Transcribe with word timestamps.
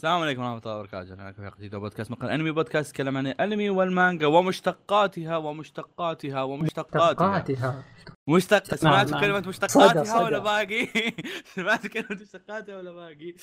السلام 0.00 0.20
عليكم 0.20 0.42
ورحمة 0.42 0.58
الله 0.58 0.76
وبركاته، 0.76 1.12
أهلا 1.12 1.32
في 1.32 1.42
حلقة 1.42 1.56
جديدة 1.56 1.78
بودكاست 1.78 2.10
مقال 2.10 2.30
أنمي 2.30 2.50
بودكاست 2.50 2.90
يتكلم 2.90 3.16
عن 3.16 3.26
الأنمي 3.26 3.70
والمانجا 3.70 4.26
ومشتقاتها 4.26 5.36
ومشتقاتها 5.36 6.42
ومشتقاتها 6.42 7.38
مشتقاتها 7.38 7.84
مشتق 8.28 8.74
سمعت. 8.74 9.10
كلمة 9.10 9.44
مشتقاتها. 9.48 10.22
ولا 10.22 10.38
باقي؟ 10.38 10.88
سمعت 11.54 11.86
كلمة 11.86 12.20
مشتقاتها 12.22 12.76
ولا 12.76 12.92
باقي؟ 12.92 13.34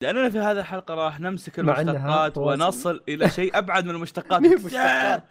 لأننا 0.00 0.30
في 0.30 0.38
هذه 0.38 0.60
الحلقة 0.60 0.94
راح 0.94 1.20
نمسك 1.20 1.58
المشتقات. 1.58 2.38
ونصل 2.38 3.02
إلى 3.08 3.30
شيء 3.30 3.58
أبعد 3.58 3.84
من 3.84 3.90
المشتقات 3.90 4.40
مشتقات 4.64 5.24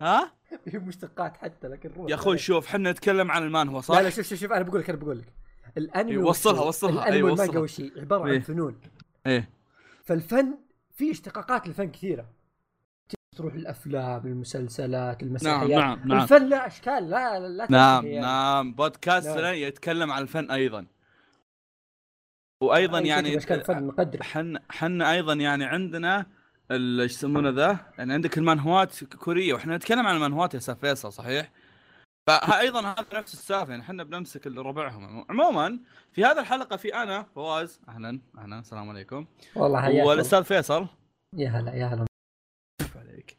ها؟ 0.00 0.32
هي 0.68 0.78
مشتقات 0.78 1.36
حتى 1.36 1.68
لكن 1.68 1.90
روح 1.96 2.10
يا 2.10 2.14
أخوي 2.14 2.38
شوف 2.38 2.66
حنا 2.66 2.90
نتكلم 2.90 3.30
عن 3.30 3.42
المان 3.42 3.68
هو 3.68 3.80
صح؟ 3.80 3.94
لا 3.94 4.02
لا 4.02 4.10
شوف 4.10 4.26
شوف 4.28 4.38
شوف 4.38 4.52
أنا 4.52 4.62
بقول 4.62 4.80
لك 4.80 4.90
أنا 4.90 4.98
بقول 4.98 5.18
لك 5.18 5.32
الأنمي 5.76 6.12
إيه، 6.12 6.18
وصلها-؟ 6.18 6.62
وصلها، 6.62 7.02
الأنمي 7.02 7.22
والمانجا 7.22 7.58
وصلها. 7.58 7.62
وش 7.62 7.80
هي؟ 7.80 7.90
عبارة 8.00 8.22
عن 8.22 8.30
إيه. 8.30 8.40
فنون 8.40 8.80
إيه 9.26 9.55
فالفن 10.06 10.58
في 10.90 11.10
اشتقاقات 11.10 11.68
للفن 11.68 11.90
كثيرة 11.90 12.26
تروح 13.36 13.54
الأفلام 13.54 14.26
المسلسلات 14.26 15.22
نعم 15.22 15.28
المسرحيات 15.28 15.70
نعم 15.70 16.08
نعم 16.08 16.22
الفن 16.22 16.48
له 16.48 16.66
أشكال 16.66 17.10
لا 17.10 17.38
لا, 17.38 17.48
لا 17.48 17.66
نعم 17.70 18.06
يعني. 18.06 18.20
نعم 18.20 18.72
بودكاستنا 18.72 19.40
نعم. 19.40 19.54
يتكلم 19.54 20.12
عن 20.12 20.22
الفن 20.22 20.50
أيضا 20.50 20.86
وأيضا 22.60 22.98
يعني 22.98 23.36
أشكال 23.36 23.64
فن 23.64 23.86
نقدر 23.86 24.22
حن 24.22 24.58
حنا 24.70 25.12
أيضا 25.12 25.32
يعني 25.32 25.64
عندنا 25.64 26.26
إيش 26.70 27.12
يسمونه 27.12 27.50
ذا؟ 27.50 27.78
يعني 27.98 28.12
عندك 28.12 28.38
المانهوات 28.38 29.04
كورية 29.04 29.54
وإحنا 29.54 29.76
نتكلم 29.76 30.06
عن 30.06 30.16
المانهوات 30.16 30.54
يا 30.54 30.58
أستاذ 30.58 30.76
فيصل 30.76 31.12
صحيح؟ 31.12 31.50
فايضا 32.26 32.80
هذا 32.80 33.06
نفس 33.14 33.34
السالفة 33.34 33.70
يعني 33.70 33.82
إحنا 33.82 34.04
بنمسك 34.04 34.46
اللي 34.46 34.60
ربعهم 34.60 35.24
عموما 35.30 35.78
في 36.12 36.24
هذه 36.24 36.40
الحلقة 36.40 36.76
في 36.76 36.94
أنا 36.94 37.22
فواز 37.34 37.80
أهلا 37.88 38.20
أهلا 38.38 38.58
السلام 38.58 38.88
عليكم. 38.88 39.26
والله 39.54 39.80
حياك 39.82 40.06
والأستاذ 40.06 40.44
فيصل. 40.44 40.86
يا 41.36 41.50
هلا 41.50 41.74
يا 41.74 41.86
هلا. 41.86 42.06
عليك؟ 42.96 43.36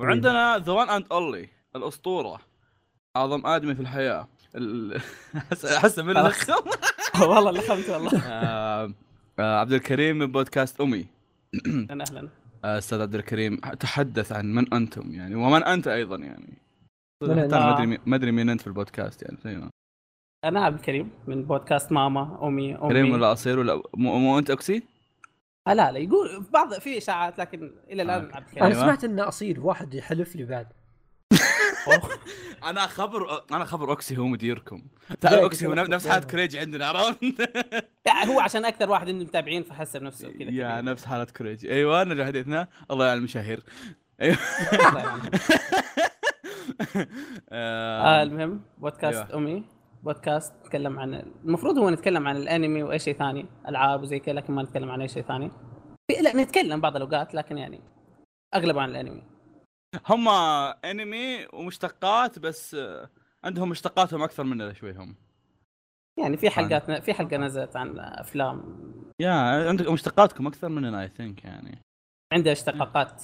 وعندنا 0.00 0.58
the 0.58 0.72
one 0.72 0.88
and 0.90 1.06
only 1.12 1.48
الأسطورة 1.76 2.40
أعظم 3.16 3.46
آدمي 3.46 3.74
في 3.74 3.82
الحياة. 3.82 4.28
ال- 4.56 4.96
أحس 5.36 5.64
احس 5.64 5.98
من. 5.98 6.16
الخم 6.16 6.70
والله 7.22 7.50
لخمت 7.50 7.88
والله. 7.90 8.22
آه، 8.26 8.92
آه، 9.38 9.60
عبد 9.60 9.72
الكريم 9.72 10.18
من 10.18 10.32
بودكاست 10.32 10.80
أمي. 10.80 11.06
أهلا 11.66 12.04
أهلا. 12.04 12.28
آه، 12.64 12.78
أستاذ 12.78 13.00
عبد 13.02 13.14
الكريم 13.14 13.56
تحدث 13.56 14.32
عن 14.32 14.54
من 14.54 14.74
أنتم 14.74 15.14
يعني 15.14 15.34
ومن 15.34 15.64
أنت 15.64 15.88
أيضا 15.88 16.16
يعني. 16.16 16.58
ما 17.22 17.74
أدري 17.74 17.86
مين- 17.86 17.98
ما 18.06 18.16
أدري 18.16 18.32
مين 18.32 18.50
أنت 18.50 18.60
في 18.60 18.66
البودكاست 18.66 19.22
يعني 19.22 19.36
زينا. 19.44 19.70
أنا 20.44 20.64
عبد 20.64 20.78
الكريم 20.78 21.10
من 21.26 21.44
بودكاست 21.44 21.92
ماما 21.92 22.38
أمي 22.42 22.76
أمي 22.76 22.88
كريم 22.88 23.12
ولا 23.12 23.32
اصير 23.32 23.58
ولا 23.58 23.82
مو, 23.94 24.18
مو 24.18 24.38
أنت 24.38 24.50
اوكسي؟ 24.50 24.82
آه 25.68 25.74
لا 25.74 25.92
لا 25.92 25.98
يقول 25.98 26.44
بعض 26.52 26.74
في 26.74 26.98
إشاعات 26.98 27.38
لكن 27.38 27.70
إلى 27.90 28.02
الآن 28.02 28.20
أوكي. 28.24 28.36
عبد 28.36 28.46
أنا 28.46 28.46
الكريم 28.48 28.64
أيوة. 28.64 28.80
سمعت 28.80 29.04
ان 29.04 29.20
اصيل 29.20 29.58
واحد 29.58 29.94
يحلف 29.94 30.36
لي 30.36 30.44
بعد. 30.44 30.66
أنا 32.64 32.86
خبر 32.86 33.42
أنا 33.52 33.64
خبر 33.64 33.90
اوكسي 33.90 34.16
هو 34.18 34.26
مديركم 34.26 34.82
تعال 35.20 35.38
اوكسي 35.38 35.66
هو 35.66 35.70
كنت 35.74 35.78
نفس 35.90 36.06
حالة 36.06 36.18
أتوقع. 36.18 36.32
كريج 36.32 36.56
عندنا 36.56 36.86
عرفت؟ 36.86 37.18
هو 38.28 38.40
عشان 38.40 38.64
أكثر 38.64 38.90
واحد 38.90 39.08
عنده 39.08 39.24
متابعين 39.24 39.62
فحسب 39.62 40.02
نفسه 40.02 40.30
كذا 40.32 40.50
يا. 40.50 40.80
نفس 40.80 41.04
حالة 41.04 41.24
كريج 41.24 41.66
أيوه 41.66 42.04
نرجع 42.04 42.26
حديثنا 42.26 42.68
الله 42.90 43.06
يعلم 43.06 43.18
المشاهير 43.18 43.62
أيوه. 44.20 44.36
آه 47.52 48.02
آه، 48.02 48.22
المهم 48.22 48.60
بودكاست 48.78 49.30
أيوة. 49.30 49.34
أمي. 49.34 49.64
بودكاست 50.02 50.54
نتكلم 50.60 50.98
عن 50.98 51.14
المفروض 51.44 51.78
هو 51.78 51.90
نتكلم 51.90 52.28
عن 52.28 52.36
الأنمي 52.36 52.82
وأي 52.82 52.98
شيء 52.98 53.14
ثاني 53.14 53.46
ألعاب 53.68 54.02
وزي 54.02 54.18
كذا 54.18 54.34
لكن 54.34 54.52
ما 54.52 54.62
نتكلم 54.62 54.90
عن 54.90 55.00
أي 55.00 55.08
شيء 55.08 55.22
ثاني. 55.22 55.50
لا 56.22 56.36
نتكلم 56.36 56.80
بعض 56.80 56.96
الأوقات 56.96 57.34
لكن 57.34 57.58
يعني 57.58 57.80
أغلب 58.54 58.78
عن 58.78 58.90
الأنمي. 58.90 59.22
هم 60.08 60.28
أنمي 60.84 61.46
ومشتقات 61.52 62.38
بس 62.38 62.76
عندهم 63.44 63.68
مشتقاتهم 63.68 64.22
أكثر 64.22 64.44
مننا 64.44 64.72
شوي 64.72 64.92
هم. 64.92 65.16
يعني 66.18 66.36
في 66.36 66.50
حلقات 66.50 67.04
في 67.04 67.14
حلقة 67.14 67.36
نزلت 67.36 67.76
عن 67.76 67.98
أفلام. 67.98 68.62
يا 69.20 69.32
عندكم 69.68 69.92
مشتقاتكم 69.92 70.46
أكثر 70.46 70.68
مننا 70.68 71.02
اي 71.02 71.08
ثينك 71.08 71.44
يعني. 71.44 71.82
عندها 72.32 72.52
اشتقاقات. 72.52 73.22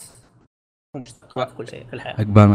مشتقات 0.97 1.53
كل 1.53 1.69
شيء 1.69 1.87
في 1.87 1.95
الحياة. 1.95 2.15
عقبال 2.15 2.54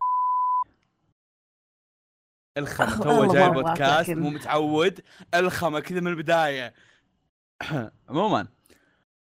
ما 2.59 2.67
الخم 2.69 2.85
أخ- 2.85 3.03
تو 3.03 3.33
جاي 3.33 3.49
ما 3.49 3.57
البودكاست 3.57 4.09
مو 4.09 4.29
متعود. 4.29 4.99
الخمه 5.35 5.79
كذا 5.79 5.99
من 5.99 6.07
البداية. 6.07 6.73
عموما 8.09 8.47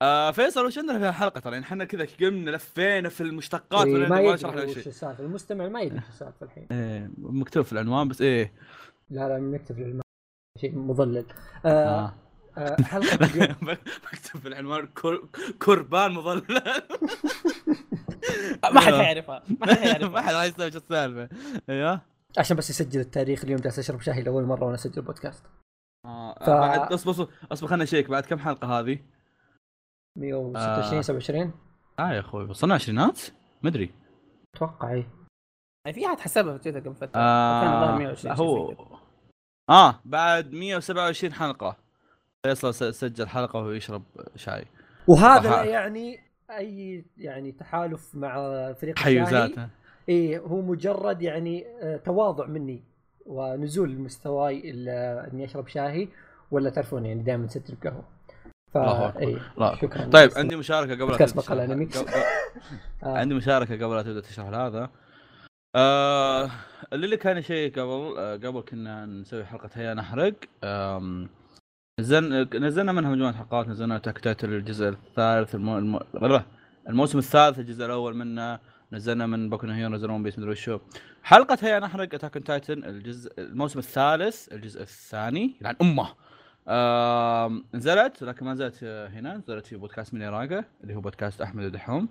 آه 0.02 0.32
فيصل 0.32 0.66
وش 0.66 0.78
عندنا 0.78 1.00
في 1.00 1.10
الحلقة؟ 1.10 1.40
ترى 1.40 1.54
يعني 1.54 1.66
إحنا 1.66 1.86
كذا 1.86 2.08
قمنا 2.20 2.52
لفينا 2.52 3.10
في 3.10 3.22
المشتقات 3.22 3.86
إيه، 3.88 3.94
ولا 3.94 4.10
ما 4.10 4.16
ما 4.16 4.22
يدري 4.22 4.38
شرحنا 4.38 4.64
وش 4.64 4.74
شيء. 4.74 4.88
السالفة. 4.88 5.24
المستمع 5.24 5.68
ما 5.68 5.82
يدري 5.82 5.98
وش 5.98 6.04
السالفة 6.10 6.46
الحين. 6.46 6.68
إيه 6.72 7.12
مكتوب 7.18 7.66
في 7.66 7.74
العنوان 7.74 8.08
بس 8.08 8.22
إيه. 8.22 8.54
لا 9.10 9.28
لا 9.30 9.40
نكتب 9.40 9.80
للم... 9.80 10.02
شيء 10.62 10.76
مضلل. 10.78 11.26
آه 11.66 11.70
آه. 11.70 12.14
آه 12.58 12.82
حلقة 12.82 13.18
مكتوب 14.12 14.42
في 14.42 14.48
العنوان 14.48 14.88
كر... 14.88 15.28
كربان 15.62 16.12
مظلل 16.12 16.44
ما 18.74 18.80
حد 18.80 18.94
حيعرفها 18.94 19.44
ما 19.60 19.66
حد 19.68 19.74
ما 19.74 19.82
حيعرفها 19.82 20.22
حد 20.22 20.48
يستوعب 20.48 20.62
إيش 20.68 20.76
السالفة. 20.76 21.30
أيوه. 21.70 22.02
عشان 22.38 22.58
بس 22.58 22.70
يسجل 22.70 23.00
التاريخ 23.00 23.44
اليوم 23.44 23.60
جالس 23.62 23.80
أشرب 23.80 24.02
شاي 24.02 24.22
لأول 24.24 24.44
مرة 24.44 24.64
وأنا 24.64 24.76
أسجل 24.76 25.02
بودكاست 25.02 25.46
آه 26.06 26.34
ف- 26.46 26.50
بعد 26.50 26.94
اصبر 26.94 27.12
اصبر 27.12 27.28
أصبر 27.52 27.68
خلنا 27.68 27.84
نشيك 27.84 28.10
بعد 28.10 28.26
كم 28.26 28.40
حلقة 28.40 28.80
هذه؟ 28.80 29.00
126 30.18 30.98
آه. 30.98 31.02
27 31.02 31.54
آه 32.00 32.12
يا 32.14 32.20
أخوي 32.20 32.44
وصلنا 32.46 32.74
عشرينات؟ 32.76 33.22
ما 33.64 33.70
أدري 33.70 33.94
أتوقع 34.56 34.92
إي 34.92 35.06
يعني 35.86 35.94
في 36.00 36.06
أحد 36.06 36.20
حسبها 36.20 36.58
في 36.58 36.64
تويتر 36.64 36.80
قبل 36.80 36.96
فترة 36.96 37.08
كان 37.62 37.74
الظاهر 37.74 37.94
آه 37.94 37.98
120 37.98 38.16
شيء 38.16 38.46
زي 38.70 38.76
كذا. 38.76 38.86
هو 38.86 38.98
آه 39.70 40.00
بعد 40.06 40.54
127 40.54 41.34
حلقة 41.34 41.78
فيصل 42.46 42.94
سجل 42.94 43.28
حلقة 43.28 43.60
وهو 43.60 43.72
يشرب 43.72 44.04
شاي 44.36 44.66
وهذا. 45.08 45.50
لا 45.50 45.64
يعني 45.64 46.20
أي 46.52 47.06
يعني 47.18 47.52
تحالف 47.52 48.16
مع 48.16 48.34
فريق 48.74 49.00
الشاهي 49.00 49.70
اي 50.10 50.38
هو 50.38 50.62
مجرد 50.62 51.22
يعني 51.22 51.66
آه، 51.82 51.98
تواضع 51.98 52.46
مني 52.46 52.84
ونزول 53.26 53.98
مستواي 53.98 54.72
إني 55.34 55.46
أشرب 55.46 55.68
شاهي 55.68 56.08
ولا 56.52 56.70
تعرفون 56.70 57.06
يعني 57.06 57.24
دائما 57.24 57.48
ست 57.48 57.70
القهوة 57.70 58.04
ف 58.74 58.78
الله 58.78 59.08
أكبر. 59.08 59.22
إي، 59.22 59.38
لا 59.58 59.76
شكرا 59.76 60.06
طيب 60.06 60.32
عندي 60.36 60.56
مشاركة 60.56 60.94
قبل 61.04 61.12
لا 61.56 61.64
أنمي. 61.66 61.86
قبل- 61.86 62.08
آه. 63.04 63.18
عندي 63.18 63.36
مشاركة 63.36 63.86
قبل 63.86 63.96
لا 63.96 64.02
تبدأ 64.02 64.22
تشرح 64.22 64.48
هذا 64.48 64.90
آه 65.76 66.50
اللي 66.94 67.18
كان 67.18 67.42
شيء 67.42 67.72
قبل 67.72 68.16
آه 68.18 68.34
قبل 68.36 68.62
كنا 68.62 69.06
نسوي 69.06 69.46
حلقة 69.46 69.70
هيا 69.74 69.94
نحرق 69.94 70.34
آم، 70.64 71.30
نزلنا 72.00 72.50
نزلنا 72.60 72.92
منها 72.92 73.12
مجموعة 73.12 73.34
حلقات 73.34 73.68
نزلنا 73.68 73.98
Attack 73.98 74.20
Titan 74.20 74.54
الجزء 74.54 74.88
الثالث. 74.90 75.56
الم... 75.56 76.00
غلط. 76.16 76.44
الموسم 76.90 77.18
الثالث 77.18 77.60
الجزء 77.60 77.86
الأول 77.86 78.16
منه 78.16 78.60
نزلنا 78.92 79.26
من 79.26 79.50
Boku 79.50 79.68
Hero 79.68 79.90
نزلنا 79.90 80.14
One 80.14 80.24
Piece 80.24 80.40
مدري 80.40 80.52
وشو 80.52 80.80
حلقة 81.24 81.58
هيا 81.62 81.80
نحرق 81.80 82.14
Attack 82.14 82.34
Titan 82.34 82.84
الجزء 82.84 83.32
الموسم 83.38 83.80
الثالث 83.80 84.54
الجزء 84.54 84.82
الثاني 84.82 85.58
يلعن 85.62 85.76
أمة. 85.82 86.08
آم، 86.68 87.66
نزلت 87.74 88.24
لكن 88.24 88.46
ما 88.46 88.54
نزلت 88.54 88.80
آه، 88.84 89.08
هنا 89.08 89.38
نزلت 89.38 89.66
في 89.66 89.76
بودكاست 89.76 90.14
ميني 90.14 90.30
راجا 90.30 90.64
اللي 90.84 90.96
هو 90.96 91.02
بودكاست 91.02 91.42
أحمد 91.42 91.66
ودحوم 91.66 92.10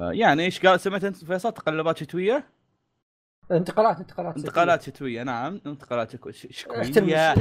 آه، 0.00 0.12
يعني 0.12 0.44
إيش 0.44 0.66
قال 0.66 0.80
سمعت 0.80 1.04
أنت 1.04 1.24
فيصل؟ 1.24 1.52
تقلبات 1.52 1.98
شتوية؟ 1.98 2.44
انتقالات 3.52 3.98
انتقالات 3.98 4.36
انتقالات 4.36 4.82
شتوية 4.82 5.22
نعم. 5.22 5.60
انتقالات 5.66 6.10
شكوية. 6.12 6.32
شكوية! 6.32 7.34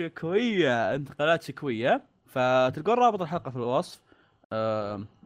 شكوية! 0.00 0.94
انتقالات 0.94 1.42
شكوية. 1.42 2.02
فتلقون 2.26 2.94
رابط 2.94 3.22
الحلقة 3.22 3.50
في 3.50 3.56
الوصف. 3.56 4.00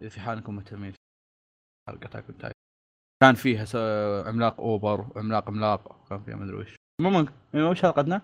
إذا 0.02 0.08
في 0.08 0.20
حال 0.20 0.38
انكم 0.38 0.56
مهتمين 0.56 0.94
حلقه 1.88 2.08
Titan 2.08 2.52
كان 3.22 3.34
فيها 3.34 3.66
عملاق 4.28 4.60
أوبر 4.60 5.06
عملاق 5.16 5.48
عملاق 5.48 6.08
كان 6.08 6.22
فيها 6.22 6.36
مدري 6.36 6.56
وش 6.56 6.76
عموما 7.00 7.32
أيوة، 7.54 7.70
وش 7.70 7.82
حلقتنا؟ 7.82 8.22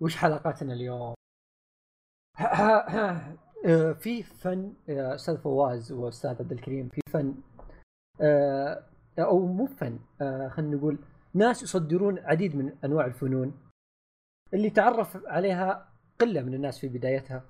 وش 0.00 0.16
حلقاتنا 0.16 0.72
اليوم؟ 0.72 1.14
آه، 3.66 3.92
في 3.92 4.22
فن 4.22 4.74
آه، 4.88 5.14
أستاذ 5.14 5.38
فواز 5.38 5.92
وأستاذ 5.92 6.30
عبد 6.30 6.52
الكريم 6.52 6.88
في 6.88 7.00
فن 7.12 7.34
آه، 8.20 8.84
أو 9.18 9.46
مو 9.46 9.66
فن 9.66 9.98
خلينا 10.50 10.76
نقول 10.76 10.98
ناس 11.34 11.62
يصدرون 11.62 12.18
عديد 12.18 12.56
من 12.56 12.76
أنواع 12.84 13.06
الفنون 13.06 13.68
اللي 14.54 14.70
تعرف 14.70 15.26
عليها 15.26 15.92
قلة 16.20 16.42
من 16.42 16.54
الناس 16.54 16.78
في 16.78 16.88
بدايتها 16.88 17.44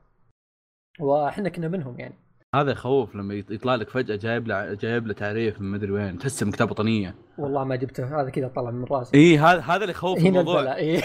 وإحنا 1.00 1.48
كنا 1.48 1.68
منهم 1.68 2.00
يعني. 2.00 2.14
هذا 2.54 2.70
يخوف 2.70 3.14
لما 3.14 3.34
يط- 3.42 3.50
يطلع 3.50 3.74
لك 3.74 3.90
فجأة 3.90 4.16
جايب 4.16 4.46
له 4.48 4.74
جايب 4.74 5.06
له 5.06 5.14
تعريف 5.14 5.60
من 5.60 5.70
مدري 5.70 5.92
وين 5.92 6.18
تحسه 6.18 6.46
من 6.46 6.52
كتاب 6.52 6.70
وطنية. 6.70 7.14
والله 7.38 7.64
ما 7.64 7.76
جبته 7.76 8.20
هذا 8.20 8.30
كذا 8.30 8.48
طلع 8.48 8.70
من 8.70 8.84
راسي. 8.84 9.16
اي 9.16 9.38
هذا 9.38 9.60
هذا 9.60 9.76
اللي 9.76 9.90
يخوف 9.90 10.18
الموضوع. 10.18 10.58
البلاء 10.60 10.76
إيه. 10.76 11.00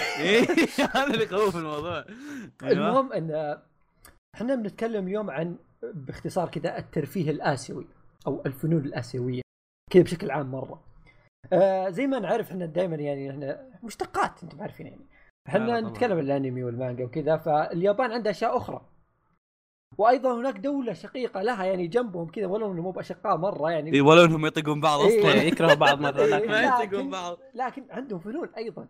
هذا 0.96 1.14
اللي 1.14 1.24
يخوف 1.24 1.56
الموضوع. 1.58 2.06
أيوة. 2.64 2.72
المهم 2.90 3.14
إن 3.14 3.58
إحنا 4.36 4.56
بنتكلم 4.56 5.08
اليوم 5.08 5.30
عن 5.30 5.56
باختصار 5.94 6.50
كذا 6.50 6.78
الترفيه 6.78 7.32
الآسيوي 7.32 7.88
أو 8.28 8.42
الفنون 8.46 8.86
الآسيوية 8.86 9.42
كذا 9.92 10.04
بشكل 10.04 10.32
عام 10.32 10.52
مرة. 10.52 10.84
آه 11.54 11.90
زي 11.90 12.08
ما 12.08 12.20
نعرف 12.20 12.50
إحنا 12.52 12.66
دائما 12.66 12.96
يعني 12.96 13.30
إحنا 13.32 13.70
مشتقات 13.84 14.44
أنتم 14.44 14.62
عارفين 14.62 14.88
يعني. 14.88 15.06
إحنا. 15.48 15.82
نتكلم 15.82 16.18
عن 16.18 16.24
الأنمي 16.24 16.64
والمانجا 16.64 17.06
وكذا 17.06 17.38
فاليابان 17.38 18.12
عندها 18.12 18.32
أشياء 18.32 18.58
أخرى. 18.58 18.82
وأيضا 19.98 20.34
هناك 20.40 20.58
دولة 20.60 20.94
شقيقة 20.94 21.42
لها 21.42 21.66
يعني 21.66 21.88
جنبهم 21.88 22.28
كذا 22.28 22.46
ولو 22.46 22.72
إنهم 22.72 22.84
مو 22.84 22.92
بأشقاء 22.92 23.38
مرة 23.38 23.72
يعني. 23.72 23.94
إي 23.94 24.02
ولو 24.02 24.26
إنهم 24.26 24.46
يطقون 24.46 24.82
بعض 24.82 25.00
إيه. 25.00 25.20
أصلا. 25.20 25.44
يكرهوا 25.44 25.74
بعض 25.74 26.00
مرة. 26.00 26.26
لكن 26.26 26.48
ما 26.50 26.62
يطقون 26.62 27.10
بعض. 27.10 27.38
لكن 27.56 27.84
عندهم 27.90 28.20
فنون 28.20 28.50
أيضا. 28.58 28.88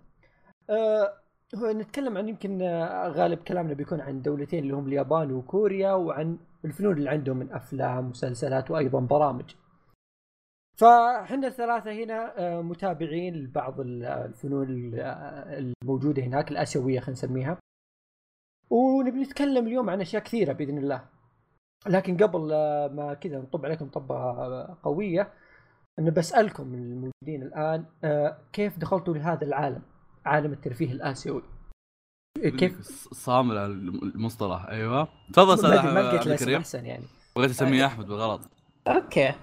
آه 0.70 1.14
هو 1.56 1.72
نتكلم 1.72 2.18
عن 2.18 2.30
يمكن 2.30 2.62
آه، 2.62 3.08
غالب 3.08 3.40
كلامنا 3.40 3.74
بيكون 3.74 4.02
عن 4.02 4.22
دولتين 4.22 4.64
اللي 4.64 4.74
هم 4.76 4.88
اليابان 4.88 5.32
وكوريا 5.32 5.92
وعن 5.94 6.38
الفنون 6.66 6.98
اللي 6.98 7.10
عندهم 7.10 7.38
من 7.38 7.52
أفلام 7.52 8.10
مسلسلات 8.10 8.72
وأيضا 8.72 9.00
برامج. 9.00 9.56
فاحنا 10.80 11.48
الثلاثة 11.48 11.92
هنا 11.92 12.34
آه، 12.38 12.62
متابعين 12.62 13.34
لبعض 13.36 13.80
ال- 13.80 14.04
الفنون 14.06 14.70
ال- 14.70 15.00
آه، 15.00 15.72
الموجودة 15.84 16.24
هناك 16.24 16.52
الآسيوية 16.52 17.00
خلينا 17.00 17.12
نسميها. 17.12 17.58
ونبي 18.70 19.22
نتكلم 19.22 19.68
اليوم 19.68 19.90
عن 19.90 20.02
أشياء 20.02 20.24
كثيرة 20.24 20.54
بإذن 20.54 20.78
الله 20.78 21.06
لكن 21.88 22.18
قبل 22.18 22.50
آه، 22.54 22.88
ما 22.88 23.14
كذا 23.14 23.38
نطب 23.40 23.66
عليكم 23.66 23.90
طبة 23.90 24.16
آه، 24.16 24.78
قوية 24.84 25.34
انه 26.00 26.12
بسألكم 26.12 26.74
الموجودين 26.74 27.44
الآن 27.44 27.86
آه، 28.04 28.38
كيف 28.54 28.78
دخلتوا 28.78 29.14
لهذا 29.14 29.44
العالم؟ 29.46 29.82
عالم 30.26 30.54
الترفيه 30.54 30.92
الآسيوي. 30.92 31.44
كيف؟ 32.38 32.82
صامل 33.14 33.58
على 33.58 33.72
المصطلح 33.72 34.66
أيوه 34.66 35.08
تفضل 35.34 35.54
أستاذ 35.54 35.94
ما 35.94 36.00
لقيت 36.00 36.48
أحسن 36.50 36.86
يعني 36.86 37.04
بغيت 37.36 37.50
أسميه 37.50 37.86
أحمد 37.86 38.08
بالغلط 38.08 38.42
أوكي 38.88 39.28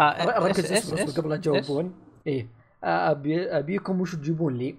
آه، 0.00 0.38
ركز 0.38 0.66
إيش- 0.66 0.70
إيش- 0.70 0.76
اصبر 0.76 0.98
إيش؟ 0.98 1.08
اصبر 1.08 1.20
قبل 1.20 1.30
لا 1.30 1.36
تجاوبون 1.36 1.94
إيه 2.26 2.48
آه، 2.84 3.10
أبي 3.10 3.58
أبيكم 3.58 4.00
وش 4.00 4.14
تجيبون 4.14 4.54
لي؟ 4.54 4.76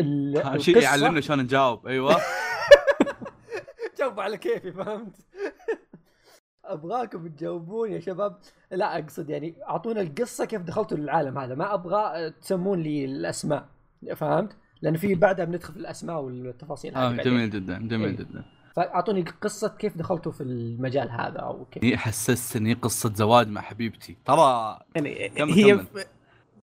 ال- 0.00 0.62
شيء 0.62 0.78
يعلمنا 0.78 1.20
شلون 1.20 1.38
نجاوب 1.40 1.86
أيوه 1.86 2.16
جاوبوا 3.98 4.22
على 4.22 4.38
كيفي 4.38 4.72
فهمت؟ 4.72 5.16
أبغاكم 6.64 7.28
تجاوبون 7.28 7.92
يا 7.92 8.00
شباب 8.00 8.38
لا 8.70 8.98
أقصد 8.98 9.30
يعني 9.30 9.54
أعطونا 9.68 10.00
القصة 10.00 10.44
كيف 10.44 10.62
دخلتوا 10.62 10.98
للعالم 10.98 11.38
هذا 11.38 11.54
ما 11.54 11.74
أبغى 11.74 12.30
تسمون 12.30 12.82
لي 12.82 13.04
الأسماء 13.04 13.68
فهمت؟ 14.16 14.56
لأن 14.82 14.96
في 14.96 15.14
بعدها 15.14 15.44
بندخل 15.44 15.72
في 15.72 15.78
الأسماء 15.78 16.20
والتفاصيل 16.20 16.96
هذه 16.96 17.20
آه. 17.20 17.22
جميل 17.22 17.50
جدا 17.50 17.78
جميل 17.78 18.08
إيه. 18.08 18.16
جدا 18.16 18.44
فأعطوني 18.76 19.22
قصة 19.22 19.68
كيف 19.68 19.96
دخلتوا 19.98 20.32
في 20.32 20.40
المجال 20.40 21.10
هذا 21.10 21.38
أو 21.38 21.64
كيف 21.64 21.84
هي 21.84 21.96
حسستني 21.96 22.72
قصة 22.72 23.14
زواج 23.14 23.48
مع 23.48 23.60
حبيبتي 23.60 24.16
ترى 24.24 24.78
يعني 24.96 25.30
هي 25.54 25.74
كمل. 25.76 25.86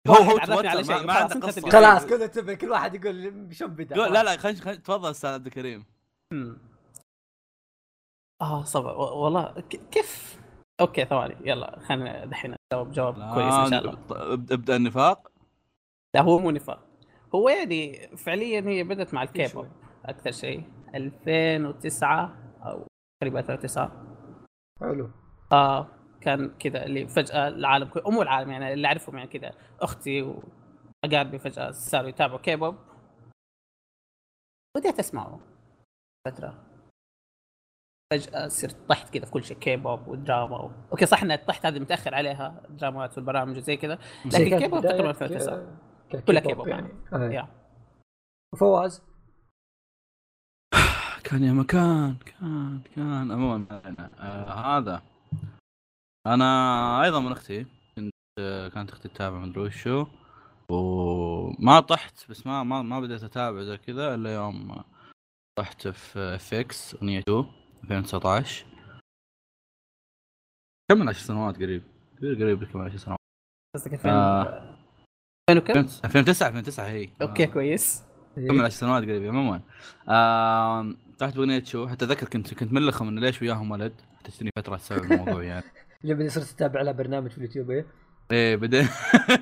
هو 0.08 0.14
هو 0.14 0.38
على 0.58 0.84
شيء، 0.84 1.06
ما, 1.06 1.12
عنده 1.12 1.46
قصة. 1.46 1.70
خلاص 1.70 2.06
كذا 2.06 2.26
تبي 2.26 2.56
كل 2.56 2.70
واحد 2.70 2.94
يقول 2.94 3.48
شلون 3.54 3.70
بدا 3.70 3.96
لا 3.96 4.22
لا 4.22 4.36
خلينا 4.36 4.60
خلينا 4.60 4.80
تفضل 4.80 5.10
أستاذ 5.10 5.30
عبد 5.30 5.46
الكريم. 5.46 5.84
آه 8.42 8.64
صبر. 8.64 8.96
والله 8.96 9.60
كيف؟ 9.90 10.40
okay 10.80 11.04
ثواني. 11.04 11.36
يلا 11.44 11.80
خلينا 11.80 12.24
دحين 12.24 12.54
نجاوب 12.72 12.90
جواب 12.90 13.14
كويس 13.14 13.54
إن 13.54 13.70
شاء 13.70 13.80
الله. 13.80 13.98
ابدأ 14.32 14.76
النفاق. 14.76 15.30
لا 16.14 16.22
هو 16.22 16.38
مو 16.38 16.50
نفاق. 16.50 16.80
هو 17.34 17.48
يعني 17.48 18.08
فعليا 18.16 18.60
هي 18.60 18.84
بدأت 18.84 19.14
مع 19.14 19.22
الكيبوب 19.22 19.68
أكثر 20.04 20.30
شيء. 20.30 20.64
2009 20.94 22.36
أو 22.62 22.86
تقريبا 23.20 23.40
2009 23.40 23.92
حلو. 24.80 25.10
آه 25.52 25.86
كان 26.20 26.50
كذا 26.58 26.84
اللي 26.84 27.08
فجأة 27.08 27.48
العالم 27.48 27.88
كله 27.88 28.10
مو 28.10 28.22
العالم 28.22 28.50
يعني 28.50 28.72
اللي 28.72 28.86
أعرفهم 28.88 29.16
يعني 29.16 29.28
كذا 29.28 29.52
أختي 29.80 30.22
وأقاربي 30.22 31.38
فجأة 31.38 31.70
صاروا 31.70 32.08
يتابعوا 32.08 32.38
كيبوب 32.38 32.76
بديت 34.76 34.98
اسمعه 34.98 35.40
فترة. 36.26 36.64
فجأة 38.12 38.48
صرت 38.48 38.76
طحت 38.88 39.14
كذا 39.14 39.24
في 39.24 39.30
كل 39.30 39.44
شيء 39.44 39.58
كيبوب 39.58 40.08
ودراما 40.08 40.56
و... 40.58 40.70
okay 40.92 41.06
صح 41.06 41.22
إن 41.22 41.36
طحت 41.36 41.66
هذه 41.66 41.78
متأخر 41.78 42.14
عليها 42.14 42.62
الدرامات 42.70 43.16
والبرامج 43.18 43.56
وزي 43.56 43.76
كذا 43.76 43.98
لكن 44.26 44.58
كيبوب 44.58 44.80
تقريبا 44.82 45.12
ك- 45.12 45.22
2009 45.22 45.66
ك- 46.10 46.24
كلها 46.24 46.40
كيبوب 46.40 46.68
يعني. 46.68 46.88
يعني. 47.12 47.34
يا. 47.34 47.48
فواز؟ 48.60 49.02
كان 51.24 51.44
يا 51.44 51.52
مكان 51.52 52.16
كان 52.16 52.80
كان. 52.96 53.32
عموما 53.32 53.66
آه 54.20 54.78
هذا. 54.78 55.02
أنا 56.26 57.02
أيضا 57.04 57.20
من 57.20 57.32
أختي 57.32 57.66
كنت 57.96 58.12
كانت 58.74 58.90
أختي 58.90 59.08
تتابع 59.08 59.38
مدري 59.38 59.60
وشو 59.60 60.06
وما 60.70 61.80
طحت 61.80 62.30
بس 62.30 62.46
ما 62.46 62.62
ما 62.62 62.82
ما 62.82 63.00
بديت 63.00 63.22
اتابع 63.22 63.62
زي 63.62 63.76
كذا 63.76 64.14
إلا 64.14 64.34
يوم 64.34 64.82
طحت 65.58 65.88
في 65.88 66.18
اف 66.18 66.54
إكس 66.54 66.94
أغنية 66.94 67.18
2 67.18 67.44
2019 67.84 68.66
كم 70.90 70.98
من 70.98 71.08
10 71.08 71.26
سنوات 71.26 71.56
قريب. 71.56 71.82
قريب 72.20 72.42
قريب 72.42 72.64
كم 72.64 72.78
من 72.78 72.84
10 72.84 72.96
سنوات. 72.96 73.18
قصدك 73.76 73.92
2000 73.92 74.10
آه. 74.10 74.76
2000 75.50 75.70
وكم؟ 75.70 75.80
2009 76.04 76.48
2009 76.48 76.84
هي 76.86 77.08
okay 77.22 77.42
آه. 77.44 77.46
كويس. 77.46 78.02
كم 78.36 78.54
من 78.54 78.64
10 78.64 78.68
سنوات 78.68 79.02
قريب 79.02 79.26
عموما. 79.26 79.60
طلعت 81.18 81.34
بأغنية 81.36 81.64
Chu 81.64 81.88
حتى 81.88 82.04
اذكر 82.04 82.28
كنت 82.28 82.54
كنت 82.54 82.72
ملخم 82.72 83.08
إنه 83.08 83.20
ليش 83.20 83.42
وياهم 83.42 83.70
ولد؟ 83.70 84.00
تجتني 84.24 84.50
فترة 84.56 84.76
تسبب 84.76 85.12
الموضوع 85.12 85.42
يعني. 85.42 85.64
اللي 86.04 86.14
بدي 86.14 86.28
صرت 86.28 86.52
أتابع 86.54 86.82
له 86.82 86.92
برنامج 86.92 87.30
في 87.30 87.38
اليوتيوب 87.38 87.70
إيه؟ 87.70 87.86
إيه 88.32 88.56
بعدين 88.56 88.88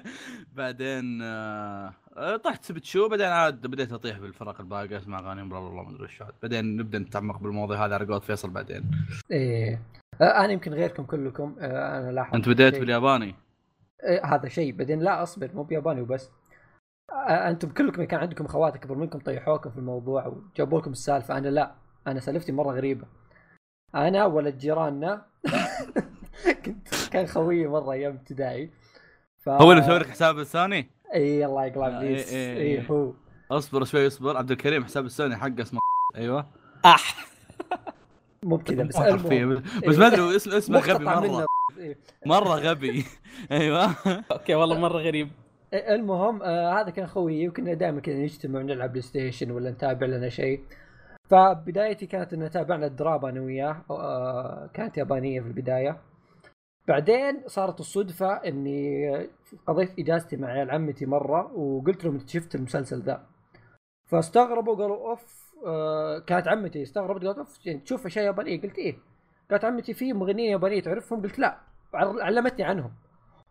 بعدين 0.56 1.22
آه... 1.22 1.94
آه، 2.16 2.36
طحت 2.36 2.64
سبت 2.64 2.84
شو 2.84 3.08
بعدين 3.08 3.26
عاد 3.26 3.66
بديت 3.66 3.92
أطيح 3.92 4.18
بالفرق 4.18 4.60
الباقي 4.60 4.96
اسمع 4.96 5.18
أغاني 5.18 5.48
بلا 5.48 5.58
والله 5.58 5.82
ما 5.82 5.90
أدري 5.90 6.02
إيش. 6.02 6.22
بعدين 6.42 6.76
نبدأ 6.76 6.98
نتعمق 6.98 7.38
بالموضوع 7.38 7.86
هذا 7.86 7.94
على 7.94 8.04
قولة 8.04 8.20
فيصل 8.20 8.50
بعدين. 8.50 8.90
إيه. 9.30 9.82
آه 10.20 10.44
أنا 10.44 10.52
يمكن 10.52 10.74
غيركم 10.74 11.04
كلكم 11.04 11.56
آه 11.60 11.98
أنا 11.98 12.12
لاحظت 12.12 12.34
أنت 12.34 12.48
بديت 12.48 12.72
شيء. 12.72 12.80
بالياباني؟ 12.80 13.34
إيه 14.04 14.24
هذا 14.24 14.48
شيء. 14.48 14.72
بعدين 14.76 15.00
لا 15.00 15.22
أصبر 15.22 15.50
مو 15.54 15.62
بياباني 15.62 16.00
وبس. 16.00 16.30
آه 17.12 17.50
أنتم 17.50 17.68
كلكم 17.68 18.04
كان 18.04 18.20
عندكم 18.20 18.44
اخوات 18.44 18.74
اكبر 18.74 18.94
منكم 18.94 19.18
طيحوكم 19.18 19.70
في 19.70 19.78
الموضوع 19.78 20.26
وجابوا 20.26 20.80
لكم 20.80 20.90
السالفة. 20.90 21.38
أنا 21.38 21.48
لا 21.48 21.74
أنا 22.06 22.20
سألفتي 22.20 22.52
مرة 22.52 22.72
غريبة. 22.72 23.06
أنا 23.94 24.24
ولد 24.24 24.58
جيراننا. 24.58 25.26
كنت 26.64 26.88
كان 27.12 27.26
خويي 27.26 27.66
مرة 27.66 27.92
أيام 27.92 28.12
ابتدائي. 28.12 28.70
ف... 29.38 29.48
هو 29.48 29.72
اللي 29.72 29.82
مسوي 29.82 29.98
لك 29.98 30.10
حساب 30.10 30.38
الثاني 30.38 30.88
إي 31.14 31.46
الله 31.46 31.64
يقلع 31.66 31.86
ابليس 31.86 32.32
إيه، 32.32 32.56
إيه، 32.56 32.62
إي 32.62 32.80
إيه. 32.80 32.86
هو. 32.86 33.12
اصبر 33.50 33.84
شوي 33.84 34.06
اصبر. 34.06 34.36
عبد 34.36 34.50
الكريم 34.50 34.84
حساب 34.84 35.06
الثاني 35.06 35.36
حقه 35.36 35.62
اسمه 35.62 35.80
أيوه. 36.16 36.46
أح. 36.84 37.26
مو 38.42 38.56
بكذا 38.56 38.82
بس 38.82 38.96
بس 39.86 39.98
ما 39.98 40.06
أدري 40.06 40.36
اسمه 40.36 40.58
اسمه 40.58 40.78
غبي 40.78 41.04
مرة. 41.04 41.46
إيه. 41.78 41.98
مرة 42.26 42.54
غبي. 42.54 43.04
أيوه. 43.52 43.94
okay 44.32 44.54
والله 44.54 44.78
مرة 44.78 44.98
غريب. 44.98 45.30
المهم 45.74 46.42
آه 46.42 46.80
هذا 46.80 46.90
كان 46.90 47.06
خويي 47.06 47.48
وكنا 47.48 47.74
دائما 47.74 48.00
كذا 48.00 48.14
نجتمع 48.14 48.58
ونلعب 48.58 48.90
PlayStation 48.90 49.50
ولا 49.50 49.70
نتابع 49.70 50.06
لنا 50.06 50.28
شيء. 50.28 50.60
فبدايتي 51.30 52.06
كانت 52.06 52.32
ان 52.32 52.50
تابعنا 52.50 52.86
الدراما 52.86 53.28
أنا 53.28 53.40
وياه 53.40 53.84
آه 53.90 54.70
كانت 54.74 54.98
يابانية 54.98 55.40
في 55.40 55.46
البداية. 55.46 56.00
بعدين 56.88 57.43
صارت 57.47 57.81
الصدفة 57.81 58.33
إني 58.35 59.09
قضيت 59.66 59.99
إجازتي 59.99 60.37
مع 60.37 60.49
عيال 60.49 60.71
عمتي 60.71 61.07
مرة 61.07 61.52
وقلت 61.59 62.05
لهم 62.05 62.19
شفت 62.26 62.55
المسلسل 62.55 63.02
ذا. 63.02 63.26
فاستغربوا 64.07 64.76
قالوا 64.76 65.11
أوف 65.11 65.52
آه 65.66 66.19
كانت 66.19 66.49
عمتي 66.49 66.83
استغربت 66.83 67.25
قالت 67.25 67.38
أوف 67.38 67.66
يعني 67.66 67.78
تشوف 67.78 68.07
اشياء 68.07 68.25
يابانيه 68.25 68.62
قلت 68.62 68.78
إيه. 68.78 68.97
قالت 69.50 69.64
عمتي 69.64 69.95
في 69.95 70.12
مغنيه 70.12 70.50
يابانيه 70.50 70.83
تعرفهم؟ 70.83 71.23
قلت 71.23 71.38
لا. 71.38 71.59
علمتني 71.95 72.64
عنهم. 72.64 72.90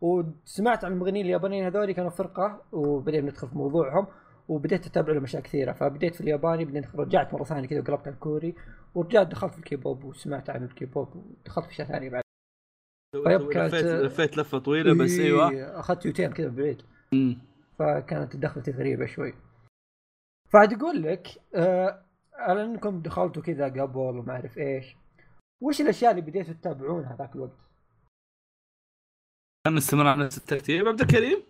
وسمعت 0.02 0.86
عن 0.86 0.92
المغنيين 0.92 1.26
اليابانيين 1.26 1.66
هذول 1.66 1.92
كانوا 1.92 2.10
فرقة 2.10 2.62
وبدينا 2.72 3.28
ندخل 3.30 3.48
في 3.48 3.58
موضوعهم 3.58 4.08
وبديت 4.48 4.86
أتابع 4.88 5.14
لهم 5.14 5.24
أشياء 5.24 5.42
كثيرة. 5.44 5.74
فبديت 5.74 6.16
في 6.16 6.22
الياباني 6.22 6.66
بعدين 6.66 6.86
رجعت 6.96 7.34
مرة 7.34 7.44
ثانية 7.44 7.68
كذا 7.68 7.80
وقلبت 7.80 8.08
على 8.08 8.14
الكوري 8.16 8.56
ورجعت 8.96 9.28
دخلت 9.28 9.54
في 9.54 9.60
الكيبوب 9.60 10.04
وسمعت 10.04 10.50
عن 10.50 10.64
الكيبوب 10.64 11.08
ودخلت 11.16 11.66
في 11.66 11.72
أشياء 11.72 11.88
ثانية 11.88 12.10
بعد. 12.10 12.25
طيب، 13.24 13.50
كانت- 13.54 13.74
لفيت 13.76 13.86
لفيت 13.86 14.38
لفة 14.38 14.58
طويلة 14.60 15.04
بس 15.04 15.20
أيوه 15.20 15.50
إيه، 15.50 15.80
أخذت 15.80 16.06
U-turn 16.06 16.34
كذا 16.34 16.50
بعيد. 16.50 16.82
فكانت 17.80 18.36
دخلتي 18.36 18.72
غريبه 18.72 19.06
شوي 19.06 19.34
فعاد 20.54 20.74
أقول 20.74 21.04
لك 21.04 21.28
آه 21.56 22.06
على 22.34 22.64
إنكم 22.64 23.02
دخلتوا 23.02 23.42
كذا 23.44 23.66
قبل 23.66 23.98
وما 24.00 24.34
أعرف 24.34 24.58
إيش 24.58 24.96
وش 25.64 25.82
الأشياء 25.82 26.12
اللي 26.12 26.22
بديتوا 26.22 26.54
تتابعونها 26.54 27.16
ذاك 27.20 27.36
الوقت؟ 27.36 27.58
خلينا 29.66 29.78
نستمر 29.80 30.08
على 30.08 30.26
نفس 30.26 30.38
الترتيب 30.38 30.88
عبد 30.88 31.02
الكريم 31.02 31.44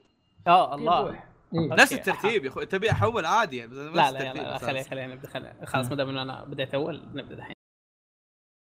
يا 0.48 0.75
الله. 0.75 1.10
إيه. 1.10 1.29
نفس 1.53 1.93
الترتيب 1.93 2.45
يا 2.45 2.50
أخوي 2.50 2.65
تبي 2.65 2.91
أحول 2.91 3.25
عادي 3.25 3.57
يعني 3.57 3.74
لا 3.74 4.12
لا 4.12 4.55
أساس. 4.55 4.65
خلينا 4.67 4.84
خلينا 4.84 5.15
نبدا 5.15 5.27
خلينا 5.27 5.65
خلاص. 5.65 5.89
ما 5.89 5.95
دام 5.95 6.17
أنا 6.17 6.43
بديت 6.43 6.74
أول 6.74 7.01
نبدأ 7.13 7.36
الحين 7.36 7.55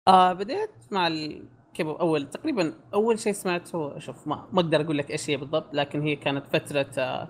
آه 0.08 0.34
بديت 0.34 0.70
مع 0.91 1.08
الكيبوب 1.79 2.01
اول 2.01 2.29
تقريبا 2.29 2.74
أول 2.93 3.19
شيء 3.19 3.33
سمعته 3.33 4.00
شوف 4.00 4.27
ما 4.27 4.50
ما 4.53 4.62
أقدر 4.62 4.81
أقول 4.81 4.98
لك 4.98 5.12
إيش 5.12 5.29
هي 5.29 5.38
بالضبط 5.38 5.74
لكن 5.74 6.01
هي 6.01 6.15
كانت 6.15 6.45
فترة 6.48 7.29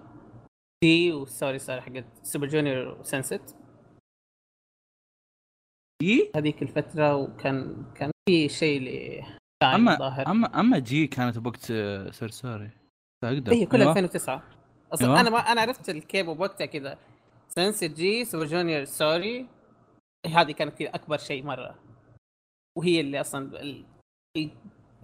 Gee 0.83 1.13
و 1.13 1.21
Sorry 1.21 1.59
Sorry 1.59 1.81
حقت 1.81 2.05
Super 2.23 2.47
Junior 2.47 2.99
و 2.99 3.10
SNSD 3.10 3.51
Gee 6.03 6.31
هذيك 6.35 6.61
الفترة 6.61 7.15
وكان 7.15 7.85
كان 7.95 8.11
في 8.29 8.49
شيء 8.49 8.81
ل 8.81 9.21
اما 9.63 9.95
ظاهر. 9.95 10.27
اما 10.27 10.59
أما 10.59 10.79
جي 10.79 11.07
كانت 11.07 11.37
بوقت 11.37 11.71
آه، 11.71 12.11
Sorry 12.11 12.40
Sorry 12.40 12.69
أقدر 13.23 13.51
اي 13.51 13.65
كل 13.65 13.77
أيوة. 13.81 13.91
2009 13.91 14.43
أصلا 14.93 15.07
أيوة. 15.07 15.19
أنا 15.19 15.29
ما 15.29 15.37
أنا 15.37 15.61
عرفت 15.61 15.89
الكيبوب 15.89 16.39
وقتها 16.39 16.65
كذا. 16.65 16.97
SNSD 17.47 17.91
Gee 17.91 18.25
Super 18.25 18.45
Junior 18.45 18.83
Sorry 18.83 19.47
هذه 20.27 20.51
كانت 20.51 20.73
كذا 20.79 20.95
أكبر 20.95 21.17
شيء 21.17 21.43
مرة. 21.43 21.75
وهي 22.77 23.01
اللي 23.01 23.21
أصلا 23.21 23.61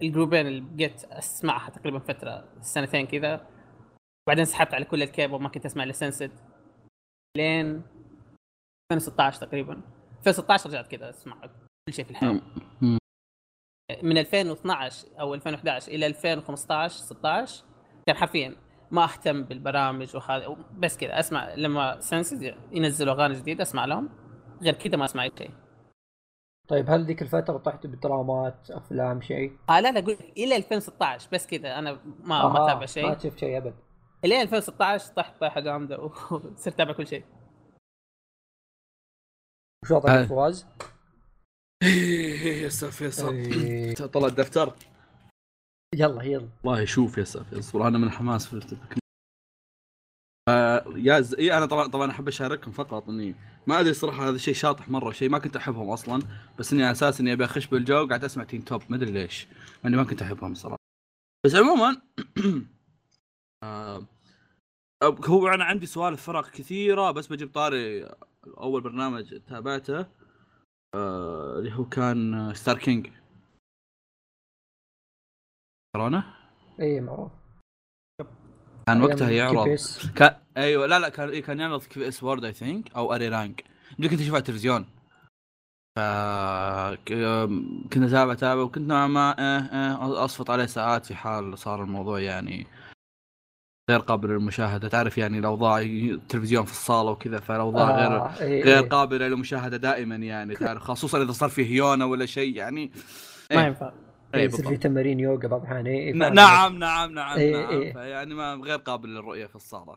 الجروبين 0.02 0.46
اللي 0.46 0.60
بقيت 0.60 1.04
أسمعها 1.04 1.70
تقريبا 1.70 1.98
فترة 1.98 2.48
سنتين 2.60 3.06
كذا. 3.06 3.46
بعدين 4.28 4.44
سحبت 4.44 4.74
على 4.74 4.84
كل 4.84 5.02
الكيبوب 5.02 5.40
ما 5.40 5.48
كنت 5.48 5.66
أسمع 5.66 5.84
إلا 5.84 6.30
لين 7.36 7.82
2016 8.92 9.46
تقريبا. 9.46 9.80
2016 10.18 10.70
رجعت 10.70 10.86
كذا 10.86 11.10
أسمع 11.10 11.36
كل 11.86 11.92
شيء 11.94 12.04
في 12.04 12.10
الحياة. 12.10 12.40
من 14.02 14.18
2012 14.18 15.08
أو 15.20 15.34
2011 15.34 15.92
إلى 15.92 16.06
2015 16.06 17.04
16 17.04 17.64
كان 18.06 18.16
حرفيا 18.16 18.56
ما 18.90 19.04
أهتم 19.04 19.42
بالبرامج 19.42 20.16
وهذا 20.16 20.56
بس 20.78 20.96
كذا 20.96 21.18
أسمع 21.18 21.54
لما 21.54 22.00
سنسز 22.00 22.52
ينزلوا 22.72 23.14
أغاني 23.14 23.34
جديدة 23.34 23.62
أسمع 23.62 23.84
لهم. 23.84 24.08
غير 24.62 24.74
كذا 24.74 24.96
ما 24.96 25.04
أسمع 25.04 25.22
أي 25.22 25.32
شيء. 25.38 25.50
طيب 26.68 26.90
هل 26.90 27.04
ذيك 27.04 27.22
الفترة 27.22 27.58
طحت 27.58 27.86
بدرامات 27.86 28.70
أفلام 28.70 29.20
شيء؟ 29.20 29.52
آه 29.70 29.80
لا 29.80 29.92
لا 29.92 30.00
قلت 30.00 30.20
إلى 30.20 30.56
2016 30.56 31.28
بس 31.32 31.46
كذا 31.46 31.78
أنا 31.78 31.92
ما 31.92 32.48
ما 32.48 32.72
آه، 32.72 32.78
ما 32.78 32.86
شيء 32.86 33.18
شفت 33.18 33.38
شيء 33.38 33.56
أبد 33.56 33.74
إلى 34.24 34.42
2016 34.42 35.14
طحت 35.14 35.40
طيحة 35.40 35.60
جامدة 35.60 35.98
وصرت 36.02 36.68
أتابع 36.68 36.92
كل 36.92 37.06
شيء 37.06 37.24
وش 39.84 39.90
وضعك 39.90 40.10
آه. 40.10 40.20
يا 40.22 40.26
فواز؟ 40.26 40.66
يا 41.82 42.68
فيصل 42.68 43.34
إيه. 43.34 43.94
طلع 43.94 44.26
الدفتر 44.26 44.74
يلا 45.94 46.22
يلا 46.22 46.48
والله 46.64 46.84
شوف 46.84 47.18
يا 47.18 47.24
سافي 47.24 47.58
اصبر 47.58 47.86
أنا 47.86 47.98
من 47.98 48.10
حماس 48.10 48.46
في 48.46 48.76
آه 50.48 50.84
يا 50.96 51.20
ز... 51.20 51.34
إيه 51.34 51.58
أنا 51.58 51.66
طبعا 51.66 51.86
طبعا 51.86 52.10
أحب 52.10 52.28
أشارككم 52.28 52.70
فقط 52.72 53.08
إني 53.08 53.34
ما 53.66 53.80
أدري 53.80 53.94
صراحة 53.94 54.28
هذا 54.28 54.38
شيء 54.38 54.54
شاطح 54.54 54.88
مرة 54.88 55.10
شيء 55.12 55.28
ما 55.28 55.38
كنت 55.38 55.56
أحبهم 55.56 55.90
أصلا 55.90 56.22
بس 56.58 56.72
إني 56.72 56.82
على 56.82 56.92
أساس 56.92 57.20
إني 57.20 57.32
أبي 57.32 57.44
أخش 57.44 57.66
بالجو 57.66 58.06
قاعد 58.08 58.24
أسمع 58.24 58.44
Teen 58.44 58.60
Top 58.60 58.82
ما 58.88 58.96
أدري 58.96 59.10
ليش 59.10 59.48
إني 59.84 59.96
ما 59.96 60.04
كنت 60.04 60.22
أحبهم 60.22 60.54
صراحة. 60.54 60.76
بس 61.46 61.54
عموما 61.54 62.02
آه 63.64 64.06
هو 65.26 65.48
أنا 65.48 65.64
عندي 65.64 65.86
سوالف 65.86 66.22
فرق 66.22 66.50
كثيرة 66.50 67.10
بس 67.10 67.26
بجيب 67.26 67.52
طاري 67.52 68.10
أول 68.46 68.80
برنامج 68.80 69.40
تابعته 69.48 70.06
آه 70.94 71.58
اللي 71.58 71.72
هو 71.74 71.84
كان 71.84 72.52
Star 72.54 72.78
King 72.78 73.10
ترونه؟ 75.94 76.24
اي 76.80 77.00
معروف. 77.00 77.45
كان 78.88 79.02
وقتها 79.02 79.30
يعرض. 79.30 79.78
كان 80.16 80.34
أيوه 80.56 80.86
لا 80.86 80.98
لا 80.98 81.08
كان 81.08 81.28
إيه 81.28 81.42
كان 81.42 81.60
يعرض 81.60 81.82
كيف 81.82 82.02
اس 82.02 82.22
وورد 82.22 82.44
I 82.44 82.52
think 82.52 82.96
أو 82.96 83.14
a 83.14 83.28
rerun 83.28 83.64
يمكن 83.98 84.10
كنت 84.10 84.20
اشوفه 84.20 84.34
على 84.34 84.40
التلفزيون 84.40 84.86
ف 85.96 86.00
كنت 87.88 88.02
أتابع 88.02 88.32
أتابع 88.32 88.62
وكنت 88.62 88.88
نوعا 88.88 89.06
ما 89.06 89.38
إيه 89.38 89.58
إيه 89.72 90.24
أصفط 90.24 90.50
عليه 90.50 90.66
ساعات 90.66 91.06
في 91.06 91.14
حال 91.14 91.58
صار 91.58 91.82
الموضوع 91.82 92.20
يعني 92.20 92.66
غير 93.90 94.00
قابل 94.00 94.28
للمشاهدة 94.28 94.88
تعرف 94.88 95.18
يعني 95.18 95.38
الأوضاع 95.38 95.80
التلفزيون 95.80 96.64
في 96.64 96.72
الصالة 96.72 97.10
وكذا 97.10 97.40
فالأوضاع 97.40 97.90
غير 97.90 98.16
آه، 98.16 98.40
إيه، 98.40 98.64
غير 98.64 98.78
إيه. 98.82 98.88
قابلة 98.88 99.28
للمشاهدة 99.28 99.76
دائما 99.76 100.16
يعني 100.16 100.54
تعرف 100.54 100.82
خصوصا 100.82 101.22
إذا 101.22 101.32
صار 101.32 101.48
فيه 101.48 101.66
هيونة 101.66 102.06
ولا 102.06 102.26
شيء 102.26 102.56
يعني 102.56 102.90
ما 103.50 103.60
إيه. 103.60 103.66
ينفع 103.66 103.86
إيه 103.86 104.05
يصير 104.34 104.68
في. 104.68 104.76
تمارين 104.76 105.20
يوغا 105.20 105.48
بعض 105.48 105.60
الأحيان 105.60 105.86
إيه، 105.86 106.12
ن- 106.12 106.20
فاهم. 106.20 106.34
نعم 106.34 106.78
نعم 106.78 107.12
نعم 107.12 107.38
إيه، 107.38 107.52
نعم 107.56 107.70
إيه. 107.80 107.92
فيعني 107.92 108.34
ما 108.34 108.54
غير 108.54 108.76
قابل 108.78 109.08
للرؤية 109.08 109.46
في 109.46 109.56
الصالة 109.56 109.96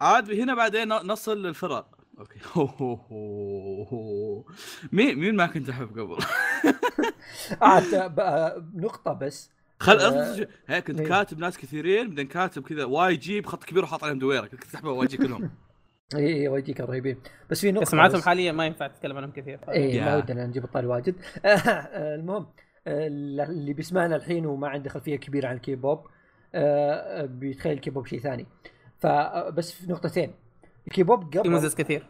عاد 0.00 0.30
هنا 0.30 0.54
بعدين 0.54 0.88
نصل 0.88 1.42
للفرق 1.46 1.96
okay 2.18 2.38
مين 4.92 5.18
مين 5.18 5.36
ما 5.36 5.46
كنت 5.46 5.68
أحب 5.68 5.98
قبل 5.98 6.16
عاد 7.62 8.14
بقى 8.14 8.64
نقطة 8.74 9.12
بس 9.12 9.50
خل 9.80 9.98
آه، 10.00 10.48
هيك 10.66 10.86
كنت 10.86 11.00
إيه. 11.00 11.08
كاتب 11.08 11.38
ناس 11.38 11.58
كثيرين 11.58 12.08
بعدين 12.08 12.26
كاتب 12.26 12.62
كذا 12.62 12.84
YG 12.84 13.40
بخط 13.40 13.64
كبير 13.64 13.84
وحاط 13.84 14.04
عليهم 14.04 14.18
دويرة 14.18 14.46
كنت 14.46 14.64
تسحبها 14.64 14.92
YG 14.92 15.16
كلهم 15.16 15.50
إي 16.14 16.34
إي 16.34 16.48
YG 16.48 16.72
كانوا 16.72 16.90
رهيبين. 16.90 17.20
بس 17.50 17.60
في 17.60 17.72
نقطة 17.72 17.84
سمعتهم 17.84 18.18
بس. 18.18 18.24
حاليا 18.24 18.52
ما 18.52 18.66
ينفع 18.66 18.86
تتكلم 18.86 19.16
عنهم 19.16 19.30
كثير. 19.30 19.60
إي 19.68 20.00
ما. 20.00 20.16
ودنا 20.16 20.46
نجيب 20.46 20.64
الطاري 20.64 20.86
واجد. 20.86 21.14
المهم 22.18 22.46
اللي 22.86 23.72
بيسمعنا 23.72 24.16
الحين 24.16 24.46
وما 24.46 24.68
عنده 24.68 24.90
خلفية 24.90 25.16
كبيرة 25.16 25.48
عن 25.48 25.56
الكيبوب 25.56 26.06
آه، 26.54 27.24
بيتخيل 27.24 27.72
الكيبوب 27.72 28.06
شيء 28.06 28.20
ثاني. 28.20 28.46
فبس 28.98 29.72
في 29.72 29.92
نقطتين. 29.92 30.34
الكيبوب 30.86 31.32
في 31.32 31.38
قبل 31.38 31.50
مزز 31.50 31.74
كثير. 31.74 32.06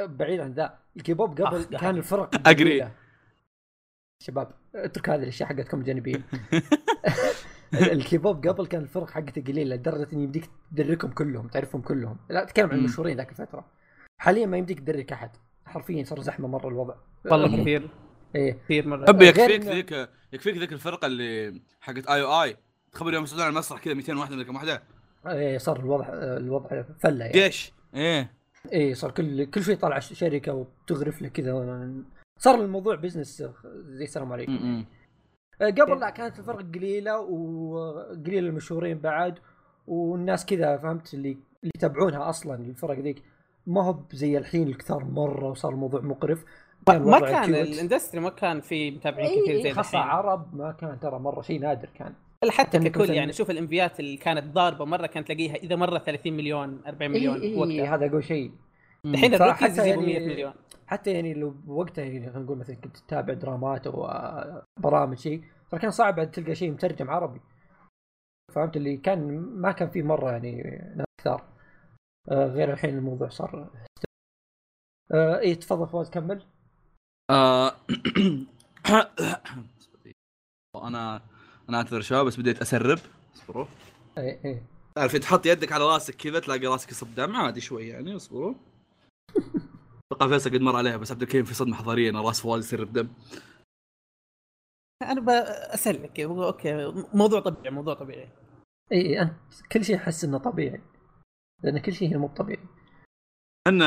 بعيد 0.00 0.40
عن 0.40 0.52
ذا. 0.52 0.78
الكيبوب 0.96 1.40
قبل 1.40 1.74
آه، 1.74 1.78
كان 1.78 1.96
الفرق. 1.96 2.48
الجميلة. 2.48 2.92
شباب 4.22 4.50
اترك 4.74 5.08
هذه 5.08 5.22
الأشياء 5.22 5.48
حقتكم 5.48 5.78
الجانبيه 5.80 6.16
الكيبوب 7.74 8.46
قبل 8.46 8.66
كان 8.66 8.82
الفرق 8.82 9.10
حقته 9.10 9.42
قليله 9.42 9.76
لدرجة 9.76 10.08
إن 10.12 10.20
يمديك 10.20 10.50
تدركهم 10.72 11.10
كلهم 11.10 11.48
تعرفهم 11.48 11.82
كلهم. 11.82 12.16
لا 12.30 12.42
اتكلم 12.42 12.70
عن. 12.70 12.78
المشهورين 12.78 13.16
ذاك 13.16 13.30
الفترة. 13.30 13.64
حاليا 14.18 14.46
ما 14.46 14.56
يمديك 14.56 14.80
تدرك 14.80 15.12
أحد. 15.12 15.30
حرفيا 15.66 16.04
صار 16.04 16.20
زحمة 16.20 16.48
مرة 16.48 16.68
الوضع. 16.68 16.94
والله 17.24 17.62
كثير. 17.62 17.90
إيه. 18.34 18.52
كثير 18.52 18.88
مرة. 18.88 19.10
غير 19.10 19.22
يكفيك 19.22 19.62
ذيك 19.62 20.08
يكفيك 20.32 20.56
ذيك 20.56 20.72
الفرقة 20.72 21.06
اللي 21.06 21.60
حقت 21.80 22.06
I.O.I. 22.06 22.56
تخبر 22.92 23.14
يوم 23.14 23.24
يصعدون 23.24 23.44
على 23.44 23.52
المسرح 23.52 23.80
كذا 23.80 23.94
200 23.94 24.18
واحدة 24.18 24.36
ولا 24.36 24.44
كم 24.44 24.54
واحدة؟ 24.54 24.82
إيه 25.26 25.58
صار 25.58 25.80
الوضع 25.80 26.06
الوضع 26.12 26.82
فلة 27.00 27.24
يعني. 27.24 27.40
جيش. 27.40 27.72
إيه. 27.94 28.32
إيه 28.72 28.94
صار 28.94 29.10
كل 29.10 29.44
كل 29.44 29.62
شوي 29.62 29.76
طالع 29.76 29.98
شركه 29.98 30.52
وبتغرف 30.52 31.22
لك 31.22 31.32
كذا. 31.32 31.92
صار 32.38 32.54
الموضوع 32.54 32.94
business 32.94 33.42
زي 33.72 34.04
السلام 34.04 34.32
عليكم. 34.32 34.84
قبل 35.60 36.00
لا 36.00 36.10
كانت 36.10 36.38
الفرق 36.38 36.74
قليلة 36.74 37.20
وقليل 37.20 38.46
المشهورين 38.46 38.98
بعد 38.98 39.38
والناس 39.86 40.46
كذا 40.46 40.76
فهمت؟ 40.76 41.14
اللي 41.14 41.38
اللي 41.62 41.72
يتابعونها 41.76 42.28
أصلا 42.28 42.54
الفرق 42.54 42.98
ذيك. 42.98 43.22
ما 43.66 43.84
هو 43.84 43.98
زي 44.12 44.38
الحين 44.38 44.68
الكثار 44.68 45.04
مرة 45.04 45.50
وصار 45.50 45.72
الموضوع 45.72 46.00
مقرف. 46.00 46.44
ما, 46.88 46.98
ما 46.98 47.20
كان. 47.20 47.54
ال 47.54 47.61
industry 47.61 48.20
ما 48.20 48.30
كان 48.30 48.60
في 48.60 48.90
متابعين 48.90 49.26
إيه، 49.26 49.42
كثير 49.42 49.54
إيه، 49.54 49.62
زي 49.62 49.72
خاصة 49.72 49.98
عرب 49.98 50.56
ما 50.56 50.72
كان 50.72 51.00
ترى 51.00 51.18
مرة 51.18 51.42
شيء 51.42 51.60
نادر 51.60 51.88
كان. 51.94 52.14
حتى 52.50 52.78
ككل 52.78 53.10
يعني 53.10 53.32
شوف 53.32 53.50
ال 53.50 53.62
MV 53.62 53.88
ات 53.88 54.00
اللي 54.00 54.16
كانت 54.16 54.44
ضاربة 54.44 54.84
مرة 54.84 55.06
كانت 55.06 55.26
تلاقيها 55.26 55.54
إذا 55.54 55.76
مرة 55.76 55.98
30 55.98 56.32
مليون 56.32 56.80
40 56.86 57.10
مليون 57.10 57.40
إيه 57.40 57.56
وقتها. 57.58 57.72
إيه 57.72 57.94
هذا 57.94 58.06
أقول 58.06 58.24
شيء. 58.24 58.52
الحين 59.04 59.32
يجيبوا 59.32 59.46
يعني- 59.86 60.06
100 60.06 60.18
مليون. 60.20 60.52
حتى 60.86 61.12
يعني 61.12 61.34
لو 61.34 61.50
بوقتها 61.50 62.04
يعني 62.04 62.26
خلينا 62.26 62.38
نقول 62.44 62.58
مثلا 62.58 62.76
كنت 62.76 62.96
تتابع 62.96 63.34
درامات 63.34 63.86
أو 63.86 64.08
برامج 64.80 65.18
شيء 65.18 65.44
ترى 65.70 65.80
كان 65.80 65.90
صعب 65.90 66.16
بعد 66.16 66.30
تلقى 66.30 66.54
شيء 66.54 66.70
مترجم 66.70 67.10
عربي. 67.10 67.40
فهمت؟ 68.54 68.76
اللي 68.76 68.96
كان 68.96 69.38
ما 69.40 69.72
كان 69.72 69.90
في 69.90 70.02
مرة 70.02 70.30
يعني 70.30 70.62
ناس 70.96 71.06
كثار 71.20 71.44
آه، 72.30 72.46
غير 72.46 72.72
الحين 72.72 72.98
الموضوع 72.98 73.28
صار 73.28 73.70
آه 75.14 75.38
إيه 75.38 75.54
تفضل 75.54 75.88
فواز 75.88 76.10
كمل. 76.10 76.44
آه، 77.30 77.72
أنا 80.76 81.22
أنا 81.68 81.76
أعتذر 81.78 82.00
شباب 82.00 82.26
بس 82.26 82.36
بديت 82.36 82.60
أسرب. 82.60 82.98
اصبروا. 83.36 83.66
إيه 84.18 84.40
إيه. 84.44 84.62
تعرف 84.94 85.16
تحط 85.16 85.46
يدك 85.46 85.72
على 85.72 85.84
راسك 85.84 86.14
كذا 86.14 86.40
تلاقي 86.40 86.66
راسك 86.66 86.90
يصب 86.90 87.14
دم 87.14 87.36
عادي 87.36 87.60
شوي 87.60 87.88
يعني 87.88 88.16
اصبروا. 88.16 88.54
أتوقع 90.12 90.28
فيصل 90.28 90.50
قد 90.50 90.60
مر 90.60 90.76
عليها 90.76 90.96
بس 90.96 91.12
عبد 91.12 91.22
الكريم 91.22 91.44
في 91.44 91.54
صدمة 91.54 91.76
حضاريه 91.76 92.10
ان 92.10 92.16
راس 92.16 92.40
فواز 92.40 92.64
يسرب 92.64 92.92
دم 92.92 93.08
أنا 95.02 95.20
بسلك 95.20 96.20
okay 96.20 96.76
موضوع 97.14 97.40
طبيعي 97.40 97.74
موضوع 97.74 97.94
طبيعي. 97.94 98.28
إيه، 98.92 99.22
أنا 99.22 99.36
كل 99.72 99.84
شيء 99.84 99.96
أحس 99.96 100.24
إنه 100.24 100.38
طبيعي 100.38 100.82
لأن 101.62 101.78
كل 101.78 101.92
شيء 101.92 102.08
هنا 102.08 102.18
مو 102.18 102.28
طبيعي. 102.28 102.64
ان 103.68 103.82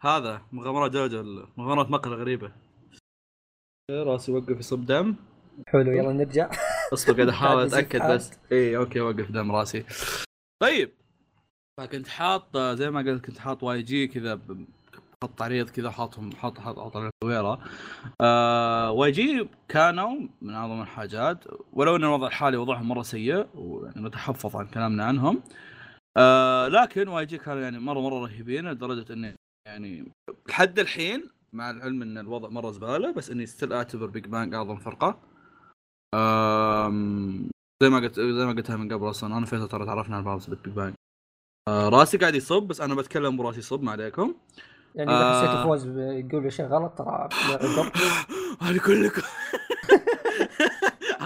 هذا 0.00 0.42
مغامرات 0.52 0.90
جوجو 0.90 1.46
مغامرات 1.56 1.90
مقهى 1.90 2.14
غريبة. 2.14 2.52
راسي 3.90 4.32
يوقف 4.32 4.58
يصب 4.58 4.86
دم. 4.86 5.16
حلو 5.66 5.92
يلا 5.92 6.12
نرجع. 6.12 6.50
أصبر 6.92 7.14
قاعد 7.14 7.28
أحاول 7.28 7.62
أتأكد. 7.66 8.12
بس. 8.12 8.30
إي 8.52 8.76
okay 8.76 9.00
وقف 9.00 9.30
دم 9.30 9.52
راسي. 9.52 9.84
طيب. 10.62 10.97
فكنت 11.78 12.08
حاط 12.08 12.56
زي 12.56 12.90
ما 12.90 13.00
قلت 13.00 13.24
كنت 13.26 13.38
حاط 13.38 13.62
YG 13.62 14.06
كذا 14.06 14.40
خط 15.24 15.42
عريض 15.42 15.70
كذا 15.70 15.90
حاطهم 15.90 16.32
حاط 16.32 16.58
حاط 16.58 16.78
حاط 16.78 16.96
على 16.96 17.10
الكويرة 17.22 17.60
آه 18.20 18.90
YG 18.90 19.48
كانوا 19.68 20.20
من 20.42 20.54
أعظم 20.54 20.82
الحاجات 20.82 21.44
ولو 21.72 21.96
إن 21.96 22.04
الوضع 22.04 22.26
الحالي 22.26 22.56
وضعهم 22.56 22.88
مرة 22.88 23.02
سيء 23.02 23.46
ونتحفظ 23.54 24.56
عن 24.56 24.66
كلامنا 24.66 25.04
عنهم. 25.04 25.42
آه 26.16 26.68
لكن 26.68 27.08
YG 27.08 27.38
كانوا 27.38 27.62
يعني 27.62 27.78
مرة 27.78 28.00
مرة 28.00 28.18
رهيبين 28.18 28.68
لدرجة 28.70 29.12
اني 29.12 29.34
يعني 29.68 30.12
لحد 30.48 30.78
الحين 30.78 31.30
مع 31.52 31.70
العلم 31.70 32.02
إن 32.02 32.18
الوضع 32.18 32.48
مرة 32.48 32.70
زبالة 32.70 33.12
بس 33.12 33.30
إني 33.30 33.46
still 33.46 33.72
أعتبر 33.72 34.06
Big 34.06 34.26
Bang 34.26 34.54
أعظم 34.54 34.76
فرقة. 34.76 35.18
آم، 36.14 37.50
زي 37.82 37.90
ما 37.90 37.98
قلت 37.98 38.20
زي 38.20 38.46
ما 38.46 38.52
قلتها 38.52 38.76
من 38.76 38.92
قبل 38.92 39.10
أصلا 39.10 39.36
أنا 39.38 39.46
فيصل 39.46 39.68
ترى 39.68 39.86
تعرفنا 39.86 40.16
على 40.16 40.24
بعض 40.24 40.40
Big 40.50 40.74
Bang 40.74 40.94
آه 41.68 41.88
راسي 41.88 42.16
قاعد 42.16 42.34
يصب 42.34 42.62
بس 42.62 42.80
أنا 42.80 42.94
بتكلم 42.94 43.36
براسي 43.36 43.60
صب 43.60 43.82
ما 43.82 43.92
عليكم. 43.92 44.34
يعني 44.94 45.10
إذا 45.10 45.20
آه. 45.20 45.42
حسيت 45.42 45.62
فوز 45.66 45.98
يقول 45.98 46.52
شيء 46.52 46.66
غلط 46.66 46.92
ترى. 46.98 47.28
أنا 48.62 48.78
كلكم 48.78 49.22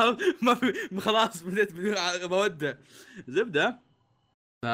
ما 0.42 0.54
في 0.54 0.72
خلاص 1.00 1.42
بديت 1.42 1.72
بدون 1.72 1.94
موده 2.30 2.78
زبدة. 3.28 3.78
ف 4.62 4.66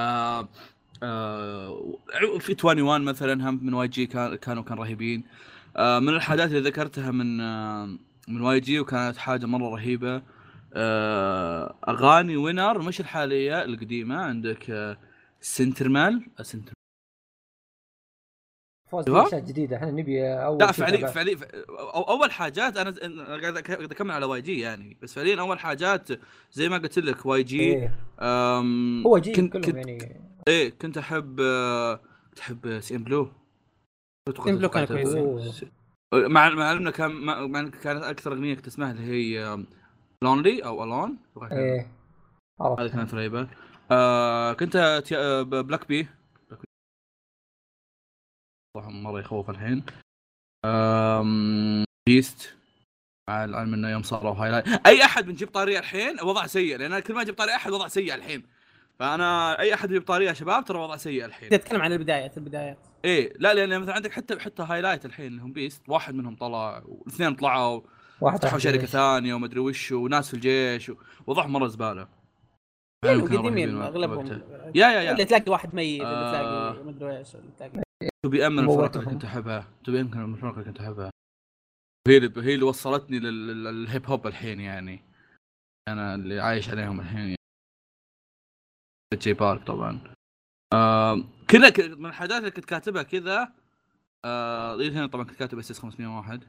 آه، 1.03 1.99
في 2.39 2.57
21 2.65 3.01
مثلا 3.05 3.49
هم 3.51 3.61
من 3.67 3.75
YG 3.75 4.07
كان 4.07 4.35
كانوا 4.35 4.63
كان 4.63 4.79
رهيبين. 4.79 5.25
آه، 5.77 5.99
من 5.99 6.09
الحاجات 6.09 6.49
اللي 6.49 6.61
ذكرتها 6.61 7.11
من 7.11 7.41
آه، 7.41 7.99
من 8.29 8.41
YG 8.41 8.81
وكانت 8.81 9.17
حاجة 9.17 9.47
مرة 9.47 9.69
رهيبة. 9.75 10.23
آه، 10.75 11.75
أغاني 11.89 12.37
Winner 12.37 12.79
مش 12.83 13.01
الحالية 13.01 13.65
القديمة. 13.65 14.17
عندك 14.17 14.71
آه، 14.71 14.99
Sentimental. 15.41 16.27
سنتر 16.43 16.73
فوز. 18.91 19.05
في 19.05 19.27
اشياء 19.27 19.41
جديدة. 19.41 19.77
إحنا 19.77 19.91
نبي 19.91 20.27
أول 20.29 20.59
لا 20.59 20.73
فعليا. 20.73 21.07
فعليا 21.07 21.37
أو- 21.37 22.09
أول 22.09 22.33
حاجات 22.33 22.77
أنا 22.77 22.95
أنا 23.03 23.41
قاعد 23.41 23.57
أكمل 23.93 24.11
على 24.11 24.27
YG 24.27 24.61
يعني. 24.61 24.97
بس 25.03 25.15
فعليا 25.15 25.41
أول 25.41 25.59
حاجات 25.59 26.09
زي 26.53 26.69
ما 26.69 26.79
قلت 26.79 26.99
لك 26.99 27.27
YG 27.27 27.61
إيه. 27.61 27.99
هو 29.07 29.19
جي 29.19 29.33
كنت 29.33 29.53
كلهم 29.53 29.65
كنت 29.65 29.77
يعني. 29.77 30.21
إيه 30.49 30.71
كنت 30.71 30.99
أحب 30.99 31.41
آه، 31.41 32.01
تحب 32.37 32.81
CNBLUE؟ 32.81 33.31
CNBLUE 34.45 34.69
كان 34.69 34.85
كويس. 34.85 35.65
مع 36.15 36.49
مع 36.49 36.73
إنه 36.73 36.91
كان 36.91 37.11
مع 37.11 37.61
إن 37.61 37.71
كانت 37.71 38.03
أكثر 38.05 38.33
أغنية 38.33 38.55
كنت 38.55 38.67
أسمعها 38.67 38.93
اللي 38.93 39.03
هي 39.03 39.59
Lonely 40.25 40.65
أو 40.65 40.85
Alone 40.85 41.19
إيه. 41.53 41.81
هذه 41.81 41.89
عرفت 42.61 42.95
كانت 42.95 43.15
رهيبة. 43.15 43.49
آه 43.91 44.53
كنت 44.53 45.03
Block 45.51 45.89
B 45.89 46.09
مره 48.77 49.21
يخوف 49.21 49.51
الحين. 49.51 49.85
Beast 52.09 52.57
مع 53.29 53.45
العلم 53.45 53.75
إنه 53.75 53.91
يوم 53.91 54.03
صاروا 54.03 54.35
Highlight 54.35 54.87
أي 54.87 55.05
أحد 55.05 55.27
بنجيب 55.27 55.49
طارية 55.49 55.79
الحين؟ 55.79 56.21
وضع 56.21 56.47
سيء 56.47 56.77
لأن 56.77 56.99
كل 56.99 57.15
ما 57.15 57.23
أجيب 57.23 57.35
طارية 57.35 57.55
أحد 57.55 57.71
وضع 57.71 57.89
سيء 57.89 58.15
الحين. 58.15 58.47
فأنا 58.99 59.59
أي 59.59 59.75
أحد 59.75 59.91
يجيب 59.91 60.03
طارية 60.03 60.29
يا 60.29 60.33
شباب 60.33 60.65
ترى 60.65 60.79
وضع 60.79 60.97
سيء 60.97 61.25
الحين. 61.25 61.49
تتكلم 61.49 61.83
عن 61.83 61.93
البدايات 61.93 62.39
البدايات 62.39 62.87
إيه 63.05 63.33
لا 63.39 63.55
لأن 63.55 63.81
مثلا 63.81 63.95
عندك 63.95 64.13
حتى 64.13 64.41
حتى 64.41 64.63
Highlight 64.63 65.05
الحين 65.05 65.27
اللي 65.27 65.43
هم 65.43 65.53
Beast 65.53 65.89
واحد 65.89 66.15
منهم 66.15 66.37
طلع 66.37 66.83
واثنين 66.85 67.35
طلعوا 67.35 67.81
واحد 68.21 68.39
فتحوا 68.39 68.59
شركة. 68.59 68.87
ثانية 68.87 69.35
وما 69.35 69.47
أدري 69.47 69.61
وش 69.61 69.93
وناس 69.93 70.29
في 70.29 70.35
الجيش 70.35 70.93
ووضعهم 71.27 71.53
مرة 71.53 71.67
زبالة. 71.67 72.18
القديمين 73.05 73.83
أغلبهم. 73.83 74.27
يا 74.75 74.87
يا 74.89 75.01
يا. 75.03 75.13
اللي 75.13 75.25
تلاقي 75.25 75.53
واحد 75.53 75.75
ميت 75.75 76.01
اللي 76.03 76.13
آه. 76.15 76.31
تلاقي 76.73 76.85
مدري 76.85 77.19
إيش 77.19 77.37
اللي 77.37 77.51
تلاقي. 77.59 77.83
تبي 78.25 78.47
امن 78.47 78.59
الفرق 78.59 78.97
اللي. 78.97 79.11
كنت 79.11 79.25
أحبها. 79.25 79.69
تبي 79.85 80.01
امن 80.01 80.35
الفرق 80.35 80.53
اللي 80.53 80.65
كنت 80.65 80.81
أحبها. 80.81 81.11
هي 82.09 82.17
اللي 82.17 82.43
هي 82.43 82.55
اللي 82.55 82.65
وصلتني 82.65 83.19
لل- 83.19 83.47
لل- 83.47 83.65
لل 83.65 83.82
hip 83.82 84.07
hop 84.07 84.27
الحين 84.27 84.61
يعني. 84.61 85.01
أنا 85.89 86.15
اللي 86.15 86.41
عايش 86.41 86.69
عليهم 86.71 87.01
الحين 87.01 87.19
يعني. 87.19 87.37
Jay 89.15 89.33
Park 89.33 89.67
طبعا. 89.67 90.01
آه 90.75 91.25
كذا 91.49 91.95
من 91.97 92.07
الحاجات 92.07 92.39
اللي 92.39 92.51
كنت 92.51 92.65
كاتبها 92.65 93.03
كذا 93.03 93.53
آه 94.25 94.77
هنا 94.77 95.07
طبعا 95.07 95.25
كنت 95.25 95.37
كاتب 95.39 95.59
SS 95.59 95.79
501 95.79 96.45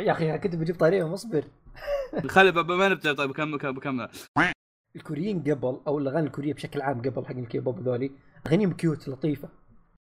يا 0.00 0.12
أخي 0.12 0.38
كنت 0.38 0.56
بجيب 0.56 0.76
طاريه 0.76 1.08
مصبر. 1.08 1.44
خلي 2.26 2.52
ما 2.52 2.88
نبدا 2.88 3.12
طيب 3.12 3.30
بكمل 3.30 3.58
بكمل 3.58 4.08
الكوريين 4.96 5.40
قبل 5.40 5.80
أو 5.86 5.98
الأغاني 5.98 6.26
الكورية 6.26 6.54
بشكل 6.54 6.82
عام 6.82 6.98
قبل 7.02 7.26
حق 7.26 7.36
الكيبوب 7.36 7.80
ذولي 7.80 8.10
أغانيهم 8.46 8.72
cute 8.72 9.08
لطيفة. 9.08 9.48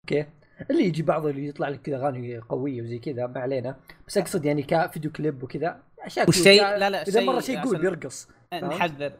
okay؟ 0.04 0.26
اللي 0.70 0.84
يجي 0.84 1.02
بعض 1.02 1.26
اللي 1.26 1.48
يطلع 1.48 1.68
لك 1.68 1.82
كذا 1.82 1.96
أغاني 1.96 2.38
قوية 2.38 2.82
وزي 2.82 2.98
كذا 2.98 3.26
ما 3.26 3.40
علينا. 3.40 3.76
بس 4.06 4.18
أقصد 4.18 4.44
يعني 4.44 4.62
كفيديو 4.62 5.10
كليب 5.10 5.42
وكذا 5.42 5.82
أشياء. 6.00 6.26
والشيء 6.26 6.62
لا- 6.62 6.90
لا 6.90 7.02
إذا 7.02 7.20
مرة 7.20 7.40
شيء 7.40 7.60
قول 7.60 7.76
عشان 7.76 7.80
بيرقص 7.80 8.28
نحذر. 8.54 9.12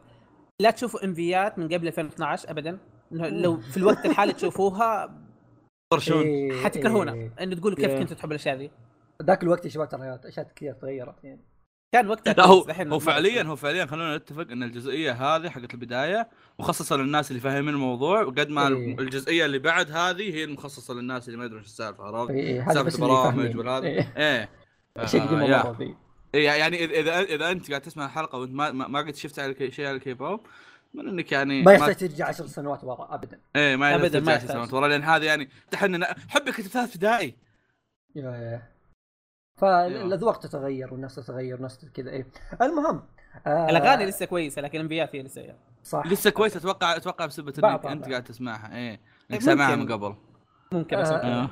لا 0.63 0.71
تشوفوا 0.71 1.05
MV 1.05 1.41
ات 1.41 1.59
من 1.59 1.69
قبل 1.69 1.87
2012 1.87 2.51
ابدا. 2.51 2.79
لو 3.11 3.57
في 3.61 3.77
الوقت 3.77 4.07
الحالي 4.07 4.33
تشوفوها 4.33 5.19
إيه، 6.11 6.53
حتكرهونا. 6.65 7.13
إيه. 7.13 7.33
إنه 7.41 7.57
تقولوا 7.57 7.77
كيف. 7.79 7.91
كنتوا 7.91 8.17
تحبوا 8.17 8.31
الأشياء 8.35 8.57
ذي. 8.57 8.71
ذاك 9.23 9.43
الوقت 9.43 9.65
يا 9.65 9.71
شباب 9.71 9.89
ترى 9.89 10.21
أشياء 10.25 10.53
كثير 10.57 10.73
تغيرت 10.73 11.25
يعني 11.25 11.45
كان 11.93 12.09
وقتها 12.09 12.33
لا 12.33 12.47
هو 12.47 12.67
هو 12.71 12.99
فعليا. 12.99 13.43
هو 13.43 13.57
فعليا 13.57 13.87
خلونا 13.87 14.17
نتفق 14.17 14.51
إن 14.51 14.63
الجزئية 14.63 15.13
هذه 15.13 15.49
حقت 15.49 15.75
البداية 15.75 16.29
مخصصة 16.59 16.97
للناس 16.97 17.31
اللي 17.31 17.41
فاهمين 17.41 17.75
الموضوع 17.75 18.23
وقد 18.23 18.49
ما 18.49 18.69
إيه. 18.69 18.99
الجزئية 18.99 19.45
اللي 19.45 19.59
بعد 19.59 19.91
هذه 19.91 20.35
هي 20.35 20.45
المخصصة 20.45 20.95
للناس 20.95 21.29
اللي 21.29 21.39
ما 21.39 21.45
يدرون 21.45 21.61
إيش 21.61 21.69
السالفة 21.69 22.05
عرفت؟ 22.05 22.31
إيه، 22.31 22.63
هذا 22.63 22.75
سالفة 22.75 23.05
البرامج. 23.05 23.57
والهذا 23.57 23.87
إيه. 23.87 24.13
إيه 24.17 24.49
شيء 25.07 25.23
قديم 25.23 25.41
آه، 25.41 25.77
إيه 26.35 26.47
يعني 26.47 26.85
اذا 26.85 27.01
إذا 27.01 27.21
إذا 27.21 27.51
أنت 27.51 27.69
قاعد 27.71 27.81
تسمع 27.81 28.05
الحلقة 28.05 28.39
وأنت 28.39 28.53
ما 28.53 28.71
ما 28.71 28.99
قد 28.99 29.15
شفت 29.15 29.39
على 29.39 29.71
شيء 29.71 29.87
على 29.87 29.97
الكيبوب 29.97 30.41
من 30.95 31.09
إنك 31.09 31.33
يعني 31.33 31.63
ما 31.63 31.73
يحتاج 31.73 31.97
ترجع 31.97 32.29
عشر 32.29 32.47
سنوات 32.47 32.85
ورا 32.85 33.15
ابدا 33.15 33.41
إيه 33.57 33.77
ما 33.77 33.95
أبداً 33.95 34.07
أبدا 34.07 34.21
ما 34.21 34.27
ما 34.27 34.33
يحتاج. 34.33 34.51
سنوات 34.51 34.73
ورا 34.73 34.89
لأن 34.89 35.03
هذه 35.03 35.25
يعني 35.25 35.49
تحنا 35.71 36.15
حبك 36.29 36.55
كنت 36.55 36.67
ثالث 36.67 36.95
ابتدائي 36.95 37.35
يا 38.15 38.23
يا 38.23 38.78
فالاذواق 39.59 40.39
تتغير 40.39 40.93
والناس 40.93 41.15
تتغير 41.15 41.55
والناس 41.55 41.85
كذا 41.95 42.11
إيه. 42.11 42.27
المهم 42.63 43.03
آه 43.47 43.71
الأغاني 43.71 44.07
لسه 44.07 44.27
كويسة 44.27 44.63
لكن 44.63 44.79
الانفيات 44.79 45.17
هي 45.17 45.23
لسه 45.23 45.55
صح. 45.83 46.07
لسه 46.07 46.31
كويس 46.31 46.57
أتوقع 46.57 46.97
أتوقع 46.97 47.27
بسبب 47.27 47.49
إنك 47.49 47.87
أنت. 47.87 48.09
قاعد 48.09 48.25
تسمعها 48.25 48.77
إيه. 48.77 48.91
انك 48.93 49.01
ممكن. 49.31 49.45
سامعها 49.45 49.77
من 49.77 49.93
قبل. 49.93 50.15
ممكن 50.73 51.01
بس 51.01 51.09
آه. 51.09 51.23
أيوه 51.25 51.51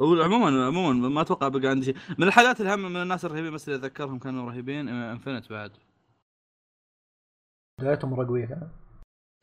هو 0.00 0.22
عموما 0.22 0.66
عموما 0.66 1.08
ما 1.08 1.20
أتوقع 1.20 1.48
بقى 1.48 1.68
عندي 1.68 1.84
شيء. 1.86 1.96
من 2.18 2.26
الحاجات 2.26 2.60
الهم 2.60 2.92
من 2.92 3.02
الناس 3.02 3.24
الرهيبين 3.24 3.54
بس 3.54 3.68
اللي 3.68 3.78
أتذكرهم 3.78 4.18
كانوا 4.18 4.50
رهيبين 4.50 4.88
انفنت 4.88 5.50
بعد. 5.50 5.72
بدايتهم 7.80 8.10
مرة 8.10 8.26
قوية 8.26 8.46
كانت. 8.46 8.70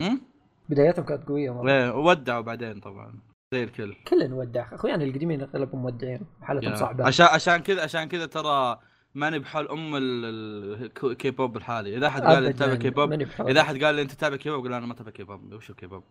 هم؟ 0.02 0.20
بدايتهم 0.68 1.04
كانت 1.04 1.28
قوية 1.28 1.50
مرة. 1.50 1.70
إيه، 1.70 1.90
ودعوا 1.94 2.40
بعدين 2.40 2.80
طبعا. 2.80 3.27
زي 3.52 3.64
الكل. 3.64 3.94
كلنا 4.08 4.26
نودع. 4.26 4.74
أخويانا 4.74 5.04
القديمين 5.04 5.42
اغلبهم 5.42 5.82
مودعين. 5.82 6.20
حالتهم. 6.42 6.74
صعبة. 6.74 7.06
عشان 7.06 7.26
عشان 7.26 7.56
كذا 7.56 7.82
عشان 7.82 8.04
كذا 8.04 8.26
ترى 8.26 8.78
ماني 9.14 9.38
بحال 9.38 9.70
أم 9.70 9.92
الكي 9.96 11.30
بوب 11.30 11.56
الحالي. 11.56 11.96
إذا 11.96 12.06
أحد 12.06 12.22
قال 12.22 12.42
لي 12.42 12.52
تتابع 12.52 12.74
كي 12.74 12.90
بوب. 12.90 13.12
إذا 13.40 13.60
أحد 13.60 13.84
قال 13.84 13.94
لي 13.94 14.02
إنت 14.02 14.12
تتابع 14.12 14.36
كي 14.36 14.50
بوب 14.50 14.58
أقول 14.60 14.72
أنا 14.72 14.86
ما 14.86 14.92
اتابع 14.92 15.10
كي 15.10 15.24
بوب 15.24 15.52
وش 15.52 15.70
الكي 15.70 15.86
بوب 15.86 16.02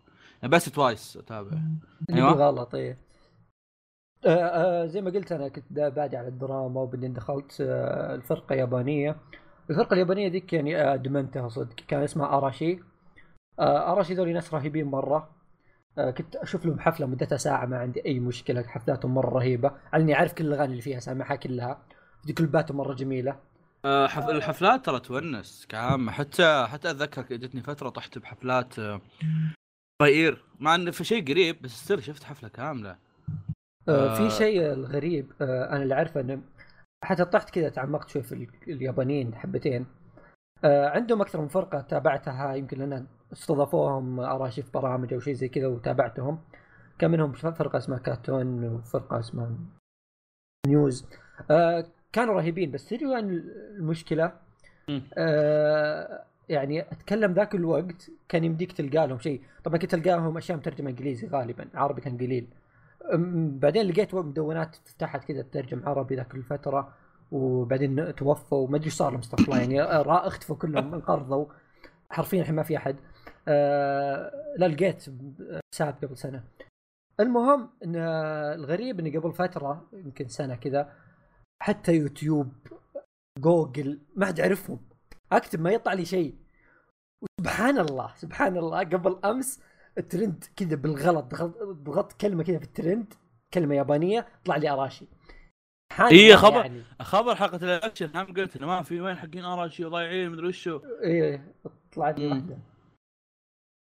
يعني 0.42 0.54
بس 0.54 0.64
Twice 0.64 1.16
أتابع. 1.16 1.50
أيوة. 2.10 2.32
غلط 2.32 2.74
إيه. 2.74 2.98
آه 4.26 4.28
آه 4.28 4.86
زي 4.86 5.00
ما 5.00 5.10
قلت 5.10 5.32
أنا 5.32 5.48
كنت 5.48 5.64
بادي 5.72 6.16
على 6.16 6.28
الدراما 6.28 6.80
وبعدين 6.80 7.12
دخلت 7.12 7.60
آه 7.60 8.14
الفرقة 8.14 8.54
يابانيه 8.54 9.16
الفرقة 9.70 9.94
اليابانية 9.94 10.28
ذيك 10.28 10.52
يعني 10.52 10.94
أدمنتها 10.94 11.48
صدق. 11.48 11.74
كان 11.88 12.02
اسمها 12.02 12.38
اراشي 12.38 12.80
آه 13.58 13.92
اراشي 13.92 14.14
ذولي 14.14 14.32
ناس 14.32 14.54
رهيبين 14.54 14.86
مرة. 14.86 15.37
كنت 16.18 16.36
أشوف 16.36 16.66
لهم 16.66 16.80
حفلة 16.80 17.06
مدتها 17.06 17.38
ساعة 17.38 17.66
ما 17.66 17.78
عندي 17.78 18.06
أي 18.06 18.20
مشكلة 18.20 18.62
حفلاتهم 18.62 19.14
مرة 19.14 19.30
رهيبة. 19.30 19.72
على 19.92 20.02
إني 20.02 20.14
عارف 20.14 20.32
كل 20.32 20.46
الأغاني 20.46 20.70
اللي 20.70 20.82
فيها 20.82 21.00
سامعها 21.00 21.36
كلها. 21.36 21.82
دي 22.24 22.32
كليباتهم 22.32 22.76
مرة 22.76 22.94
جميلة. 22.94 23.36
آه، 23.84 24.06
حف... 24.06 24.28
الحفلات 24.28 24.86
ترى 24.86 25.00
تونس 25.00 25.66
كعامة. 25.68 26.12
حتى 26.12 26.66
حتى 26.68 26.90
أتذكر 26.90 27.22
جتني 27.22 27.60
فترة 27.62 27.88
طحت 27.88 28.18
بحفلات 28.18 28.78
آه، 28.78 29.00
طير 30.02 30.44
مع 30.60 30.74
انه 30.74 30.90
في 30.90 31.04
شيء 31.04 31.28
قريب 31.28 31.62
بس 31.62 31.70
still 31.70 32.02
شفت 32.02 32.24
حفلة 32.24 32.48
كاملة. 32.48 32.96
آه 33.88 34.10
آه. 34.10 34.14
في 34.14 34.30
شيء 34.36 34.72
الغريب 34.72 35.32
آه 35.40 35.68
أنا 35.70 35.82
اللي 35.82 35.94
عارفه 35.94 36.20
إنه 36.20 36.42
حتى 37.04 37.24
طحت 37.24 37.50
كذا 37.50 37.68
تعمقت 37.68 38.08
شوي 38.08 38.22
في 38.22 38.32
ال- 38.32 38.48
اليابانيين 38.68 39.34
حبتين. 39.34 39.82
آه 39.82 39.97
عندهم 40.64 41.20
أكثر 41.20 41.40
من 41.40 41.48
فرقة 41.48 41.80
تابعتها 41.80 42.54
يمكن 42.54 42.78
لأن 42.78 43.06
استضافوهم 43.32 44.20
اراشي 44.20 44.62
في 44.62 44.70
برامج 44.70 45.12
أو 45.14 45.20
شيء 45.20 45.34
زي 45.34 45.48
كذا 45.48 45.66
وتابعتهم. 45.66 46.38
كان 46.98 47.10
منهم 47.10 47.32
فرقة 47.32 47.76
اسمها 47.76 47.98
كاتون 47.98 48.64
وفرقة 48.64 49.18
اسمها 49.18 49.50
نيوز. 50.66 51.06
آه 51.50 51.84
كانوا 52.12 52.34
رهيبين 52.34 52.70
بس 52.70 52.88
تدري 52.88 53.06
وين 53.06 53.30
المشكلة؟ 53.78 54.32
آه 55.18 56.24
يعني 56.48 56.80
أتكلم 56.80 57.32
ذاك 57.32 57.54
الوقت 57.54 58.10
كان 58.28 58.44
يمديك 58.44 58.72
تلقى 58.72 59.06
لهم 59.06 59.18
شيء. 59.18 59.42
طبعا 59.64 59.78
كنت 59.78 59.90
تلقى 59.90 60.10
لهم 60.10 60.36
أشياء 60.36 60.58
مترجمة 60.58 60.90
إنجليزي 60.90 61.28
غالبا 61.28 61.68
عربي 61.74 62.00
كان 62.00 62.16
قليل. 62.16 62.48
بعدين 63.60 63.86
لقيت 63.86 64.14
مدونات 64.14 64.76
فتحت 64.76 65.24
كذا 65.24 65.42
تترجم 65.42 65.88
عربي 65.88 66.16
ذاك 66.16 66.34
الفترة. 66.34 66.94
وبعدين 67.30 68.14
توفوا 68.14 68.58
وما 68.58 68.76
أدري 68.76 68.86
إيش 68.86 68.94
صار 68.94 69.20
الله 69.40 69.58
يعني 69.58 69.82
اختفوا 69.82 70.56
كلهم 70.56 70.94
انقرضوا. 70.94 71.46
حرفيا 72.10 72.40
الحين 72.40 72.54
ما 72.54 72.62
في 72.62 72.76
أحد. 72.76 72.96
آه 73.48 74.32
لا 74.56 74.66
لقيت 74.68 75.04
حساب 75.74 75.94
قبل 76.04 76.16
سنة. 76.16 76.44
المهم 77.20 77.70
إن 77.84 77.96
الغريب 77.96 79.00
اني 79.00 79.16
قبل 79.16 79.32
فترة 79.32 79.88
يمكن 79.92 80.28
سنة 80.28 80.54
كذا 80.54 80.92
حتى 81.62 81.92
يوتيوب 81.94 82.52
جوجل 83.38 84.00
ما 84.16 84.26
حد 84.26 84.38
يعرفهم. 84.38 84.80
أكتب 85.32 85.60
ما 85.60 85.70
يطلع 85.70 85.92
لي 85.92 86.04
شيء. 86.04 86.34
وسبحان 87.22 87.78
الله 87.78 88.14
سبحان 88.16 88.56
الله 88.56 88.78
قبل 88.78 89.18
أمس 89.24 89.60
الترند 89.98 90.44
كذا 90.56 90.76
بالغلط 90.76 91.34
ضغط- 91.62 92.12
كلمة 92.12 92.44
كذا 92.44 92.58
في 92.58 92.64
الترند 92.64 93.14
كلمة 93.54 93.74
يابانية 93.74 94.26
طلع 94.44 94.56
لي 94.56 94.70
أراشي. 94.70 95.06
سبحان 95.98 96.12
إيه، 96.14 96.26
الله 96.26 96.36
خبر. 96.36 96.60
يعني. 96.60 96.82
خبر 97.00 97.34
حلقه 97.34 97.56
الاكشن 97.56 98.16
هم 98.16 98.34
قلت 98.34 98.56
إنه 98.56 98.66
ما 98.66 98.82
في 98.82 99.00
وين 99.00 99.16
حقين 99.16 99.44
اراشي 99.44 99.84
ضايعين 99.84 100.30
مدري 100.30 100.46
وشو 100.46 100.80
إيه 101.02 101.54
طلعت 101.92 102.18
لي 102.18 102.26
مم. 102.26 102.32
واحدة 102.32 102.58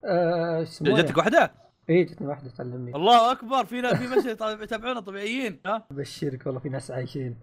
آه، 0.05 0.59
إيش 0.59 0.69
يسمونها؟ 0.69 1.03
جتك 1.03 1.17
واحدة 1.17 1.53
إيه 1.89 2.07
جتني 2.07 2.27
واحدة 2.27 2.51
تعلمني 2.51 2.95
الله 2.97 3.33
أكبر 3.33 3.65
في 3.65 3.81
ناس 3.81 3.95
في 3.97 4.17
بس 4.17 4.27
يتابعونا 4.63 5.01
طبيعيين 5.01 5.61
ها 5.67 5.87
أبشرك 5.91 6.47
والله 6.47 6.61
في 6.61 6.69
ناس 6.69 6.91
عايشين. 6.91 7.39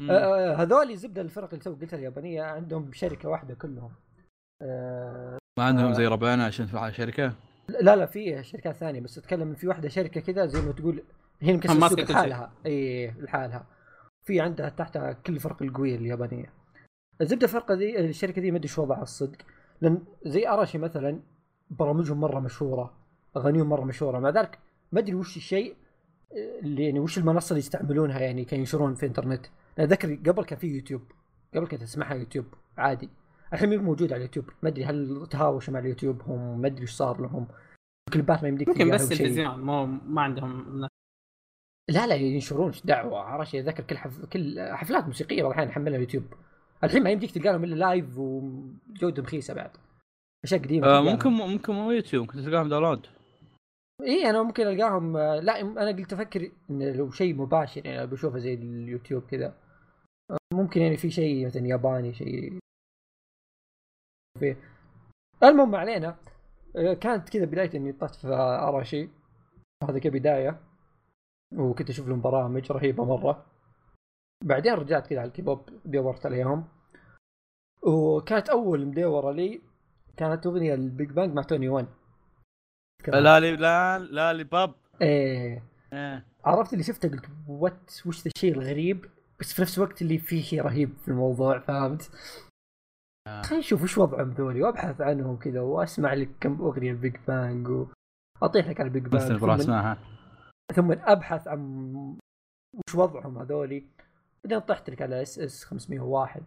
آه، 0.00 0.12
آه، 0.12 0.54
هذول 0.54 0.96
زبده 0.96 1.22
الفرق 1.22 1.48
اللي 1.48 1.64
تو 1.64 1.74
قلتها 1.74 1.96
اليابانية 1.96 2.42
عندهم 2.42 2.92
شركة 2.92 3.28
واحدة 3.28 3.54
كلهم 3.54 3.92
آه، 4.62 5.38
ما 5.58 5.64
عندهم 5.64 5.92
زي 5.92 6.06
ربعنا 6.06 6.44
عشان 6.44 6.66
في 6.66 6.92
شركة 6.94 7.32
لا 7.68 7.96
لا 7.96 8.06
في 8.06 8.44
شركات 8.44 8.76
ثانية 8.76 9.00
بس 9.00 9.18
أتكلم 9.18 9.54
في 9.54 9.68
واحدة 9.68 9.88
شركة 9.88 10.20
كذا 10.20 10.46
زي 10.46 10.60
ما 10.60 10.72
تقول 10.72 11.02
هي 11.40 11.52
مكسره 11.52 11.86
السوق. 11.86 12.00
لحالها 12.00 12.52
اي 12.66 13.10
لحالها 13.10 13.66
في 14.24 14.40
عندها 14.40 14.68
تحتها 14.68 15.12
كل 15.12 15.34
الفرق 15.34 15.62
القوية 15.62 15.96
اليابانية. 15.96 16.52
الزبدة 17.20 17.46
الفرقة 17.46 17.74
ذي 17.74 18.00
الشركة 18.00 18.42
ذي 18.42 18.50
ما 18.50 18.56
أدري 18.56 18.68
شو 18.68 18.82
وضعها 18.82 19.02
الصدق. 19.02 19.38
لأن 19.80 20.02
زي 20.26 20.48
أراشي 20.48 20.78
مثلا 20.78 21.20
برامجهم 21.70 22.20
مرة 22.20 22.40
مشهورة 22.40 22.94
أغانيهم 23.36 23.68
مرة 23.68 23.84
مشهورة. 23.84 24.18
مع 24.18 24.30
ذلك 24.30 24.58
ما 24.92 25.00
أدري 25.00 25.14
وش 25.14 25.36
الشيء 25.36 25.76
اللي 26.62 26.84
يعني 26.84 27.00
وش 27.00 27.18
المنصة 27.18 27.52
اللي 27.52 27.58
يستعملونها 27.58 28.20
يعني 28.20 28.44
كان 28.44 28.60
ينشرون 28.60 28.94
في 28.94 29.02
الانترنت 29.02 29.46
أنا 29.78 29.86
ذكر 29.86 30.14
قبل 30.14 30.44
كان 30.44 30.58
في 30.58 30.66
يوتيوب 30.66 31.02
قبل 31.54 31.66
كنت 31.66 31.82
أسمعها 31.82 32.14
يوتيوب 32.14 32.46
عادي. 32.78 33.08
الحين 33.52 33.78
مو 33.78 33.84
موجود 33.84 34.12
على 34.12 34.16
اليوتيوب 34.16 34.50
ما 34.62 34.68
أدري 34.68 34.84
هل 34.84 35.26
تهاوشوا 35.30 35.74
مع 35.74 35.80
اليوتيوب 35.80 36.22
هم 36.22 36.60
ما 36.60 36.66
أدري 36.66 36.82
إيش 36.82 36.90
صار 36.90 37.20
لهم. 37.20 37.46
كليبات 38.12 38.42
ما 38.42 38.48
يمديك 38.48 38.68
يمكن 38.68 38.90
بس. 38.90 39.08
تلفزيون 39.08 39.54
ما 40.06 40.22
عندهم 40.22 40.88
لا 41.88 42.06
لا 42.06 42.14
ينشرون 42.14 42.66
إيش 42.66 42.86
دعوه 42.86 43.20
عرش 43.20 43.54
اتذكر 43.54 43.82
كل 43.82 43.98
حف... 43.98 44.24
كل 44.24 44.60
حفلات 44.60 45.04
موسيقية 45.04 45.42
بعض 45.42 45.52
الأحيان 45.52 45.68
احملها 45.68 45.98
يوتيوب 45.98 46.24
الحين 46.84 47.02
ما 47.02 47.10
يمديك 47.10 47.30
تلقى 47.30 47.52
لهم 47.52 47.64
إلا 47.64 47.74
live 47.74 48.18
وجوده 48.18 49.22
رخيصة 49.22 49.54
بعد. 49.54 49.70
أشياء 50.44 50.60
قديمة 50.60 50.86
آه. 50.86 51.00
ممكن 51.00 51.30
ممكن 51.30 51.72
مو 51.72 51.90
يوتيوب 51.90 52.22
ممكن 52.22 52.44
تلقاهم 52.44 52.68
download 52.68 53.06
إي 54.02 54.30
أنا 54.30 54.42
ممكن 54.42 54.66
ألقاهم 54.66 55.16
آه، 55.16 55.40
لا 55.40 55.60
أنا 55.60 55.90
قلت 55.90 56.12
أفكر 56.12 56.50
إن 56.70 56.92
لو 56.92 57.10
شيء 57.10 57.34
مباشر 57.34 57.86
يعني 57.86 58.06
بشوفه 58.06 58.38
زي 58.38 58.54
اليوتيوب 58.54 59.22
كذا. 59.22 59.54
آه، 60.30 60.36
ممكن 60.54 60.80
يعني 60.80 60.96
في 60.96 61.10
شيء 61.10 61.46
مثلا 61.46 61.66
ياباني 61.66 62.14
شيء 62.14 62.58
فيه 64.40 64.56
المهم 65.42 65.74
علينا 65.74 66.16
آه، 66.76 66.94
كانت 66.94 67.28
كذا 67.28 67.44
بداية 67.44 67.70
إني 67.74 67.92
طحت 67.92 68.14
في 68.14 68.28
اراشي 68.34 69.08
هذا 69.88 69.98
كبداية. 69.98 70.60
وكنت 71.56 71.90
أشوف 71.90 72.08
لهم 72.08 72.20
برامج 72.20 72.72
رهيبة 72.72 73.04
مرة. 73.04 73.46
بعدين 74.44 74.72
رجعت 74.74 75.06
كذا 75.06 75.20
على 75.20 75.28
الكيبوب 75.28 75.68
دورت 75.84 76.26
عليهم. 76.26 76.64
وكانت 77.82 78.48
أول 78.48 78.86
مدورة 78.86 79.32
لي 79.32 79.60
كانت 80.16 80.46
أغنية 80.46 80.74
ال 80.74 80.83
Big 80.83 81.10
Bang 81.10 81.34
مع 81.34 81.42
2NE1. 81.42 81.86
لا 83.08 83.40
لي 83.40 83.56
لا 83.56 83.98
Lollipop. 83.98 84.74
إيه. 85.02 85.62
إيه. 85.92 86.26
عرفت 86.44 86.72
اللي 86.72 86.84
شفته 86.84 87.08
قلت 87.08 87.26
what 87.48 87.90
وش 88.06 88.22
ذا 88.22 88.30
الشيء 88.36 88.52
الغريب؟ 88.52 89.06
بس 89.40 89.52
في 89.52 89.62
نفس 89.62 89.78
الوقت 89.78 90.02
اللي 90.02 90.18
فيه 90.18 90.42
شيء 90.42 90.62
رهيب 90.62 90.96
في 91.02 91.08
الموضوع 91.08 91.58
فهمت؟ 91.58 92.10
آه. 93.28 93.42
خلينا 93.42 93.58
نشوف 93.58 93.82
وش 93.82 93.98
وضعهم 93.98 94.30
ذولي 94.30 94.62
وأبحث 94.62 95.00
عنهم 95.00 95.36
كذا 95.36 95.60
وأسمع 95.60 96.14
لك 96.14 96.28
كم 96.40 96.62
أغنية 96.62 96.90
البيج 96.90 97.16
بانج 97.28 97.86
واطيح 98.42 98.68
لك 98.68 98.80
على 98.80 98.86
ال 98.86 98.91
Big 98.91 99.06
بس 99.06 99.24
Bang 99.24 99.40
ثم, 99.40 99.50
اسمعها 99.50 99.98
ثم 100.74 100.92
أبحث 100.92 101.48
عن 101.48 101.94
وش 102.74 102.94
وضعهم 102.94 103.38
هذولي. 103.38 103.86
بعدين 104.44 104.58
طحت 104.58 104.90
لك 104.90 105.02
على 105.02 105.22
SS 105.22 105.64
501 105.64 106.42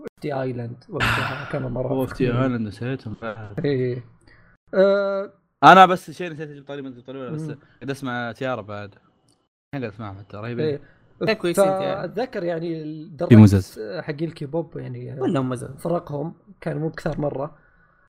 و 0.00 0.14
FT 0.14 0.42
Island 0.42 0.84
وقتها 0.88 1.48
كانوا 1.52 1.70
مرة 1.70 2.06
في 2.06 2.14
فخمين. 2.14 2.30
ايلاند 2.30 2.66
نسيتهم. 2.66 3.16
إيه. 3.64 4.04
أه 4.74 5.32
أنا 5.64 5.86
بس 5.86 6.10
شيء 6.10 6.32
نسيت 6.32 6.50
أجيب 6.50 6.66
طاري 6.66 6.82
ما 6.82 7.02
ولا 7.08 7.30
بس. 7.30 7.50
قاعد 7.50 7.90
أسمع 7.90 8.32
تيارا 8.32 8.62
بعد. 8.62 8.94
الحين 8.94 9.82
قاعد 9.82 9.84
اسمعهم 9.84 10.18
حتى 10.18 10.36
رهيبين 10.36 10.64
إيه. 10.66 10.80
إيه 11.28 11.32
كويسين 11.34 11.64
يعني. 11.64 12.46
يعني 12.46 12.84
مزز. 13.32 13.78
الدرجات 13.78 14.04
حق 14.04 14.22
الكيبوب 14.22 14.76
يعني 14.76 15.20
ولا 15.20 15.40
مزل 15.40 15.78
فرقهم 15.78 16.34
كانوا 16.60 16.80
مو 16.80 16.88
بكثار 16.88 17.20
مرة. 17.20 17.58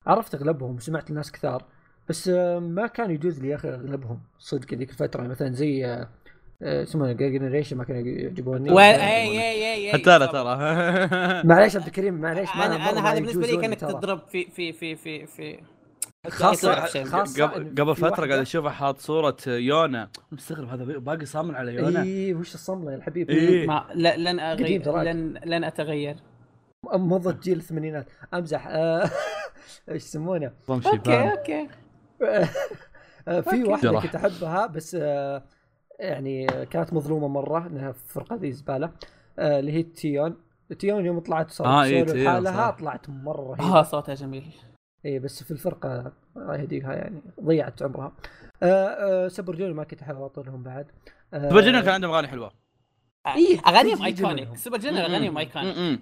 عرفت 0.06 0.34
أغلبهم 0.34 0.76
وسمعت 0.76 1.10
الناس 1.10 1.32
كثار. 1.32 1.64
بس 2.08 2.28
آه، 2.28 2.58
ما 2.58 2.86
كان 2.86 3.10
يجوز 3.10 3.40
لي 3.40 3.48
يا 3.48 3.56
أخي 3.56 3.68
أغلبهم. 3.68 4.20
صدق 4.38 4.74
ذيك 4.74 4.90
الفترة 4.90 5.22
مثلا 5.22 5.52
زي 5.52 5.86
آه، 5.86 6.08
آه، 6.62 6.82
اسمه 6.82 7.12
جنريشن 7.12 7.76
ما 7.76 7.84
كانوا 7.84 8.02
يعجبوني 8.02 8.70
و- 8.70 8.78
اي 8.78 8.94
اي 9.40 9.74
اي 9.74 9.92
حتى 9.92 10.16
أنا 10.16 10.26
ترى. 10.26 10.54
معليش 11.48 11.76
عبد 11.76 11.86
الكريم 11.86 12.14
معليش 12.14 12.48
أنا 12.54 12.90
أنا 12.90 13.10
هذا 13.10 13.14
بالنسبة 13.20 13.46
لي 13.46 13.56
كانك. 13.56 13.80
تضرب 13.80 14.20
في 14.28 14.44
في 14.50 14.72
في 14.72 14.96
في 14.96 15.26
في. 15.26 15.58
خاصة. 16.28 16.74
خاصة 17.04 17.46
قبل 17.46 17.94
واحدة- 17.96 18.14
قاعد 18.14 18.30
أشوفه 18.32 18.70
حاط 18.70 18.98
صورة 18.98 19.36
يونا. 19.46 20.08
مستغرب 20.32 20.68
هذا 20.68 20.84
باقي 20.98 21.24
صامل 21.26 21.56
على 21.56 21.74
يونا؟ 21.74 22.02
اي 22.02 22.34
وش 22.34 22.54
الصملة 22.54 22.90
يا 22.92 22.96
الحبيب؟ 22.96 23.30
إيه. 23.30 23.66
ما 23.66 23.84
لن 23.94 24.40
أغير. 24.40 24.92
لن 25.02 25.40
لن 25.44 25.64
أتغير. 25.64 26.16
مضت 26.94 27.42
جيل 27.42 27.58
الثمانينات. 27.58 28.06
أمزح. 28.34 28.66
إيش 29.88 30.04
يسمونه؟ 30.04 30.52
okay 30.70 31.30
okay. 31.30 31.68
في 32.24 32.50
okay. 33.28 33.62
واحدة. 33.64 34.00
كنت 34.00 34.14
أحبها 34.14 34.66
بس 34.66 34.96
آه، 35.00 35.42
يعني 36.00 36.46
كانت 36.46 36.92
مظلومة 36.92 37.28
مرة 37.28 37.66
إنها 37.66 37.92
في 37.92 38.02
الفرقه 38.04 38.36
ذي 38.36 38.52
زبالة 38.52 38.90
آه، 39.38 39.58
اللي 39.60 39.72
هي 39.72 39.82
تيون. 39.82 40.36
تيون 40.78 41.04
يوم 41.06 41.18
طلعت 41.20 41.50
صارت 41.50 41.68
آه، 41.68 41.84
إيه، 41.84 42.02
تسولف 42.04 42.12
تيون، 42.20 42.34
حالها 42.34 42.70
صح. 42.70 42.76
طلعت 42.78 43.08
مرة 43.10 43.52
آه 43.52 43.56
رهيبه 43.60 43.82
صوتها 43.82 44.14
جميل. 44.14 44.44
اي 45.06 45.18
بس 45.18 45.42
في 45.42 45.50
الفرقة 45.50 46.12
الله 46.36 46.56
يهديها 46.56 46.92
يعني 46.94 47.22
ضيعت 47.44 47.82
عمرها. 47.82 48.12
آه، 48.62 48.66
آه، 48.66 49.28
Super 49.28 49.54
Junior 49.56 49.74
ما 49.76 49.84
كنت 49.84 50.02
أحب 50.02 50.16
اطولهم 50.22 50.62
بعد. 50.62 50.86
آه، 51.34 51.48
Super 51.48 51.60
Junior 51.60 51.82
كان 51.82 51.94
عندهم 51.94 52.10
أغاني 52.10 52.28
حلوة. 52.28 52.52
إيه، 53.26 53.58
أغانيهم. 53.66 54.02
iconic 54.04 54.56
Super 54.56 54.78
Junior 54.78 54.98
أغانيهم 54.98 55.38
iconic 55.38 56.00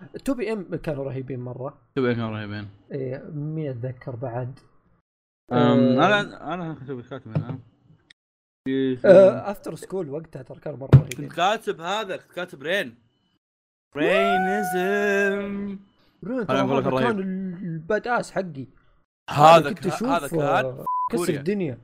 م-م. 0.00 0.06
آه، 0.06 0.08
إيه. 0.14 0.20
2PM 0.24 0.76
كانوا 0.76 1.04
رهيبين 1.04 1.40
مرة 1.40 1.78
سوبر 1.94 2.12
كانوا 2.12 2.30
رهيبين 2.30 2.68
إيه 2.92 3.22
مين 3.34 3.70
أتذكر 3.70 4.16
بعد 4.16 4.58
أم، 5.52 5.56
آه، 5.58 6.06
أنا 6.06 6.54
أنا 6.54 6.74
كنت 6.74 7.08
كاتب 7.10 7.36
آه، 9.04 9.50
After 9.50 9.74
School 9.74 10.10
وقتها 10.10 10.42
ترى 10.42 10.60
كانوا 10.60 10.78
مرة 10.78 10.90
رهيبين 10.94 11.28
كنت 11.28 11.36
كاتب 11.36 11.80
هذا 11.80 12.16
كنت 12.16 12.32
كاتب 12.32 12.62
Rain 12.62 12.94
Rainism 13.96 15.78
الرهيب. 16.22 16.98
كان 17.00 17.18
ال 17.62 18.08
badass 18.08 18.30
حقي 18.32 18.66
هذا 19.30 19.72
كنت 19.72 19.86
أشوف 19.86 20.08
هذا 20.08 20.28
كان 20.28 20.84
كسر. 21.12 21.34
الدنيا 21.34 21.78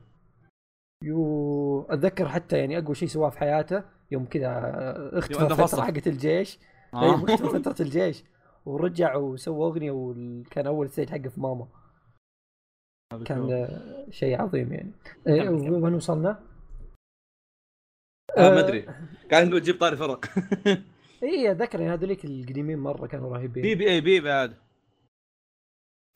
يو 1.03 1.81
أتذكر 1.89 2.29
حتى 2.29 2.57
يعني 2.57 2.77
أقوى 2.77 2.95
شيء 2.95 3.07
سواه 3.07 3.29
في 3.29 3.39
حياته 3.39 3.83
يوم 4.11 4.25
كذا 4.25 4.47
آه، 4.47 5.19
اختفى 5.19 5.41
عنده 5.41 5.55
فترة 5.55 5.65
فصل. 5.65 5.81
حقت 5.81 6.07
الجيش 6.07 6.59
آه. 6.97 7.03
اي 7.03 7.15
اختفى 7.15 7.59
فترة 7.59 7.85
الجيش؟ 7.85 8.23
ورجع 8.65 9.15
وسوى 9.15 9.67
أغنية 9.67 9.91
وكان 9.91 10.67
أول 10.67 10.89
stage 10.89 11.09
حقه 11.09 11.29
في 11.29 11.41
MAMA. 11.41 11.67
كان 13.25 13.51
آه، 13.51 14.05
شيء 14.09 14.41
عظيم 14.41 14.73
يعني. 14.73 14.91
إيه،. 15.27 15.49
وين 15.49 15.93
وصلنا؟ 15.93 16.43
آه، 18.37 18.49
ما 18.49 18.59
أدري. 18.59 18.85
قاعد 19.31 19.47
نقول 19.47 19.61
جيب 19.61 19.79
طاري 19.79 19.97
فرق. 19.97 20.25
اي 21.23 21.51
اتذكر 21.51 21.79
يعني 21.79 21.93
هذوليك 21.93 22.25
القديمين 22.25 22.79
مرة 22.79 23.07
كانوا 23.07 23.29
بي 23.29 23.35
رهيبين 23.35 23.77
B.A.P 23.77 24.19
بعد. 24.19 24.57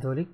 هذولي؟ 0.01 0.27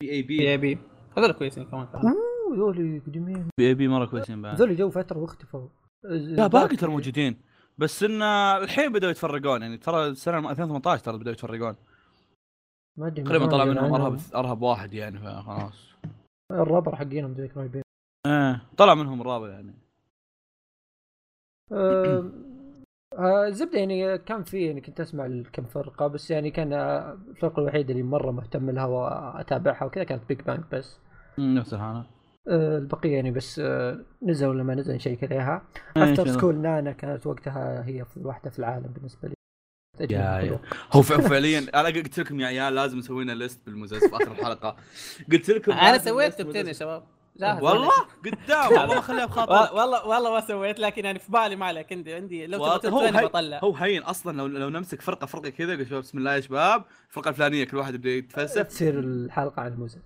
B.A.P. 0.00 0.38
بي 0.38 0.50
إي 0.50 0.56
بي. 0.56 0.78
هذول 1.18 1.32
كويسين 1.32 1.64
كمان. 1.64 1.86
أوه 1.94 2.54
هذولي 2.54 2.98
قديمين. 2.98 3.48
بي 3.58 3.68
إي 3.68 3.74
بي 3.74 3.88
مرة 3.88 4.06
كويسين 4.06 4.42
بعد. 4.42 4.54
هذولي 4.54 4.74
جو 4.74 4.90
فترة 4.90 5.18
واختفوا. 5.18 5.68
لا 6.04 6.46
باقي 6.46 6.76
ترى 6.76 6.90
موجودين. 6.90 7.49
بس 7.80 8.02
إن 8.02 8.22
الحين 8.22 8.92
بدأوا 8.92 9.10
يتفرقون 9.10 9.62
يعني 9.62 9.76
ترى 9.76 10.06
السنة 10.06 10.50
2018 10.50 11.04
ترى 11.04 11.18
بدأوا 11.18 11.32
يتفرقون. 11.32 11.76
ما 12.98 13.06
أدري 13.06 13.24
تقريبا 13.24 13.46
طلع 13.46 13.64
منهم. 13.64 13.94
أرهب 13.94 14.20
أرهب 14.34 14.62
واحد 14.62 14.92
يعني 14.94 15.18
فخلاص. 15.18 15.94
الرابر 16.50 16.96
حقينهم 16.96 17.32
ذيك 17.32 17.56
رايبين 17.56 17.82
إيه 18.26 18.62
طلع 18.76 18.94
منهم 18.94 19.20
الرابع 19.20 19.48
يعني. 19.48 19.74
آه، 21.72 22.30
آه، 23.18 23.46
الزبده 23.46 23.78
يعني 23.78 24.18
كان 24.18 24.42
في 24.42 24.66
يعني 24.66 24.80
كنت 24.80 25.00
أسمع 25.00 25.42
كم 25.52 25.64
فرقة 25.64 26.06
بس 26.06 26.30
يعني 26.30 26.50
كان 26.50 26.72
الفرقة 26.72 27.60
الوحيدة 27.60 27.92
اللي 27.92 28.02
مرة 28.02 28.30
مهتم 28.30 28.70
لها 28.70 28.84
وأتابعها 28.84 29.84
وكذا 29.84 30.04
كانت 30.04 30.28
Big 30.28 30.40
Bang 30.42 30.74
بس. 30.74 30.98
نفس 31.38 31.74
الحالة. 31.74 31.98
آه، 31.98 32.06
البقية 32.48 33.14
يعني 33.14 33.30
بس 33.30 33.58
آه، 33.64 33.98
نزل 34.22 34.46
ولا 34.46 34.62
ما 34.62 34.74
نزل 34.74 34.94
نشيك 34.94 35.24
عليها 35.24 35.62
After؟ 35.96 36.28
School 36.28 36.54
نانا 36.56 36.92
كانت 36.92 37.26
وقتها 37.26 37.84
هي 37.86 38.02
افضل 38.02 38.26
واحدة 38.26 38.50
في 38.50 38.58
العالم 38.58 38.86
بالنسبة 38.86 39.28
لي. 39.28 39.34
يا 40.10 40.58
هو 40.92 41.02
فعليا 41.28 41.58
أنا 41.74 41.88
قلت 41.88 42.20
لكم 42.20 42.40
يا 42.40 42.46
عيال 42.46 42.74
لازم 42.74 42.98
نسوي 42.98 43.24
لنا 43.24 43.32
list 43.32 43.60
بالمزز 43.66 44.04
في 44.04 44.16
آخر 44.16 44.32
الحلقة. 44.32 44.76
قلت 45.32 45.50
لكم 45.50 45.72
أنا 45.72 45.98
سويت 45.98 46.34
top 46.42 46.48
10 46.56 46.68
يا. 46.68 46.72
شباب. 46.72 47.02
جاهز 47.36 47.62
والله؟ 47.62 47.90
قدام 48.24 48.72
والله 48.72 48.94
ما 48.94 49.00
خليها 49.10 49.26
بخاطر. 49.26 49.52
وال- 49.52 49.72
والله 49.80 50.06
والله 50.06 50.32
ما 50.34 50.40
سويت 50.40 50.80
لكن 50.80 51.04
يعني 51.04 51.18
في 51.18 51.32
بالي 51.32 51.56
ما 51.56 51.66
عليك. 51.66 51.92
عندي 51.92 52.14
عندي 52.14 52.46
لو. 52.46 52.58
تبغى 52.58 52.70
هو 52.70 52.76
top 52.76 52.94
10 53.02 53.18
هي- 53.20 53.24
بطلع. 53.24 53.60
هو 53.64 53.74
هين 53.74 54.02
أصلا 54.02 54.36
لو 54.36 54.46
لو 54.46 54.68
نمسك 54.68 55.00
فرقة 55.02 55.26
فرقة 55.26 55.48
كذا 55.50 55.98
بسم 55.98 56.18
الله 56.18 56.34
يا 56.34 56.40
شباب. 56.40 56.84
الفرقة 57.08 57.28
الفلانية 57.28 57.64
كل 57.64 57.76
واحد 57.76 57.94
يبدا 57.94 58.10
يتفلسف. 58.10 58.62
تصير 58.66 58.98
الحلقة 58.98 59.62
عن 59.62 59.72
المزز 59.72 59.98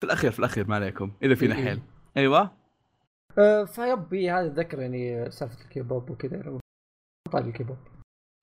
في 0.00 0.06
الأخير 0.06 0.30
في 0.30 0.38
الأخير 0.38 0.68
ما 0.68 0.74
عليكم 0.74 1.12
إذا 1.22 1.34
فينا 1.34 1.54
إيه. 1.56 1.64
حيل. 1.64 1.82
أيوه. 2.16 2.50
آه، 3.38 3.64
فيبي 3.64 4.30
هذا 4.30 4.46
اتذكر 4.46 4.80
يعني 4.80 5.30
سالفة 5.30 5.64
الكيبوب 5.64 6.10
وكذا. 6.10 6.58
طالع 7.32 7.46
الكيبوب. 7.46 7.76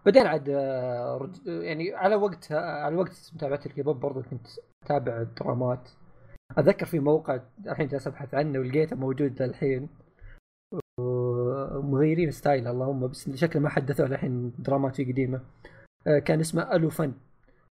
بعدين 0.06 0.28
عاد 0.28 0.50
آه، 0.50 1.18
رج- 1.18 1.48
يعني 1.48 1.94
على 1.94 2.16
وقت 2.16 2.52
على 2.52 2.96
وقت 2.96 3.32
متابعة 3.36 3.60
الكيبوب 3.66 4.00
برضو 4.00 4.22
كنت 4.22 4.48
أتابع 4.86 5.22
الدرامات. 5.22 5.90
أتذكر 6.58 6.86
في 6.86 7.00
موقع 7.00 7.40
الحين 7.68 7.88
جالس 7.88 8.08
أبحث 8.08 8.34
عنه 8.34 8.60
ولقيته 8.60 8.96
موجود 8.96 9.42
الحين 9.42 9.90
ومغيرين 11.00 12.32
style 12.32 12.68
اللهم 12.68 13.08
بس 13.08 13.30
شكله 13.36 13.62
ما 13.62 13.70
حدثوا 13.70 14.06
الحين 14.06 14.54
درامات 14.60 14.96
فيه 14.96 15.12
قديمة. 15.12 15.42
آه، 16.08 16.20
كان 16.20 16.40
اسمه 16.40 16.76
ألو 16.76 16.90
فن 16.90 17.14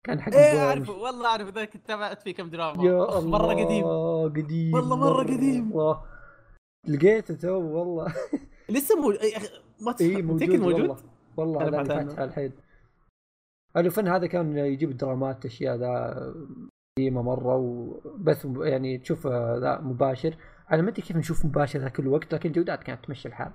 كان 0.06 0.20
حق 0.20 0.34
إيه 0.34 0.68
أعرفه. 0.68 0.92
والله 0.92 1.26
اعرف 1.26 1.48
ذاك 1.48 1.76
تابعت 1.76 2.22
فيه 2.22 2.34
كم 2.34 2.50
دراما. 2.50 2.84
يا 2.84 3.08
أخ، 3.08 3.16
الله 3.16 3.38
مره 3.38 3.64
قديم. 3.64 3.84
قديم. 4.44 4.74
والله 4.74 4.96
مرة 4.96 5.22
قديم. 5.22 5.72
والله. 5.72 6.04
لقيته 6.88 7.34
تو 7.34 7.60
والله. 7.60 8.14
لسه 8.74 9.00
مو 9.00 9.10
يا 9.10 9.36
أخي، 9.36 9.48
ما 9.80 9.90
اي 10.00 10.08
تفهم 10.08 10.24
موجود 10.26 10.48
موجود 10.48 10.60
موجود؟ 10.60 10.80
والله. 10.80 10.96
والله 11.36 11.60
أنا 11.60 11.70
لا 11.70 11.76
بعد 11.76 11.90
عنه. 11.90 12.08
فاتح 12.08 12.22
الحين 12.22 12.52
الفن 13.76 14.08
هذا 14.08 14.26
كان 14.26 14.58
يجيب 14.58 14.96
درامات 14.96 15.46
أشياء 15.46 15.76
ذا 15.76 16.34
قديمة 16.98 17.22
مرة 17.22 17.56
وبث 17.56 18.46
يعني 18.60 18.98
تشوف 18.98 19.26
ذا 19.26 19.80
مباشر. 19.80 20.36
أنا 20.72 20.82
ما 20.82 20.88
أدري 20.88 21.02
كيف 21.02 21.16
نشوف 21.16 21.46
مباشر 21.46 21.78
ذا 21.78 21.88
كل 21.88 22.08
وقت 22.08 22.34
لكن 22.34 22.48
الجودات 22.48 22.82
كانت 22.82 23.04
تمشي 23.04 23.28
الحال. 23.28 23.52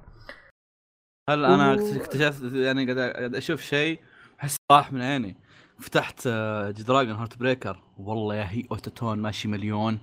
هل 1.30 1.46
أنا 1.46 1.74
اكتشفت 1.74 2.54
يعني 2.54 2.94
قاعد 2.94 3.12
قاعد 3.14 3.36
أشوف 3.36 3.62
شيء 3.62 4.00
أحس 4.40 4.56
راح 4.72 4.94
من 4.94 5.02
عيني. 5.02 5.36
فتحت 5.80 6.28
Dragon 6.88 7.16
Heartbreaker 7.16 7.84
والله 7.98 8.36
يا 8.36 8.48
هي 8.50 8.64
autotune 8.72 9.20
ماشي 9.20 9.48
مليون. 9.48 10.00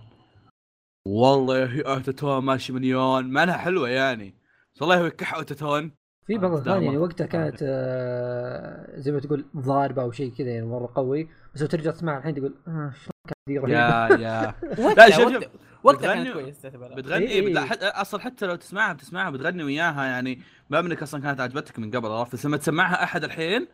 والله 1.07 1.59
يا 1.59 1.67
هي 1.67 1.81
autotune 1.81 2.45
ماشي 2.45 2.73
مليون. 2.73 3.31
مع 3.31 3.43
انها 3.43 3.57
حلوة 3.57 3.89
يعني. 3.89 4.35
بس 4.75 4.83
والله 4.83 5.01
هو 5.01 5.05
يكح 5.07 5.35
autotune. 5.35 5.91
في 6.27 6.39
بعض. 6.39 6.53
الاغاني 6.53 6.85
يعني 6.85 6.99
وقتها 6.99 7.27
كانت 7.27 7.57
آه، 7.63 9.01
زي 9.01 9.13
ما 9.13 9.21
تقول 9.21 9.45
ضاربة 9.57 10.03
أو 10.03 10.13
شيء 10.13 10.33
كذا 10.33 10.49
يعني 10.51 10.67
مرة 10.67 10.93
قوي. 10.95 11.29
بس 11.55 11.61
لو 11.63 11.67
ترجع 11.69 11.91
تسمعها 11.91 12.19
الحين 12.19 12.35
تقول 12.35 12.55
آه 12.69 12.93
شلون 12.95 13.13
كانت 13.29 13.39
ذي 13.49 13.59
رهيبه 13.59 13.79
يا 13.79 14.17
يا. 14.21 14.55
وقتها 14.87 15.11
شوف- 15.11 15.45
وقتها 15.85 16.15
كانت 16.15 16.33
كويس 16.33 16.61
تعتبر 16.61 16.95
بتغني 16.95 17.25
إيه، 17.25 17.31
إيه. 17.31 17.47
إيه. 17.47 17.53
لا 17.53 17.65
حت... 17.65 17.83
أصلا 17.83 18.21
حتى 18.21 18.47
لو 18.47 18.55
تسمعها 18.57 18.93
بتسمعها 18.93 19.31
بتغني 19.31 19.63
وياها 19.65 20.05
يعني. 20.05 20.41
ما 20.71 20.81
انك 20.81 21.03
أصلا 21.03 21.23
كانت 21.23 21.41
عجبتك 21.41 21.79
من 21.79 21.91
قبل 21.91 22.09
عرفت؟ 22.09 22.33
بس 22.33 22.47
لما 22.47 22.57
تسمعها 22.57 23.03
أحد 23.03 23.25
الحين 23.25 23.67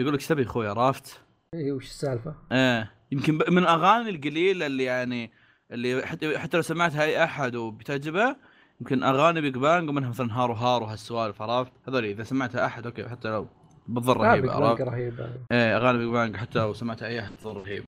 يقول 0.00 0.14
لك 0.14 0.20
إيش 0.20 0.28
تبي 0.28 0.42
أخوي 0.42 0.68
عرفت؟ 0.68 1.20
اي 1.54 1.72
وش 1.72 1.84
السالفة؟ 1.84 2.34
إيه 2.52 2.92
يمكن 3.12 3.34
من 3.34 3.58
الاغاني 3.58 4.10
القليلة 4.10 4.66
اللي 4.66 4.84
يعني 4.84 5.30
اللي 5.70 6.06
حتى 6.06 6.38
حتى 6.38 6.56
لو 6.56 6.62
سمعتها 6.62 7.02
أي 7.02 7.24
أحد 7.24 7.56
وبتعجبه 7.56 8.36
يمكن 8.80 9.02
أغاني 9.02 9.40
Big 9.40 9.58
Bang 9.58 9.88
ومنها 9.88 10.08
مثلا 10.08 10.32
Haru 10.32 10.54
Haru 10.54 10.84
هالسوالف 10.84 11.42
عرفت؟ 11.42 11.72
هذول 11.88 12.04
إذا 12.04 12.22
سمعتها 12.22 12.66
أحد 12.66 12.86
okay 12.86 13.08
حتى 13.08 13.28
لو 13.28 13.48
بتظل 13.88 14.24
آه، 14.24 14.28
رهيبة 14.30 14.40
Big 14.40 14.50
Bang 14.50 14.62
عرفت؟ 14.64 14.80
رهيبة 14.80 15.24
إيه 15.52 15.76
أغاني 15.76 15.98
Big 15.98 16.08
Bang 16.08 16.36
حتى 16.36 16.58
لو 16.58 16.72
سمعتها 16.72 17.08
أي 17.08 17.20
أحد 17.20 17.32
بتظل 17.32 17.56
رهيبة. 17.56 17.84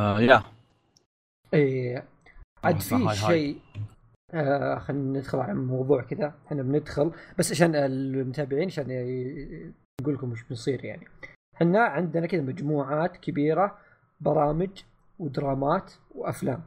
آه 0.00 0.20
يا 0.20 0.42
إيه 1.54 2.08
عاد 2.64 2.74
هاي 2.92 3.16
في. 3.16 3.26
شيء 3.26 3.58
آه 4.34 4.78
خلينا 4.78 5.18
ندخل 5.18 5.38
على 5.38 5.54
موضوع 5.54 6.02
كذا 6.02 6.34
إحنا 6.46 6.62
بندخل 6.62 7.12
بس 7.38 7.52
عشان 7.52 7.74
المتابعين 7.74 8.66
عشان 8.68 8.90
نقول 10.00 10.14
لكم 10.14 10.32
وش 10.32 10.42
بيصير 10.42 10.84
يعني. 10.84 11.06
إحنا 11.54 11.80
عندنا 11.84 12.26
كذا 12.26 12.40
مجموعات 12.40 13.16
كبيرة 13.16 13.78
برامج 14.20 14.82
ودرامات 15.18 15.92
وأفلام. 16.14 16.62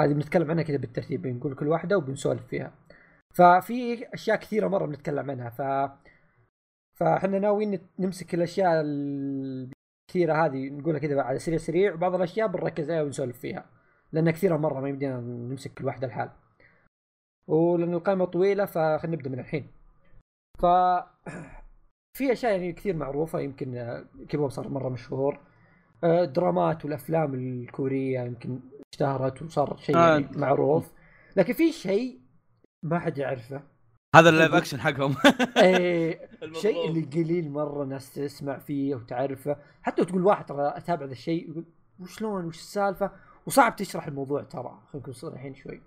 هذه 0.00 0.12
بنتكلم 0.12 0.50
عنها 0.50 0.62
كذا 0.62 0.76
بالترتيب 0.76 1.22
بنقول 1.22 1.54
كل 1.54 1.68
واحدة 1.68 1.96
وبنسولف 1.96 2.46
فيها. 2.46 2.72
ففي 3.34 4.06
أشياء 4.14 4.36
كثيرة 4.36 4.68
مرة 4.68 4.86
بنتكلم 4.86 5.30
عنها. 5.30 5.50
ف 5.50 5.62
فإحنا 6.94 7.38
ناويين 7.38 7.80
نمسك 7.98 8.34
الأشياء 8.34 8.82
الكثيرة 8.84 10.46
هذه 10.46 10.70
نقولها 10.70 11.00
كذا 11.00 11.22
على 11.22 11.38
سريع 11.38 11.58
سريع 11.58 11.94
وبعض 11.94 12.14
الأشياء 12.14 12.48
بنركز 12.48 12.90
عليها 12.90 13.02
ونسولف 13.02 13.38
فيها. 13.38 13.66
لأن 14.12 14.30
كثيرة 14.30 14.56
مرة 14.56 14.80
ما 14.80 14.88
يمدينا 14.88 15.20
نمسك 15.20 15.74
كل 15.74 15.84
واحدة 15.84 16.06
لحال. 16.06 16.30
ولأن 17.46 17.94
القائمه 17.94 18.24
طويلة 18.24 18.64
فخلينا 18.64 19.16
نبدأ 19.16 19.30
من 19.30 19.40
الحين. 19.40 19.70
ف 20.58 20.66
في 22.18 22.32
أشياء 22.32 22.52
يعني 22.52 22.72
كثير 22.72 22.96
معروفة 22.96 23.40
يمكن 23.40 23.76
آه، 23.76 24.04
كيبوب 24.28 24.50
صار 24.50 24.68
مرة 24.68 24.88
مشهور. 24.88 25.40
آه، 26.04 26.24
الدرامات 26.24 26.84
والأفلام 26.84 27.34
الكورية 27.34 28.20
يمكن 28.20 28.60
اشتهرت 28.94 29.42
وصار 29.42 29.76
شيء 29.76 29.96
آه. 29.96 30.08
يعني 30.10 30.28
معروف. 30.38 30.92
لكن 31.36 31.52
في 31.52 31.72
شيء 31.72 32.20
ما 32.82 32.98
حد 32.98 33.18
يعرفه. 33.18 33.62
هذا 34.16 34.28
ال 34.28 34.33
live 34.33 34.54
action 34.54 34.80
حقهم. 34.80 35.14
المظلوم. 36.42 36.62
شيء 36.62 36.88
اللي 36.88 37.00
قليل 37.02 37.50
مرة 37.50 37.84
ناس 37.84 38.14
تسمع 38.14 38.58
فيه 38.58 38.94
وتعرفه. 38.94 39.56
حتى 39.82 40.04
تقول 40.04 40.26
واحد 40.26 40.46
ترى 40.46 40.72
أتابع 40.76 41.06
ذا 41.06 41.12
الشيء 41.12 41.50
يقول 41.50 41.64
وشلون؟ 42.00 42.44
وش 42.44 42.58
السالفة؟ 42.58 43.10
وصعب 43.46 43.76
تشرح 43.76 44.06
الموضوع 44.06 44.42
ترى. 44.42 44.80
خلينا 44.86 44.98
نكون 45.02 45.14
صريحين 45.14 45.54
شوي. 45.54 45.80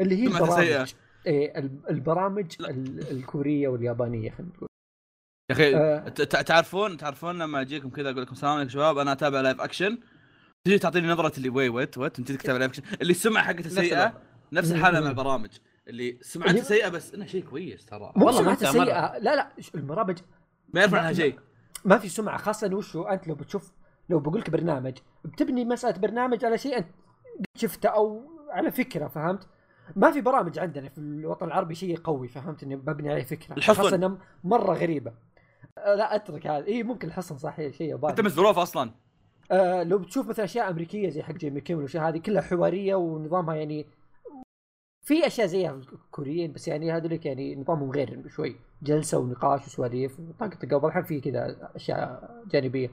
اللي 0.00 0.16
هي. 0.22 0.26
البرامج. 0.26 0.94
إيه 1.26 1.58
ال- 1.58 1.90
البرامج 1.90 2.56
ال- 2.60 3.10
الكورية 3.10 3.68
واليابانية 3.68 4.30
خلينا 4.30 4.52
نقول. 4.56 4.65
يا 5.50 5.54
أخي 5.54 5.74
آه. 5.76 6.08
تعرفون 6.24 6.96
تعرفون 6.96 7.38
لما 7.38 7.60
أجيكم 7.60 7.88
كذا 7.90 8.10
أقول 8.10 8.22
لكم 8.22 8.32
السلام 8.32 8.52
عليكم 8.52 8.68
شباب 8.70 8.98
أنا 8.98 9.12
أتابع 9.12 9.40
live 9.40 9.60
action 9.60 9.98
تجي 10.64 10.78
تعطيني 10.78 11.08
نظرة 11.08 11.32
اللي 11.36 11.48
وي 11.48 11.68
wait 11.68 11.98
wait 11.98 12.18
أنت 12.18 12.32
تتابع 12.32 12.58
live 12.58 12.70
action 12.70 12.82
اللي 13.02 13.10
السمعه 13.10 13.44
حقته 13.44 13.68
سيئه 13.68 14.20
نفس 14.52 14.72
الحالة 14.72 15.00
مع 15.00 15.08
البرامج. 15.08 15.50
اللي 15.88 16.18
سمعته 16.22 16.62
سيئة 16.62 16.88
بس 16.88 17.14
إنها 17.14 17.26
شيء 17.26 17.44
كويس 17.44 17.84
ترى. 17.86 18.12
مو 18.16 18.26
والله 18.26 18.40
سمعته. 18.42 18.72
سيئة. 18.72 19.18
لا 19.18 19.36
لا 19.36 19.48
البرامج 19.74 20.18
ما 20.74 20.80
يعرف 20.80 20.92
ما- 20.92 20.98
عنها 20.98 21.12
شيء. 21.12 21.38
ما 21.84 21.98
في 21.98 22.08
سمعة 22.08 22.36
خاصة 22.38 22.74
وشو 22.74 23.02
أنت 23.02 23.28
لو 23.28 23.34
بتشوف 23.34 23.72
لو 24.08 24.20
بقول 24.20 24.40
لك 24.40 24.50
برنامج 24.50 24.92
بتبني 25.24 25.64
مسألة 25.64 25.98
برنامج 25.98 26.44
على 26.44 26.58
شيء 26.58 26.78
أنت 26.78 26.86
شفته 27.56 27.88
أو 27.88 28.22
على 28.50 28.70
فكرة 28.70 29.08
فهمت؟ 29.08 29.46
ما 29.96 30.10
في 30.10 30.20
برامج 30.20 30.58
عندنا 30.58 30.88
في 30.88 30.98
الوطن 30.98 31.46
العربي 31.46 31.74
شيء 31.74 31.96
قوي 31.98 32.28
فهمت؟ 32.28 32.62
إني 32.62 32.76
ببني 32.76 33.10
عليه 33.12 33.24
فكرة. 33.24 33.56
الحصن. 33.56 33.82
خاصة 33.82 34.18
مرة 34.44 34.74
غريبة. 34.74 35.12
لا 35.76 36.14
أترك 36.14 36.46
هذا. 36.46 36.66
اي 36.66 36.82
ممكن 36.82 37.08
الحصن 37.08 37.38
صحيح 37.38 37.74
شيء 37.74 37.90
ياباني 37.90 38.10
أنت 38.10 38.20
مزروف 38.20 38.58
أصلا. 38.58 38.90
آه 39.50 39.82
لو 39.82 39.98
بتشوف 39.98 40.28
مثلا 40.28 40.44
أشياء 40.44 40.70
أمريكية 40.70 41.08
زي 41.10 41.22
حق 41.22 41.32
جيمي 41.32 41.60
كيمل 41.60 41.78
والاشياء 41.78 42.08
هذه 42.08 42.18
كلها 42.18 42.42
حوارية 42.42 42.94
ونظامها 42.94 43.54
يعني 43.54 43.86
في 45.06 45.26
أشياء 45.26 45.46
زيها 45.46 45.70
الكوريين 45.70 46.52
بس 46.52 46.68
يعني 46.68 46.92
هذوليك 46.92 47.26
يعني 47.26 47.56
نظامهم 47.56 47.90
غير 47.90 48.28
شوي. 48.28 48.56
جلسة 48.82 49.18
ونقاش 49.18 49.66
وسواليف 49.66 50.20
وطاقة 50.20 50.76
قبل 50.76 50.88
الحين 50.88 51.02
في 51.02 51.20
كذا 51.20 51.70
أشياء 51.74 52.30
جانبية. 52.46 52.90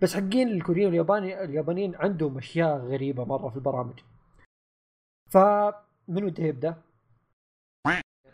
بس 0.00 0.14
حقين 0.14 0.48
الكوريين 0.48 0.86
والياباني 0.86 1.44
اليابانيين 1.44 1.94
عندهم 1.94 2.38
أشياء 2.38 2.78
غريبة 2.78 3.24
مرة 3.24 3.48
في 3.48 3.56
البرامج. 3.56 4.00
فمن 5.30 6.24
وده 6.24 6.44
يبدأ؟ 6.44 6.82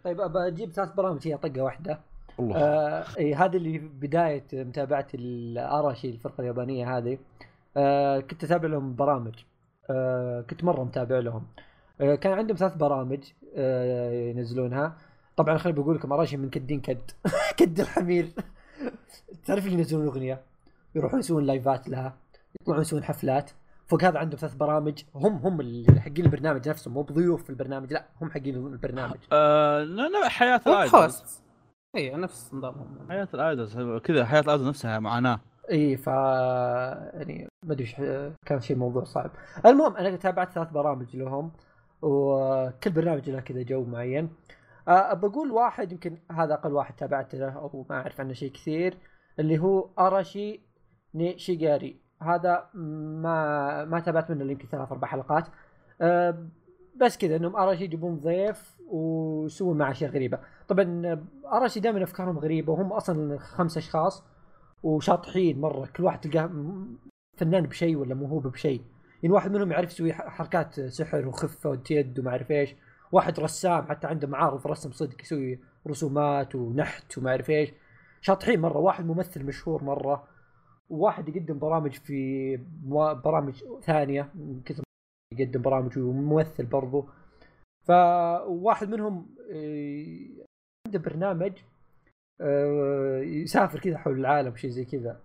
طيب 0.04 0.16
بجيب 0.16 0.70
ثلاث 0.70 0.92
برامج 0.92 1.28
هي 1.28 1.36
طقة 1.36 1.62
واحدة. 1.62 2.00
والله 2.40 2.56
آه 2.56 3.04
إيه 3.18 3.44
هذه 3.44 3.56
اللي 3.56 3.78
بداية 3.78 4.44
متابعتي 4.52 5.16
الاراشي 5.16 6.10
الفرقة 6.10 6.40
اليابانية 6.40 6.98
هذه. 6.98 7.18
آه 7.76 8.20
كنت 8.20 8.44
أتابع 8.44 8.68
لهم 8.68 8.96
برامج. 8.96 9.34
آه 9.90 10.40
كنت 10.40 10.64
مرة 10.64 10.84
متابع 10.84 11.18
لهم. 11.18 11.46
آه 12.00 12.14
كان 12.14 12.32
عندهم 12.32 12.56
ثلاث 12.56 12.74
برامج 12.74 13.18
آه 13.56 14.12
ينزلونها. 14.12 14.96
طبعا 15.36 15.58
خليني 15.58 15.80
بقول 15.80 15.96
لكم 15.96 16.12
آراشي 16.12 16.36
من 16.36 16.50
كدين 16.50 16.80
كد. 16.80 17.10
كد 17.58 17.80
الحمير. 17.80 18.28
تعرف 19.46 19.66
اللي 19.66 19.78
ينزلون 19.78 20.06
أغنية؟ 20.06 20.40
يروحون 20.94 21.20
يسوون 21.20 21.44
live 21.44 21.80
ات 21.80 21.88
لها 21.88 22.16
يطلعون 22.60 22.80
يسوون 22.80 23.04
حفلات. 23.04 23.50
فوق 23.86 24.04
هذا 24.04 24.18
عندهم 24.18 24.38
ثلاث 24.38 24.54
برامج. 24.54 25.02
هم 25.14 25.32
هم 25.36 25.60
اللي 25.60 26.00
حقين 26.00 26.24
البرنامج 26.24 26.68
نفسهم 26.68 26.94
مو 26.94 27.02
بضيوف 27.02 27.42
في 27.44 27.50
البرنامج 27.50 27.92
لا 27.92 28.04
هم 28.22 28.30
حقين 28.30 28.54
البرنامج. 28.54 29.16
آه 29.32 29.82
لا 29.82 30.08
لا 30.08 30.28
حياة 30.28 30.60
الايدلز 30.66 31.39
أيوه 31.96 32.16
نفس 32.16 32.54
نظامهم. 32.54 33.08
حياة 33.08 33.28
ال 33.34 33.42
idols 33.42 33.78
كذا 33.98 34.24
حياة 34.24 34.40
ال 34.40 34.45
idols 34.45 34.68
نفسها 34.68 34.98
معاناة. 34.98 35.40
اي 35.70 35.96
ف 35.96 36.06
يعني 36.06 37.48
ما 37.64 37.72
أدري 37.72 37.94
كان 38.46 38.60
شيء 38.60 38.76
موضوع 38.76 39.04
صعب. 39.04 39.30
المهم 39.66 39.96
أنا 39.96 40.16
تابعت 40.16 40.52
ثلاث 40.52 40.70
برامج 40.70 41.16
لهم 41.16 41.52
وكل 42.02 42.90
برنامج 42.90 43.30
له 43.30 43.40
كذا 43.40 43.62
جو 43.62 43.84
معين. 43.84 44.30
أه 44.88 45.14
بقول 45.14 45.50
واحد 45.50 45.92
يمكن 45.92 46.18
هذا 46.32 46.54
أقل 46.54 46.72
واحد 46.72 46.94
تابعت 46.94 47.34
له 47.34 47.52
أو 47.52 47.86
ما 47.90 47.96
أعرف 47.96 48.20
عنه 48.20 48.32
شيء 48.32 48.52
كثير 48.52 48.94
اللي 49.38 49.58
هو 49.58 49.88
أراشي 49.98 50.60
نيشيغاري. 51.14 52.00
هذا 52.22 52.70
ما 52.74 53.84
ما 53.84 54.00
تابعت 54.00 54.30
منه 54.30 54.52
يمكن 54.52 54.68
ثلاث 54.68 54.92
أربع 54.92 55.08
حلقات. 55.08 55.48
أه 56.00 56.48
بس 56.96 57.18
كذا 57.18 57.36
إنهم 57.36 57.56
أراشي 57.56 57.84
يجيبون 57.84 58.16
ضيف 58.16 58.80
ويسوون 58.88 59.78
معه 59.78 59.90
أشياء 59.90 60.10
غريبة. 60.10 60.38
طبعا 60.70 61.18
أراشي 61.52 61.80
دائما 61.80 62.02
أفكارهم 62.02 62.38
غريبة 62.38 62.72
وهم 62.72 62.92
أصلا 62.92 63.38
خمس 63.38 63.76
أشخاص 63.76 64.24
وشاطحين 64.82 65.60
مرة 65.60 65.86
كل 65.96 66.04
واحد 66.04 66.20
تلقاه 66.20 66.50
فنان 67.36 67.66
بشيء 67.66 67.96
ولا 67.96 68.14
موهوب 68.14 68.46
بشيء. 68.46 68.82
يعني 69.22 69.34
واحد 69.34 69.50
منهم 69.50 69.72
يعرف 69.72 69.92
يسوي 69.92 70.12
حركات 70.12 70.80
سحر 70.80 71.28
وخفة 71.28 71.82
يد 71.90 72.18
وما 72.18 72.30
أعرف 72.30 72.50
إيش. 72.50 72.74
واحد 73.12 73.40
رسام 73.40 73.86
حتى 73.86 74.06
عنده 74.06 74.28
معارض 74.28 74.66
رسم 74.66 74.92
صدق 74.92 75.22
يسوي 75.22 75.60
رسومات 75.88 76.54
ونحت 76.54 77.18
وما 77.18 77.30
أعرف 77.30 77.50
إيش. 77.50 77.72
شاطحين 78.20 78.60
مرة 78.60 78.78
واحد 78.78 79.06
ممثل 79.06 79.44
مشهور 79.44 79.84
مرة 79.84 80.28
وواحد 80.90 81.28
يقدم 81.28 81.58
برامج 81.58 81.92
في 81.92 82.56
برامج 83.24 83.64
ثانية 83.82 84.32
كثر 84.64 84.82
يقدم 85.38 85.62
برامج 85.62 85.98
وممثل 85.98 86.66
برضو. 86.66 87.08
فواحد 87.84 88.88
منهم 88.88 89.26
آه، 89.52 90.39
عنده 90.90 91.10
برنامج 91.10 91.52
آه، 92.40 93.18
يسافر 93.18 93.78
كذا 93.80 93.98
حول 93.98 94.20
العالم 94.20 94.56
شيء 94.56 94.70
زي 94.70 94.84
كذا. 94.84 95.20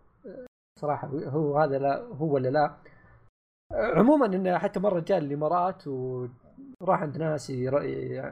صراحة 0.80 1.08
هو 1.08 1.58
هذا 1.58 1.80
لا 1.80 2.01
هو 2.01 2.34
ولا 2.34 2.49
لا. 2.49 2.75
عموما 3.73 4.25
إنه 4.25 4.58
حتى 4.58 4.80
مرة 4.80 4.99
جاء 4.99 5.17
الإمارات 5.17 5.88
وراح 5.88 7.01
عند 7.01 7.17
ناس 7.17 7.51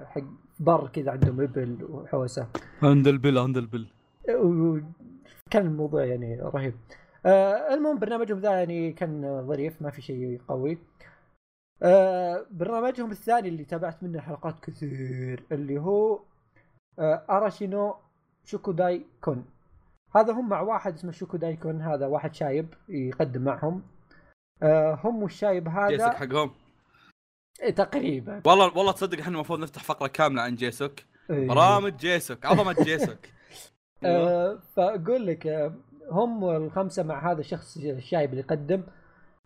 حق 0.04 0.24
بر 0.60 0.88
كذا 0.88 1.12
عندهم 1.12 1.42
إبل 1.42 1.84
وحوسة. 1.90 2.48
عند 2.84 3.08
البل 3.08 3.38
عند 3.38 3.58
البل 3.58 3.88
وكان 4.30 5.66
الموضوع 5.66 6.06
يعني 6.06 6.42
رهيب. 6.42 6.74
آه 7.26 7.74
المهم 7.74 8.00
برنامجهم 8.00 8.40
ذا 8.40 8.52
يعني 8.52 8.94
كان 8.94 9.44
ظريف 9.48 9.82
ما 9.82 9.90
في 9.90 10.02
شيء 10.02 10.42
قوي. 10.48 10.78
آه 11.84 12.46
برنامجهم 12.52 13.12
الثاني 13.12 13.50
اللي 13.50 13.66
تابعت 13.66 14.04
منه 14.04 14.20
حلقات 14.20 14.60
كثير 14.60 15.44
اللي 15.52 15.80
هو 15.80 16.20
اراشينو 17.00 17.96
شوكوداي 18.44 19.06
كون. 19.22 19.46
هذا 20.16 20.34
هم 20.34 20.50
مع 20.50 20.62
واحد 20.62 20.94
اسمه 20.94 21.12
شوكوداي 21.12 21.56
كون 21.56 21.82
هذا 21.82 22.08
واحد 22.08 22.36
شايب 22.36 22.74
يقدم 22.90 23.42
معهم. 23.42 23.84
آه 24.64 25.00
هم 25.04 25.24
والشايب 25.24 25.64
جيسك 25.64 26.02
هذا 26.02 26.12
حقهم. 26.12 26.52
إيه، 27.62 27.76
تقريبا. 27.76 28.42
والله 28.46 28.78
والله 28.78 28.92
تصدق 28.92 29.20
إحنا 29.20 29.34
المفروض 29.36 29.60
نفتح 29.60 29.84
فقرة 29.84 30.08
كاملة 30.08 30.42
عن 30.42 30.56
جيسوك. 30.56 30.94
إيه. 31.30 31.48
برامج 31.48 31.98
جيسوك 31.98 32.46
عظمة 32.46 32.74
جيسوك. 32.84 33.20
آه، 34.04 34.60
فأقول 34.76 35.28
لك 35.28 35.48
آه، 35.48 35.74
هم 36.12 36.44
الخمسة 36.50 37.04
مع 37.04 37.32
هذا 37.32 37.40
الشخص 37.40 37.78
الشايب 37.78 38.30
اللي 38.30 38.42
يقدم. 38.42 38.84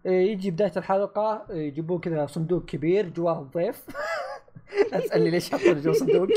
آه، 0.05 0.09
يجي 0.09 0.51
بداية 0.51 0.71
الحلقة 0.77 1.45
آه، 1.49 1.53
يجيبون 1.53 1.99
كذا 1.99 2.25
صندوق 2.25 2.65
كبير 2.65 3.09
جواه 3.09 3.41
الضيف 3.41 3.85
تسالني 4.91 5.29
ليش 5.29 5.51
حطوا 5.51 5.73
جوا 5.73 5.93
صندوق؟ 5.93 6.27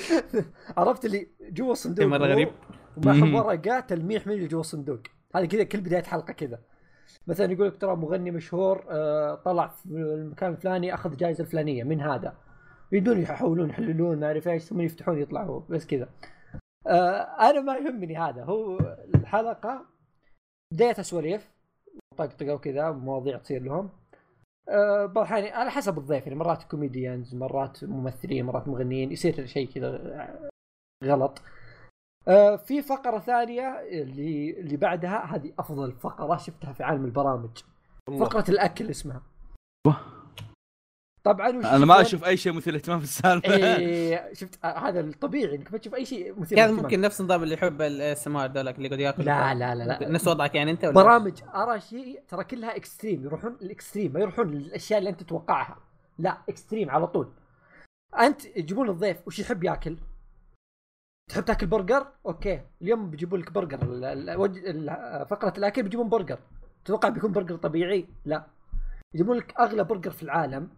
عرفت 0.76 1.04
اللي 1.04 1.26
جوا 1.40 1.72
الصندوق 1.72 2.06
هو 2.06 2.14
غريب. 2.14 2.48
ومعهم. 2.96 3.34
ورقة 3.34 3.80
تلميح 3.80 4.26
من 4.26 4.32
اللي 4.32 4.46
جوا 4.46 4.60
الصندوق 4.60 5.00
هذا 5.34 5.46
كذا 5.46 5.64
كل 5.64 5.80
بداية 5.80 6.02
حلقة 6.02 6.32
كذا. 6.32 6.58
مثلا 7.26 7.52
يقول 7.52 7.66
لك 7.66 7.76
ترى 7.76 7.96
مغني 7.96 8.30
مشهور 8.30 8.84
آه، 8.90 9.34
طلع 9.34 9.66
في 9.68 9.86
المكان 9.86 10.52
الفلاني 10.52 10.94
أخذ 10.94 11.16
جائزة 11.16 11.44
الفلانية 11.44 11.84
من 11.84 12.00
هذا. 12.00 12.36
يبدون 12.92 13.20
يحاولون 13.20 13.70
يحللون 13.70 14.20
ما 14.20 14.26
أعرف 14.26 14.48
إيش 14.48 14.62
ثم 14.62 14.80
يفتحون 14.80 15.18
يطلعوا 15.18 15.60
بس 15.68 15.86
كذا. 15.86 16.08
آه 16.86 17.50
أنا 17.50 17.60
ما 17.60 17.76
يهمني 17.76 18.16
هذا. 18.16 18.44
هو 18.44 18.78
الحلقة 19.14 19.86
بدايتها 20.72 21.02
سواليف 21.02 21.50
طقطقة 22.16 22.54
وكذا 22.54 22.90
مواضيع 22.90 23.38
تصير 23.38 23.62
لهم. 23.62 23.90
آه 24.68 25.06
بعض 25.06 25.26
الأحيان 25.26 25.52
على 25.52 25.70
حسب 25.70 25.98
الضيف 25.98 26.26
يعني 26.26 26.38
مرات 26.38 26.62
comedians 26.62 27.34
مرات 27.34 27.84
ممثلين 27.84 28.46
مرات 28.46 28.68
مغنيين 28.68 29.12
يصير 29.12 29.46
شيء 29.46 29.68
كذا 29.68 30.50
غلط. 31.04 31.42
آه 32.28 32.56
في 32.56 32.82
فقرة 32.82 33.18
ثانية 33.18 33.68
اللي 33.80 34.60
اللي 34.60 34.76
بعدها 34.76 35.36
هذه 35.36 35.52
أفضل 35.58 35.92
فقرة 35.92 36.36
شفتها 36.36 36.72
في 36.72 36.82
عالم 36.82 37.04
البرامج. 37.04 37.62
فقرة 38.20 38.44
الأكل 38.48 38.90
اسمها. 38.90 39.22
طبعا 41.26 41.58
وش 41.58 41.64
أنا 41.64 41.86
ما؟ 41.86 42.00
أشوف 42.00 42.24
أي 42.24 42.36
شيء 42.36 42.52
مثير 42.52 42.74
اهتمام 42.74 42.98
في 42.98 43.04
السالفة. 43.04 43.54
إيه 43.54 44.32
شفت 44.40 44.64
آه 44.64 44.78
هذا 44.78 45.00
الطبيعي 45.00 45.54
إنك 45.54 45.72
ما 45.72 45.78
تشوف 45.78 45.94
أي 45.94 46.04
شيء 46.04 46.40
مثير 46.40 46.58
كان. 46.58 46.74
ممكن 46.74 47.00
نفس 47.00 47.20
نظام 47.20 47.42
اللي 47.42 47.54
يحب 47.54 47.82
ال 47.82 48.26
ASMR 48.26 48.50
ذولك 48.50 48.76
اللي 48.76 48.86
يقعد 48.88 49.00
ياكل. 49.00 49.24
لا 49.24 49.54
لا 49.54 49.74
لا 49.74 49.84
لا. 49.84 50.08
نفس 50.08 50.28
وضعك 50.28 50.54
يعني 50.54 50.70
أنت 50.70 50.84
ولا 50.84 50.92
برامج 50.94 51.42
ارى 51.54 51.80
شيء 51.80 52.20
ترى 52.28 52.44
كلها 52.44 52.76
extreme 52.76 53.24
يروحون 53.24 53.56
ال 53.62 53.68
extreme 53.68 54.12
ما 54.12 54.20
يروحون 54.20 54.50
للاشياء 54.50 54.98
اللي 54.98 55.10
أنت 55.10 55.22
تتوقعها. 55.22 55.76
لا 56.18 56.38
extreme 56.48 56.90
على 56.90 57.06
طول. 57.06 57.28
أنت 58.18 58.44
يجيبون 58.44 58.88
الضيف 58.88 59.16
وش 59.26 59.38
يحب 59.38 59.64
ياكل؟ 59.64 59.96
تحب 61.30 61.44
تاكل 61.44 61.66
برجر؟ 61.66 62.06
أوكي. 62.26 62.60
اليوم 62.82 63.10
بيجيبون 63.10 63.40
لك 63.40 63.52
برجر 63.52 63.78
فقرة 65.24 65.52
الأكل 65.58 65.82
بيجيبون 65.82 66.08
برجر. 66.08 66.38
تتوقع 66.84 67.08
بيكون 67.08 67.32
برجر 67.32 67.56
طبيعي؟ 67.56 68.06
لا. 68.24 68.46
يجيبون 69.14 69.36
لك 69.36 69.54
أغلى 69.60 69.84
برجر 69.84 70.10
في 70.10 70.22
العالم. 70.22 70.68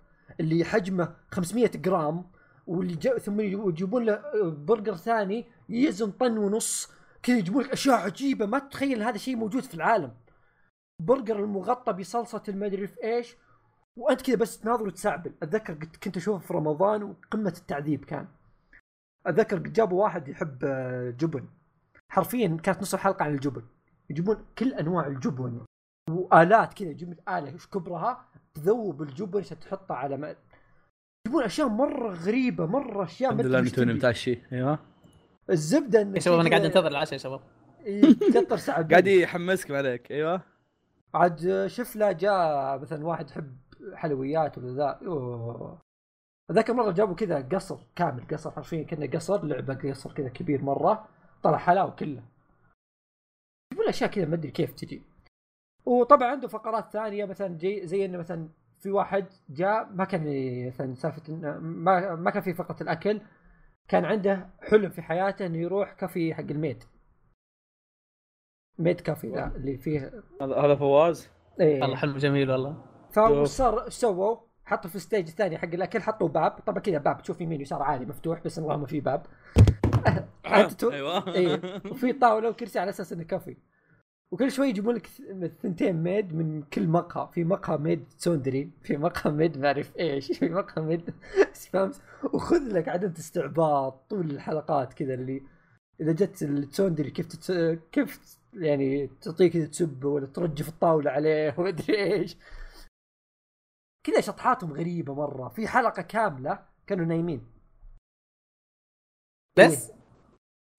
اللي 0.40 0.64
حجمه 0.64 1.14
500 1.30 1.66
جرام 1.66 2.24
واللي 2.66 2.94
جا 2.94 3.18
ثم 3.18 3.40
يجيبون 3.40 4.04
له 4.04 4.22
برجر 4.50 4.96
ثاني 4.96 5.46
يزن 5.68 6.10
طن 6.10 6.38
ونص. 6.38 6.92
كذا 7.22 7.38
يجيبون 7.38 7.62
لك 7.62 7.72
أشياء 7.72 7.96
عجيبة 7.96 8.46
ما 8.46 8.58
تتخيل 8.58 9.02
هذا 9.02 9.18
شيء 9.18 9.36
موجود 9.36 9.62
في 9.62 9.74
العالم. 9.74 10.14
برجر 11.02 11.44
المغطى 11.44 11.92
بصلصة 11.92 12.42
المدري 12.48 12.86
في 12.86 13.04
إيش. 13.04 13.36
وأنت 13.96 14.22
كذا 14.22 14.36
بس 14.36 14.60
تناظر 14.60 14.86
وتسعبل 14.86 15.34
أتذكر 15.42 15.74
كنت 15.74 16.16
أشوفه 16.16 16.46
في 16.46 16.54
رمضان 16.54 17.02
وقمة 17.02 17.54
التعذيب 17.56 18.04
كان. 18.04 18.28
أتذكر 19.26 19.58
جابوا 19.58 20.02
واحد 20.02 20.28
يحب 20.28 20.64
آه، 20.64 21.10
جبن. 21.10 21.48
حرفيا 22.12 22.56
كانت 22.62 22.82
نص 22.82 22.94
الحلقة 22.94 23.24
عن 23.24 23.34
الجبن. 23.34 23.62
يجيبون 24.10 24.44
كل 24.58 24.74
أنواع 24.74 25.06
الجبن. 25.06 25.64
وآلات 26.10 26.74
كذا 26.74 26.88
يجيبون 26.88 27.16
آلة 27.28 27.52
إيش 27.52 27.66
كبرها 27.66 28.27
تذوب 28.62 29.02
الجبن 29.02 29.40
عشان 29.40 29.60
تحطها 29.60 29.96
على 29.96 30.16
ما 30.16 30.36
يجيبون 31.26 31.44
أشياء 31.44 31.68
مرة 31.68 32.14
غريبة 32.14 32.66
مرة 32.66 33.04
أشياء 33.04 33.32
الحمد 33.32 33.46
ما 33.46 33.58
لله 33.58 33.70
توني. 33.70 33.92
متعشي 33.94 34.38
أيوه. 34.52 34.78
الزبدة 35.50 36.02
انه 36.02 36.14
يا 36.14 36.20
شباب 36.20 36.40
أنا 36.40 36.48
قاعد 36.50 36.64
أنتظر 36.64 36.86
العشاء 36.88 37.12
يا 37.12 37.18
شباب. 37.18 37.40
يكثر 37.86 38.56
سعد 38.56 38.90
قاعد 38.90 39.06
يحمسك 39.06 39.70
عليك. 39.70 40.12
أيوه. 40.12 40.42
عاد 41.14 41.66
شوف 41.66 41.96
له 41.96 42.12
جاء 42.12 42.78
مثلا 42.78 43.06
واحد 43.06 43.30
يحب 43.30 43.56
حلويات 43.94 44.58
ولا 44.58 44.72
ذا. 44.74 45.06
أوه. 45.06 45.78
ذاك 46.52 46.70
المره 46.70 46.90
جابوا 46.90 47.14
كذا 47.14 47.48
قصر 47.52 47.78
كامل 47.96 48.24
قصر 48.32 48.50
حرفيا 48.50 48.82
كنا 48.82 49.06
قصر 49.06 49.44
لعبة 49.44 49.74
قصر 49.90 50.12
كذا 50.12 50.28
كبير 50.28 50.62
مرة. 50.62 51.08
طلع 51.42 51.58
حلاوة 51.58 51.90
كله 51.90 52.22
يجيبون 53.72 53.88
أشياء 53.88 54.10
كذا 54.10 54.24
ما 54.24 54.34
أدري 54.34 54.50
كيف 54.50 54.72
تجي. 54.72 55.02
وطبعا 55.86 56.28
عنده 56.30 56.48
فقرات 56.48 56.92
ثانية 56.92 57.24
مثلا 57.24 57.48
جي 57.48 57.86
زي 57.86 58.04
إنه 58.04 58.18
مثلا 58.18 58.48
في 58.80 58.90
واحد 58.90 59.26
جاء 59.48 59.88
ما 59.92 60.04
كان 60.04 60.22
مثلا 60.66 60.94
سالفة 60.94 61.22
إنه 61.28 61.58
ما 61.58 62.14
ما 62.14 62.30
كان 62.30 62.42
في 62.42 62.54
فقره 62.54 62.82
الأكل 62.82 63.20
كان 63.88 64.04
عنده 64.04 64.50
حلم 64.62 64.90
في 64.90 65.02
حياته 65.02 65.46
إنه 65.46 65.58
يروح 65.58 65.92
كافي 65.92 66.34
حق 66.34 66.40
ال 66.50 66.57
maid 66.57 66.84
maid 68.78 69.00
café 69.00 69.30
ذا 69.30 69.52
اللي 69.56 69.78
فيه. 69.78 70.22
هذا 70.40 70.74
فواز؟ 70.74 71.30
إيه. 71.60 71.80
والله 71.80 71.96
حلم 71.96 72.16
جميل 72.16 72.50
والله. 72.50 72.84
فوش 73.10 73.48
صار 73.48 73.84
إيش 73.84 73.94
سووا؟ 73.94 74.36
حطوا 74.64 74.90
في 74.90 74.96
ال 74.96 75.01
stage 75.01 75.28
الثاني 75.28 75.58
حق 75.58 75.68
الأكل 75.74 76.00
حطوا 76.00 76.28
باب. 76.28 76.50
طبعا 76.50 76.78
كذا 76.78 76.98
باب 76.98 77.22
تشوف 77.22 77.40
يمين 77.40 77.58
ويسار 77.58 77.82
عادي 77.82 78.06
مفتوح 78.06 78.42
بس 78.44 78.58
اللهم 78.58 78.86
في 78.86 79.00
باب. 79.00 79.26
أيوه. 80.92 81.34
إيه. 81.34 81.60
وفي 81.90 82.12
طاولة 82.12 82.48
وكرسي 82.48 82.78
على 82.78 82.90
أساس 82.90 83.12
إنه 83.12 83.24
كافي. 83.24 83.56
وكل 84.32 84.50
شوي 84.50 84.68
يجيبون 84.68 84.94
لك 84.94 85.06
ثنتين 85.62 86.02
maid 86.02 86.34
من 86.34 86.62
كل 86.62 86.86
مقهى. 86.88 87.28
في 87.32 87.44
مقهى 87.44 87.78
maid 87.78 88.04
تسونديري 88.16 88.70
في 88.82 88.96
مقهى 88.96 89.32
maid 89.32 89.58
ما 89.58 89.66
أعرف 89.66 89.96
إيش 89.96 90.32
في 90.38 90.48
مقهى 90.48 90.84
maid 90.84 91.14
سبامز 91.52 92.00
وخذ 92.34 92.68
لك 92.72 92.88
عدم 92.88 93.12
استعباط 93.18 94.10
طول 94.10 94.30
الحلقات 94.30 94.94
كذا 94.94 95.14
اللي 95.14 95.42
إذا 96.00 96.12
جت 96.12 96.42
التسوندري 96.42 97.10
كيف 97.10 97.26
تت... 97.26 97.80
كيف 97.92 98.38
يعني 98.52 99.06
تعطيه 99.06 99.50
كذا 99.50 99.66
تسبه 99.66 100.08
ولا 100.08 100.26
ترجف 100.26 100.68
الطاولة 100.68 101.10
عليه 101.10 101.54
ومدري 101.58 102.14
إيش. 102.14 102.36
كذا 104.06 104.20
شطحاتهم 104.20 104.72
غريبة 104.72 105.14
مرة. 105.14 105.48
في 105.48 105.68
حلقة 105.68 106.02
كاملة 106.02 106.66
كانوا 106.86 107.04
نايمين. 107.04 107.46
بس؟ 109.58 109.92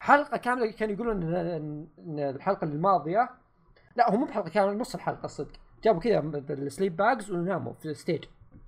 حلقة 0.01 0.37
كاملة 0.37 0.71
كانوا 0.71 0.93
يقولون 0.95 1.35
إن 1.35 2.19
الحلقة 2.19 2.65
الماضية 2.65 3.38
لا 3.99 4.11
هو 4.11 4.17
مو 4.17 4.25
بحلقة 4.25 4.49
كامله 4.49 4.73
نص 4.73 4.95
الحلقة 4.95 5.27
صدق 5.27 5.51
جابوا 5.83 6.01
كذا 6.01 6.19
ال 6.49 6.54
sleeping 6.54 6.95
bags 6.95 7.31
وناموا 7.31 7.73
في 7.73 7.85
ال 7.85 7.91
stage 7.91 8.23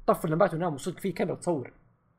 طفوا 0.08 0.26
اللمبات 0.26 0.54
وناموا 0.54 0.78
صدق 0.78 1.00
في 1.00 1.12
كاميرا 1.12 1.36
تصور 1.36 1.74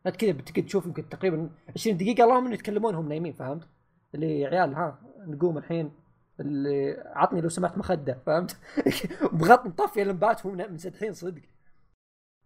انت 0.06 0.16
كذا 0.16 0.32
بتقعد 0.32 0.66
تشوف 0.66 0.86
يمكن 0.86 1.08
تقريبا 1.08 1.50
20 1.76 1.96
دقيقة 1.96 2.24
اللهم 2.24 2.44
إنه 2.44 2.54
يتكلمون 2.54 2.94
هم 2.94 3.08
نايمين 3.08 3.32
فهمت؟ 3.32 3.68
اللي 4.14 4.40
يا 4.40 4.48
عيال 4.48 4.74
ها 4.74 4.98
نقوم 5.26 5.58
الحين 5.58 5.92
اللي 6.40 7.04
عطني 7.06 7.40
لو 7.40 7.48
سمحت 7.48 7.78
مخدة 7.78 8.18
فهمت؟ 8.26 8.56
بغض 9.32 9.66
مطفي 9.66 10.02
اللمبات 10.02 10.46
وهم 10.46 10.56
منسدحين 10.56 11.12
صدق 11.12 11.42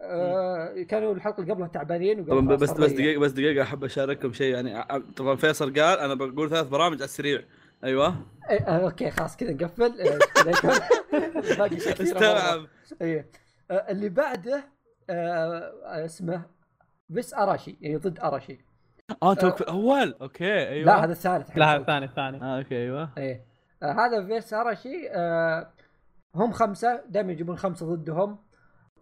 آه 0.01 0.83
كانوا 0.83 1.15
الحلقة 1.15 1.41
اللي 1.41 1.53
قبلها 1.53 1.69
تعبانين 1.69 2.25
بس 2.25 2.71
بس. 2.71 2.93
دقيقة 2.93 3.21
بس 3.21 3.31
دقيقة 3.33 3.63
أحب 3.63 3.85
أشارككم 3.85 4.33
شيء 4.33 4.55
يعني 4.55 5.03
طبعا 5.17 5.37
فيصل 5.37 5.81
قال 5.81 5.99
أنا 5.99 6.15
بقول 6.15 6.51
ثلاث 6.51 6.69
برامج 6.69 6.97
على 6.97 7.05
السريع 7.05 7.43
أيوه. 7.85 8.17
إيه، 8.51 8.61
آه، 8.61 8.85
أوكي 8.85 9.11
خلاص 9.11 9.37
كذا 9.37 9.53
نقفل. 9.53 10.01
آه،. 10.01 10.19
باقي 11.59 11.81
شيء. 11.81 12.03
استوعب 12.03 12.67
إيه. 13.03 13.31
آه، 13.71 13.75
اللي 13.91 14.09
بعده 14.09 14.65
آه، 15.11 16.05
اسمه 16.05 16.43
بس 17.09 17.35
أراشي 17.35 17.77
يعني 17.81 17.97
ضد 17.97 18.21
أراشي. 18.21 18.59
آه 19.23 19.35
توك 19.35 19.57
في 19.57 19.61
الأول 19.61 20.15
أوكي 20.21 20.69
أيوه. 20.69 20.87
لا 20.87 21.05
هذا 21.05 21.13
الثالث 21.13 21.59
لا 21.59 21.75
هذا 21.75 21.81
الثاني 21.81 22.05
الثاني. 22.05 22.43
آه 22.43 22.59
أوكي 22.59 22.77
أيوه. 22.77 23.11
إيه. 23.19 23.45
آه 23.83 23.93
هذا 23.93 24.27
فيرس 24.27 24.55
أراشي 24.55 25.09
آه 25.11 25.71
هم 26.35 26.53
خمسة. 26.53 27.03
دائما 27.09 27.33
يجيبون 27.33 27.57
خمسة 27.57 27.87
ضدهم. 27.95 28.39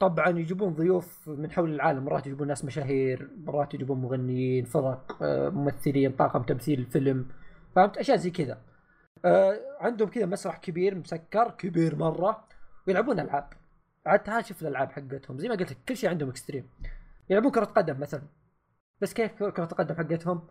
طبعا 0.01 0.29
يجيبون 0.29 0.75
ضيوف 0.75 1.29
من 1.29 1.51
حول 1.51 1.75
العالم. 1.75 2.05
مرات 2.05 2.27
يجيبون 2.27 2.49
ناس 2.49 2.65
مشاهير 2.65 3.31
مرات 3.45 3.75
يجيبون 3.75 4.01
مغنيين 4.01 4.65
فرق 4.65 5.19
آه 5.23 5.49
ممثلين 5.49 6.13
طاقم 6.13 6.43
تمثيل 6.43 6.87
فيلم. 6.87 7.29
فهمت؟ 7.75 7.99
أشياء 7.99 8.17
زي 8.17 8.31
كذا. 8.31 8.63
آه 9.25 9.61
عندهم 9.81 10.09
كذا 10.09 10.27
مسرح 10.27 10.59
كبير 10.59 10.95
مسكر 10.95 11.51
كبير 11.51 11.97
مرة 11.97 12.49
ويلعبون 12.87 13.21
ألعاب. 13.21 13.53
عاد 14.07 14.23
تعال 14.23 14.45
شوف 14.47 14.63
الألعاب 14.63 14.93
حقتهم. 14.93 15.39
زي 15.39 15.49
ما 15.49 15.55
قلت 15.55 15.71
لك 15.73 15.79
كل 15.89 15.97
شيء 15.97 16.11
عندهم 16.11 16.29
اكستريم 16.29 16.69
يلعبون 17.31 17.51
كرة 17.51 17.65
قدم 17.65 18.01
مثلا. 18.01 18.23
بس 19.01 19.15
كيف 19.15 19.33
كرة 19.33 19.65
القدم 19.65 19.95
حقتهم؟ 19.95 20.49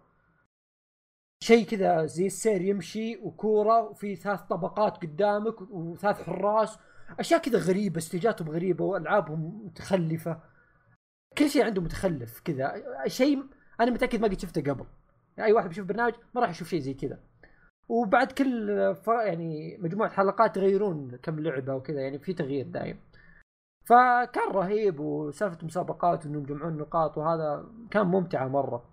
شيء 1.44 1.66
كذا 1.66 2.06
زي 2.06 2.26
السير 2.26 2.62
يمشي 2.62 3.18
وكورة 3.18 3.82
وفي 3.82 4.16
ثلاث 4.16 4.42
طبقات 4.42 4.98
قدامك 4.98 5.62
وثلاث 5.62 6.22
حراس. 6.22 6.78
أشياء 7.20 7.42
كذا 7.42 7.60
غريبة 7.60 7.98
استيجاتهم 7.98 8.50
غريبة 8.50 8.86
وألعابهم 8.86 9.66
متخلفة. 9.66 10.42
كل 11.38 11.50
شيء 11.50 11.66
عنده 11.66 11.82
متخلف 11.82 12.40
كذا. 12.40 12.84
شيء 13.08 13.44
أنا 13.80 13.92
متأكد 13.92 14.22
ما 14.22 14.28
قد 14.28 14.40
شفته 14.40 14.62
قبل. 14.62 14.86
يعني 15.38 15.50
أي 15.50 15.54
واحد 15.54 15.70
بيشوف 15.70 15.88
برنامج 15.88 16.14
ما 16.36 16.42
راح 16.42 16.50
يشوف 16.50 16.68
شيء 16.68 16.80
زي 16.80 16.94
كذا. 16.94 17.20
وبعد 17.90 18.32
كل 18.32 18.96
ف... 18.96 19.08
يعني 19.08 19.78
مجموعة 19.78 20.10
حلقات 20.10 20.58
يغيرون 20.58 21.18
كم 21.24 21.40
لعبة 21.40 21.74
وكذا 21.76 22.02
يعني 22.02 22.20
في 22.20 22.34
تغيير 22.34 22.68
دايم. 22.68 23.00
فكان 23.86 24.52
رهيب 24.52 25.00
وسالفة 25.00 25.58
مسابقات 25.66 26.26
انهم 26.26 26.44
يجمعون 26.44 26.78
نقاط 26.78 27.18
وهذا 27.18 27.66
كان 27.92 28.08
ممتعة 28.08 28.48
مرة. 28.48 28.90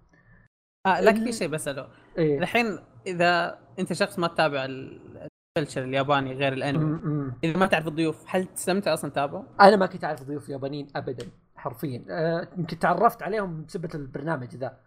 آه 0.86 1.00
لكن 1.00 1.16
اللي- 1.18 1.32
في 1.32 1.38
شيء 1.38 1.48
بسأله. 1.48 1.88
إيه. 2.18 2.38
الحين 2.38 2.78
إذا 3.06 3.58
أنت 3.78 3.92
شخص 3.92 4.18
ما 4.18 4.26
تتابع 4.28 4.64
ال- 4.64 5.28
الكلتشر 5.58 5.84
الياباني 5.84 6.32
غير 6.34 6.52
الأنمي. 6.52 7.32
إذا 7.44 7.58
ما 7.58 7.66
تعرف 7.66 7.88
الضيوف 7.88 8.24
هل 8.28 8.44
تستمتع 8.46 8.92
أصلا 8.94 9.10
تتابعه؟ 9.10 9.46
أنا 9.60 9.76
ما 9.76 9.86
كنت 9.86 10.04
أعرف 10.04 10.22
ضيوف 10.22 10.48
يابانيين 10.48 10.88
ابدا 10.96 11.26
حرفيا. 11.56 12.04
آه، 12.10 12.48
يمكن 12.58 12.78
تعرفت 12.78 13.22
عليهم 13.22 13.64
بسبه 13.64 13.88
البرنامج 13.94 14.56
ذا. 14.56 14.80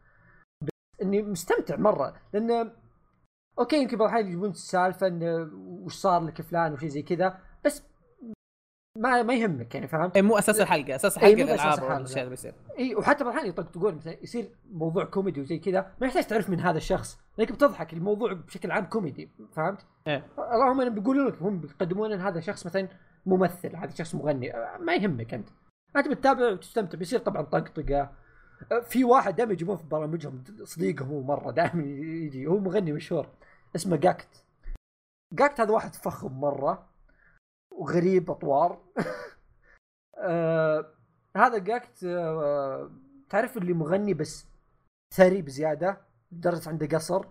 إني 1.03 1.21
مستمتع 1.21 1.75
مرة 1.75 2.13
لأن 2.33 2.71
okay 3.59 3.81
يمكن 3.81 3.97
بعض 3.97 4.07
الأحيان 4.07 4.27
يجيبون 4.27 4.49
السالفة 4.49 5.07
انه 5.07 5.49
وش 5.55 5.93
صار 5.93 6.23
لك 6.23 6.41
فلان 6.41 6.73
وشي 6.73 6.89
زي 6.89 7.01
كذا 7.01 7.39
بس 7.65 7.83
ما 8.97 9.23
ما 9.23 9.33
يهمك 9.33 9.75
يعني 9.75 9.87
فهمت؟ 9.87 10.15
إيه 10.15 10.21
مو 10.21 10.37
أساس 10.37 10.61
الحلقة 10.61 10.95
أساس 10.95 11.17
إيه، 11.17 11.33
الحلقة 11.33 11.53
الالعاب. 11.53 11.83
والاشياء 11.83 12.19
اللي 12.19 12.29
بيصير 12.29 12.53
اي 12.79 12.95
وحتى 12.95 13.23
بعض 13.23 13.33
الأحيان 13.33 13.49
يطقطقون 13.49 13.95
مثلا 13.95 14.23
يصير 14.23 14.51
موضوع 14.71 15.03
كوميدي 15.03 15.41
وزي 15.41 15.59
كذا 15.59 15.91
ما 16.01 16.07
يحتاج 16.07 16.23
تعرف 16.23 16.49
من 16.49 16.59
هذا 16.59 16.77
الشخص 16.77 17.19
لانك 17.37 17.51
بتضحك 17.51 17.93
الموضوع 17.93 18.33
بشكل 18.33 18.71
عام 18.71 18.85
كوميدي 18.85 19.29
فهمت؟ 19.55 19.85
إيه 20.07 20.25
اللهم 20.37 20.81
إنهم 20.81 20.95
بيقولوا 20.95 21.29
لك 21.29 21.41
هم 21.41 21.59
بيقدمون 21.59 22.11
إن 22.11 22.21
هذا 22.21 22.39
شخص 22.39 22.65
مثلا 22.65 22.87
ممثل 23.25 23.75
هذا 23.75 23.95
شخص 23.95 24.15
مغني 24.15 24.53
ما 24.79 24.95
يهمك 24.95 25.33
أنت 25.33 25.49
أنت 25.95 26.07
بتتابع 26.07 26.51
وتستمتع 26.51 26.97
بيصير 26.97 27.19
طبعا 27.19 27.41
طقطقة 27.41 28.11
في 28.83 29.03
واحد 29.03 29.35
دائما 29.35 29.53
يجيبون 29.53 29.77
في 29.77 29.83
برامجهم 29.87 30.43
صديقهم 30.63 31.07
هو 31.09 31.21
مرة 31.21 31.51
دائما 31.51 31.83
يجي 31.83 32.47
هو 32.47 32.57
مغني 32.57 32.91
مشهور 32.91 33.27
اسمه 33.75 33.95
جاكت. 33.97 34.43
جاكت 35.33 35.59
هذا 35.61 35.71
واحد 35.71 35.95
فخم 35.95 36.31
مرة 36.39 36.89
وغريب 37.71 38.31
أطوار. 38.31 38.79
آه 40.17 40.85
هذا 41.37 41.57
جاكت 41.57 42.03
آه 42.03 42.91
تعرف 43.29 43.57
اللي 43.57 43.73
مغني 43.73 44.13
بس 44.13 44.45
ثري 45.15 45.41
بزيادة 45.41 45.97
لدرجه 46.31 46.69
عنده 46.69 46.87
قصر. 46.97 47.25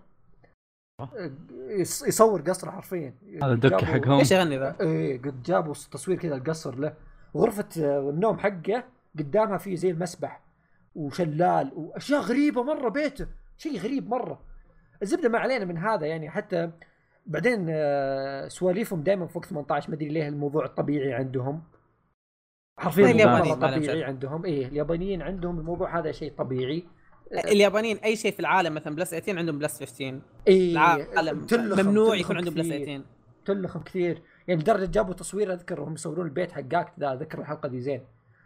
يص- 1.51 2.03
يصور 2.07 2.41
قصر 2.41 2.71
حرفيا. 2.71 3.15
هذا 3.43 3.53
الدكه 3.53 3.85
حقهم. 3.85 4.19
إيش 4.19 4.31
يغني 4.31 4.57
ذا؟ 4.57 4.75
إيه 4.81 5.21
قد 5.21 5.43
جابوا 5.43 5.73
تصوير 5.73 6.17
كذا 6.17 6.35
القصر 6.35 6.75
له. 6.75 6.93
غرفة 7.37 7.69
آه، 7.77 8.09
النوم 8.09 8.39
حقه 8.39 8.83
قدامها 9.19 9.57
في 9.57 9.75
زي 9.75 9.89
المسبح. 9.91 10.41
وشلال 10.95 11.71
وأشياء 11.75 12.21
غريبة 12.21 12.63
مرة 12.63 12.89
بيته 12.89 13.27
شيء 13.57 13.79
غريب 13.79 14.09
مرة. 14.09 14.41
الزبدة 15.01 15.29
ما 15.29 15.39
علينا 15.39 15.65
من 15.65 15.77
هذا 15.77 16.05
يعني 16.05 16.29
حتى 16.29 16.71
بعدين 17.25 17.67
آه، 17.69 18.47
سواليفهم 18.47 19.03
دائما 19.03 19.27
فوق 19.27 19.45
18 19.45 19.89
ما 19.89 19.95
أدري 19.95 20.09
ليه 20.09 20.27
الموضوع 20.27 20.65
الطبيعي 20.65 21.13
عندهم. 21.13 21.63
حرفيا 22.77 23.11
اليابانيين، 23.11 23.55
طبيعي. 23.55 24.03
عندهم. 24.03 24.45
إيه 24.45 24.67
اليابانيين 24.67 25.21
عندهم 25.21 25.59
الموضوع 25.59 25.99
هذا 25.99 26.11
شيء 26.11 26.33
طبيعي. 26.37 26.83
اليابانيين 27.33 27.97
أي 27.97 28.15
شيء 28.15 28.31
في 28.31 28.39
العالم 28.39 28.73
مثلا 28.73 28.95
plus 28.95 29.09
18 29.09 29.37
عندهم 29.39 29.59
plus 29.59 29.79
15 29.79 30.21
إيه 30.47 30.71
العالم 30.71 31.47
ممنوع 31.53 32.15
يكون 32.15 32.37
عندهم 32.37 32.53
plus 32.53 32.67
كثير. 32.67 32.85
18 32.85 33.03
تلخم 33.45 33.81
كثير. 33.81 34.21
يعني 34.47 34.61
لدرجة 34.61 34.91
جابوا 34.91 35.13
تصوير 35.13 35.53
أذكر 35.53 35.81
وهم 35.81 35.93
يصورون 35.93 36.25
البيت 36.25 36.51
حق 36.51 36.61
جاكت 36.61 36.99
ذا 36.99 37.13
اذكر 37.13 37.39
الحلقة 37.39 37.69
دي 37.69 37.81
زين. 37.81 38.01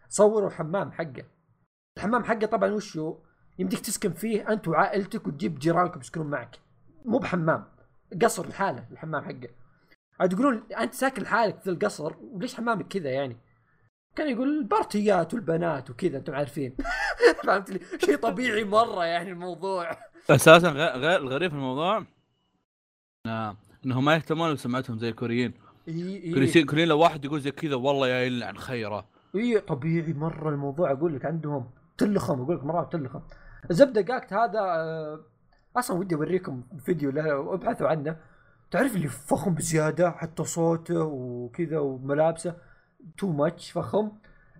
صوروا 0.09 0.47
الحمام 0.47 0.91
حقه. 0.91 1.23
الحمام 1.97 2.23
حقه 2.23 2.45
طبعا 2.45 2.71
وش 2.71 2.97
هو؟ 2.97 3.17
يمديك 3.59 3.79
تسكن 3.79 4.13
فيه 4.13 4.49
أنت 4.49 4.67
وعائلتك 4.67 5.27
وتجيب 5.27 5.59
جيرانكم 5.59 5.99
يسكنون 5.99 6.27
معك. 6.27 6.59
مو 7.05 7.17
بحمام 7.17 7.65
قصر 8.21 8.47
لحاله 8.47 8.85
الحمام 8.91 9.23
حقه. 9.23 9.49
عاد 10.19 10.33
يقولون 10.33 10.63
أنت 10.79 10.93
ساكن 10.93 11.21
لحالك 11.21 11.59
في 11.59 11.69
القصر 11.69 12.13
وليش 12.21 12.55
حمامك 12.55 12.87
كذا 12.87 13.09
يعني؟ 13.09 13.37
كان 14.15 14.29
يقول 14.29 14.59
البارتيات 14.59 15.33
والبنات 15.33 15.89
وكذا 15.89 16.17
أنتم 16.17 16.35
عارفين. 16.35 16.75
فهمت 17.45 17.69
لي؟ 17.69 17.79
شيء 18.05 18.15
طبيعي 18.15 18.63
مرة 18.63 19.05
يعني 19.05 19.31
الموضوع. 19.31 19.97
أساسا 20.29 20.69
غير 20.69 21.19
الغريب 21.19 21.51
في 21.51 21.57
الموضوع 21.57 22.05
إنهم 23.85 24.05
ما 24.05 24.15
يهتمون 24.15 24.53
بسمعتهم 24.53 24.97
زي 24.97 25.09
الكوريين. 25.09 25.53
إي 25.87 26.27
الكوريين 26.27 26.57
الكوريين 26.57 26.87
لو 26.87 26.99
واحد 26.99 27.25
يقول 27.25 27.41
زي 27.41 27.51
كذا 27.51 27.75
والله 27.75 28.07
يا 28.07 28.21
يلعن 28.23 28.57
خيرة. 28.57 29.07
إي 29.35 29.59
طبيعي 29.59 30.13
مرة 30.13 30.49
الموضوع 30.49 30.91
أقول 30.91 31.15
لك 31.15 31.25
عندهم 31.25 31.76
تلخم 31.97 32.41
أقول 32.41 32.57
لك 32.57 32.63
مرات 32.63 32.93
تلخم. 32.93 33.21
الزبده 33.69 34.01
جاكت 34.01 34.33
هذا 34.33 34.59
آه، 34.59 35.19
أصلا 35.75 35.97
ودي 35.97 36.15
أوريكم 36.15 36.63
فيديو 36.85 37.11
له 37.11 37.35
وأبحثوا 37.39 37.87
عنه. 37.87 38.17
تعرف 38.71 38.95
اللي 38.95 39.07
فخم 39.07 39.53
بزيادة 39.53 40.11
حتى 40.11 40.43
صوته 40.43 41.03
وكذا 41.03 41.79
وملابسه؟ 41.79 42.55
too 43.17 43.31
much 43.31 43.71
فخم. 43.71 44.11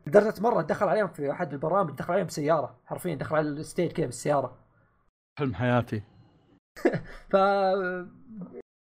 لدرجة 0.08 0.42
مرة 0.42 0.62
دخل 0.62 0.88
عليهم 0.88 1.08
في 1.08 1.32
أحد 1.32 1.54
البرامج 1.54 1.96
دخل 1.96 2.14
عليهم 2.14 2.28
بسياره 2.28 2.80
حرفيا 2.86 3.16
دخل 3.16 3.36
على 3.36 3.50
ال 3.50 3.57
stage 3.57 3.92
كذا 3.92 4.06
بالسيارة. 4.06 4.58
حلم 5.40 5.54
حياتي. 5.54 6.04
ف 7.32 7.36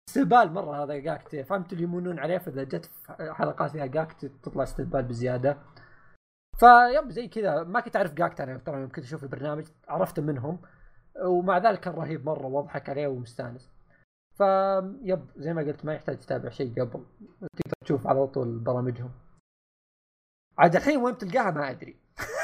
استهبال 0.08 0.52
مرة 0.52 0.84
هذا 0.84 0.96
جاكت 0.98 1.36
فهمت 1.36 1.72
اللي 1.72 1.84
يمونون 1.84 2.18
عليه؟ 2.18 2.38
فإذا 2.38 2.64
جت 2.64 2.90
حلقات 3.08 3.70
فيها 3.70 3.86
جاكت 3.86 4.30
تطلع 4.42 4.62
استهبال 4.62 5.02
بزيادة. 5.02 5.58
فيب 6.60 7.10
زي 7.10 7.28
كذا 7.28 7.62
ما 7.62 7.80
كنت 7.80 7.96
أعرف 7.96 8.14
جاكت 8.14 8.40
أنا 8.40 8.58
طبعا 8.58 8.80
يوم 8.80 8.88
كنت 8.88 9.04
أشوف 9.04 9.22
البرنامج 9.22 9.66
عرفته 9.88 10.22
منهم 10.22 10.58
ومع 11.24 11.58
ذلك 11.58 11.80
كان 11.80 11.94
رهيب 11.94 12.26
مرة 12.26 12.46
وأضحك 12.46 12.88
عليه 12.88 13.06
ومستانس. 13.06 13.70
فيب 14.38 15.30
زي 15.36 15.54
ما 15.54 15.62
قلت 15.62 15.84
ما 15.84 15.94
يحتاج 15.94 16.18
تتابع 16.18 16.48
شيء 16.48 16.72
قبل 16.72 17.04
تقدر 17.40 17.74
تشوف 17.84 18.06
على 18.06 18.26
طول 18.26 18.58
برامجهم. 18.58 19.10
عاد 20.58 20.76
الحين 20.76 20.96
وين 20.96 21.14
بتلقاها؟ 21.14 21.50
ما 21.50 21.70
أدري. 21.70 21.96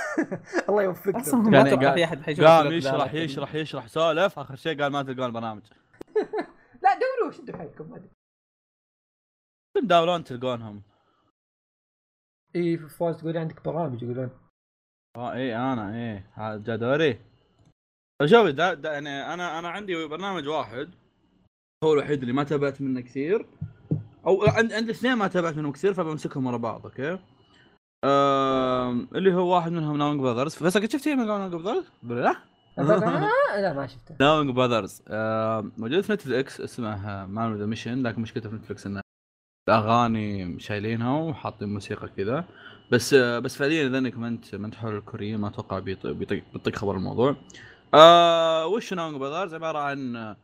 الله 0.69 0.83
يوفقك. 0.83 1.15
أصلا 1.15 1.41
ما 1.41 1.57
يعني 1.57 1.69
أتوقع 1.75 1.95
في 1.95 2.05
أحد 2.05 2.23
حيشوف 2.23 2.45
قام 2.45 2.73
يشرح 2.73 3.15
يشرح 3.15 3.55
يشرح 3.55 3.87
سولف 3.87 4.39
آخر 4.39 4.57
شيء 4.57 4.83
قال 4.83 4.93
ما 4.93 5.03
تلقون 5.03 5.27
البرنامج. 5.27 5.63
لا 6.83 6.91
دوروا 6.99 7.33
شدوا 7.33 7.57
حيلكم 7.57 7.91
ما 7.91 7.97
أدري. 7.97 8.11
تلقونهم. 10.25 10.83
إي 12.57 12.79
فواز 12.79 13.17
تقولي 13.17 13.39
عندك 13.39 13.65
برامج 13.65 14.03
يقولون. 14.03 14.31
آه 15.17 15.33
إي 15.33 15.57
أنا 15.57 16.23
هذا 16.35 16.57
جا 16.57 16.77
دوري. 16.77 17.21
شوفي 18.25 18.53
دا 18.53 18.75
دا 18.75 18.93
يعني 18.93 19.09
أنا 19.35 19.59
أنا 19.59 19.69
عندي 19.69 20.07
برنامج 20.07 20.49
واحد. 20.49 20.91
هو 21.85 21.93
الوحيد 21.93 22.21
اللي 22.21 22.33
ما 22.33 22.45
تابعت 22.45 22.81
منه 22.81 23.01
كثير. 23.01 23.47
أو 24.27 24.43
عند 24.45 24.73
عندي 24.73 24.91
اثنين 24.91 25.15
ما 25.15 25.29
تابعت 25.29 25.57
منهم 25.57 25.73
كثير 25.73 25.95
فبمسكهم 25.95 26.47
ورا 26.47 26.57
بعض 26.57 26.85
أوكي؟ 26.87 27.19
آم، 28.05 29.09
اللي 29.15 29.35
هو 29.35 29.55
واحد 29.55 29.73
منهم 29.73 29.97
Knowing 29.99 30.21
Brothers 30.21 30.63
بس 30.63 30.79
قد 30.79 30.91
شفتي 30.91 31.15
من 31.15 31.27
Knowing 31.27 31.53
Brothers؟ 31.55 31.85
لا 32.03 32.37
آه، 32.79 33.61
لا 33.61 33.73
ما 33.73 33.87
شفته. 33.87 34.17
Knowing 34.21 34.51
Brothers 34.51 35.03
موجود 35.79 36.01
في 36.01 36.13
نتفلكس 36.13 36.61
اسمه 36.61 37.27
Men 37.27 37.55
on 37.57 37.67
a 37.67 37.71
Mission 37.71 38.03
لكن 38.03 38.23
مشكلته 38.23 38.49
في 38.51 38.57
نتفلكس 38.57 38.87
إنه 38.87 39.01
الاغاني 39.69 40.61
شايلينها 40.61 41.19
وحاطين 41.21 41.69
موسيقى 41.75 42.09
كذا. 42.17 42.45
بس 42.93 43.15
آه، 43.15 43.39
بس 43.39 43.57
فعليا 43.57 43.87
إذا 43.87 43.99
إنك 43.99 44.19
ما 44.19 44.29
أنت 44.29 44.55
ما 44.55 44.67
أنت 44.67 44.75
حول 44.75 44.97
الكوريين 44.97 45.39
ما 45.41 45.49
أتوقع 45.49 45.79
بيطق 45.79 46.77
خبر 46.77 46.95
الموضوع. 46.97 47.37
آه 47.95 48.67
وش 48.67 48.93
Knowing 48.95 49.17
Brothers 49.21 49.55
عبارة 49.55 49.79
عن 49.79 50.17
آه، 50.17 50.37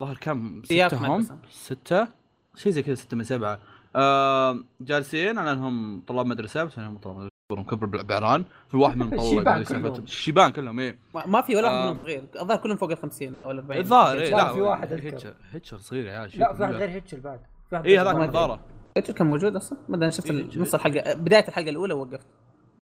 ظهر 0.00 0.16
كم؟ 0.16 0.62
ستة 0.64 1.06
هم. 1.16 1.26
ستة؟ 1.50 2.08
شيء 2.56 2.72
زي 2.72 2.82
كذا 2.82 2.94
ستة 2.94 3.16
من 3.16 3.24
سبعة. 3.24 3.58
آه 3.96 4.58
جالسين 4.80 5.38
على 5.38 5.52
أنهم 5.52 6.00
طلاب 6.06 6.26
مدرسة 6.26 6.64
بس 6.64 6.78
أنهم 6.78 6.98
طلاب 6.98 7.16
مدرسة 7.16 7.30
كبرهم 7.50 7.64
كبر 7.64 8.02
بعران 8.02 8.44
في 8.70 8.76
واحد 8.76 8.96
منهم 8.96 9.10
طلاب 9.10 9.64
شيبان 10.06 10.48
مدرسة 10.48 10.50
كلهم. 10.62 10.80
إيه. 10.80 10.98
ما 11.26 11.40
في 11.42 11.56
ولا 11.56 11.68
آه. 11.68 11.72
واحد 11.74 11.84
منهم 11.94 12.02
صغير. 12.04 12.24
الظاهر 12.40 12.58
كلهم 12.60 12.76
فوق 12.76 12.90
ال 12.90 12.96
50 12.96 13.32
أو 13.44 13.50
ال 13.50 13.58
40 13.58 13.80
الظاهر 13.80 14.18
إيه 14.18 14.30
لا، 14.30 14.52
في 14.52 14.60
واحد. 14.60 14.92
هيتشر 14.92 15.34
هيتشل 15.52 15.78
صغير 15.78 16.06
يا 16.06 16.18
عيال 16.18 16.30
لا 16.38 16.54
في 16.54 16.62
واحد 16.62 16.74
غير 16.74 16.88
هيتشل 16.90 17.20
بعد. 17.20 17.40
اي 17.72 17.98
هذاك. 17.98 18.14
نظاره 18.14 18.60
إيش 18.96 19.10
كان 19.10 19.26
موجود 19.26 19.56
أصلا؟ 19.56 19.78
ما 19.88 19.96
أدري 19.96 20.04
أنا 20.04 20.10
شفت 20.10 20.30
إيه، 20.30 20.58
نص 20.58 20.74
الحلقة 20.74 21.14
بداية 21.14 21.48
الحلقة 21.48 21.70
الأولى 21.70 21.94
ووقفت 21.94 22.26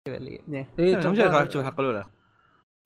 كذا 0.09 0.16
اللي 0.16 0.41
إيه. 0.49 0.68
اي 0.79 0.97
مش 0.97 1.18
راح 1.18 1.45
تشوف 1.45 1.62
الحلقة 1.62 1.81
الأولى. 1.81 2.05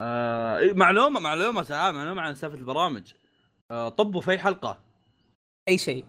آه 0.01 0.59
إيه، 0.59 0.75
معلومة 0.75 1.21
معلومة 1.21 1.63
تعال 1.63 1.95
معلومة 1.95 2.23
عن 2.23 2.35
سالفة 2.35 2.59
البرامج. 2.59 3.13
آه 3.71 3.89
طبوا 3.89 4.21
في 4.21 4.31
أي 4.31 4.39
حلقة؟ 4.39 4.79
أي 5.69 5.79
شيء. 5.79 6.05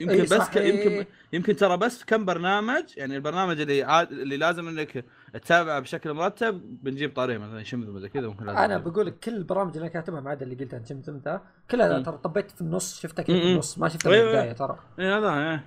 يمكن 0.00 0.14
إي 0.14 0.22
بس 0.22 0.48
ك... 0.48 0.56
يمكن 0.56 1.06
يمكن 1.32 1.56
ترى 1.56 1.76
بس 1.76 2.04
كم 2.04 2.24
برنامج 2.24 2.84
يعني 2.96 3.16
البرنامج 3.16 3.60
اللي 3.60 3.82
عاد 3.82 4.12
اللي 4.12 4.36
لازم 4.36 4.68
إنك 4.68 5.04
تتابعه 5.34 5.80
بشكل 5.80 6.12
مرتب 6.12 6.60
بنجيب 6.82 7.14
طاريه 7.16 7.38
مثلا 7.38 7.62
شمذم 7.62 7.98
زي 7.98 8.08
كذا 8.08 8.28
ممكن 8.28 8.48
أنا. 8.48 8.78
بقول 8.78 9.06
لك 9.06 9.18
كل 9.18 9.36
البرامج 9.36 9.70
اللي 9.76 9.80
أنا 9.80 9.92
كاتبها 9.92 10.20
ما 10.20 10.30
عدا 10.30 10.44
اللي 10.44 10.54
قلتها 10.54 10.84
شمت 10.88 11.10
ذا 11.10 11.42
كلها. 11.70 12.00
ترى 12.02 12.18
طبيت 12.18 12.50
في 12.50 12.60
النص 12.60 13.00
شفتها 13.00 13.22
كذا 13.22 13.40
في. 13.40 13.52
النص 13.52 13.78
ما 13.78 13.88
شفتها 13.88 14.10
من 14.10 14.16
أيوة. 14.16 14.30
البداية 14.30 14.52
ترى 14.52 14.78
إيه 14.98 15.18
هذا 15.18 15.34
إيه 15.34 15.64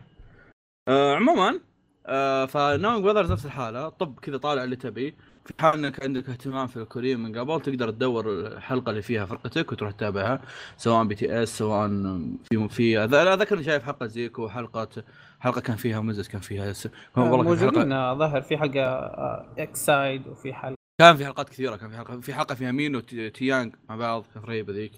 آه 0.88 1.16
عموما 1.16 1.60
آه 2.06 2.46
فناونج 2.46 3.04
براذرز 3.04 3.32
نفس 3.32 3.46
الحالة 3.46 3.90
طب 3.90 4.20
كذا 4.20 4.38
طالع 4.38 4.64
اللي 4.64 4.76
تبي 4.76 5.16
في 5.46 5.54
حال 5.60 5.74
إنك 5.74 6.04
عندك 6.04 6.30
اهتمام 6.30 6.68
في 6.68 6.78
الكوريين 6.78 7.20
من 7.20 7.40
قبل 7.40 7.62
تقدر 7.62 7.90
تدور 7.92 8.32
الحلقة 8.32 8.90
اللي 8.90 9.02
فيها 9.02 9.26
فرقتك 9.26 9.72
وتروح 9.72 9.92
تتابعها 9.92 10.42
سواء 10.78 11.04
بي 11.04 11.16
تي 11.16 11.44
إس 11.44 11.58
سواء 11.58 11.88
في 12.44 12.70
في 12.70 12.98
أذكر 13.00 13.62
شايف 13.62 13.84
حلقة 13.84 14.06
زيكو 14.06 14.50
حلقه 14.50 14.88
حلقة 15.44 15.62
كان 15.62 15.76
فيها 15.76 16.02
مزز 16.02 16.28
كان 16.28 16.42
فيها 16.42 16.74
س... 16.74 16.88
كان 16.88 17.24
والله 17.24 17.38
كان 17.38 17.46
موجودين 17.46 17.82
حلقه 17.82 17.96
آه، 17.96 18.14
ظاهر 18.14 18.42
في 18.42 18.58
حلقة 18.58 18.82
آه، 18.82 19.56
إكس 19.58 19.86
سايد 19.86 20.28
وفي 20.28 20.54
حلقة 20.54 20.76
كان 21.02 21.18
في 21.18 21.26
حلقات 21.26 21.50
كثيرة 21.50 21.76
كان 21.76 21.90
في 21.90 21.98
حلقة 21.98 22.20
في 22.20 22.34
حلقة 22.34 22.56
فيها 22.56 22.72
مين 22.72 22.96
وتيانج 22.96 23.76
مع 23.90 23.96
بعض 23.96 24.26
كانت 24.34 24.46
رهيبه 24.46 24.74
ذيك 24.74 24.92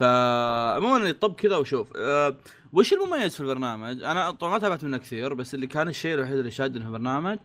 فعموما 0.00 1.12
طب 1.12 1.34
كذا 1.34 1.56
وشوف 1.56 1.92
أه 1.96 2.36
وش 2.72 2.92
المميز 2.92 3.34
في 3.34 3.40
البرنامج؟ 3.40 4.02
أنا 4.02 4.30
طبعا 4.30 4.52
ما 4.52 4.58
تابعت 4.58 4.84
منه 4.84 4.98
كثير 4.98 5.34
بس 5.34 5.54
اللي 5.54 5.66
كان 5.66 5.88
الشيء 5.88 6.14
الوحيد 6.14 6.36
اللي 6.36 6.50
شادني 6.50 6.80
في 6.80 6.86
البرنامج 6.86 7.38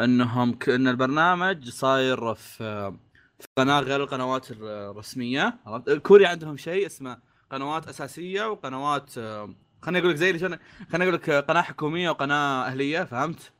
إنهم 0.00 0.52
ك... 0.52 0.68
إن 0.68 0.88
البرنامج 0.88 1.68
صاير 1.68 2.34
في 2.34 2.92
في 3.38 3.46
قناة 3.58 3.80
غير 3.80 4.02
القنوات 4.02 4.50
الرسمية 4.50 5.58
عرفت؟ 5.66 5.90
كوريا 5.92 6.28
عندهم 6.28 6.56
شيء 6.56 6.86
اسمه 6.86 7.18
قنوات 7.50 7.88
أساسية 7.88 8.50
وقنوات 8.50 9.18
آه، 9.18 9.54
خليني 9.82 9.98
أقول 9.98 10.10
لك 10.10 10.16
زي 10.16 10.28
اللي 10.30 10.38
شلون- 10.38 10.58
خليني 10.90 11.04
أقول 11.04 11.14
لك 11.14 11.30
قناة 11.30 11.62
حكومية 11.62 12.10
وقناة 12.10 12.66
أهلية 12.66 13.04
فهمت؟ 13.04 13.52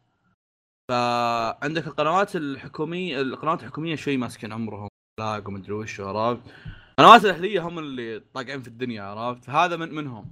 فعندك 0.91 1.87
القنوات 1.87 2.37
الحكوميه 2.37 3.21
القنوات 3.21 3.63
الحكومية 3.63 3.97
شوي 3.97 4.17
ماسكين 4.17 4.53
عمرهم 4.53 4.89
لاق 5.21 5.49
ومدري 5.49 5.73
وش 5.73 6.01
عرفت؟ 6.01 6.43
القنوات 6.91 7.25
الأهلية 7.25 7.61
هم 7.69 7.79
اللي 7.79 8.23
طاقعين 8.35 8.63
في 8.63 8.69
الدنيا 8.69 9.03
عرفت؟ 9.03 9.45
فهذا 9.45 9.77
من 9.77 9.95
منهم. 9.95 10.31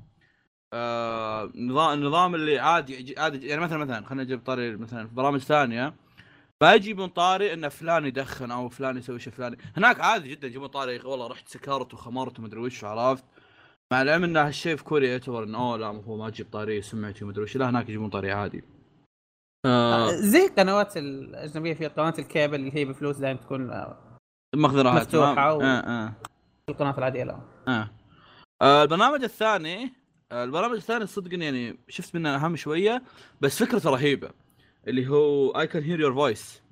آه 0.75 1.53
نظام 1.55 1.99
النظام 1.99 2.35
اللي 2.35 2.59
عادي 2.59 3.15
عادي 3.19 3.47
يعني 3.47 3.61
مثلا 3.61 3.79
مثلا 3.79 4.07
خلينا 4.07 4.23
نجيب 4.25 4.41
طاري 4.45 4.77
مثلا 4.77 5.07
في 5.09 5.15
برامج 5.15 5.41
ثانية. 5.41 5.95
ما 6.63 6.75
يجيبون 6.75 7.09
طاري 7.09 7.53
ان 7.53 7.69
فلان 7.69 8.07
يدخن 8.07 8.51
أو 8.51 8.69
فلان 8.69 8.97
يسوي 8.97 9.19
شيء 9.21 9.33
فلاني. 9.33 9.59
هناك 9.77 10.01
عادي 10.01 10.29
جدا 10.29 10.47
يجيبون 10.47 10.69
طاري 10.69 10.99
والله 10.99 11.27
رحت 11.27 11.49
سكرت 11.49 11.95
وخمرت 11.95 12.39
ومدري 12.39 12.61
وش 12.61 12.85
عرفت؟ 12.85 13.25
مع 13.93 14.03
العلم 14.03 14.25
إن 14.25 14.37
هالشيء 14.37 14.77
في 14.77 14.85
كوريا 14.85 15.11
يعتبر 15.13 15.43
انه 15.45 15.59
أوه 15.59 15.77
لا 15.77 15.91
المفروض 15.91 16.19
ما 16.19 16.31
تجيب 16.31 16.47
طاري 16.53 16.83
سمعتي 16.83 17.25
ومدري 17.25 17.43
وش. 17.43 17.57
لا 17.57 17.71
هناك 17.71 17.89
يجيبون 17.89 18.11
طاري 18.11 18.33
عادي. 18.33 18.65
آه. 19.67 20.11
زي 20.11 20.47
القنوات 20.47 20.97
الأجنبية 20.97 21.75
في 21.75 21.87
قنوات 21.87 22.19
الكيبل 22.19 22.55
اللي 22.55 22.75
هي 22.77 22.85
بفلوس 22.85 23.17
دائما 23.17 23.41
تكون 23.41 23.71
آه، 23.71 24.19
مأخذ 24.57 24.83
راحتها 24.83 25.01
مفتوحة 25.01 25.55
و- 25.55 25.63
آه 25.63 25.65
آه. 25.65 26.13
القنوات 26.71 26.99
العادية 26.99 27.25
لا. 27.25 27.41
آه. 27.69 27.91
آه 28.63 28.83
البرنامج 28.83 29.23
الثاني 29.25 29.93
آه 30.33 30.45
البرنامج 30.45 30.75
الثاني 30.77 31.07
صدق 31.07 31.43
يعني 31.45 31.79
شفت 31.89 32.15
منه 32.15 32.35
أهم 32.37 32.57
شوية 32.57 33.03
بس 33.41 33.63
فكرته 33.63 33.91
رهيبة 33.91 34.31
اللي 34.89 35.09
هو 35.09 35.51
I 35.61 35.67
can 35.67 35.83
hear 35.83 36.01
your 36.01 36.15
voice 36.15 36.63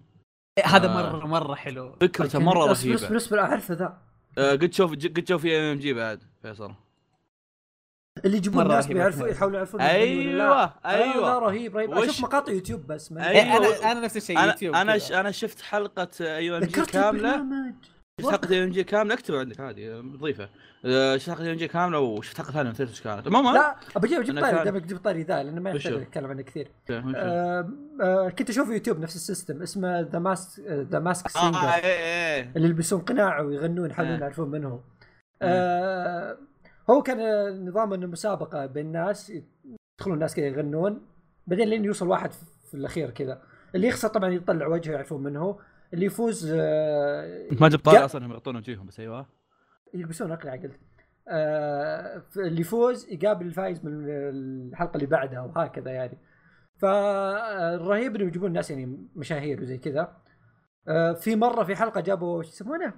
هذا 0.64 0.88
آه. 0.88 0.94
مرة 1.12 1.26
مرة 1.26 1.54
حلو. 1.54 1.96
فكرته 2.00 2.38
مرة 2.38 2.66
بس 2.70 2.86
بس 2.86 3.02
رهيبه 3.02 3.14
بس 3.16 3.32
اعرفه 3.32 3.74
ذا. 3.74 3.98
قد 4.38 4.68
تشوف 4.68 4.92
قد 4.92 5.22
تشوف 5.24 5.42
في 5.42 5.58
AOMG 5.58 5.92
بعد 5.92 6.22
فيصل. 6.42 6.74
اللي 8.24 8.36
يجيبون 8.36 8.62
الناس. 8.62 8.86
بيعرفوا 8.86 9.28
يحاولوا 9.28 9.56
يعرفون 9.56 9.80
لا. 9.80 9.90
أيوه 9.90 10.72
أيوه. 10.86 11.38
رهيب 11.38 11.76
رهيب. 11.76 11.90
وش- 11.90 12.04
أشوف 12.04 12.20
مقاطع 12.20 12.52
يوتيوب 12.52 12.86
بس 12.86 13.12
ما 13.12 13.28
أيوة. 13.28 13.42
إيه، 13.42 13.56
أنا 13.56 13.92
أنا 13.92 14.00
نفس 14.00 14.16
الشيء 14.16 14.38
يوتيوب 14.46 14.74
أنا. 14.74 14.98
ش- 14.98 15.12
أنا 15.12 15.30
شفت 15.30 15.60
حلقة 15.60 16.08
AOMG 16.20 16.82
كاملة. 16.82 17.44
شفت 18.20 18.30
حلقة 18.30 18.64
إم 18.64 18.70
جي 18.70 18.84
كاملة؟ 18.84 19.14
اكتب 19.14 19.34
عندك 19.34 19.60
عادي 19.60 20.00
بضيفه 20.00 20.48
آه، 20.84 21.16
شفت 21.16 21.30
حلقة 21.30 21.50
إم 21.52 21.56
جي 21.56 21.68
كاملة 21.68 21.98
وشفت 21.98 22.36
حلقة 22.38 22.52
ثانية 22.52 22.70
نسيت 22.70 22.88
إيش 22.88 23.00
كانت. 23.00 23.26
عموما 23.26 23.50
لا 23.50 23.76
أجيب 23.96 24.20
أنا 24.20 24.40
طاري 24.40 24.52
كان- 24.54 24.64
دائما 24.64 24.78
أجيب 24.78 24.98
طاري 24.98 25.22
ذا 25.22 25.42
لأنه 25.42 25.60
ما 25.60 25.70
يحتاج؟ 25.70 25.92
أتكلم 25.92 26.26
عنه 26.30 26.42
كثير. 26.42 26.68
وش- 26.90 27.14
آه 27.16 27.68
آه 28.02 28.28
كنت 28.28 28.50
أشوف 28.50 28.68
يوتيوب 28.68 29.00
نفس 29.00 29.16
ال 29.16 29.23
system 29.23 29.62
اسمه 29.62 30.00
The 30.00 30.18
Mask 30.18 30.60
The 30.68 30.98
Masked 30.98 31.28
Singer 31.28 31.58
اللي 32.56 32.68
يلبسون 32.68 33.00
قناع 33.00 33.40
ويغنون 33.40 33.90
يحاولون. 33.90 34.20
يعرفون 34.20 34.50
من 34.50 34.64
هو. 34.64 34.80
آه 35.42 36.36
هو 36.90 37.02
كان 37.02 37.20
آه، 37.20 37.50
نظام 37.50 37.92
انه 37.92 38.06
مسابقه 38.06 38.66
بين 38.66 38.86
الناس 38.86 39.30
يدخلون 39.30 40.14
الناس 40.14 40.34
كذا 40.34 40.46
يغنون 40.46 41.06
بعدين 41.46 41.68
لين 41.68 41.84
يوصل 41.84 42.08
واحد 42.08 42.32
في 42.70 42.74
الأخير 42.74 43.10
كذا. 43.10 43.42
اللي 43.74 43.88
يخسر 43.88 44.08
طبعا 44.08 44.30
يطلع 44.30 44.66
وجهه 44.66 44.92
يعرفون 44.92 45.22
من 45.22 45.36
هو. 45.36 45.58
اللي 45.94 46.06
يفوز 46.06 46.52
آه 46.56 47.48
ما 47.60 47.68
جبت 47.68 47.84
طاري 47.84 47.98
أصلا 47.98 48.20
انهم 48.20 48.32
يغطون 48.32 48.56
وجيههم 48.56 48.86
بس 48.86 49.00
أيوه. 49.00 49.26
يلبسون 49.94 50.32
اقنعه 50.32 50.62
قلت. 50.62 50.80
آه 51.28 52.22
اللي 52.36 52.60
يفوز 52.60 53.08
يقابل 53.12 53.46
الفايز 53.46 53.84
من 53.84 54.04
الحلقة 54.08 54.94
اللي 54.94 55.06
بعدها 55.06 55.40
وهكذا 55.40 55.90
يعني. 55.90 56.18
فالرهيب 56.76 58.16
إنه 58.16 58.24
يجيبون 58.24 58.52
ناس 58.52 58.70
يعني 58.70 59.08
مشاهير 59.16 59.62
وزي 59.62 59.78
كذا. 59.78 60.16
آه 60.88 61.12
في 61.12 61.36
مرة 61.36 61.64
في 61.64 61.76
حلقة 61.76 62.00
جابوا 62.00 62.42
شو 62.42 62.48
يسمونه؟ 62.48 62.94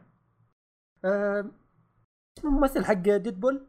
آه 1.04 1.50
اسمه 2.38 2.50
الممثل 2.50 2.84
حق 2.84 2.92
ديدبول 2.92 3.66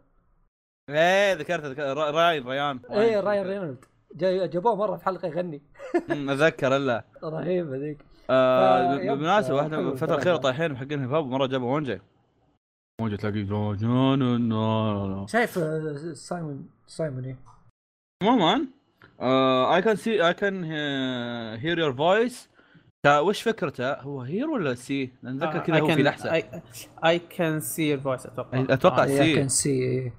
إيه 0.89 1.33
ذكرت 1.33 1.65
ذكرت 1.65 1.97
را- 1.97 2.11
راين 2.11 2.47
ريان. 2.47 2.79
إيه 2.91 3.19
Ryan 3.19 3.47
Reynolds 3.47 3.85
جا- 4.15 4.45
جابوه 4.45 4.75
مرة 4.75 4.97
في 4.97 5.05
حلقة 5.05 5.27
يغني. 5.27 5.61
أتذكر 6.09 6.75
إلا. 6.75 7.03
رهيبه 7.23 7.77
ذيك 7.77 7.97
آه 8.29 8.95
بالمناسبة 8.97 9.53
آه، 9.53 9.57
واحدة 9.57 9.77
حلو 9.77 9.91
الفترة 9.91 10.13
الاخيره. 10.15 10.38
طايحين 10.38 10.77
حقين 10.77 10.99
hip 11.01 11.13
hop 11.13 11.27
مرة 11.27 11.45
جابوا 11.47 11.67
مونجي 11.69 12.01
مونجي 13.01 13.17
تلاقي 13.17 13.39
عموما 13.83 15.25
شايف 15.29 15.57
آه، 15.57 16.13
سايمون 16.13 16.69
سايمون 16.88 17.25
إيه؟ 17.25 17.38
I 19.75 19.81
can 19.81 19.95
see 19.95 20.27
I 20.27 20.33
can 20.33 20.63
hear 21.59 21.79
your 21.79 21.93
voice 21.93 22.49
وش 23.07 23.41
فكرته؟ 23.41 23.93
هو 23.93 24.21
hear 24.21 24.49
ولا 24.49 24.73
see؟ 24.73 25.11
لأن 25.23 25.43
اتذكر 25.43 25.59
كذا 25.59 25.79
هو 25.79 25.88
في 25.88 26.03
لحسه 26.03 26.33
I 27.05 27.19
can 27.19 27.59
see 27.59 27.93
ال 27.93 27.99
voice 27.99 28.25
أتوقع. 28.25 28.65
أتوقع 28.69 29.03
آه، 29.03 29.07
سي. 29.07 29.35
كان 29.35 29.47
سي 29.47 30.11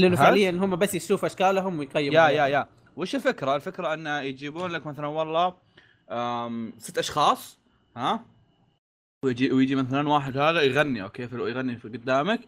لأنه؟ 0.00 0.16
فعليا 0.16 0.50
هم 0.50 0.76
بس 0.76 0.94
يشوفوا 0.94 1.28
أشكالهم 1.28 1.78
ويقيموا 1.78 2.14
يا 2.14 2.28
يا 2.28 2.46
يا 2.46 2.68
وش 2.96 3.14
الفكرة؟ 3.14 3.56
الفكرة 3.56 3.94
انه 3.94 4.20
يجيبون 4.20 4.70
لك 4.70 4.86
مثلا 4.86 5.06
والله 5.06 5.54
ست 6.78 6.98
أشخاص 6.98 7.58
ها 7.96 8.24
ويجي 9.24 9.52
ويجي 9.52 9.74
مثلا 9.74 10.08
واحد 10.08 10.36
هذا 10.36 10.62
يغني 10.62 11.02
أوكي 11.02 11.28
في 11.28 11.36
يغني 11.36 11.76
في 11.76 11.88
قدامك 11.88 12.40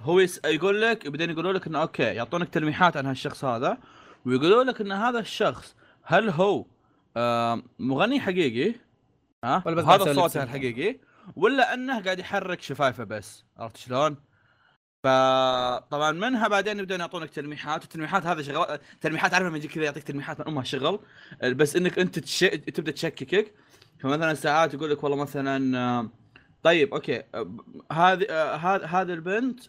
هو 0.00 0.20
يقول 0.44 0.82
لك 0.82 1.08
بعدين 1.08 1.30
يقولوا 1.30 1.52
لك 1.52 1.66
إنه 1.66 1.82
أوكي 1.82 2.02
يعطونك 2.02 2.48
تلميحات 2.48 2.96
عن 2.96 3.06
هالشخص 3.06 3.44
هذا 3.44 3.78
ويقولوا 4.26 4.64
لك 4.64 4.80
إن 4.80 4.92
هذا 4.92 5.18
الشخص 5.18 5.76
هل 6.02 6.30
هو 6.30 6.64
مغني 7.78 8.20
حقيقي 8.20 8.74
ها 9.44 9.62
ولا 9.66 9.76
بس 9.76 9.84
قاعد 9.84 10.02
هذا 10.02 10.14
صوته. 10.14 10.42
الحقيقي 10.42 10.98
ولا 11.36 11.74
إنه 11.74 12.02
قاعد 12.02 12.18
يحرك 12.18 12.62
شفايفه 12.62 13.04
بس 13.04 13.44
عرفت 13.58 13.76
شلون؟ 13.76 14.16
فطبعا 15.04 16.12
منها 16.12 16.48
بعدين 16.48 16.78
يبدون 16.78 17.00
يعطونك 17.00 17.30
تلميحات 17.30 17.80
والتلميحات 17.80 18.26
هذا 18.26 18.42
شغل 18.42 18.78
تلميحات 19.00 19.34
عارف 19.34 19.46
لما 19.46 19.56
يجيك 19.56 19.72
كذا 19.72 19.84
يعطيك 19.84 20.02
تلميحات 20.02 20.40
من 20.40 20.46
امها 20.46 20.62
شغل 20.64 21.00
بس 21.42 21.76
إنك 21.76 21.98
أنت 21.98 22.18
تش... 22.18 22.40
تبدأ 22.74 22.92
تشككك. 22.92 23.54
فمثلا 23.98 24.34
ساعات 24.34 24.74
يقول 24.74 24.90
لك 24.90 25.04
والله 25.04 25.18
مثلا 25.22 26.08
طيب 26.62 26.94
أوكي 26.94 27.22
هذه 27.92 28.26
هذه 28.84 29.12
البنت 29.12 29.60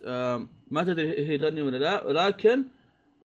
ما 0.72 0.84
تدري 0.84 1.28
هي 1.28 1.38
تغني 1.38 1.62
ولا 1.62 1.78
لا 1.78 2.04
ولكن 2.04 2.66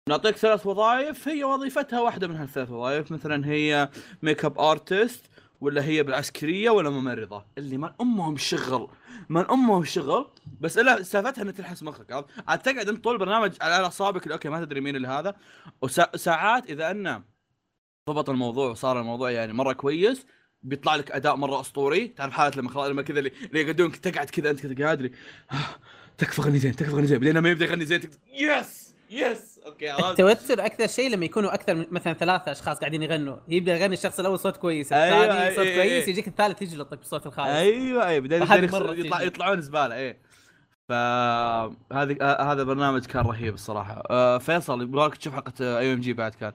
نعطيك 0.09 0.37
ثلاث 0.37 0.67
وظائف 0.67 1.29
هي 1.29 1.45
وظيفتها 1.45 2.01
واحدة 2.01 2.29
من 2.29 2.37
هالثلاث 2.37 2.71
وظائف. 2.71 3.13
مثلا 3.13 3.47
هي 3.47 3.89
makeup 4.23 4.59
artist 4.59 5.27
ولا 5.61 5.85
هي 5.85 6.03
بالعسكرية 6.03 6.71
ولا 6.71 6.91
ممرضة. 6.91 7.45
اللي 7.59 7.77
ما 7.77 7.95
أمهم 8.01 8.35
الشغل 8.35 8.89
ما 9.29 9.53
أمهم 9.53 9.83
الشغل 9.83 10.31
بس 10.61 10.79
الا 10.79 11.03
سالفتها 11.03 11.43
انها 11.43 11.53
تلحس 11.53 11.83
مخك؟ 11.83 12.25
عاد 12.49 12.59
تقعد 12.59 12.89
أنت 12.89 13.05
طول 13.05 13.15
البرنامج 13.15 13.53
على 13.61 13.75
أعصابك 13.85 14.29
أوكي 14.33 14.49
ما 14.49 14.65
تدري 14.65 14.81
مين 14.81 14.97
اللي 14.97 15.09
هذا. 15.09 15.35
وساعات 15.83 16.71
إذا 16.71 16.91
انه 16.91 17.23
ضبط 18.11 18.31
الموضوع 18.31 18.71
وصار 18.71 19.01
الموضوع 19.01 19.31
يعني 19.31 19.53
مرة 19.53 19.73
كويس 19.73 20.27
بيطلع 20.63 20.97
لك 20.97 21.11
أداء 21.11 21.37
مرة 21.37 21.61
أسطوري. 21.61 22.09
تعرف 22.09 22.33
حالة 22.33 22.57
لما 22.57 22.71
خلاص 22.71 22.89
لما 22.91 23.03
كذا 23.03 23.19
اللي 23.19 23.33
يقعدونك 23.55 23.97
تقعد 23.97 24.31
كذا 24.31 24.51
أنت 24.51 24.61
كذا 24.67 24.85
قاعد 24.85 25.03
لي 25.03 25.11
"آه، 25.53 25.57
تكفى 26.19 26.43
غني 26.43 26.59
زين 26.59 26.77
تكفى 26.77 26.93
غني 26.93 27.07
زين 27.07 27.19
بعدين 27.19 27.37
لما 27.37 27.49
يبدأ 27.51 27.65
يغني 27.65 27.85
زين 27.85 28.01
yes 28.33 28.90
yes 29.11 29.61
أوكي 29.67 29.89
عرفت 29.91 30.21
التوتر 30.21 30.67
أكثر 30.67 30.87
شيء 30.87 31.11
لما 31.11 31.25
يكونوا 31.25 31.55
أكثر 31.55 31.75
من 31.75 31.87
مثلا 31.91 32.13
ثلاثة 32.13 32.53
أشخاص 32.53 32.79
قاعدين 32.79 33.03
يغنوا 33.03 33.37
يبدا 33.49 33.77
يغني 33.77 33.95
الشخص 33.95 34.21
الأول 34.21 34.39
صوت 34.39 34.57
كويس 34.57 34.93
أيوة، 34.93 35.25
الثاني 35.25 35.55
صوت 35.57 35.65
أي- 35.65 35.69
أي- 35.69 35.75
كويس 35.75 36.05
أي. 36.05 36.11
يجيك 36.11 36.29
الثالث 36.29 36.63
يجلطك 36.63 36.99
بصوت 36.99 37.27
الخايس 37.27 37.49
أيوه 37.57 38.07
أيوه 38.07 38.21
بعدين 38.21 38.43
يطلع. 39.07 39.23
يطلعون 39.23 39.61
زبالة 39.61 39.95
إيه 39.95 40.19
فهذه 40.89 42.17
هذا 42.53 42.63
برنامج 42.63 43.07
كان 43.07 43.27
رهيب 43.27 43.55
الصراحة 43.55 44.03
آه، 44.11 44.39
فيصل 44.39 44.83
يبغاك 44.83 45.17
تشوف 45.17 45.35
حلقة 45.35 45.79
AOMG 45.79 46.13
بعد 46.13 46.35
كان 46.35 46.53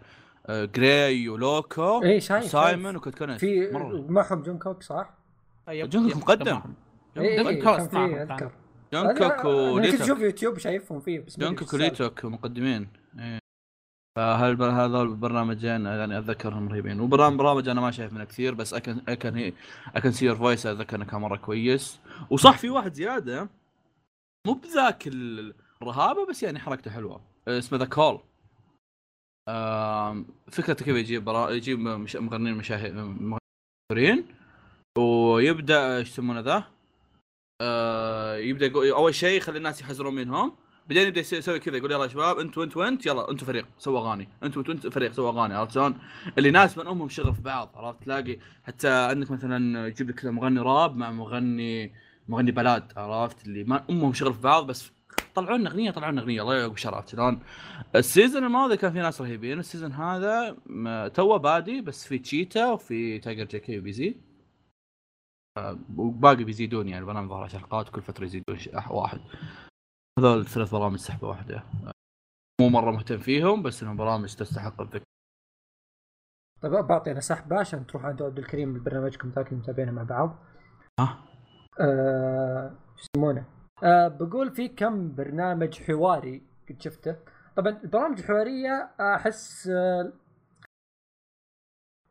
آه، 0.48 0.66
جراي 0.66 1.30
ولوكو 1.30 2.04
اي 2.04 2.22
شايف 2.22 2.46
سايمون. 2.46 2.96
وكود 2.96 3.16
كونست 3.18 3.40
في 3.40 3.70
مرة 3.72 4.06
معهم 4.10 4.42
جون 4.42 4.58
كوك 4.58 4.84
صح؟ 4.84 5.10
أيوة. 5.70 5.88
جونكوك 5.88 6.12
yep، 6.12 6.18
مقدم. 6.18 6.62
جون 7.18 7.62
كوك. 7.62 7.80
أذكر 7.96 8.52
كنت 9.04 9.22
أشوف 9.22 9.46
وليتوك 9.46 10.20
يوتيوب 10.20 10.58
شايفهم 10.58 11.00
فيه 11.00 11.20
بس 11.20 11.28
السالفة. 11.38 11.76
وليتوك 11.76 12.26
مقدمين 12.26 12.88
إيه. 13.20 13.40
فهل 14.18 14.64
هذول 14.64 15.08
البرنامجين 15.08 15.86
يعني 15.86 16.20
أتذكرهم 16.20 16.70
رهيبين. 16.70 17.00
وبرنامج 17.00 17.38
برامج 17.38 17.70
أنا 17.70 17.82
ما 17.82 17.92
شايف 17.92 18.14
منه 18.14 18.24
كثير 18.24 18.54
بس 18.54 18.74
I 18.74 18.81
can 18.81 19.02
I 19.08 19.15
can 19.15 19.36
hea- 19.36 19.54
I 19.96 20.00
can 20.00 20.12
see 20.12 20.26
your 20.26 20.36
voice 20.36 20.66
أتذكر 20.66 20.96
إنه 20.96 21.06
كان 21.06 21.22
مرة 21.22 21.38
كويس. 21.38 22.00
وصح 22.30 22.58
في 22.58 22.70
واحد 22.70 22.94
زيادة 22.94 23.50
مو 24.48 24.54
بذاك 24.54 25.08
ال- 25.08 25.54
الرهابة 25.82 26.26
بس 26.26 26.44
يعني 26.44 26.60
حركته 26.60 26.92
حلوة. 26.92 27.22
اسمه 27.48 27.78
The 27.78 27.86
Call 27.86 28.20
فكرته 30.52 30.86
كيف 30.86 30.96
يجيب 30.96 31.26
برا... 31.26 31.50
يجيب. 31.50 31.80
مغنيين 31.80 32.56
مشاهير 32.56 32.94
مغنيين 33.92 34.26
ويبدأ 34.98 35.98
إيش 35.98 36.10
يسمونه 36.10 36.40
ذا؟ 36.40 36.64
آه 37.62 38.36
يبدأ 38.38 38.66
يقول 38.66 38.90
أول 38.90 39.16
شيء 39.16 39.38
يخلي 39.38 39.58
الناس 39.58 39.82
يحزرون 39.82 40.16
منهم. 40.16 40.56
بعدين 40.90 41.08
يبدأ 41.08 41.20
يسوي 41.22 41.60
كذا 41.60 41.78
يقول 41.78 41.92
يلا 41.92 42.04
يا 42.04 42.08
شباب 42.10 42.40
انت 42.40 42.58
وانت 42.58 42.78
وانت 42.78 43.06
يلا 43.06 43.32
أنتوا 43.32 43.48
فريق 43.48 43.66
سووا 43.78 44.00
أغاني. 44.00 44.30
انت 44.44 44.58
وانت 44.58 44.70
وانت 44.70 44.88
فريق 44.88 45.12
سووا 45.12 45.32
أغاني 45.32 45.54
عرفت 45.54 45.72
شلون؟ 45.72 45.98
اللي 46.38 46.52
ناس 46.52 46.78
من 46.78 46.88
أمهم 46.88 47.10
شغل 47.10 47.36
في 47.36 47.42
بعض 47.42 47.72
عرفت؟ 47.76 48.04
تلاقي 48.04 48.38
حتى 48.64 48.90
عندك 48.90 49.32
مثلا 49.32 49.88
يجيب 49.88 50.10
لك 50.10 50.26
مغني 50.26 50.60
راب 50.60 50.98
مع 50.98 51.12
مغني 51.12 51.94
مغني 52.30 52.52
بلاد 52.52 52.92
عرفت؟ 52.98 53.46
اللي 53.48 53.64
ما 53.64 53.84
أمهم 53.90 54.14
شغل 54.14 54.34
في 54.34 54.42
بعض 54.42 54.68
بس 54.68 54.92
طلعوا 55.36 55.58
لنا 55.58 55.70
أغنية 55.70 55.92
طلعوا 55.92 56.12
لنا 56.12 56.22
أغنية 56.22 56.42
الله 56.42 56.56
يعقب 56.56 56.78
شرف 56.78 57.10
شلون؟ 57.12 57.40
ال 57.96 58.02
season 58.02 58.44
الماضي 58.44 58.78
كان 58.78 58.92
في 58.92 59.00
ناس 59.00 59.22
رهيبين 59.22 59.60
ال 59.60 59.64
season 59.64 59.92
هذا 59.92 60.58
توه 61.14 61.38
بادي 61.38 61.82
بس 61.82 62.08
في 62.08 62.20
تشيتا 62.20 62.72
وفي 62.72 63.20
Tiger 63.20 63.44
JK 63.44 63.60
و 63.60 63.80
Bizzy 63.80 64.08
آه، 64.10 64.35
وباقي 65.98 66.44
بيزيدون 66.44 66.88
يعني 66.88 67.02
البرنامج 67.02 67.30
ظهر 67.30 67.48
حلقات 67.48 67.90
وكل 67.90 68.02
فترة 68.02 68.24
يزيدون 68.24 68.58
واحد. 68.90 69.20
هذول 70.20 70.46
ثلاث 70.46 70.72
برامج 70.72 70.98
سحبه 70.98 71.28
واحدة. 71.28 71.64
مو 72.62 72.70
مرة 72.70 72.92
مهتم 72.92 73.18
فيهم 73.18 73.64
بس 73.64 73.84
إنهم 73.84 73.98
برامج 73.98 74.36
تستحق 74.36 74.82
الذكر. 74.82 75.04
طيب 76.62 76.72
بعطي 76.72 77.12
أنا 77.12 77.20
سحبه 77.20 77.60
عشان 77.60 77.88
تروح 77.88 78.06
عند 78.06 78.22
عبد 78.22 78.40
الكريم 78.40 78.74
ببرنامجكم 78.74 79.30
ذاك 79.30 79.48
اللي 79.48 79.60
متابعينه 79.60 79.92
مع 79.92 80.04
بعض. 80.04 80.38
ها؟ 81.00 81.26
شو 82.96 83.08
يسمونه؟ 83.16 83.46
آه 83.84 84.08
بقول 84.08 84.56
في 84.56 84.68
كم 84.68 85.16
برنامج 85.16 85.82
حواري 85.84 86.44
قد 86.70 86.82
شفته. 86.82 87.16
طبعا 87.56 87.82
البرامج 87.84 88.20
الحوارية 88.20 88.92
أحس 89.00 89.68
آه 89.68 90.14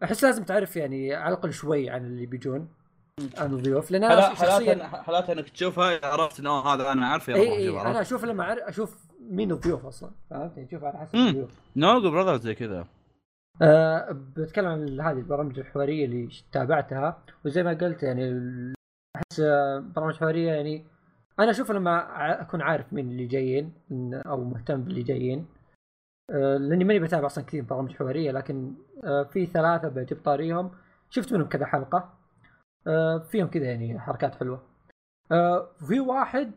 أحس 0.03 0.25
لازم 0.25 0.45
تعرف 0.45 0.77
يعني 0.77 1.15
على 1.15 1.35
الاقل 1.35 1.53
شوي 1.53 1.91
عن 1.91 2.05
اللي 2.05 2.27
بيجون. 2.27 2.75
عن 3.39 3.53
الضيوف 3.53 3.91
لأن 3.91 4.05
أنا 4.05 4.35
شخصيا 4.35 4.87
حالات 4.87 5.31
إنك 5.31 5.49
تشوفها 5.49 6.07
عرفت 6.07 6.41
إنه 6.41 6.51
هذا 6.61 6.93
أنا 6.93 7.07
عارف 7.07 7.31
اي 7.31 7.35
إي 7.35 7.81
أنا 7.81 8.01
أشوف 8.01 8.25
لما 8.25 8.43
أعرف 8.45 8.63
أشوف 8.63 9.05
مين 9.31 9.53
الضيوف 9.53 9.87
أصلا 9.87 10.11
فهمت؟ 10.31 10.57
يعني 10.57 10.69
أشوف 10.69 10.85
على 10.85 10.99
حسب. 10.99 11.15
الضيوف. 11.15 11.51
نوغو 11.77 12.11
براذرز 12.11 12.41
زي 12.41 12.55
كذا. 12.55 12.87
أه 13.63 14.09
بتكلم 14.37 14.67
عن 14.67 15.01
هذه 15.01 15.19
البرامج 15.19 15.59
الحوارية 15.59 16.05
اللي 16.05 16.29
تابعتها 16.53 17.23
وزي 17.45 17.63
ما 17.63 17.71
قلت 17.71 18.03
يعني 18.03 18.25
أحس 19.17 19.41
برامج 19.97 20.17
حوارية 20.17 20.53
يعني 20.53 20.85
أنا 21.41 21.51
أشوف 21.51 21.71
لما 21.71 22.07
أكون 22.43 22.63
عارف 22.63 22.93
مين 22.93 23.11
اللي 23.11 23.27
جايين 23.27 23.73
أو 24.27 24.45
مهتم 24.45 24.83
باللي 24.83 25.03
جايين. 25.03 25.47
أه 26.31 26.57
لأني 26.57 26.85
ماني 26.85 26.99
بتابع 27.01 27.27
أصلا 27.27 27.45
كثير 27.45 27.63
برامج 27.63 27.97
حوارية 27.97 28.31
لكن 28.33 28.75
أه 29.05 29.23
في 29.23 29.47
ثلاثة 29.47 29.89
بجيب 29.89 30.19
طاريهم 30.25 30.71
شفت 31.11 31.33
منهم 31.33 31.49
كذا 31.49 31.67
حلقة؟ 31.67 32.24
فيهم 33.31 33.47
كذا 33.47 33.65
يعني 33.65 34.01
حركات 34.01 34.35
حلوة. 34.35 34.63
أه 35.33 35.69
في 35.89 36.01
واحد 36.01 36.53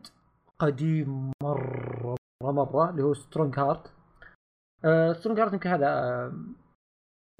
قديم 0.58 1.32
مرة 1.42 2.16
مرة 2.42 2.52
مرة 2.52 2.90
اللي 2.90 3.02
هو 3.02 3.14
Strong 3.14 3.58
Heart 3.58 3.92
Strong 5.18 5.40
Heart 5.40 5.52
يمكن 5.52 5.70
هذا 5.70 5.86
أه 5.86 6.32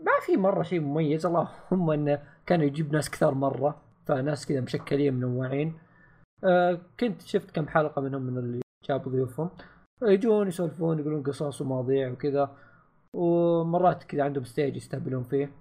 ما 0.01 0.13
في 0.27 0.37
مرة 0.37 0.63
شيء 0.63 0.81
مميز. 0.81 1.27
اللهم 1.27 1.91
انه 1.91 2.23
كان 2.47 2.61
يجيب 2.61 2.93
ناس 2.93 3.11
كثار 3.11 3.35
مرة 3.35 3.83
فناس 4.07 4.47
كذا 4.47 4.61
مشكلين 4.61 5.15
منوعين 5.15 5.79
آه 6.45 6.81
كنت 7.01 7.23
شفت 7.23 7.51
كم 7.51 7.69
حلقة 7.69 8.03
منهم 8.03 8.23
من 8.23 8.39
اللي 8.39 8.61
جابوا 8.89 9.13
ضيوفهم. 9.13 9.51
يجون 10.03 10.49
يسولفون 10.49 10.99
يقولون 10.99 11.23
قصص 11.23 11.61
ومواضيع 11.61 12.11
وكذا 12.11 12.57
ومرات 13.15 14.05
كذا 14.05 14.23
عندهم 14.23 14.45
stage 14.45 14.77
يستهبلون 14.77 15.23
فيه. 15.23 15.53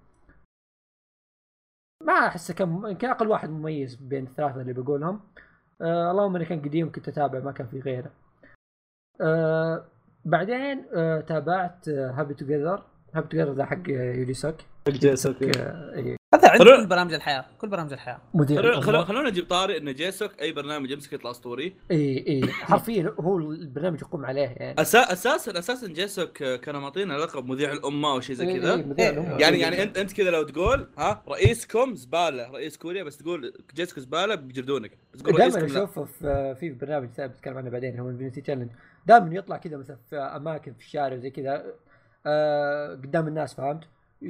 ما 2.03 2.13
احسه 2.13 2.53
كان 2.53 2.81
يمكن 2.85 3.09
أقل 3.09 3.27
واحد 3.27 3.49
مميز 3.49 3.95
بين 3.95 4.23
الثلاثة 4.23 4.61
اللي 4.61 4.73
بقولهم. 4.73 5.19
آه 5.81 6.11
اللهم 6.11 6.35
انه 6.35 6.45
كان 6.45 6.61
قديم 6.61 6.91
كنت 6.91 7.07
أتابع 7.07 7.39
ما 7.39 7.51
كان 7.51 7.67
في 7.67 7.79
غيره. 7.79 8.11
آه 9.21 9.85
بعدين 10.25 10.85
آه 10.95 11.21
تابعت 11.21 11.89
Happy 11.89 12.33
Together 12.33 12.83
Happy 13.13 13.27
Together 13.27 13.53
ذا 13.53 13.65
حق 13.65 13.89
يو 13.89 14.11
جي 14.11 14.33
سوك 14.33 14.55
آه، 15.43 15.93
إيه، 15.95 16.16
هذا 16.36 16.49
عند 16.49 16.61
حلو. 16.61 16.78
كل 16.78 16.88
برامج 16.88 17.13
الحياة 17.13 17.45
كل 17.57 17.67
برامج 17.67 17.93
الحياة. 17.93 18.21
مدير 18.34 18.61
خلونا 18.61 18.80
الأمور. 18.80 19.05
خلونا 19.05 19.30
نجيب 19.30 19.47
طاري 19.47 19.78
ان 19.78 19.93
جيسوك 19.93 20.41
أي 20.41 20.51
برنامج 20.51 20.91
يمسك 20.91 21.13
يطلع 21.13 21.32
أسطوري. 21.32 21.75
إي 21.91 22.25
إي. 22.28 22.51
حرفيا 22.51 23.15
هو 23.19 23.38
البرنامج 23.38 24.01
يقوم 24.01 24.25
عليه 24.25 24.41
يعني. 24.41 24.82
أسا 24.82 24.99
أساسا 24.99 25.59
أساسا 25.59 25.88
جيسوك 25.88 26.43
كانوا 26.43 26.82
معطينا 26.82 27.13
لقب 27.13 27.45
مذيع 27.45 27.71
الأمة 27.71 28.11
أو 28.11 28.19
شيء 28.19 28.36
زي 28.36 28.59
كذا. 28.59 28.75
يعني 29.39 29.59
يعني 29.59 29.84
انت 29.84 29.97
أنت 29.97 30.13
كذا 30.13 30.30
لو 30.30 30.43
تقول 30.43 30.88
ها 30.97 31.23
رئيسكم 31.30 31.95
زبالة 31.95 32.51
رئيس 32.51 32.78
كوريا 32.78 33.03
بس 33.03 33.17
تقول 33.17 33.53
جيسوك 33.75 33.99
زبالة 33.99 34.36
بيجردونك 34.36 34.91
بس 35.13 35.21
تقول 35.21 35.38
دائما 35.38 35.65
اشوفه 35.65 36.03
في 36.03 36.55
في 36.59 36.69
برنامج 36.69 37.09
ثاني 37.09 37.30
بتكلم 37.34 37.57
عنه 37.57 37.69
بعدين 37.69 37.99
هو 37.99 38.09
Infinity 38.09 38.41
Challenge 38.41 38.69
دائما 39.05 39.36
يطلع 39.36 39.57
كذا 39.57 39.78
مثلا 39.78 39.97
في 40.09 40.17
أماكن 40.17 40.73
في 40.73 40.80
الشارع 40.80 41.17
زي 41.17 41.30
كذا. 41.30 41.65
آه 42.25 42.95
قدام 42.95 43.28
الناس 43.28 43.53
فهمت؟ 43.53 43.84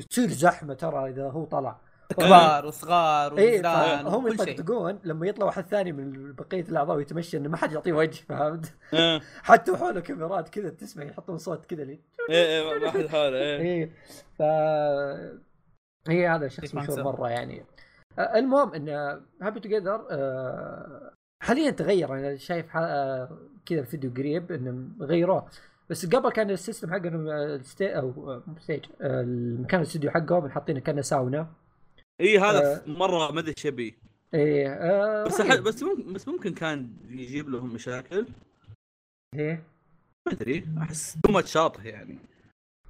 تصير 0.09 0.27
زحمة 0.29 0.73
ترى 0.73 1.09
إذا 1.09 1.29
هو 1.29 1.45
طلع. 1.45 1.86
كبار 2.13 2.65
وصغار 2.65 3.37
اي 3.37 3.47
وجيران 3.47 4.07
هم 4.07 4.27
يطقطقون 4.27 4.99
لما 5.03 5.27
يطلع 5.27 5.45
واحد 5.45 5.65
ثاني 5.65 5.91
من 5.91 6.33
بقية 6.33 6.61
الأعضاء 6.61 6.97
ويتمشى 6.97 7.37
انه 7.37 7.49
ما 7.49 7.57
حد 7.57 7.71
يعطيه 7.71 7.93
وجه 7.93 8.21
فهمت؟ 8.29 8.73
آه. 8.93 9.21
حتى 9.43 9.77
حوله 9.77 9.99
كاميرات 9.99 10.49
كذا 10.49 10.69
تسمع 10.69 11.03
يحطون 11.03 11.37
صوت 11.37 11.65
كذا 11.65 11.83
لي. 11.83 11.99
إيه 12.29 12.45
إيه 12.45 12.79
ما 12.79 12.91
حد 12.91 13.07
حاله 13.07 13.37
إيه. 13.37 13.59
إيه 13.59 13.91
ف 14.37 14.41
هي 16.09 16.27
هذا 16.27 16.47
شخص 16.47 16.63
يسمع 16.63 16.81
مشهور. 16.81 17.03
مرة 17.03 17.29
يعني. 17.29 17.65
المهم 18.19 18.73
إن 18.73 18.89
هابي 19.41 19.59
توجذر 19.59 20.07
حاليا 21.43 21.71
تغير. 21.71 22.13
أنا 22.13 22.35
شايف 22.35 22.77
آه، 22.77 23.37
كذا 23.65 23.79
الفيديو 23.79 24.11
قريب 24.17 24.51
إنه 24.51 25.05
غيروه. 25.05 25.45
بس 25.89 26.05
قبل 26.05 26.31
كان 26.31 26.49
ال 26.49 26.55
system 26.55 26.91
حقهم 26.91 27.27
آه، 27.29 27.55
ال 27.55 27.66
st- 27.66 27.97
أو 27.97 28.11
مو 28.47 28.59
stage 28.59 28.85
آه، 29.01 29.21
المكان 29.21 29.79
الاستوديو 29.79 30.11
حقهم 30.11 30.49
حاطينه 30.49 30.79
كأنه 30.79 31.01
ساونا. 31.01 31.47
اي 32.21 32.39
هذا 32.39 32.75
آه. 32.75 32.89
مرة 32.89 33.31
ما 33.31 33.39
أدري 33.39 33.53
إيش 33.57 33.65
يبي 33.65 33.97
إيه 34.33 34.73
آه 34.73 35.23
بس. 35.25 35.41
أح- 35.41 35.59
بس 35.61 35.83
ممكن 35.83 36.13
بس 36.13 36.27
ممكن 36.27 36.53
كان 36.53 36.89
يجيب 37.09 37.49
لهم 37.49 37.73
مشاكل. 37.73 38.27
إيه. 39.35 39.63
ما 40.27 40.33
أدري 40.33 40.67
أحس 40.77 41.17
too 41.23 41.31
much 41.31 41.51
شاطح 41.51 41.85
يعني. 41.85 42.19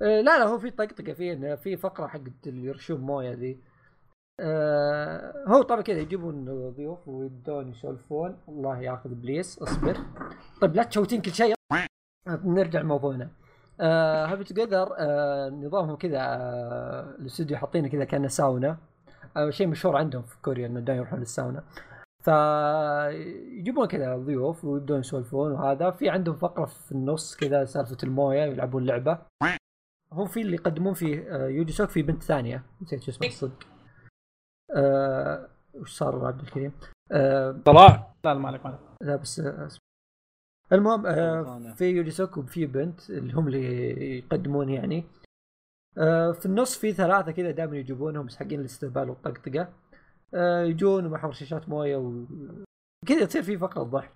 آه 0.02 0.22
لا 0.22 0.40
لا 0.40 0.44
هو 0.44 0.60
في 0.60 0.72
طقطقة 0.72 1.14
في 1.14 1.58
في 1.58 1.78
فقرة 1.78 2.08
حقت 2.08 2.48
اللي 2.48 2.68
يرشون 2.68 3.02
مويه 3.02 3.32
ذي. 3.34 3.60
آه 4.40 5.44
هو 5.48 5.62
طبعا 5.62 5.82
كذا 5.82 6.00
يجيبون 6.00 6.46
ضيوف 6.72 7.08
ويبدون 7.08 7.70
يسولفون. 7.70 8.38
الله 8.48 8.82
ياخذ 8.82 9.12
إبليس 9.12 9.60
اصبر. 9.60 9.98
طيب 10.62 10.76
لا 10.76 10.84
تشوتين 10.84 11.22
كل 11.22 11.32
شيء. 11.34 11.56
نرجع 12.28 12.82
لموضوعنا. 12.82 13.30
آه 13.82 14.26
Happy 14.26 14.44
Together 14.44 14.96
آه 14.98 15.50
نظامهم 15.50 15.96
كذا 15.96 16.18
آه 16.20 17.16
الاستوديو 17.20 17.58
حاطينه 17.58 17.88
كذا 17.88 18.04
كأنه 18.04 18.28
ساونا. 18.28 18.78
شيء 19.50 19.68
مشهور 19.68 19.96
عندهم 19.98 20.24
في 20.24 20.42
كوريا 20.42 20.68
إنه 20.68 20.80
دائما 20.80 21.02
يروحون 21.02 21.20
للساونا. 21.20 21.64
فيجيبون 22.24 23.88
كذا 23.88 24.18
ضيوف 24.18 24.66
ويبدون 24.66 25.00
يسولفون 25.00 25.52
وهذا. 25.52 25.92
في 25.92 26.10
عندهم 26.10 26.36
فقرة 26.36 26.66
في 26.66 26.92
النص 26.92 27.36
كذا 27.36 27.66
سالفة 27.66 27.98
الموية 28.04 28.44
يلعبون 28.44 28.86
لعبة. 28.86 29.20
هو 30.14 30.26
في 30.26 30.42
اللي 30.42 30.54
يقدمون 30.56 30.94
فيه 30.94 31.36
آه، 31.36 31.48
يو 31.48 31.61
جي 31.61 31.74
سوك 31.74 31.90
في 31.90 32.02
بنت 32.02 32.24
ثانية. 32.24 32.64
نسيت 32.82 33.02
شو 33.02 33.12
اسمها 33.12 33.30
الصدق. 33.30 33.68
آه، 34.76 35.50
وش 35.74 35.98
صار 35.98 36.26
عبد 36.26 36.42
الكريم؟ 36.42 36.72
آه، 37.12 37.62
طلع 37.66 38.14
لا 38.26 38.34
لا 38.34 38.40
ما 38.40 38.48
عليك 38.48 38.66
ما 38.66 38.80
لا 39.02 39.16
بس 39.16 39.42
المهم. 40.72 41.74
في 41.74 41.86
يوجي 41.86 42.12
سوك 42.12 42.38
وفي 42.38 42.66
بنت 42.66 43.10
اللي 43.10 43.34
هم 43.34 43.48
اللي 43.48 44.18
يقدمون 44.18 44.70
يعني. 44.70 44.98
آه، 44.98 45.27
في 46.34 46.46
النص 46.46 46.78
في 46.78 46.94
ثلاثة 46.94 47.32
كذا 47.32 47.52
دائما 47.52 47.78
يجيبونهم 47.78 48.30
حقين 48.30 48.60
الاستهبال 48.60 49.10
والطقطقة. 49.10 49.68
آه، 50.34 50.64
يجون 50.64 51.06
ومعهم 51.06 51.30
رشاشات 51.30 51.70
موية 51.70 51.98
و 51.98 52.24
كذا 53.08 53.26
تصير 53.26 53.44
في 53.44 53.58
فقرة 53.58 53.84
ضحك. 53.84 54.14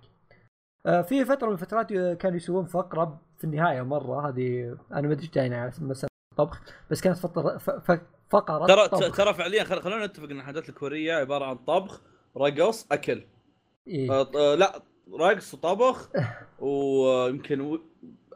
آه، 0.86 1.02
في 1.02 1.24
فترة 1.24 1.46
من 1.46 1.52
الفترات 1.52 1.92
آه، 1.92 2.14
كانوا 2.14 2.36
يسوون 2.36 2.64
فقرة 2.64 3.20
في 3.38 3.44
النهاية 3.44 3.82
مرة 3.82 4.28
هذه 4.28 4.76
أنا 4.92 5.08
ما 5.08 5.12
أدري 5.12 5.26
جاينا 5.34 5.56
على 5.60 5.72
مسألة 5.80 6.08
الطبخ 6.32 6.60
بس 6.90 7.00
كانت 7.00 7.18
فقره 7.18 7.58
ف- 7.58 7.70
ف- 7.70 8.00
فقرة 8.30 8.66
ترى. 8.86 9.10
ترى 9.10 9.34
فعليا 9.34 9.64
خل- 9.64 9.82
خلونا 9.82 10.06
نتفق 10.06 10.24
إن 10.30 10.38
الحاجات 10.38 10.68
الكورية 10.68 11.14
عبارة 11.14 11.44
عن 11.44 11.56
طبخ 11.56 12.00
رقص 12.36 12.86
أكل. 12.92 13.24
إيه. 13.88 14.10
آه، 14.12 14.30
آه، 14.36 14.54
لا 14.54 14.82
رقص 15.20 15.54
وطبخ 15.54 16.10
ويمكن 16.58 17.78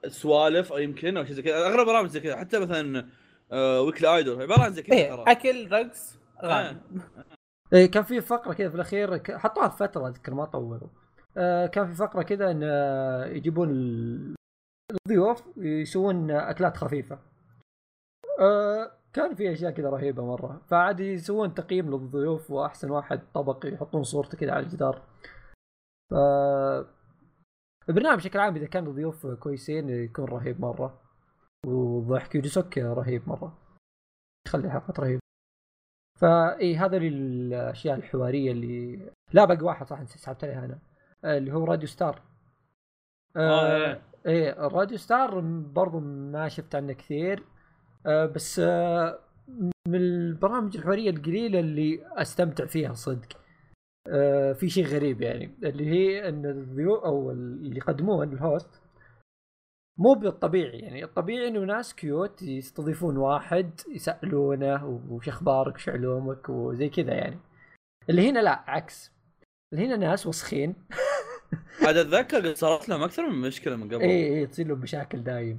سوالف 0.09 0.73
أو 0.73 0.79
يمكن 0.79 1.17
أو 1.17 1.25
شيء 1.25 1.35
زي 1.35 1.43
كذا. 1.43 1.67
أغلب 1.67 1.87
برامج 1.87 2.09
زي 2.09 2.21
كذا. 2.21 2.37
حتى 2.37 2.59
مثلا 2.59 3.07
آه، 3.53 3.81
ويكلي 3.81 4.17
ايدول 4.17 4.43
عبارة 4.43 4.61
عن 4.63 4.73
زي 4.73 4.83
كذا 4.83 4.97
إيه 4.97 5.09
ترى. 5.17 5.25
أكل 5.29 5.73
رقص 5.73 6.19
اغاني 6.45 6.81
إيه 7.73 7.91
كان 7.91 8.03
في 8.03 8.21
فقرة 8.21 8.53
كذا 8.53 8.69
في 8.69 8.75
الأخير 8.75 9.39
حطوها 9.39 9.69
في 9.69 9.77
فترة 9.77 10.09
أذكر 10.09 10.35
ما 10.35 10.45
طولوا. 10.45 10.89
آه 11.37 11.67
كان 11.67 11.87
في 11.87 11.95
فقرة 11.95 12.23
كذا 12.23 12.51
إن 12.51 12.61
آه، 12.65 13.27
يجيبون 13.27 13.71
ال- 13.71 14.35
الضيوف 14.93 15.43
يسوون 15.57 16.31
أكلات 16.31 16.77
خفيفة. 16.77 17.19
آه 18.41 18.93
كان 19.13 19.35
في 19.35 19.53
أشياء 19.53 19.71
كذا 19.73 19.91
رهيبة 19.91 20.25
مرة. 20.27 20.63
فعاد 20.71 21.01
يسوون 21.01 21.55
تقييم 21.55 21.91
للضيوف 21.91 22.51
وأحسن 22.51 22.91
واحد 22.91 23.21
طبق 23.35 23.67
يحطون 23.67 24.03
صورته 24.03 24.39
كذا 24.39 24.53
على 24.53 24.63
الجدار. 24.65 25.03
ف 26.11 26.15
البرنامج 27.89 28.17
بشكل 28.19 28.39
عام 28.39 28.57
إذا 28.57 28.67
كان 28.67 28.87
الضيوف 28.87 29.27
كويسين 29.27 29.89
يكون 29.91 30.25
رهيب 30.25 30.61
مرة. 30.61 31.06
والضحك 31.67 32.35
يوجسوك 32.35 32.79
رهيب 32.79 33.29
مرة. 33.29 33.59
يخلي 34.47 34.71
حلقات 34.71 35.01
رهيبه 35.01 35.21
فاي 36.21 36.77
هذا 36.77 36.97
الاشياء 36.97 37.97
الحوارية 37.97 38.53
اللي 38.53 39.11
لا 39.33 39.45
باقي 39.45 39.65
واحد 39.65 39.87
صح 39.87 40.05
سحبت 40.05 40.45
عليها 40.45 40.65
أنا. 40.65 40.79
آه، 41.25 41.39
اللي 41.39 41.53
هو 41.53 41.65
Radio 41.65 41.89
Star. 41.89 42.23
آه، 43.37 43.77
إيه. 43.77 44.03
إيه 44.27 44.67
ال 44.67 44.72
Radio 44.72 44.99
Star 44.99 45.41
برضو 45.75 46.01
ما 46.01 46.49
شفت 46.49 46.75
عنه 46.75 46.93
كثير. 46.93 47.45
آه 48.07 48.27
بس 48.27 48.59
آه 48.59 49.19
من 49.89 49.95
البرامج 49.95 50.77
الحوارية 50.77 51.11
القليلة 51.11 51.61
اللي 51.61 52.07
أستمتع 52.23 52.67
فيها 52.67 52.95
صدق. 52.95 53.29
آه 54.09 54.53
في 54.53 54.69
شيء 54.69 54.87
غريب 54.87 55.23
يعني 55.23 55.55
اللي 55.63 55.87
هي 55.87 56.29
إن 56.29 56.47
الضيو 56.47 56.95
أو 56.97 57.31
اللي 57.31 57.77
يقدمون 57.77 58.33
ال 58.33 58.43
host 58.43 58.83
مو 59.99 60.15
بالطبيعي 60.15 60.79
يعني 60.79 61.05
الطبيعي 61.05 61.49
إنه 61.49 61.61
ناس 61.61 61.95
cute 61.95 62.43
يستضيفون 62.43 63.17
واحد 63.17 63.81
يسألونه 63.95 65.03
وش 65.09 65.29
أخبارك 65.29 65.75
وش 65.75 65.89
علومك 65.89 66.49
وزي 66.49 66.89
كذا 66.89 67.15
يعني. 67.15 67.39
اللي 68.11 68.31
هنا 68.31 68.39
لا 68.39 68.65
عكس. 68.71 69.13
اللي 69.73 69.87
هنا 69.87 69.97
ناس 69.97 70.27
وسخين. 70.27 70.75
عاد 71.87 71.97
أتذكر 71.97 72.55
صارت 72.55 72.89
لهم 72.89 73.03
أكثر 73.03 73.31
من 73.31 73.41
مشكلة 73.41 73.77
من 73.77 73.89
قبل. 73.89 74.01
اي 74.01 74.39
اي 74.39 74.47
تصير 74.47 74.67
لهم 74.67 74.79
مشاكل 74.79 75.23
دايم. 75.23 75.59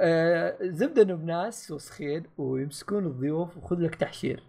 آه 0.00 0.58
زبدة 0.62 1.02
إنه 1.02 1.14
بناس 1.14 1.70
وسخين 1.70 2.22
ويمسكون 2.38 3.06
الضيوف 3.06 3.56
وخذ 3.56 3.76
لك 3.80 3.94
تحشير. 3.94 4.42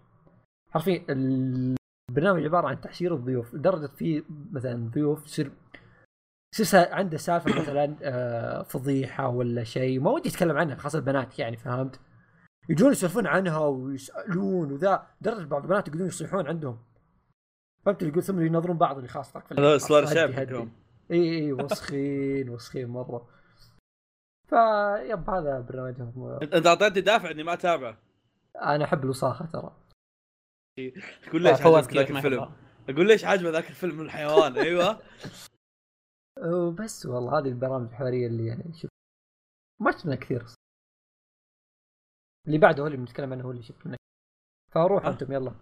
حرفيا 0.69 1.05
البرنامج 1.09 2.43
عبارة 2.43 2.67
عن 2.67 2.81
تحشير 2.81 3.15
الضيوف 3.15 3.53
لدرجة 3.53 3.87
في 3.87 4.23
مثلا 4.51 4.89
ضيوف 4.93 5.25
يصير 5.25 5.51
يصير 6.53 6.65
سا- 6.65 6.93
عنده 6.93 7.17
سالفة 7.17 7.61
مثلا 7.61 7.95
آه 8.01 8.63
فضيحة 8.63 9.27
ولا 9.27 9.63
شيء 9.63 9.99
ما 9.99 10.11
ودي 10.11 10.29
أتكلم 10.29 10.57
عنها 10.57 10.75
خاصة 10.75 10.99
البنات 10.99 11.39
يعني 11.39 11.57
فهمت؟ 11.57 11.99
يجون 12.69 12.91
يسولفون 12.91 13.27
عنها 13.27 13.57
ويسألون 13.59 14.71
وذا 14.71 15.07
درجه 15.21 15.45
بعض 15.45 15.61
البنات 15.63 15.87
يقولون 15.87 16.07
يصيحون 16.07 16.47
عندهم. 16.47 16.79
فهمت 17.85 18.01
اللي 18.01 18.11
يقول؟ 18.11 18.23
ثم 18.23 18.41
ينظرون 18.41 18.77
بعض 18.77 18.95
اللي 18.97 19.07
خاصتك 19.07 19.47
في 19.47 19.53
هذا 19.53 20.43
هدي- 20.43 20.53
شاب. 20.53 20.69
إي 21.11 21.37
إي 21.39 21.53
وسخين 21.53 22.49
وسخين 22.49 22.87
مرة. 22.87 23.27
فيب 24.49 25.29
هذا 25.29 25.59
برنامجهم 25.69 26.37
انت 26.41 26.53
أنت 26.53 26.67
أعطيتني 26.67 27.01
دافع 27.01 27.31
إني 27.31 27.43
ما 27.43 27.53
أتابعه. 27.53 27.97
أنا 28.61 28.83
أحب 28.85 29.03
الوساخه 29.03 29.45
ترى. 29.45 29.75
تقول 31.27 31.41
ليش 31.43 31.61
عجبك 31.61 31.93
ذاك 31.93 32.11
الفيلم. 32.11 32.49
أقول 32.89 33.07
ليش 33.07 33.25
عجبه 33.25 33.49
ذاك 33.49 33.69
الفيلم 33.69 33.95
من 33.97 34.05
الحيوان؟ 34.05 34.57
أيوه. 34.57 34.99
وبس 36.43 37.05
والله 37.05 37.39
هذه 37.39 37.47
البرامج 37.47 37.89
الحوارية 37.89 38.27
اللي 38.27 38.47
يعني 38.47 38.73
شوف 38.73 38.89
ما 39.81 39.91
شفت 39.91 40.05
منها 40.05 40.17
كثير 40.17 40.45
اللي 42.47 42.57
بعده 42.57 42.83
هو 42.83 42.87
اللي 42.87 42.97
بنتكلم 42.97 43.33
عنه 43.33 43.43
هو 43.43 43.51
اللي 43.51 43.63
شفت 43.63 43.87
منه 43.87 43.97
فروح 44.71 45.05
أه. 45.05 45.09
أنتم 45.09 45.31
يلا 45.31 45.53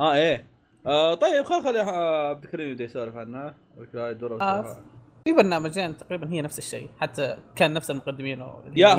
آه 0.00 0.14
إيه 0.14 0.46
آه 0.86 1.14
طيب 1.14 1.44
خل 1.44 1.62
خلي 1.62 1.80
آه، 1.80 2.28
عبد 2.28 2.44
الكريم 2.44 2.70
يبدأ 2.70 2.84
يسولف 2.84 3.16
عنه 3.16 3.54
idol 3.94 4.42
آه. 4.42 4.84
في 5.24 5.32
برنامجين 5.32 5.96
تقريبا 5.96 6.32
هي 6.32 6.42
نفس 6.42 6.58
الشيء 6.58 6.90
حتى 7.00 7.38
كان 7.56 7.72
نفس 7.72 7.90
المقدمين 7.90 8.40
يا 8.76 8.94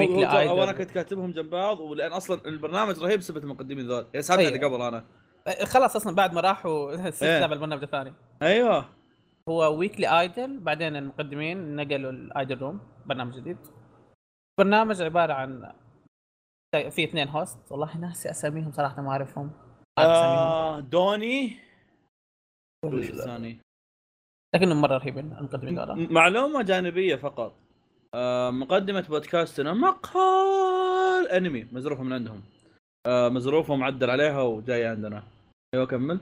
هو. 0.48 0.64
أنا 0.64 0.72
كنت 0.72 0.92
كاتبهم 0.92 1.32
جنب 1.32 1.50
بعض 1.50 1.80
ولأن 1.80 2.12
أصلا 2.12 2.42
البرنامج 2.46 3.00
رهيب 3.00 3.20
بسبب 3.20 3.38
المقدمين 3.38 3.88
ذول 3.88 4.08
يعني 4.14 4.22
سالت 4.22 4.40
أيوة. 4.40 4.56
اللي 4.56 4.66
قبل 4.66 4.82
أنا 4.82 5.06
آه، 5.48 5.66
خلاص 5.66 5.96
أصلا 5.96 6.16
بعد 6.16 6.34
ما 6.34 6.42
راحوا 6.42 7.10
صرت 7.10 7.24
إيه. 7.24 7.46
البرنامج 7.46 7.84
الثاني 7.84 8.14
أيوه 8.42 8.86
هو 9.50 9.78
Weekly 9.78 10.22
Idol 10.22 10.60
بعدين 10.60 10.96
المقدمين 10.96 11.76
نقلوا 11.76 12.12
ال 12.12 12.21
Idol 12.21 12.58
Room 12.58 12.80
برنامج 13.06 13.36
جديد. 13.36 13.58
برنامج 14.60 15.02
عبارة 15.02 15.34
عن 15.34 15.74
في 16.90 17.04
اثنين 17.04 17.28
host 17.28 17.72
والله 17.72 17.98
ناسي 17.98 18.30
أساميهم 18.30 18.72
صراحة 18.72 19.02
ما 19.02 19.12
أعرفهم. 19.12 19.52
آه 20.00 20.80
دوني؟ 20.80 21.58
وش 22.86 23.10
الثاني 23.10 23.60
لكنهم 24.56 24.82
مرة 24.82 24.98
رهيبين 24.98 25.34
المقدمين 25.38 25.76
دول 25.76 26.14
معلومة 26.14 26.62
جانبية 26.62 27.16
فقط. 27.16 27.56
آه 28.16 28.52
مقدمة 28.52 29.06
بودكاستنا 29.10 29.74
مقهى 29.74 31.30
الانمي 31.30 31.64
مزروفة 31.72 32.04
من 32.04 32.14
عندهم. 32.14 32.42
آه 33.08 33.30
مزروفة 33.30 33.74
ومعدل 33.74 34.10
عليها 34.10 34.42
وجاية 34.42 34.90
عندنا. 34.90 35.24
أيوه 35.76 35.86
كمل. 35.86 36.20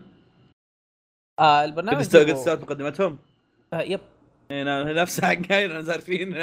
آه 1.41 1.61
قد 1.61 1.67
البرنامج 1.69 2.15
قد 2.17 2.29
استوت 2.29 2.61
مقدمتهم؟ 2.61 3.19
آه 3.73 3.81
yep. 3.81 3.99
إيه، 4.51 4.63
نا- 4.63 4.83
نفس 5.01 5.21
حقين 5.25 5.81
زارفين 5.81 6.33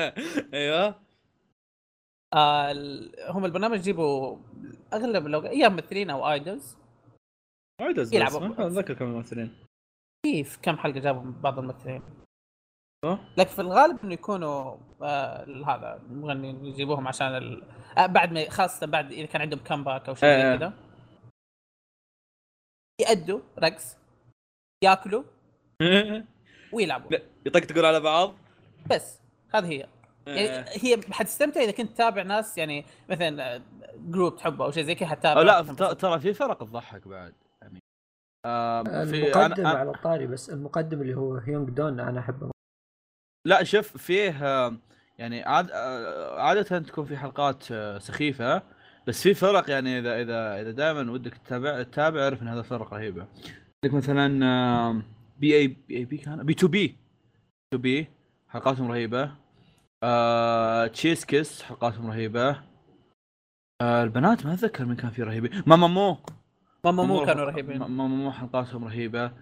أيوه. 0.54 0.94
آه 2.34 2.70
ال- 2.70 3.14
هم 3.30 3.44
البرنامج 3.44 3.78
يجيبوا 3.78 4.36
أغلب 4.92 5.26
لو 5.26 5.42
يا 5.42 5.68
ممثلين 5.68 6.10
أو 6.10 6.30
idols. 6.32 6.76
وايد 7.80 7.98
أزبط. 7.98 8.14
يلعبوا. 8.14 8.66
أتذكر 8.66 8.94
كم 8.94 9.04
ممثلين 9.06 9.56
في 10.26 10.58
كم 10.62 10.76
حلقة 10.76 11.00
جابوا 11.00 11.32
بعض 11.42 11.58
الممثلين؟ 11.58 12.02
لكن 13.36 13.50
في 13.50 13.58
الغالب 13.60 13.98
إنه 14.04 14.12
يكونوا 14.14 14.76
آه 15.02 15.44
هذا 15.44 16.02
المغنيين 16.10 16.64
يجيبوهم 16.64 17.08
عشان 17.08 17.26
ال... 17.26 17.62
آه 17.98 18.06
بعد 18.06 18.32
ما 18.32 18.50
خاصة 18.50 18.86
بعد 18.86 19.12
إذا 19.12 19.26
كان 19.26 19.40
عندهم 19.40 19.60
comeback 19.60 20.08
أو 20.08 20.14
شيء 20.14 20.28
إيه. 20.28 20.52
زي 20.52 20.58
كذا. 20.58 20.72
يأدوا 23.00 23.40
رقص. 23.58 23.97
ياكلوا 24.82 25.22
ويلعبوا. 26.72 27.10
لا، 27.10 27.22
يطقطقون 27.46 27.84
على 27.84 28.00
بعض؟ 28.00 28.34
بس 28.90 29.18
هذه 29.54 29.66
هي. 29.66 29.88
يعني 30.26 30.48
آه. 30.48 30.64
هي 30.68 31.00
حتستمتع 31.10 31.60
إذا 31.60 31.70
كنت 31.70 31.92
تتابع 31.92 32.22
ناس 32.22 32.58
يعني 32.58 32.84
مثلا 33.08 33.62
جروب 33.96 34.36
تحبه 34.36 34.64
أو 34.64 34.70
شيء 34.70 34.84
زي 34.84 34.94
كذا 34.94 35.08
حتتابع 35.08 35.40
أو 35.40 35.46
لا 35.46 35.62
ترى 35.92 36.20
في 36.20 36.34
فرق 36.34 36.58
تضحك 36.58 37.08
بعد 37.08 37.34
يعني. 37.62 37.78
آه 38.46 38.82
في 38.82 39.16
المقدم 39.16 39.66
أنا 39.66 39.78
على 39.78 39.90
الطاري 39.90 40.26
بس 40.26 40.50
المقدم 40.50 41.02
اللي 41.02 41.14
هو 41.14 41.34
هيونغ 41.34 41.68
دون 41.68 42.00
أنا 42.00 42.20
أحبه. 42.20 42.50
لا 43.46 43.64
شوف 43.64 43.96
فيه 43.96 44.30
يعني 45.18 45.42
عاد 45.42 45.70
آه، 45.70 46.40
عادة 46.40 46.78
تكون 46.78 47.04
في 47.04 47.16
حلقات 47.16 47.72
آه، 47.72 47.98
سخيفة 47.98 48.62
بس 49.06 49.22
في 49.22 49.34
فرق 49.34 49.70
يعني 49.70 49.98
اذا 49.98 50.20
اذا 50.20 50.60
إذا 50.60 50.70
دائما 50.70 51.12
ودك 51.12 51.34
تتابع 51.34 51.82
تتابع 51.82 52.22
أعرف 52.22 52.42
إن 52.42 52.48
هذا 52.48 52.62
فرق 52.62 52.94
رهيبة 52.94 53.26
عندك 53.84 53.94
مثلا 53.96 54.46
آه، 54.46 55.02
B 55.40 55.56
A 55.56 55.66
B 55.68 55.96
A 55.96 56.04
B 56.04 56.16
كان؟ 56.16 56.42
BTOB. 56.42 56.96
TOB 57.70 58.08
حلقاتهم 58.48 58.90
رهيبة. 58.90 59.32
آه، 60.02 60.86
Stray 60.86 61.24
Kids 61.24 61.62
حلقاتهم 61.62 62.06
رهيبة. 62.06 62.50
آه، 63.82 64.02
البنات 64.04 64.46
ما 64.46 64.54
أتذكر 64.54 64.84
من 64.84 64.96
كان 64.96 65.10
في 65.10 65.22
رهيبة 65.22 65.62
ماما 65.66 65.86
مو. 65.86 66.16
ماما 66.84 67.02
مو 67.02 67.26
كانوا 67.26 67.44
رهيب- 67.44 67.54
رهيبين. 67.70 67.78
ماما 67.78 68.06
مو 68.08 68.32
حلقاتهم 68.32 68.84
رهيبة. 68.84 69.32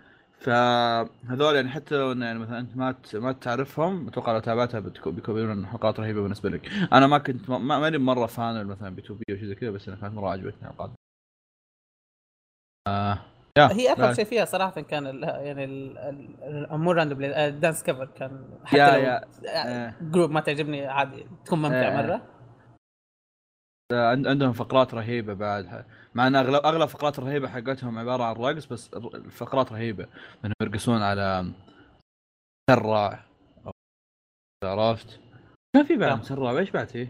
فهذول 0.40 1.54
يعني 1.54 1.68
حتى 1.68 1.94
لو 1.94 2.12
يعني 2.12 2.38
مثلا 2.38 2.58
أنت 2.58 2.76
ما 2.76 2.94
ما 3.14 3.32
تعرفهم 3.32 4.08
أتوقع 4.08 4.32
لو 4.32 4.38
تابعتها 4.40 4.80
بيكونون 4.80 5.66
حلقات 5.66 6.00
رهيبة 6.00 6.22
بالنسبة 6.22 6.50
لك. 6.50 6.68
أنا 6.92 7.06
ما 7.06 7.18
كنت 7.18 7.50
ما- 7.50 7.58
ما- 7.58 7.78
ماني 7.78 7.98
مرة 7.98 8.26
fan 8.26 8.66
مثلا 8.66 8.94
BTOB 8.94 9.24
أو 9.30 9.36
شيء 9.36 9.44
زي 9.48 9.54
كذا 9.54 9.70
بس 9.70 9.88
أنا 9.88 9.96
كانت 10.00 10.14
مرة 10.14 10.30
عجبتني 10.30 10.60
الحلقات. 10.68 10.90
آه. 12.88 13.18
هي 13.58 13.94
لا. 13.98 14.12
شيء 14.14 14.24
فيها 14.24 14.44
صراحة 14.44 14.80
كان 14.80 15.06
ال 15.06 15.22
يعني 15.22 15.64
ال- 15.64 15.98
ال- 15.98 16.78
مو 16.78 16.92
random 16.92 17.24
ال 17.24 17.34
dance 17.34 17.82
cover 17.82 18.04
كان 18.06 18.44
حتى 18.64 18.76
يا- 18.78 18.96
لو 18.98 19.02
يا. 19.44 19.94
group 20.02 20.30
ما 20.30 20.40
تعجبني 20.40 20.86
عادي 20.86 21.26
تكون 21.44 21.58
ممتع 21.58 21.88
آه. 22.00 22.02
مرة 22.02 22.22
عند- 23.92 24.26
عندهم 24.26 24.52
فقرات 24.52 24.94
رهيبة 24.94 25.34
بعد 25.34 25.84
مع 26.14 26.26
إن 26.26 26.36
اغلب 26.36 26.64
أغلب 26.66 26.88
فقرات 26.88 27.18
الرهيبة 27.18 27.48
حقتهم 27.48 27.98
عبارة 27.98 28.24
عن 28.24 28.34
رقص 28.34 28.66
بس 28.66 28.90
الفقرات 28.94 29.72
رهيبة 29.72 30.06
إنهم 30.44 30.54
يرقصون 30.62 31.02
على 31.02 31.52
مسرع 32.70 33.24
عرفت 34.64 35.20
كان 35.76 35.84
في 35.84 35.96
بعد. 35.96 36.18
مسرع 36.18 36.58
إيش 36.58 36.70
بعد 36.70 36.88
فيه؟ 36.88 37.08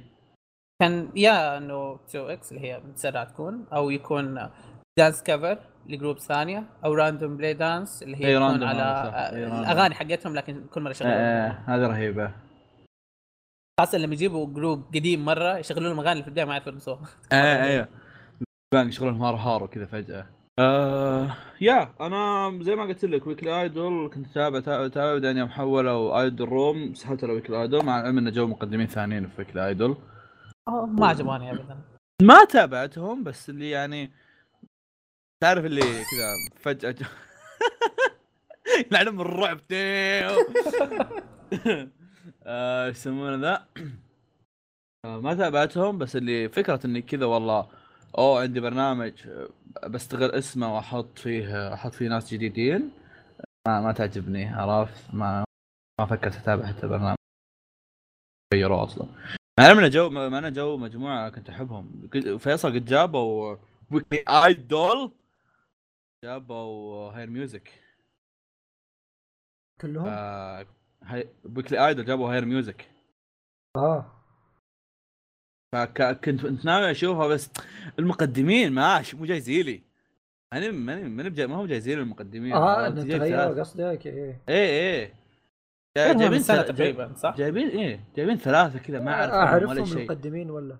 كان 0.83 1.11
يا 1.17 1.57
إنه 1.59 1.95
2 2.09 2.31
X 2.31 2.53
اللي 2.53 2.63
هي 2.73 2.81
متسرعه 2.81 3.25
تكون 3.25 3.67
أو 3.73 3.91
يكون 3.91 4.51
dance 4.99 5.23
cover 5.23 5.59
ل 5.87 5.92
group 5.92 6.19
ثانية 6.19 6.65
أو 6.85 6.95
random 6.95 7.37
play 7.37 7.55
dance 7.55 8.03
اللي 8.03 8.17
هي 8.17 8.27
إي 8.29 8.35
تكون 8.37 8.63
على 8.63 8.83
هذا 8.83 9.11
صح، 9.11 9.15
إي 9.15 9.45
random. 9.45 9.61
الأغاني 9.61 9.95
حقتهم 9.95 10.35
لكن 10.35 10.65
كل 10.67 10.81
مرة 10.81 10.89
آه، 10.89 10.93
يشغلون 10.93 11.13
آه، 11.15 11.59
هذه 11.67 11.87
رهيبه 11.87 12.31
خاصه 13.81 13.99
لما 13.99 14.13
يجيبوا 14.15 14.47
group 14.55 14.85
قديم 14.95 15.25
مرة 15.25 15.59
يشغلون 15.59 15.89
لهم 15.89 16.01
أغاني 16.01 16.23
في 16.23 16.29
البداية 16.29 16.45
ما 16.45 16.53
يعرفوا 16.53 16.73
يرقصوها 16.73 17.01
إيه 17.33 17.65
إيه 17.65 17.89
يشغلون 18.75 19.15
هار 19.21 19.35
هار 19.35 19.63
وكذا 19.65 19.87
فجأة. 19.87 20.27
آه 20.59 21.31
يا 21.61 21.89
أنا 22.01 22.51
زي 22.63 22.75
ما 22.77 22.83
قلت 22.85 23.05
لك 23.05 23.27
Weekly 23.27 23.63
Idol 23.63 24.11
كنت 24.15 24.27
اتابع 24.31 24.59
اتابع 24.59 25.13
بعدين 25.13 25.37
يوم 25.37 25.49
حولوا 25.49 26.21
Idol 26.23 26.49
Room 26.49 26.95
سحبت 26.95 27.25
على 27.25 27.33
Weekly 27.33 27.63
Idol 27.63 27.85
مع 27.85 28.01
العلم 28.01 28.19
إنه 28.19 28.31
جو 28.31 28.47
مقدمين 28.47 28.87
ثانيين 28.87 29.27
في 29.27 29.33
Weekly 29.39 29.67
Idol 29.67 29.97
ما 30.69 31.07
عجبوني 31.07 31.51
ابدا. 31.53 31.79
ما 32.23 32.45
تابعتهم 32.45 33.25
بس 33.25 33.51
اللي 33.51 33.71
يعني 33.71 34.13
تعرف 35.41 35.65
اللي 35.65 35.81
كذا 35.81 36.35
فجأة 36.57 36.91
جو... 36.91 37.07
يلعنهم 38.91 39.21
الرعب 39.21 39.67
تيو 39.67 40.31
آه، 42.47 42.87
إيش 42.87 42.97
يسمونه 42.97 43.37
ذا؟ 43.37 43.67
آه، 45.05 45.21
ما 45.21 45.35
تابعتهم 45.35 45.99
بس 45.99 46.17
اللي 46.17 46.49
فكرة 46.49 46.81
إني 46.85 47.03
كذا 47.03 47.27
والله 47.27 47.69
أوه 48.19 48.41
عندي 48.41 48.61
برنامج 48.61 49.13
آه، 49.29 49.49
بستغل 49.87 50.31
اسمه 50.31 50.75
وأحط 50.75 51.19
فيه 51.19 51.75
أحط 51.75 51.95
فيه 51.95 52.09
ناس 52.09 52.35
جديدين. 52.35 52.91
ما 53.69 53.81
ما 53.81 53.93
تعجبني 53.93 54.47
عرفت؟ 54.47 55.15
ما 55.15 55.45
ما 56.01 56.07
فكرت 56.07 56.37
أتابع 56.37 56.67
حتى 56.67 56.87
برنامج. 56.87 57.17
غيروه 58.55 58.85
أصلا. 58.85 59.07
مع 59.61 59.73
انه 59.73 59.89
جو 59.89 60.11
مع 60.11 60.39
انه 60.39 60.49
جو 60.49 60.77
مجموعة 60.77 61.31
كنت 61.31 61.51
أحبهم. 61.51 62.09
فيصل 62.39 62.75
قد 62.75 62.85
جابوا 62.85 63.57
Weekly 63.91 64.25
Idol 64.29 65.13
جابوا 66.25 67.11
Higher 67.13 67.31
Music. 67.31 67.71
كلهم؟ 69.81 70.07
آه 70.09 70.67
هاي 71.03 71.29
Weekly 71.57 71.87
Idol 71.89 72.05
جابوا 72.05 72.33
Higher 72.33 72.45
Music. 72.45 72.89
آه. 73.77 74.13
فكنت 75.73 76.25
كنت 76.25 76.65
ناوي 76.65 76.91
أشوفها 76.91 77.27
بس 77.27 77.51
المقدمين 77.99 78.73
ما 78.73 79.05
مو 79.15 79.25
جايزين 79.25 79.66
لي 79.66 79.83
أنا 80.53 80.71
ماني 80.71 81.09
ماني 81.09 81.31
بجاي 81.31 81.47
ما 81.47 81.57
هو 81.57 81.67
جايزين 81.67 81.99
المقدمين. 81.99 82.53
آه 82.53 82.91
ثلاثة. 82.91 83.61
قصدك 83.61 84.07
إيه. 84.07 84.41
إيه 84.49 85.15
إيه. 85.99 86.13
جايبين 86.13 86.43
سنة 86.43 86.63
تقريبا 86.63 87.15
صح؟ 87.15 87.37
جايبين 87.37 87.69
إيه. 87.69 88.05
جايبين 88.17 88.37
ثلاثة 88.37 88.79
كذا 88.79 89.01
ما 89.01 89.13
اعرف 89.13 89.33
أعرفهم 89.33 89.69
ولا 89.71 89.85
شيء. 89.85 89.99
المقدمين 89.99 90.51
ولا؟ 90.51 90.77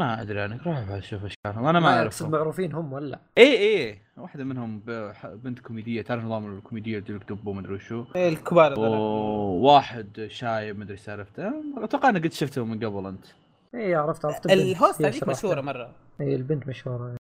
ما 0.00 0.22
أدري 0.22 0.44
أنا 0.44 0.60
روح 0.66 0.78
أشوف 0.78 1.24
إيش 1.24 1.34
كانوا 1.44 1.70
أنا 1.70 1.80
ما 1.80 1.88
اقصد 1.88 1.98
اعرفهم 1.98 2.30
معروفين 2.30 2.72
هم 2.72 2.92
ولا؟ 2.92 3.20
اي 3.38 3.58
اي 3.58 4.00
واحدة 4.16 4.44
منهم 4.44 4.82
بنت 5.24 5.58
كوميدية. 5.58 6.02
تعرف 6.02 6.24
نظام 6.24 6.56
الكوميديه 6.56 6.98
اللي 6.98 7.14
لك 7.14 7.32
دب 7.32 7.46
ومدري 7.46 7.74
وشو؟ 7.74 8.04
إيه، 8.16 8.28
الكبار. 8.28 8.78
وواحد 8.78 10.26
شايب 10.30 10.78
مدري 10.78 10.96
سالفته. 10.96 11.52
أتوقع 11.84 12.08
انك 12.08 12.24
قد 12.24 12.32
شفته 12.32 12.64
من 12.64 12.84
قبل 12.84 13.06
أنت. 13.06 13.26
إيه 13.74 13.96
عرفت 13.96 14.24
عرفت. 14.24 14.50
الهوست 14.50 15.02
هذيك. 15.02 15.28
مشهورة 15.28 15.60
مرة. 15.60 15.94
إيه 16.20 16.36
البنت 16.36 16.66
مشهورة. 16.66 17.16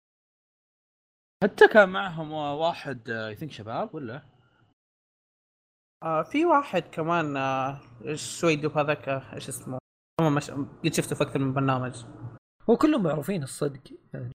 حتى 1.43 1.67
كان 1.67 1.89
معهم 1.89 2.31
واحد 2.31 3.09
اي 3.09 3.35
ثينك 3.35 3.51
شباب 3.51 3.95
ولا؟ 3.95 4.21
آه 6.03 6.23
في 6.23 6.45
واحد 6.45 6.83
كمان 6.91 7.37
آه 7.37 7.79
شوي 8.13 8.55
دوب 8.55 8.77
هذاك 8.77 9.09
آه، 9.09 9.35
إيش 9.35 9.49
اسمه؟ 9.49 9.77
هم 10.21 10.35
مش... 10.35 10.51
قد 10.51 10.93
شفته 10.93 11.15
في 11.15 11.23
أكثر 11.23 11.39
من 11.39 11.53
برنامج. 11.53 12.05
هو 12.69 12.77
كلهم 12.77 13.03
معروفين 13.03 13.43
الصدق 13.43 13.81
يعني. 14.13 14.31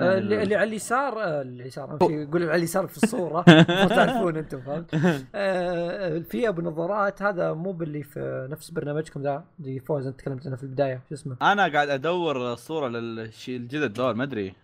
آه، 0.00 0.18
اللي, 0.18 0.42
اللي 0.42 0.56
على 0.56 0.68
اليسار 0.68 1.22
آه، 1.22 1.42
اللي 1.42 1.62
اليسار 1.62 1.98
يقول 2.02 2.42
على 2.42 2.56
اليسار 2.56 2.86
في 2.86 3.02
الصورة. 3.02 3.44
ما 3.68 3.86
تعرفون 3.86 4.36
أنتم 4.36 4.60
فهمت؟ 4.60 4.94
آه، 5.34 6.18
في 6.18 6.48
أبو 6.48 6.62
نظارات 6.62 7.22
هذا 7.22 7.52
مو 7.52 7.72
باللي 7.72 8.02
في 8.02 8.48
نفس 8.50 8.70
برنامجكم 8.70 9.22
ذا 9.22 9.44
اللي 9.60 9.80
فوز 9.80 10.06
أنت 10.06 10.20
تكلمت 10.20 10.46
عنه 10.46 10.56
في 10.56 10.62
البداية 10.62 11.02
شو 11.08 11.14
اسمه؟ 11.14 11.36
أنا 11.42 11.68
قاعد 11.68 11.88
أدور 11.88 12.52
الصورة 12.52 12.88
للشيء 12.88 13.56
الجدد 13.56 13.92
دول 13.92 14.16
ما 14.16 14.24
أدري. 14.24 14.54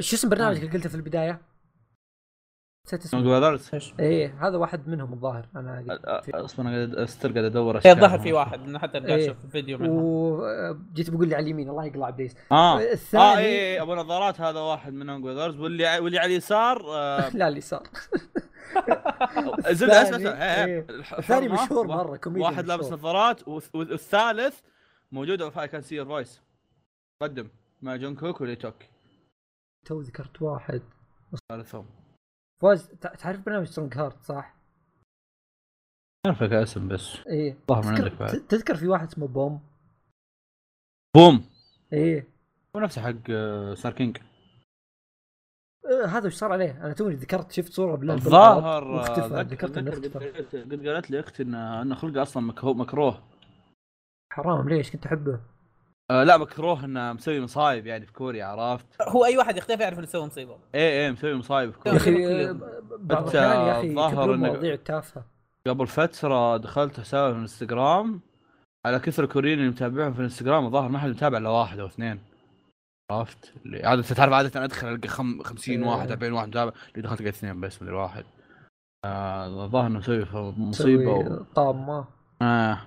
شو 0.00 0.16
اسم 0.16 0.28
برنامجك 0.28 0.62
اللي 0.62 0.72
قلته 0.72 0.88
في 0.88 0.94
البداية؟ 0.94 1.40
نسيت 2.94 3.04
اسمه؟ 3.04 3.98
إيه 4.00 4.48
هذا 4.48 4.56
واحد 4.56 4.88
منهم 4.88 5.12
الظاهر. 5.12 5.46
أنا 5.56 5.98
أصلا 6.34 6.68
أنا 6.68 6.76
قاعد 6.76 6.94
أستر 6.94 7.32
قاعد 7.32 7.44
أدور 7.44 7.72
إيه 7.74 7.78
اشكالهم. 7.78 7.98
الظاهر 8.04 8.18
في 8.18 8.32
واحد 8.32 8.60
إنه 8.60 8.78
حتى 8.78 8.98
قاعد 8.98 9.10
إيه. 9.10 9.24
أشوف 9.24 9.36
فيديو 9.52 9.78
منه. 9.78 9.90
وجيت 9.92 11.10
بقول 11.10 11.28
لي 11.28 11.34
على 11.34 11.42
اليمين 11.44 11.68
الله 11.70 11.84
يقلع 11.84 12.08
ابليس 12.08 12.36
آه. 12.52 12.80
الثاني 12.80 13.24
آه 13.24 13.38
اي 13.38 13.44
اي 13.46 13.80
أبو 13.82 13.94
نظارات 13.94 14.40
هذا 14.40 14.60
واحد 14.60 14.92
منهم 14.92 15.22
براذرز 15.22 15.60
واللي 15.60 15.98
واللي 15.98 16.18
على 16.18 16.32
اليسار 16.32 16.84
آه 16.88 17.28
لا 17.36 17.48
اليسار 17.48 17.82
زبده 19.70 20.02
أسمع 20.02 20.16
الثاني- 20.16 20.28
إيه، 20.28 20.86
إيه. 21.42 21.48
مشهور 21.48 21.86
مرة، 21.86 22.16
كوميديان 22.16 22.50
واحد 22.52 22.66
لابس. 22.66 22.92
نظارات 22.92 23.40
والث- 23.40 23.74
والثالث 23.74 24.60
موجود 25.12 25.42
I 25.42 25.66
Can 25.66 25.82
See 25.82 26.04
Voice 26.04 26.42
قدم 27.22 27.48
مع 27.82 27.96
جون 27.96 28.14
كوك 28.14 28.40
ولي 28.40 28.56
توك 28.56 28.74
تو 29.84 30.00
ذكرت 30.00 30.42
واحد. 30.42 30.82
ثالثهم. 31.52 31.86
فوز 32.60 32.88
تع- 32.88 33.14
تعرف 33.14 33.40
برنامج 33.46 33.66
Strong 33.66 33.98
Heart 33.98 34.22
صح؟ 34.22 34.54
اعرفك 36.26 36.52
اسم 36.52 36.88
بس. 36.88 37.16
إيه. 37.26 37.56
ظهر 37.68 37.86
من 37.86 37.94
تذكر- 37.94 38.04
عندك 38.04 38.18
بعد. 38.20 38.46
تذكر 38.46 38.74
في 38.76 38.88
واحد 38.88 39.06
اسمه 39.06 39.26
بوم؟ 39.28 39.60
بوم. 41.16 41.44
إيه. 41.92 42.26
هو 42.76 42.80
نفسه 42.80 43.02
حق 43.02 43.30
آه، 43.30 43.74
Star 43.74 43.92
King 43.92 44.18
آه، 45.90 46.06
هذا 46.06 46.26
وش 46.26 46.34
صار 46.34 46.52
عليه؟ 46.52 46.84
أنا 46.84 46.92
توني 46.92 47.14
ذكرت 47.14 47.52
شفت 47.52 47.72
صورة 47.72 47.96
بالله 47.96 48.14
الظاهر 48.14 48.82
آه، 48.82 48.96
واختفى 48.96 49.34
ذك- 49.34 49.46
ذكرت 49.52 49.78
إنه 49.78 49.90
اختفى. 49.90 50.18
قد 50.62 50.86
قالت 50.88 51.10
لي 51.10 51.20
أختي 51.20 51.42
انه 51.42 51.94
خلقه 51.94 52.22
أصلا 52.22 52.42
مكروه. 52.64 53.22
حرام 54.32 54.68
ليش 54.68 54.90
كنت 54.90 55.06
أحبه؟ 55.06 55.40
آه 56.10 56.24
لا 56.24 56.36
مكروه 56.36 56.84
إنه 56.84 57.12
مسوي 57.12 57.40
مصايب 57.40 57.86
يعني 57.86 58.06
في 58.06 58.12
كوريا 58.12 58.44
عرفت؟ 58.44 58.86
هو 59.02 59.24
أي 59.24 59.36
واحد 59.38 59.56
يختفي 59.56 59.82
يعرف 59.82 59.98
إنه 59.98 60.06
يسوي 60.06 60.26
مصيبة 60.26 60.56
إيه 60.74 60.90
إيه 61.06 61.10
مسوي 61.10 61.34
مصايب 61.34 61.70
في 61.70 61.78
يا 61.78 61.82
كوريا 61.82 61.96
أخي 61.96 62.10
كلهم. 62.14 62.62
آه، 62.62 62.82
بعض 62.98 63.28
الأحيان 63.28 63.66
يا 63.66 63.78
أخي 63.78 63.94
ظاهر 63.94 64.34
إنك- 64.34 64.38
مواضيع 64.38 64.76
تافهه 64.76 65.24
قبل 65.66 65.86
فترة 65.86 66.56
دخلت 66.56 67.00
حسابه 67.00 67.30
في 67.32 67.36
الانستغرام 67.36 68.20
على 68.86 68.98
كثر 68.98 69.24
الكوريين 69.24 69.58
اللي 69.58 69.70
متابعهم 69.70 70.12
في 70.12 70.18
الانستغرام 70.18 70.66
الظاهر 70.66 70.88
ما 70.88 70.98
حد 70.98 71.08
متابع 71.10 71.38
إلا 71.38 71.48
واحد 71.48 71.78
أو 71.78 71.86
اثنين 71.86 72.18
عرفت؟ 73.10 73.52
اللي 73.66 73.86
عادة 73.86 74.02
تعرف 74.02 74.32
عادة 74.32 74.64
أدخل 74.64 74.88
ألقى 74.88 75.08
خم... 75.08 75.42
50 75.42 75.82
إيه. 75.84 75.90
واحد 75.90 76.10
40 76.10 76.32
واحد 76.32 76.48
متابع 76.48 76.72
اللي 76.94 77.02
دخلت 77.02 77.20
لقيت 77.22 77.34
اثنين 77.34 77.60
بس 77.60 77.82
مدري 77.82 77.94
واحد 77.94 78.24
آه 79.04 79.64
الظاهر 79.64 79.86
إنه 79.86 79.98
مسوي 79.98 80.24
تسوي 80.72 81.06
و... 81.06 81.44
طامة 81.54 82.04
آه 82.42 82.78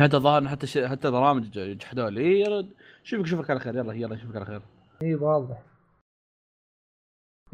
حتى 0.00 0.16
الظاهر 0.16 0.48
حتى 0.48 0.66
ش... 0.66 0.78
حتى 0.78 1.10
برامج 1.10 1.50
جحدوا 1.58 2.10
لي 2.10 2.68
شوفك 3.02 3.26
شوفك 3.26 3.50
على 3.50 3.60
خير 3.60 3.76
يلا 3.76 3.92
يلا 3.92 4.16
شوفك 4.16 4.36
على 4.36 4.44
خير. 4.44 4.62
إي 5.02 5.14
واضح. 5.14 5.62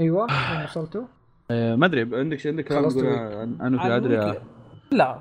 إيوه 0.00 0.22
وين 0.22 0.64
وصلتوا؟ 0.64 1.04
آه، 1.50 1.76
ما 1.76 1.86
أدري 1.86 2.00
عندك 2.00 2.46
عندك 2.46 2.64
كلام 2.64 2.88
تقول 2.88 3.06
عن 3.60 3.78
كذا 3.78 3.96
ادري 3.96 4.18
آه. 4.18 4.42
لا 4.92 5.18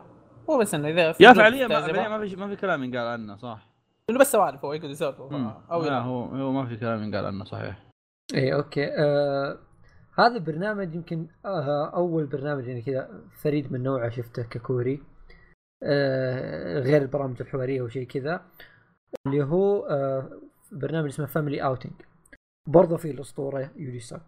هو 0.49 0.59
بس 0.59 0.75
إنه 0.75 0.87
إذا 0.87 1.15
يا 1.19 1.33
فعليا 1.33 1.67
ما, 1.67 2.17
ما 2.17 2.27
في 2.27 2.35
ما 2.35 2.47
في 2.47 2.55
كلام 2.55 2.83
ينقال 2.83 3.07
عنه 3.07 3.35
صح. 3.35 3.67
إنه 4.09 4.19
بس 4.19 4.31
سوالف 4.31 4.65
هو 4.65 4.73
يقعد 4.73 4.89
يسولف. 4.89 5.21
أو 5.21 5.83
لا. 5.83 5.97
آه، 5.97 6.01
هو 6.01 6.23
هو 6.23 6.51
ما 6.51 6.65
في 6.65 6.77
كلام 6.77 7.03
ينقال 7.03 7.25
عنه 7.25 7.43
صحيح. 7.43 7.83
إي 8.35 8.53
okay. 8.53 8.85
آه 8.85 9.57
هذا 10.19 10.35
البرنامج 10.35 10.95
يمكن 10.95 11.27
آه 11.45 11.91
أول 11.95 12.25
برنامج 12.25 12.67
يعني 12.67 12.81
كذا 12.81 13.09
فريد 13.41 13.71
من 13.71 13.83
نوعه 13.83 14.09
شفته 14.09 14.43
ككوري. 14.43 14.93
آه 14.93 15.12
غير 16.79 17.01
البرامج 17.01 17.41
الحوارية 17.41 17.81
وشيء 17.81 18.07
كذا 18.07 18.45
اللي 19.27 19.43
هو 19.43 19.85
آه 19.85 20.41
برنامج 20.71 21.09
اسمه 21.09 21.25
Family 21.25 21.63
Outing 21.63 21.93
برضه 22.67 22.97
فيه 22.97 23.11
الأسطورة 23.11 23.71
يوجي 23.75 23.99
ساك 23.99 24.21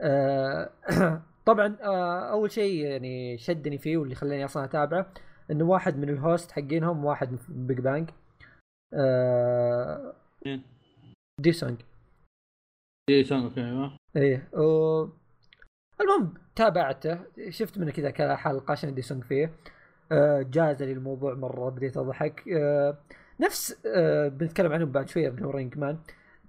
آه 0.00 0.70
طبعا 1.46 1.76
آه 1.82 2.30
أول 2.30 2.50
شيء 2.50 2.84
يعني 2.84 3.38
شدني 3.38 3.78
فيه 3.78 3.96
واللي 3.96 4.14
خلاني 4.14 4.44
أصلا 4.44 4.64
أتابعه 4.64 5.12
إنه 5.50 5.64
واحد 5.64 5.98
من 5.98 6.08
ال 6.08 6.17
host 6.17 6.52
حقينهم 6.52 7.04
واحد 7.04 7.32
من 7.32 7.66
Big 7.66 7.80
Bang 7.80 8.10
آه؟ 8.94 10.14
دي 11.40 11.52
سونج 11.52 11.80
اي 13.10 13.24
سان 13.24 13.42
okay 13.42 13.60
أيوه. 13.60 13.96
إيه 14.16 14.48
و... 14.52 15.08
المهم 16.00 16.34
تابعته 16.56 17.18
شفت 17.50 17.78
منه 17.78 17.90
كذا 17.90 18.10
كذا 18.10 18.36
حلقه 18.36 18.72
عشان 18.72 18.94
دي 18.94 19.02
سونج 19.02 19.24
فيه. 19.24 19.54
آه 20.12 20.42
جاز 20.42 20.82
لي 20.82 20.92
الموضوع 20.92 21.34
مرة 21.34 21.70
بديت 21.70 21.96
اضحك 21.96 22.44
آه 22.48 22.98
نفس 23.40 23.76
آه 23.86 24.28
بنتكلم 24.28 24.72
عنهم 24.72 24.92
بعد 24.92 25.08
شوية 25.08 25.28
عن 25.28 25.46
Running 25.46 25.78
Man 25.78 25.98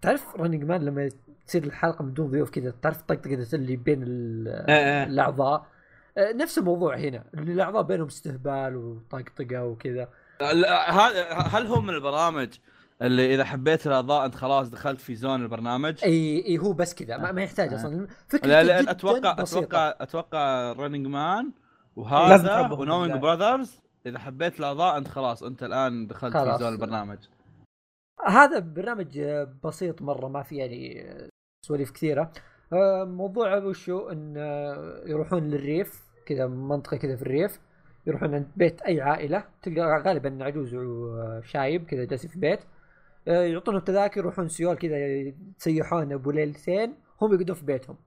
تعرف 0.01 0.35
Running 0.35 0.63
Man 0.63 0.85
لما 0.85 1.09
تصير 1.47 1.63
الحلقة 1.63 2.03
من 2.03 2.13
دون 2.13 2.31
ضيوف 2.31 2.49
كذا 2.49 2.73
تعرف 2.81 2.99
الطقطقه 2.99 3.47
اللي 3.53 3.75
بين 3.75 4.03
ال-. 4.03 4.65
الأعضاء 5.09 5.65
نفس 6.17 6.57
الموضوع 6.57 6.97
هنا 6.97 7.23
الأعضاء 7.33 7.83
بينهم 7.83 8.07
استهبال 8.07 8.75
وطقطقة 8.75 9.65
وكذا 9.65 10.09
هل 10.41 10.65
هل 11.35 11.67
هو 11.67 11.81
من 11.81 11.89
البرامج 11.89 12.49
اللي 13.01 13.35
إذا 13.35 13.43
حبيت 13.45 13.87
الأعضاء 13.87 14.25
أنت 14.25 14.35
خلاص 14.35 14.69
دخلت 14.69 15.01
في 15.01 15.15
zone 15.15 15.43
البرنامج؟ 15.43 16.03
إي 16.03 16.45
إي 16.45 16.57
هو 16.57 16.73
بس 16.73 16.93
كذا 16.93 17.17
ما, 17.17 17.31
ما 17.31 17.43
يحتاج. 17.43 17.73
أصلا 17.73 18.07
فكرته 18.27 18.47
لا 18.47 18.63
لا 18.63 18.91
أتوقع 18.91 19.33
بسيطة. 19.33 19.59
أتوقع 19.59 19.95
أتوقع 20.01 20.71
Running 20.71 21.07
Man 21.07 21.51
وهذا 21.95 22.61
بالله. 23.07 23.19
Brothers 23.19 23.81
إذا 24.05 24.19
حبيت 24.19 24.59
الأعضاء 24.59 24.97
أنت 24.97 25.07
خلاص 25.07 25.43
أنت 25.43 25.63
الآن 25.63 26.07
دخلت 26.07 26.33
في. 26.33 26.59
zone 26.59 26.73
البرنامج. 26.73 27.17
هذا 28.27 28.59
برنامج 28.59 29.19
بسيط 29.63 30.01
مرة 30.01 30.27
ما 30.27 30.43
في 30.43 30.55
يعني 30.55 31.05
سواليف 31.65 31.91
كثيرة. 31.91 32.31
آه، 32.73 33.03
موضوع 33.03 33.57
وشو؟ 33.57 34.09
إن 34.09 34.35
يروحون 35.05 35.49
للريف 35.49 36.03
كذا 36.25 36.47
منطقة 36.47 36.97
كذا 36.97 37.15
في 37.15 37.21
الريف. 37.21 37.59
يروحون 38.07 38.35
عند 38.35 38.47
بيت 38.55 38.81
أي 38.81 39.01
عائلة. 39.01 39.43
تلقى 39.61 40.03
غالبا 40.05 40.37
عجوز 40.41 40.75
وشايب 40.75 41.85
كذا 41.85 42.05
جالسين 42.05 42.29
في 42.29 42.39
بيت. 42.39 42.59
آه، 43.27 43.43
يعطونهم 43.43 43.81
تذاكر 43.81 44.19
يروحون 44.19 44.47
سيول 44.47 44.75
كذا 44.75 44.97
يتسيحون 45.07 46.13
أبو 46.13 46.31
ليلتين. 46.31 46.95
هم 47.21 47.33
يقعدون 47.33 47.55
في 47.55 47.65
بيتهم. 47.65 47.97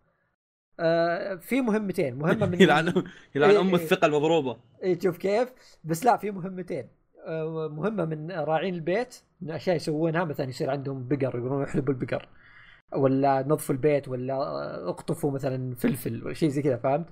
آه، 0.81 1.35
في 1.35 1.61
مهمتين 1.61 2.15
مهمة 2.15 2.47
من 2.51 2.63
يلعن 2.63 3.05
يلعن 3.35 3.51
إيه، 3.51 3.61
أم 3.61 3.67
إيه. 3.67 3.75
الثقه 3.75 4.07
المضروبه 4.07 4.57
اي 4.85 5.01
شوف 5.01 5.19
كيف 5.19 5.53
بس 5.85 6.05
لا 6.05 6.17
في 6.17 6.31
مهمتين 6.31 6.89
آه، 7.27 7.69
مهمة 7.69 8.05
من 8.05 8.31
راعين 8.31 8.75
البيت 8.75 9.23
من 9.41 9.51
أشياء 9.51 9.77
يسوونها 9.77 10.25
مثلا 10.25 10.49
يصير 10.49 10.71
عندهم 10.71 11.09
بقر 11.09 11.39
يقولون 11.39 11.63
يحلبوا 11.63 11.95
البقر 11.95 12.29
ولا 12.93 13.45
نظفوا 13.49 13.75
البيت 13.75 14.09
ولا 14.09 14.35
اقطفوا 14.89 15.31
مثلا 15.31 15.75
فلفل 15.75 16.25
ولا 16.25 16.35
شيء 16.35 16.49
زي 16.49 16.63
كذا 16.63 16.77
فهمت؟ 16.77 17.07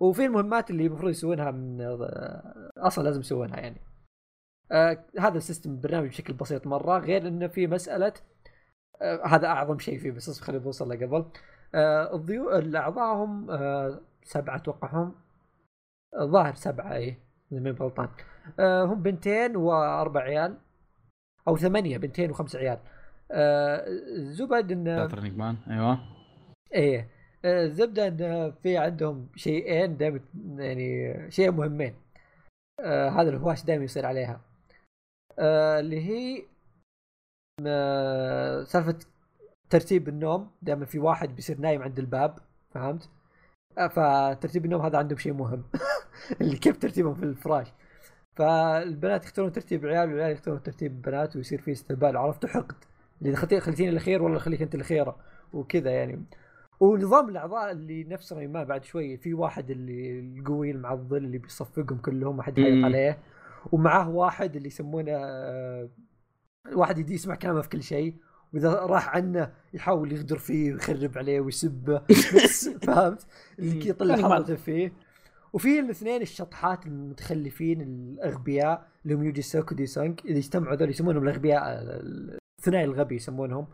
وفي 0.00 0.24
المهمات 0.24 0.70
اللي 0.70 0.86
المفروض 0.86 1.10
يسوونها 1.10 1.50
من 1.50 1.80
آه، 1.80 2.70
أصلا 2.76 3.04
لازم 3.04 3.20
يسوونها 3.20 3.56
يعني. 3.56 3.80
آه 4.72 5.04
هذا 5.18 5.38
ال 5.38 5.43
system 5.43 5.70
البرنامج 5.70 6.08
بشكل 6.08 6.32
بسيط 6.32 6.66
مرة 6.66 6.98
غير 6.98 7.28
إنه 7.28 7.46
في 7.46 7.66
مسألة 7.66 8.12
آه 9.02 9.26
هذا 9.26 9.46
أعظم 9.46 9.78
شيء 9.78 9.98
فيه 9.98 10.10
بس 10.10 10.40
خلينا 10.40 10.64
نوصل 10.64 10.88
له 10.88 11.06
قبل. 11.06 11.24
آه 11.74 12.14
الضيوف 12.16 12.52
الاعضاء 12.52 13.14
هم 13.16 13.50
آه 13.50 14.00
سبعة 14.22 14.56
أتوقع 14.56 14.88
هم 14.92 15.14
الظاهر 16.20 16.54
سبعة 16.54 16.94
إيه 16.94 17.18
إذا 17.52 17.60
ماني 17.60 17.76
غلطان. 17.76 18.08
آه 18.60 18.84
هم 18.84 19.02
بنتين 19.02 19.56
وأربع 19.56 20.20
عيال 20.20 20.58
أو 21.48 21.56
ثمانية 21.56 21.98
بنتين 21.98 22.30
وخمس 22.30 22.56
عيال. 22.56 22.78
زبد 24.32 24.72
ان 24.72 24.88
Running 24.88 25.36
مان 25.36 25.56
أيوه. 25.70 25.98
إيه. 26.74 27.08
الزبده 27.44 28.08
إن 28.08 28.52
في 28.62 28.78
عندهم 28.78 29.28
شيئين 29.36 29.96
دائما 29.96 30.20
يعني 30.56 31.30
شيئين 31.30 31.54
مهمين. 31.54 31.94
آه 32.80 33.08
هذا 33.08 33.30
الهواش 33.30 33.64
دائما 33.64 33.84
يصير 33.84 34.06
عليها. 34.06 34.40
آه 35.38 35.80
اللي 35.80 36.00
هي 36.00 36.42
آه 37.66 38.64
سالفة 38.64 38.98
ترتيب 39.70 40.08
النوم 40.08 40.50
دائما 40.62 40.84
في 40.84 40.98
واحد 40.98 41.36
بيصير 41.36 41.58
نايم 41.58 41.82
عند 41.82 41.98
الباب 41.98 42.38
فهمت؟ 42.70 43.08
آه 43.78 43.88
فترتيب 43.88 44.64
النوم 44.64 44.82
هذا 44.82 44.98
عندهم 44.98 45.18
شيء 45.18 45.32
مهم. 45.32 45.64
اللي 46.40 46.56
كيف 46.56 46.78
ترتيبهم 46.78 47.14
في 47.14 47.22
الفراش. 47.22 47.72
فالبنات 48.36 49.24
يختارون 49.24 49.52
ترتيب 49.52 49.86
عيال 49.86 50.12
والعيال 50.12 50.32
يختارون 50.32 50.62
ترتيب 50.62 51.02
بنات 51.02 51.36
ويصير 51.36 51.60
في 51.60 51.72
استهبال. 51.72 52.16
عرفتوا 52.16 52.48
حقد. 52.48 52.74
اللي 53.22 53.36
خليتيني 53.36 53.88
الاخير 53.88 54.22
ولا 54.22 54.38
خليك 54.38 54.62
أنت 54.62 54.74
الاخيره 54.74 55.16
وكذا 55.52 55.90
يعني. 55.90 56.24
ونظام 56.80 57.28
الأعضاء 57.28 57.70
اللي 57.72 58.04
نفس 58.04 58.32
ما 58.32 58.64
بعد 58.64 58.84
شوي 58.84 59.16
في 59.16 59.34
واحد 59.34 59.70
اللي 59.70 60.20
القوي 60.20 60.70
المعضل 60.70 61.16
اللي 61.16 61.38
بيصفقهم 61.38 61.98
كلهم 61.98 62.36
ما 62.36 62.42
حد 62.42 62.60
مم. 62.60 62.84
عليه. 62.84 63.18
ومعاه 63.72 64.08
واحد 64.10 64.56
اللي 64.56 64.68
يسمونه 64.68 65.12
آه، 65.14 65.88
واحد 66.72 66.98
يدي 66.98 67.14
يسمع 67.14 67.34
كلامه 67.34 67.60
في 67.60 67.68
كل 67.68 67.82
شيء. 67.82 68.14
واذا 68.54 68.72
راح 68.72 69.08
عنه 69.08 69.52
يحاول 69.74 70.12
يغدر 70.12 70.38
فيه 70.38 70.72
ويخرب 70.72 71.18
عليه 71.18 71.40
ويسبه. 71.40 72.02
بس 72.08 72.68
فهمت؟ 72.86 73.26
اللي 73.58 73.88
يطلع 73.88 74.16
يعني 74.16 74.34
حظته 74.34 74.54
فيه. 74.54 74.92
وفي 75.52 75.80
الاثنين 75.80 76.22
الشطحات 76.22 76.86
المتخلفين 76.86 77.80
الأغبياء 77.80 78.88
اللي 79.04 79.14
هم 79.14 79.22
يوجي 79.22 79.42
سوكو 79.42 79.74
دي 79.74 79.86
سانك 79.86 80.24
إذا 80.24 80.38
اجتمعوا 80.38 80.76
ذول 80.76 80.90
يسمونهم 80.90 81.22
الأغبياء 81.22 81.62
الثنائي 82.58 82.84
الغبي 82.84 83.14
يسمونهم. 83.14 83.66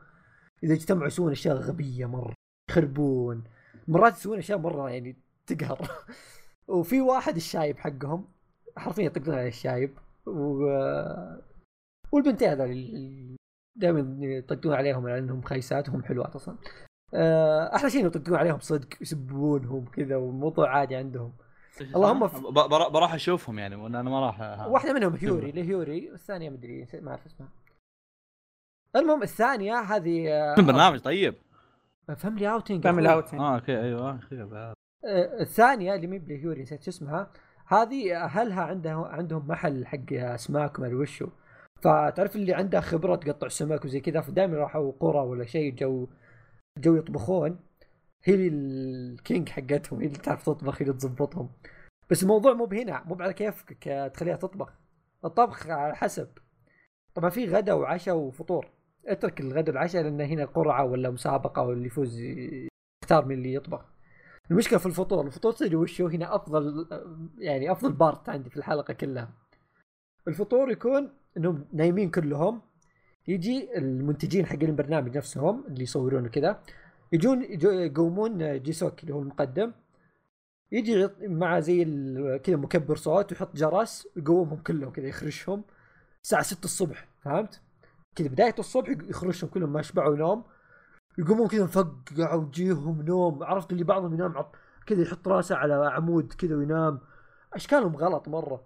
إذا 0.64 0.74
اجتمعوا 0.74 1.06
يسوون 1.06 1.32
أشياء 1.32 1.56
غبية 1.56 2.06
مرة 2.06 2.34
يخربون. 2.70 3.44
مرات 3.88 4.16
يسوون 4.16 4.38
أشياء 4.38 4.58
مرة 4.58 4.90
يعني 4.90 5.16
تقهر. 5.46 5.90
وفي 6.68 7.00
واحد 7.00 7.36
الشايب 7.36 7.78
حقهم 7.78 8.28
حرفيا 8.76 9.04
يطقون 9.04 9.34
على 9.34 9.48
الشايب. 9.48 9.98
و... 10.26 10.66
والبنتين 12.12 12.48
هذول 12.48 13.36
دائما 13.76 14.26
يطقون 14.26 14.74
عليهم 14.74 15.08
لانهم 15.08 15.42
خايسات 15.42 15.88
وهم 15.88 16.02
حلوات 16.02 16.34
أصلا. 16.34 16.56
آه، 17.14 17.74
أحلى 17.76 17.90
شيء 17.90 18.06
يطقون 18.06 18.36
عليهم 18.36 18.58
صدق 18.58 18.88
يسبونهم 19.00 19.84
كذا 19.84 20.16
والموضوع 20.16 20.70
عادي 20.76 20.96
عندهم. 20.96 21.32
اللهم 21.80 22.28
ف- 22.28 22.36
بروح 22.92 23.14
أشوفهم 23.14 23.58
يعني 23.58 23.76
وأنا 23.76 24.00
أنا 24.00 24.10
ما 24.10 24.20
راح 24.20 24.66
واحدة 24.66 24.92
منهم 24.92 25.14
هيوري 25.16 25.52
لي 25.52 25.69
هيوري 25.69 26.10
والثانية 26.10 26.50
مدري 26.50 26.86
ما 27.02 27.10
أعرف 27.10 27.26
اسمها. 27.26 27.48
المهم 28.96 29.22
الثانية 29.22 29.80
هذه 29.80 30.28
آه، 30.28 30.54
برنامج 30.70 30.98
طيب. 31.00 31.34
Family 32.16 32.52
Outing 32.52 32.84
Family 32.84 33.12
Out 33.12 33.34
آه 33.34 33.54
okay 33.54 33.80
أيوه 33.80 34.20
آه، 35.04 35.40
الثانية 35.40 35.94
اللي 35.94 36.06
مي 36.06 36.18
بلي 36.18 36.35
هيوري 36.35 36.62
نسيت 36.62 36.82
شو 36.82 36.90
اسمها 36.90 37.30
هذه 37.66 38.24
اهلها 38.24 38.62
عندها 38.62 39.06
عندهم 39.06 39.48
محل 39.48 39.86
حق 39.86 40.12
اسماك 40.12 40.80
ما 40.80 40.86
أدري 40.86 40.96
وشو. 40.96 41.28
فتعرف 41.84 42.36
اللي 42.36 42.54
عنده 42.54 42.80
خبرة 42.80 43.16
تقطع 43.16 43.48
سمك 43.48 43.84
وزي 43.84 44.00
كذا 44.00 44.20
فدائما 44.20 44.56
راحوا 44.56 44.92
قرى 45.00 45.18
ولا 45.18 45.44
شيء 45.44 45.74
جو 45.74 46.08
جو 46.78 46.96
يطبخون. 46.96 47.60
هي 48.24 48.34
ال 48.34 48.57
king 48.57 49.48
حقتهم 49.48 50.00
هي 50.00 50.06
اللي 50.06 50.18
تعرف 50.18 50.46
تطبخ 50.46 50.82
هي 50.82 50.86
اللي 50.86 50.98
تظبطهم 50.98 51.50
بس 52.10 52.22
الموضوع 52.22 52.52
مو 52.52 52.64
بهنا 52.64 53.04
مو 53.04 53.16
على 53.20 53.32
كيفك 53.32 53.72
تخليها 54.14 54.36
تطبخ. 54.36 54.72
الطبخ 55.24 55.66
على 55.66 55.96
حسب. 55.96 56.28
طبعا 57.14 57.30
في 57.30 57.46
غدا 57.46 57.72
وعشاء 57.72 58.16
وفطور. 58.16 58.70
اترك 59.06 59.40
الغدا 59.40 59.72
والعشاء 59.72 60.02
لأن 60.02 60.20
هنا 60.20 60.44
قرعة 60.44 60.84
ولا 60.84 61.10
مسابقة 61.10 61.62
واللي 61.62 61.86
يفوز 61.86 62.20
يختار 63.02 63.24
من 63.24 63.34
اللي 63.34 63.54
يطبخ. 63.54 63.84
المشكلة 64.50 64.78
في 64.78 64.86
الفطور 64.86 65.26
الفطور 65.26 65.52
تدري 65.52 65.76
وش 65.76 66.00
هنا 66.00 66.34
أفضل 66.34 66.86
يعني 67.38 67.72
أفضل 67.72 67.92
بارت 67.92 68.28
عندي 68.28 68.50
في 68.50 68.56
الحلقة 68.56 68.94
كلها. 68.94 69.43
الفطور 70.28 70.70
يكون 70.70 71.10
انهم 71.36 71.64
نايمين 71.72 72.10
كلهم 72.10 72.62
يجي 73.28 73.78
المنتجين 73.78 74.46
حقين 74.46 74.68
البرنامج 74.68 75.16
نفسهم 75.16 75.64
اللي 75.66 75.82
يصورون 75.82 76.28
كذا 76.28 76.60
يجون 77.12 77.42
يجو- 77.44 77.70
يقومون 77.70 78.62
جيسوك 78.62 79.02
اللي 79.02 79.14
هو 79.14 79.20
المقدم 79.22 79.72
يجي 80.72 81.08
مع 81.20 81.60
زي 81.60 81.84
كذا 82.44 82.56
مكبر 82.56 82.96
صوت 82.96 83.32
ويحط 83.32 83.56
جرس 83.56 84.08
ويقومهم 84.16 84.56
كلهم 84.58 84.90
كذا 84.90 85.06
يخرجهم 85.06 85.64
الساعة 86.22 86.42
6 86.42 86.64
الصبح 86.64 87.08
فهمت؟ 87.22 87.60
كذا 88.16 88.28
بداية 88.28 88.54
الصبح 88.58 88.88
يخرجون 88.88 89.50
كلهم 89.50 89.72
ما 89.72 89.82
شبعوا 89.82 90.16
نوم 90.16 90.44
يقومون 91.18 91.48
كذا 91.48 91.64
مفقعوا 91.64 92.42
وجيهم 92.42 93.02
نوم 93.02 93.42
عرفت 93.42 93.72
اللي 93.72 93.84
بعضهم 93.84 94.14
ينام. 94.14 94.34
كذا 94.86 95.02
يحط 95.02 95.28
راسه 95.28 95.56
على 95.56 95.74
عمود 95.74 96.32
كذا 96.32 96.56
وينام 96.56 97.00
أشكالهم 97.54 97.96
غلط 97.96 98.28
مرة 98.28 98.64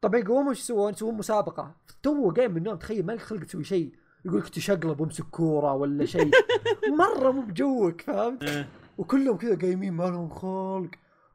طبعا 0.00 0.20
يقومون 0.20 0.48
إيش 0.48 0.60
يسوون؟ 0.60 0.92
يسوون 0.92 1.14
مسابقة. 1.14 1.74
تو 2.02 2.30
قايم 2.30 2.50
من 2.50 2.56
النوم 2.56 2.76
تخيل 2.76 3.06
ما 3.06 3.12
لك 3.12 3.20
خلق 3.20 3.40
تسوي 3.44 3.64
شيء 3.64 3.92
يقول 4.24 4.40
لك 4.40 4.48
تشقلب 4.48 5.00
وامسك 5.00 5.24
كورة 5.24 5.72
ولا 5.74 6.04
شيء. 6.04 6.30
مرة 6.98 7.30
مو 7.30 7.42
بجوك 7.42 8.00
فهمت؟ 8.00 8.42
إيه. 8.42 8.68
وكلهم 8.98 9.36
كذا 9.36 9.58
قايمين 9.58 9.92
ما 9.92 10.02
لهم 10.04 10.28
خلق. 10.28 10.90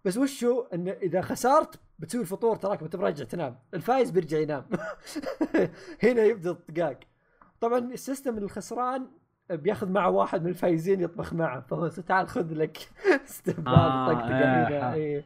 بس 0.06 0.18
وشو؟ 0.18 0.62
إن 0.74 0.88
إذا 0.88 1.22
خسرت 1.22 1.80
بتسوي 2.00 2.22
الفطور 2.22 2.56
تراك 2.56 2.84
بتراجع 2.84 3.26
تنام. 3.26 3.60
الفايز 3.74 4.10
بيرجع 4.12 4.38
ينام. 4.38 4.66
هنا 6.04 6.24
يبدأ 6.24 6.52
الطقاق 6.52 7.00
طبعا 7.62 7.80
ال 7.80 7.88
system 7.88 8.38
الخسران 8.38 9.08
بياخذ 9.50 9.90
معه 9.90 10.10
واحد 10.10 10.44
من 10.44 10.50
الفايزين 10.50 11.02
يطبخ 11.02 11.34
معه. 11.34 11.62
فهو 11.62 11.88
تعال 11.88 12.28
خذ 12.28 12.54
لك 12.54 12.78
استهبال 13.30 13.68
آه، 13.68 14.08
طقطقة 14.14 14.28
إيه، 14.28 14.68
هنا 14.68 14.90
ح- 14.90 14.94
إيه. 14.94 15.26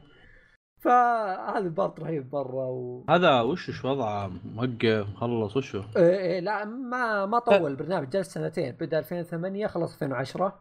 فهذا 0.79 1.57
ال 1.57 1.66
part 1.66 1.99
رهيب 1.99 2.29
مرة 2.29 2.65
و... 2.65 3.05
هذا 3.09 3.41
وش 3.41 3.69
وش 3.69 3.85
وضعه؟ 3.85 4.31
موقف 4.45 5.07
مخلص 5.13 5.57
وشو؟ 5.57 5.83
إيه 5.97 6.17
إيه 6.19 6.39
لا 6.39 6.65
ما 6.65 7.25
ما 7.25 7.39
طول 7.39 7.71
البرنامج 7.71 8.09
جلس 8.09 8.33
سنتين 8.33 8.71
بدأ 8.71 8.99
2008 8.99 9.67
خلص 9.67 9.93
2010 9.93 10.59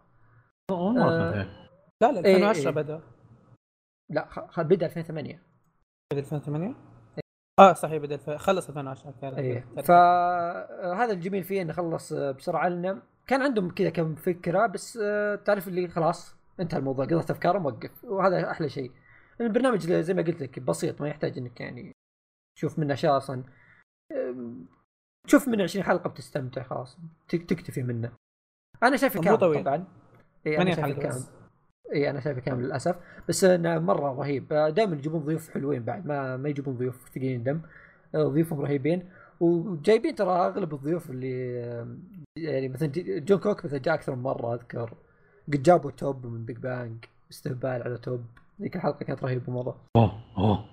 والله 0.70 1.04
آه. 1.08 1.32
سنتين. 1.32 1.52
لا 2.02 2.12
لا 2.12 2.24
إيه، 2.24 2.36
2010 2.36 2.68
إيه. 2.68 2.74
بدأ. 2.74 3.00
لا 4.10 4.26
خ... 4.30 4.40
خ- 4.40 4.60
بدأ 4.60 4.86
2008 4.86 5.42
بدأ 6.12 6.20
2008 6.20 6.74
آه 7.58 7.72
صحيح 7.72 8.02
بدأ 8.02 8.14
الف... 8.14 8.30
خلص 8.30 8.68
2010 8.68 9.14
كان 9.20 9.34
إيه. 9.34 9.64
فهذا 9.84 11.12
الجميل 11.12 11.44
فيه 11.44 11.62
إنه 11.62 11.72
خلص 11.72 12.12
بسرعة 12.12 12.68
لنا 12.68 13.02
كان 13.26 13.42
عندهم 13.42 13.70
كذا 13.70 13.90
كم 13.90 14.14
فكرة 14.14 14.66
بس 14.66 14.98
آه، 15.02 15.34
تعرف 15.34 15.68
اللي 15.68 15.88
خلاص 15.88 16.36
انتهى 16.60 16.78
الموضوع 16.78 17.04
قضيت 17.04 17.30
افكاره 17.30 17.58
موقف 17.58 18.04
وهذا 18.04 18.50
أحلى 18.50 18.68
شيء. 18.68 18.92
البرنامج 19.40 19.78
زي 19.92 20.14
ما 20.14 20.22
قلت 20.22 20.42
لك 20.42 20.58
بسيط 20.60 21.00
ما 21.00 21.08
يحتاج 21.08 21.38
إنك 21.38 21.60
يعني 21.60 21.92
تشوف 22.56 22.78
منه 22.78 22.94
أشياء 22.94 23.16
أصلا. 23.16 23.42
تشوف 25.26 25.48
منه 25.48 25.62
20 25.62 25.84
حلقة 25.84 26.08
بتستمتع 26.10 26.62
خلاص 26.62 26.98
تك- 27.28 27.42
تكتفي 27.42 27.82
منه. 27.82 28.12
أنا 28.82 28.96
شايفه 28.96 29.20
كامل 29.20 29.38
طويل. 29.38 29.64
طبعا. 29.64 29.84
إي 30.46 30.56
أنا 30.56 30.74
8 30.74 30.94
شايفه 30.94 31.02
كامل. 31.02 31.22
إي 31.94 32.10
أنا 32.10 32.20
شايفه 32.20 32.40
كامل 32.40 32.64
للأسف. 32.64 32.96
بس 33.28 33.44
إنه 33.44 33.78
مرة 33.78 34.12
رهيب. 34.12 34.48
دائما 34.48 34.96
يجيبون 34.96 35.20
ضيوف 35.20 35.50
حلوين 35.50 35.82
بعد 35.84 36.06
ما 36.06 36.36
ما 36.36 36.48
يجيبون 36.48 36.76
ضيوف 36.76 37.08
ثقيلين 37.08 37.42
دم. 37.42 37.60
آه، 38.14 38.24
ضيوفهم 38.28 38.60
رهيبين. 38.60 39.10
وجايبين 39.40 40.14
ترى 40.14 40.30
أغلب 40.30 40.74
الضيوف 40.74 41.10
اللي 41.10 41.54
يعني 42.36 42.68
مثلا 42.68 42.88
جون 43.18 43.38
كوك 43.38 43.64
مثلا 43.64 43.78
جاء 43.78 43.94
أكثر 43.94 44.14
من 44.14 44.22
مرة 44.22 44.54
أذكر. 44.54 44.94
قد 45.52 45.62
جابوا 45.62 45.90
توب 45.90 46.26
من 46.26 46.44
Big 46.44 46.56
Bang 46.58 47.04
استهبال 47.30 47.82
على 47.82 47.98
توب. 47.98 48.24
ذيك 48.60 48.76
الحلقة 48.76 49.04
كانت 49.04 49.22
رهيبة 49.22 49.52
مره 49.52 49.84
أوه 49.96 50.22
أوه. 50.38 50.64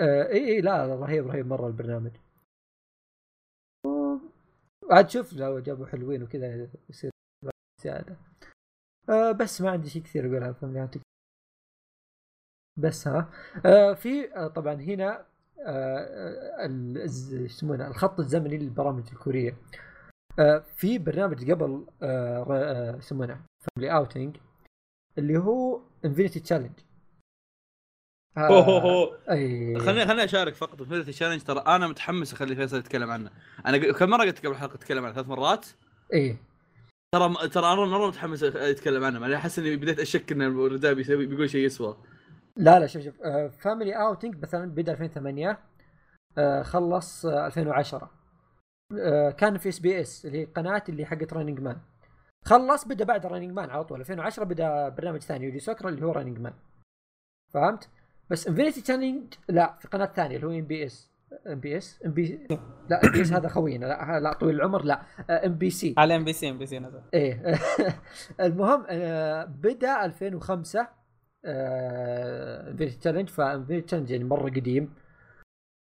آه 0.00 0.28
إي 0.28 0.48
إي 0.48 0.60
لا 0.60 0.86
رهيب 0.86 1.26
رهيب 1.26 1.46
مرة 1.46 1.66
البرنامج. 1.66 2.12
عاد 4.90 5.10
شوف 5.10 5.32
لو 5.32 5.58
جابوا 5.58 5.86
حلوين 5.86 6.22
وكذا 6.22 6.68
يصير 6.90 7.10
زيادة. 7.82 8.16
آه 9.08 9.32
بس 9.32 9.60
ما 9.60 9.70
عندي 9.70 9.88
شيء 9.90 10.02
كثير 10.02 10.26
أقول 10.26 10.42
عن 10.44 10.52
Family 10.52 10.80
Outing 10.80 11.02
بس 12.78 13.08
ها. 13.08 13.30
آه 13.66 13.92
في 13.94 14.34
آه 14.36 14.48
طبعا 14.48 14.74
هنا 14.74 15.26
آه 15.66 16.66
يسمونه 17.32 17.86
الخط 17.88 18.20
الزمني 18.20 18.58
للبرامج 18.58 19.08
الكورية. 19.12 19.56
آه 20.38 20.58
في 20.58 20.98
برنامج 20.98 21.50
قبل 21.50 21.86
آه 22.02 22.44
آه، 22.50 22.96
يسمونه 22.96 23.44
Family 23.60 23.96
Outing 23.96 24.36
اللي 25.18 25.38
هو 25.38 25.80
Infinity 26.04 26.40
Challenge 26.40 26.72
أوه. 28.38 29.18
أي. 29.30 29.78
خليني 29.78 30.06
خليني 30.06 30.24
أشارك 30.24 30.54
فقط 30.54 30.82
في 30.82 30.88
Infinity 30.88 31.06
Challenge 31.06 31.42
ترى 31.42 31.58
أنا 31.66 31.88
متحمس 31.88 32.32
أخلي 32.32 32.56
فيصل 32.56 32.78
يتكلم 32.78 33.10
عنه. 33.10 33.30
أنا 33.66 33.92
كم 33.92 34.10
مرة 34.10 34.22
قلت 34.24 34.38
قبل 34.38 34.50
الحلقة 34.50 34.74
أتكلم 34.74 35.04
عنه؟ 35.04 35.14
ثلاث 35.14 35.26
مرات؟ 35.28 35.66
إيه 36.12 36.36
ترى 37.14 37.48
ترى 37.48 37.72
أنا 37.72 37.84
مرة 37.86 38.06
متحمس 38.08 38.42
يتكلم 38.42 39.04
عنه. 39.04 39.26
أنا 39.26 39.36
أحس 39.36 39.58
إني 39.58 39.76
بديت 39.76 40.00
أشك 40.00 40.32
إن 40.32 40.42
الرداء 40.42 40.94
بيسوي 40.94 41.26
بيقول 41.26 41.50
شيء 41.50 41.66
يسوى. 41.66 41.96
لا 42.56 42.78
لا 42.78 42.86
شوف 42.86 43.02
شوف. 43.02 43.14
Family 43.60 43.92
Outing 43.92 44.42
مثلا 44.42 44.70
بدا 44.70 44.92
2008 44.92 45.58
آه 46.38 46.62
خلص 46.62 47.26
آه 47.26 47.46
2010 47.46 48.10
آه 48.98 49.30
كان 49.30 49.58
في 49.58 49.68
SBS 49.68 50.26
اللي 50.26 50.38
هي 50.38 50.42
القناه 50.44 50.82
اللي 50.88 51.04
حقت 51.04 51.32
Running 51.32 51.60
Man 51.60 51.78
خلص 52.44 52.84
بدا 52.84 53.04
بعد 53.04 53.26
Running 53.26 53.52
Man 53.52 53.70
على 53.70 53.84
طول. 53.84 54.00
2010 54.00 54.44
بدا 54.44 54.88
برنامج 54.88 55.20
ثاني 55.20 55.44
يوجي 55.44 55.58
سوك 55.58 55.88
اللي 55.88 56.06
هو 56.06 56.12
Running 56.12 56.38
Man 56.38 56.54
فهمت؟ 57.54 57.88
بس 58.32 58.48
Infinity 58.48 58.80
Challenge 58.80 59.34
لا 59.48 59.76
في 59.80 59.88
قناة 59.88 60.12
ثانية 60.16 60.36
اللي 60.36 60.46
هو 60.46 60.50
ام 60.50 60.66
بي 60.66 60.86
اس 60.86 61.10
ام 61.46 61.60
بي 61.60 61.76
اس 61.76 62.00
ام 62.06 62.12
بي 62.12 62.46
لا 62.90 63.04
ام 63.04 63.12
بي 63.12 63.22
اس 63.22 63.32
هذا 63.32 63.48
خوينا 63.48 63.86
لا 63.86 64.20
لا 64.20 64.32
طويل 64.32 64.54
العمر 64.54 64.84
لا. 64.84 65.02
ام 65.30 65.54
بي 65.54 65.70
سي 65.70 65.94
على 65.98 66.16
ام 66.16 66.24
بي 66.24 66.32
سي 66.32 66.50
ام 66.50 66.58
بي 66.58 66.66
سي 66.66 66.78
نزل. 66.78 67.00
إيه. 67.14 67.54
المهم 68.40 68.84
آه، 68.88 69.44
بدأ 69.44 70.04
2005 70.04 70.88
Infinity 71.46 72.98
Challenge 72.98 73.28
ف 73.28 73.34
Infinity 73.34 73.86
Challenge 73.86 74.10
يعني 74.10 74.24
مرة 74.24 74.50
قديم 74.50 74.94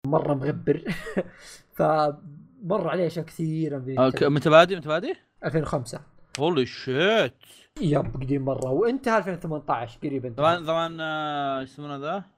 مرة 0.07 0.34
مغبر. 0.34 0.84
فمر 1.76 2.88
عليه 2.88 3.07
أشياء 3.07 3.24
كثيرة 3.24 3.76
آه، 3.99 4.28
متى 4.28 4.51
بادي 4.51 4.76
متى 4.76 4.88
بادي؟ 4.88 5.14
2005 5.44 6.01
holy 6.38 6.66
shit 6.66 7.34
yep 7.80 8.14
قديم 8.14 8.44
مرة. 8.44 8.70
وانتهى 8.70 9.18
2018 9.18 9.99
قريبا 10.03 10.34
طبعا 10.36 10.66
طبعا 10.66 10.97
آه، 11.01 11.61
إيش 11.61 11.70
يسمونه 11.70 11.97
ذا؟ 11.97 12.36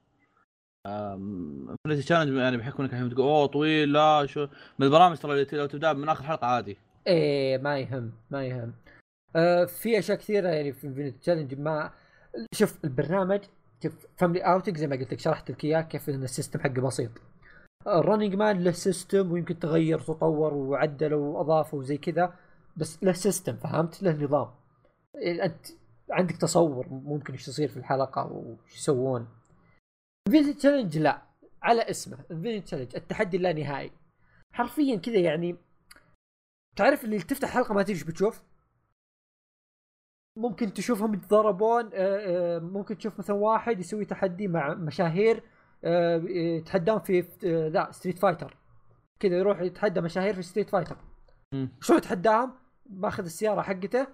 Infinity 1.86 2.04
Challenge 2.04 2.36
يعني 2.36 2.56
بحكم 2.56 2.82
انك 2.82 2.92
الحين 2.92 3.10
تقول 3.10 3.26
أوه 3.26 3.46
طويل 3.46 3.92
لا 3.92 4.26
شو؟ 4.26 4.46
من 4.78 4.86
البرامج 4.86 5.16
ترى 5.16 5.46
لو 5.52 5.66
تبدأ 5.66 5.92
من 5.92 6.08
آخر 6.08 6.24
حلقة 6.24 6.46
عادي. 6.46 6.76
إيه 7.06 7.58
ما 7.58 7.78
يهم 7.78 8.12
ما 8.30 8.44
يهم. 8.44 8.72
آه 9.36 9.64
في 9.64 9.98
أشياء 9.98 10.18
كثيرة 10.18 10.48
يعني 10.48 10.72
في 10.72 10.86
Infinity 10.86 11.18
Challenge 11.18 11.54
ما 11.54 11.90
شوف 12.54 12.84
البرنامج 12.84 13.40
شوف 13.82 14.06
Family 14.16 14.40
Outing 14.40 14.76
زي 14.76 14.86
ما 14.86 14.96
قلت 14.96 15.12
لك 15.12 15.20
شرحت 15.20 15.50
لك 15.50 15.64
إياه 15.64 15.80
كيف 15.80 16.08
إن 16.10 16.22
ال 16.22 16.28
system 16.28 16.60
حقه 16.60 16.80
بسيط. 16.80 17.10
ال 17.86 17.92
Running 17.92 18.34
Man 18.34 18.64
له 18.64 18.70
سيستم 18.70 19.32
ويمكن 19.32 19.58
تغير 19.58 19.98
وتطور 19.98 20.54
وعدلوا 20.54 21.38
واضافوا 21.38 21.78
وزي 21.78 21.96
كذا 21.96 22.32
بس 22.76 23.04
له 23.04 23.12
system 23.12 23.56
فهمت؟ 23.56 24.02
له 24.02 24.24
نظام. 24.24 24.50
إيه، 25.16 25.44
أنت 25.44 25.66
عندك 26.10 26.36
تصور 26.36 26.86
ممكن 26.90 27.32
إيش 27.32 27.48
يصير 27.48 27.68
في 27.68 27.76
الحلقة 27.76 28.26
وش 28.32 28.76
يسوون. 28.76 29.28
Infinity 30.28 30.54
Challenge 30.54 30.98
لا 30.98 31.22
على 31.62 31.90
اسمه. 31.90 32.18
Infinity 32.30 32.66
Challenge 32.66 32.96
التحدي 32.96 33.36
اللانهائي 33.36 33.92
حرفيا 34.52 34.96
كذا 34.96 35.18
يعني 35.18 35.56
تعرف 36.76 37.04
اللي 37.04 37.18
تفتح 37.18 37.48
حلقة 37.48 37.74
ما 37.74 37.82
تدري 37.82 38.04
بتشوف؟ 38.04 38.42
ممكن 40.36 40.72
تشوفهم 40.72 41.14
يتضاربون 41.14 41.90
آه، 41.94 42.56
آه، 42.56 42.58
ممكن 42.58 42.98
تشوف 42.98 43.18
مثلا 43.18 43.36
واحد 43.36 43.80
يسوي 43.80 44.04
تحدي 44.04 44.48
مع 44.48 44.74
مشاهير 44.74 45.42
آه، 45.84 46.16
يتحدون 46.26 46.98
في 46.98 47.24
لا 47.72 47.92
Street 47.92 48.18
Fighter 48.18 48.56
كذا 49.20 49.36
يروح 49.36 49.60
يتحدى 49.60 50.00
مشاهير 50.00 50.34
في 50.34 50.42
Street 50.42 50.70
Fighter. 50.70 50.96
شلون 51.80 51.98
يتحداهم؟ 51.98 52.52
ماخذ 52.90 53.24
السيارة 53.24 53.62
حقته 53.62 54.06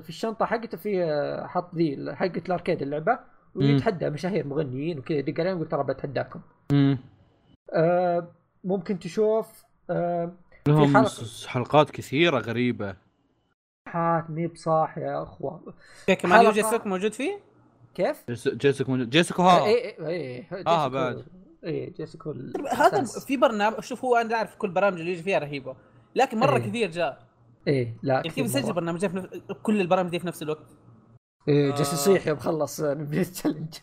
في 0.00 0.08
الشنطة 0.08 0.46
حقته 0.46 0.78
في 0.78 1.06
حط 1.48 1.74
ذي 1.74 2.14
حقه 2.14 2.42
ال 2.46 2.51
arcade 2.51 2.82
اللعبة. 2.82 3.18
ويتحدى 3.58 4.10
مشاهير 4.10 4.46
مغنيين 4.46 4.98
وكذا 4.98 5.18
يدق 5.18 5.40
عليهم 5.40 5.56
يقول 5.56 5.68
ترى 5.68 5.84
بتحداكم. 5.84 6.40
آه، 7.72 8.28
ممكن 8.64 8.98
تشوف 8.98 9.64
آه، 9.90 10.32
لهم 10.68 10.96
حلقة. 10.96 11.08
س- 11.08 11.46
حلقات 11.46 11.90
كثيرة 11.90 12.38
غريبة 12.38 12.96
حات 13.88 14.30
مي 14.30 14.46
بصاح 14.46 14.98
يا 14.98 15.22
أخوة 15.22 15.74
كمان 16.18 16.52
سوك 16.62 16.86
موجود 16.86 17.12
فيه؟ 17.12 17.38
كيف؟ 17.94 18.24
جيس- 18.28 18.48
جيسيكو 18.48 18.90
موجود- 18.92 19.10
جيسيكو 19.10 19.42
ها 19.42 19.64
اي 19.64 19.74
اي 20.06 20.46
اي 20.52 20.64
آه، 20.66 20.88
بعد. 20.88 21.24
اي 21.64 21.86
جيسيكو 21.96 22.34
هذا 22.72 23.04
في 23.26 23.36
برنامج 23.36 23.80
شوف 23.80 24.04
هو 24.04 24.16
أنا 24.16 24.34
أعرف 24.34 24.56
كل 24.56 24.70
برامج 24.70 24.98
اللي 25.00 25.12
يجي 25.12 25.22
فيها 25.22 25.38
رهيبة 25.38 25.76
لكن 26.14 26.38
مرة 26.38 26.56
إيه. 26.56 26.68
كثير 26.68 26.90
جاء 26.90 27.28
إيه 27.68 27.96
لا 28.02 28.14
يعني 28.14 28.28
كيف 28.28 28.38
يسجل 28.44 28.72
برنامجين 28.72 29.08
في 29.10 29.16
نفس... 29.16 29.28
كل 29.62 29.80
البرامج 29.80 30.10
دي 30.10 30.18
في 30.18 30.26
نفس 30.26 30.42
الوقت 30.42 30.66
إيه 31.48 31.72
آه. 31.72 31.76
جالس 31.76 31.92
يصيح 31.92 32.26
يوم 32.26 32.38
خلص 32.38 32.80
نبيت 33.00 33.26
تشالنج 33.26 33.74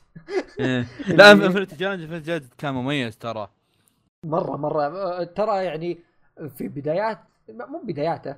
إيه. 0.59 0.85
لا 1.17 1.31
Infinity 1.31 1.75
Challenge 1.75 2.01
Infinity 2.01 2.21
Challenge 2.21 2.43
كان 2.57 2.73
مميز 2.73 3.17
ترى 3.17 3.49
مرة 4.25 4.57
مرة 4.57 4.83
آه، 4.83 5.23
ترى 5.23 5.65
يعني 5.65 5.99
في 6.55 6.67
بدايات 6.67 7.19
مو 7.49 7.81
بداياته 7.83 8.35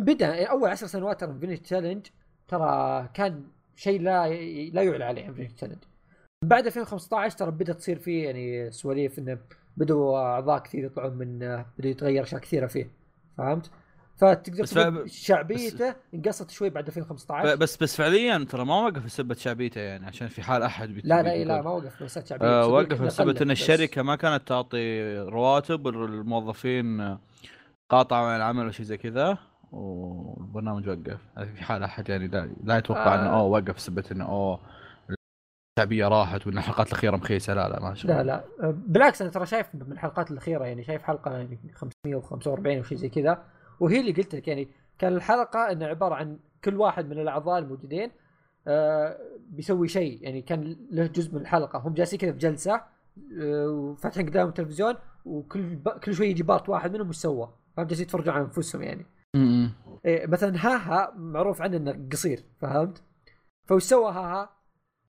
بدأ 0.00 0.44
أول 0.44 0.70
عشر 0.70 0.86
سنوات 0.86 1.20
ترى 1.20 1.30
Infinity 1.30 1.62
Challenge 1.62 2.06
ترى 2.48 3.08
كان 3.14 3.44
شيء 3.76 4.00
لا 4.00 4.28
لا 4.70 4.82
يعلى 4.82 5.04
عليه 5.04 5.26
Infinity 5.28 5.54
Challenge 5.54 5.78
بعد 6.44 6.66
2015 6.66 7.38
ترى 7.38 7.50
بدأت 7.50 7.76
تصير 7.76 7.98
فيه 7.98 8.24
يعني 8.24 8.70
سواليف 8.70 9.18
إنه 9.18 9.38
بدوا 9.76 10.18
أعضاء 10.18 10.58
كثير 10.62 10.84
يطلعون 10.84 11.12
من 11.12 11.42
آه، 11.42 11.66
بدأ 11.78 11.88
يتغير 11.88 12.22
أشياء 12.22 12.40
كثيرة 12.40 12.66
فيه 12.66 12.90
فهمت؟ 13.38 13.70
فتقدر 14.20 14.62
بس 14.62 14.70
تقول 14.70 15.10
شعبيته 15.10 15.94
انقصت 16.14 16.50
شوي 16.50 16.70
بعد 16.70 16.86
2015 16.86 17.56
بس 17.56 17.82
بس 17.82 17.96
فعليا 17.96 18.46
ترى 18.50 18.64
ما 18.64 18.80
وقف 18.80 19.04
بسبه 19.04 19.34
شعبيته 19.34 19.80
يعني 19.80 20.06
عشان 20.06 20.28
في 20.28 20.42
حال 20.42 20.62
أحد 20.62 20.88
بيت- 20.88 21.04
لا 21.04 21.22
لا. 21.22 21.44
لا 21.44 21.62
ما 21.62 21.70
وقف 21.70 22.02
بس 22.02 22.18
شعبيه 22.18 22.46
آه 22.46 22.66
وقف 22.66 23.02
قلت 23.02 23.42
إن 23.42 23.48
بس. 23.48 23.60
الشركة 23.60 24.02
ما 24.02 24.16
كانت 24.16 24.48
تعطي 24.48 25.18
رواتب 25.18 25.88
الموظفين 25.88 27.18
قاطعوا 27.90 28.26
عن 28.26 28.36
العمل 28.36 28.64
أو 28.64 28.70
شيء 28.70 28.86
زي 28.86 28.96
كذا 28.96 29.38
والبرنامج 29.72 30.88
وقف 30.88 31.18
في 31.54 31.62
حال 31.64 31.82
أحد 31.82 32.08
يعني 32.08 32.28
لا, 32.28 32.50
لا 32.64 32.78
يتوقع 32.78 33.14
إنه 33.14 33.22
آه. 33.30 33.32
أوه 33.40 33.42
وقف 33.42 33.74
بسبب 33.76 34.04
إنه 34.12 34.24
أوه 34.28 34.60
الشعبية 35.78 36.08
راحت 36.08 36.46
وإن 36.46 36.58
الحلقات 36.58 36.88
الأخيرة 36.88 37.16
مخيسة 37.16 37.54
لا 37.54 37.68
لا 37.68 37.80
ما 37.80 37.94
شاء 37.94 38.12
لا 38.12 38.22
لا 38.22 38.44
آه، 38.62 38.74
بالعكس 38.86 39.22
أنا 39.22 39.30
ترى 39.30 39.46
شايف 39.46 39.74
من 39.74 39.92
الحلقات 39.92 40.30
الأخيرة 40.30 40.64
يعني 40.64 40.84
شايف 40.84 41.02
حلقة 41.02 41.30
يعني 41.32 41.58
545 41.74 42.76
أو 42.76 42.82
شيء 42.82 42.98
زي 42.98 43.08
كذا 43.08 43.42
وهي 43.80 44.00
اللي 44.00 44.12
قلت 44.12 44.34
لك 44.34 44.48
يعني 44.48 44.68
كان 44.98 45.12
الحلقة 45.12 45.72
إنه 45.72 45.86
عبارة 45.86 46.14
عن 46.14 46.38
كل 46.64 46.76
واحد 46.76 47.08
من 47.08 47.18
الأعضاء 47.18 47.58
الموجودين 47.58 48.10
آه 48.68 49.18
بيسوي 49.48 49.88
شيء 49.88 50.22
يعني 50.22 50.42
كان 50.42 50.76
له 50.90 51.06
جزء 51.06 51.34
من 51.34 51.40
الحلقة 51.40 51.78
هم 51.78 51.94
جالسين 51.94 52.18
كذا 52.18 52.32
في 52.32 52.38
جلسة 52.38 52.82
آه 53.42 53.68
وفاتحين 53.68 54.26
قدامهم 54.28 54.48
التلفزيون 54.48 54.94
وكل 55.24 55.62
ب... 55.62 55.88
كل 55.88 56.14
شوي 56.14 56.26
يجي 56.26 56.42
part 56.42 56.68
واحد 56.68 56.92
منهم 56.92 57.08
وش 57.08 57.16
سوى 57.16 57.54
فهم 57.76 57.86
جالسين 57.86 58.06
يتفرجون 58.06 58.34
على 58.34 58.44
أنفسهم 58.44 58.82
يعني 58.82 59.06
م-م. 59.34 59.70
إيه 60.04 60.26
مثلا 60.26 60.66
هاها 60.66 61.12
معروف 61.16 61.62
عنه 61.62 61.76
إنه 61.76 62.08
قصير 62.12 62.44
فهمت؟ 62.58 63.02
فوش 63.66 63.82
سوى 63.82 64.12
هاها؟ 64.12 64.50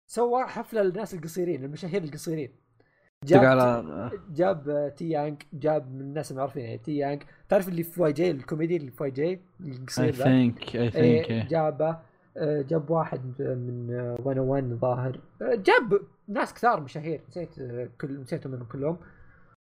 سوى 0.07 0.43
حفلة 0.45 0.81
للناس 0.81 1.13
القصيرين 1.13 1.63
المشاهير 1.63 2.03
القصيرين 2.03 2.51
تق 3.27 3.37
على 3.37 4.11
جاب 4.33 4.93
تي 4.97 5.09
يانج 5.09 5.41
جاب 5.53 5.93
من 5.93 6.01
الناس 6.01 6.31
المعروفين 6.31 6.63
يعني 6.63 6.77
تي 6.77 6.97
يانج 6.97 7.23
تعرف 7.49 7.67
اللي 7.67 7.83
في 7.83 8.01
YG 8.01 8.31
الكوميدي 8.31 8.77
اللي 8.77 8.91
في 8.91 9.03
YG 9.03 9.23
اي 9.23 9.41
القصير 9.61 10.09
ذا؟ 10.09 10.23
think 10.23 10.75
I 10.75 10.89
think 10.91 11.31
جابه. 11.31 11.97
آه، 12.37 12.61
جاب 12.61 12.89
واحد 12.89 13.21
من 13.39 13.87
101 14.25 14.63
ظاهر. 14.63 15.19
آه، 15.41 15.55
جاب 15.55 16.01
ناس 16.27 16.53
كثار 16.53 16.81
مشاهير. 16.81 17.21
نسيت 17.29 17.59
آه، 17.59 17.89
كل 18.01 18.21
نسيتهم 18.21 18.51
منهم 18.51 18.65
كلهم. 18.65 18.97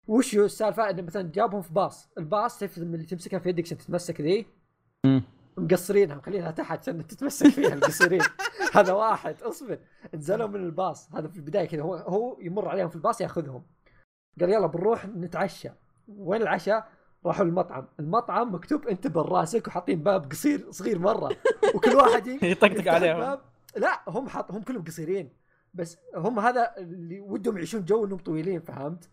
وش 0.09 0.37
السالفة؟ 0.37 0.91
إنه 0.91 1.03
مثلا 1.03 1.31
جابهم 1.35 1.63
في 1.63 1.73
باص. 1.73 2.09
الباص 2.19 2.59
تعرف 2.59 2.79
اللي 2.79 3.05
تمسكها 3.05 3.39
في 3.39 3.49
يدك 3.49 3.65
عشان 3.65 3.79
تتمسك 3.79 4.21
ذي. 4.21 4.47
مقصرينها 5.57 6.17
مخلينها 6.17 6.51
تحت 6.51 6.79
عشان 6.79 7.07
تتمسك 7.07 7.49
فيها 7.49 7.75
القصيرين 7.75 8.23
هذا 8.77 8.93
واحد 8.93 9.43
اصبر. 9.43 9.79
نزلوا 10.15 10.47
من 10.55 10.65
الباص. 10.65 11.15
هذا 11.15 11.29
في 11.29 11.37
البداية 11.37 11.67
كذا 11.69 11.83
هو 11.83 11.95
هو 11.95 12.39
يمر 12.41 12.69
عليهم 12.69 12.89
في 12.89 12.97
الباص 12.97 13.21
ياخذهم. 13.21 13.63
قال 14.41 14.51
يلا 14.51 14.67
بنروح 14.67 15.07
نتعشى. 15.07 15.69
وين 16.09 16.43
العشاء؟ 16.43 16.89
راحوا 17.27 17.45
المطعم، 17.45 17.87
المطعم 18.01 18.55
مكتوب 18.55 18.89
انت 18.89 19.07
براسك 19.07 19.67
وحاطين 19.67 20.03
باب 20.03 20.31
قصير 20.31 20.71
صغير 20.71 20.99
مرة. 20.99 21.37
وكل 21.75 21.95
واحد 21.95 22.27
يطقطق 22.43 22.93
عليهم. 22.93 23.39
لا 23.77 24.03
هم 24.09 24.29
حاط 24.29 24.53
هم 24.53 24.63
كلهم 24.63 24.85
قصيرين. 24.85 25.33
بس 25.75 25.99
هم 26.17 26.39
هذا 26.39 26.75
اللي 26.79 27.21
ودهم 27.21 27.57
يعيشون 27.57 27.85
جو 27.85 28.05
إنهم 28.05 28.19
طويلين 28.19 28.61
فهمت؟ 28.61 29.11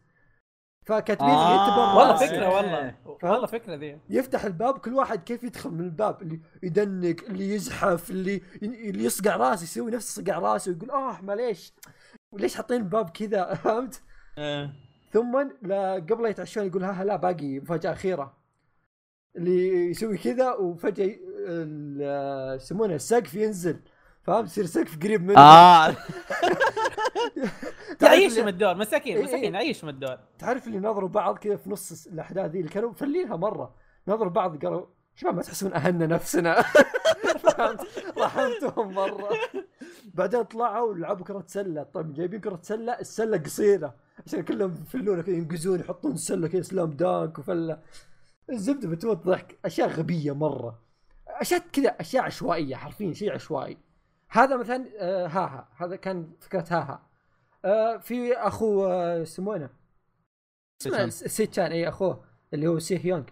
فكاتبين 0.90 1.30
آه. 1.30 1.98
والله 1.98 2.16
فكرة 2.16 2.56
والله. 2.56 2.96
والله 3.24 3.46
فكرة 3.48 3.76
ذي. 3.76 4.00
يفتح 4.10 4.44
الباب 4.46 4.78
كل 4.78 4.94
واحد 4.94 5.24
كيف 5.24 5.44
يدخل 5.44 5.70
من 5.70 5.80
الباب؟ 5.80 6.22
اللي 6.22 6.40
يدنق 6.64 7.16
اللي 7.30 7.50
يزحف 7.56 8.10
اللي 8.10 8.42
اللي 8.64 9.04
يصقع 9.04 9.36
راسه 9.36 9.64
يسوي 9.64 9.92
نفس 9.92 10.16
صقع 10.22 10.40
راسه 10.40 10.72
ويقول 10.72 10.92
آه 10.92 11.22
معليش. 11.22 11.74
ليش 12.34 12.56
حاطين 12.56 12.78
الباب 12.82 13.10
كذا؟ 13.10 13.54
فهمت؟ 13.64 14.02
ثم 15.12 15.50
لا 15.62 15.94
قبل 15.94 16.24
لا 16.24 16.30
يتعشون 16.30 16.66
يقول 16.68 16.84
ها 16.84 17.04
لا 17.04 17.16
باقي 17.16 17.60
مفاجأة 17.60 17.92
أخيرة. 17.92 18.38
اللي 19.36 19.90
يسوي 19.90 20.18
كذا 20.18 20.54
وفجأة 20.54 21.16
يسمونه 22.56 22.96
السقف 22.96 23.34
ينزل. 23.36 23.80
فهمت؟ 24.24 24.48
يصير 24.48 24.66
سقف 24.66 24.98
قريب 25.04 25.24
منه. 25.24 25.40
آه. 25.40 25.96
يعيشهم 28.02 28.48
الدور 28.48 28.76
مساكين 28.76 29.18
إيه، 29.18 29.24
مساكين 29.24 29.56
إيه. 29.56 29.64
يعيشهم 29.64 29.90
الدور. 29.90 30.18
تعرف 30.40 30.68
اللي 30.68 30.80
نظروا 30.80 31.10
بعض 31.10 31.38
كذا 31.38 31.56
في 31.56 31.70
نص 31.70 32.08
الأحداث 32.08 32.52
ذي 32.52 32.60
اللي 32.60 32.70
كانوا 32.70 32.90
مفلينها 32.90 33.36
مرة. 33.36 33.76
نظروا 34.08 34.32
بعض 34.32 34.66
قالوا 34.66 34.86
شباب 35.16 35.36
ما 35.36 35.42
تحسون 35.42 35.74
أهلنا 35.74 36.06
نفسنا. 36.06 36.62
فهمت؟ 37.44 37.88
رحمتهم 38.18 38.94
مرة. 38.94 39.30
بعدين 40.14 40.44
طلعوا 40.44 40.96
لعبوا 40.96 41.26
كرة 41.26 41.44
سلة. 41.48 41.84
طيب 41.84 42.14
جايبين 42.14 42.40
كرة 42.40 42.60
سلة 42.62 42.94
السلة 43.00 43.38
قصيرة. 43.38 43.96
عشان 44.26 44.42
كلهم 44.44 44.76
يفلونها 44.88 45.22
كذا 45.22 45.36
ينقزون 45.36 45.80
يحطون 45.80 46.12
السله 46.12 46.48
كذا 46.48 46.62
سلام 46.62 46.90
دانك 46.90 47.40
وفلة. 47.40 47.80
الزبدة 48.50 48.90
بتموت 48.90 49.26
ضحك. 49.26 49.58
أشياء 49.66 49.90
غبية 49.90 50.32
مرة. 50.32 50.80
أشياء 51.28 51.64
كذا 51.74 51.90
أشياء 51.90 52.24
عشوائية 52.24 52.76
حرفيا 52.76 53.14
شيء 53.14 53.34
عشوائي. 53.34 53.78
هذا 54.30 54.58
مثلا 54.58 54.86
آه 55.00 55.28
هاها. 55.28 55.68
هذا 55.78 55.96
كان 55.96 56.32
فكرة 56.40 56.66
هاها. 56.70 57.10
آه 57.66 57.98
في 57.98 58.34
اخو 58.34 58.86
آه 58.86 59.18
يسمونه 59.18 59.70
اسمه 60.82 61.10
سيتشان. 61.10 61.72
إي 61.72 61.90
أخوه 61.90 62.26
اللي 62.54 62.68
هو 62.68 62.80
سي 62.80 63.08
يونغ 63.08 63.24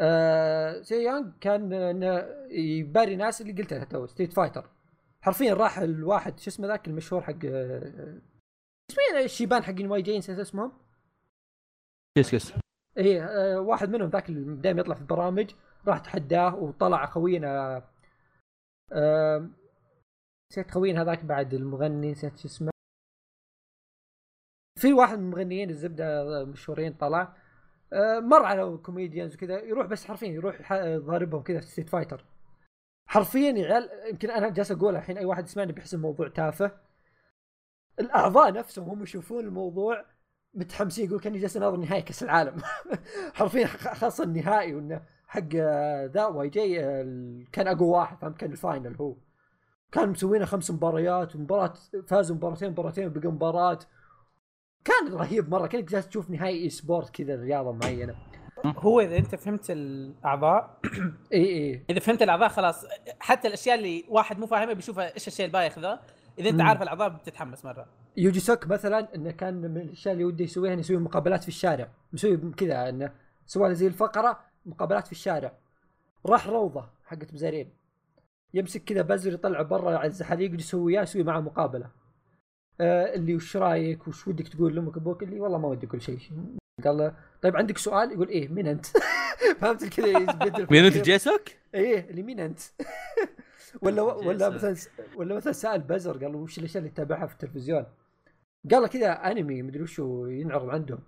آه 0.00 0.82
سي 0.82 1.04
يونغ 1.04 1.30
كان 1.40 1.72
آه، 2.02 2.46
يباري 2.50 3.16
ناس 3.16 3.40
اللي 3.40 3.52
قلت 3.52 3.72
لها 3.72 3.84
تو 3.84 4.06
Street 4.06 4.32
Fighter. 4.32 4.70
حرفيا 5.22 5.54
راح 5.54 5.78
الواحد 5.78 6.40
شو 6.40 6.50
اسمه 6.50 6.66
ذاك 6.66 6.88
المشهور 6.88 7.22
حق 7.22 7.44
آه، 7.44 8.20
اسمه 8.90 9.20
الشيبان 9.24 9.62
حقين 9.62 9.90
YG 9.90 10.18
نسيت 10.18 10.38
اسمهم. 10.38 10.72
كيس 12.16 12.30
كيس. 12.30 12.52
إيه 12.98 13.24
آه، 13.24 13.60
واحد 13.60 13.90
منهم 13.90 14.08
ذاك 14.10 14.28
اللي 14.28 14.56
دائما 14.62 14.80
يطلع 14.80 14.94
في 14.94 15.00
البرامج 15.00 15.50
راح 15.86 15.98
تحداه 15.98 16.54
وطلع 16.54 17.06
خوينا 17.06 17.82
آه، 18.92 19.50
نسيت 20.52 20.70
خوينا 20.70 21.02
هذاك 21.02 21.24
بعد 21.24 21.54
المغني 21.54 22.10
نسيت 22.10 22.38
شو 22.38 22.48
اسمه؟ 22.48 22.70
في 24.80 24.92
واحد 24.92 25.18
من 25.18 25.24
المغنيين 25.24 25.70
الزبدة 25.70 26.22
المشهورين 26.42 26.92
طلع. 26.94 27.36
آه، 27.92 28.20
مر 28.20 28.44
على 28.44 28.76
comedians 28.76 29.34
وكذا 29.34 29.60
يروح 29.60 29.86
بس 29.86 30.04
حرفيا 30.04 30.28
يروح 30.28 30.60
يح- 30.60 30.72
ضاربهم 30.96 31.42
كذا 31.42 31.60
في 31.60 31.66
Street 31.66 31.88
Fighter 31.88 32.24
حرفيا 33.08 33.50
يا 33.52 33.90
يمكن 34.10 34.30
أنا 34.30 34.48
جالس 34.48 34.70
اقولها 34.72 35.00
الحين 35.00 35.18
أي 35.18 35.24
واحد 35.24 35.44
يسمعني 35.44 35.72
بيحس 35.72 35.94
الموضوع 35.94 36.28
تافه. 36.28 36.70
الأعضاء 38.00 38.52
نفسهم 38.52 38.88
هم 38.88 39.02
يشوفون 39.02 39.44
الموضوع 39.44 40.04
متحمسين 40.54 41.06
يقول 41.06 41.20
كأني 41.20 41.38
جالس 41.38 41.56
أناظر 41.56 41.76
نهائي 41.76 42.02
كأس 42.02 42.22
العالم. 42.22 42.62
حرفيا 43.34 43.66
خاصه 43.66 44.24
النهائي 44.24 44.74
وإنه 44.74 45.02
حق 45.26 45.48
آه، 45.56 46.06
ذا 46.06 46.26
YG 46.26 46.80
آه، 46.84 47.44
كان 47.52 47.68
أقوى 47.68 47.88
واحد 47.88 48.18
فهمت؟ 48.18 48.36
كان 48.40 48.52
ال 48.52 48.59
final 48.59 48.96
هو. 48.96 49.14
كان 49.92 50.08
مسوينا 50.08 50.46
خمس 50.46 50.70
مباريات 50.70 51.36
ومباراة 51.36 51.74
فازوا 52.06 52.36
مباراتين 52.36 52.70
مباراتين 52.70 53.08
بقى 53.08 53.28
مباراة. 53.28 53.78
كان 54.84 55.14
رهيب 55.14 55.50
مرة 55.50 55.66
كأنك 55.66 55.84
جالس 55.84 56.08
تشوف 56.08 56.30
نهائي 56.30 56.62
e-sport 56.62 57.10
كذا 57.10 57.36
رياضة 57.36 57.72
معينة. 57.72 58.14
هو 58.64 59.00
إذا 59.00 59.16
أنت 59.16 59.34
فهمت 59.34 59.70
الأعضاء 59.70 60.80
إي 61.32 61.44
إي. 61.44 61.84
إذا 61.90 62.00
فهمت 62.00 62.22
الأعضاء 62.22 62.48
خلاص 62.48 62.84
حتى 63.20 63.48
الأشياء 63.48 63.76
اللي 63.76 64.04
واحد 64.08 64.38
مو 64.38 64.46
فاهمها 64.46 64.74
بيشوفها 64.74 65.14
إيش 65.14 65.26
الشيء 65.26 65.46
البايخ 65.46 65.78
ذا. 65.78 66.00
إذا 66.38 66.50
أنت. 66.50 66.60
عارف 66.60 66.82
الأعضاء 66.82 67.08
بتتحمس 67.08 67.64
مرة. 67.64 67.86
يوجي 68.16 68.40
سوك 68.40 68.66
مثلا 68.66 69.14
إنه 69.14 69.30
كان 69.30 69.54
من 69.54 69.80
الأشياء 69.80 70.14
اللي 70.14 70.24
وده 70.24 70.44
يسويها 70.44 70.72
إنه 70.72 70.80
يسوي 70.80 70.96
مقابلات 70.96 71.42
في 71.42 71.48
الشارع. 71.48 71.88
مسوي 72.12 72.36
كذا 72.36 72.88
إنه 72.88 73.12
سوى 73.46 73.74
زي 73.74 73.86
الفقرة 73.86 74.40
مقابلات 74.66 75.06
في 75.06 75.12
الشارع. 75.12 75.52
راح 76.26 76.48
روضة 76.48 76.88
حقت 77.04 77.32
بزارين 77.32 77.85
يمسك 78.54 78.84
كذا 78.84 79.02
بزر 79.02 79.32
يطلع 79.32 79.62
برا 79.62 79.98
على 79.98 80.06
الزحاليق 80.06 80.54
يسوي 80.54 80.80
وياه 80.82 81.02
يسوي 81.02 81.22
معه 81.22 81.40
مقابلة. 81.40 81.90
آه 82.80 83.14
اللي 83.14 83.34
وش 83.34 83.56
رايك؟ 83.56 84.08
وش 84.08 84.28
ودك 84.28 84.48
تقول 84.48 84.74
لأمك 84.74 84.96
أبوك 84.96 85.22
اللي 85.22 85.40
والله 85.40 85.58
ما 85.58 85.68
ودي 85.68 85.86
أقول 85.86 86.02
شيء. 86.02 86.18
قال 86.84 86.96
له 86.96 87.14
طيب 87.42 87.56
عندك 87.56 87.78
سؤال؟ 87.78 88.12
يقول 88.12 88.28
إيه 88.28 88.48
مين 88.48 88.66
أنت؟ 88.66 88.86
فهمت 89.60 89.84
كذا؟ 89.84 90.08
يبدل 90.08 90.66
مين 90.70 90.84
أنت؟ 90.84 90.98
جيسوك؟ 90.98 91.42
إيه 91.74 92.10
اللي 92.10 92.22
مين 92.22 92.40
أنت؟ 92.40 92.60
ولا 93.82 94.02
ولا. 94.02 94.48
مثلا 94.48 94.76
ولا 95.16 95.34
مثلا 95.34 95.52
سأل 95.52 95.80
بزر 95.80 96.12
قال 96.24 96.32
له 96.32 96.38
وش 96.38 96.58
الأشياء 96.58 96.78
اللي 96.78 96.90
تتابعها 96.94 97.26
في 97.26 97.32
التلفزيون؟ 97.32 97.86
قال 98.70 98.82
له 98.82 98.86
كذا 98.88 99.12
أنمي 99.12 99.62
مدري 99.62 99.82
وشو 99.82 100.26
ينعرض 100.26 100.68
عندهم. 100.70 100.98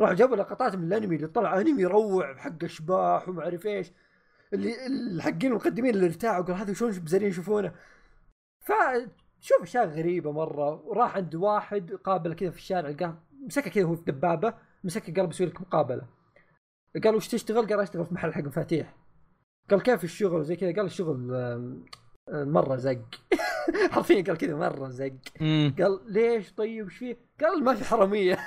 راح 0.00 0.12
جابوا 0.12 0.36
لقطات 0.36 0.76
من 0.76 0.84
الأنمي 0.84 1.16
اللي 1.16 1.26
طلع 1.26 1.60
أنمي 1.60 1.82
يروع 1.82 2.36
حق 2.36 2.64
اشباح 2.64 3.28
وما 3.28 3.42
أعرف 3.42 3.66
إيش. 3.66 3.92
اللي 4.52 4.86
الحقين 4.86 5.50
المقدمين 5.50 5.94
اللي 5.94 6.06
ارتاحوا 6.06 6.42
قال 6.42 6.56
هذا 6.56 6.72
شلون 6.72 6.90
بزارين 6.90 7.28
يشوفونه. 7.28 7.72
فشوف 8.60 9.62
أشياء 9.62 9.86
غريبة 9.86 10.32
مرة. 10.32 10.82
وراح 10.86 11.16
عند 11.16 11.34
واحد 11.34 11.92
قابله 11.92 12.34
كذا 12.34 12.50
في 12.50 12.56
الشارع 12.56 12.88
لقاه 12.88 13.22
مسكه 13.46 13.70
كذا 13.70 13.84
هو 13.84 13.96
في 13.96 14.12
دبابة 14.12 14.54
مسكه 14.84 15.14
قال 15.14 15.26
بسوي 15.26 15.46
لك 15.46 15.60
مقابلة. 15.60 16.06
قال 17.04 17.14
وش 17.14 17.28
تشتغل؟ 17.28 17.66
قال 17.66 17.80
أشتغل 17.80 18.06
في 18.06 18.14
محل 18.14 18.34
حق 18.34 18.40
مفاتيح. 18.40 18.96
قال 19.70 19.82
كيف 19.82 20.04
الشغل؟ 20.04 20.40
وزي 20.40 20.56
كذا. 20.56 20.72
قال 20.72 20.86
الشغل 20.86 21.16
مرة 22.28 22.76
زق. 22.76 23.04
حرفيا 23.92 24.22
قال 24.22 24.38
كذا 24.38 24.56
مرة 24.56 24.88
زق. 24.88 25.12
قال 25.78 26.00
ليش 26.06 26.52
طيب؟ 26.52 26.84
إيش 26.84 26.98
فيه؟ 26.98 27.16
قال 27.40 27.64
ما 27.64 27.74
في 27.74 27.84
حرامية. 27.84 28.38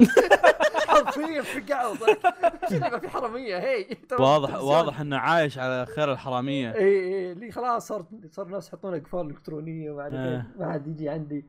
حرفيا 1.04 1.42
في 1.42 2.78
ما 2.78 2.98
في 2.98 3.08
حرامية؟ 3.08 3.58
هي. 3.58 3.96
واضح. 4.18 4.54
واضح 4.54 5.00
إنه 5.00 5.16
عايش 5.16 5.58
على 5.58 5.86
خير 5.86 6.12
الحرامية. 6.12 6.74
اي 6.74 6.84
إي 6.84 7.32
اللي 7.32 7.50
خلاص 7.50 7.88
صار 7.88 8.06
صار 8.30 8.46
الناس 8.46 8.68
يحطون 8.68 8.94
اقفال 8.94 9.20
إلكترونية 9.20 9.90
وما 9.90 10.02
اعرف 10.02 10.14
آه. 10.14 10.36
إيه، 10.36 10.54
ما 10.58 10.72
حد 10.72 10.86
يجي 10.86 11.08
عندي. 11.08 11.46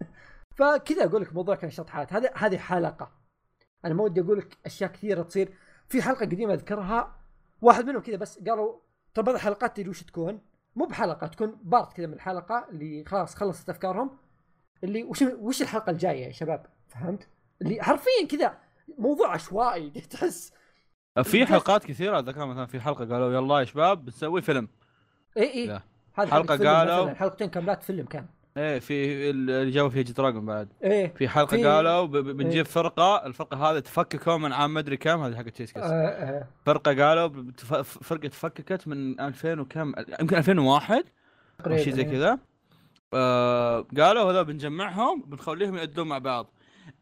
فكذا 0.56 1.04
أقول 1.04 1.22
لك 1.22 1.34
موضوع 1.34 1.54
كان 1.54 1.70
شطحات 1.70 2.12
هذا 2.12 2.30
هذه 2.34 2.56
حلقة. 2.56 3.10
أنا 3.84 3.94
ما 3.94 4.02
ودي 4.02 4.20
أقول 4.20 4.38
لك 4.38 4.58
أشياء 4.66 4.90
كثيرة 4.90 5.22
تصير. 5.22 5.54
في 5.88 6.02
حلقة 6.02 6.20
قديمة 6.20 6.54
أذكرها. 6.54 7.16
واحد 7.62 7.84
منهم 7.86 8.02
كذا 8.02 8.16
بس 8.16 8.38
قالوا 8.38 8.74
ترى 9.14 9.24
بعض 9.24 9.34
الحلقات 9.34 9.76
تدري 9.76 9.88
وش 9.90 10.02
تكون؟ 10.02 10.40
مو 10.76 10.84
بحلقة 10.84 11.26
تكون 11.26 11.58
part 11.62 11.92
كذا 11.92 12.06
من 12.06 12.12
الحلقة 12.12 12.66
اللي 12.70 13.04
خلاص 13.04 13.34
خلصت 13.34 13.68
أفكارهم. 13.68 14.10
اللي 14.84 15.04
وش 15.04 15.22
وش 15.22 15.62
الحلقة 15.62 15.90
الجاية 15.90 16.26
يا 16.26 16.32
شباب؟ 16.32 16.66
فهمت؟ 16.88 17.28
اللي 17.62 17.82
حرفيا 17.82 18.26
كذا 18.30 18.58
موضوع 18.98 19.32
عشوائي 19.32 19.90
تحس. 20.10 20.52
في 21.22 21.46
حلقات 21.46 21.84
كثيرة 21.84 22.18
ذكر 22.20 22.46
مثلا 22.46 22.66
في 22.66 22.80
حلقة 22.80 23.04
قالوا 23.04 23.32
يلا 23.32 23.58
يا 23.60 23.64
شباب 23.64 24.04
بنسوي 24.04 24.42
فيلم. 24.42 24.68
اي 25.36 25.54
اي 25.54 25.66
لا. 25.66 25.82
حلقة 26.14 26.56
فيلم 26.56 26.68
قالوا- 26.70 27.14
حلقتين 27.14 27.48
كاملات 27.48 27.82
فيلم 27.82 28.06
كان. 28.06 28.26
إيه 28.56 28.78
في 28.78 29.30
اللي 29.30 29.70
جابوا 29.70 29.90
فيها 29.90 30.02
Dragon 30.02 30.46
بعد. 30.46 30.68
إيه. 30.84 31.14
في 31.16 31.28
حلقة 31.28 31.56
في- 31.56 31.64
قالوا 31.66 32.06
بنجيب 32.06 32.52
إيه. 32.52 32.62
فرقة 32.62 33.26
الفرقة 33.26 33.56
هذه 33.70 33.78
تفككوا 33.78 34.36
من 34.36 34.52
عام 34.52 34.74
مدري 34.74 34.96
كم 34.96 35.22
هذه 35.22 35.36
حقت 35.36 35.48
تشيس 35.48 35.76
آه 35.76 35.80
كيس 35.80 35.90
آه. 35.90 36.46
فرقة 36.66 37.04
قالوا 37.06 37.26
بتف- 37.26 37.98
فرقة 38.04 38.28
تفككت 38.28 38.88
من 38.88 39.20
2000 39.20 39.60
وكم 39.60 39.92
يمكن 40.20 40.36
2001 40.36 40.94
أو 40.96 41.02
تقريباً، 41.58 41.82
شيء 41.82 41.92
زي 41.92 42.02
إيه. 42.02 42.10
كذا. 42.10 42.38
آه 43.14 43.80
قالوا 43.98 44.30
هذا 44.32 44.42
بنجمعهم 44.42 45.22
بنخليهم 45.26 45.76
يأدون 45.76 46.08
مع 46.08 46.18
بعض. 46.18 46.50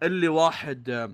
اللي 0.02 0.28
واحد 0.28 0.90
آه، 0.90 1.10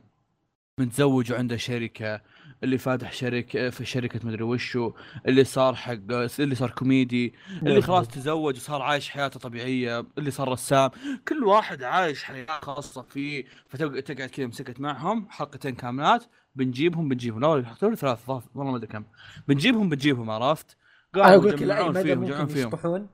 متزوج 0.81 1.33
وعنده 1.33 1.57
شركة 1.57 2.21
اللي 2.63 2.79
فاتح 2.79 3.13
شركة 3.13 3.71
في 3.71 3.85
شركة 3.85 4.21
مدري 4.25 4.43
وشو 4.43 4.93
اللي 5.27 5.45
صار 5.45 5.75
حق 5.75 5.93
اللي 6.41 6.55
صار 6.55 6.71
كوميدي 6.71 7.35
اللي 7.63 7.83
خلاص 7.83 8.09
تزوج 8.09 8.57
وصار 8.57 8.83
عايش 8.83 9.11
حياته 9.11 9.41
طبيعية 9.41 10.07
اللي 10.19 10.31
صار 10.31 10.49
رسام 10.49 10.91
كل 11.29 11.45
واحد 11.45 11.83
عايش 11.83 12.25
حياة 12.25 12.61
خاصة 12.63 13.03
فيه 13.03 13.45
فتقعد 13.69 14.03
تقعد 14.03 14.29
كذا 14.29 14.47
مسكت 14.47 14.81
معهم 14.81 15.27
حلقتين 15.31 15.75
كاملات 15.75 16.25
بنجيبهم 16.55 17.09
بنجيبهم 17.09 17.41
لا 17.41 17.65
حلقتين 17.67 17.95
ثلاث 17.95 18.29
والله 18.29 18.71
ما 18.71 18.77
أدري 18.77 18.87
كم 18.87 19.05
بنجيبهم 19.49 19.89
بنجيبهم 19.89 20.31
عرفت؟ 20.31 20.77
أنا 21.17 21.35
أقول 21.35 21.49
لك 21.49 21.63
لا 21.63 21.81
يجمعون 21.81 21.95
مدى 21.95 22.15
ممكن 22.15 22.59
يشطحون. 22.59 23.09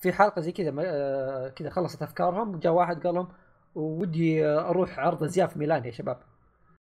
في 0.00 0.12
حلقة 0.12 0.40
زي 0.40 0.52
كذا 0.52 0.74
آه، 0.78 1.48
كذا 1.48 1.70
خلصت 1.70 2.02
أفكارهم 2.02 2.58
جاء 2.58 2.72
واحد 2.72 3.06
قال 3.06 3.14
لهم 3.14 3.28
ودي 3.74 4.46
آه، 4.46 4.68
أروح 4.68 4.98
عرض 4.98 5.22
ازياء 5.22 5.46
في 5.48 5.58
ميلان 5.58 5.84
يا 5.84 5.90
شباب. 5.90 6.22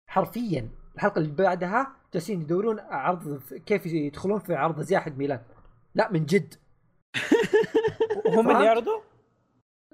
حرفيا. 0.07 0.69
الحلقة 0.95 1.19
اللي 1.19 1.31
بعدها 1.31 1.87
جالسين 2.13 2.41
يدورون 2.41 2.79
عرض 2.79 3.41
كيف 3.65 3.85
يدخلون 3.85 4.39
في 4.39 4.55
عرض 4.55 4.79
ازياء 4.79 5.01
حق 5.01 5.11
ميلان 5.11 5.39
لا 5.95 6.11
من 6.11 6.25
جد. 6.25 6.53
وهم 8.25 8.49
اللي 8.51 8.65
يعرضوا؟ 8.65 8.99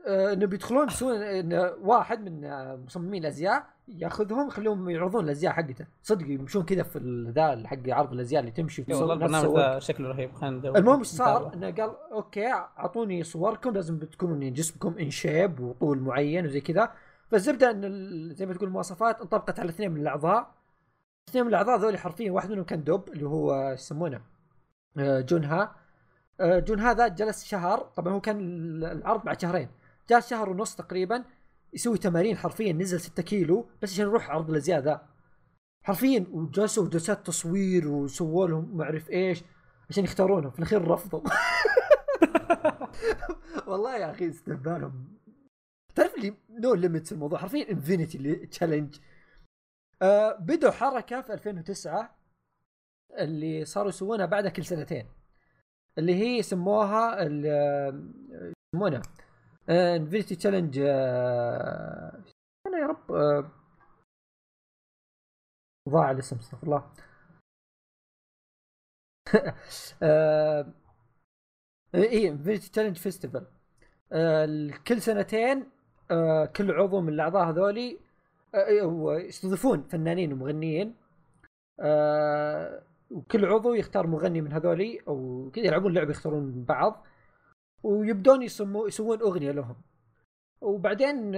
آه، 0.07 0.34
إنه 0.34 0.45
بيدخلون 0.45 0.88
يسوون 0.88 1.53
واحد 1.81 2.30
من 2.30 2.49
مصممين 2.86 3.22
الأزياء 3.22 3.65
يأخذهم 3.88 4.48
يخليهم 4.48 4.90
يعرضون 4.90 5.23
الأزياء 5.23 5.53
حقته. 5.53 5.86
صدق 6.03 6.27
يمشون 6.27 6.64
كذا 6.64 6.84
في 6.84 7.26
ذا 7.36 7.68
حق 7.68 7.90
عرض 7.90 8.14
الأزياء 8.14 8.40
اللي 8.41 8.52
تمشي 8.52 8.84
في 8.84 8.91
إيه 8.91 8.98
والله 8.98 9.14
البرنامج. 9.14 9.56
ذا 9.56 9.80
شكله 9.80 10.10
رهيب. 10.10 10.36
خلينا 10.36 10.77
المهم 10.77 10.99
إيش 10.99 11.07
صار. 11.07 11.53
إنه 11.53 11.72
قال 11.72 11.95
okay 12.11 12.48
أعطوني 12.48 13.23
صوركم 13.23 13.69
لازم 13.69 13.99
تكونون 13.99 14.53
جسمكم 14.53 14.98
in 14.98 15.10
shape 15.10 15.60
وطول 15.60 15.99
معين 15.99 16.45
وزي 16.45 16.61
كذا. 16.61 16.91
فالزبدة 17.31 17.72
إن 17.72 18.34
زي 18.35 18.45
ما 18.45 18.53
تقول 18.53 18.68
المواصفات 18.68 19.22
انطبقت 19.22 19.60
على 19.60 19.69
اثنين 19.69 19.91
من 19.91 20.01
الأعضاء. 20.01 20.56
اثنين 21.30 21.43
من 21.43 21.49
الأعضاء 21.49 21.77
ذولي 21.77 21.97
حرفيا 21.97 22.31
واحد 22.31 22.51
منهم 22.51 22.64
كان 22.64 22.84
دب 22.84 23.03
اللي 23.10 23.26
هو 23.27 23.72
يسمونه؟ 23.72 24.22
آه، 24.97 25.22
جونها 25.22 25.76
آه، 26.39 26.60
جون 26.60 26.80
هذا 26.80 27.07
جلس 27.07 27.43
شهر 27.45 27.80
طبعا 27.80 28.14
هو 28.14 28.22
كان 28.22 28.39
ال- 28.39 28.85
العرض 28.85 29.23
بعد 29.23 29.41
شهرين. 29.41 29.69
جلس 30.10 30.30
شهر 30.30 30.49
ونص 30.49 30.76
تقريبا 30.76 31.23
يسوي 31.73 31.97
تمارين 31.97 32.38
حرفيا 32.38 32.73
نزل 32.73 32.99
6 32.99 33.23
كيلو 33.23 33.69
بس 33.81 33.93
عشان 33.93 34.06
يروح 34.06 34.30
عرض 34.30 34.49
الازياء 34.49 34.80
ذا 34.81 35.01
حرفيا 35.84 36.26
وجلسوا 36.31 36.88
جلسات 36.89 37.27
تصوير 37.27 37.88
وسووا 37.88 38.47
لهم 38.47 38.77
ما 38.77 38.84
أعرف 38.84 39.10
إيش 39.10 39.43
عشان 39.89 40.03
يختارونهم 40.03 40.51
في 40.51 40.60
الأخير 40.60 40.88
رفضوا. 40.88 41.22
والله 43.68 43.97
يا 43.97 44.11
أخي 44.11 44.30
استهبالهم. 44.30 45.19
تعرف 45.95 46.16
اللي 46.16 46.34
no 46.49 46.74
limits 46.74 47.11
الموضوع؟ 47.11 47.40
حرفيا 47.40 47.72
Infinity 47.72 48.36
Challenge 48.45 48.99
آه 50.02 50.36
بدوا 50.40 50.72
حركة 50.72 51.22
في 51.22 51.34
2009 51.34 52.16
اللي 53.20 53.66
صاروا 53.66 53.90
يسوونها 53.90 54.26
بعدها 54.26 54.52
كل 54.52 54.66
سنتين. 54.66 55.07
اللي 55.98 56.16
هي 56.16 56.41
سموها 56.44 57.26
آه، 57.26 58.03
يسمونها 58.74 59.02
Infinity 59.70 60.36
Challenge 60.36 60.80
أنا 60.80 62.78
يا 62.80 62.88
رب 62.88 63.11
آه، 63.11 63.52
ضاع 65.90 66.11
الاسم 66.11 66.36
استغفر 66.38 66.68
الله. 66.68 66.91
آه، 70.03 70.74
اي 71.95 72.30
Infinity 72.30 72.70
Challenge 72.72 72.98
Festival 72.98 73.48
كل 74.88 75.02
سنتين 75.02 75.78
آه، 76.11 76.45
كل 76.45 76.72
عضو 76.72 77.02
من 77.02 77.10
الأعضاء 77.10 77.49
هذولي 77.49 77.99
آه، 78.56 78.81
هو 78.81 79.11
يستضيفون 79.11 79.84
فنانين 79.84 80.34
ومغنيين 80.34 80.95
آه، 81.80 82.81
وكل 83.11 83.45
عضو 83.45 83.73
يختار 83.73 84.07
مغني 84.07 84.41
من 84.41 84.53
هذولي 84.53 84.99
أو 85.07 85.49
كذا 85.53 85.65
يلعبون 85.65 85.94
لعبه 85.94 86.11
يختارون 86.11 86.64
بعض 86.64 87.06
ويبدون 87.84 88.41
يسمو 88.41 88.88
يسوون 88.88 89.22
أغنية 89.22 89.52
لهم. 89.52 89.76
وبعدين 90.61 91.31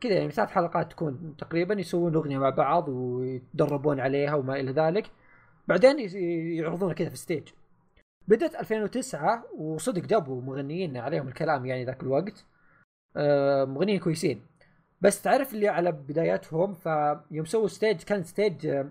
كذا 0.00 0.14
يعني 0.14 0.30
ثلاث 0.30 0.50
حلقات 0.50 0.92
تكون 0.92 1.36
تقريبا 1.38 1.74
يسوون 1.74 2.14
أغنية 2.14 2.38
مع 2.38 2.50
بعض 2.50 2.88
ويتدربون 2.88 4.00
عليها 4.00 4.34
وما 4.34 4.60
إلى 4.60 4.72
ذلك. 4.72 5.10
بعدين 5.68 5.98
يعرضونها 6.58 6.94
كذا 6.94 7.08
في 7.08 7.16
stage 7.16 7.48
بدت 8.28 8.54
2009 8.54 9.44
وصدق 9.58 10.02
جابوا 10.02 10.42
مغنيين 10.42 10.96
عليهم 10.96 11.28
الكلام 11.28 11.66
يعني 11.66 11.84
ذاك 11.84 12.02
الوقت. 12.02 12.46
مغنيين 13.64 14.00
كويسين. 14.00 14.46
بس 15.00 15.22
تعرف 15.22 15.54
اللي 15.54 15.68
على 15.68 15.92
بداياتهم 15.92 16.74
فيوم 16.74 17.44
سووا 17.44 17.68
stage 17.68 18.02
كان 18.02 18.22
stage 18.24 18.86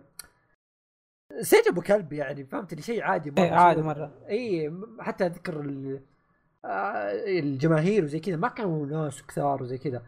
stage 1.42 1.68
أبو 1.68 1.82
كلب 1.82 2.14
يعني 2.14 2.46
فهمت؟ 2.46 2.72
اللي 2.72 2.84
شيء 2.84 3.02
عادي 3.04 3.34
إيه، 3.38 3.52
عادي 3.52 3.82
سووا- 3.82 3.88
مرة. 3.88 4.12
إي 4.30 4.74
حتى 5.00 5.26
أذكر 5.26 5.60
آه، 6.66 7.12
الجماهير 7.40 8.04
وزي 8.04 8.20
كذا 8.20 8.36
ما 8.36 8.48
كانوا 8.48 8.86
ناس 8.86 9.24
كثار 9.24 9.64
وزي 9.64 9.78
كذا. 9.78 10.04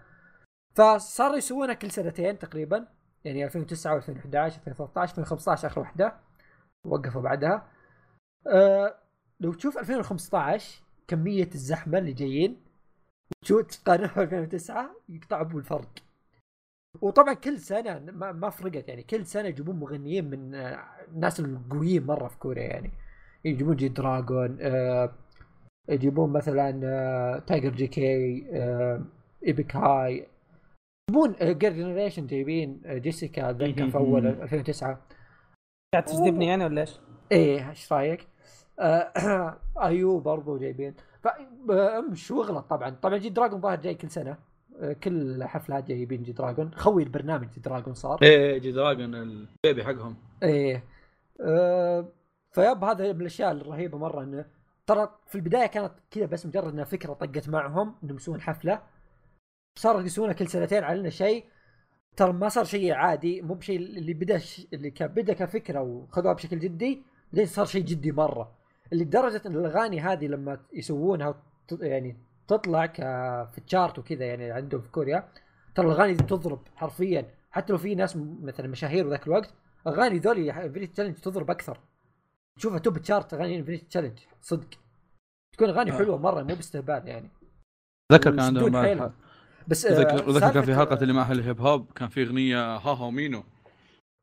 فصاروا 0.75 1.37
يسوونها 1.37 1.73
كل 1.73 1.91
سنتين 1.91 2.39
تقريبا 2.39 2.87
يعني 3.23 3.45
2009 3.45 3.99
و2011 4.01 4.05
2013 4.05 5.11
2015 5.11 5.67
آخر 5.67 5.79
واحدة 5.79 6.13
وقفوا 6.85 7.21
بعدها. 7.21 7.67
أه 8.47 8.95
لو 9.39 9.53
تشوف 9.53 9.77
2015 9.77 10.83
كمية 11.07 11.49
الزحمة 11.55 11.97
اللي 11.97 12.13
جايين 12.13 12.61
تشوف 13.41 13.61
تقارنها 13.61 14.23
2009 14.23 14.95
يقطعوا 15.09 15.43
بالفرق 15.43 15.89
وطبعا 17.01 17.33
كل 17.33 17.59
سنة 17.59 17.99
ما, 17.99 18.31
ما 18.31 18.49
فرقت 18.49 18.89
يعني 18.89 19.03
كل 19.03 19.25
سنة 19.25 19.47
يجيبون 19.47 19.75
مغنيين 19.75 20.29
من 20.29 20.55
آه، 20.55 20.83
الناس 21.07 21.39
القويين 21.39 22.05
مرة 22.05 22.27
في 22.27 22.37
كوريا 22.37 22.63
يعني. 22.63 22.91
يجيبون 23.45 23.75
جي 23.75 23.87
دراجون 23.87 24.57
آه 24.61 25.11
يجيبون 25.89 26.33
مثلا 26.33 26.81
آه 26.83 27.39
تايجر 27.39 27.69
جي 27.69 27.87
كي 27.87 28.45
آه 28.53 29.01
إيبك 29.47 29.75
هاي. 29.75 30.27
يجيبون 31.09 31.35
آه 31.41 31.51
جير 31.51 31.73
جنريشن 31.73 32.27
جايبين 32.27 32.81
آه 32.85 32.97
جيسيكا 32.97 33.51
ذكر 33.51 33.89
في 33.89 33.97
أول 33.97 34.27
2009 34.27 35.01
قاعد 35.93 36.05
تجذبني 36.05 36.47
يعني 36.47 36.65
ولا 36.65 36.81
إيش؟ 36.81 36.99
إيه 37.31 37.69
إيش 37.69 37.93
رأيك؟ 37.93 38.27
آه 38.79 39.57
أيو 39.87 40.19
برضو 40.19 40.57
جايبين. 40.57 40.93
ف 41.27 41.71
آه، 41.71 41.99
مش 41.99 42.31
وغلط 42.31 42.65
طبعا. 42.69 42.89
طبعا 42.89 43.17
جي 43.17 43.29
دراجون 43.29 43.61
ظاهر 43.61 43.79
جاي 43.79 43.95
كل 43.95 44.09
سنة. 44.09 44.37
آه، 44.79 44.93
كل 44.93 45.43
حفلات 45.43 45.87
جايبين 45.87 46.23
جي 46.23 46.31
دراجون 46.31 46.73
خوي 46.73 47.03
البرنامج 47.03 47.49
جي 47.49 47.61
دراجون 47.61 47.93
صار. 47.93 48.19
إيه 48.21 48.57
جي 48.57 48.71
دراجون 48.71 49.15
البيبي 49.15 49.83
حقهم. 49.83 50.15
إيه. 50.43 50.83
آه 51.41 52.05
فيب 52.51 52.83
هذا 52.83 53.13
من 53.13 53.21
الأشياء 53.21 53.51
الرهيبة 53.51 53.97
مرة 53.97 54.23
إنه 54.23 54.45
ترى 54.87 55.09
في 55.27 55.35
البداية 55.35 55.65
كانت 55.65 55.91
كذا 56.11 56.25
بس 56.25 56.45
مجرد 56.45 56.73
إنها 56.73 56.83
فكرة 56.83 57.13
طقت 57.13 57.49
معهم 57.49 57.95
إنهم 58.03 58.15
يسوون 58.15 58.41
حفلة. 58.41 58.81
صاروا 59.77 60.01
يسوونها 60.01 60.33
كل 60.33 60.47
سنتين 60.47 60.83
على 60.83 60.99
إنه 60.99 61.09
شيء 61.09 61.45
ترى 62.15 62.33
ما 62.33 62.49
صار 62.49 62.63
شيء 62.63 62.93
عادي. 62.93 63.41
مو 63.41 63.53
بشيء 63.53 63.79
اللي 63.79 64.13
بدأ 64.13 64.37
ش... 64.37 64.67
اللي 64.73 64.91
كان 64.91 65.07
بدأ 65.07 65.33
كفكرة 65.33 65.81
وخذوها 65.81 66.33
بشكل 66.33 66.59
جدي 66.59 67.03
بعدين 67.33 67.45
صار 67.45 67.65
شيء 67.65 67.83
جدي 67.83 68.11
مرة. 68.11 68.56
اللي 68.93 69.03
لدرجة 69.03 69.41
إن 69.45 69.55
الأغاني 69.55 69.99
هذه 69.99 70.27
لما 70.27 70.59
يسوونها. 70.73 71.41
يعني 71.81 72.17
تطلع 72.47 72.85
ك... 72.85 72.95
في 73.51 73.57
الشارت 73.65 73.99
وكذا 73.99 74.25
يعني 74.25 74.51
عندهم 74.51 74.81
في 74.81 74.89
كوريا 74.89 75.29
ترى 75.75 75.85
الأغاني 75.85 76.13
دي 76.13 76.23
تضرب 76.23 76.59
حرفيا 76.75 77.25
حتى 77.51 77.73
لو 77.73 77.79
في 77.79 77.95
ناس 77.95 78.17
مثلا 78.41 78.67
مشاهير 78.67 79.09
ذاك 79.09 79.27
الوقت 79.27 79.53
أغاني 79.87 80.19
ذولي 80.19 80.51
Infinity 80.51 80.87
Challenge 80.87 81.15
تضرب 81.15 81.51
أكثر 81.51 81.79
تشوفها 82.57 82.79
top 82.79 82.97
chart 82.97 83.33
أغاني 83.33 83.57
Infinity 83.57 83.85
Challenge 83.85 84.19
صدق 84.41 84.67
تكون 85.53 85.69
أغاني 85.69 85.91
آه. 85.91 85.97
حلوة 85.97 86.17
مرة 86.17 86.43
مو 86.43 86.55
باستهبال 86.55 87.07
يعني 87.07 87.29
ذكر 88.11 88.31
كان 88.31 88.39
عندهم 88.39 88.77
حيلة. 88.77 89.13
بس 89.67 89.85
آه، 89.85 89.99
ذكر 89.99 90.31
ذكر 90.31 90.53
كان 90.53 90.63
في 90.63 90.75
حلقة 90.75 91.01
اللي 91.01 91.13
مع 91.13 91.31
ال 91.31 91.39
hip 91.39 91.61
hop 91.61 91.91
كان 91.95 92.09
في 92.09 92.23
أغنية 92.23 92.75
ها 92.77 92.93
ها 92.93 93.09
مينو 93.09 93.43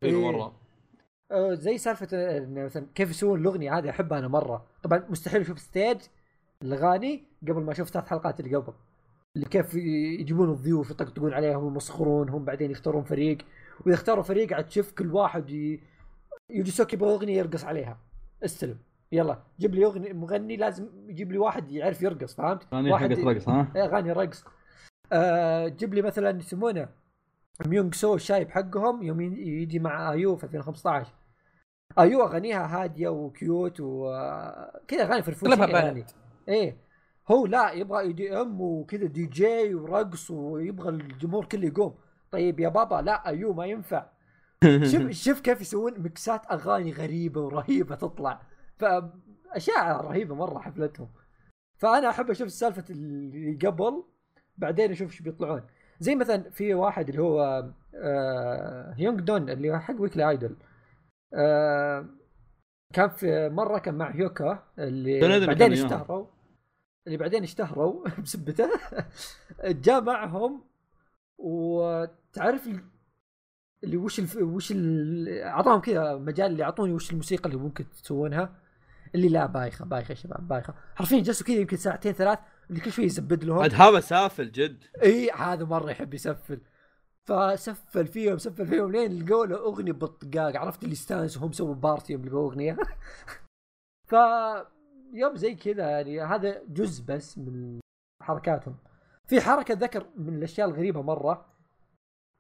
حلو 0.03 0.19
إيه. 0.19 0.33
مرة 0.33 0.43
آه، 0.43 0.64
زي 1.53 1.79
سالفة 1.79 2.09
آه، 2.13 2.47
مثلا 2.49 2.87
كيف 2.95 3.11
يسوون 3.11 3.41
الأغنية 3.41 3.79
هذه 3.79 3.91
احبها 3.91 4.19
أنا 4.19 4.29
مرة. 4.29 4.67
طبعا 4.83 5.05
مستحيل 5.09 5.41
أشوف 5.41 5.59
stage 5.59 5.97
الاغاني 6.63 7.25
قبل 7.43 7.63
ما 7.63 7.73
أشوف 7.73 7.89
ثلاث 7.89 8.07
حلقات 8.07 8.41
اللي 8.41 8.57
قبل. 8.57 8.73
اللي 9.37 9.47
كيف 9.47 9.75
يجيبون 10.21 10.51
الضيوف 10.51 10.91
يطقطقون 10.91 11.33
عليهم 11.33 11.65
ويمسخرون 11.65 12.29
هم 12.29 12.45
بعدين 12.45 12.71
يختارون 12.71 13.05
فريق. 13.05 13.39
وإذا 13.81 13.95
اختاروا 13.95 14.23
فريق 14.23 14.53
عاد 14.53 14.67
تشوف 14.67 14.93
كل 14.93 15.13
واحد 15.13 15.51
ي... 15.51 15.81
يجي 16.51 16.71
سوكي 16.71 16.97
يبغى 16.97 17.11
أغنية 17.15 17.39
يرقص 17.39 17.65
عليها. 17.65 17.99
استلم. 18.45 18.79
يلا 19.13 19.39
جيب 19.61 19.75
لي 19.75 19.85
أغنية 19.85 20.13
مغني 20.13 20.57
لازم 20.57 20.89
يجيب 21.09 21.33
لي 21.33 21.39
واحد 21.39 21.71
يعرف 21.71 22.03
يرقص 22.03 22.35
فهمت؟ 22.35 22.73
اغنيه 22.73 22.97
حقت 22.97 23.19
رقص 23.19 23.49
ها؟ 23.49 23.73
إيه، 23.77 23.85
أغاني 23.85 24.13
رقص 24.13 24.45
آه 25.13 25.69
جيب 25.69 25.95
لي 25.95 26.03
مثلا 26.03 26.39
يسمونه 26.39 26.89
ميونغ 27.67 27.93
سو 27.93 28.15
الشايب 28.15 28.51
حقهم 28.51 29.03
يوم 29.03 29.21
يجي 29.21 29.79
مع 29.79 30.13
IU 30.13 30.37
في 30.37 30.45
2015 30.45 31.13
IU 31.99 32.23
اغانيها 32.23 32.83
هادية 32.83 33.09
و 33.09 33.23
cute 33.23 33.81
وكذا 33.81 35.03
اغاني 35.03 35.23
فرفوشيه 35.23 35.55
اغلبها 35.55 35.81
يعني 35.81 36.05
إيه. 36.49 36.77
هو 37.31 37.47
لا 37.47 37.73
يبغى 37.73 38.01
EDM 38.01 38.61
وكذا 38.61 39.07
دي 39.07 39.27
جي 39.27 39.75
ورقص 39.75 40.31
ويبغى 40.31 40.89
الجمهور 40.89 41.45
كله 41.45 41.67
يقوم. 41.67 41.95
طيب 42.31 42.61
يا 42.61 42.69
بابا 42.69 42.95
لا 42.95 43.29
IU 43.29 43.53
ما 43.53 43.67
ينفع. 43.67 44.07
شوف 44.93 45.11
شوف 45.11 45.41
كيف 45.41 45.61
يسوون 45.61 46.01
مكسات 46.01 46.53
أغاني 46.53 46.93
غريبة 46.93 47.41
ورهيبة 47.41 47.95
تطلع. 47.95 48.43
فاشياء 48.77 50.01
رهيبة 50.01 50.35
مرة 50.35 50.59
حفلتهم. 50.59 51.09
فأنا 51.77 52.11
أحب 52.11 52.31
أشوف 52.31 52.51
سالفة 52.51 52.85
اللي 52.91 53.59
قبل 53.67 54.05
بعدين 54.59 54.91
أشوف 54.91 55.11
إيش 55.11 55.23
بيطلعون. 55.23 55.63
زي 56.01 56.15
مثلا 56.15 56.51
في 56.51 56.75
واحد 56.75 57.09
اللي 57.09 57.23
هو 57.23 57.65
آه 57.95 58.95
يونغ 58.99 59.21
دون 59.21 59.51
اللي 59.51 59.81
حق 59.81 60.01
ويكلي 60.01 60.31
ايدول 60.31 60.57
آه 61.35 62.07
كان 62.93 63.09
في 63.11 63.49
مرة 63.49 63.79
كان 63.79 63.95
مع 63.95 64.11
هيوكا 64.11 64.63
اللي 64.79 65.47
بعدين. 65.47 65.73
اشتهروا. 65.73 66.27
اللي 67.07 67.19
بعدين 67.19 67.43
اشتهروا 67.43 68.09
بسبته. 68.23 68.71
جاء 69.65 70.01
معهم 70.01 70.65
وتعرف 71.39 72.67
ال- 72.67 72.85
اللي 73.85 73.97
وش 73.97 74.19
الف... 74.19 74.37
وش 74.37 74.73
ال... 74.73 75.29
أعطاهم 75.43 75.81
كذا 75.81 76.17
مجال 76.17 76.53
اللي 76.53 76.63
اعطوني 76.65 76.93
وش 76.93 77.11
الموسيقى 77.11 77.47
اللي 77.51 77.61
ممكن 77.61 77.85
تسوونها. 77.91 78.57
اللي 79.15 79.29
لا 79.29 79.47
بايخة 79.47 79.85
بايخة 79.85 80.13
يا 80.13 80.17
شباب 80.17 80.49
بايخة. 80.49 80.75
حرفيا 80.95 81.21
جلسوا 81.21 81.47
كذا 81.47 81.57
يمكن 81.57 81.77
ساعتين 81.77 82.13
ثلاث 82.13 82.39
اللي 82.71 82.81
كل 82.81 82.93
شوي 82.93 83.05
يزبد 83.05 83.45
لهم. 83.45 83.59
عاد 83.59 83.75
هذا 83.75 84.01
سافل 84.01 84.53
جد. 84.53 84.85
إي 85.03 85.31
هذا 85.31 85.65
مرة 85.65 85.91
يحب 85.91 86.15
يسفل. 86.15 86.61
فسفل 87.25 88.07
فيهم 88.07 88.39
سفل 88.39 88.67
فيهم 88.67 88.93
لين 88.93 89.27
لقوا 89.27 89.47
له 89.47 89.57
أغنية 89.57 89.93
بالطقاق. 89.93 90.57
عرفت 90.57 90.85
اللي 90.85 90.93
استانسوا 90.93 91.47
هم 91.47 91.53
سووا 91.53 91.75
بارتي 91.75 92.13
يوم 92.13 92.25
لقوا 92.25 92.51
أغنية؟ 92.51 92.77
ف 94.11 94.15
يوم 95.13 95.37
زي 95.37 95.55
كذا 95.55 95.91
يعني 95.91 96.21
هذا 96.21 96.63
جزء 96.69 97.05
بس 97.05 97.39
من 97.39 97.81
حركاتهم. 98.23 98.77
في 99.27 99.41
حركة 99.41 99.75
ذكر 99.75 100.07
من 100.17 100.35
الأشياء 100.35 100.69
الغريبة 100.69 101.03
مرة. 101.03 101.47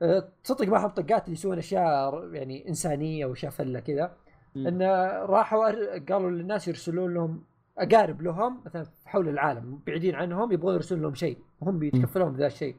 أه، 0.02 0.28
تصدق 0.44 0.68
معهم 0.68 0.90
طقات 0.90 1.24
اللي 1.24 1.32
يسوون 1.32 1.58
أشياء 1.58 2.28
يعني 2.32 2.68
إنسانية 2.68 3.26
واشياء 3.26 3.52
فلة 3.52 3.80
كذا. 3.80 4.16
إن 4.56 4.82
راحوا 5.22 5.98
قالوا 5.98 6.30
للناس 6.30 6.68
يرسلون 6.68 7.14
لهم 7.14 7.44
أقارب 7.78 8.22
لهم 8.22 8.62
مثلا 8.66 8.86
حول 9.04 9.28
العالم 9.28 9.80
بعيدين 9.86 10.14
عنهم 10.14 10.52
يبغون 10.52 10.74
يرسلون 10.74 11.02
لهم 11.02 11.14
شيء. 11.14 11.38
وهم 11.60 11.78
بيتكفلون 11.78 12.32
بذا 12.32 12.46
الشيء. 12.46 12.76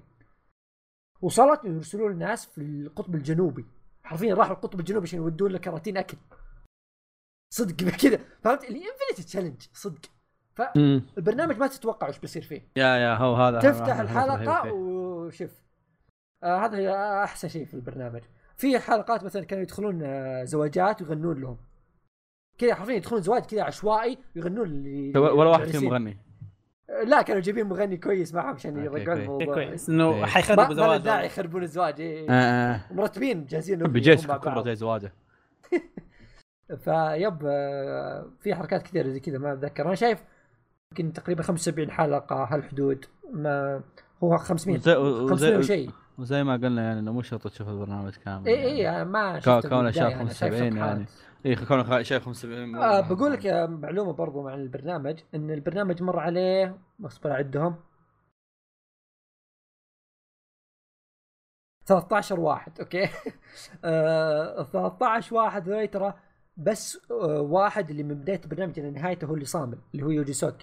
إنه 1.65 1.75
يرسلون 1.75 2.11
الناس 2.11 2.45
في 2.45 2.61
القطب 2.61 3.15
الجنوبي. 3.15 3.65
حرفيا 4.03 4.35
راحوا 4.35 4.53
القطب 4.55 4.79
الجنوبي 4.79 5.07
عشان 5.07 5.19
يودون 5.19 5.51
له 5.51 5.57
كراتين 5.57 5.97
أكل. 5.97 6.17
صدق 7.53 7.89
كذا. 8.03 8.19
فهمت؟ 8.41 8.63
اللي 8.63 8.79
انفنتي 8.79 9.23
تشالنج 9.23 9.61
صدق. 9.73 10.01
مم. 10.75 11.01
البرنامج 11.17 11.57
ما 11.57 11.67
تتوقع 11.67 12.09
وش 12.09 12.19
بيصير 12.19 12.41
فيه. 12.41 12.67
يا 12.75 12.95
يا 12.95 13.15
هو 13.15 13.35
هذا 13.35 13.59
تفتح 13.59 13.99
الحلقة. 13.99 14.73
وشوف. 14.73 15.51
آه 16.43 16.65
هذا 16.65 16.77
هي 16.77 17.23
أحسن 17.23 17.47
شيء 17.47 17.65
في 17.65 17.73
البرنامج. 17.73 18.21
في 18.57 18.79
حلقات 18.79 19.23
مثلا 19.23 19.43
كانوا 19.43 19.63
يدخلون 19.63 20.01
آه 20.03 20.43
زواجات 20.43 21.01
ويغنون 21.01 21.41
لهم. 21.41 21.57
كذا 22.57 22.75
حرفيا 22.75 22.93
يدخلون 22.93 23.21
زواج 23.21 23.41
كذا 23.41 23.63
عشوائي 23.63 24.17
يغنون 24.35 24.67
اللي 24.67 25.19
ولا 25.19 25.49
واحد 25.49 25.67
فيهم. 25.67 25.85
مغني. 25.85 26.17
لا 27.03 27.21
كانوا 27.21 27.41
جايبين 27.41 27.65
مغني 27.65 27.97
كويس 27.97 28.33
معهم 28.33 28.55
عشان 28.55 28.83
يرجعون 28.83 29.09
أوكي. 29.09 29.23
الموضوع 29.23 29.53
كويس 29.53 29.89
إنه 29.89 30.13
إيه. 30.13 30.21
ما 30.21 30.27
حيخربوا 30.27 30.63
ما 30.65 30.73
له 30.73 30.97
داعي 30.97 31.25
يخربون 31.25 31.63
الزواج 31.63 32.01
إيه. 32.01 32.29
آه، 32.29 32.33
آه. 32.73 32.93
مرتبين 32.93 33.45
جاهزين 33.45 33.79
بجيش 33.79 34.25
بعض. 34.25 34.65
زي 34.65 34.75
زواجه 34.75 35.13
فيب 36.83 37.39
آه، 37.45 38.25
في 38.39 38.55
حركات 38.55 38.83
كثيرة 38.83 39.07
زي 39.07 39.19
كذا 39.19 39.37
ما 39.37 39.53
أتذكر 39.53 39.85
أنا 39.85 39.95
شايف 39.95 40.23
يمكن 40.91 41.13
تقريبا 41.13 41.43
75 41.43 41.91
حلقة 41.91 42.43
هالحدود 42.43 43.05
ما 43.33 43.83
هو 44.23 44.37
500 44.37 44.77
وزي, 44.77 44.93
500 44.95 45.31
وزي, 45.31 45.57
وشيء 45.57 45.89
وزي 46.17 46.43
ما 46.43 46.53
قلنا 46.53 46.83
يعني 46.83 46.99
إنه 46.99 47.11
مو 47.11 47.21
شرط 47.21 47.47
تشوف 47.47 47.69
البرنامج 47.69 48.13
كامل 48.25 48.47
اي 48.47 48.77
يعني. 48.77 48.99
اي 48.99 49.05
ما 49.05 49.39
شفت 49.39 49.67
كونه 49.67 49.91
شاف 49.91 50.13
أنا 50.13 50.33
شايف 50.33 50.53
75 50.53 50.71
صفحات. 50.71 50.87
يعني. 50.87 51.05
اي 51.45 51.55
كونه 51.55 52.01
شايف 52.01 52.25
75 52.25 52.75
آه 52.75 53.01
بقول 53.01 53.31
لك 53.33 53.45
معلومة 53.69 54.13
برضو 54.13 54.47
عن 54.47 54.61
البرنامج 54.61 55.19
إن 55.35 55.51
البرنامج 55.51 56.03
مر 56.03 56.19
عليه 56.19 56.77
اصبر 57.05 57.31
اعدهم 57.31 57.75
13 61.85 62.39
واحد 62.39 62.79
okay؟ 62.79 63.09
آه 63.85 64.63
13 64.63 65.35
واحد 65.35 65.69
ذولي 65.69 65.87
ترى 65.87 66.13
بس 66.57 67.11
آه 67.11 67.41
واحد 67.41 67.89
اللي 67.89 68.03
من 68.03 68.15
بداية 68.15 68.41
البرنامج 68.43 68.79
إلى 68.79 68.91
نهايته 68.91 69.27
هو 69.27 69.33
اللي 69.33 69.45
صامل 69.45 69.77
اللي 69.93 70.05
هو 70.05 70.09
يوجي 70.09 70.33
سوك 70.33 70.55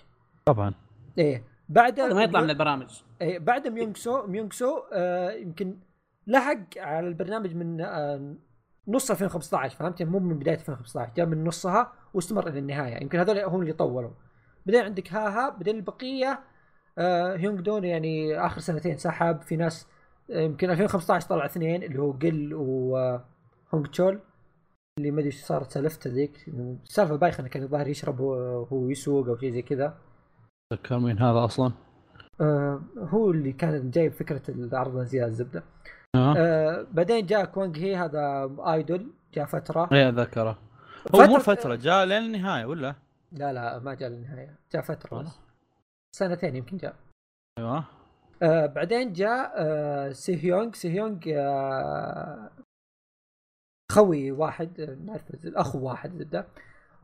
طبعا. 0.44 0.74
إيه 1.18 1.44
بعده 1.68 2.14
ما 2.14 2.22
يطلع 2.22 2.40
من 2.40 2.50
البرامج. 2.50 2.90
إيه 3.20 3.38
بعد 3.38 3.68
ميونغ 3.68 3.94
سو 3.94 4.26
ميونغ 4.26 4.50
سو 4.50 4.78
آه 4.92 5.30
يمكن 5.30 5.78
لحق 6.26 6.78
على 6.78 7.09
البرنامج 7.09 7.54
من 7.54 7.80
آه 7.80 8.34
نص 8.88 9.10
2015 9.10 9.76
فهمت 9.76 10.02
مو 10.02 10.18
من 10.18 10.38
بداية 10.38 10.54
2015 10.54 11.12
جاء 11.16 11.26
من 11.26 11.44
نصها 11.44 11.92
واستمر 12.14 12.48
إلى 12.48 12.59
النهاية. 12.59 13.02
يمكن 13.02 13.18
هذول 13.18 13.38
هم 13.38 13.60
اللي 13.60 13.72
طولوا. 13.72 14.10
بعدين 14.66 14.82
عندك 14.82 15.12
ها 15.12 15.28
ها 15.28 15.50
بعدين 15.50 15.76
البقية 15.76 16.40
آه 16.98 17.36
هيونغ 17.36 17.60
دون 17.60 17.84
يعني 17.84 18.38
آخر 18.46 18.60
سنتين 18.60 18.98
سحب. 18.98 19.42
في 19.42 19.56
ناس 19.56 19.88
آه 20.30 20.40
يمكن 20.40 20.70
2015 20.70 21.28
طلع 21.28 21.44
اثنين 21.46 21.82
اللي 21.82 21.98
هو 21.98 22.12
جل 22.12 22.54
وهونغ 22.54 23.86
تشول 23.92 24.20
اللي 24.98 25.10
ما 25.10 25.18
أدري 25.18 25.26
إيش 25.26 25.44
صارت 25.44 25.70
سالفته 25.70 26.10
ذيك. 26.10 26.48
السالفه 26.84 27.16
بايخة 27.16 27.40
إنه 27.40 27.48
كان 27.48 27.62
الظاهر 27.62 27.88
يشرب 27.88 28.20
وهو 28.20 28.88
يسوق 28.88 29.28
أو 29.28 29.36
شيء 29.36 29.50
زي 29.50 29.62
كذا. 29.62 29.98
تذكر 30.72 30.98
مين 30.98 31.18
هذا 31.18 31.44
أصلا؟ 31.44 31.72
آه 32.43 32.82
هو 32.98 33.31
اللي 33.31 33.52
كان 33.52 33.90
جايب 33.90 34.12
فكرة 34.12 34.43
العرض 34.48 34.98
زياده 35.02 35.27
الزبدة. 35.27 35.62
آه. 36.14 36.35
آه 36.36 36.86
بعدين 36.93 37.27
جاء 37.27 37.44
كوانغ 37.44 37.77
هي 37.77 37.97
هذا 37.97 38.51
ايدول 38.59 39.10
جاء 39.35 39.47
فترة. 39.47 39.89
اي 39.93 40.09
أتذكره. 40.09 40.59
هو 41.14 41.27
مو 41.27 41.39
فتره 41.39 41.74
جاء 41.74 42.05
لين 42.05 42.23
النهايه 42.23 42.64
ولا؟ 42.64 42.94
لا 43.32 43.52
لا 43.52 43.78
ما 43.78 43.94
جاء 43.94 44.09
للنهاية. 44.09 44.56
جاء 44.73 44.82
فترة. 44.82 45.23
بس. 45.23 45.28
سنتين 46.16 46.56
يمكن 46.56 46.77
جاء. 46.77 46.97
أيوه. 47.59 47.85
آه 48.43 48.66
بعدين 48.66 49.12
جاء 49.12 49.52
آه 49.56 50.12
سي 50.12 50.44
هيونغ. 50.44 50.73
سي 50.73 50.90
هيونغ 50.90 51.19
آه 51.28 52.51
خوي 53.93 54.32
واحد 54.32 54.81
آه، 54.81 54.94
نعرف 54.94 55.23
أخو 55.47 55.78
واحد 55.89 56.14
زبده 56.16 56.47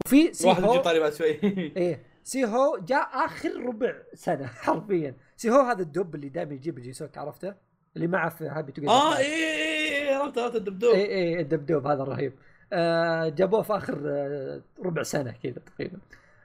وفي 0.06 0.32
سي 0.32 0.48
هو 0.48 0.76
طالبات 0.76 1.14
شوي. 1.14 1.28
إيه. 1.76 2.06
سي 2.24 2.44
هو 2.44 2.78
جاء 2.78 3.24
آخر 3.24 3.66
ربع 3.66 3.94
سنة 4.14 4.46
حرفيا. 4.62 5.14
سي 5.38 5.50
هو 5.50 5.60
هذا 5.60 5.82
الدب 5.82 6.14
اللي 6.14 6.28
دائما 6.28 6.54
يجيب 6.54 6.78
الجيسوك 6.78 7.18
عرفته 7.18 7.54
اللي 7.96 8.06
معه 8.06 8.28
في 8.28 8.48
Happy 8.48 8.72
To 8.72 8.90
آه 8.90 9.16
اي 9.16 10.08
اي 10.08 10.14
عرفت 10.14 10.38
عرفت 10.38 10.56
الدبدوب. 10.56 10.94
اي 10.94 11.04
اي 11.04 11.40
الدبدوب 11.40 11.86
هذا 11.86 12.02
الرهيب 12.02 12.32
آه 12.72 13.28
جابوه 13.28 13.62
في 13.62 13.76
آخر 13.76 14.02
آه 14.06 14.62
ربع 14.84 15.02
سنة 15.02 15.34
كذا 15.42 15.52
تقريبا. 15.52 15.98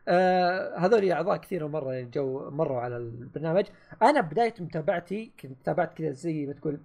آه 0.07 0.77
هذول 0.77 1.11
أعضاء 1.11 1.37
كثيرة 1.37 1.67
مرة 1.67 2.01
جو 2.01 2.49
مروا 2.49 2.79
على 2.79 2.97
البرنامج. 2.97 3.65
أنا 4.01 4.21
بداية 4.21 4.53
متابعتي 4.59 5.31
كنت 5.39 5.65
تابعت 5.65 5.93
كذا 5.93 6.11
زي 6.11 6.45
ما 6.45 6.53
تقول 6.53 6.79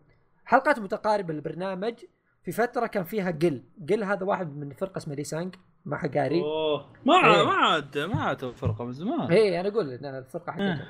حلقات 0.45 0.79
متقاربة 0.79 1.35
للبرنامج. 1.35 1.95
في 2.43 2.53
فترة 2.53 2.87
كان 2.87 3.05
فيها 3.05 3.31
قل 3.31 3.63
قل 3.91 4.05
هذا 4.05 4.25
واحد 4.25 4.57
من 4.57 4.71
فرقة 4.71 4.97
اسمها 4.97 5.17
Leessang 5.17 5.55
مع 5.85 5.99
قاري. 5.99 6.41
أوه. 6.41 6.87
ما 7.07 7.15
إيه. 7.15 7.45
ما 7.45 7.53
عاد 7.53 7.99
ما 7.99 8.23
عاد 8.23 8.45
الفرقه 8.45 8.85
من 8.85 8.93
زمان. 8.93 9.33
اي 9.33 9.61
أنا 9.61 9.69
أقول 9.69 10.07
الفرقة 10.07 10.53
حقتهم. 10.53 10.81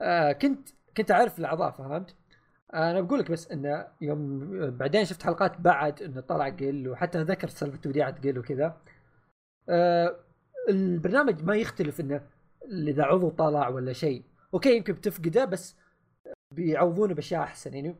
آه 0.00 0.32
كنت 0.32 0.68
كنت 0.96 1.10
أعرف 1.10 1.38
الأعضاء 1.38 1.70
فهمت؟ 1.70 2.14
أنا 2.74 3.00
بقول 3.00 3.18
لك 3.18 3.30
بس 3.30 3.50
إنه 3.50 3.86
يوم 4.00 4.40
بعدين 4.70 5.04
شفت 5.04 5.22
حلقات 5.22 5.60
بعد 5.60 6.02
إنه 6.02 6.20
طلع 6.20 6.48
قل 6.48 6.88
وحتى 6.88 7.22
ذكرت 7.22 7.50
سالفة 7.50 7.80
وديعه 7.86 8.20
قل 8.20 8.38
وكذا. 8.38 8.76
آه 9.68 10.16
البرنامج 10.68 11.44
ما 11.44 11.56
يختلف 11.56 12.00
إنه 12.00 12.20
إذا 12.72 13.02
عضو 13.02 13.28
طلع 13.28 13.68
ولا 13.68 13.92
شيء. 13.92 14.22
أوكي 14.54 14.76
يمكن 14.76 14.92
بتفقده 14.92 15.44
بس 15.44 15.76
بيعوضونه 16.54 17.14
بأشياء 17.14 17.42
أحسن 17.42 17.74
يعني. 17.74 17.96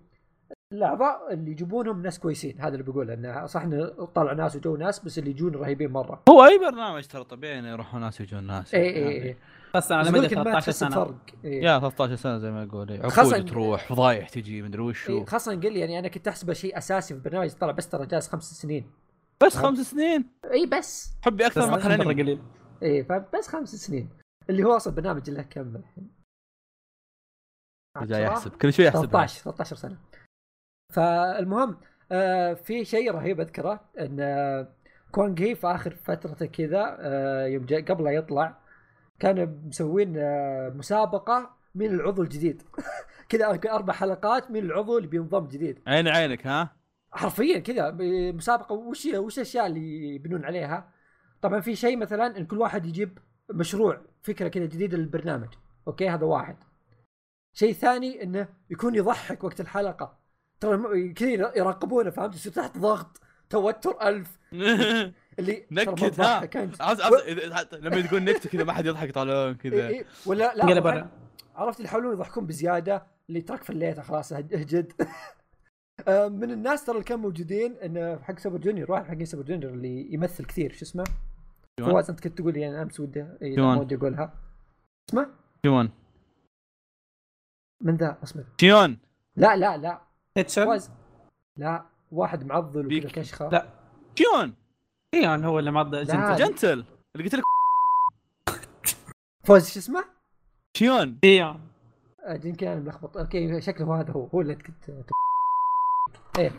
الأعضاء 0.73 1.32
اللي 1.35 1.51
يجيبونهم 1.51 2.02
ناس 2.02 2.19
كويسين 2.19 2.60
هذا 2.60 2.74
اللي 2.74 2.82
بقوله 2.82 3.14
إنه 3.14 3.47
صح 3.47 3.62
إنه 3.62 3.86
طلع 4.05 4.32
ناس 4.32 4.56
وجو 4.56 4.77
ناس 4.77 5.05
بس 5.05 5.19
اللي 5.19 5.31
يجون 5.31 5.55
رهيبين 5.55 5.90
مرة. 5.90 6.23
هو 6.28 6.44
أي 6.44 6.59
برنامج 6.59 7.06
ترى 7.06 7.24
طبيعي 7.24 7.59
إنه 7.59 7.69
يروحون 7.69 8.01
ناس 8.01 8.20
يجون 8.20 8.44
ناس 8.44 8.74
اي 8.74 8.81
اي 8.81 9.01
يعني. 9.01 9.28
اي 9.28 9.36
بس 9.74 9.92
على 9.92 10.10
مدى 10.10 10.20
ممكن 10.20 10.36
ما 10.36 10.44
13 10.44 10.64
تحس 10.64 10.78
سنة. 10.80 10.90
بفرق. 10.90 11.16
إيه. 11.44 11.62
يا 11.62 11.78
13 11.78 12.16
سنة 12.16 12.38
زي 12.38 12.50
ما 12.50 12.62
يقول. 12.62 12.90
إيه. 12.90 13.08
خاصة 13.08 13.36
عقود 13.36 13.50
تروح 13.50 13.88
فضايح 13.88 14.28
تجي 14.28 14.62
مدري 14.62 14.82
وشو. 14.82 15.12
إيه، 15.12 15.24
خاصة 15.24 15.54
قل 15.54 15.76
يعني 15.76 15.98
أنا 15.98 16.08
كنت 16.08 16.28
أحسبه 16.28 16.52
شيء 16.52 16.78
أساسي 16.78 17.14
في 17.14 17.20
البرنامج 17.20 17.50
طلع 17.50 17.72
بس 17.72 17.88
ترى 17.88 18.06
جالس 18.06 18.28
خمس 18.28 18.44
سنين. 18.54 18.90
بس 19.44 19.56
خمس 19.56 19.78
سنين؟ 19.78 20.24
إي 20.52 20.66
بس. 20.66 21.12
حبي 21.22 21.46
أكثر 21.46 21.66
من 21.66 21.72
مرة 21.72 21.86
الانمي 21.86 22.22
قليل. 22.22 22.42
إي 22.82 23.04
فبس 23.04 23.48
خمس 23.48 23.74
سنين. 23.74 24.10
اللي 24.50 24.64
هو 24.64 24.76
أصلا 24.76 24.94
برنامج 24.94 25.30
له 25.30 25.42
كم 25.42 25.76
الحين؟ 25.76 26.10
جاي؟ 28.02 28.22
يحسب. 28.22 28.50
كل 28.50 28.72
شوي 28.72 28.84
يحسب. 28.84 29.06
13 29.06 29.42
13 29.42 29.76
سنة. 29.76 29.98
فالمهم 30.92 31.76
آه 32.12 32.54
في 32.54 32.84
شيء 32.84 33.10
رهيب 33.10 33.40
أذكره 33.40 33.80
إن 34.00 34.20
آه 34.20 34.68
كوانغ 35.12 35.40
هي 35.42 35.54
في 35.54 35.66
آخر 35.66 35.94
فترته 35.94 36.46
كذا 36.46 36.96
آه 37.00 37.46
يوم 37.46 37.66
قبل 37.88 38.04
لا 38.04 38.10
يطلع 38.10 38.61
كانوا 39.22 39.46
مسوين 39.46 40.14
آه 40.16 40.68
مسابقة 40.68 41.50
مين 41.74 41.94
العضو 41.94 42.22
الجديد. 42.22 42.62
كذا 43.28 43.46
أربع 43.46 43.92
حلقات 43.92 44.50
مين 44.50 44.64
العضو 44.64 44.98
اللي 44.98 45.08
بينضم 45.08 45.46
جديد. 45.46 45.82
عيني 45.86 46.10
عينك 46.10 46.46
ها؟ 46.46 46.76
حرفيا 47.12 47.58
كذا 47.58 47.90
مسابقة 48.32 48.72
وش 48.72 49.06
وش 49.06 49.38
الأشياء 49.38 49.66
اللي 49.66 50.14
يبنون 50.14 50.44
عليها؟ 50.44 50.92
طبعا 51.42 51.60
في 51.60 51.76
شيء 51.76 51.96
مثلا 51.96 52.38
إن 52.38 52.46
كل 52.46 52.58
واحد 52.58 52.86
يجيب 52.86 53.18
مشروع 53.50 54.00
فكرة 54.22 54.48
كذا 54.48 54.64
جديدة 54.64 54.98
للبرنامج. 54.98 55.48
أوكي؟ 55.88 56.08
هذا 56.08 56.24
واحد. 56.24 56.56
شيء 57.52 57.72
ثاني 57.72 58.22
إنه 58.22 58.48
يكون 58.70 58.94
يضحك 58.94 59.44
وقت 59.44 59.60
الحلقة. 59.60 60.18
ترى 60.60 61.12
كذا 61.12 61.30
يراقبونه 61.30 62.10
فهمت؟ 62.10 62.34
يصير 62.34 62.52
تحت 62.52 62.78
ضغط 62.78 63.20
توتر 63.50 64.08
ألف. 64.08 64.38
اللي 65.38 65.66
نكت 65.70 66.20
ها. 66.20 66.40
إذا- 66.40 67.52
حتى 67.52 67.78
لما 67.78 68.00
تقول 68.00 68.24
نكته 68.24 68.50
كذا 68.50 68.64
ما 68.64 68.72
حد 68.72 68.86
يضحك 68.86 69.09
يطالعون 69.09 69.54
كذا. 69.54 69.88
إيه 69.88 70.04
ولا 70.26 70.54
لا 70.54 70.80
برا 70.80 71.10
عرفت 71.54 71.76
اللي 71.78 71.88
يحاولون 71.88 72.12
يضحكون 72.12 72.46
بزيادة 72.46 73.06
اللي 73.28 73.40
ترك 73.40 73.62
فليته 73.64 74.02
خلاص 74.02 74.32
اهج- 74.32 74.54
اهجد. 74.54 74.92
آه، 76.09 76.28
من 76.28 76.50
الناس 76.50 76.84
ترى 76.84 76.94
اللي 76.94 77.04
كانوا 77.04 77.22
موجودين 77.22 77.72
انه 77.76 78.18
حق 78.22 78.38
سوبر 78.38 78.59
جونيور 78.59 78.92
واحد 78.92 79.04
حق 79.06 79.22
سوبر 79.22 79.42
جونيور 79.42 79.72
اللي 79.72 80.14
يمثل 80.14 80.44
كثير 80.44 80.72
شو 80.72 80.84
اسمه؟ 80.84 81.04
فواز 81.80 82.10
أنت 82.10 82.20
كنت 82.20 82.38
تقول 82.38 82.52
لي 82.54 82.68
أنا 82.68 82.82
أمس؟ 82.82 83.00
ما 83.00 83.76
ودي 83.80 83.94
أقولها. 83.96 84.34
اسمه؟ 85.10 85.26
شيون 85.66 85.90
من 87.82 87.96
ذا؟ 87.96 88.18
اصبر 88.22 88.44
شيون 88.60 88.98
لا 89.36 89.56
لا 89.56 89.76
لا. 89.76 90.00
فواز. 90.48 90.90
لا 91.59 91.86
واحد 92.12 92.44
معضل. 92.46 92.86
وكذا 92.86 93.10
كشخه 93.22 93.48
لا. 93.48 93.68
شيون 94.18 94.54
ايون 95.14 95.44
هو 95.44 95.59
اللي 95.59 95.70
معضل 95.70 95.98
لا. 95.98 96.05
gentle. 96.04 96.44
gentle. 96.44 96.84
اللي 97.16 97.24
قلت 97.24 97.34
لك 97.34 97.43
فواز 99.44 99.70
شو 99.70 99.78
اسمه؟ 99.78 100.05
شيون. 100.76 101.18
إيون. 101.24 101.60
آه، 102.26 102.40
يمكن 102.44 102.66
أنا 102.66 102.80
ملخبط 102.80 103.16
أوكي 103.16 103.60
شكله 103.60 104.01
هذا 104.01 104.12
هو. 104.12 104.26
هو 104.34 104.40
اللي 104.40 104.55
كنت 104.55 104.90
إيه. 106.39 106.52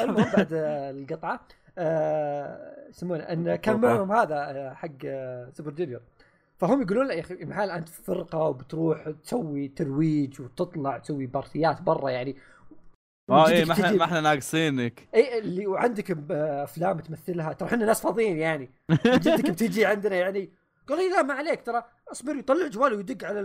المهم 0.00 0.30
بعد 0.36 0.48
القطعة 0.52 1.40
آه، 1.78 2.88
يسمونه 2.88 3.22
إن 3.22 3.56
كان. 3.56 3.80
معهم 3.80 4.12
هذا 4.12 4.34
آه، 4.34 4.74
حق 4.74 4.88
سوبر 5.52 5.70
جونيور. 5.70 6.00
فهم 6.58 6.82
يقولون 6.82 7.08
له 7.08 7.14
يا 7.14 7.20
أخي 7.20 7.44
محال 7.44 7.70
أنت 7.70 7.88
في 7.88 8.02
فرقة 8.02 8.38
وبتروح 8.38 9.10
تسوي 9.24 9.68
ترويج 9.68 10.40
وتطلع 10.40 10.98
تسوي 10.98 11.26
بارتيات 11.26 11.82
برا 11.82 12.10
يعني 12.10 12.36
آه 13.30 13.48
إيه 13.48 13.64
جدك 13.64 13.68
ما 13.68 13.74
إحنا 13.74 13.92
ما 13.92 14.04
إحنا 14.04 14.20
ناقصينك. 14.20 15.08
اي 15.14 15.38
اللي 15.38 15.66
وعندك 15.66 16.30
أفلام 16.30 17.00
تمثلها؟ 17.00 17.52
ترى 17.52 17.68
إحنا 17.68 17.86
ناس 17.86 18.00
فاضيين 18.00 18.36
يعني. 18.36 18.70
جدك 19.06 19.50
بتجي 19.50 19.86
عندنا 19.86 20.16
يعني. 20.16 20.52
قال 20.88 20.98
لي 20.98 21.08
لا 21.08 21.22
ما 21.22 21.34
عليك 21.34 21.62
ترى 21.66 21.84
اصبر 22.12 22.36
يطلع 22.36 22.66
جواله 22.66 22.96
ويدق 22.96 23.26
على 23.26 23.42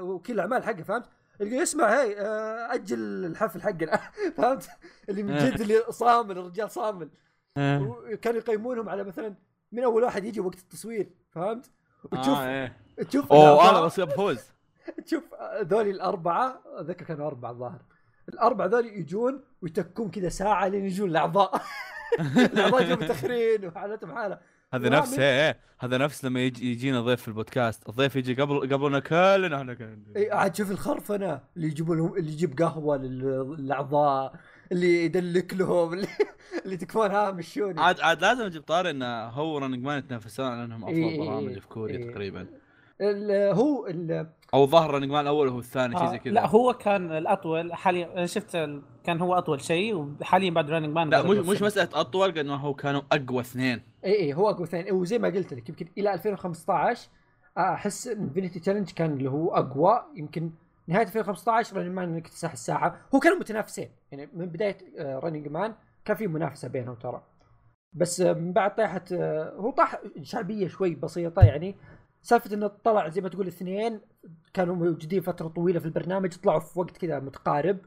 وكيل 0.00 0.34
الأعمال 0.34 0.64
حقه 0.64 0.82
فهمت؟ 0.82 1.04
يقول 1.40 1.62
اسمع 1.62 2.02
هي 2.02 2.20
آه، 2.20 2.74
أجل 2.74 2.98
الحفل 3.24 3.62
حقنا. 3.62 4.00
فهمت؟ 4.36 4.68
اللي 5.08 5.22
من 5.22 5.36
جد 5.36 5.60
اللي 5.60 5.82
صامل 5.90 6.38
الرجال 6.38 6.70
صامل. 6.70 7.08
آه 7.56 7.82
وكانوا 8.12 8.40
يقيمونهم 8.40 8.88
على 8.88 9.04
مثلا 9.04 9.34
من 9.72 9.82
أول 9.82 10.02
واحد 10.02 10.24
يجي 10.24 10.40
وقت 10.40 10.58
التصوير 10.58 11.10
فهمت؟ 11.30 11.70
وتشوف 12.04 12.38
آه، 12.38 12.48
إيه. 12.48 12.76
تشوف 13.04 13.32
أوه 13.32 13.70
أنا 13.70 13.80
بس 13.80 14.00
بفوز 14.00 14.38
تشوف 15.06 15.24
ذولي 15.60 15.90
الأربعة 15.90 16.60
أتذكر 16.66 17.04
كانوا 17.04 17.26
أربعة 17.26 17.50
الظاهر. 17.50 17.82
الاربعه 18.28 18.66
ذولي 18.66 18.98
يجون 18.98 19.40
ويتكون 19.62 20.10
كذا 20.10 20.28
ساعة 20.28 20.68
لين 20.68 20.84
يجون 20.84 21.10
الأعضاء 21.10 21.62
الأعضاء 22.52 22.82
يجون 22.82 22.96
متأخرين 22.96 23.66
وحالتهم 23.66 24.14
حالة 24.14 24.38
هذا. 24.74 24.88
نفس 24.88 25.18
إيه 25.18 25.58
هذا 25.78 25.98
نفس 25.98 26.24
لما 26.24 26.40
يجي 26.40 26.72
يجينا 26.72 27.00
ضيف 27.00 27.22
في 27.22 27.28
البودكاست 27.28 27.88
الضيف 27.88 28.16
يجي 28.16 28.34
قبل 28.34 28.60
قبلنا 28.74 28.98
كلنا 29.00 29.56
إحنا 29.56 29.74
كلنا 29.74 29.96
اي 30.16 30.30
عاد 30.32 30.56
شوف 30.56 30.70
الخرفنة 30.70 31.40
اللي 31.56 31.66
يجيبون 31.66 32.18
اللي 32.18 32.32
يجيب 32.32 32.58
قهوة 32.62 32.96
لل- 32.96 33.56
للأعضاء 33.58 34.34
اللي 34.72 35.04
يدلك 35.04 35.54
لهم 35.54 35.92
اللي, 35.92 36.08
اللي 36.64 36.76
تكفون 36.76 37.10
ها 37.10 37.30
مشوني 37.30 37.80
عاد 37.80 38.00
عاد 38.00 38.20
لازم 38.22 38.44
أجيب 38.44 38.62
طاري 38.62 38.90
إنه 38.90 39.24
هو 39.24 39.58
Running 39.58 39.84
Man 39.84 39.98
يتنافسون 39.98 40.46
على 40.46 40.64
إنهم 40.64 40.84
أفضل 40.84 40.96
إيه، 40.96 41.20
برامج. 41.20 41.58
في 41.58 41.68
كوريا 41.68 41.96
إيه. 41.98 42.10
تقريبا 42.12 42.46
هو 43.54 43.86
ال- 43.86 44.26
أو 44.54 44.66
ظهر 44.66 44.90
Running 44.94 45.10
Man 45.10 45.20
الأول 45.20 45.48
وهو 45.48 45.58
الثاني 45.58 45.98
شيء 45.98 46.06
زي 46.08 46.14
آه 46.14 46.18
كذا. 46.18 46.32
لا 46.32 46.46
هو 46.46 46.72
كان 46.72 47.12
الأطول. 47.12 47.74
حاليا 47.74 48.26
شفت 48.26 48.54
ال... 48.56 48.82
كان 49.04 49.20
هو 49.20 49.34
أطول 49.34 49.60
شيء 49.60 49.94
وحاليا 50.20 50.50
بعد 50.50 50.70
Running 50.70 50.94
Man 50.94 51.10
لا 51.10 51.22
مش 51.22 51.36
مش 51.38 51.62
مسألة 51.62 52.00
أطول 52.00 52.30
قد 52.30 52.38
ما 52.46 52.56
هو 52.56 52.74
كانوا 52.74 53.00
أقوى 53.12 53.40
اثنين. 53.40 53.80
إي 54.04 54.12
إي 54.20 54.34
هو 54.34 54.50
أقوى 54.50 54.66
ثاني 54.66 54.92
وزي 54.92 55.18
ما 55.18 55.28
قلت 55.28 55.54
لك 55.54 55.68
يمكن 55.68 55.86
إلى 55.98 56.14
2015 56.14 57.08
أحس 57.58 58.06
Infinity 58.08 58.60
Challenge 58.60 58.90
كان 58.90 59.12
اللي 59.12 59.30
هو 59.30 59.54
أقوى. 59.56 60.02
يمكن 60.16 60.50
نهاية 60.88 61.02
2015 61.06 61.76
Running 61.76 61.92
Man 61.94 62.16
اكتسح 62.16 62.52
الساحه 62.52 62.96
هو 63.14 63.18
كانوا 63.20 63.38
متنافسين. 63.38 63.88
يعني 64.12 64.28
من 64.34 64.46
بداية 64.46 64.78
Running 64.98 65.48
Man 65.48 65.74
كان 66.04 66.16
في 66.16 66.26
منافسة 66.26 66.68
بينهم 66.68 66.94
ترى. 66.94 67.22
بس 67.92 68.20
آه، 68.20 68.32
من 68.32 68.52
بعد 68.52 68.74
طاحت 68.74 69.12
آه، 69.12 69.52
هو 69.56 69.70
طاح 69.70 69.98
شعبية 70.22 70.68
شوي 70.68 70.94
بسيطة 70.94 71.42
يعني. 71.42 71.74
سالفة 72.24 72.54
إنه 72.54 72.66
طلع 72.66 73.08
زي 73.08 73.20
ما 73.20 73.28
تقول 73.28 73.46
اثنين 73.46 74.00
كانوا 74.54 74.74
موجودين 74.74 75.20
فترة 75.20 75.48
طويلة 75.48 75.80
في 75.80 75.86
البرنامج 75.86 76.36
طلعوا 76.36 76.60
في 76.60 76.78
وقت 76.78 76.96
كذا 76.96 77.20
متقارب. 77.20 77.78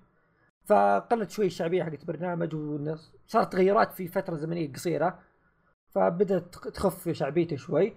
فقلت 0.66 1.30
شوي 1.30 1.46
الشعبية 1.46 1.84
حقت 1.84 2.02
البرنامج 2.02 2.56
وصارت 2.56 3.52
تغيرات 3.54 3.94
في 3.94 4.08
فترة 4.08 4.36
زمنية 4.36 4.74
قصيرة 4.74 5.20
فبدأت 5.90 6.56
تخف 6.56 7.10
شعبيته 7.10 7.56
شوي. 7.56 7.94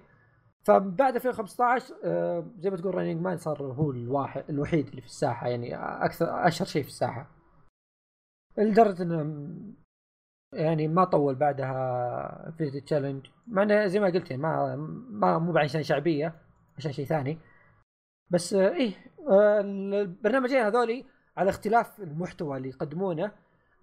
فبعد 0.62 1.14
2015 1.14 1.94
آه، 2.04 2.46
زي 2.58 2.70
ما 2.70 2.76
تقول 2.76 2.94
Running 2.94 3.20
Man 3.20 3.38
صار 3.38 3.62
هو 3.62 3.90
الواحد 3.90 4.44
الوحيد 4.50 4.88
اللي 4.88 5.00
في 5.00 5.06
الساحة 5.06 5.48
يعني 5.48 5.76
أكثر 6.04 6.46
أشهر 6.46 6.66
شيء 6.68 6.82
في 6.82 6.88
الساحة. 6.88 7.30
لدرجة 8.58 9.02
إنه 9.02 9.46
يعني 10.52 10.88
ما 10.88 11.04
طول 11.04 11.34
بعدها 11.34 12.54
Infinity 12.58 12.80
Challenge 12.80 13.26
مع 13.46 13.62
إنه 13.62 13.86
زي 13.86 14.00
ما 14.00 14.06
قلت 14.06 14.30
يعني 14.30 14.42
ما 14.42 14.76
ما 15.10 15.38
مو 15.38 15.58
عشان 15.58 15.82
شعبية 15.82 16.34
عشان 16.78 16.92
شيء 16.92 17.04
ثاني. 17.04 17.38
بس 18.30 18.54
إيه 18.54 18.92
البرنامجين 19.60 20.58
هذولي 20.58 21.04
على 21.36 21.50
اختلاف 21.50 22.00
المحتوى 22.00 22.56
اللي 22.56 22.68
يقدمونه 22.68 23.32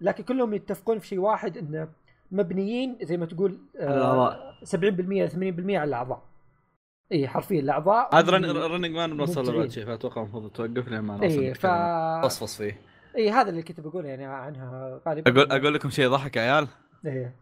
لكن 0.00 0.24
كلهم 0.24 0.54
يتفقون 0.54 0.98
في 0.98 1.06
شيء 1.06 1.18
واحد 1.18 1.56
انه 1.56 1.88
مبنيين 2.30 2.98
زي 3.02 3.16
ما 3.16 3.26
تقول. 3.26 3.58
آه 3.80 4.52
70% 4.64 4.64
80% 4.64 4.74
على 5.74 5.84
الأعضاء. 5.84 6.28
اي 7.12 7.28
حرفيا 7.28 7.60
الأعضاء 7.60 8.14
هذا 8.14 8.32
Running 8.66 8.90
Man 8.90 9.12
بنوصل 9.12 9.44
له 9.54 9.68
شيء 9.68 9.86
فأتوقع 9.86 10.22
المفروض 10.22 10.50
توقف 10.50 10.88
لين 10.88 11.00
ما 11.00 11.16
نوصل 11.16 11.40
اي 11.40 11.54
ف 11.54 11.66
فيه. 12.56 12.80
إي 13.18 13.30
هذا 13.30 13.50
اللي 13.50 13.62
كنت 13.62 13.80
بقول 13.80 14.04
يعني 14.04 14.24
عنها 14.24 15.00
غالبا 15.08 15.30
أقول 15.30 15.52
أقول 15.52 15.74
لكم 15.74 15.90
شيء 15.90 16.04
يضحك 16.04 16.36
يا 16.36 16.42
عيال 16.42 16.68
إيه. 17.06 17.34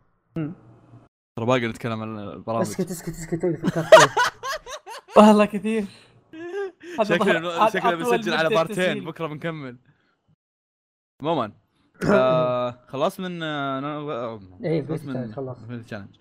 ترى 1.36 1.46
باقي 1.46 1.66
نتكلم 1.68 2.02
عن 2.02 2.18
البرامج 2.18 2.62
اسكت 2.66 2.90
اسكت 2.90 3.08
اسكت 3.08 3.34
توني 3.34 3.56
فكرت. 3.56 3.86
والله 5.16 5.44
كثير 5.44 5.84
شكله 7.02 7.68
شكله 7.68 7.94
بنسجل 7.94 8.34
على 8.34 8.48
بارتين. 8.48 9.04
بكرة 9.04 9.26
بنكمل 9.26 9.76
عموما 11.22 11.52
آه 12.12 12.78
خلاص 12.88 13.20
من 13.20 13.42
آه 13.42 13.80
نا- 13.80 14.40
إيه، 14.64 15.32
خلاص. 15.32 15.56
Infinity 15.58 15.90
Challenge. 15.90 16.20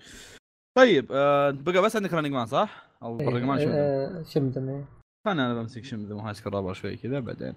طيب 0.77 1.07
آه 1.11 1.51
بقى 1.51 1.81
بس 1.81 1.95
عندك 1.95 2.13
Running 2.13 2.31
Man 2.33 2.45
صح؟ 2.45 2.87
أو 3.03 3.19
إيه، 3.19 3.27
Running 3.29 3.43
Man 3.43 3.59
شو 3.59 3.69
آه، 3.71 4.23
شمذم 4.23 4.69
إيه. 4.69 4.85
أنا 5.27 5.45
أنا 5.45 5.53
بمسك 5.53 5.83
شم 5.83 6.05
ذا 6.05 6.15
ماسك 6.15 6.47
الرابر 6.47 6.73
شوي 6.73 6.95
كذا 6.97 7.19
بعدين 7.19 7.53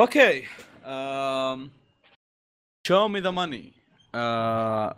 أوكي 0.00 0.44
أم... 0.84 1.70
Show 2.86 3.08
Me 3.08 3.20
The 3.20 3.30
Money 3.30 3.72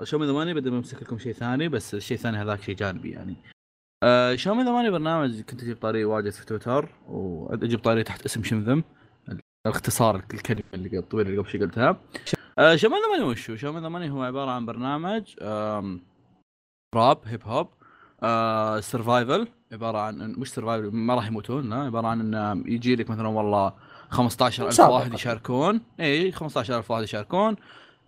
Show 0.04 0.18
Me 0.18 0.26
The 0.26 0.32
Money 0.32 0.54
بدي 0.54 0.70
بمسك 0.70 1.02
لكم 1.02 1.18
شيء 1.18 1.32
ثاني 1.32 1.68
بس 1.68 1.94
الشيء 1.94 2.16
الثاني 2.16 2.36
هذاك 2.36 2.62
شيء 2.62 2.74
جانبي 2.74 3.10
يعني. 3.10 3.36
Show 4.36 4.54
Me 4.54 4.64
The 4.64 4.70
Money 4.70 4.90
برنامج. 4.90 5.40
كنت 5.40 5.62
أجيب 5.62 5.76
طاري 5.76 6.04
واجد 6.04 6.30
في 6.30 6.46
تويتر 6.46 6.88
وأجيب 7.08 7.78
طاري 7.78 8.02
تحت 8.02 8.24
اسم 8.24 8.44
شمذم 8.44 8.84
الاختصار 9.66 10.16
الكلمة 10.34 10.62
اللي 10.74 10.98
الطويله 10.98 11.28
اللي 11.30 11.40
قبل 11.40 11.50
شوي 11.50 11.60
قلتها. 11.60 12.00
Show 12.76 12.88
Me 12.88 12.96
The 13.00 13.08
Money 13.12 13.24
وشو 13.24 13.56
Show 13.56 13.72
Me 13.72 13.80
The 13.80 13.88
Money 13.88 14.10
هو 14.10 14.22
عبارة 14.22 14.50
عن 14.50 14.66
برنامج. 14.66 15.34
rap 16.94 17.18
hip 17.24 17.42
hop 17.44 17.68
survival 18.80 19.48
عبارة 19.72 19.98
عن 19.98 20.34
مش 20.38 20.50
survival 20.50 20.90
ما 20.90 21.14
راح 21.14 21.26
يموتون 21.26 21.70
لا 21.70 21.76
عبارة 21.76 22.06
عن 22.06 22.20
انه 22.20 22.64
يجي 22.66 22.96
لك 22.96 23.10
مثلا 23.10 23.28
والله 23.28 23.91
15000 24.12 24.68
مسابقة. 24.68 24.92
واحد 24.94 25.14
يشاركون. 25.14 25.80
إي 26.00 26.32
15000 26.32 26.90
واحد 26.90 27.02
يشاركون. 27.02 27.56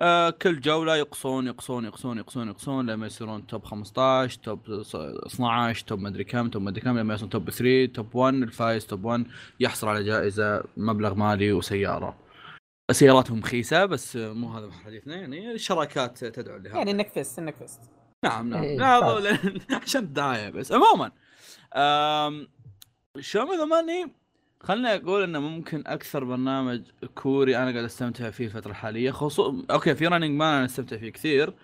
آه 0.03 0.31
كل 0.31 0.61
جولة 0.61 0.97
يقصون 0.97 1.47
يقصون 1.47 1.85
يقصون 1.85 2.19
يقصون 2.19 2.49
يقصون 2.49 2.91
لما 2.91 3.07
يصيرون 3.07 3.47
top 3.47 3.65
15 3.65 4.39
top 4.43 4.83
ص- 4.83 4.95
12 4.97 5.85
top 5.87 6.01
مدري 6.01 6.25
كم 6.25 6.49
top 6.49 6.63
مدري 6.63 6.81
كم 6.81 6.99
لما 6.99 7.15
يصيرون 7.15 7.31
top 7.31 7.51
3 7.51 7.87
top 7.93 8.15
1 8.15 8.35
الفايز 8.35 8.87
top 8.87 9.05
1 9.05 9.27
يحصل 9.61 9.89
على 9.89 10.03
جائزة 10.05 10.63
مبلغ 10.77 11.15
مالي 11.15 11.53
وسيارة. 11.53 12.17
سياراتهم 12.93 13.41
رخيصة 13.41 13.85
بس 13.85 14.17
مو 14.17 14.49
هذا 14.53 14.71
حديثنا 14.85 15.17
يعني 15.17 15.53
الشراكات 15.53 16.25
تدعو 16.25 16.57
لهذا 16.59 16.77
يعني 16.77 16.91
إنك 16.91 17.09
فزت 17.09 17.39
إنك 17.39 17.57
فزت 17.57 17.81
نعم 18.25 18.49
نعم. 18.51 18.63
إيه، 18.63 18.79
لا 18.79 19.39
عشان 19.83 20.03
الدعايه 20.03 20.51
بس. 20.51 20.73
عموما. 20.73 21.11
Show 23.21 23.45
Money 23.71 24.13
خليني 24.65 24.95
أقول 24.95 25.23
إنه 25.23 25.41
ممكن 25.41 25.83
أكثر 25.87 26.25
برنامج 26.25 26.83
كوري 27.15 27.57
أنا 27.57 27.71
قاعد 27.71 27.85
أستمتع 27.85 28.31
فيه 28.31 28.47
الفترة 28.47 28.71
الحالية 28.71 29.11
خصوصا 29.11 29.63
أوكي 29.71 29.95
في 29.95 30.07
Running 30.07 30.31
Man 30.31 30.55
أنا 30.55 30.65
أستمتع 30.65 30.97
فيه 30.97 31.11
كثير 31.11 31.55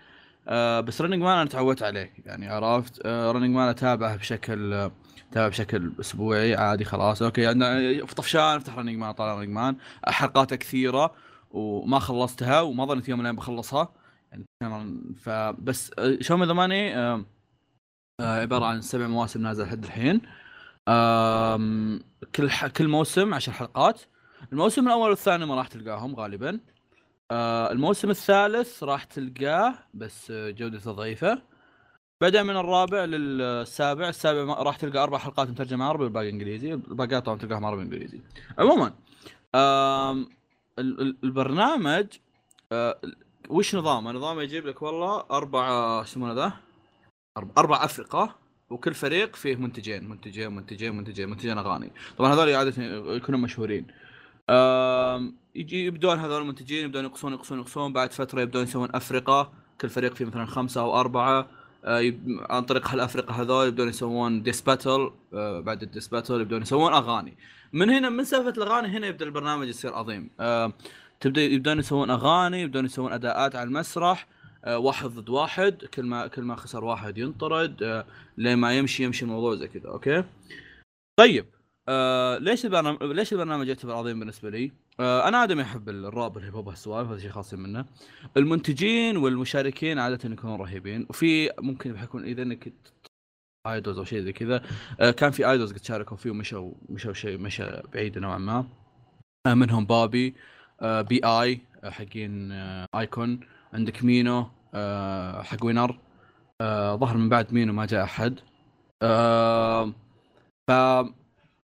أه 0.48 0.81
بس 0.81 1.01
Running 1.01 1.23
Man 1.23 1.39
أنا 1.39 1.48
تعودت 1.48 1.82
عليه 1.82 2.12
يعني 2.27 2.48
عرفت 2.48 3.01
أه 3.05 3.32
Running 3.32 3.55
Man 3.55 3.69
أتابعه 3.68 4.16
بشكل 4.16 4.90
أتابعه 5.31 5.48
بشكل 5.48 5.93
أسبوعي 6.01 6.55
عادي 6.55 6.85
خلاص 6.85 7.22
أوكي 7.22 7.47
عندنا 7.47 8.06
في 8.06 8.14
طفشان 8.14 8.40
أفتح 8.40 8.78
Running 8.78 8.97
Man 8.97 9.12
طالع 9.12 9.35
Running 9.35 9.49
Man 9.49 9.77
حلقاته 10.05 10.56
كثيرة 10.56 11.14
وما 11.51 11.98
خلصتها 11.98 12.60
وما 12.60 12.85
ظنيت 12.85 13.09
يوم 13.09 13.18
من 13.18 13.24
الأيام 13.24 13.36
بخلصها 13.36 13.93
يعني 14.32 14.47
فبس 15.16 15.90
Show 16.20 16.37
Me 16.37 16.47
The 16.47 16.53
Money؟ 16.53 16.97
آه، 16.97 17.24
آه، 18.20 18.40
عبارة 18.40 18.64
عن 18.64 18.81
سبع 18.81 19.06
مواسم 19.06 19.43
نازله 19.43 19.66
لحد 19.66 19.85
الحين 19.85 20.20
كل 22.35 22.51
ح... 22.51 22.67
كل 22.67 22.89
موسم 22.89 23.35
عشر 23.35 23.53
حلقات. 23.53 24.01
الموسم 24.53 24.87
الأول 24.87 25.11
والثاني 25.11 25.47
ما 25.47 25.55
راح 25.55 25.67
تلقاهم 25.69 26.17
غالبا. 26.17 26.61
آه، 27.31 27.73
الموسم 27.73 28.11
الثالث 28.11 28.83
راح 28.83 29.05
تلقاه 29.05 29.75
بس 29.95 30.33
جودته 30.33 30.93
ضعيفة. 30.93 31.43
بعدين 32.21 32.47
من 32.47 32.57
الرابع 32.57 33.05
للسابع. 33.05 34.09
السابع 34.09 34.62
راح 34.62 34.77
تلقى 34.77 35.03
أربع 35.03 35.19
حلقات 35.19 35.49
مترجمة 35.49 35.85
عربي 35.85 36.05
والباقي 36.05 36.31
إنجليزي. 36.31 36.75
الباقيات 36.75 37.27
طبعا 37.27 37.39
تلقاهم 37.39 37.65
عربي 37.65 37.83
انجليزي 37.83 38.21
عموما 38.59 38.93
البرنامج 41.25 42.07
آه، 42.73 43.01
وش 43.49 43.75
نظامه؟ 43.75 44.12
نظامه 44.12 44.43
يجيب 44.43 44.67
لك 44.67 44.83
والله 44.83 45.25
أربع 45.31 45.69
شو 46.03 46.11
يسمونه 46.11 46.33
ذا؟ 46.33 46.53
أربع 47.59 47.85
أفرقة. 47.85 48.40
وكل 48.71 48.95
فريق 48.95 49.37
فيه 49.37 49.57
منتجين 49.57 50.09
منتجين 50.09 50.53
منتجين 50.53 50.95
منتجين 50.95 51.29
منتجين 51.29 51.59
أغاني. 51.59 51.93
طبعا 52.19 52.35
هذول 52.35 52.55
عادة 52.55 52.83
يكونون 53.15 53.41
مشهورين. 53.41 53.87
يجي 55.55 55.87
يبدون 55.87 56.19
هذول 56.19 56.43
المنتجين 56.43 56.85
يبدون 56.85 57.05
يقصون 57.05 57.33
يقصون 57.33 57.59
يقصون 57.59 57.93
بعد 57.93 58.13
فترة 58.13 58.41
يبدون 58.41 58.63
يسوون 58.63 58.89
افرقه 58.95 59.53
كل 59.81 59.89
فريق 59.89 60.15
فيه 60.15 60.25
مثلا 60.25 60.47
خمسة 60.47 60.81
أو 60.81 61.01
أربعة. 61.01 61.49
آه، 61.85 62.13
عن 62.51 62.63
طريق 62.63 62.89
هالافرقه 62.89 63.43
هذول 63.43 63.69
يبدون 63.69 63.89
يسوون 63.89 64.43
diss 64.43 64.61
battle 64.61 65.11
بعد 65.63 65.83
ال 65.82 65.88
diss 65.88 66.09
battle 66.09 66.41
يبدون 66.41 66.63
يسوون 66.63 66.93
أغاني. 66.93 67.37
من 67.73 67.91
هنا 67.91 68.09
من 68.09 68.25
سالفة 68.25 68.63
الأغاني 68.63 68.89
هنا 68.89 69.07
يبدأ 69.07 69.27
البرنامج 69.27 69.69
يصير 69.69 69.95
عظيم. 69.95 70.31
آه، 70.41 70.73
تبدا 71.21 71.43
يبدون 71.43 71.79
يسوون 71.79 72.11
أغاني 72.11 72.63
يبدون 72.63 72.85
يسوون 72.85 73.13
أداءات 73.13 73.57
على 73.57 73.69
المسرح. 73.69 74.27
آه، 74.27 74.40
واحد 74.66 75.07
ضد 75.07 75.28
واحد 75.28 75.85
كل 75.85 76.03
ما 76.03 76.27
كل 76.27 76.43
ما 76.43 76.57
خسر 76.57 76.85
واحد 76.85 77.19
ينطرد 77.19 77.82
آه، 77.82 78.07
لين 78.37 78.59
ما 78.59 78.78
يمشي 78.78 79.05
يمشي 79.05 79.24
الموضوع 79.24 79.55
زي 79.55 79.69
كذا 79.69 79.89
أوكي 79.89 80.24
طيب 81.19 81.47
آه 81.89 82.39
ليش 82.39 82.65
البرنامج 82.65 83.03
ليش 83.03 83.32
البرنامج 83.32 83.69
يعتبر 83.69 83.93
عظيم 83.93 84.19
بالنسبة 84.19 84.51
لي؟ 84.51 84.73
آه 85.01 85.28
أنا 85.28 85.43
ادمي 85.43 85.62
أحب 85.62 85.89
الراب 85.89 86.37
والهيب 86.37 86.55
هوب 86.55 86.69
هالسوالف 86.69 87.09
هذا 87.09 87.19
شيء 87.19 87.31
خاص 87.31 87.55
منه. 87.55 87.85
المنتجين 88.37 89.16
والمشاركين 89.16 89.99
عادة 89.99 90.31
يكونون 90.31 90.61
رهيبين 90.61 91.07
وفي 91.11 91.51
ممكن 91.59 91.93
بحكون 91.93 92.24
إذا 92.24 92.43
إنك 92.43 92.73
ايدولز 93.66 93.99
أو 93.99 94.05
شيء 94.05 94.20
زي 94.20 94.32
كذا 94.32 94.62
آه 95.01 95.11
كان 95.11 95.31
في 95.31 95.51
ايدولز 95.51 95.73
قد 95.73 95.85
شاركوا 95.85 96.16
فيه 96.16 96.31
ومشوا 96.31 96.73
مشوا 96.89 97.12
شيء 97.12 97.39
مشى 97.39 97.65
بعيد 97.93 98.19
نوعا 98.19 98.39
ما 98.39 98.66
آه 99.47 99.55
منهم 99.55 99.87
بابي 99.87 100.35
آه 100.81 101.03
بي 101.03 101.20
اي 101.24 101.61
آه 101.85 101.91
حقين 101.91 102.53
آه 102.53 102.87
ايكون 102.95 103.41
عندك 103.73 104.05
مينو 104.05 104.51
آه 104.75 105.43
حق 105.43 105.65
وينر 105.65 105.99
آه 106.61 106.97
ظهر 106.97 107.17
من 107.17 107.29
بعد 107.29 107.53
مينو 107.53 107.73
ما 107.73 107.87
جاء 107.87 108.05
أحد. 108.05 108.41
آه 109.03 109.93
ف 110.69 110.71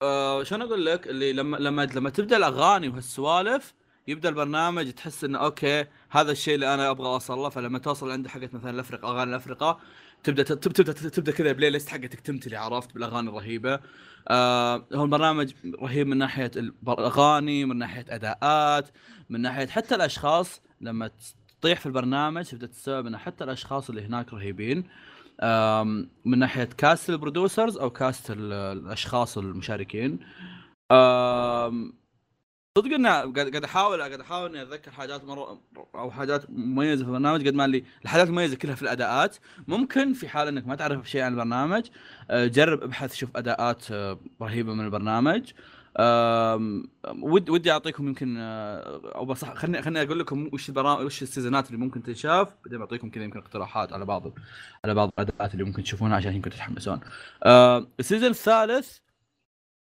آه 0.03 0.43
شلون 0.43 0.63
أقول 0.63 0.87
لك؟ 0.87 1.07
اللي 1.09 1.33
لما 1.33 1.57
لما 1.57 1.87
لما 1.87 2.11
تبدأ 2.11 2.37
الأغاني 2.37 2.89
وهالسوالف 2.89 3.75
يبدأ 4.09 4.29
البرنامج 4.29 4.93
تحس 4.93 5.25
إنه 5.25 5.39
أوكي 5.39 5.87
هذا 6.11 6.33
الشيء 6.33 6.55
اللي 6.55 6.75
أنا 6.75 6.91
أبغى 6.91 7.09
أوصل 7.09 7.39
له. 7.39 7.49
فلما 7.49 7.79
توصل 7.79 8.11
عند 8.11 8.29
حقت 8.29 8.55
مثلا 8.55 8.71
الافرقه 8.71 9.11
أغاني 9.11 9.31
الافرقه 9.31 9.81
تبدأ 10.25 10.43
تبدأ 10.43 10.93
تبدأ, 10.93 11.33
كذا 11.33 11.51
ال 11.51 11.71
playlist 11.71 11.89
حقتك 11.89 12.21
تمتلي 12.21 12.57
عرفت 12.57 12.95
بالأغاني 12.95 13.29
الرهيبة. 13.29 13.81
آه 14.29 14.87
هو 14.95 15.05
البرنامج 15.05 15.53
رهيب 15.83 16.07
من 16.07 16.19
ناحية 16.19 16.51
الأغاني 16.57 17.65
من 17.65 17.79
ناحية 17.79 18.05
أداءات 18.09 18.89
من 19.31 19.41
ناحية 19.41 19.67
حتى 19.67 19.95
الأشخاص 19.95 20.63
لما 20.81 21.11
تطيح 21.61 21.81
في 21.81 21.87
البرنامج 21.87 22.45
تبدأ 22.45 22.67
تستوعب 22.67 23.07
ان 23.07 23.17
حتى 23.17 23.45
الأشخاص 23.45 23.89
اللي 23.91 24.03
هناك 24.07 24.33
رهيبين. 24.35 24.85
من 26.25 26.39
ناحية 26.39 26.65
cast 26.65 27.11
ال 27.11 27.17
producers 27.17 27.77
أو 27.79 27.91
cast 27.91 28.31
ال- 28.31 28.53
الأشخاص 28.53 29.39
المشاركين. 29.39 30.19
صدق 32.79 32.95
انه 32.95 33.09
قاعد 33.09 33.65
أحاول 33.65 33.99
قاعد 33.99 34.21
أحاول 34.21 34.51
إني 34.51 34.63
أتذكر 34.63 34.91
حاجات 34.91 35.25
مرة 35.25 35.61
أو 35.95 36.11
حاجات 36.11 36.51
مميزة 36.51 37.05
في 37.05 37.09
البرنامج 37.09 37.47
قد 37.49 37.55
ما 37.55 37.67
لي 37.67 37.85
الحاجات 38.05 38.27
المميزة 38.27 38.57
كلها 38.57 38.75
في 38.75 38.83
الأداءات. 38.83 39.37
ممكن 39.69 40.13
في 40.13 40.29
حال 40.29 40.49
إنك 40.49 40.67
ما 40.67 40.75
تعرف 40.75 41.11
شيء 41.11 41.23
عن 41.23 41.33
البرنامج 41.33 41.87
آه، 42.31 42.47
جرب 42.47 42.83
ابحث 42.83 43.15
شوف 43.15 43.37
أداءات 43.37 43.91
آه، 43.91 44.19
رهيبة 44.43 44.75
من 44.75 44.85
البرنامج. 44.85 45.51
ود 47.23 47.51
ودي 47.51 47.71
أعطيكم 47.73 48.09
يمكن 48.09 48.37
آه، 48.39 49.01
أو 49.15 49.25
بس 49.25 49.45
خليني 49.45 49.83
خليني 49.83 50.03
أقول 50.03 50.19
لكم 50.19 50.51
وش 50.53 50.69
البرامج 50.69 51.05
وش 51.05 51.23
السيزونات 51.23 51.67
اللي 51.67 51.79
ممكن 51.79 52.03
تنشاف 52.03 52.49
بعدين 52.65 52.79
بعطيكم 52.79 53.11
كذا 53.11 53.25
يمكن 53.25 53.39
اقتراحات 53.39 53.93
على 53.93 54.05
بعض 54.05 54.23
على 54.85 54.95
بعض 54.95 55.13
الأداءات 55.19 55.53
اللي 55.55 55.65
ممكن 55.65 55.83
تشوفونها 55.83 56.17
عشان 56.17 56.35
يمكن 56.35 56.51
تتحمسون. 56.51 57.01
ال 58.01 58.05
season 58.05 58.31
الثالث 58.31 58.99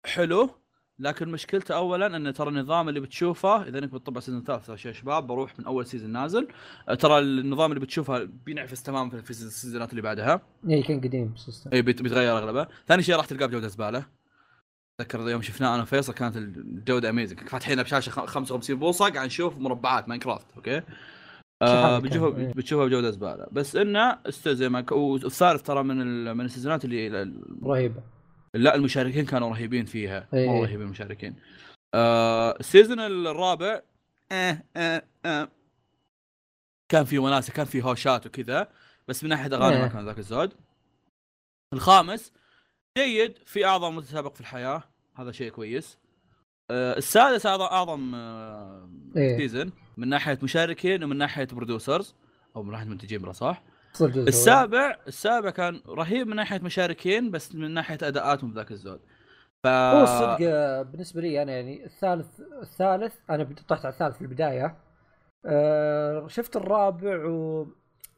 حلو 0.06 0.50
لكن 0.98 1.28
مشكلته 1.28 1.76
اولا 1.76 2.16
أن 2.16 2.32
ترى 2.34 2.48
النظام 2.48 2.88
اللي 2.88 3.00
بتشوفه 3.00 3.62
إذا 3.62 3.78
أنك 3.78 3.88
بتطبع 3.88 4.20
season 4.20 4.42
ثالث 4.44 4.68
يا 4.86 4.92
شباب 4.92 5.26
بروح 5.26 5.58
من 5.58 5.64
أول 5.64 5.86
season 5.86 6.10
نازل. 6.10 6.48
آه، 6.88 6.94
ترى 6.94 7.18
النظام 7.18 7.72
اللي 7.72 7.80
بتشوفه 7.80 8.24
بينعكس 8.24 8.82
تماما 8.82 9.22
في 9.22 9.30
السيزونات 9.30 9.90
اللي 9.90 10.02
بعدها. 10.02 10.40
اي 10.70 10.82
كان 10.82 11.00
قديم 11.00 11.34
اي 11.72 11.82
بيت- 11.82 12.02
بيتغير 12.02 12.38
أغلبه. 12.38 12.66
ثاني 12.86 13.02
شيء 13.02 13.16
راح 13.16 13.26
تلقاه 13.26 13.46
بجودة 13.46 13.68
زبالة. 13.68 14.04
أتذكر 15.00 15.28
يوم 15.28 15.42
شفناه 15.42 15.74
أنا 15.74 15.82
وفيصل 15.82 16.12
كانت 16.14 16.36
الجودة 16.36 17.10
amazing 17.10 17.48
فاتحينها 17.48 17.82
بشاشه 17.82 18.10
خ- 18.10 18.24
55 18.26 18.76
بوصة 18.78 19.08
قاعد 19.10 19.26
نشوف 19.26 19.58
مربعات 19.58 20.08
Minecraft 20.08 20.46
أوكي؟ 20.56 20.82
آه 21.62 21.98
بتشوفها 21.98 22.38
إيه. 22.40 22.52
بتشوفها 22.52 22.86
بجودة 22.86 23.10
زبالة. 23.10 23.46
بس 23.52 23.76
إنه 23.76 24.18
زي 24.48 24.68
ما 24.68 24.86
والثالث 24.92 25.62
ترى 25.62 25.82
من 25.82 25.96
من 26.36 26.44
السيزونات 26.44 26.84
اللي 26.84 27.06
ال- 27.22 27.58
رهيبة. 27.62 28.02
لا 28.54 28.74
المشاركين 28.74 29.24
كانوا 29.26 29.50
رهيبين 29.50 29.84
فيها. 29.84 30.28
إيه. 30.34 30.48
مره 30.48 30.62
رهيبين 30.66 30.86
المشاركين. 30.86 31.36
آه 31.94 32.56
ال 32.60 32.66
season 32.66 33.00
الرابع 33.00 33.80
آه 34.32 34.62
آه 34.76 35.02
آه 35.26 35.48
كان 36.88 37.04
في 37.04 37.18
وناسة 37.18 37.52
كان 37.52 37.66
في 37.66 37.82
هوشات 37.82 38.26
وكذا 38.26 38.68
بس 39.08 39.24
من 39.24 39.30
ناحيه 39.30 39.46
أغاني 39.46 39.76
ما 39.78 39.84
إيه. 39.84 39.88
كان 39.90 40.06
ذاك 40.06 40.18
الزود. 40.18 40.52
الخامس 41.72 42.32
جيد 42.98 43.38
في 43.46 43.64
أعظم 43.64 43.96
متسابق 43.96 44.34
في 44.34 44.40
الحياة. 44.40 44.82
هذا 45.16 45.32
شيء 45.32 45.50
كويس. 45.50 45.98
آه 46.70 46.96
السادس 46.96 47.46
اعظم 47.46 47.64
أعظم 47.64 48.14
آه 48.14 48.88
إيه. 49.16 49.36
season 49.36 49.72
من 49.96 50.08
ناحية 50.08 50.38
مشاركين 50.42 51.04
ومن 51.04 51.16
ناحية 51.18 51.48
producers 51.52 52.14
أو 52.56 52.62
من 52.62 52.72
ناحية 52.72 52.86
منتجين 52.86 53.22
بلا 53.22 53.32
صح. 53.32 53.62
السابع 54.00 54.96
السابع 55.08 55.50
كان 55.50 55.80
رهيب 55.88 56.26
من 56.26 56.36
ناحية 56.36 56.58
مشاركين 56.58 57.30
بس 57.30 57.54
من 57.54 57.70
ناحية 57.70 57.98
اداءاتهم 58.02 58.54
ذاك 58.54 58.70
الزود. 58.70 59.00
ف 59.62 59.66
هو 59.66 60.02
الصدق 60.02 60.38
آه، 60.42 60.82
بالنسبة 60.82 61.20
لي 61.20 61.42
أنا 61.42 61.52
يعني 61.52 61.84
الثالث 61.84 62.40
الثالث 62.62 63.14
أنا 63.30 63.54
طحت 63.68 63.84
على 63.84 63.92
الثالث 63.92 64.16
في 64.16 64.22
البداية. 64.22 64.76
شفت 66.28 66.56
الرابع 66.56 67.16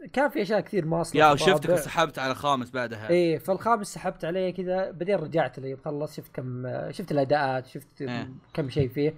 وكان 0.04 0.28
في 0.28 0.42
أشياء 0.42 0.60
كثير 0.60 0.84
ما 0.86 1.04
يا. 1.14 1.32
وشفتك 1.32 1.74
سحبت 1.74 2.18
على 2.18 2.30
الخامس 2.30 2.70
بعدها. 2.70 3.10
إيه 3.10 3.38
فالخامس 3.38 3.94
سحبت 3.94 4.24
عليه 4.24 4.50
كذا 4.54 4.90
بعدين 4.90 5.16
رجعت 5.16 5.58
لي 5.58 5.74
بخلص 5.74 6.16
شفت 6.16 6.34
كم 6.34 6.66
شفت 6.90 7.12
الأداءات 7.12 7.66
شفت 7.66 8.02
إيه. 8.02 8.30
كم 8.54 8.68
شيء 8.70 8.88
فيه. 8.88 9.14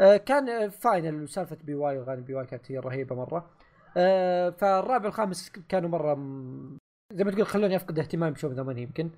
آه، 0.00 0.16
كان 0.16 0.70
final 0.70 1.22
وسالفة 1.22 1.56
BewhY 1.64 1.98
واغاني 1.98 2.22
BewhY 2.22 2.46
كانت 2.46 2.70
هي 2.72 2.78
رهيبة 2.78 3.16
مرة. 3.16 3.50
آه، 3.96 4.50
فالرابع 4.50 5.04
والخامس 5.04 5.52
كانوا 5.68 5.88
مرة 5.90 6.14
م- 6.14 6.78
زي 7.12 7.24
ما 7.24 7.30
تقول 7.30 7.46
خلوني 7.46 7.76
أفقد 7.76 7.98
اهتمام 7.98 8.32
ب 8.32 8.35
Show 8.35 8.48
The 8.48 8.80
يمكن. 8.80 9.10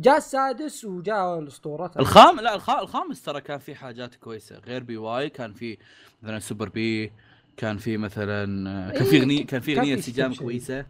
جاء 0.00 0.16
السادس 0.16 0.84
وجاء 0.84 1.38
الأسطورة. 1.38 1.90
الخام 1.98 2.40
لا 2.40 2.54
الخ... 2.54 2.70
الخامس 2.70 3.22
ترى 3.22 3.40
كان 3.40 3.58
في 3.58 3.74
حاجات 3.74 4.14
كويسة. 4.14 4.58
غير 4.58 4.82
BewhY 4.82 5.30
كان 5.30 5.52
في 5.52 5.78
مثلا 6.22 6.38
Superbee 6.38 7.12
كان 7.58 7.76
في 7.76 7.96
مثلا 7.96 8.44
كان 8.92 9.04
في 9.04 9.16
إيه، 9.16 9.20
اغنيه 9.20 9.46
كان 9.46 9.60
في 9.60 9.78
أغنية 9.78 9.94
انسجام. 9.94 10.34
كويسة 10.34 10.86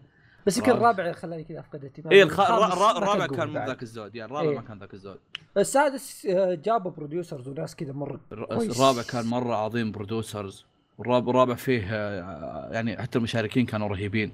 بس 0.46 0.58
يمكن 0.58 0.70
الرابع. 0.72 1.12
خلاني 1.12 1.44
كذا 1.44 1.60
أفقد 1.60 1.84
اهتمام 1.84 2.12
اي 2.12 2.22
الخ... 2.22 2.40
الرابع 2.40 3.26
كان 3.26 3.48
مو. 3.48 3.54
ذاك 3.66 3.82
الزود 3.82 4.14
يعني 4.14 4.30
الرابع 4.32 4.50
إيه. 4.50 4.56
ما 4.56 4.62
كان 4.62 4.78
ذاك 4.78 4.94
الزود 4.94 5.18
السادس 5.56 6.26
آه، 6.26 6.54
جابوا 6.54 6.90
بروديوسرز 6.90 7.48
وناس 7.48 7.76
كذا 7.76 7.92
مرة. 7.92 8.20
الرابع 8.32 9.02
كان 9.02 9.26
مرة 9.26 9.54
عظيم 9.54 9.92
برودوسرز 9.92 10.64
والرابع 10.98 11.30
الرابع 11.30 11.54
فيه 11.54 11.86
آه، 11.90 12.68
يعني 12.72 13.02
حتى 13.02 13.18
المشاركين 13.18 13.66
كانوا 13.66 13.88
رهيبين 13.88 14.32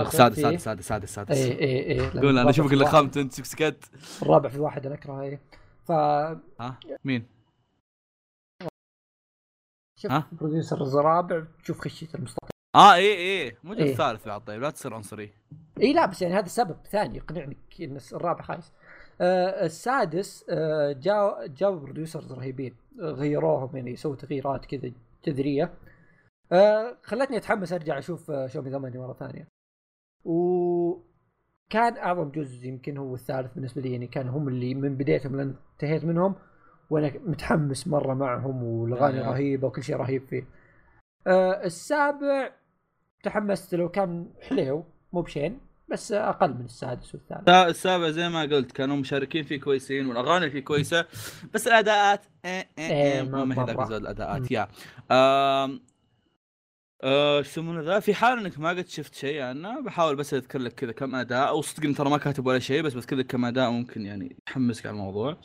السادس 0.00 0.34
فيه- 0.40 0.42
سادس 0.42 0.64
سادس 0.64 0.88
سادس 0.88 1.14
سادس 1.14 1.36
اي 1.36 1.60
اي 1.60 1.92
اي 2.00 2.10
قول 2.20 2.38
أنا 2.38 2.50
أشوفك 2.50 2.72
اللي 2.72 2.86
خامس 2.86 3.16
أنت 3.16 3.32
سكت 3.32 3.84
الرابع 4.22 4.48
في 4.48 4.58
واحد 4.58 4.86
أنا 4.86 4.94
أكرهه 4.94 5.22
إيه 5.22 5.40
ف 5.84 5.92
ها 5.92 6.78
مين؟ 7.04 7.39
شوف 10.02 10.12
ها؟ 10.12 10.26
بروديوسر 10.32 10.82
الرابع 10.82 11.44
تشوف 11.62 11.80
خشيه 11.80 12.08
المستقبل 12.14 12.50
آه 12.74 12.94
اي 12.94 13.12
اي 13.12 13.56
مو 13.64 13.72
إيه. 13.72 13.92
الثالث 13.92 14.26
بعد 14.26 14.44
طيب 14.44 14.62
لا 14.62 14.70
تصير 14.70 14.94
عنصري 14.94 15.30
اي 15.80 15.92
لا 15.92 16.06
بس 16.06 16.22
يعني 16.22 16.34
هذا 16.34 16.48
سبب 16.48 16.76
ثاني 16.86 17.16
يقنعني 17.16 17.56
إن 17.80 17.98
الرابع 18.12 18.42
خايس. 18.42 18.72
آه 19.20 19.64
السادس 19.64 20.44
آه 20.50 20.92
جاء 20.92 21.46
جابوا 21.46 21.78
producers 21.78 22.32
رهيبين. 22.32 22.74
غيروهم 23.00 23.76
يعني 23.76 23.90
يسووا 23.90 24.16
تغييرات 24.16 24.66
كذا 24.66 24.92
جذرية. 25.24 25.74
آه 26.52 26.96
خلتني 27.02 27.36
أتحمس 27.36 27.72
أرجع 27.72 27.98
أشوف 27.98 28.30
آه 28.30 28.46
Show 28.46 28.60
The 28.60 28.74
Money 28.74 28.98
مرة 28.98 29.12
ثانية. 29.12 29.48
وكان 30.24 31.96
أعظم 31.96 32.30
جزء 32.30 32.66
يمكن 32.66 32.96
هو 32.96 33.14
الثالث 33.14 33.54
بالنسبة 33.54 33.82
لي 33.82 33.92
يعني 33.92 34.06
كان 34.06 34.28
هم 34.28 34.48
اللي 34.48 34.74
من 34.74 34.96
بدايتهم 34.96 35.36
لين 35.36 35.56
انتهيت 35.72 36.04
منهم. 36.04 36.34
وأنا 36.90 37.12
متحمس 37.26 37.88
مرة 37.88 38.14
معهم 38.14 38.62
والاغاني 38.62 39.20
آه. 39.20 39.30
رهيبة 39.30 39.66
وكل 39.66 39.82
شيء 39.82 39.96
رهيب 39.96 40.26
فيه. 40.30 40.44
آه 41.26 41.64
السابع 41.64 42.50
تحمست 43.22 43.74
لو 43.74 43.88
كان 43.88 44.26
حليو 44.48 44.84
مو 45.12 45.20
بشين 45.22 45.60
بس 45.88 46.12
أقل 46.12 46.54
من 46.54 46.64
السادس 46.64 47.14
والثالث. 47.14 47.40
السا- 47.48 47.66
السابع 47.68 48.10
زي 48.10 48.28
ما 48.28 48.40
قلت 48.42 48.72
كانوا 48.72 48.96
مشاركين 48.96 49.44
فيه 49.44 49.60
كويسين 49.60 50.06
والأغاني 50.06 50.50
فيه 50.50 50.60
كويسة 50.60 51.06
بس 51.54 51.66
الأداءات 51.66 52.20
إيه 52.44 52.50
إيه 52.78 52.86
إيه، 52.90 53.12
إيه 53.12 53.22
ما 53.22 53.44
ما 53.44 53.96
الأداءات. 53.96 54.50
يا. 54.50 54.68
آم، 55.10 55.80
آه، 57.02 57.38
إيش 57.38 57.46
يسمونه 57.48 57.80
ذا؟ 57.80 58.00
في 58.00 58.14
حال 58.14 58.38
إنك 58.38 58.58
ما 58.58 58.68
قد 58.68 58.88
شفت 58.88 59.14
شيء 59.14 59.42
عنه 59.42 59.80
بحاول 59.80 60.16
بس 60.16 60.34
أذكر 60.34 60.58
لك 60.58 60.72
كذا 60.74 60.92
كم 60.92 61.14
أداء 61.14 61.58
وصدق 61.58 61.96
ترى 61.96 62.10
ما 62.10 62.18
كاتب 62.18 62.46
ولا 62.46 62.58
شيء 62.58 62.82
بس 62.82 62.94
بذكر 62.94 63.16
لك 63.16 63.26
كم 63.26 63.44
أداء 63.44 63.70
ممكن 63.70 64.06
يعني 64.06 64.36
يحمسك 64.48 64.86
على 64.86 64.92
الموضوع. 64.94 65.36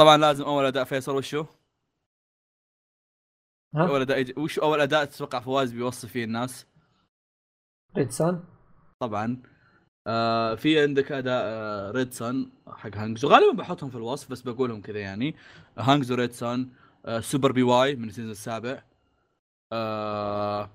طبعا 0.00 0.16
لازم 0.16 0.44
أول 0.44 0.64
أداء 0.64 0.84
فيصل 0.84 1.16
وشو؟ 1.16 1.44
ها 3.74 3.88
أول 3.88 4.00
أداء. 4.00 4.40
وش 4.40 4.58
أول 4.58 4.80
أداء 4.80 5.04
تتوقع 5.04 5.40
فواز 5.40 5.72
بيوصف 5.72 6.08
فيه 6.12 6.24
الناس؟ 6.24 6.66
Red 7.96 8.10
Sun 8.10 8.44
طبعا 9.00 9.42
آه 10.06 10.54
في 10.54 10.82
عندك 10.82 11.12
أداء 11.12 11.42
آه 11.44 11.90
Red 11.90 12.12
Sun 12.12 12.50
حق 12.66 12.96
Hangzoo 12.96 13.28
غالبا 13.28 13.56
بحطهم 13.56 13.90
في 13.90 13.96
الوصف 13.96 14.30
بس 14.30 14.42
بقولهم 14.42 14.80
كذا 14.80 14.98
يعني 14.98 15.34
Hangzoo 15.78 16.14
Red 16.14 16.32
Sun 16.32 16.68
آه 17.06 17.20
Superbewhy 17.20 17.96
من 17.96 18.08
ال 18.08 18.11
season 18.11 18.30
السابع 18.30 18.82
آه 19.72 20.70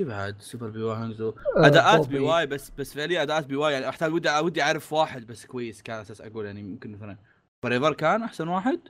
بعد 0.00 0.40
Superbewhy 0.42 0.82
Hangzoo 0.82 1.28
آه، 1.28 1.66
أداءات. 1.66 2.08
BewhY 2.08 2.46
بس 2.46 2.70
بس 2.70 2.94
فعليا 2.94 3.22
أداءات 3.22 3.46
BewhY 3.46 3.72
يعني 3.72 3.88
أحتاج 3.88 4.12
ودي 4.12 4.38
ودي 4.38 4.62
أعرف 4.62 4.92
واحد 4.92 5.26
بس 5.26 5.46
كويس 5.46 5.82
كان 5.82 6.00
أساس 6.00 6.20
أقول 6.20 6.46
يعني 6.46 6.62
ممكن 6.62 6.92
مثلا 6.92 7.16
فريفر 7.62 7.92
كان 7.94 8.22
أحسن 8.22 8.48
واحد؟ 8.48 8.80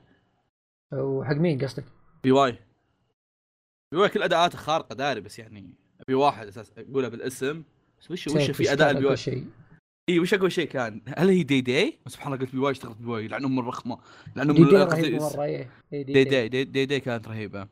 وحق 0.93 1.35
مين 1.35 1.59
قصدك؟ 1.65 1.85
بي 2.23 2.31
واي. 2.31 2.51
بي 3.91 3.97
واي 3.97 4.09
كل 4.09 4.23
أداءاته 4.23 4.57
خارقة 4.57 4.95
داري 4.95 5.21
بس 5.21 5.39
يعني 5.39 5.73
أبي 6.01 6.13
واحد 6.13 6.47
أساس 6.47 6.71
اقولها 6.77 7.09
بالاسم. 7.09 7.63
بس 8.01 8.11
وش 8.11 8.27
وش 8.27 8.51
في 8.51 8.71
أداء 8.73 8.91
البي 8.91 9.05
واي؟ 9.05 9.17
شيء؟ 9.17 9.45
إي 10.09 10.19
وش 10.19 10.33
أقوى 10.33 10.49
شيء 10.49 10.67
كان؟ 10.67 11.01
هل 11.17 11.29
هي 11.29 11.43
Day 11.43 11.61
Day؟ 11.61 11.99
سبحان 12.07 12.33
الله 12.33 12.45
قلت 12.45 12.51
بي 12.55 12.57
واي 12.61 12.71
اشتغلت 12.71 12.97
بي 12.97 13.05
واي 13.07 13.27
لعن 13.27 13.45
ام 13.45 13.59
الرخمه 13.59 13.97
لعن 14.35 14.49
ام 14.49 14.55
Day 14.55 14.63
Day 14.63 14.69
ال- 14.69 14.73
رهيب 14.93 15.19
قصدي- 15.19 15.35
مرة 15.37 15.43
إيه. 15.43 15.69
إيه، 15.93 16.03
Day 16.03 16.13
Day 16.23 16.47
Day. 16.49 16.63
Day, 16.63 16.85
Day 16.85 16.99
كانت 16.99 17.27
رهيبة. 17.27 17.61
آه 17.61 17.67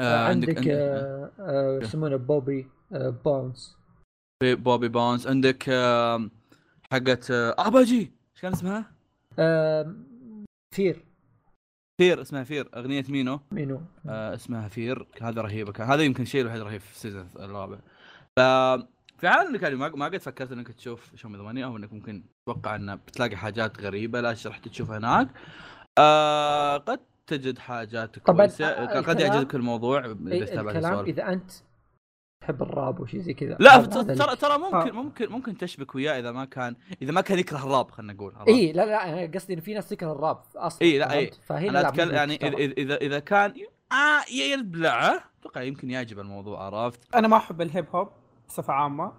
آه، 0.00 0.28
عندك 0.28 0.68
آه، 0.68 1.30
آه، 1.40 1.78
يسمونه 1.82 2.16
بوبي 2.16 2.68
آه، 2.92 3.10
Bounce. 3.24 3.76
عندك 4.42 4.58
بوبي 4.58 4.88
Bounce. 4.88 5.26
عندك 5.26 5.64
آه 5.68 6.30
حقت 6.92 7.30
آه 7.30 7.54
اباجي 7.58 7.98
إيش 8.00 8.42
كان 8.42 8.52
اسمها؟ 8.52 8.92
Fear. 10.74 11.04
Fear 12.00 12.20
اسمها 12.22 12.44
Fear. 12.44 12.68
أغنية 12.74 13.04
مينو. 13.08 13.40
مينو. 13.52 13.80
آه 14.08 14.34
اسمها 14.34 14.68
Fear. 14.68 15.06
هذا 15.22 15.42
رهيبة. 15.42 15.72
كان 15.72 15.86
هذا 15.86 16.02
يمكن 16.02 16.22
الشيء 16.22 16.40
الوحيد 16.40 16.60
رهيب 16.62 16.80
في 16.80 16.92
ال 16.92 16.97
season 16.97 17.28
الرابع. 17.36 17.78
ف 18.38 18.40
في 19.18 19.28
حال 19.28 19.46
إنك 19.46 19.62
يعني 19.62 19.76
ما 19.76 20.06
قد 20.06 20.16
فكرت 20.16 20.52
إنك 20.52 20.68
تشوف 20.68 21.16
Show 21.16 21.28
Me 21.28 21.35
The 21.35 21.46
Money 21.46 21.64
أو 21.64 21.76
إنك 21.76 21.92
ممكن 21.92 22.24
تتوقع 22.46 22.76
انه 22.76 22.94
بتلاقي 22.94 23.36
حاجات 23.36 23.80
غريبة. 23.80 24.20
لا 24.20 24.34
رحت 24.46 24.68
تشوفها 24.68 24.98
هناك. 24.98 25.28
آه 25.98 26.76
قد 26.76 27.00
تجد 27.26 27.58
حاجات 27.58 28.18
كويسة. 28.18 28.66
آه، 28.66 29.00
قد 29.00 29.20
يعجبك 29.20 29.54
الموضوع 29.54 30.04
إذا 30.04 30.32
إيه، 30.32 30.44
تتابع 30.44 30.70
الكلام 30.70 31.04
إذا 31.04 31.32
أنت 31.32 31.50
تحب 32.44 32.62
الراب 32.62 33.00
وشي 33.00 33.20
زي 33.20 33.34
كذا 33.34 33.56
لا 33.60 33.76
ترى. 33.76 34.36
ترى 34.36 34.58
ممكن 34.58 34.76
آه. 34.76 35.02
ممكن 35.02 35.28
ممكن 35.28 35.56
تشبك 35.56 35.94
وياه 35.94 36.18
إذا 36.18 36.32
ما 36.32 36.44
كان 36.44 36.76
إذا 37.02 37.12
ما 37.12 37.20
كان 37.20 37.38
يكره 37.38 37.58
الراب 37.58 37.90
خلينا 37.90 38.12
نقول 38.12 38.32
عرفت؟ 38.36 38.48
اي 38.48 38.72
لا 38.72 38.86
لا 38.86 39.08
أنا 39.08 39.32
قصدي 39.34 39.54
إن 39.54 39.60
في 39.60 39.74
ناس 39.74 39.88
تكره 39.88 40.12
الراب 40.12 40.38
أصلا 40.56 40.82
إي، 40.82 40.98
لا،؟ 40.98 41.30
فهنا 41.46 41.80
أنا 41.80 41.88
أتكلم 41.88 42.14
يعني. 42.14 42.34
اذا 42.34 42.56
اذا 42.56 42.96
اذا 42.96 43.18
كان 43.18 43.54
آه 43.92 44.32
يبلعه 44.32 45.24
أتوقع 45.40 45.62
يمكن 45.62 45.90
يعجب 45.90 46.18
الموضوع 46.18 46.62
عرفت؟ 46.62 47.14
أنا 47.14 47.28
ما 47.28 47.36
أحب 47.36 47.60
الهيب 47.60 47.86
هوب 47.94 48.08
بصفة 48.48 48.72
عامة 48.72 49.12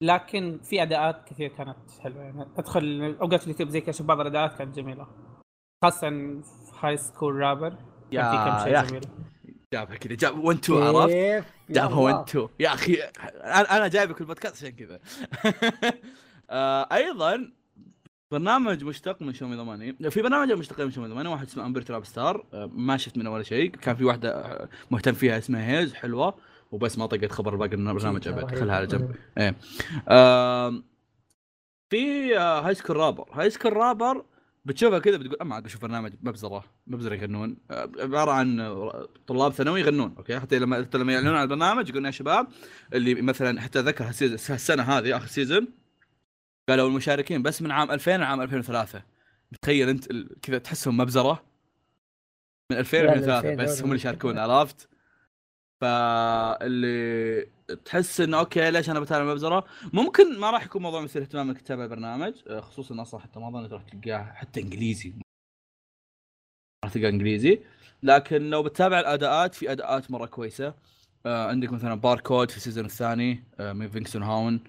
لكن 0.00 0.60
في 0.62 0.82
أداءات 0.82 1.28
كثير 1.28 1.48
كانت 1.48 1.76
حلوة 2.00 2.22
يعني 2.22 2.46
أدخل 2.58 3.16
أوقات 3.20 3.42
اليوتيوب 3.44 3.68
زي 3.68 3.80
كذا 3.80 3.90
أشوف 3.90 4.06
بعض 4.06 4.20
الأداءات 4.20 4.58
كانت 4.58 4.76
جميلة 4.76 5.06
خاصة 5.82 6.10
في 6.10 6.42
High 6.80 6.96
School 6.96 7.34
Rapper 7.34 7.76
كان 8.12 8.30
في 8.30 8.36
كم 8.36 8.56
يا 8.56 8.64
شيء 8.64 8.72
يا 8.72 8.82
جميل 8.82 9.31
جابها 9.72 9.96
كذا 9.96 10.14
جاب 10.14 10.38
1 10.44 10.58
2 10.58 10.82
عرفت؟ 10.82 11.46
جابها 11.70 11.88
الله. 11.88 11.98
1 11.98 12.28
2 12.28 12.48
يا 12.60 12.74
أخي 12.74 12.94
أنا 12.94 13.76
أنا 13.76 13.88
جايبك 13.88 14.20
البودكاست 14.20 14.56
عشان 14.56 14.70
كذا. 14.70 15.00
آه، 16.50 16.88
أيضا 16.92 17.50
برنامج 18.30 18.84
مشتق 18.84 19.22
من 19.22 19.34
Show 19.34 19.49
Me 19.49 19.56
The 19.56 19.76
Money 19.76 20.10
في 20.10 20.22
برنامج 20.22 20.52
مشتق 20.52 20.80
من 20.80 20.90
Show 20.90 21.02
Me 21.02 21.08
The 21.08 21.15
Money 21.15 21.28
واحد 21.28 21.46
اسمه 21.46 21.66
Unpretty 21.66 21.82
Rapstar 21.82 22.46
ما 22.72 22.96
شفت 22.96 23.16
منه 23.18 23.32
ولا 23.32 23.42
شيء. 23.42 23.70
كان 23.70 23.96
في 23.96 24.04
واحدة 24.04 24.30
آه، 24.36 24.68
مهتم 24.90 25.12
فيها 25.12 25.38
اسمها 25.38 25.78
هيز 25.78 25.94
حلوة. 25.94 26.34
وبس 26.72 26.98
ما 26.98 27.06
طقت 27.06 27.32
خبر 27.32 27.56
باقي 27.56 27.74
البرنامج 27.74 28.28
أبد. 28.28 28.54
خلها 28.58 28.76
على 28.76 28.86
جنب. 28.86 29.14
آم، 30.08 30.84
في 31.90 32.36
High 32.36 32.74
School 32.74 32.96
Rapper 32.96 33.28
High 33.32 33.50
School 33.50 33.72
Rapper 33.76 34.24
بتشوفها 34.64 34.98
كذا 34.98 35.16
بتقول 35.16 35.36
أما 35.40 35.54
عاد 35.54 35.62
بشوف 35.62 35.82
برنامج 35.82 36.12
مبزرة 36.22 36.64
مبزرة 36.86 37.14
يغنون. 37.14 37.56
عبارة 37.98 38.30
عن 38.30 38.72
طلاب 39.26 39.52
ثانوي 39.52 39.80
يغنون 39.80 40.14
okay؟ 40.18 40.40
حتى 40.40 40.58
لما 40.58 40.82
حتى 40.82 40.98
لما 40.98 41.12
يعلنون 41.12 41.34
عن 41.34 41.42
البرنامج 41.42 41.88
يقولون 41.88 42.06
يا 42.06 42.10
شباب 42.10 42.46
اللي 42.94 43.14
مثلا 43.14 43.60
حتى 43.60 43.78
ذكر 43.78 44.08
السنة 44.22 44.82
هذه 44.82 45.16
آخر 45.16 45.26
season 45.26 45.68
قالوا 46.68 46.88
المشاركين 46.88 47.42
بس 47.42 47.62
من 47.62 47.70
عام 47.70 47.90
2000 47.90 48.16
لعام 48.16 48.40
2003 48.40 49.02
تخيل 49.62 49.88
أنت 49.88 50.12
كذا 50.42 50.58
تحسهم 50.58 50.96
مبزرة؟ 50.96 51.42
من 52.70 52.78
2000 52.78 52.98
ل 53.02 53.04
لا، 53.04 53.12
2003 53.14 53.48
2000 53.52 53.64
بس 53.64 53.78
هم 53.80 53.84
اللي 53.84 53.96
يشاركون 53.96 54.38
عرفت؟ 54.38 54.88
فاللي 55.82 57.46
تحس 57.84 58.20
إنه 58.20 58.38
okay 58.38 58.70
ليش 58.70 58.90
أنا 58.90 59.00
بتابع 59.00 59.24
مبزره؟ 59.24 59.64
ممكن 59.92 60.38
ما 60.38 60.50
راح 60.50 60.64
يكون 60.64 60.82
موضوع 60.82 61.00
مثير 61.00 61.22
اهتمام 61.22 61.48
انك 61.48 61.60
تتابع 61.60 61.84
البرنامج 61.84 62.34
آه، 62.46 62.60
خصوصا 62.60 63.02
أصلا 63.02 63.20
حتى 63.20 63.40
ما 63.40 63.48
أظن 63.48 63.66
راح 63.66 63.82
تلقاه 63.82 64.32
حتى 64.32 64.60
إنجليزي. 64.60 65.14
راح 66.84 66.92
تلقاه 66.92 67.08
إنجليزي. 67.08 67.60
لكن 68.02 68.50
لو 68.50 68.62
بتتابع 68.62 69.00
الأداءات 69.00 69.54
في 69.54 69.72
أداءات 69.72 70.10
مرة 70.10 70.26
كويسة. 70.26 70.74
آه 71.26 71.46
عندك 71.46 71.72
مثلا 71.72 71.94
باركود 71.94 72.50
في 72.50 72.56
ال 72.56 72.60
season 72.60 72.84
الثاني 72.84 73.44
آه 73.60 73.72
من 73.72 73.88
Vinxen 73.88 74.22
و 74.22 74.30
HAON 74.30 74.60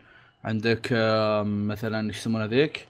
عندك 0.44 0.90
آه 0.92 1.44
مثلا 1.44 2.08
إيش 2.08 2.18
يسمونها 2.18 2.48
ذيك؟ 2.48 2.88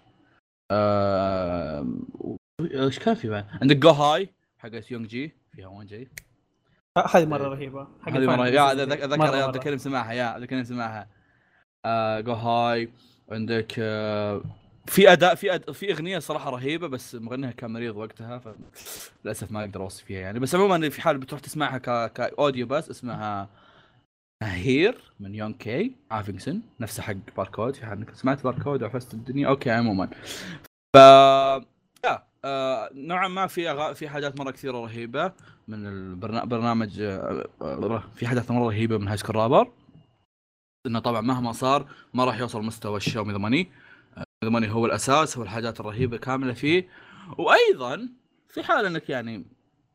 إيش 2.61 2.99
كان 2.99 3.15
في 3.15 3.29
بعد؟ 3.29 3.45
عندك 3.61 3.75
جو 3.75 3.89
هاي 3.89 4.29
حقت 4.57 4.91
يونج 4.91 5.07
جي 5.07 5.31
فيها 5.51 5.67
وان 5.67 5.85
جي 5.85 6.09
هذه 6.97 7.25
مرة 7.25 7.47
رهيبة. 7.47 7.87
حق 8.01 8.11
هذه 8.11 8.25
مرة. 8.25 8.47
yeah 8.47 8.71
اتذكر 8.71 9.03
اتذكر 9.03 9.17
مرة. 9.17 9.49
اتذكر 9.49 9.77
سمعها 9.77 10.13
yeah 10.13 10.37
اتذكر 10.37 10.63
سمعها 10.63 11.07
آه 11.85 12.19
جو 12.19 12.33
هاي 12.33 12.89
عندك 13.31 13.75
آه 13.79 14.41
في 14.87 15.11
أداء 15.11 15.35
في 15.35 15.55
أد... 15.55 15.71
في 15.71 15.91
أغنية 15.91 16.19
صراحة 16.19 16.49
رهيبة 16.49 16.87
بس 16.87 17.15
مغنيها 17.15 17.51
كان 17.51 17.73
مريض 17.73 17.95
وقتها 17.95 18.41
فللاسف 19.23 19.51
ما 19.51 19.59
أقدر 19.59 19.81
اوصف 19.81 20.03
فيها 20.03 20.19
يعني. 20.19 20.39
بس 20.39 20.55
عموما 20.55 20.89
في 20.89 21.01
حال 21.01 21.17
بتروح 21.17 21.41
تسمعها 21.41 21.77
ك... 21.77 22.13
ك 22.13 22.22
audio 22.22 22.67
بس 22.67 22.89
اسمها 22.89 23.49
هير 24.43 25.13
من 25.19 25.35
يون 25.35 25.53
كي 25.53 25.95
عافينغسون 26.11 26.61
نفسه 26.79 27.03
حق 27.03 27.15
باركود 27.37 27.75
في 27.75 27.85
حال 27.85 27.97
انك 27.97 28.15
سمعت 28.15 28.43
باركود 28.43 28.83
وعفست 28.83 29.13
الدنيا. 29.13 29.47
Okay 29.47 29.71
عموما. 29.71 30.09
ف 30.95 30.97
yeah 30.97 31.65
آه 32.45 32.89
نوعا 32.93 33.27
ما 33.27 33.47
في 33.47 33.69
أغا... 33.69 33.93
في 33.93 34.09
حاجات 34.09 34.39
مرة 34.39 34.51
كثيرة 34.51 34.77
رهيبة 34.77 35.31
من 35.67 35.87
البرنامج 35.87 37.01
آه 37.01 38.03
في 38.15 38.27
حاجات 38.27 38.51
مرة 38.51 38.67
رهيبة 38.67 38.97
من 38.97 39.07
High 39.07 39.17
School 39.17 39.35
Rapper 39.35 39.71
إنه 40.85 40.99
طبعا 40.99 41.21
مهما 41.21 41.51
صار 41.51 41.89
ما 42.13 42.25
راح 42.25 42.39
يوصل 42.39 42.63
مستوى 42.63 42.97
الشاومي 42.97 43.31
ذا 43.33 43.37
ماني 43.37 43.71
ذا 44.43 44.49
ماني 44.49 44.71
هو 44.71 44.85
الأساس 44.85 45.37
هو 45.37 45.43
الحاجات 45.43 45.79
الرهيبة 45.79 46.17
كاملة 46.17 46.53
فيه. 46.53 46.87
وأيضا 47.37 48.09
في 48.49 48.63
حال 48.63 48.85
إنك 48.85 49.09
يعني 49.09 49.45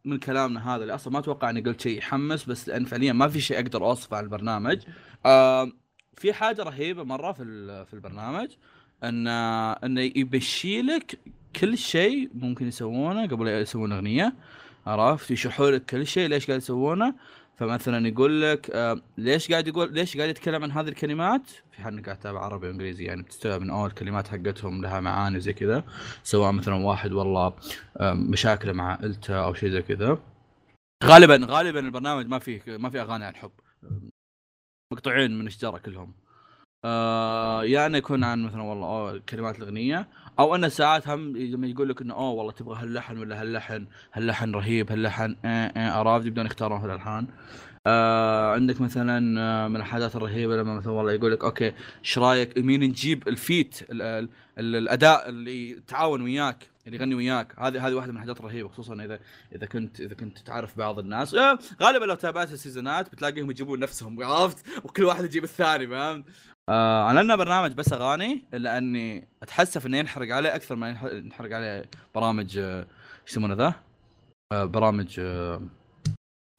من 0.05 0.19
كلامنا 0.19 0.75
هذا 0.75 0.83
اللي 0.83 0.95
أصلا 0.95 1.12
ما 1.12 1.19
أتوقع 1.19 1.51
إني 1.51 1.61
قلت 1.61 1.81
شيء 1.81 1.99
يحمس 1.99 2.45
بس 2.45 2.69
لأن 2.69 2.85
فعليا 2.85 3.12
ما 3.12 3.29
في 3.29 3.41
شيء 3.41 3.57
أقدر 3.59 3.85
أوصفه 3.85 4.16
عن 4.16 4.25
البرنامج. 4.25 4.83
آه 5.27 5.73
في 6.16 6.33
حاجة 6.33 6.62
رهيبة 6.62 7.03
مرة 7.03 7.33
في 7.33 7.45
في 7.87 7.95
البرنامج. 7.95 8.49
ان 9.05 9.27
انه 9.27 10.01
يبشي 10.01 10.83
لك 10.83 11.19
كل 11.61 11.79
شيء 11.79 12.31
ممكن 12.35 12.69
يسوونه 12.69 13.27
قبل 13.27 13.49
يسوون 13.49 13.93
أغنية 13.93 14.35
عرفت؟ 14.87 15.31
يشرحوا 15.31 15.70
لك 15.70 15.85
كل 15.85 16.07
شيء 16.07 16.29
ليش 16.29 16.47
قاعد 16.47 16.59
يسوونه. 16.59 17.15
فمثلا 17.57 18.09
يقول 18.09 18.43
لك 18.43 18.95
ليش 19.19 19.51
قاعد 19.51 19.69
يقول 19.69 19.95
ليش 19.95 20.16
قاعد 20.16 20.29
يتكلم 20.29 20.62
عن 20.62 20.70
هذه 20.70 20.89
الكلمات؟ 20.89 21.51
في 21.73 21.83
حال 21.83 22.03
قاعد 22.03 22.19
تتابع 22.19 22.41
عربي 22.41 22.66
وانجليزي 22.66 23.05
يعني 23.05 23.23
بتستوعب 23.23 23.61
من 23.61 23.70
أول 23.70 23.89
الكلمات 23.89 24.29
حقتهم 24.29 24.83
لها 24.83 25.01
معاني 25.01 25.41
زي 25.41 25.53
كذا 25.53 25.85
سواء 26.23 26.53
مثلا 26.53 26.75
واحد 26.75 27.12
والله 27.12 27.53
مشاكله 28.01 28.73
مع 28.73 28.91
عائلته 28.91 29.45
أو 29.45 29.55
شيء 29.55 29.70
زي 29.70 29.83
كذا. 29.83 30.19
غالبا 31.05 31.47
غالبا 31.49 31.81
البرنامج 31.81 32.27
ما 32.27 32.39
فيه 32.39 32.62
ما 32.66 32.91
في 32.91 33.01
أغاني 33.01 33.25
عن 33.25 33.33
الحب 33.33 33.53
مقطوعين 34.93 35.39
من 35.39 35.47
الشجرة 35.47 35.79
كلهم. 35.79 36.15
آه 36.84 37.86
انه 37.86 37.98
يكون 37.98 38.24
عن 38.24 38.42
مثلا 38.42 38.62
والله 38.62 38.86
أوه 38.86 39.22
كلمات 39.28 39.59
الأغنية 39.59 40.09
أو 40.38 40.55
انه 40.55 40.68
ساعات 40.68 41.09
هم 41.09 41.36
لما 41.36 41.66
يقول 41.66 41.88
لك 41.88 42.02
إنه 42.02 42.14
اوه 42.14 42.30
والله 42.30 42.52
تبغى 42.52 42.82
هاللحن 42.82 43.18
ولا 43.18 43.40
هاللحن 43.42 43.86
هاللحن 44.12 44.55
رهيب 44.55 44.90
هاللحن 44.90 45.36
آه 45.44 45.72
آه 45.76 45.90
عرفت 45.90 46.26
يبدون 46.26 46.46
يختارون 46.46 46.80
هالالحان 46.80 47.26
آه 47.86 48.52
عندك 48.52 48.80
مثلا 48.80 49.40
آه، 49.40 49.68
من 49.68 49.76
الحاجات 49.76 50.16
الرهيبة 50.16 50.56
لما 50.56 50.74
مثلا 50.74 50.92
والله 50.92 51.12
يقول 51.12 51.32
لك 51.32 51.44
okay 51.44 51.73
إيش 52.00 52.18
رأيك 52.18 52.59
مين 52.59 52.80
نجيب 52.80 53.28
ال 53.28 53.39
feat 53.39 53.82
ال 53.90 54.02
ال 54.02 54.28
ال 54.59 54.76
الأداء 54.76 55.28
اللي 55.28 55.70
يتعاون 55.70 56.22
وياك 56.22 56.68
اللي 56.86 56.98
يغني 56.98 57.14
وياك. 57.14 57.55
هذه 57.59 57.86
هذه 57.86 57.94
واحدة 57.94 58.12
من 58.12 58.16
الحاجات 58.16 58.40
الرهيبة 58.40 58.68
خصوصا 58.68 58.94
إذا 58.94 59.20
إذا 59.55 59.66
كنت 59.66 60.00
إذا 60.00 60.14
كنت 60.14 60.38
تعرف 60.38 60.78
بعض 60.78 60.98
الناس. 60.98 61.34
آه 61.34 61.59
غالبا 61.82 62.05
لو 62.05 62.14
تابعت 62.14 62.52
السيزونات 62.52 63.12
بتلاقيهم 63.12 63.50
يجيبون 63.50 63.78
نفسهم 63.80 64.22
عرفت؟ 64.22 64.84
وكل 64.84 65.05
واحد 65.05 65.24
يجيب 65.24 65.44
الثاني 65.44 65.86
فهمت؟ 65.86 66.24
آه 66.69 67.11
انه 67.11 67.35
برنامج 67.36 67.73
بس 67.73 67.93
أغاني 67.93 68.45
الا 68.55 68.78
اني 68.78 69.28
أتحسف 69.43 69.86
إنه 69.86 69.99
ينحرق 69.99 70.35
عليه 70.35 70.55
أكثر 70.55 70.77
ما 70.77 70.89
ينح- 70.95 71.12
ينحرق 71.12 71.57
عليه 71.57 71.85
برامج 72.15 72.59
آه، 72.59 72.81
إيش 73.23 73.31
يسمونه 73.32 73.55
ذا؟ 73.55 73.74
آه 74.53 74.65
برامج 74.65 75.20
آه 75.20 75.61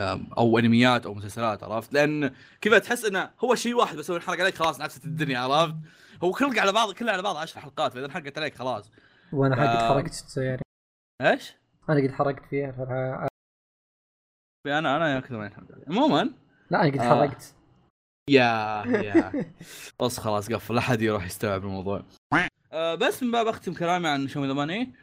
آه، 0.02 0.19
أو 0.38 0.60
أنميات 0.60 1.06
أو 1.06 1.14
مسلسلات 1.14 1.64
عرفت؟ 1.64 1.94
لأن 1.94 2.34
كذا 2.61 2.80
تحس 2.80 3.06
إنه 3.06 3.31
هو 3.44 3.56
شيء 3.56 3.76
واحد 3.76 3.98
بس 3.98 4.10
هو 4.11 4.15
ينحرق 4.15 4.40
عليك 4.40 4.56
خلاص 4.56 4.80
نعست 4.80 5.06
الدنيا 5.06 5.40
عرفت؟ 5.40 5.76
هو 6.23 6.31
كله 6.31 6.61
على 6.61 6.72
بعض 6.72 6.94
كله 6.94 7.11
على 7.11 7.22
بعض 7.22 7.36
10 7.38 7.60
حلقات 7.61 7.94
فإذا 7.94 8.06
انحرقت 8.06 8.38
عليك 8.38 8.56
خلاص 8.56 8.91
وأنا 9.34 9.56
حقت 9.56 9.68
آه. 9.81 9.90
حركت 9.94 10.38
يعني 10.38 10.61
إيش؟ 11.22 11.53
أنا 11.90 12.02
قد 12.07 12.11
حركت 12.11 12.45
فيها 12.45 12.72
فرها- 12.72 13.27
أنا 14.68 14.98
أنا 14.98 15.19
كذا 15.19 15.38
ما 15.38 15.45
ينحرق 15.45 15.72
علي 15.72 15.84
عموما 15.88 16.34
لا 16.72 16.81
أنا 16.81 16.91
قد 16.91 16.98
آه. 16.99 17.10
حركت 17.10 17.56
يا 18.30 18.84
يا. 18.88 19.45
بس 20.01 20.19
خلاص 20.19 20.51
قفل. 20.51 20.73
لا 20.73 20.80
أحد 20.80 21.01
يروح 21.01 21.26
يستوعب 21.26 21.64
الموضوع. 21.64 22.03
آه 22.73 22.95
بس 22.95 23.23
من 23.23 23.31
باب 23.31 23.47
أختم 23.47 23.73
كلامي 23.73 24.07
عن 24.07 24.27
Show 24.27 24.45
Me 24.45 24.49
The 24.49 24.53
Money. 24.53 24.93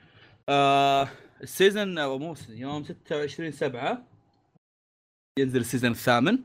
آه 0.48 1.08
ال 1.42 1.50
season 1.50 1.98
أو 1.98 2.18
مو 2.18 2.34
يوم 2.48 2.84
26 2.84 3.52
7 3.52 4.02
ينزل 5.38 5.60
ال 5.60 5.65
season 5.65 5.90
الثامن. 5.90 6.38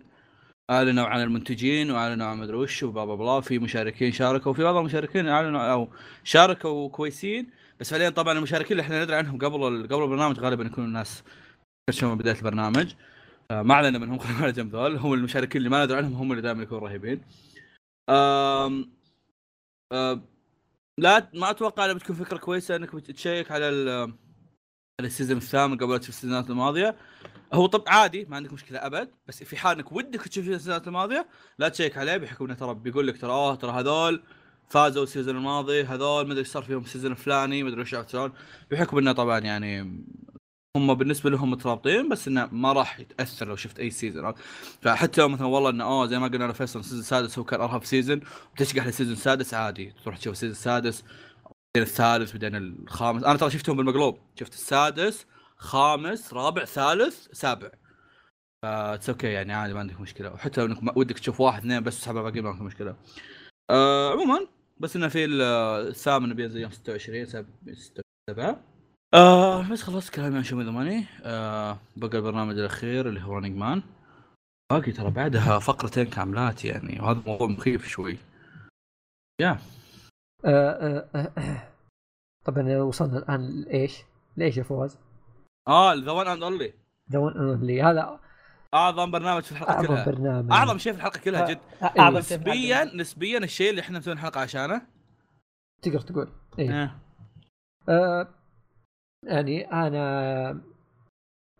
أعلنوا 0.69 1.05
عن 1.05 1.21
المنتجين 1.21 1.91
وأعلنوا 1.91 2.27
عن 2.27 2.37
مدري 2.37 2.57
وش 2.57 2.83
وبلا 2.83 3.05
بلا 3.05 3.15
بلا. 3.15 3.41
في 3.41 3.59
مشاركين 3.59 4.11
شاركوا 4.11 4.51
وفي 4.51 4.63
بعض 4.63 4.75
المشاركين 4.75 5.27
أعلنوا 5.27 5.61
أو 5.61 5.89
شاركوا 6.23 6.89
كويسين. 6.89 7.49
بس 7.79 7.89
فعليا 7.91 8.09
طبعا 8.09 8.37
المشاركين 8.37 8.71
اللي 8.71 8.81
إحنا 8.81 9.03
ندري 9.03 9.15
عنهم 9.15 9.37
قبل 9.37 9.87
قبل 9.87 10.03
البرنامج 10.03 10.39
غالبا 10.39 10.63
يكونوا 10.63 10.87
الناس 10.87 11.23
من 12.03 12.17
بداية 12.17 12.35
البرنامج. 12.35 12.93
ما 13.51 13.73
اعلنا 13.73 13.97
منهم 13.99 14.19
خلينا 14.19 14.39
على 14.43 14.51
جنب 14.51 14.75
ذول. 14.75 14.97
هم 14.97 15.13
المشاركين 15.13 15.59
اللي 15.59 15.69
ما 15.69 15.85
ندري 15.85 15.97
عنهم 15.97 16.13
هم 16.13 16.31
اللي 16.31 16.41
دائما 16.41 16.63
يكونوا 16.63 16.87
رهيبين. 16.87 17.21
آم 18.09 18.91
آم 19.93 20.25
لا 20.97 21.29
ما 21.33 21.49
أتوقع 21.49 21.85
إنها 21.85 21.93
بتكون 21.93 22.15
فكرة 22.15 22.37
كويسة 22.37 22.75
إنك 22.75 22.95
بتشيك 22.95 23.51
على 23.51 23.69
ال 23.69 23.89
على 24.99 25.07
ال 25.07 25.11
season 25.11 25.37
الثامن 25.37 25.77
قبل 25.77 25.99
تشوف 25.99 26.15
السيزونات 26.15 26.49
الماضية. 26.49 26.95
هو 27.53 27.65
طب 27.65 27.83
عادي 27.87 28.25
ما 28.25 28.35
عندك 28.35 28.53
مشكلة 28.53 28.85
أبد 28.85 29.09
بس 29.27 29.43
في 29.43 29.57
حال 29.57 29.77
إنك 29.77 29.91
ودك 29.91 30.21
تشوف 30.21 30.47
السيزونات 30.47 30.87
الماضية 30.87 31.27
لا 31.59 31.69
تشيك 31.69 31.97
عليه. 31.97 32.17
بحكم 32.17 32.45
إنه 32.45 32.53
ترى 32.53 32.73
بيقول 32.73 33.07
لك 33.07 33.21
ترى 33.21 33.31
آه 33.31 33.55
ترى 33.55 33.71
هذول 33.71 34.23
فازوا 34.69 35.03
ال 35.03 35.08
season 35.08 35.37
الماضي 35.37 35.83
هذول 35.83 36.25
ما 36.25 36.31
أدري 36.31 36.39
إيش 36.39 36.47
صار 36.47 36.63
فيهم 36.63 36.83
ال 36.83 36.87
season 36.87 37.11
الفلاني 37.11 37.63
ما 37.63 37.69
أدري 37.69 37.81
إيش 37.81 37.93
عرفت 37.93 38.09
شلون 38.09 38.33
بحكم 38.71 38.97
إنه 38.97 39.11
طبعا 39.11 39.39
يعني 39.39 40.03
هم 40.77 40.93
بالنسبة 40.93 41.29
لهم 41.29 41.51
مترابطين 41.51 42.09
بس 42.09 42.27
إنه 42.27 42.49
ما 42.51 42.73
راح 42.73 42.99
يتأثر 42.99 43.47
لو 43.47 43.55
شفت 43.55 43.79
أي 43.79 43.89
season 43.89 44.33
فحتى 44.81 45.21
لو 45.21 45.29
مثلا 45.29 45.47
والله 45.47 45.69
إنه 45.69 45.83
اوه 45.83 46.05
زي 46.05 46.19
ما 46.19 46.27
قلنا 46.27 46.53
فيصل 46.53 46.79
ال 46.79 46.82
season 46.82 46.99
السادس 46.99 47.37
هو 47.39 47.43
كان 47.45 47.61
أرهب 47.61 47.83
season 47.83 48.21
وتشقح 48.53 48.85
لل 48.85 48.92
season 48.92 49.13
السادس 49.13 49.53
عادي 49.53 49.93
تروح 50.03 50.17
تشوف 50.17 50.33
ال 50.33 50.36
season 50.36 50.51
السادس 50.51 51.03
بعدين 51.75 51.89
الثالث 51.89 52.31
بعدين 52.31 52.55
الخامس. 52.55 53.23
أنا 53.23 53.37
ترى 53.37 53.49
شفتهم 53.51 53.77
بالمقلوب. 53.77 54.19
شفت 54.39 54.53
السادس 54.53 55.25
خامس 55.57 56.33
رابع 56.33 56.65
ثالث 56.65 57.27
سابع. 57.31 57.69
ف 58.63 58.70
that's 58.70 59.09
okay 59.09 59.27
يعني 59.27 59.53
عادي 59.53 59.73
ما 59.73 59.79
عندك 59.79 60.01
مشكلة. 60.01 60.33
وحتى 60.33 60.61
لو 60.61 60.67
إنك 60.67 60.97
ودك 60.97 61.19
تشوف 61.19 61.41
واحد 61.41 61.59
اثنين 61.59 61.83
بس 61.83 61.99
تسحبها 61.99 62.21
باقي 62.21 62.41
ما 62.41 62.49
عندك 62.49 62.61
مشكلة. 62.61 62.95
آه 63.69 64.11
عموما 64.11 64.47
بس 64.79 64.95
إنه 64.95 65.07
في 65.07 65.25
ال- 65.25 65.41
الثامن 65.87 66.33
بينزل 66.33 66.59
يوم 66.59 66.71
26 66.71 67.25
7 67.25 68.63
آه 69.13 69.69
بس 69.71 69.83
خلصت 69.83 70.15
كلامي 70.15 70.37
عن 70.37 70.43
Show 70.43 70.61
Me 70.61 70.65
The 70.65 70.71
Money 70.71 71.05
آه 71.23 71.77
بقى 71.97 72.17
البرنامج 72.17 72.59
الأخير 72.59 73.09
اللي 73.09 73.21
هو 73.21 73.33
Running 73.33 73.57
Man 73.57 73.83
باقي 74.71 74.91
ترى 74.91 75.11
بعدها 75.11 75.59
فقرتين 75.59 76.05
كاملات 76.05 76.65
يعني 76.65 76.99
وهذا 77.01 77.21
موضوع 77.27 77.47
مخيف 77.47 77.87
شوي 77.87 78.17
يا 79.41 79.57
آه، 80.45 81.07
آه، 81.15 81.31
آه. 81.37 81.67
طبعا 82.45 82.77
وصلنا 82.77 83.17
الآن 83.17 83.61
لإيش؟ 83.61 83.97
لإيش 84.37 84.57
يا 84.57 84.63
فواز؟ 84.63 84.97
آه 85.67 85.93
the 85.93 86.11
one 86.11 86.27
and 86.27 86.43
only 86.43 86.73
the 87.11 87.19
one 87.19 87.37
only 87.37 87.81
هذا 87.83 88.19
أعظم 88.73 89.11
برنامج 89.11 89.43
في 89.43 89.51
الحلقة 89.51 89.73
أعظم 89.73 89.87
كلها 89.87 90.05
برنامج 90.05 90.51
أعظم 90.51 90.77
شيء 90.77 90.93
في 90.93 90.97
الحلقة 90.97 91.19
كلها 91.19 91.49
جد 91.49 91.59
أعظم 91.99 92.21
شيء 92.21 92.37
في 92.37 92.43
نسبيا. 92.43 92.83
نسبيا 92.83 93.37
الشيء 93.37 93.69
اللي 93.69 93.81
إحنا 93.81 93.99
مسوين 93.99 94.17
الحلقة 94.17 94.41
عشانه 94.41 94.81
تقدر 95.81 95.99
تقول 95.99 96.31
إيه. 96.59 96.83
آه. 96.83 96.95
آه 97.89 98.27
يعني 99.25 99.71
أنا 99.71 100.61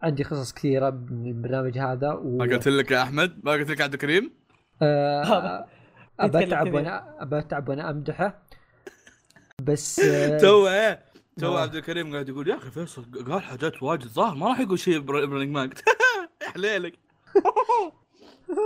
عندي 0.02 0.24
قصص 0.24 0.54
كثيرة 0.54 0.90
من 0.90 1.28
البرنامج 1.28 1.78
هذا 1.78 2.12
و 2.12 2.38
ما 2.38 2.46
قلت 2.46 2.68
لك 2.68 2.92
يا 2.92 3.02
أحمد؟ 3.04 3.46
ما 3.46 3.52
قلت 3.52 3.70
لك 3.70 3.80
يا 3.80 3.84
عبد 3.84 3.94
الكريم؟ 3.94 4.32
آه 4.82 5.68
أبى 6.20 6.44
أتعب. 6.44 6.74
وأنا 6.74 7.16
أبى 7.24 7.40
أتعب 7.40 7.70
وأنا 7.70 7.90
أمدحه. 7.90 8.44
بس 9.62 10.00
آه 10.00 10.38
تو 10.38 10.68
إيه. 10.68 11.06
تو 11.40 11.58
آه. 11.58 11.62
عبد 11.62 11.76
الكريم 11.76 12.14
قاعد 12.14 12.30
يقول 12.30 12.48
يا 12.50 12.56
أخي 12.56 12.72
فيصل 12.72 13.06
قال 13.32 13.42
حاجات 13.42 13.84
واجد. 13.84 14.08
ظاهر 14.08 14.36
ما 14.36 14.48
راح 14.48 14.60
يقول 14.60 14.80
شيء 14.80 15.00
ب 15.00 15.06
Running 15.06 15.52
Man 15.52 15.70
يا 16.42 16.50
حليلك. 16.50 16.94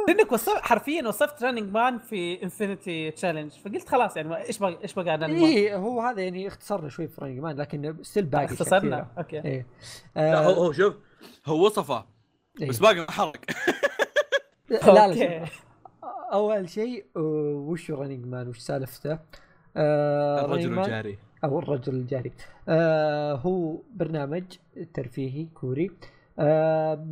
لأنك 0.08 0.32
وصف 0.32 0.62
حرفيا 0.62 1.08
وصفت 1.08 1.44
Running 1.44 1.72
Man 1.74 1.98
في 2.00 2.44
Infinite 2.44 3.12
Challenge 3.12 3.52
فقلت 3.52 3.90
خلاص 3.90 4.18
يعني 4.18 4.30
ما- 4.30 4.44
إيش 4.46 4.58
بقى 4.58 4.78
إيش 4.84 4.94
بقى 4.94 5.10
عن 5.10 5.22
Running 5.22 5.42
Man؟ 5.42 5.52
إيه 5.52 5.76
هو 5.76 6.02
هذا 6.02 6.22
يعني 6.22 6.48
اختصرنا 6.48 6.90
شوي 6.90 7.08
في 7.08 7.22
Running 7.22 7.40
Man 7.40 7.56
لكن 7.56 7.96
still 8.04 8.26
باقي 8.26 8.46
اختصرنا. 8.46 9.08
أوكي 9.18 9.42
إيه 9.46 9.66
لا 10.16 10.42
آه 10.42 10.46
هو 10.46 10.64
هو 10.64 10.72
شوف 10.72 10.94
هو 11.46 11.66
وصفه 11.66 12.06
إيه. 12.62 12.70
بس 12.70 12.80
باقي 12.80 12.96
ما 12.96 13.12
حرق 13.12 13.36
لا 14.70 15.08
لا. 15.08 15.46
أول 16.34 16.70
شيء 16.70 17.06
آه، 17.18 17.20
وش 17.68 17.92
Running 17.92 18.26
Man 18.26 18.48
وش 18.48 18.60
سالفته؟ 18.60 19.20
آه 19.78 20.46
الرجل 20.46 20.80
الجاري 20.80 21.18
أو 21.44 21.60
الرجل 21.60 21.94
الجاري 21.94 22.32
آه 22.70 23.34
هو 23.34 23.82
برنامج 23.96 24.44
ترفيهي 24.94 25.46
كوري 25.46 25.92
آه 26.40 27.08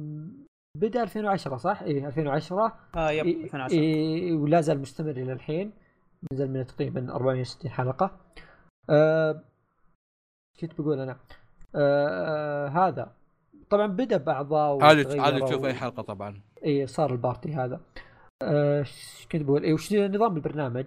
بدأ 0.76 1.04
2010 1.04 1.58
صح؟ 1.58 1.82
اي 1.82 2.08
2010 2.08 2.74
آه 2.96 3.12
yep 3.12 3.26
إيه 3.26 3.44
2010 3.44 3.78
إيه 3.78 4.34
ولا 4.34 4.62
زال 4.62 4.80
مستمر 4.80 5.12
إلى 5.12 5.34
الحين 5.34 5.72
نزل 6.34 6.50
منه 6.50 6.64
تقريبا 6.64 7.12
460 7.16 7.72
حلقة. 7.72 8.12
آه 8.90 9.44
كنت 10.60 10.82
بقول 10.82 11.00
أنا؟ 11.00 11.18
آه 11.76 12.68
هذا. 12.68 13.12
طبعا 13.70 13.88
بدأ 13.88 14.18
باعضاء 14.18 14.84
عادي 14.84 15.20
عادي 15.20 15.42
تشوف 15.42 15.66
أي 15.66 15.74
حلقة 15.74 16.04
طبعا. 16.04 16.42
اي 16.66 16.88
صار 16.88 17.12
ال 17.12 17.19
party 17.19 17.54
هذا. 17.54 17.82
آه، 18.42 18.80
إيش 18.80 19.28
كنت 19.32 19.42
بقول؟ 19.44 19.64
اي 19.64 19.74
وش 19.74 19.94
نظام 19.94 20.36
البرنامج؟ 20.36 20.86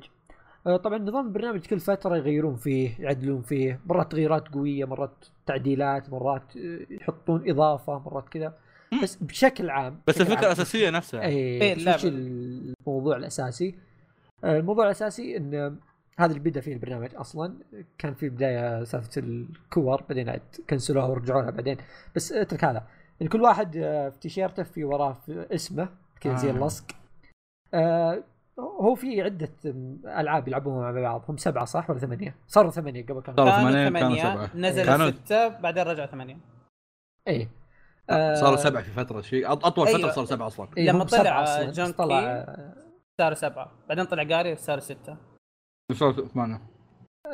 آه، 0.66 0.76
طبعا 0.76 0.98
نظام 0.98 1.26
البرنامج 1.26 1.66
كل 1.66 1.80
فترة 1.80 2.16
يغيرون 2.16 2.56
فيه 2.56 3.00
يعدلون 3.00 3.42
فيه. 3.42 3.80
مرات 3.86 4.12
تغييرات 4.12 4.48
قوية 4.48 4.84
مرات 4.84 5.24
تعديلات 5.46 6.10
مرات 6.10 6.56
يحطون 6.90 7.50
إضافة 7.50 7.98
مرات 7.98 8.28
كذا. 8.28 8.52
بس 9.02 9.16
بشكل 9.16 9.70
عام 9.70 10.00
بس 10.06 10.14
بشكل 10.18 10.32
الفكرة 10.32 10.46
الأساسية 10.46 10.90
نفسها. 10.90 11.22
اي 11.22 11.32
إيه، 11.36 11.72
وش 11.72 11.78
اللعبة. 11.78 12.02
الموضوع 12.04 13.16
الأساسي. 13.16 13.74
آه، 14.44 14.58
الموضوع 14.58 14.84
الأساسي 14.84 15.36
إن 15.36 15.76
هذا 16.18 16.32
اللي 16.32 16.50
بدا 16.50 16.60
فيه 16.60 16.72
البرنامج 16.72 17.10
أصلا. 17.14 17.54
كان 17.98 18.14
في 18.14 18.28
بداية 18.28 18.84
سالفة 18.84 19.10
الكور 19.20 20.02
بعدين 20.08 20.32
كنسلوها 20.70 21.06
ورجعوا 21.06 21.42
لها 21.42 21.50
بعدين. 21.50 21.76
بس 22.16 22.32
اترك 22.32 22.64
هذا. 22.64 22.86
يعني 23.20 23.30
كل 23.32 23.42
واحد 23.42 23.76
آه، 23.76 24.08
في 24.08 24.18
تيشيرته 24.18 24.62
في 24.62 24.84
وراه 24.84 25.12
في 25.12 25.46
اسمه 25.54 25.88
كذا 26.20 26.36
زي 26.36 26.48
آه. 26.48 26.52
اللصق. 26.52 26.84
آه، 27.74 28.22
هو 28.58 28.94
في 28.94 29.22
عدة 29.22 29.50
ألعاب 30.04 30.48
يلعبونها 30.48 30.92
مع 30.92 31.00
بعض. 31.00 31.22
هم 31.28 31.36
سبعة 31.36 31.64
صح 31.64 31.90
ولا 31.90 31.98
ثمانية؟ 31.98 32.34
صاروا 32.48 32.70
ثمانية 32.70 33.02
قبل 33.06 33.20
كانوا 33.20 33.36
صاروا 33.50 33.70
ثمانية، 33.70 33.88
كانوا 34.00 34.16
سبعة. 34.16 34.50
نزل 34.56 34.84
كانوا- 34.86 35.10
ستة 35.10 35.48
بعدين 35.48 35.82
رجع 35.82 36.06
ثمانية. 36.06 36.36
إيه. 37.28 37.48
صاروا 38.10 38.56
سبعة 38.56 38.82
في 38.82 38.90
فترة 38.90 39.20
شيء 39.20 39.46
أط- 39.48 39.50
أطول 39.66 39.86
فترة 39.86 39.96
أيوة. 39.98 40.10
صار 40.10 40.24
سبعة 40.24 40.46
أصلا. 40.46 40.68
لما 40.78 41.04
طلع 41.04 41.42
أصلاً، 41.42 41.70
جون 41.70 41.92
طلع. 41.92 42.18
آه، 42.20 42.74
صاروا 43.20 43.34
سبعة. 43.34 43.72
بعدين 43.88 44.04
طلع 44.04 44.22
جاري 44.22 44.56
صار 44.56 44.78
ستة. 44.80 45.16
صاروا 45.92 46.26
ثمانيه 46.28 46.60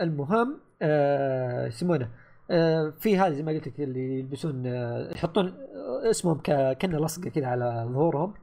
المهم 0.00 0.60
آه، 0.82 1.66
يسمونه 1.66 2.10
آه، 2.50 2.92
في 2.98 3.18
هذه 3.18 3.32
زي 3.32 3.42
ما 3.42 3.52
قلت 3.52 3.68
لك 3.68 3.80
اللي 3.80 4.18
يلبسون 4.18 4.66
آه، 4.66 5.10
يحطون 5.12 5.46
آه، 5.48 6.10
اسمهم 6.10 6.38
ك- 6.38 6.72
كأنه 6.78 6.98
لصقة 7.04 7.30
كذا 7.30 7.46
على 7.46 7.86
ظهورهم. 7.92 8.34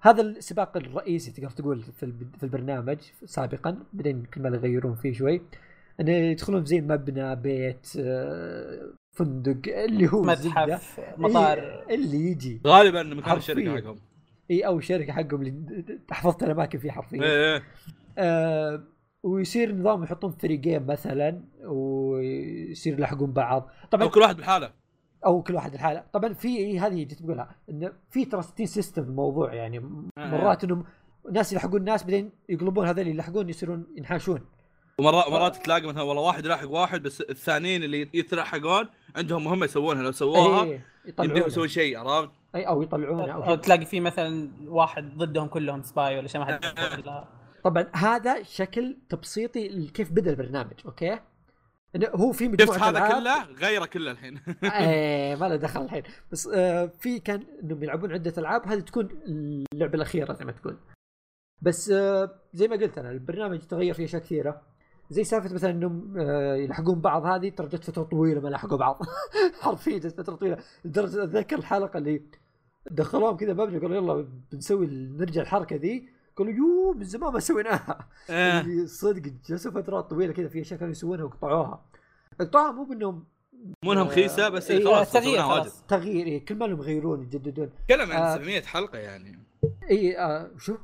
هذا 0.00 0.22
السباق 0.22 0.76
الرئيسي 0.76 1.30
تقدر 1.32 1.50
تقول 1.50 1.82
في 1.82 2.12
في 2.38 2.42
البرنامج 2.42 2.98
سابقا 3.24 3.78
بعدين 3.92 4.24
كل 4.34 4.42
ما 4.42 4.48
يغيرون 4.48 4.94
فيه 4.94 5.12
شوي. 5.12 5.42
انه 6.00 6.12
يدخلون 6.12 6.64
زي 6.64 6.80
مبنى 6.80 7.36
بيت 7.36 7.86
آه، 7.98 8.78
فندق 9.16 9.74
اللي 9.74 10.12
هو. 10.12 10.22
متحف 10.22 11.00
مطار. 11.18 11.58
إيه، 11.58 11.94
اللي 11.94 12.30
يجي. 12.30 12.60
غالبا 12.66 13.02
مكان. 13.02 13.36
الشركة 13.36 13.76
حقهم. 13.76 13.96
اي 14.50 14.66
أو 14.66 14.78
الشركة 14.78 15.12
حقهم 15.12 15.42
اللي 15.42 15.98
حفظت 16.10 16.42
الأماكن 16.42 16.78
فيه 16.78 16.90
حرفيا. 16.90 17.22
إيه 17.22 17.54
إيه. 17.54 17.62
آه 18.18 18.82
ويصير 19.22 19.74
نظام 19.74 20.02
يحطون 20.02 20.30
فريقين 20.30 20.86
مثلا 20.86 21.44
ويصير 21.64 22.98
يلحقون 22.98 23.32
بعض. 23.32 23.70
طبعا 23.90 24.04
أو 24.04 24.10
كل 24.10 24.20
واحد 24.20 24.36
بحاله. 24.36 24.72
أو 25.26 25.42
كل 25.42 25.54
واحد 25.54 25.72
الحاله 25.74 26.04
طبعا 26.12 26.32
في 26.32 26.80
هذه 26.80 26.94
جيت 26.94 27.22
بقولها 27.22 27.56
انه 27.70 27.92
في 28.10 28.24
ترى 28.24 28.42
سيستم 28.42 29.02
الموضوع 29.02 29.54
يعني 29.54 29.78
آه. 29.78 30.30
مرات 30.30 30.64
إنهم 30.64 30.84
ناس 31.32 31.52
يلحقون 31.52 31.84
ناس 31.84 32.02
بعدين 32.02 32.30
يقلبون 32.48 32.86
هذول 32.86 33.00
اللي 33.00 33.10
يلحقون 33.10 33.48
يصيرون 33.48 33.86
ينحاشون. 33.96 34.40
ومرات 35.00 35.28
مرات 35.28 35.56
تلاقي 35.56 35.86
مثلا 35.86 36.02
والله 36.02 36.22
واحد 36.22 36.44
يلاحق 36.44 36.70
واحد 36.70 37.02
بس 37.02 37.20
الثانيين 37.20 37.82
اللي 37.82 38.08
يتلاحقون 38.14 38.88
عندهم 39.16 39.44
مهمه 39.44 39.64
يسوونها. 39.64 40.02
لو 40.02 40.12
سووها 40.12 40.62
يمديهم 40.62 40.82
يطلعونه 41.04 41.46
يسوون 41.46 41.68
شيء 41.68 41.98
عرفت؟ 41.98 42.30
إي 42.54 42.68
أو 42.68 42.82
يطلعونه 42.82 43.32
أو. 43.32 43.54
تلاقي 43.54 43.84
في 43.84 44.00
مثلا 44.00 44.50
واحد 44.66 45.16
ضدهم 45.16 45.48
كلهم 45.48 45.82
spy 45.82 46.18
ولا 46.18 46.28
شيء 46.28 46.40
ما 46.40 46.46
حد 46.46 46.64
طبعا 47.64 47.86
هذا 47.92 48.42
شكل 48.42 48.96
تبسيطي 49.08 49.86
كيف 49.86 50.12
بدأ 50.12 50.30
البرنامج 50.30 50.74
أوكي؟ 50.86 51.18
هو 51.96 52.32
في 52.32 52.44
شفت 52.44 52.60
مجموعه 52.60 52.88
هذا 52.88 52.98
ألعاب. 52.98 53.46
كله؟ 53.46 53.68
غيره 53.68 53.86
كله 53.86 54.10
الحين. 54.10 54.40
إيه 54.64 55.36
ما 55.40 55.48
له 55.48 55.56
دخل 55.56 55.82
الحين. 55.82 56.02
بس 56.32 56.48
آه 56.54 56.90
في 57.00 57.18
كان 57.18 57.42
إنهم 57.62 57.82
يلعبون 57.82 58.12
عدة 58.12 58.32
ألعاب 58.38 58.66
هذه 58.66 58.80
تكون 58.80 59.08
اللعبة 59.72 59.94
الأخيرة 59.94 60.32
زي 60.32 60.44
ما 60.44 60.52
تقول. 60.52 60.76
بس 61.62 61.90
آه 61.90 62.30
زي 62.52 62.68
ما 62.68 62.76
قلت 62.76 62.98
أنا 62.98 63.10
البرنامج 63.10 63.58
تغير 63.58 63.94
فيه 63.94 64.04
أشياء 64.04 64.22
كثيرة. 64.22 64.62
زي 65.10 65.24
سالفة 65.24 65.54
مثلا 65.54 65.70
إنهم 65.70 66.14
آه 66.18 66.54
يلحقون 66.56 67.00
بعض 67.00 67.24
هذه 67.26 67.48
ترى 67.48 67.68
جت 67.68 67.84
فترة 67.84 68.02
طويلة 68.02 68.40
ما 68.40 68.48
لحقوا 68.48 68.78
بعض. 68.78 69.02
حرفيا 69.62 69.98
جت 69.98 70.20
فترة 70.20 70.34
طويلة. 70.34 70.58
لدرجة 70.84 71.24
أتذكر 71.24 71.58
الحلقة 71.58 71.98
اللي 71.98 72.22
دخلوهم 72.90 73.36
كذا 73.36 73.52
مبنى 73.52 73.78
قالوا 73.78 73.96
يلا 73.96 74.28
بنسوي 74.52 74.86
نرجع 74.90 75.42
الحركة 75.42 75.76
ذي. 75.76 76.08
قالوا 76.36 76.52
يو 76.52 76.94
من 76.94 77.04
زمان 77.04 77.32
ما 77.32 77.40
سويناها. 77.40 78.08
إيه. 78.30 78.60
اللي 78.60 78.86
صدق 78.86 79.32
جلسوا 79.48 79.72
فترات 79.72 80.10
طويلة 80.10 80.32
كذا 80.32 80.48
في 80.48 80.60
أشياء 80.60 80.78
كانوا 80.80 80.92
يسوونها 80.92 81.24
وقطعوها. 81.24 81.84
قطعوها 82.40 82.72
مو 82.72 82.84
بإنهم 82.84 83.24
مو 83.84 83.92
إنهم 83.92 84.08
خيسة 84.08 84.48
بس 84.48 84.70
إيه، 84.70 84.84
خلاص 84.84 85.12
تغيير 85.12 85.24
سويناها 85.28 85.46
واجد. 85.54 85.62
خلاص. 85.62 85.82
تغيير 85.88 86.26
إيه 86.26 86.44
كل 86.44 86.54
ما 86.54 86.64
لهم 86.64 86.78
يغيرون 86.78 87.22
يجددون. 87.22 87.70
تكلم 87.88 88.12
عن 88.12 88.22
آه. 88.22 88.34
700 88.34 88.62
حلقة 88.62 88.98
يعني. 88.98 89.38
اي 89.90 90.18
آه 90.18 90.50
شو؟ 90.58 90.76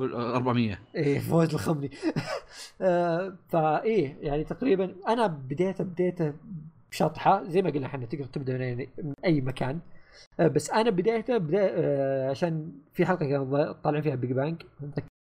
400 0.00 0.78
إيه 0.94 1.18
فوز 1.18 1.54
الخمني 1.54 1.90
آه 2.80 3.36
فايه 3.48 4.16
يعني 4.20 4.44
تقريبا 4.44 4.94
أنا 5.08 5.26
بديته 5.26 5.84
بديته 5.84 6.32
بشطحة 6.90 7.44
زي 7.44 7.62
ما 7.62 7.70
قلنا 7.70 7.86
إحنا 7.86 8.06
تقدر 8.06 8.24
تبدأ 8.24 8.74
من 8.98 9.14
اي 9.24 9.40
مكان. 9.40 9.80
آه 10.40 10.48
بس 10.48 10.70
أنا 10.70 10.90
بدايته 10.90 11.38
بدا 11.38 11.70
آه 11.72 12.30
عشان 12.30 12.72
في 12.92 13.06
حلقة 13.06 13.26
كانوا 13.26 13.72
طالعين 13.72 14.02
فيها 14.02 14.14
Big 14.14 14.32
Bang 14.32 14.62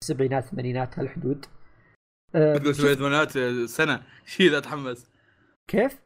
السبعينات 0.03 0.45
الثمانينات 0.45 0.99
هالحدود. 0.99 1.47
آه 2.35 2.57
تقول 2.57 2.75
سبعينات 2.75 3.39
سنة. 3.69 4.03
شيء 4.27 4.51
ذا 4.51 4.59
اتحمس 4.59 5.07
كيف؟ 5.69 6.06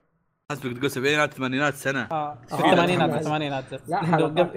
حسبك 0.51 0.79
تقول 0.79 0.91
سبعينات 0.91 1.35
ثمانينات 1.35 1.75
سنة. 1.75 2.03
آه 2.13 2.35
في 2.35 2.55
آه، 2.55 2.57
الثمانينات 2.73 3.11
الثمانينات. 3.19 3.89
لا، 3.89 4.01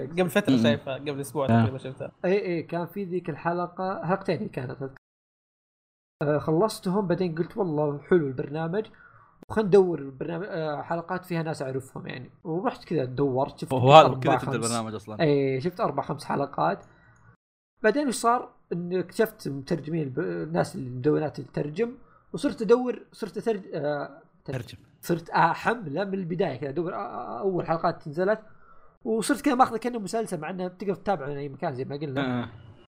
قبل 0.04 0.30
فترة 0.30 0.52
مم. 0.52 0.62
شايفها 0.62 0.94
قبل 0.94 1.20
أسبوع 1.20 1.44
آه. 1.46 1.48
تقريبا 1.62 1.78
شفتها. 1.78 2.12
إي 2.24 2.46
إي 2.46 2.62
كان 2.62 2.86
في 2.86 3.04
ذيك 3.04 3.30
الحلقة 3.30 4.06
حلقتين 4.06 4.38
هي 4.38 4.48
كانت 4.48 4.90
آه 6.22 6.38
خلصتهم 6.38 7.06
بعدين 7.06 7.34
قلت 7.34 7.56
والله 7.56 7.98
حلو 8.10 8.26
البرنامج 8.26 8.86
وخلنا 9.48 9.68
ندور 9.68 9.98
البرنامج 9.98 10.46
آه 10.48 10.82
حلقات 10.82 11.24
فيها 11.24 11.42
ناس 11.42 11.62
أعرفهم 11.62 12.06
يعني. 12.06 12.30
ورحت 12.44 12.84
كذا 12.84 13.04
دورت 13.04 13.58
شفت 13.58 13.72
وهو 13.72 13.92
هذا 13.92 14.14
كذا 14.20 14.36
خمس- 14.38 14.54
البرنامج 14.54 14.94
أصلا. 14.94 15.20
إي 15.20 15.60
شفت 15.60 15.80
أربع 15.80 16.02
خمس 16.02 16.24
حلقات. 16.24 16.84
بعدين 17.82 18.08
وش 18.08 18.14
صار؟ 18.14 18.48
إن 18.72 18.98
اكتشفت 18.98 19.48
مترجمين 19.48 20.02
الب- 20.02 20.18
الناس 20.20 20.74
اللي 20.74 20.90
مدونات 20.90 21.40
تترجم 21.40 21.92
وصرت 22.32 22.62
أدور 22.62 23.02
صرت 23.12 23.36
أترج... 23.38 23.62
آه... 23.74 24.22
ترجم. 24.44 24.78
صرت 25.04 25.30
احمله 25.30 26.04
من 26.04 26.14
البداية 26.14 26.56
كذا 26.56 26.68
ادور 26.70 26.94
آه، 26.94 27.40
أول 27.40 27.66
حلقات 27.66 28.08
نزلت 28.08 28.40
وصرت 29.04 29.40
كذا 29.40 29.54
ماخذه 29.54 29.76
كأنه 29.76 29.98
مسلسل 29.98 30.40
مع 30.40 30.50
إنه 30.50 30.68
تقدر 30.68 30.94
تتابعه 30.94 31.26
من 31.26 31.36
اي 31.36 31.48
مكان 31.48 31.74
زي 31.74 31.84
ما 31.84 31.96
قلنا. 31.96 32.42
آه. 32.42 32.48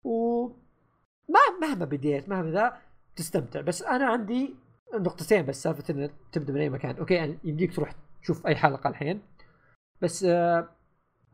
وما 0.04 1.40
مهما 1.62 1.84
بديت 1.84 2.28
مهما 2.28 2.50
ذا 2.50 2.76
تستمتع. 3.16 3.60
بس 3.60 3.82
أنا 3.82 4.06
عندي 4.06 4.54
نقطتين 4.94 5.46
بس 5.46 5.62
سالفة 5.62 5.94
انك 5.94 6.10
تبدأ 6.32 6.52
من 6.52 6.60
أي 6.60 6.68
مكان. 6.70 6.96
أوكي 6.96 7.14
يعني 7.14 7.38
يمديك 7.44 7.74
تروح 7.76 7.94
تشوف 8.22 8.46
أي 8.46 8.56
حلقة 8.56 8.88
الحين. 8.90 9.20
بس 10.02 10.24
آه، 10.24 10.68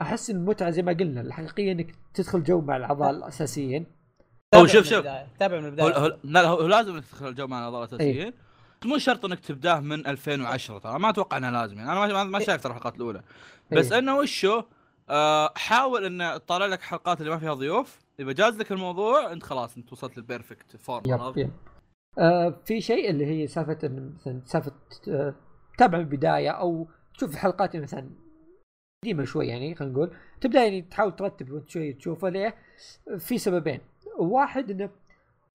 أحس 0.03 0.31
إن 0.31 0.37
المتعه 0.37 0.71
زي 0.71 0.83
ما 0.83 0.93
قلنا 0.93 1.21
الحقيقيه 1.21 1.73
إنك 1.73 1.95
تدخل 2.15 2.43
جو 2.43 2.61
مع 2.61 2.77
الأعضاء 2.77 3.11
الأساسيين. 3.11 3.87
هو 4.55 4.67
تابع 4.67 4.67
شوف- 4.67 4.85
شوف. 4.87 5.07
تابع 5.39 5.61
من 5.61 5.67
البداية. 5.67 5.97
هو 5.99 6.61
هو 6.61 6.67
لازم 6.67 6.95
انك 6.95 7.05
تدخل 7.05 7.29
الجو 7.29 7.47
مع 7.47 7.59
الأعضاء 7.59 7.81
الأساسيين. 7.81 8.33
مو 8.85 8.98
شرط 8.98 9.24
انك 9.24 9.40
تبداه 9.40 9.81
من 9.81 10.07
2010 10.07 10.78
ترى 10.78 10.98
ما 10.98 11.11
أتوقع 11.11 11.36
انها 11.36 11.51
لازم 11.51 11.78
يعني. 11.78 11.93
أنا 11.93 12.01
ما- 12.01 12.12
ما 12.12 12.24
ما 12.24 12.39
شايف 12.39 12.62
ترى 12.62 12.73
الحلقات 12.73 12.97
الأولى. 12.97 13.23
بس 13.73 13.93
إيه. 13.93 13.98
إنه 13.98 14.16
وشو؟ 14.16 14.62
آه 15.11 15.52
حاول 15.57 16.05
إنه 16.05 16.36
تطلع 16.36 16.66
لك 16.66 16.81
حلقات 16.81 17.20
اللي 17.20 17.31
ما 17.31 17.39
فيها 17.39 17.55
ضيوف. 17.55 17.98
إذا 18.20 18.32
جاز 18.32 18.59
لك 18.59 18.73
الموضوع 18.73 19.32
أنت 19.32 19.43
خلاص 19.43 19.77
أنت 19.77 19.93
وصلت 19.93 20.16
لل 20.17 20.30
perfect 20.30 20.77
form 20.77 21.03
yep؟ 21.07 21.39
yep. 21.39 21.51
آه 22.19 22.61
في 22.65 22.81
شيء 22.81 23.11
اللي 23.11 23.27
هي 23.27 23.47
سالفة 23.47 23.78
إن 23.85 24.15
مثلا 24.20 24.43
سالفة 24.44 24.73
آه، 25.09 25.35
تتابع 25.77 25.98
من 25.98 26.05
البداية 26.05 26.51
أو 26.51 26.89
تشوف 27.15 27.31
الحلقات 27.35 27.77
مثلا 27.77 28.11
قديمة 29.05 29.24
شوي 29.24 29.47
يعني 29.48 29.74
خلينا 29.74 29.94
نقول. 29.94 30.11
تبدأ 30.40 30.62
يعني 30.65 30.82
تحاول 30.82 31.16
ترتب 31.16 31.51
وأنت 31.51 31.69
شوي 31.70 31.93
تشوفه 31.93 32.28
ليه؟ 32.28 32.55
في 33.19 33.39
سببين. 33.39 33.81
واحد 34.19 34.70
إنه 34.70 34.90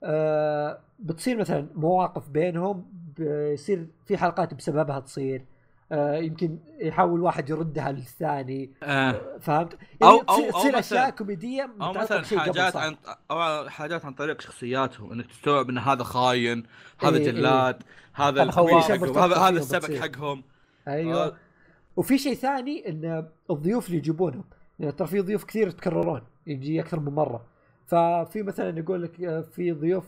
آه 0.05 0.79
بتصير 0.99 1.37
مثلا 1.37 1.67
مواقف 1.75 2.29
بينهم 2.29 2.85
بيصير 3.17 3.87
في 4.05 4.17
حلقات 4.17 4.53
بسببها 4.53 4.99
تصير 4.99 5.45
آه 5.91 6.15
يمكن 6.15 6.59
يحاول 6.79 7.21
واحد 7.21 7.49
يردها 7.49 7.91
للثاني 7.91 8.71
آه. 8.83 9.21
فهمت؟ 9.41 9.73
أو- 9.73 9.77
يعني 10.01 10.19
أو- 10.19 10.25
تصير- 10.25 10.45
أو 10.53 10.59
تصير 10.59 10.79
أشياء 10.79 11.09
كوميدية 11.09 11.69
أو 11.81 11.93
مثلا 11.93 12.23
حاجات. 12.39 12.75
عن 12.75 12.95
أو 13.31 13.69
حاجات 13.69 14.05
عن 14.05 14.13
طريق 14.13 14.41
شخصياتهم 14.41 15.11
إنك 15.11 15.25
تستوعب 15.25 15.69
إن 15.69 15.77
هذا 15.77 16.03
خاين 16.03 16.63
هذا 16.99 17.17
إيه، 17.17 17.25
إيه. 17.25 17.31
جلاد 17.31 17.83
هذا 18.13 18.43
هذا 18.43 19.19
هذا 19.25 19.35
هذا 19.35 19.49
السبك. 19.59 19.97
حقهم 19.97 20.43
أيوه 20.87 21.25
آه. 21.25 21.33
وفي 21.95 22.17
شيء 22.17 22.33
ثاني 22.33 22.89
إن 22.89 23.27
الضيوف 23.51 23.87
اللي 23.87 23.97
يجيبونهم 23.97 24.43
يعني 24.79 24.91
ترى 24.91 25.07
في 25.07 25.19
ضيوف 25.21 25.43
كثير 25.43 25.67
يتكررون 25.67 26.21
يجي 26.47 26.81
أكثر 26.81 26.99
من 26.99 27.13
مرة 27.13 27.45
ففي 27.87 28.43
مثلا 28.43 28.79
يقول 28.79 29.03
لك 29.03 29.21
آه، 29.21 29.41
في 29.41 29.71
ضيوف 29.71 30.05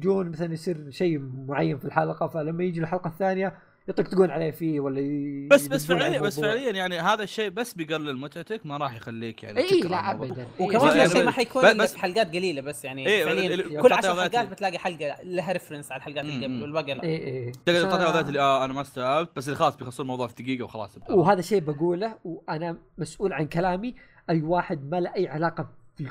يجون 0.00 0.28
مثلا 0.30 0.52
يصير 0.52 0.90
شيء 0.90 1.18
معين 1.48 1.78
في 1.78 1.84
الحلقة 1.84 2.26
فلما 2.26 2.64
يجي 2.64 2.80
الحلقة 2.80 3.08
الثانية 3.08 3.58
يطقطقون 3.88 4.30
عليه 4.30 4.50
فيه 4.50 4.80
ولا 4.80 5.00
ي... 5.00 5.48
بس 5.50 5.66
بس 5.66 5.86
فعليا 5.86 6.20
بس. 6.20 6.40
فعليا 6.40 6.70
يعني 6.72 6.98
هذا 7.00 7.22
الشيء 7.22 7.50
بس 7.50 7.74
بيقلل 7.74 8.16
متعتك 8.18 8.66
ما 8.66 8.76
راح 8.76 8.96
يخليك 8.96 9.42
يعني 9.42 9.58
اي 9.60 9.80
لا. 9.80 10.10
ابدا 10.10 10.46
وكمان 10.60 10.82
يعني 10.82 11.00
هذا 11.00 11.04
الشيء 11.04 11.24
ما 11.24 11.30
حيكون 11.30 11.76
بس- 11.78 11.96
حلقات 11.96 12.28
قليلة 12.28 12.62
بس 12.62 12.84
يعني 12.84 13.06
إيه، 13.06 13.24
فعليا 13.24 13.82
كل 13.82 13.92
عشر 13.92 14.14
حلقات 14.14 14.48
بتلاقي 14.48 14.78
حلقة 14.78 15.16
لها 15.22 15.52
ريفرنس 15.52 15.92
على 15.92 15.98
الحلقات 15.98 16.24
اللي. 16.24 16.46
قبل 16.46 16.62
والباقي 16.62 16.94
لا 16.94 17.02
اي 17.02 17.26
اي 17.46 17.52
تقدر 17.66 18.12
ذات 18.12 18.28
اللي 18.28 18.40
آه 18.40 18.64
أنا 18.64 18.72
ما 18.72 18.80
استوعبت 18.80 19.36
بس 19.36 19.46
اللي 19.48 19.56
خلاص 19.58 19.76
بيخلصون 19.76 20.04
الموضوع 20.04 20.26
في 20.26 20.42
دقيقة 20.42 20.64
وخلاص. 20.64 20.98
وهذا 21.10 21.40
شيء 21.40 21.60
بقوله 21.60 22.14
وأنا 22.24 22.76
مسؤول 22.98 23.32
عن 23.32 23.46
كلامي 23.46 23.94
أي 24.30 24.42
واحد 24.42 24.90
ما 24.90 25.00
له 25.00 25.14
أي 25.16 25.28
علاقة 25.28 25.68
في 25.96 26.06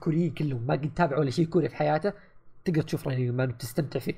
الكوريين 0.00 0.34
كلهم 0.34 0.66
ما 0.66 0.74
قد 0.74 0.94
تابع 0.94 1.18
ولا 1.18 1.30
شيء 1.30 1.46
كوري 1.46 1.68
في 1.68 1.76
حياته 1.76 2.12
تقدر 2.64 2.82
تشوف 2.82 3.08
Running 3.08 3.30
Man 3.30 3.48
وتستمتع 3.48 4.00
فيه. 4.00 4.14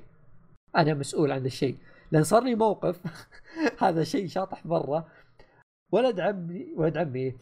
أنا 0.76 0.94
مسؤول 0.94 1.32
عن 1.32 1.46
الشيء. 1.46 1.76
لأن 2.12 2.24
صار 2.24 2.44
لي 2.44 2.54
موقف 2.54 3.00
هذا 3.84 4.04
شيء 4.04 4.26
شاطح 4.26 4.66
مرة. 4.66 5.06
ولد 5.92 6.20
عمي 6.20 6.74
ولد 6.76 6.96
عمي 6.96 7.36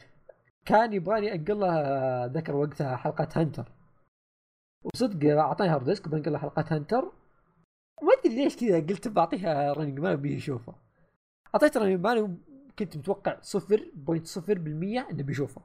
كان 0.66 0.92
يبغاني 0.92 1.34
أنقل 1.34 1.60
له 1.60 2.26
أذكر 2.26 2.56
وقتها 2.56 2.96
حلقات 2.96 3.38
Hunter 3.38 3.72
وصدق 4.84 5.38
أعطاني 5.38 5.70
hard 5.70 5.84
disk 5.84 6.08
بنقل 6.08 6.32
له 6.32 6.38
حلقات 6.38 6.72
Hunter 6.72 7.12
ما 8.02 8.12
أدري 8.18 8.34
ليش 8.34 8.56
كذا 8.56 8.80
قلت 8.80 9.08
بعطيها 9.08 9.72
Running 9.72 9.98
Man 9.98 10.16
بيشوفه 10.16 10.74
أعطيت 11.54 11.76
Running 11.76 12.00
Man 12.00 12.38
كنت 12.78 12.96
متوقع 12.96 13.40
0.0% 13.40 14.50
إنه 14.50 15.22
بيشوفه. 15.22 15.62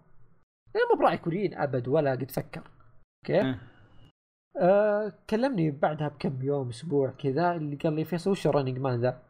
لأنه 0.76 0.88
مو 0.94 1.00
براعي 1.00 1.18
كوريين 1.18 1.54
أبد 1.54 1.88
ولا 1.88 2.12
قد 2.12 2.32
فكر. 2.32 2.64
أوكي؟ 3.24 3.42
إيه. 3.42 3.62
آه 4.58 5.14
كلمني 5.30 5.72
بعدها 5.72 6.08
بكم 6.08 6.42
يوم 6.42 6.70
أسبوع 6.70 7.10
كذا 7.10 7.56
اللي 7.56 7.76
قال 7.76 7.94
لي 7.94 8.06
فيصل 8.06 8.32
وش 8.32 8.48
Running 8.48 8.80
Man 8.80 9.02
ذا؟ 9.02 9.22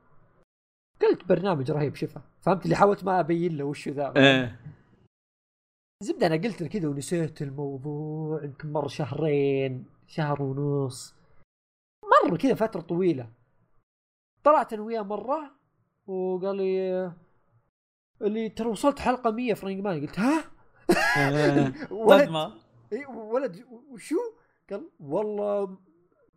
قلت 1.01 1.25
برنامج 1.25 1.71
رهيب 1.71 1.95
شفه 1.95 2.21
فهمت 2.41 2.65
اللي 2.65 2.75
حاولت 2.75 3.03
ما 3.03 3.19
أبين 3.19 3.57
له 3.57 3.63
وش 3.63 3.89
ذا. 3.89 4.13
إيه. 4.17 4.59
زبدة 6.03 6.27
أنا 6.27 6.35
قلت 6.35 6.63
كذا 6.63 6.87
ونسيت 6.87 7.41
الموضوع 7.41 8.43
يمكن 8.43 8.71
مر 8.71 8.87
شهرين 8.87 9.85
شهر 10.07 10.41
ونص. 10.41 11.15
مر 12.29 12.37
كذا 12.37 12.53
فترة 12.53 12.81
طويلة. 12.81 13.29
طلعت 14.43 14.73
أنا 14.73 14.81
وياه 14.81 15.01
مرة 15.01 15.51
وقال 16.07 16.57
لي 16.57 17.11
اللي 18.21 18.49
ترى 18.49 18.67
وصلت 18.67 18.99
حلقة 18.99 19.31
100 19.31 19.53
في 19.53 19.65
Running 19.65 19.83
Man 19.83 20.01
قلت 20.01 20.19
ها؟ 20.19 20.54
ولد 21.91 22.29
ولد 23.07 23.65
وشو؟ 23.89 24.15
قال 24.69 24.89
والله 24.99 25.77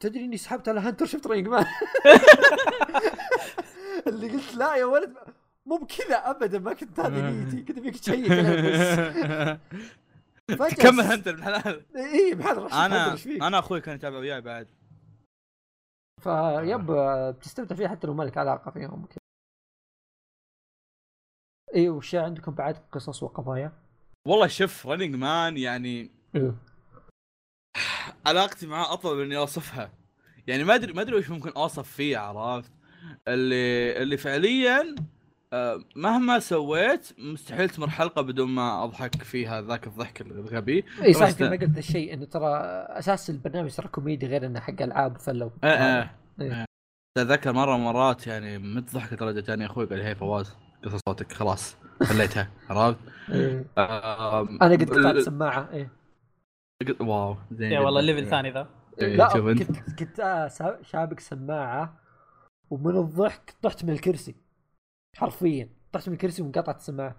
تدري 0.00 0.24
إني 0.24 0.36
سحبت 0.36 0.68
على 0.68 0.80
Hunter 0.80 1.06
شفت 1.06 1.26
Running 1.26 1.48
Man. 1.48 1.66
اللي 4.06 4.28
قلت 4.28 4.54
لا 4.54 4.76
يا 4.76 4.84
ولد 4.84 5.14
مو 5.66 5.76
بكذا 5.76 6.16
ابدا 6.16 6.58
ما 6.58 6.72
كنت 6.72 7.00
هذه 7.00 7.30
نيتي. 7.30 7.62
كنت 7.62 7.78
أبيك 7.78 8.00
تشيك 8.00 8.32
بس. 10.60 10.74
كمل 10.74 11.04
انت 11.04 11.28
ابن 11.28 11.38
الحلال 11.38 11.96
إي 11.96 12.34
بحال 12.34 12.72
أنا؟ 12.72 13.16
أنا 13.26 13.58
أخوي 13.58 13.80
كان 13.80 13.94
يتابع 13.94 14.18
وياي 14.18 14.40
بعد. 14.40 14.68
فيب 16.20 16.86
بتستمتع 17.36 17.76
فيه 17.76 17.88
حتى 17.88 18.06
لو 18.06 18.14
ما 18.14 18.22
لك 18.22 18.38
علاقة 18.38 18.70
فيهم 18.70 19.08
إي 21.74 21.88
وش 21.88 22.14
عندكم 22.14 22.52
بعد 22.52 22.76
قصص 22.92 23.22
وقضايا؟ 23.22 23.72
والله 24.28 24.46
شوف 24.46 24.86
Running 24.86 25.14
Man 25.14 25.56
يعني 25.56 26.10
أيوه 26.36 26.56
علاقتي 28.26 28.66
معاه 28.66 28.92
أطول 28.92 29.16
من 29.16 29.24
إني 29.24 29.36
أوصفها. 29.36 29.92
يعني 30.46 30.64
ما 30.64 30.74
ادري 30.74 30.92
ما 30.92 31.02
أدري 31.02 31.16
وش 31.16 31.30
ممكن 31.30 31.50
أوصف 31.50 31.90
فيه 31.90 32.18
عرفت؟ 32.18 32.72
اللي 33.28 34.02
اللي 34.02 34.16
فعليا 34.16 34.94
آه، 35.52 35.80
مهما 35.96 36.38
سويت 36.38 37.12
مستحيل 37.18 37.70
تمر 37.70 37.90
حلقة 37.90 38.22
بدون 38.22 38.48
ما 38.48 38.84
أضحك 38.84 39.22
فيها 39.22 39.62
ذاك 39.62 39.86
الضحك 39.86 40.20
الغبي. 40.20 40.84
إي 41.02 41.12
صح 41.12 41.40
ما 41.40 41.50
قلت 41.50 41.78
الشيء 41.78 42.14
إنه 42.14 42.24
ترى 42.24 42.56
أساس 42.88 43.30
البرنامج 43.30 43.74
ترى 43.74 43.88
كوميدي 43.88 44.26
غير 44.26 44.46
إنه 44.46 44.60
حق 44.60 44.82
ألعاب 44.82 45.16
وفله 45.16 45.50
إيه 45.64 45.70
إيه. 45.70 46.14
إيه. 46.40 46.64
أتذكر 47.18 47.52
مره 47.52 47.76
مرات 47.76 48.26
يعني 48.26 48.58
مت 48.58 48.94
ضحك 48.94 49.12
لدرجه 49.12 49.40
جاني 49.40 49.66
أخوي 49.66 49.86
قال 49.86 50.00
هي 50.00 50.14
فواز 50.14 50.56
قص 50.84 51.00
صوتك 51.08 51.32
خلاص. 51.32 51.76
خليتها 52.02 52.50
عرفت؟ 52.70 52.98
إيه. 53.30 53.64
أنا 53.78 54.72
قد 54.74 54.90
قطعت 54.90 55.16
سماعه 55.18 55.68
إيه. 55.72 55.90
قد- 56.82 57.00
wow 57.02 57.36
زين 57.52 57.72
يا 57.72 57.80
والله 57.80 58.02
جداً. 58.02 58.12
level 58.12 58.30
ثاني 58.30 58.50
ذا. 58.50 58.68
إيه، 59.00 59.16
لا 59.16 59.28
كنت 59.28 59.98
كنت 59.98 60.20
آه، 60.20 60.48
شابك 60.82 61.20
سماعة 61.20 61.98
ومن 62.70 62.96
الضحك 62.96 63.54
طحت 63.62 63.84
من 63.84 63.90
الكرسي. 63.92 64.34
حرفيا 65.16 65.68
طحت 65.92 66.08
من 66.08 66.14
الكرسي 66.14 66.42
وانقطعت 66.42 66.76
السماعة. 66.76 67.16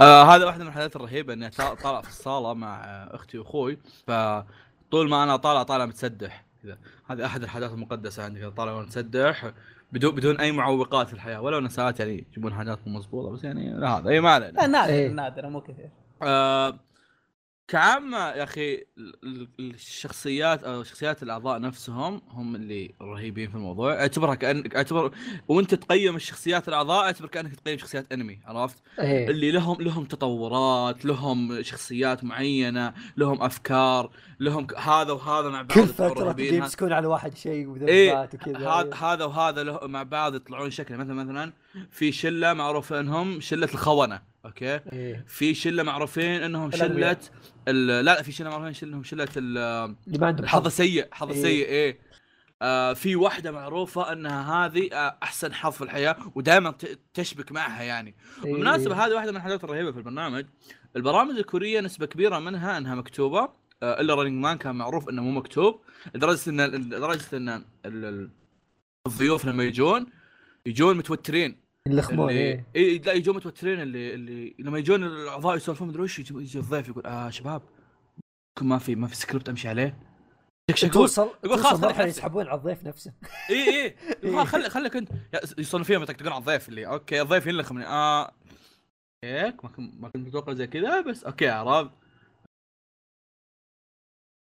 آه 0.00 0.22
هذا 0.24 0.44
واحدة 0.46 0.62
من 0.64 0.68
الحالات 0.70 0.96
الرهيبة 0.96 1.32
اني 1.32 1.50
طا- 1.50 1.82
طالع 1.82 2.00
في 2.00 2.08
الصالة 2.08 2.54
مع 2.54 2.84
آه، 2.84 3.14
أختي 3.14 3.38
وأخوي. 3.38 3.76
فطول 4.06 5.08
ما 5.08 5.22
أنا 5.22 5.36
طالع 5.36 5.62
طالع 5.62 5.86
متسدح. 5.86 6.44
كذا. 6.62 6.78
هذه 7.10 7.26
أحد 7.26 7.42
الحاجات 7.42 7.70
المقدسة 7.72 8.24
عندي 8.24 8.40
كذا 8.40 8.50
طالع 8.50 8.72
وأنا 8.72 8.86
متسدح. 8.86 9.52
بدون 9.92 10.14
بدون 10.14 10.40
أي 10.40 10.52
معوقات 10.52 11.08
في 11.08 11.14
الحياة 11.14 11.40
ولو 11.40 11.58
إن 11.58 11.68
ساعات 11.68 12.00
يعني 12.00 12.26
يجيبون 12.30 12.54
حاجات 12.54 12.78
مو 12.86 12.98
مضبوطة 12.98 13.30
بس 13.30 13.44
يعني 13.44 13.74
لا 13.74 13.98
هذا 13.98 14.10
إي 14.10 14.20
ما 14.20 14.30
علينا 14.30 14.66
نادر 14.66 14.92
إيه. 14.92 15.08
نادر 15.08 15.48
مو 15.48 15.60
كثير 15.60 15.90
آه 16.22 16.78
كعامة 17.68 18.18
يا 18.18 18.42
أخي 18.44 18.74
ال- 18.74 19.14
ال- 19.24 19.48
الشخصيات 19.74 20.64
أو 20.64 20.82
شخصيات 20.82 21.22
الأعضاء 21.22 21.60
نفسهم 21.60 22.22
هم 22.30 22.54
اللي 22.54 22.94
رهيبين 23.02 23.48
في 23.50 23.54
الموضوع. 23.54 23.94
أعتبرها 24.00 24.34
كانك 24.34 24.76
اعتبر 24.76 25.10
وأنت 25.48 25.74
تقيم 25.74 26.16
الشخصيات 26.16 26.68
الأعضاء 26.68 27.04
أعتبر 27.04 27.28
كأنك 27.28 27.54
تقيم 27.54 27.78
شخصيات 27.78 28.12
أنمي 28.12 28.38
عرفت؟ 28.46 28.76
إيه. 28.98 29.28
اللي 29.30 29.50
لهم 29.50 29.82
لهم 29.82 30.04
تطورات 30.04 31.04
لهم 31.04 31.62
شخصيات 31.62 32.24
معينة 32.24 32.94
لهم 33.16 33.42
أفكار 33.42 34.10
لهم 34.40 34.66
هذا 34.78 35.12
وهذا 35.12 35.48
مع 35.48 35.62
بعض 35.62 35.78
كل 35.78 35.86
فترة 35.86 36.36
يمسكون 36.40 36.92
على 36.92 37.06
واحد 37.06 37.36
شيء 37.36 37.52
إيه 37.52 37.66
وذبات 37.66 38.34
وكذا. 38.34 38.68
هذا 38.70 38.94
هذا 38.94 39.24
وهذا 39.24 39.86
مع 39.86 40.02
بعض 40.02 40.34
يطلعون 40.34 40.70
شكل. 40.70 40.96
مثلا 40.96 41.14
مثلا 41.14 41.52
في 41.90 42.12
شلة 42.12 42.52
معروف 42.52 42.92
إنهم 42.92 43.40
شلة 43.40 43.68
الخونة 43.74 44.22
أوكي 44.44 44.80
إيه 44.92 45.24
في 45.28 45.54
شلة 45.54 45.82
معروفين 45.82 46.42
إنهم. 46.42 46.70
شلة 46.70 47.16
ال- 47.68 47.86
لا 47.86 48.02
لا 48.02 48.22
في 48.22 48.32
شلة 48.32 48.50
معروفين 48.50 48.72
شلة 48.72 48.88
إنهم 48.90 49.04
شلة 49.04 49.28
الحظ 49.36 50.44
حظ 50.46 50.66
السيء 50.66 51.08
حظ 51.12 51.28
إيه. 51.30 51.36
السيء 51.36 51.66
إيه 51.66 51.98
آه 52.62 52.92
في 52.92 53.16
واحدة 53.16 53.50
معروفة 53.52 54.12
إنها 54.12 54.66
هذه 54.66 54.88
آه 54.92 55.18
أحسن 55.22 55.54
حظ 55.54 55.72
في 55.72 55.84
الحياة 55.84 56.16
ودائما 56.34 56.74
تشبك 57.14 57.52
معها 57.52 57.82
يعني 57.82 58.14
إيه، 58.44 58.52
بالمناسبه 58.52 58.94
إيه. 58.94 59.06
هذه 59.06 59.14
واحدة 59.14 59.30
من 59.30 59.36
الحاجات 59.36 59.64
الرهيبة 59.64 59.92
في 59.92 59.98
البرنامج 59.98 60.46
البرامج 60.96 61.36
الكورية 61.38 61.80
نسبة 61.80 62.06
كبيرة 62.06 62.38
منها 62.38 62.78
إنها 62.78 62.94
مكتوبة 62.94 63.48
آه، 63.82 64.00
إلا 64.00 64.14
رننج 64.14 64.42
مان 64.42 64.58
كان 64.58 64.74
معروف 64.76 65.08
إنه 65.08 65.22
مو 65.22 65.30
مكتوب 65.30 65.80
لدرجة 66.14 66.50
إن 66.50 66.60
لدرجة 66.60 67.36
إن 67.36 67.48
ال- 67.48 67.64
ال- 67.86 68.30
الضيوف 69.06 69.44
لما 69.44 69.64
يجون 69.64 70.06
يجون 70.66 70.96
متوترين 70.96 71.65
اللي 71.86 72.28
إيه 72.30 72.66
إيه 72.76 73.02
لا 73.02 73.12
يجون 73.12 73.36
متوترين 73.36 73.80
اللي 73.80 74.14
اللي 74.14 74.54
لما 74.58 74.78
يجون 74.78 75.04
الأعضاء 75.04 75.56
يسولفون 75.56 75.88
مدري 75.88 76.02
وش 76.02 76.18
يجي 76.18 76.58
الضيف 76.58 76.88
يقول 76.88 77.06
آه 77.06 77.30
شباب 77.30 77.62
ما 78.60 78.78
في 78.78 78.94
ما 78.94 79.06
في 79.06 79.16
سكريبت 79.16 79.48
أمشي 79.48 79.68
عليه. 79.68 79.98
شك 80.70 80.76
شك 80.76 80.88
يقول 80.88 80.92
توصل 81.08 81.30
يقول 81.44 81.58
خلاص 81.58 81.80
نفسك. 81.84 82.04
يسحبون 82.06 82.46
على 82.46 82.58
الضيف 82.58 82.84
نفسه. 82.84 83.12
اي 83.50 83.84
اي 83.84 83.96
يقول 84.22 84.46
خليك 84.46 84.68
خليك 84.68 84.96
أنت. 84.96 85.10
يصيرون 85.58 85.84
فيهم 85.84 86.02
يطقطقون 86.02 86.32
على 86.32 86.40
الضيف 86.40 86.68
اللي 86.68 86.86
okay 86.86 87.22
الضيف 87.22 87.46
ينلخ 87.46 87.72
من 87.72 87.82
آه 87.82 88.32
هيك 89.24 89.64
ما 89.64 89.70
كنت 89.70 89.94
ما 90.00 90.08
كنت 90.08 90.26
متوقع 90.26 90.52
زي 90.52 90.66
كذا 90.66 91.00
بس 91.00 91.24
okay 91.24 91.48
عرفت. 91.48 91.90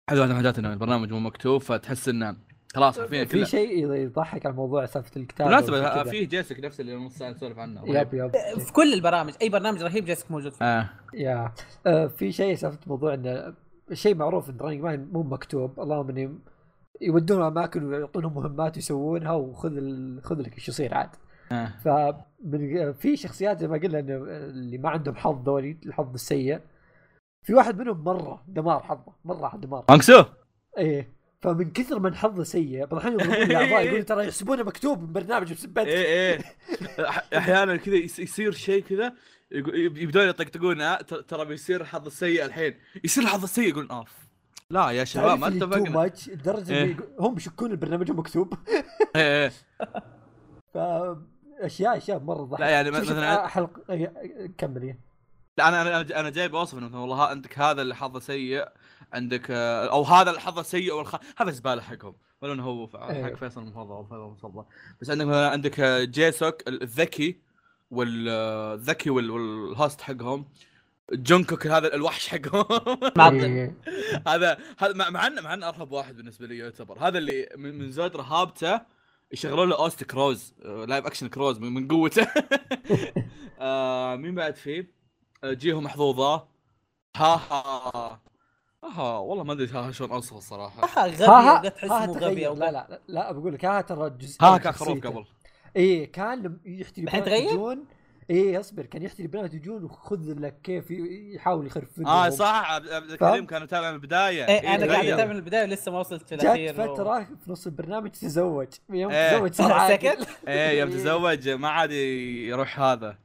واحدة 0.09 0.25
من 0.25 0.31
الحاجات 0.31 0.59
انه 0.59 0.73
البرنامج 0.73 1.11
مو 1.11 1.19
مكتوب 1.19 1.61
فتحس 1.61 2.09
إنه 2.09 2.37
خلاص 2.75 2.99
حرفيا 2.99 3.25
في 3.25 3.45
شيء 3.45 3.93
يضحك 3.93 4.45
على 4.45 4.55
موضوع 4.55 4.85
سالفة 4.85 5.21
الكتابه 5.21 5.61
بالمناسبة. 5.61 6.03
فيه 6.03 6.27
جيسك 6.27 6.59
نفس 6.59 6.79
اللي 6.79 6.95
نص 6.95 7.17
ساعه 7.17 7.29
نسولف 7.29 7.59
عنه. 7.59 7.81
yep 7.85 8.13
yep. 8.13 8.31
في 8.59 8.73
كل 8.73 8.93
البرامج 8.93 9.33
أي 9.41 9.49
برنامج 9.49 9.83
رهيب 9.83 10.05
جيسك 10.05 10.31
موجود 10.31 10.51
فيه. 10.51 10.65
آه. 10.65 10.89
يا. 11.13 11.53
آه 11.87 12.07
في 12.07 12.31
شيء 12.31 12.55
سالفة 12.55 12.79
موضوع 12.87 13.13
إنه 13.13 13.53
شيء 13.93 14.15
معروف 14.15 14.49
إن 14.49 14.57
Running 14.61 14.81
Man 14.81 15.09
مو 15.11 15.23
مكتوب. 15.23 15.79
اللهم 15.79 16.09
إني 16.09 16.39
يودون 17.01 17.41
أماكن 17.41 17.83
ويعطونهم 17.83 18.33
مهمات 18.33 18.77
يسوونها 18.77 19.31
وخذ 19.31 19.77
ال... 19.77 20.21
خذ 20.23 20.41
لك 20.41 20.53
إيش 20.53 20.69
يصير 20.69 20.93
عاد. 20.93 21.09
آه. 21.51 21.73
ف 21.83 21.87
في 22.97 23.15
شخصيات 23.15 23.59
زي 23.59 23.67
ما 23.67 23.77
قلنا 23.77 23.99
إنه 23.99 24.15
اللي 24.27 24.77
ما 24.77 24.89
عندهم 24.89 25.15
حظ 25.15 25.49
ذولي 25.49 25.77
الحظ 25.85 26.13
السيء. 26.13 26.59
في 27.43 27.53
واحد 27.53 27.79
منهم 27.79 28.03
مرة 28.03 28.43
دمار 28.47 28.83
حظه 28.83 29.13
مرة 29.25 29.57
دمار. 29.57 29.85
هانكسو 29.89 30.23
إيه. 30.77 31.20
فمن 31.41 31.71
كثر 31.71 31.99
من 31.99 32.15
حظه 32.15 32.43
سيء 32.43 32.85
بعض 32.85 32.93
الأحيان 32.93 33.13
يضربون 33.13 33.35
الأعضاء 33.43 33.81
يقولون 33.85 34.05
ترى 34.05 34.23
يحسبونه 34.27 34.63
مكتوب 34.63 35.01
من 35.01 35.13
برنامج 35.13 35.53
بسبتك 35.53 35.87
إيه 35.87 36.05
إيه. 36.05 36.39
أح- 37.11 37.21
أحيانا 37.37 37.75
كذا 37.75 37.95
يصير 37.95 38.51
شيء 38.51 38.83
كذا 38.83 39.13
يبدون 39.51 40.27
يطقطقون 40.27 40.81
آه، 40.81 40.95
ترى 41.01 41.45
بيصير 41.45 41.81
الحظ 41.81 42.05
السيء 42.05 42.45
الحين. 42.45 42.75
يصير 43.03 43.23
الحظ 43.23 43.43
السيء 43.43 43.69
يقولون 43.69 43.91
أوف. 43.91 44.11
لا 44.69 44.89
يا 44.91 45.03
شباب 45.03 45.39
ما 45.39 45.49
تو 45.49 45.55
اتفقنا. 45.65 45.89
ماتش 45.89 46.29
لدرجه 46.29 46.73
إيه. 46.73 46.97
هم 47.19 47.37
يشكون 47.37 47.71
البرنامج 47.71 48.11
مكتوب 48.11 48.53
إيه، 49.15 49.43
إيه. 49.43 49.51
فأشياء 50.73 51.97
أشياء 51.97 52.19
مرة 52.19 52.43
ضحك. 52.43 52.59
لا 52.61 52.69
يعني 52.69 52.91
مثلاً- 52.91 53.47
حلق 53.47 53.91
إيه، 53.91 54.13
كمل 54.57 54.81
إيه. 54.83 54.99
لا 55.57 55.67
أنا 55.67 55.81
أنا 56.01 56.19
أنا 56.19 56.29
جاي 56.29 56.47
بوصف 56.47 56.77
إنه 56.77 57.01
والله 57.01 57.25
عندك 57.25 57.59
هذا 57.59 57.81
اللي 57.81 57.95
حظه 57.95 58.19
سيء. 58.19 58.65
عندك 59.13 59.47
آه، 59.51 59.85
أو 59.91 60.03
هذا 60.03 60.29
اللي 60.29 60.41
حظه 60.41 60.61
سيء 60.61 60.93
والخ... 60.93 61.15
هذا 61.37 61.51
زبالة 61.51 61.81
حقهم. 61.81 62.15
ولا 62.41 62.53
إنه 62.53 62.63
هو 62.63 62.87
ف- 62.87 62.95
إيه. 62.95 63.23
حق 63.25 63.33
فيصل 63.33 63.61
المفضل 63.61 64.03
فيصل 64.09 64.25
المفضل. 64.25 64.63
بس 65.01 65.09
عندك 65.09 65.25
عندك 65.27 65.79
آه، 65.79 66.03
جيسوك 66.03 66.67
ال- 66.67 66.83
الذكي 66.83 67.39
والذكي 67.91 69.09
وال 69.09 69.40
host 69.40 70.01
حقهم. 70.01 70.45
جونكوك 71.13 71.67
هذا 71.67 71.95
الوحش 71.95 72.27
حقهم. 72.27 72.65
إيه. 73.41 73.75
هذا 74.27 74.57
هذا 74.77 75.09
مع 75.09 75.27
انه 75.27 75.41
مع 75.41 75.53
انه 75.53 75.67
أرهب 75.69 75.91
واحد 75.91 76.15
بالنسبة 76.17 76.47
لي 76.47 76.57
يعتبر. 76.57 77.07
هذا 77.07 77.17
اللي 77.17 77.49
من, 77.57 77.77
من 77.77 77.91
زود 77.91 78.15
رهابته 78.17 78.81
يشغلون 79.31 79.69
له 79.69 79.75
OST 79.77 80.03
Crows 80.03 80.53
آه، 80.65 80.85
live 80.85 81.05
action 81.05 81.27
Crows 81.29 81.59
من, 81.59 81.87
قوته. 81.87 82.27
آه 83.59 84.15
مين 84.15 84.35
بعد 84.35 84.55
فيه؟ 84.55 84.91
آه، 85.43 85.53
جيهو 85.53 85.81
محظوظة. 85.81 86.47
ها 87.15 87.35
ها. 87.51 88.21
ها 88.83 89.17
والله 89.17 89.43
ما 89.43 89.53
أدري 89.53 89.67
ها 89.67 89.91
شلون 89.91 90.11
اوصف 90.11 90.37
الصراحة 90.37 90.83
آه، 90.97 91.07
غبي 91.07 91.69
تحس 91.69 91.91
ها 91.91 92.05
مو. 92.05 92.13
غبي 92.13 92.47
أو 92.47 92.53
لا 92.53 92.71
لا 92.71 92.99
لا, 93.07 93.31
بقول 93.31 93.53
لك 93.53 93.65
ها 93.65 93.81
ترى 93.81 94.09
جزء 94.09 94.43
ها 94.43 94.57
كان 94.57 94.73
خروف. 94.73 95.07
قبل 95.07 95.25
إيه 95.75 96.11
كان 96.11 96.57
يحتري؟ 96.65 97.45
يجون 97.45 97.85
إيه 98.29 98.59
اصبر 98.59 98.85
كان 98.85 99.01
يحتري 99.01 99.27
بنات 99.27 99.53
يجون 99.53 99.83
وخذ 99.83 100.39
لك 100.39 100.61
كيف 100.63 100.91
يحاول 100.91 101.65
يخرف 101.67 101.99
آه 101.99 102.29
صح 102.29 102.71
عبد 102.71 102.89
عبد 102.89 103.11
الكريم؟ 103.11 103.45
كان 103.45 103.63
متابع 103.63 103.89
من 103.89 103.95
البداية 103.95 104.47
إيه 104.47 104.75
أنا 104.75 104.93
قاعد. 104.93 105.05
اتابع 105.05 105.25
من 105.25 105.35
البداية 105.35 105.63
ولسه 105.63 105.91
ما 105.91 105.99
وصلت 105.99 106.33
جات 106.33 106.43
الأخير 106.43 106.73
فترة 106.73 107.19
في 107.23 107.51
نص 107.51 107.65
البرنامج 107.65 108.09
تزوج 108.11 108.67
يوم 108.89 109.11
إيه. 109.11 109.37
تزوج 109.37 109.53
صار 109.53 109.71
عاقل 109.79 109.93
سكت 109.93 110.27
إيه 110.47 110.79
يوم 110.79 110.89
تزوج 110.89 111.49
ما 111.49 111.69
عاد 111.69 111.91
يروح 111.91 112.79
هذا 112.79 113.17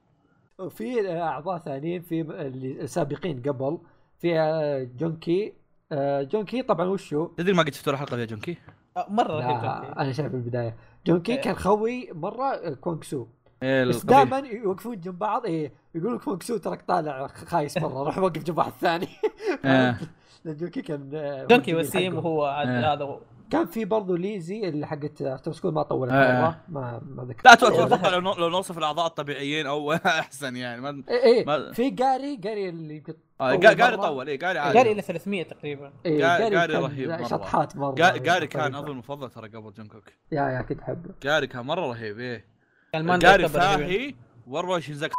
وفي 0.59 1.19
أعضاء 1.21 1.59
ثانيين 1.59 2.03
في 2.03 2.21
اللي 2.21 2.87
سابقين 2.87 3.43
قبل 3.43 3.79
في 4.19 4.41
آه، 4.41 4.83
جونكي 4.99 5.53
آه، 5.93 6.23
جونكي 6.23 6.63
طبعا 6.63 6.87
وشو؟ 6.87 7.27
تدري 7.27 7.53
ما 7.53 7.63
قد 7.63 7.75
شفت 7.75 7.89
ولا 7.89 7.97
حلقة 7.97 8.19
يا 8.19 8.25
جونكي؟ 8.25 8.57
آه، 8.97 9.07
مرة 9.11 9.33
رهيب. 9.41 9.99
أنا 9.99 10.13
شايف 10.13 10.35
البداية 10.35 10.77
جونكي 11.07 11.33
إيه. 11.33 11.41
كان 11.41 11.55
خوي 11.55 12.11
مرة 12.13 12.45
آه، 12.45 12.75
كونغ 12.75 13.03
سو 13.03 13.27
إيه 13.63 13.85
بس. 13.85 14.05
دائما 14.05 14.39
يوقفون 14.39 15.01
جنب 15.01 15.19
بعض 15.19 15.47
إيه 15.47 15.73
يقولوا 15.95 16.19
كونغ 16.19 16.41
سو 16.41 16.57
ترك 16.57 16.83
طالع 16.83 17.27
خايس 17.27 17.79
مرة 17.79 18.03
روح 18.05 18.19
وقف 18.19 18.43
جنب 18.43 18.59
واحد 18.59 18.73
ثاني 18.81 19.09
إيه. 19.65 19.99
جونكي 20.47 20.83
كان 20.83 21.11
جونكي 21.51 21.75
وسيم. 21.75 22.17
وهو 22.17 22.45
عاد 22.45 22.69
إيه. 22.69 22.93
هذا. 22.93 23.21
كان 23.51 23.67
في 23.67 23.85
برضه 23.85 24.19
ليزي 24.19 24.69
اللي 24.69 24.87
حقت 24.87 25.23
After 25.23 25.53
School 25.53 25.73
ما 25.75 25.83
طولت 25.83 26.13
إيه. 26.13 26.41
مرة. 26.43 26.61
ما 26.69 27.01
ما 27.07 27.25
ذكرت. 27.25 27.45
لا 27.45 27.53
أتوقع 27.53 28.09
إيه. 28.09 28.19
لو 28.19 28.35
لو 28.35 28.49
نوصف 28.49 28.79
الأعضاء 28.79 29.07
الطبيعيين 29.07 29.67
أو 29.67 29.93
أحسن 30.07 30.57
يعني 30.57 30.81
ما 30.81 31.03
إيه 31.09 31.45
ما- 31.45 31.73
في 31.73 31.91
جاري 31.91 32.37
جاري 32.37 32.69
اللي 32.69 32.97
يمكن 32.97 33.15
آه، 33.41 33.57
مرة. 33.57 33.97
طول 33.97 34.29
إيه 34.29 34.39
قاري 34.39 34.59
عادي. 34.59 34.79
قاري 34.79 34.93
إلى 34.93 35.03
300 35.03 35.43
تقريبا. 35.43 35.93
إيه 36.07 36.19
جا- 36.19 36.39
جاري 36.39 36.51
جاري 36.51 36.73
كان 36.73 36.83
رهيب 36.83 37.09
مرة. 37.11 37.27
شطحات 37.29 37.77
مرة. 37.77 37.95
قا- 37.95 38.29
قاري 38.29 38.47
كان 38.47 38.63
طريقة. 38.63 38.79
أظن 38.79 38.91
المفضل 38.91 39.31
ترى 39.31 39.49
قبل 39.49 39.73
جونكوك 39.73 40.05
يا 40.33 40.43
يا 40.43 40.63
كنت 40.63 40.81
أحبه. 40.81 41.15
قاري 41.31 41.47
كان 41.47 41.65
مرة 41.67 41.81
رهيب 41.87 42.19
إيه. 42.19 42.45
كان 42.93 43.11
رهيب. 43.11 43.47
فاهي 43.47 44.15
وروا 44.47 44.79
شينزاك 44.79 45.11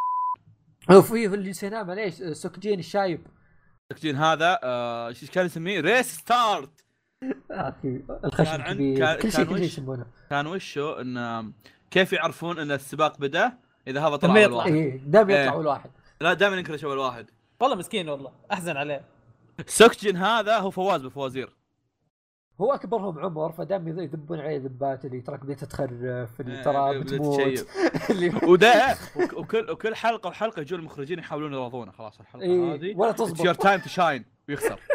وفي 0.89 1.25
اللي 1.25 1.49
نسيناه 1.49 1.83
معليش 1.83 2.13
سوكجين 2.23 2.79
الشايب. 2.79 3.27
تكتين 3.89 4.15
هذا 4.15 4.59
آه، 4.63 5.07
إيش 5.07 5.31
كان 5.31 5.45
يسميه؟ 5.45 5.79
ريس 5.81 6.15
ستارت. 6.15 6.86
أخي 7.52 8.02
الخشب 8.23 8.61
كبير 8.61 9.15
كل 9.15 9.31
شيء؟ 9.31 9.52
يسمونه. 9.57 10.06
كان 10.30 10.48
وشو؟ 10.48 10.94
إن 10.94 11.52
كيف 11.91 12.14
يعرفون 12.14 12.60
إن 12.60 12.72
السباق 12.72 13.18
بدا؟ 13.19 13.57
إذا 13.88 14.07
هذا 14.07 14.15
طلع 14.15 14.31
أول 14.34 14.41
يطلع. 14.41 14.56
واحد. 14.57 14.72
إيه 14.72 14.98
دائما 14.98 15.34
إيه. 15.34 15.41
يطلع 15.44 15.53
أول 15.53 15.68
واحد. 15.68 15.89
لا 16.22 16.34
دائما 16.34 16.56
ينكرش 16.57 16.84
أول 16.85 16.98
واحد. 16.98 17.26
والله 17.60 17.76
مسكين 17.76 18.10
والله. 18.10 18.31
أحزن 18.52 18.77
عليه. 18.77 19.02
سوكجين 19.68 20.18
هذا 20.18 20.57
هو 20.60 20.69
فواز 20.72 21.02
بالفوازير. 21.02 21.53
هو 22.61 22.73
أكبرهم 22.73 23.19
عمر 23.19 23.52
فدائما 23.52 24.03
يذبون 24.03 24.39
عليه 24.39 24.57
ذبات 24.57 25.06
اللي 25.06 25.22
تراك 25.22 25.39
بديت 25.44 25.64
تخرف 25.64 25.91
اللي 26.41 26.57
إيه، 26.57 26.64
ترى 26.64 26.99
بتموت. 26.99 27.68
وده 28.49 28.95
وك- 29.15 29.34
وكل 29.34 29.72
وكل 29.72 29.95
حلقة 29.95 30.27
وحلقة 30.27 30.60
يجون 30.60 30.80
المخرجين 30.80 31.19
يحاولون 31.19 31.53
يراضونه 31.53 31.91
خلاص 31.91 32.19
الحلقة 32.19 32.44
إيه، 32.44 32.73
هذه. 32.73 32.95
ولا 32.95 33.11
تزبط. 33.11 33.61
time 33.61 33.79
to 33.79 33.89
shine 33.89 34.25
ويخسر. 34.49 34.80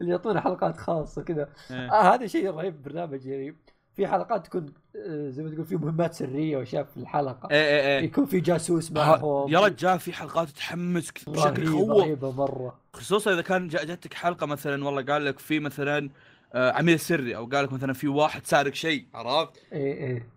اللي 0.00 0.12
يعطونا 0.12 0.40
حلقات 0.40 0.76
خاصة 0.76 1.22
كذا 1.22 1.48
إيه. 1.70 1.92
آه 1.92 2.14
هذا 2.14 2.26
شيء 2.26 2.50
رهيب 2.50 2.72
بالبرنامج 2.82 3.26
يعني 3.26 3.56
في 3.96 4.06
حلقات 4.06 4.46
تكون 4.46 4.72
آه، 4.96 5.28
زي 5.30 5.42
ما 5.42 5.50
تقول 5.50 5.64
في 5.64 5.76
مهمات 5.76 6.14
سرية 6.14 6.56
واشياء 6.56 6.84
في 6.84 6.96
الحلقة. 6.96 7.48
إيه 7.50 7.56
إيه 7.80 7.98
إيه. 7.98 8.04
يكون 8.04 8.26
في 8.26 8.40
جاسوس 8.40 8.92
معهم. 8.92 9.52
يا 9.52 9.60
رجال 9.60 10.00
في 10.00 10.12
حلقات 10.12 10.48
تحمس 10.48 11.10
بشكل 11.26 11.62
يخوف 11.62 11.90
رهيبه 11.90 12.32
مرة. 12.32 12.80
خصوصا 12.94 13.32
إذا 13.34 13.42
كان 13.42 13.68
جا- 13.68 13.84
جاتك 13.84 14.14
حلقة 14.14 14.46
مثلا 14.46 14.84
والله 14.84 15.02
قال 15.02 15.24
لك 15.24 15.38
في 15.38 15.60
مثلا 15.60 16.10
آه، 16.54 16.72
عميل 16.72 17.00
سري 17.00 17.36
أو 17.36 17.46
قال 17.46 17.64
لك 17.64 17.72
مثلا 17.72 17.92
في 17.92 18.08
واحد 18.08 18.46
سارق 18.46 18.74
شيء 18.74 19.06
عرفت؟ 19.14 19.62
إيه 19.72 19.94
إيه. 19.94 20.28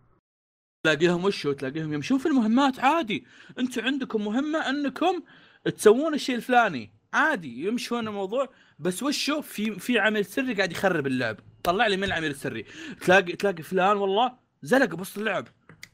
تلاقيهم 0.86 1.26
وشو 1.26 1.52
تلاقيهم 1.52 1.94
يمشون 1.94 2.18
في 2.18 2.26
المهمات 2.26 2.80
عادي. 2.80 3.26
أنتم 3.60 3.82
عندكم 3.86 4.26
مهمة 4.26 4.70
أنكم 4.70 5.24
تسوون 5.78 6.14
الشيء 6.14 6.36
الفلاني. 6.36 6.92
عادي 7.14 7.68
يمشون 7.68 8.08
الموضوع. 8.08 8.50
بس 8.80 9.04
وشو؟ 9.04 9.42
في 9.42 9.80
في 9.80 10.00
عميل 10.00 10.26
سري 10.26 10.54
قاعد 10.54 10.72
يخرب 10.72 11.08
اللعب. 11.08 11.38
طلع 11.64 11.88
لي 11.88 11.98
من 11.98 12.04
العميل 12.04 12.32
السري. 12.32 12.66
تلاقي 13.02 13.34
تلاقي 13.34 13.64
فلان 13.64 13.98
والله 13.98 14.34
زلق 14.62 14.96
بوسط 14.96 15.18
اللعب. 15.18 15.48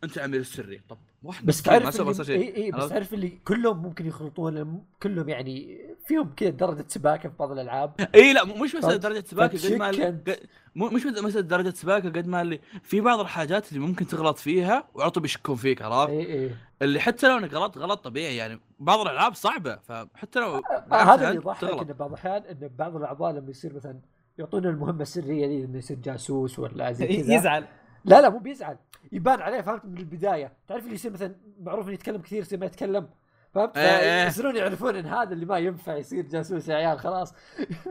انت 0.03 0.17
عميل 0.17 0.39
السري 0.39 0.81
طب 0.89 0.97
واحد 1.23 1.45
بس 1.45 1.61
تعرف 1.61 2.01
ما 2.01 2.23
شيء. 2.23 2.41
إي 2.41 2.55
إي 2.55 2.71
بس؟ 2.71 2.89
تعرف 2.89 3.13
اللي 3.13 3.29
كلهم 3.29 3.81
ممكن 3.81 4.05
يخلطون 4.05 4.83
كلهم 5.03 5.29
يعني 5.29 5.79
فيهم 6.07 6.33
كذا 6.37 6.49
درجة 6.49 6.85
سباكة 6.87 7.29
في 7.29 7.35
بعض 7.39 7.51
الألعاب. 7.51 8.09
إي 8.15 8.33
لا 8.33 8.45
مش 8.45 8.75
مساله؟ 8.75 8.95
درجة 8.95 9.23
سباكة 9.27 10.05
قد 10.05 10.29
ما 10.29 10.35
مو 10.75 10.89
مش 10.89 11.05
مساله 11.05 11.41
درجة 11.41 11.69
سباكة 11.69 12.09
قد 12.09 12.27
ما 12.27 12.41
اللي 12.41 12.59
في 12.83 13.01
بعض 13.01 13.19
الحاجات 13.19 13.69
اللي 13.69 13.79
ممكن 13.79 14.07
تغلط 14.07 14.37
فيها 14.37 14.87
وعلى 14.93 15.11
طول 15.11 15.23
بيشكون 15.23 15.55
فيك 15.55 15.81
عرفت؟ 15.81 16.11
إي 16.11 16.33
إي. 16.33 16.55
اللي 16.81 16.99
حتى 16.99 17.27
لو 17.27 17.37
انك 17.37 17.53
غلط 17.53 17.77
غلط 17.77 18.03
طبيعي 18.03 18.35
يعني. 18.37 18.59
بعض 18.79 18.99
الألعاب 18.99 19.33
صعبة 19.33 19.75
فحتى 19.75 20.39
لو 20.39 20.55
آه 20.55 20.63
هذا 20.95 21.27
اللي 21.29 21.35
يضحك. 21.41 21.63
انه 21.63 21.93
بعض 21.93 22.09
الأحيان 22.09 22.43
انه 22.43 22.69
بعض 22.77 22.95
الأعضاء 22.95 23.31
لما 23.31 23.49
يصير 23.49 23.73
مثلا 23.73 23.99
يعطونا 24.37 24.69
المهمة 24.69 25.01
السرية 25.01 25.47
دي 25.47 25.65
إنه 25.65 25.77
يصير 25.77 25.97
جاسوس 25.97 26.59
ولا 26.59 26.91
زي 26.91 27.07
كذا. 27.23 27.33
يزعل. 27.35 27.65
لا 28.05 28.21
لا 28.21 28.29
مو 28.29 28.37
بيزعل. 28.39 28.77
يبان 29.11 29.41
عليه 29.41 29.61
فهمت؟ 29.61 29.85
من 29.85 29.97
البداية. 29.97 30.53
تعرف 30.67 30.83
اللي 30.83 30.95
يصير 30.95 31.11
مثلا 31.11 31.35
معروف 31.61 31.85
إنه 31.85 31.93
يتكلم 31.93 32.21
كثير 32.21 32.41
يصير 32.41 32.59
ما 32.59 32.65
يتكلم. 32.65 33.07
فهمت؟ 33.55 33.77
إيه، 33.77 33.99
إيه. 33.99 34.27
يصيرون 34.27 34.55
يعرفون 34.55 34.95
إن 34.95 35.05
هذا 35.05 35.33
اللي 35.33 35.45
ما 35.45 35.57
ينفع 35.57 35.97
يصير 35.97 36.25
جاسوس 36.25 36.67
يا 36.69 36.75
عيال 36.75 36.99
خلاص. 36.99 37.33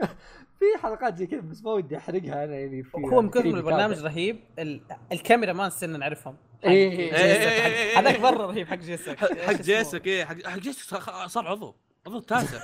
في 0.59 0.65
حلقات 0.83 1.17
زي 1.17 1.27
كذا 1.27 1.39
بس 1.41 1.63
ما 1.63 1.71
ودي 1.71 1.97
أحرقها 1.97 2.43
أنا 2.45 2.55
يعني 2.55 2.83
في 2.83 2.97
هو 2.97 3.21
من 3.21 3.29
كثر 3.29 3.45
البرنامج. 3.45 3.99
رهيب. 3.99 4.39
ال... 4.59 4.81
ال 5.11 5.17
camera 5.17 5.53
man 5.53 5.69
صرنا 5.69 5.97
نعرفهم. 5.97 6.35
إيه، 6.63 6.91
إيه، 6.91 6.97
إيه، 6.99 7.15
إيه، 7.15 7.49
إيه، 7.49 7.91
إيه. 7.91 7.99
هذاك 7.99 8.19
مرة 8.19 8.45
رهيب 8.45 8.67
حق 8.67 8.75
جيسك 8.75 9.17
حق 9.19 9.53
جيسك 9.61 10.07
إيه 10.07 10.25
حق 10.25 10.35
حق 10.47 10.57
جيسك 10.59 10.83
صار- 10.83 11.27
صار 11.27 11.47
عضو 11.47 11.75
عضو 12.07 12.19
تاسع. 12.19 12.59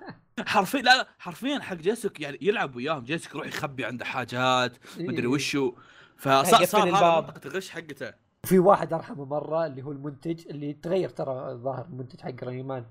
حرفيا 0.46 0.80
لا 0.82 0.96
لا 0.96 1.08
حرفيا 1.18 1.58
حق 1.58 1.74
جيسك 1.76 2.20
يعني 2.20 2.38
يلعب 2.40 2.76
وياهم. 2.76 3.04
جيسك 3.04 3.34
يروح 3.34 3.46
يخبي 3.46 3.84
عنده 3.84 4.04
حاجات 4.04 4.76
مدري. 4.98 5.26
وشو. 5.26 5.72
فصار 6.16 6.64
صار 6.64 6.80
هذا 6.80 6.88
الباب. 6.88 7.24
منطقة 7.24 7.48
الغش 7.48 7.70
حقته. 7.70 8.12
في 8.48 8.58
واحد 8.58 8.92
أرحمه 8.92 9.24
مرة 9.24 9.66
اللي 9.66 9.82
هو 9.82 9.92
المنتج 9.92 10.48
اللي 10.48 10.72
تغير 10.72 11.08
ترى 11.08 11.52
الظاهر 11.52 11.84
المنتج 11.84 12.20
حق 12.20 12.44
Running 12.44 12.72
Man 12.72 12.84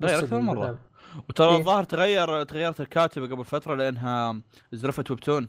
تغير 0.00 0.40
مرة. 0.40 0.52
البرنامج. 0.52 0.78
وترى 1.28 1.50
إيه. 1.50 1.58
الظاهر 1.58 1.84
تغير 1.84 2.42
تغيرت 2.44 2.80
الكاتبة 2.80 3.26
قبل 3.26 3.44
فترة 3.44 3.74
لأنها 3.74 4.40
زرفت 4.72 5.10
ويبتون 5.10 5.48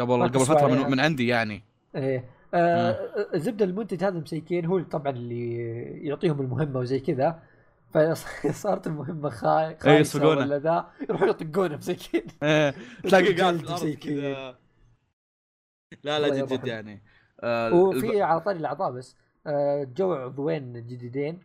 قبل 0.00 0.28
قبل 0.28 0.40
فترة. 0.40 0.68
من, 0.68 0.90
من 0.90 1.00
عندي 1.00 1.26
يعني 1.26 1.62
إيه 1.94 2.30
آه 2.54 2.90
الزبده 3.34 3.64
المنتج 3.64 4.04
هذا 4.04 4.18
مسيكين 4.18 4.66
هو 4.66 4.82
طبعا 4.82 5.10
اللي 5.12 5.54
يعطيهم 6.06 6.40
المهمة 6.40 6.80
وزي 6.80 7.00
كذا 7.00 7.42
فصارت 7.90 8.86
المهمة 8.90 9.30
خاي 9.30 9.76
خايسة 9.80 10.00
يسبقونه. 10.00 10.40
ولا 10.40 10.58
ذا 10.58 10.90
يروحون 11.08 11.28
يطقونه 11.28 11.76
مسكين 11.76 12.22
إيه، 12.42 12.74
تلاقي 13.02 13.34
قاعد 13.34 14.56
لا 16.04 16.18
لا 16.18 16.28
جد 16.28 16.52
جد. 16.52 16.66
يعني 16.66 17.02
آه، 17.42 17.74
وفي 17.74 18.06
الب- 18.10 18.22
على 18.22 18.40
طاري 18.40 18.58
الأعضاء 18.58 18.92
بس. 18.92 19.16
آه، 19.46 19.84
جو 19.84 20.12
عضوين 20.12 20.72
جديدين. 20.86 21.40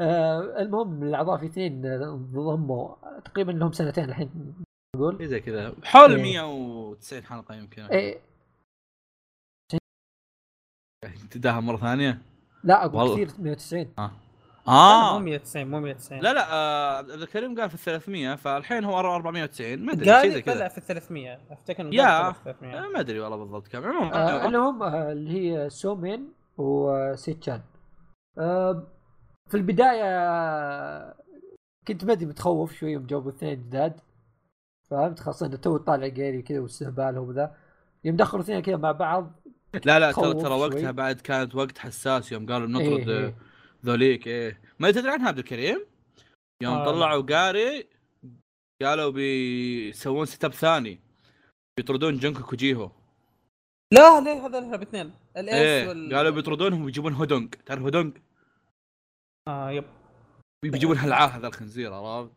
آه، 0.00 0.40
المهم 0.62 0.90
من 0.90 1.06
الأعضاء 1.08 1.38
في 1.38 1.46
اثنين 1.46 1.86
آه، 1.86 1.96
انضموا 2.14 2.94
تقريبا 3.20 3.52
لهم 3.52 3.72
سنتين 3.72 4.04
الحين 4.04 4.54
نقول. 4.96 5.26
زي 5.28 5.40
كذا. 5.40 5.74
حول 5.84 6.10
إيه. 6.16 6.22
190 6.22 7.22
حلقة 7.24 7.54
يمكن. 7.54 7.82
إيه. 7.82 8.20
تداها 11.30 11.60
مرة 11.60 11.76
ثانية. 11.76 12.22
لا 12.64 12.84
أقول 12.84 12.94
والله. 12.96 13.14
كثير 13.24 13.42
190 13.44 13.92
لا، 13.98 14.10
آه. 14.70 15.12
مو 15.18 15.24
190 15.24 15.66
مو 15.70 15.80
190 15.80 16.20
لا 16.20 16.32
لا 16.32 16.52
آه، 16.52 16.96
عبد 16.98 17.10
الكريم 17.10 17.60
قال 17.60 17.68
في 17.70 17.74
ال 17.74 17.80
300 17.80 18.34
فالحين 18.34 18.84
هو 18.84 19.00
490 19.00 19.78
ما 19.86 19.92
أدري 19.92 20.10
قال 20.10 20.30
طلع 20.32 20.40
كذا. 20.40 20.68
في 20.68 20.78
ال 20.78 20.82
300 20.82 21.38
أفتكر 21.50 21.82
إنه 21.82 21.94
يا. 21.94 22.22
قال 22.22 22.22
طلع 22.22 22.32
في 22.32 22.44
300 22.44 22.78
آه، 22.78 22.88
ما 22.88 23.00
أدري 23.00 23.20
والله 23.20 23.36
بالضبط 23.36 23.68
كم. 23.68 23.84
عموما 23.84 24.14
آه 24.14 24.42
آه، 24.42 24.46
اللي 24.46 24.58
هم 24.58 24.82
آه 24.82 25.12
اللي 25.12 25.30
هي 25.52 25.70
سومين 25.70 26.28
وسيتشان. 26.58 27.60
آه 28.38 28.86
في 29.48 29.56
البداية 29.56 30.04
آه، 30.04 31.14
كنت 31.88 32.04
بدي 32.04 32.26
متخوف 32.26 32.72
شوي 32.72 32.92
يوم 32.92 33.06
جابوا 33.06 33.30
اثنين 33.30 33.54
جداد. 33.54 34.00
فهمت؟ 34.90 35.20
خاصة 35.20 35.46
إنه 35.46 35.56
تو 35.56 35.76
طالع 35.76 36.06
جيري 36.06 36.42
كذا 36.42 36.60
واستهبالهم 36.60 37.32
ذا 37.32 37.54
يوم 38.04 38.16
دخلوا 38.16 38.42
اثنين 38.42 38.60
كذا 38.62 38.76
مع 38.76 38.92
بعض 38.92 39.32
لا 39.84 39.98
لا 39.98 40.12
ترى. 40.12 40.54
وقتها 40.54 40.90
بعد 40.90 41.20
كانت 41.20 41.54
وقت 41.54 41.78
حساس 41.78 42.32
يوم 42.32 42.46
قالوا 42.46 42.66
بنطرد 42.66 43.08
إيه، 43.08 43.18
آه، 43.18 43.24
إيه. 43.26 43.34
ذوليك 43.84 44.26
إيه 44.26 44.60
ما 44.78 44.90
تدري 44.90 45.10
عنها 45.10 45.28
عبد 45.28 45.38
الكريم؟ 45.38 45.86
يوم 46.62 46.74
آه. 46.74 46.84
طلعوا 46.84 47.22
قاري 47.22 47.88
قالوا 48.82 49.10
بيسوون 49.10 50.26
set 50.26 50.44
up 50.44 50.52
ثاني 50.52 51.00
بيطردون 51.76 52.18
جنكوك 52.18 52.52
وجيهو 52.52 52.90
لا 53.92 54.20
ليه 54.20 54.46
هذول 54.46 54.64
هذول 54.64 54.82
اثنين 54.82 55.12
ال 55.36 55.41
ace 55.41 55.56
إيه 55.56 55.88
وال 55.88 56.14
قالوا 56.14 56.30
بيطردونهم 56.30 56.84
ويجيبون 56.84 57.12
هودونج 57.12 57.54
تعرف 57.54 57.82
هودونج؟ 57.82 58.18
آه 59.48 59.70
yep 59.70 59.84
بيجيبون 60.64 60.96
هالعاه 60.96 61.26
هذا 61.26 61.46
الخنزير 61.46 61.94
عرفت؟ 61.94 62.32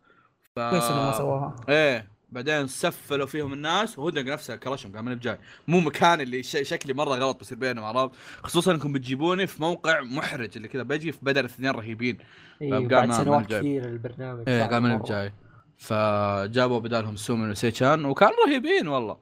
ف... 0.55 0.59
كويس 0.59 0.83
انه 0.83 1.05
ما 1.05 1.11
سووها 1.11 1.55
إيه 1.69 2.12
بعدين 2.33 2.67
سفلوا 2.67 3.25
فيهم 3.25 3.53
الناس 3.53 3.99
وهودنج 3.99 4.29
نفسه 4.29 4.55
كرشهم 4.55 4.91
قال 4.91 5.03
ماني 5.03 5.15
بجاي 5.15 5.37
مو 5.67 5.79
مكان 5.79 6.21
اللي 6.21 6.43
ش... 6.43 6.57
شكلي 6.61 6.93
مرة 6.93 7.15
غلط 7.15 7.39
بيصير 7.39 7.57
بينهم 7.57 7.85
عرفت 7.85 8.15
خصوصا 8.43 8.71
انكم 8.71 8.93
بتجيبوني 8.93 9.47
في 9.47 9.61
موقع 9.61 10.01
محرج 10.01 10.49
اللي 10.55 10.67
كذا 10.67 10.83
بجي 10.83 11.11
في 11.11 11.19
بدل 11.21 11.45
اثنين 11.45 11.71
رهيبين 11.71 12.17
إيه 12.61 12.71
قال 12.71 12.87
بعد 12.87 13.11
سنوات. 13.11 13.45
كثير 13.45 13.85
البرنامج 13.85 14.43
إيه 14.49 14.63
قال 14.63 14.83
ماني. 14.83 14.97
بجاي 14.97 15.33
فجابوا 15.77 16.79
بدالهم 16.79 17.15
سومن 17.15 17.51
وسيتشان 17.51 18.05
وكان 18.05 18.29
رهيبين 18.47 18.87
والله 18.87 19.17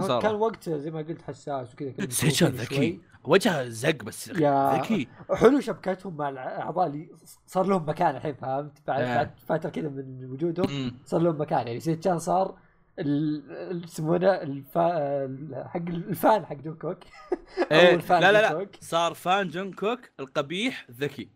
صار. 0.00 0.22
كان 0.22 0.34
وقت 0.34 0.70
زي 0.70 0.90
ما 0.90 0.98
قلت 0.98 1.22
حساس 1.22 1.74
وكذا 1.74 1.92
سيتشان 2.08 2.48
ذكي. 2.48 3.00
وجهه 3.26 3.68
زق 3.68 4.04
بس 4.04 4.28
يا- 4.28 4.76
ذكي. 4.78 5.08
حلو 5.34 5.60
شبكتهم 5.60 6.16
مع 6.16 6.28
الأعضاء 6.28 6.86
اللي 6.86 7.08
صار 7.46 7.66
لهم 7.66 7.88
مكان 7.88 8.16
الحين 8.16 8.34
فهمت؟ 8.34 8.72
بعد 8.86 9.02
إيه. 9.02 9.14
بعد 9.16 9.30
فترة 9.46 9.70
كذا 9.70 9.88
من 9.88 10.24
وجودهم. 10.30 10.96
صار 11.04 11.20
لهم 11.20 11.40
مكان. 11.40 11.66
يعني 11.66 11.80
سيتشان 11.80 12.18
صار 12.18 12.58
ال- 12.98 13.52
ال- 13.52 13.84
يسمونه 13.84 14.28
الفا... 14.30 14.96
ال- 15.24 15.64
حق 15.68 15.76
الفان 15.88 16.46
حق 16.46 16.54
دوكوك 16.56 16.98
إيه. 17.72 17.90
أول 17.92 18.00
فان 18.00 18.20
لا 18.20 18.32
لا. 18.32 18.40
لا. 18.54 18.66
صار 18.80 19.14
فان 19.14 19.48
جونكوك 19.48 20.00
القبيح 20.20 20.86
ذكي. 20.90 21.28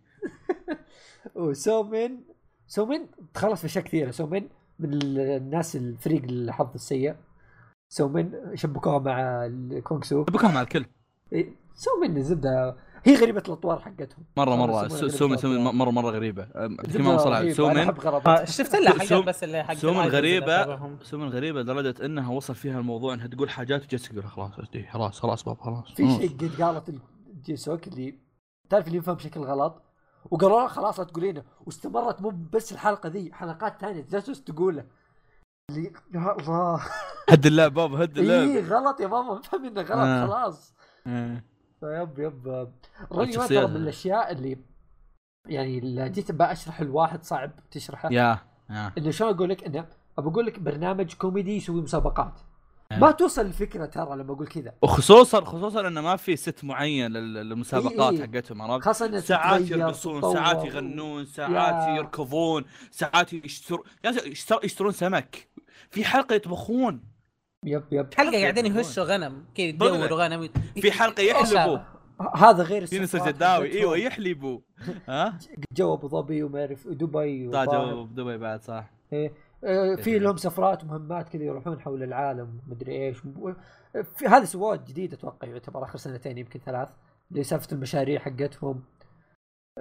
وسومين 1.34 2.24
سومين 2.66 3.06
تخلص 3.34 3.60
في 3.60 3.66
أشياء 3.66 3.84
كثيرة. 3.84 4.10
سومين 4.10 4.48
من 4.78 4.94
ال- 4.94 5.18
الناس 5.18 5.76
الفريق 5.76 6.22
الحظ 6.24 6.70
السيء. 6.74 7.14
سومين 7.88 8.32
شبكوها 8.54 8.98
مع 8.98 9.46
الكوانغ 9.46 10.02
سو. 10.02 10.22
بكون 10.24 10.54
مع 10.54 10.60
الكل. 10.60 10.84
إيه، 11.80 11.94
سومين 11.94 12.16
الزبده 12.16 12.76
هي 13.04 13.14
غريبة 13.16 13.42
الأطوار 13.48 13.78
حقتهم. 13.78 14.24
مرة 14.36 14.54
مرة 14.56 14.88
سومن 14.88 15.08
سومن 15.10 15.32
الأطوار. 15.34 15.72
مره 15.72 15.90
مرة 15.90 16.10
غريبة. 16.10 16.42
رهيبة، 16.42 16.66
أنا 17.32 17.52
سومن 17.52 17.78
آه 18.26 18.44
شفت 18.44 18.74
لها 18.76 18.90
حاجات 18.92 19.06
سوم- 19.08 19.24
بس 19.24 19.44
اللي 19.44 19.64
حق 19.64 19.74
سومن 19.74 20.00
غريبه. 20.00 20.78
سومن 21.02 21.28
غريبه 21.28 21.60
لدرجة 21.60 22.04
إنها 22.04 22.30
وصل 22.32 22.54
فيها 22.54 22.78
الموضوع 22.80 23.14
إنها 23.14 23.26
تقول 23.26 23.50
حاجات 23.50 23.84
وجالسه 23.84 24.08
تقول 24.12 24.24
خلاص 24.24 24.50
خلاص 24.92 25.20
خلاص 25.20 25.42
بابا 25.44 25.62
خلاص. 25.62 25.92
في. 25.96 26.10
شيء 26.16 26.28
قد 26.30 26.62
قالت 26.62 26.90
جيسوك 27.44 27.88
اللي 27.88 28.18
تعرف 28.70 28.86
اللي 28.86 28.98
يفهم 28.98 29.14
بشكل 29.14 29.40
غلط؟ 29.40 29.82
وقالوا 30.30 30.58
لها 30.60 30.68
خلاص 30.68 30.98
لا 31.00 31.04
تقولينه 31.06 31.42
واستمرت 31.66 32.22
مو 32.22 32.32
بس 32.52 32.72
الحلقة 32.72 33.08
ذي 33.08 33.32
حلقات 33.32 33.80
ثانية 33.80 34.06
جالس 34.10 34.44
تقوله 34.44 34.84
اللي 35.70 35.92
يا 36.14 36.36
الله. 36.40 36.80
هد 37.30 37.46
اللعب 37.46 37.74
بابا 37.74 38.04
هد 38.04 38.18
اي 38.18 38.58
اللعب 38.58 38.72
غلط 38.72 39.00
يا 39.00 39.06
ماما 39.06 39.40
افهم 39.40 39.64
إنه 39.64 39.80
غلط 39.80 39.90
آه. 39.92 40.26
خلاص. 40.26 40.74
إيه. 41.06 41.49
ف 41.80 42.18
yep 42.18 42.43
yep 42.43 42.68
Running 43.12 43.36
Man. 43.36 43.46
ترى 43.46 43.66
من 43.66 43.76
الأشياء 43.76 44.32
اللي 44.32 44.58
يعني 45.46 45.78
اللي 45.78 46.08
جيت 46.08 46.32
بشرح 46.32 46.80
الواحد 46.80 47.24
صعب 47.24 47.50
تشرحه 47.70 48.08
يا 48.12 48.38
يا 48.70 48.92
إنه 48.98 49.10
شلون 49.10 49.34
أقول 49.34 49.48
لك 49.48 49.64
إنه 49.64 49.78
ابى 50.18 50.28
أقول 50.28 50.46
لك 50.46 50.58
برنامج 50.58 51.14
كوميدي 51.14 51.56
يسوي 51.56 51.82
مسابقات. 51.82 52.40
ما 52.92 53.10
توصل 53.10 53.46
الفكرة 53.46 53.86
ترى 53.86 54.16
لما 54.16 54.32
أقول 54.32 54.46
كذا 54.46 54.72
وخصوصا 54.82 55.44
خصوصا 55.44 55.88
إنه 55.88 56.00
ما 56.00 56.16
في 56.16 56.36
set 56.36 56.64
معين 56.64 57.10
لل- 57.12 57.34
للمسابقات 57.34 58.12
إيه، 58.14 58.20
إيه. 58.22 58.26
حقتهم 58.26 58.62
عرفت 58.62 58.84
خاصة 58.84 59.06
إنه 59.06 59.20
ساعات 59.20 59.70
يرقصون. 59.70 60.32
ساعات 60.34 60.64
يغنون 60.64 61.26
ساعات 61.26 61.88
يا. 61.88 61.94
يركضون 61.96 62.64
ساعات 62.90 63.32
يشترون 63.32 63.82
يشتر- 64.04 64.64
يشترون 64.64 64.92
سمك 64.92 65.48
في 65.90 66.04
حلقة 66.04 66.34
يطبخون 66.34 67.02
يب 67.64 67.84
يب. 67.92 68.14
حلقة 68.14 68.40
قاعدين 68.40 68.66
يهشوا 68.66 69.04
غنم 69.04 69.44
كذا. 69.54 69.66
يدوروا 69.66 70.24
غنم 70.24 70.48
في 70.74 70.92
حلقة 70.92 71.22
يحلبوا. 71.22 71.78
هذا 72.36 72.62
غير 72.62 72.82
السفرات 72.82 73.28
الجداوي. 73.28 73.72
إيوه 73.78 73.96
يحلبوا. 73.96 74.60
ها؟ 75.08 75.38
جو 75.72 75.94
أبو 75.94 76.08
ظبي 76.08 76.42
وما 76.42 76.60
أعرف 76.60 76.88
دبي 76.88 77.48
وطائف. 77.48 77.70
جو 77.70 78.04
بدبي 78.04 78.38
بعد 78.38 78.62
صح. 78.62 78.90
إيه. 79.12 79.32
آه، 79.64 79.94
في 79.94 80.18
لهم 80.18 80.36
سفرات 80.36 80.84
ومهمات 80.84 81.28
كذا 81.28 81.44
يروحون 81.44 81.80
حول 81.80 82.02
العالم 82.02 82.60
مدري 82.66 83.06
إيش. 83.06 83.18
في 84.16 84.26
هذا 84.26 84.44
سووه 84.44 84.76
جديد 84.76 85.12
أتوقع 85.12 85.48
يعتبر 85.48 85.84
آخر 85.84 85.98
سنتين 85.98 86.38
يمكن 86.38 86.60
ثلاث 86.66 86.88
اللي 87.30 87.44
سالفه 87.44 87.68
المشاريع 87.72 88.20
حقتهم. 88.20 88.84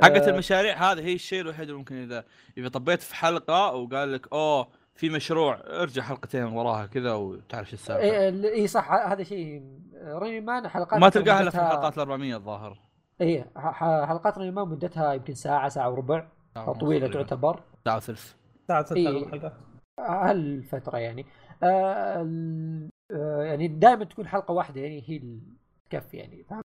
حقت 0.02 0.22
آه، 0.22 0.30
المشاريع 0.30 0.92
هذا 0.92 1.02
هي 1.02 1.14
الشيء 1.14 1.42
الوحيد 1.42 1.62
اللي 1.62 1.74
ممكن 1.74 1.96
إذا 1.96 2.26
إذا 2.58 2.68
طبيت 2.68 3.02
في 3.02 3.16
حلقة 3.16 3.74
وقال 3.74 4.14
لك 4.14 4.34
أوه 4.34 4.68
في 5.00 5.10
مشروع 5.10 5.60
ارجع 5.68 6.02
حلقتين 6.02 6.44
وراها 6.44 6.86
كذا 6.86 7.14
وتعرف 7.14 7.68
شو 7.70 7.74
السالفة. 7.74 8.02
اي 8.04 8.30
إيه 8.50 8.68
صح 8.68 8.92
ه- 8.92 9.14
هذا 9.14 9.24
شيء 9.24 9.64
راني 10.04 10.42
مان 10.42 10.68
حلقات 10.68 11.00
ما 11.00 11.10
تلقاها 11.10 11.42
إلا 11.42 11.50
في 11.50 11.58
الحلقات 11.58 11.94
ال 11.94 12.00
400 12.00 12.36
الظاهر. 12.36 12.80
اي 13.22 13.46
ح- 13.56 13.72
ح- 13.72 14.06
حلقات 14.08 14.38
راني 14.38 14.52
مان 14.52 14.68
مدتها 14.68 15.14
يمكن 15.14 15.34
ساعة 15.34 15.70
ساعة 15.70 15.90
وربع. 15.90 16.28
طويلة 16.80 17.08
تعتبر. 17.08 17.64
ساعة 17.86 17.98
وثلث. 17.98 18.34
ساعة 18.68 18.86
ست 18.86 18.92
إيه. 18.94 19.28
حلقات 19.32 19.54
هالفتره 20.00 20.98
يعني. 20.98 21.26
آه 21.64 22.28
آه 23.12 23.44
يعني 23.44 23.68
دائما 23.68 24.04
تكون 24.06 24.28
حلقة 24.28 24.52
واحدة 24.52 24.82
يعني 24.82 25.04
هي 25.08 25.18
اللي 25.18 25.40
تكفي 25.90 26.18
يعني 26.18 26.44
فهمت؟ 26.44 26.64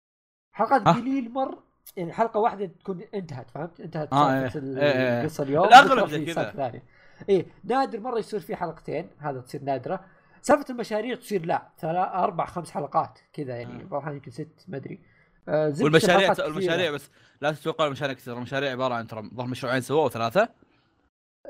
حلقات 0.55 0.87
آه. 0.87 0.91
قليل 0.91 1.31
مر 1.33 1.57
يعني 1.97 2.13
حلقة 2.13 2.39
واحدة 2.39 2.65
تكون 2.65 3.01
انتهت 3.13 3.51
فهمت؟ 3.51 3.79
انتهت 3.81 4.13
آه، 4.13 4.31
إيه، 4.33 4.45
إيه، 4.55 4.81
إيه. 4.81 5.21
القصة 5.21 5.43
اليوم 5.43 5.65
الأغلب 5.67 5.91
بكرة 5.99 6.07
زي 6.07 6.25
كذا. 6.25 6.81
إيه 7.29 7.45
نادر 7.63 7.99
مرة 7.99 8.19
يصير 8.19 8.39
في 8.39 8.55
حلقتين 8.55 9.09
هذا 9.19 9.39
تصير 9.39 9.63
نادرة. 9.63 10.05
سالفة 10.41 10.65
المشاريع 10.69 11.15
تصير 11.15 11.45
لا 11.45 11.69
ثلاث 11.79 12.07
أربع 12.13 12.45
خمس 12.45 12.71
حلقات 12.71 13.19
كذا 13.33 13.55
يعني. 13.57 13.83
بعض 13.83 13.93
الأحيان 13.93 14.15
يمكن 14.15 14.31
ست 14.31 14.65
ما 14.67 14.77
أدري. 14.77 14.99
آه 15.47 15.73
والمشاريع 15.81 16.33
المشاريع 16.39 16.91
بس 16.91 17.09
لا 17.41 17.51
تتوقع 17.51 17.85
المشاريع 17.85 18.15
كثير 18.15 18.37
المشاريع 18.37 18.71
عبارة 18.71 18.93
عن 18.93 19.07
ترى 19.07 19.29
ظهر 19.35 19.47
مشروعين 19.47 19.81
سووا 19.81 20.03
أو 20.03 20.09
ثلاثة. 20.09 20.49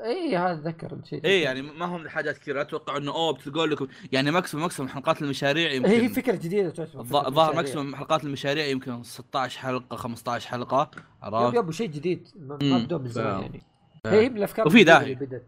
اي 0.04 0.36
هذا 0.36 0.52
أتذكر. 0.52 0.92
الشيء 0.92 1.24
اي 1.24 1.40
يعني 1.40 1.62
ما 1.62 1.86
هم 1.86 2.08
حاجات 2.08 2.38
كثير 2.38 2.56
لا 2.56 2.62
تتوقع 2.62 2.96
إنه 2.96 3.12
اوه 3.12 3.32
بتلقوا 3.32 3.66
لكم 3.66 3.86
يعني 4.12 4.30
maximum 4.30 4.62
maximum 4.62 4.90
حلقات 4.90 5.22
المشاريع 5.22 5.72
يمكن 5.72 5.90
هي 5.90 6.08
فكرة 6.08 6.36
جديدة 6.36 6.70
تعتبر 6.70 7.00
المشاريع. 7.00 7.52
maximum 7.52 7.96
حلقات 7.96 8.24
المشاريع 8.24 8.66
يمكن 8.66 9.02
16 9.02 9.58
حلقة 9.60 9.96
15 9.96 10.48
حلقة 10.48 10.90
yep 10.96 11.34
عرفت؟ 11.34 11.56
yep 11.56 11.70
شيء 11.70 11.88
جديد 11.88 12.28
ما. 12.36 12.56
بدوا 12.56 12.98
من 12.98 13.08
زمان 13.08 13.40
يعني. 13.40 13.62
هي 14.06 14.28
من 14.28 14.36
الأفكار 14.36 14.66
وفي 14.66 14.84
داعي. 14.84 15.12
اللي 15.12 15.26
بدت 15.26 15.46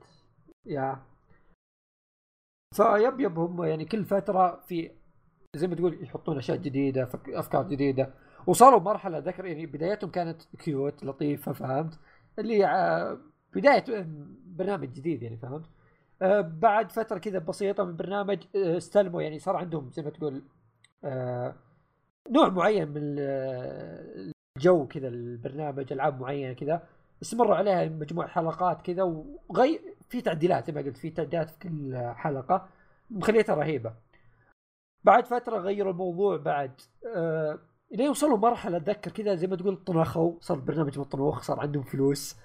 yeah. 0.66 1.02
ف 2.74 3.20
yep 3.20 3.29
yep 3.29 3.38
هم 3.38 3.64
يعني 3.64 3.84
كل 3.84 4.04
فترة 4.04 4.60
في 4.60 4.90
زي 5.56 5.66
ما 5.66 5.74
تقول 5.74 6.02
يحطون 6.04 6.38
أشياء 6.38 6.56
جديدة 6.58 7.04
فك- 7.04 7.28
أفكار 7.28 7.68
جديدة. 7.68 8.14
وصاروا 8.46 8.80
مرحلة 8.80 9.18
ذكر 9.18 9.44
يعني 9.46 9.66
بدايتهم 9.66 10.10
كانت 10.10 10.42
cute 10.58 11.04
لطيفة 11.04 11.52
فهمت؟ 11.52 11.98
اللي 12.38 13.18
بداية 13.54 13.84
برنامج 14.46 14.88
جديد 14.92 15.22
يعني 15.22 15.36
فهمت؟ 15.36 15.64
آه، 16.22 16.40
بعد 16.40 16.92
فترة 16.92 17.18
كذا 17.18 17.38
بسيطة 17.38 17.84
من 17.84 17.90
البرنامج 17.90 18.38
آه، 18.56 18.76
استلموا 18.76 19.22
يعني 19.22 19.38
صار 19.38 19.56
عندهم 19.56 19.90
زي 19.90 20.02
ما 20.02 20.10
تقول 20.10 20.42
آه، 21.04 21.54
نوع 22.30 22.48
معين 22.48 22.88
من 22.88 22.96
ال- 22.96 24.32
الجو 24.56 24.86
كذا 24.86 25.08
البرنامج 25.08 25.92
ألعاب 25.92 26.20
معينة 26.20 26.52
كذا. 26.52 26.82
استمروا 27.22 27.56
عليها 27.56 27.88
مجموعة 27.88 28.28
حلقات 28.28 28.82
كذا 28.82 29.02
وغير 29.48 29.80
في 30.12 30.20
تعديلات 30.20 30.66
زي 30.66 30.72
ما 30.72 30.80
قلت 30.80 30.96
في 30.96 31.10
تعديلات 31.10 31.50
في 31.50 31.58
كل 31.58 32.12
حلقة 32.16 32.68
مخليتها 33.10 33.54
رهيبة 33.54 33.92
بعد 35.04 35.26
فترة 35.26 35.58
غيروا 35.58 35.92
الموضوع 35.92 36.36
بعد 36.36 36.80
آه 37.16 37.58
إلى 37.94 38.08
وصلوا 38.08 38.38
مرحلة 38.38 38.76
أتذكر 38.76 39.10
كذا 39.10 39.34
زي 39.34 39.46
ما 39.46 39.56
تقول 39.56 39.76
طنخوا 39.76 40.32
صار 40.40 40.58
برنامج 40.58 40.98
مطنوخ 40.98 41.42
صار 41.42 41.60
عندهم 41.60 41.82
فلوس 41.82 42.36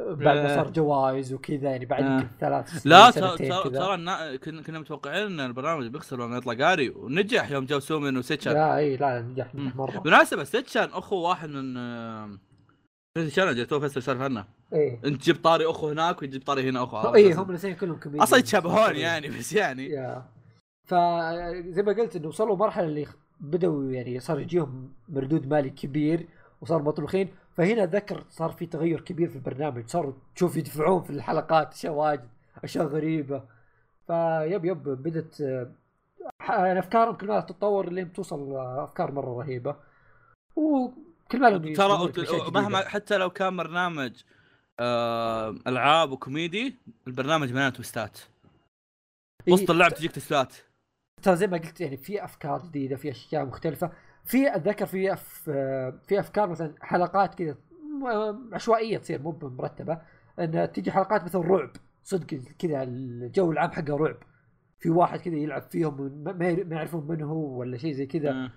آه، 0.00 0.14
بعد 0.14 0.36
ما 0.36 0.52
آه. 0.52 0.56
صار 0.56 0.70
جوائز 0.70 1.32
وكذا 1.32 1.70
يعني 1.70 1.86
بعد 1.86 2.02
آه. 2.04 2.30
ثلاث 2.40 2.68
سنين 2.70 2.96
لا 2.96 3.10
ترى 3.10 4.38
كنا 4.38 4.78
متوقعين 4.78 5.26
إن 5.26 5.40
البرنامج 5.40 5.86
بيخسر 5.86 6.16
لما 6.16 6.36
يطلع 6.36 6.66
قاري 6.66 6.90
ونجح 6.90 7.50
يوم 7.50 7.64
جو 7.64 7.78
سومن 7.78 8.16
وسيتشان 8.16 8.52
لا 8.52 8.76
إي 8.76 8.96
لا 8.96 9.20
نجح. 9.22 9.54
مرة 9.54 9.98
بالمناسبه 9.98 10.44
سيتشان 10.44 10.88
أخو 10.92 11.16
واحد 11.16 11.48
من 11.48 11.76
آه، 13.16 13.20
كريزي 13.20 13.30
شالنج 13.30 13.66
تو 13.66 13.80
فيصل 13.80 14.02
سالف 14.02 14.20
عنه 14.20 14.44
إيه. 14.72 15.00
انت 15.04 15.22
جيب 15.22 15.36
طاري 15.36 15.66
اخو 15.66 15.88
هناك 15.88 16.22
وتجيب 16.22 16.42
طاري 16.42 16.70
هنا 16.70 16.82
اخو 16.82 17.14
اي 17.14 17.32
هم 17.32 17.50
الاثنين 17.50 17.74
كلهم 17.74 17.96
كوميديان 17.96 18.22
أصلا 18.22 18.38
يتشابهون 18.38 18.96
يعني 19.06 19.28
بس 19.28 19.52
يعني. 19.52 19.86
yeah. 19.86 20.24
فزي 20.84 21.82
ما 21.82 21.92
قلت 21.92 22.16
إنه 22.16 22.28
وصلوا 22.28 22.56
مرحلة 22.56 22.86
اللي 22.86 23.06
بدأوا 23.40 23.92
يعني 23.92 24.20
صار 24.20 24.40
يجيهم 24.40 24.92
مردود 25.08 25.46
مالي 25.46 25.70
كبير 25.70 26.26
وصار 26.60 26.82
مطروخين 26.82 27.28
فهنا 27.56 27.84
أتذكر 27.84 28.24
صار 28.30 28.50
في 28.50 28.66
تغير 28.66 29.00
كبير 29.00 29.28
في 29.28 29.36
البرنامج. 29.36 29.86
صاروا 29.86 30.12
تشوف 30.34 30.56
يدفعون 30.56 31.02
في 31.02 31.10
الحلقات 31.10 31.72
أشياء 31.72 31.92
واجد 31.92 32.28
أشياء 32.64 32.86
غريبة. 32.86 33.42
فيب 34.06 34.64
يب 34.64 34.82
بدت 34.82 35.42
أفكارهم 36.50 37.14
كل 37.14 37.26
ما 37.26 37.40
تتطور 37.40 37.88
اللي 37.88 38.04
توصل 38.04 38.56
أفكار 38.56 39.12
مرة 39.12 39.38
رهيبة. 39.38 39.76
وكل 41.26 41.40
ما 41.40 41.74
ترى. 41.74 42.50
مهما 42.54 42.88
حتى 42.88 43.16
لو 43.16 43.30
كان 43.30 43.56
برنامج 43.56 44.22
آه 44.80 45.56
ألعاب 45.66 46.12
وكوميدي 46.12 46.74
البرنامج 47.06 47.52
مليان 47.52 47.72
تويستات. 47.72 48.18
وسط 49.48 49.70
اللعب 49.70 49.94
تجيك 49.94 50.12
تويستات. 50.12 50.54
ترى 51.22 51.36
زي 51.36 51.46
ما 51.46 51.56
قلت 51.58 51.80
يعني 51.80 51.96
في 51.96 52.24
أفكار 52.24 52.62
جديدة 52.62 52.96
في 52.96 53.10
أشياء 53.10 53.44
مختلفة. 53.44 53.92
في 54.24 54.56
أتذكر 54.56 54.86
في 54.86 55.12
أف... 55.12 55.50
في 56.06 56.20
أفكار 56.20 56.48
مثلا 56.48 56.74
حلقات 56.80 57.34
كذا 57.34 57.56
عشوائية 58.52 58.98
تصير 58.98 59.22
مو 59.22 59.38
مرتبة 59.42 59.98
إن 60.38 60.72
تيجي 60.72 60.92
حلقات 60.92 61.24
مثل 61.24 61.38
رعب. 61.38 61.70
صدق 62.04 62.40
كذا 62.58 62.82
الجو 62.82 63.52
العام 63.52 63.70
حقه 63.70 63.96
رعب. 63.96 64.16
في 64.78 64.90
واحد 64.90 65.20
كذا 65.20 65.34
يلعب 65.36 65.62
فيهم 65.62 66.24
ما- 66.24 66.48
يعرفون 66.48 67.06
من 67.06 67.22
هو 67.22 67.58
ولا 67.58 67.78
شيء 67.78 67.92
زي 67.92 68.06
كذا. 68.06 68.30
آه، 68.30 68.50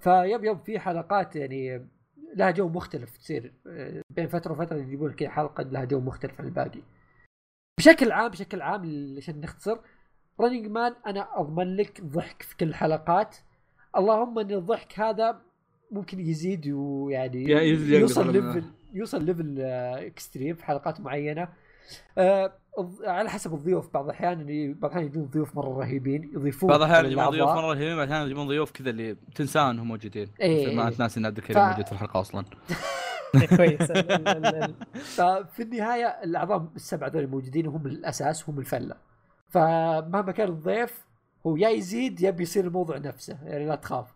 ف 0.00 0.44
yep 0.44 0.51
yep 0.51 0.58
في 0.64 0.78
حلقات 0.78 1.36
يعني 1.36 1.88
لها 2.36 2.50
جو 2.50 2.68
مختلف 2.68 3.16
تصير 3.16 3.52
آه، 3.66 4.02
بين 4.10 4.28
فترة 4.28 4.52
وفترة 4.52 4.76
يجيبون 4.76 5.12
كذا 5.12 5.30
حلقة 5.30 5.62
لها 5.62 5.84
جو 5.84 6.00
مختلف 6.00 6.40
عن 6.40 6.46
الباقي. 6.46 6.82
بشكل 7.78 8.12
عام 8.12 8.30
بشكل 8.30 8.62
عام 8.62 9.14
عشان 9.16 9.40
نختصر 9.40 9.78
Running 10.40 10.66
Man 10.66 10.94
أنا 11.06 11.40
أضمن 11.40 11.76
لك 11.76 12.00
ضحك 12.00 12.42
في 12.42 12.56
كل 12.56 12.68
الحلقات 12.68 13.36
اللهم 13.96 14.38
أن 14.38 14.50
الضحك 14.50 15.00
هذا 15.00 15.40
ممكن 15.90 16.20
يزيد 16.20 16.68
ويعني 16.68 17.44
يوصل 18.00 18.32
level 18.32 18.64
يوصل 18.92 19.24
level 19.24 19.56
آه، 19.60 20.06
extreme 20.06 20.54
في 20.54 20.64
حلقات 20.64 21.00
معينة. 21.00 21.48
آه، 22.18 22.52
على 23.04 23.30
حسب 23.30 23.54
الضيوف 23.54 23.94
بعض 23.94 24.04
الأحيان 24.04 24.40
اللي 24.40 24.72
بعض 24.74 24.84
الأحيان 24.90 25.06
يجون 25.06 25.24
ضيوف 25.26 25.56
مرة 25.56 25.78
رهيبين 25.78 26.30
يضيفون 26.34 26.70
بعض 26.70 26.82
الأحيان 26.82 27.04
يجيبون 27.04 27.24
للأعضاء. 27.24 27.46
ضيوف 27.54 27.64
مرة 27.64 27.72
رهيبين 27.74 27.96
بعض 27.96 28.06
الأحيان 28.06 28.26
يجيبون 28.26 28.48
ضيوف 28.48 28.70
كذا 28.70 28.90
اللي 28.90 29.16
تنساه 29.34 29.70
إنهم 29.70 29.88
موجودين. 29.88 30.28
إيه، 30.40 30.66
مثل 30.66 30.76
ما. 30.76 30.90
تناسي 30.90 31.20
إن 31.20 31.26
عبد 31.26 31.38
الكريم 31.38 31.62
ف- 31.64 31.68
موجود 31.70 31.86
في 31.86 31.92
الحلقة 31.92 32.20
أصلا. 32.20 32.44
كويس. 33.56 33.82
ففي 35.16 35.62
النهاية 35.62 36.06
الأعضاء 36.06 36.68
السبعه 36.76 37.08
ذول 37.08 37.26
موجودين 37.26 37.66
وهم 37.68 37.86
الأساس 37.86 38.48
هم 38.48 38.58
الفلة. 38.58 38.94
فمهما 39.48 40.32
كان 40.32 40.48
الضيف 40.48 41.04
هو 41.46 41.56
يا 41.56 41.68
يزيد 41.68 42.20
يا 42.20 42.30
بيصير 42.30 42.64
الموضوع 42.66 42.98
نفسه 42.98 43.38
يعني 43.44 43.66
لا 43.66 43.74
تخاف. 43.74 44.06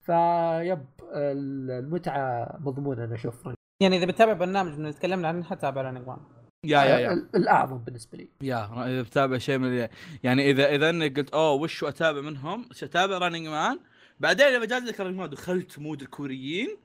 ف 0.00 0.21
yep 0.21 0.84
المتعة 1.14 2.56
مضمونة 2.60 3.04
أنا 3.04 3.14
أشوف. 3.14 3.48
يعني 3.80 3.96
إذا 3.96 4.06
بتتابع 4.06 4.32
برنامج 4.32 4.78
من 4.78 4.94
تكلمنا 4.94 5.28
عنه 5.28 5.42
حتابع 5.44 5.82
Running 5.82 6.06
Man 6.06 6.18
yeah 6.64 6.82
yeah 6.84 6.98
yeah. 6.98 7.12
ال- 7.12 7.28
الأعظم 7.36 7.78
بالنسبة 7.78 8.18
لي. 8.18 8.28
يا 8.40 8.86
اذا 8.86 9.02
بتابع 9.02 9.38
شيء 9.38 9.58
من 9.58 9.88
يعني 10.22 10.50
إذا 10.50 10.74
إذا 10.74 10.90
انك 10.90 11.16
قلت 11.18 11.30
أوه 11.30 11.52
وش 11.52 11.84
أتابع 11.84 12.20
منهم؟ 12.20 12.68
أتابع 12.82 13.18
Running 13.18 13.46
Man 13.48 13.80
بعدين 14.20 14.46
إذا 14.46 14.64
جاز 14.64 14.82
لك 14.82 15.00
رانينج 15.00 15.18
مان 15.20 15.30
دخلت 15.30 15.78
مود 15.78 16.02
الكوريين 16.02 16.76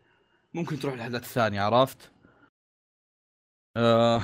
ممكن 0.53 0.79
تروح 0.79 0.93
للاحداث 0.93 1.23
الثانية 1.23 1.61
عرفت؟ 1.61 2.11
آه 3.77 4.21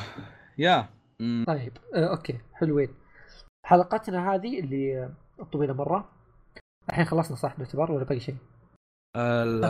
يا. 0.58 0.90
مم. 1.20 1.46
طيب 1.48 1.78
آه 1.96 2.06
أوكي 2.06 2.40
حلوين. 2.54 2.94
حلقتنا 3.66 4.34
هذه 4.36 4.60
اللي 4.60 4.98
آه، 5.04 5.14
الطويله 5.40 5.74
مرة. 5.74 6.12
الحين 6.90 7.06
خلصنا 7.06 7.36
صح 7.36 7.60
نعتبر 7.60 7.92
ولا 7.92 8.04
باقي 8.04 8.20
شيء؟ 8.20 8.36
ال- 9.18 9.66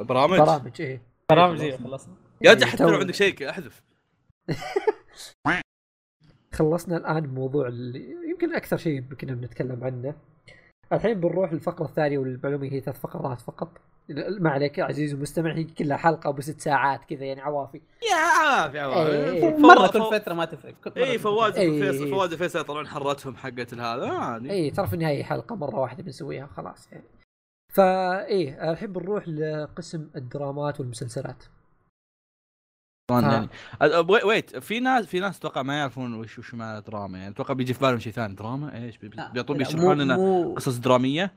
البرامج 0.00 0.38
برامج؟ 0.38 0.80
إيه. 0.82 1.02
برامج 1.30 1.60
إيه، 1.60 1.76
خلصنا. 1.76 2.14
يا 2.42 2.50
إيه، 2.54 2.64
حتى 2.64 2.84
لو 2.84 2.88
عندك 2.98 3.14
شيء 3.14 3.50
أحذف. 3.50 3.82
خلصنا 6.54 6.96
الآن 6.96 7.26
موضوع 7.34 7.68
اللي 7.68 8.16
يمكن 8.30 8.54
أكثر 8.54 8.76
شيء 8.76 9.00
كنا 9.00 9.34
بنتكلم 9.34 9.84
عنه 9.84 10.14
الحين 10.92 11.20
بنروح 11.20 11.52
للفقرة 11.52 11.84
الثانية 11.86 12.18
والمعلومة 12.18 12.64
هي 12.72 12.80
ثلاث 12.80 13.00
فقرات 13.00 13.40
فقط 13.40 13.68
ما 14.40 14.50
عليك 14.50 14.78
يا 14.78 14.84
عزيزي 14.84 15.14
المستمع 15.14 15.54
هي 15.54 15.64
كلها 15.64 15.96
حلقة 15.96 16.28
أبو 16.28 16.40
ست 16.40 16.60
ساعات 16.60 17.04
كذا 17.04 17.24
يعني 17.24 17.40
عوافي 17.40 17.80
yeah 18.02 18.66
yeah 18.74 19.06
إيه. 19.06 19.44
عارف. 19.44 19.58
مره 19.58 19.86
فو- 19.86 19.92
كل 20.10 20.18
فتره 20.20 20.34
ما 20.34 20.44
تفرق 20.44 20.98
اي 20.98 21.18
فواز. 21.18 21.56
إيه. 21.56 21.70
وفيصل 21.90 22.10
فواز 22.10 22.34
وفيصل 22.34 22.58
يطلعون 22.60 22.86
حرتهم 22.88 23.36
حقت 23.36 23.74
هذا 23.74 24.08
عادي 24.08 24.50
اي 24.50 24.70
ترى 24.70 24.86
في 24.86 24.94
النهاية 24.94 25.22
حلقة 25.22 25.56
مرة 25.56 25.78
واحدة 25.80 26.02
بنسويها 26.02 26.46
خلاص 26.46 26.88
يعني 26.92 27.04
فايه 27.74 28.70
الحين 28.70 28.92
بنروح 28.92 29.28
لقسم 29.28 30.10
الدرامات 30.16 30.80
والمسلسلات. 30.80 31.44
يعني. 33.10 33.48
wait 34.24 34.56
في 34.56 34.80
ناس 34.80 35.06
في 35.06 35.20
ناس 35.20 35.38
أتوقع 35.38 35.62
ما 35.62 35.78
يعرفون 35.78 36.14
وش 36.14 36.38
وش 36.38 36.54
معنى 36.54 36.80
دراما 36.80 37.18
يعني. 37.18 37.30
أتوقع 37.30 37.54
بيجي 37.54 37.74
في 37.74 37.80
بالهم 37.80 37.98
شيء 37.98 38.12
ثاني. 38.12 38.34
دراما؟ 38.34 38.76
إيش؟ 38.76 38.98
بي- 38.98 39.08
لا، 39.08 39.32
بيطلبون 39.32 39.62
لا، 39.62 39.68
يشرحون 39.68 39.96
مو- 39.96 40.02
لنا 40.02 40.54
قصص 40.54 40.76
درامية. 40.76 41.32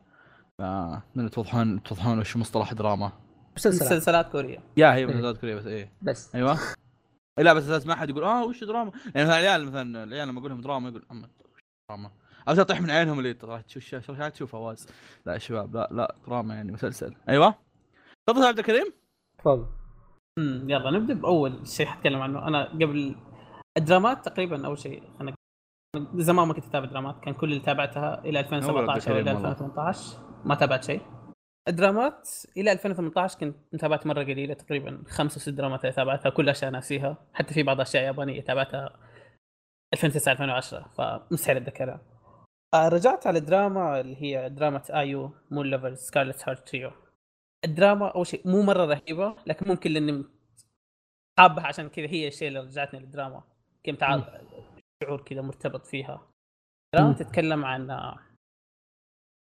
فمن 0.59 1.29
توضحون 1.31 1.83
توضحون 1.83 2.19
وش 2.19 2.37
مصطلح 2.37 2.73
دراما. 2.73 3.11
مسلسلات. 3.57 3.91
مسلسلات 3.91 4.29
كورية. 4.31 4.57
yeah 4.77 4.93
هي 4.93 4.97
إيه. 4.97 5.05
مسلسلات 5.05 5.37
كورية 5.37 5.55
بس 5.55 5.65
إيه. 5.65 5.91
بس. 6.01 6.35
أيوه. 6.35 6.57
لا 7.37 7.53
بس 7.53 7.63
أساس 7.63 7.85
ما 7.87 7.95
حد 7.95 8.09
يقول 8.09 8.23
آه 8.23 8.45
وش 8.45 8.63
دراما؟ 8.63 8.91
يعني 9.15 9.27
مثلا 9.27 9.39
العيال 9.39 9.65
مثلا 9.65 10.03
العيال 10.03 10.27
لما 10.27 10.39
أقول 10.39 10.51
لهم 10.51 10.61
دراما 10.61 10.89
يقول 10.89 11.05
وش 11.11 11.61
دراما؟ 11.89 12.11
أو 12.49 12.55
تطيح 12.55 12.81
من 12.81 12.91
عينهم 12.91 13.19
اللي 13.19 13.35
شو 13.67 13.79
شو 13.79 14.29
تشوف 14.29 14.51
فواز. 14.51 14.87
لا 15.25 15.33
يا 15.33 15.37
شباب 15.37 15.75
لا 15.75 15.89
لا 15.91 16.15
دراما 16.27 16.55
يعني 16.55 16.71
مسلسل. 16.71 17.15
أيوه. 17.29 17.55
تفضل 18.27 18.43
عبد 18.45 18.59
الكريم. 18.59 18.93
تفضل. 19.39 19.65
امم 20.39 20.69
يلا 20.69 20.91
نبدأ 20.91 21.13
بأول 21.13 21.67
شيء 21.67 21.85
حتكلم 21.85 22.21
عنه. 22.21 22.47
أنا 22.47 22.63
قبل 22.65 23.15
الدرامات 23.77 24.25
تقريبا 24.25 24.65
أول 24.65 24.79
شيء 24.79 25.03
أنا 25.21 25.33
زمان 26.15 26.47
ما 26.47 26.53
كنت 26.53 26.65
أتابع 26.65 26.85
درامات 26.85 27.19
كان 27.23 27.33
كل 27.33 27.51
اللي 27.51 27.63
تابعتها 27.63 28.19
إلى 28.25 28.39
2017 28.39 29.11
أو 29.11 29.15
إلى 29.15 29.23
كريم 29.23 29.35
والله. 29.35 29.51
2018 29.51 30.17
ما 30.45 30.55
تابعت 30.55 30.83
شيء. 30.83 31.01
الدرامات 31.67 32.29
إلى 32.57 32.71
2018 32.71 33.39
كنت 33.39 33.55
تابعت 33.75 34.07
مرة 34.07 34.23
قليلة 34.23 34.53
تقريبا 34.53 35.03
خمس 35.07 35.33
أو 35.33 35.39
ست 35.41 35.49
درامات 35.49 35.81
اللي 35.81 35.95
تابعتها 35.95 36.29
كل 36.29 36.49
أشياء 36.49 36.71
ناسيها. 36.71 37.17
حتى 37.33 37.53
في 37.53 37.63
بعض 37.63 37.75
الاشياء 37.75 38.03
يابانية 38.03 38.41
تابعتها 38.41 38.89
2009 39.93 40.31
2010 40.31 40.87
فمستحيل 40.97 41.57
أتذكرها. 41.57 42.01
آه، 42.73 42.87
رجعت 42.87 43.27
على 43.27 43.39
الدراما 43.39 43.99
اللي 43.99 44.21
هي 44.23 44.49
دراما 44.49 44.81
IU 44.89 45.31
Moon 45.51 45.69
Lovers 45.69 45.97
Scarlet 45.97 46.49
Heart 46.49 46.69
Ryeo 46.69 46.91
الدراما 47.65 48.07
أول 48.07 48.27
شيء 48.27 48.47
مو 48.47 48.61
مرة 48.61 48.85
رهيبة 48.85 49.35
لكن 49.47 49.67
ممكن 49.67 49.91
لأني 49.91 50.25
حابها 51.39 51.67
عشان 51.67 51.89
كذا 51.89 52.05
هي 52.05 52.27
الشيء 52.27 52.47
اللي 52.47 52.59
رجعتني 52.59 52.99
للدراما. 52.99 53.43
كم 53.83 53.95
تعال 53.95 54.47
شعور 55.03 55.21
كذا 55.21 55.41
مرتبط 55.41 55.85
فيها. 55.85 56.31
دراما 56.95 57.09
مم. 57.09 57.15
تتكلم 57.15 57.65
عن 57.65 57.89
آه، 57.91 58.19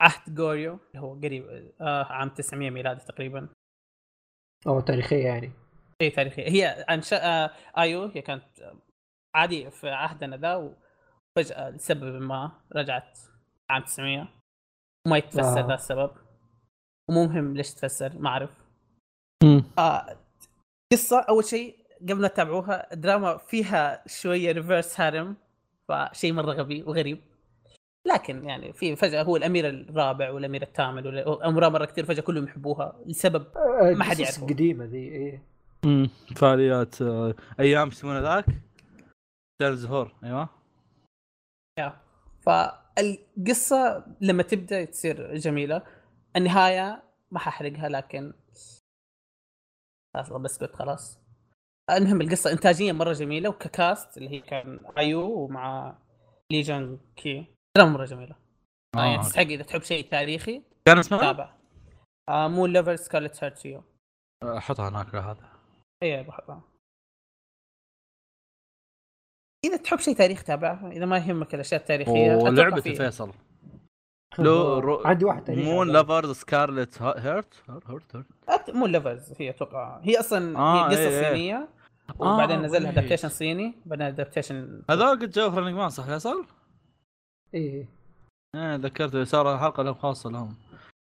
عهد 0.00 0.34
قوريو 0.34 0.78
اللي 0.88 1.00
هو 1.00 1.14
قريب 1.14 1.72
آه 1.80 2.04
عام 2.04 2.28
900 2.28 2.70
ميلادي 2.70 3.00
تقريبا. 3.00 3.48
أو 4.66 4.80
تاريخية 4.80 5.24
يعني. 5.24 5.52
شيء 6.02 6.14
تاريخي 6.14 6.42
هي 6.42 6.84
عن 6.88 7.02
شا... 7.02 7.44
آه 7.44 7.50
IU 7.78 8.04
هي 8.04 8.22
كانت 8.22 8.60
آه، 8.60 8.76
عادي 9.34 9.70
في 9.70 9.90
عهدنا 9.90 10.36
ذا 10.36 10.54
وفجأة 10.54 11.70
لسبب 11.70 12.22
ما 12.22 12.52
رجعت 12.72 13.18
عام 13.70 13.82
900 13.82 14.28
وما 15.06 15.16
يتفسر 15.16 15.64
آه. 15.64 15.66
ذا 15.66 15.74
السبب. 15.74 16.25
ومو 17.10 17.26
مهم 17.26 17.56
ليش 17.56 17.74
تفسر 17.74 18.12
ما 18.18 18.28
أعرف. 18.28 18.50
آه 19.78 20.16
قصة 20.92 21.20
أول 21.20 21.44
شيء 21.44 21.76
قبل 22.02 22.22
لا 22.22 22.28
تتابعوها 22.28 22.94
دراما 22.94 23.36
فيها 23.36 24.02
شوية 24.06 24.52
ريفرس 24.52 25.00
هارم 25.00 25.36
فشيء 25.88 26.32
مرة 26.32 26.52
غبي 26.52 26.82
وغريب. 26.82 27.20
لكن 28.06 28.44
يعني 28.44 28.72
في 28.72 28.96
فجأة 28.96 29.22
هو 29.22 29.36
الأمير 29.36 29.68
الرابع 29.68 30.30
والأمير 30.30 30.62
الثامن 30.62 31.18
أمراء 31.18 31.70
مرة 31.70 31.84
كثير 31.84 32.04
فجأة 32.04 32.22
كلهم 32.22 32.44
يحبوها 32.44 32.96
لسبب 33.06 33.46
آه، 33.56 33.94
ما 33.94 34.04
حد 34.04 34.16
قصص 34.16 34.20
يعرفه. 34.20 34.46
قديمة 34.46 34.84
ذي 34.84 34.98
إيه. 35.08 35.42
امم 35.84 36.10
فعاليات 36.36 37.02
آه، 37.02 37.34
أيام 37.60 37.88
يسمونها 37.88 38.20
ذاك؟ 38.20 38.46
شهر 39.62 39.70
الزهور 39.70 40.12
أيوه. 40.24 40.48
يا. 41.78 41.96
ف 42.40 42.50
القصة 42.98 44.04
لما 44.20 44.42
تبدأ 44.42 44.84
تصير 44.84 45.36
جميلة. 45.36 45.82
النهاية 46.36 47.02
ما 47.30 47.38
ححرقها 47.38 47.88
لكن 47.88 48.32
خلاص 50.14 50.32
بسكت 50.32 50.76
خلاص. 50.76 51.20
المهم 51.90 52.20
القصة 52.20 52.52
انتاجيا 52.52 52.92
مرة 52.92 53.12
جميلة 53.12 53.48
وك 53.48 53.71
cast 53.71 54.16
اللي 54.18 54.30
هي 54.30 54.40
كان 54.40 54.80
IU 54.98 55.30
ومع 55.30 55.98
لي 56.52 56.70
جون 56.70 56.98
كي. 57.16 57.54
دراما 57.76 57.90
مرة 57.90 58.04
جميلة. 58.04 58.36
آه. 58.96 59.04
يعني 59.04 59.22
تستحق 59.22 59.42
إذا 59.42 59.62
تحب 59.62 59.82
شيء 59.82 60.10
تاريخي 60.10 60.62
كان 60.86 60.98
اسمها؟ 60.98 61.20
تابع 61.20 61.56
آه 62.28 62.48
Moon 62.48 62.66
Lovers 62.66 62.96
Scarlet 62.96 63.44
Heart 63.44 63.65
Ryeo 63.65 63.82
أحطها 64.44 64.88
هناك 64.88 65.14
هذا. 65.14 65.48
اي 66.02 66.22
بحطها 66.22 66.62
إذا 69.64 69.76
تحب 69.76 69.98
شيء 69.98 70.16
تاريخ 70.16 70.44
تابعه 70.44 70.90
إذا 70.90 71.06
ما 71.06 71.18
يهمك 71.18 71.54
الأشياء 71.54 71.80
التاريخية 71.80 72.80
فيها. 72.80 72.94
فيصل 72.94 73.32
لو 74.38 74.78
رو... 74.78 75.02
عندي 75.04 75.24
واحد 75.24 75.44
تاريخي 75.44 75.70
مون. 75.70 75.88
لافرز 75.92 76.30
سكارلت 76.30 77.02
هيرت؟ 77.02 77.62
هيرت 77.70 77.90
هيرت. 78.16 78.26
أت- 78.50 78.74
مو 78.74 78.86
ليفرز 78.86 79.32
هي 79.38 79.50
أتوقع 79.50 80.00
هي 80.02 80.20
أصلا 80.20 80.58
آه، 80.58 80.84
هي 80.90 80.90
قصة 80.90 81.00
إيه، 81.08 81.08
إيه. 81.26 81.32
صينية 81.32 81.68
وبعدين 82.18 82.62
نزل 82.62 82.82
لها. 82.82 82.90
ادابتيشن 82.90 83.28
صيني 83.28 83.74
بعدين 83.86 84.06
ادابتيشن 84.06 84.82
هذول 84.90 85.20
قد 85.20 85.30
جاوا 85.30 85.50
في 85.50 85.56
رننج 85.56 85.74
مان 85.74 85.88
صح 85.88 86.04
فيصل؟ 86.04 86.46
إيه. 87.54 87.88
إيه 88.56 88.74
ذكرت 88.76 89.16
صار 89.16 89.58
حلقة 89.58 89.82
لهم 89.82 89.94
خاصة 89.94 90.30
لهم. 90.30 90.56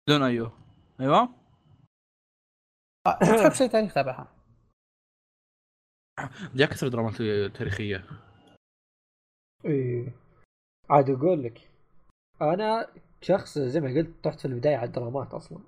بدون 0.07 0.23
أيوه. 0.23 0.51
أيوه؟ 0.99 1.29
تحب 3.21 3.51
شيء 3.53 3.67
تاريخ 3.67 3.93
تابعها؟ 3.93 4.27
جاء 6.55 6.69
كثر 6.69 6.87
درامات 6.87 7.15
تاريخية. 7.57 8.05
إيه. 9.65 10.15
عاد 10.89 11.09
أقول 11.09 11.43
لك 11.43 11.69
أنا 12.41 12.87
شخص 13.21 13.59
زي 13.59 13.79
ما 13.79 13.89
قلت 13.89 14.27
رحت 14.27 14.39
في 14.39 14.45
البداية 14.45 14.75
على 14.75 14.87
الدرامات 14.87 15.33
أصلا. 15.33 15.59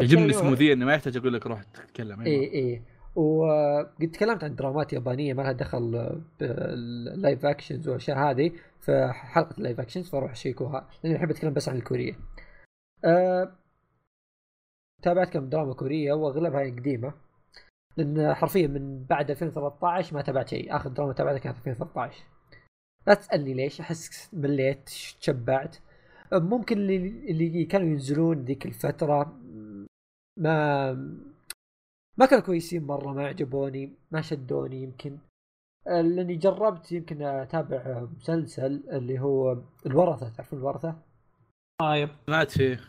يعجبني 0.00 0.32
سموذيه 0.32 0.72
اني 0.72 0.84
ما 0.84 0.94
يحتاج 0.94 1.16
أقول 1.16 1.34
لك 1.34 1.46
روح 1.46 1.62
تتكلم. 1.62 2.20
أيوة. 2.20 2.26
إيه 2.26 2.52
إيه. 2.52 2.82
وقد 3.16 4.10
تكلمت 4.12 4.44
عن 4.44 4.54
درامات 4.54 4.92
يابانية 4.92 5.34
ما 5.34 5.42
لها 5.42 5.52
دخل 5.52 6.20
بال 6.40 6.75
live 6.75 7.46
actions 7.46 7.88
والاشياء 7.88 8.18
هذه 8.18 8.52
في 8.80 9.10
حلقة 9.12 9.58
ال 9.58 9.62
live 9.62 9.80
actions 9.80 10.10
فأروح 10.10 10.30
أشيكوها 10.30 10.88
لأني 11.04 11.16
أحب 11.16 11.30
أتكلم 11.30 11.52
بس 11.52 11.68
عن 11.68 11.76
الكورية. 11.76 12.18
أه 13.04 13.52
تابعت 15.02 15.28
كم 15.28 15.48
دراما 15.48 15.74
كورية 15.74 16.12
وأغلبها 16.12 16.60
قديمة 16.60 17.14
لأن 17.96 18.34
حرفيا 18.34 18.66
من 18.66 19.04
بعد 19.04 19.30
2013 19.30 20.14
ما 20.14 20.22
تابعت 20.22 20.48
شيء. 20.48 20.76
آخر 20.76 20.90
دراما 20.90 21.12
تابعتها 21.12 21.38
كانت 21.38 21.56
2013 21.56 22.22
لا 23.06 23.14
تسألني 23.14 23.54
ليش 23.54 23.80
أحس 23.80 24.30
مليت 24.34 24.90
تشبعت. 25.20 25.76
ممكن 26.32 26.78
اللي 26.78 26.96
اللي 27.30 27.64
كانوا 27.64 27.88
ينزلون 27.88 28.44
ذيك 28.44 28.66
الفترة 28.66 29.38
ما 30.38 30.92
ما 32.18 32.26
كانوا 32.26 32.44
كويسين 32.44 32.82
مرة 32.82 33.12
ما 33.12 33.26
عجبوني 33.26 33.92
ما 34.10 34.20
شدوني 34.20 34.82
يمكن. 34.82 35.18
آه، 35.88 36.00
لأني 36.00 36.36
جربت 36.36 36.92
يمكن 36.92 37.22
أتابع 37.22 38.06
مسلسل 38.18 38.82
اللي 38.92 39.20
هو 39.20 39.58
الورثة 39.86 40.28
تعرفون 40.28 40.58
الورثة؟ 40.58 40.96
آه 41.80 41.96
يب. 41.96 42.10
سمعت 42.26 42.50
فيه. 42.50 42.80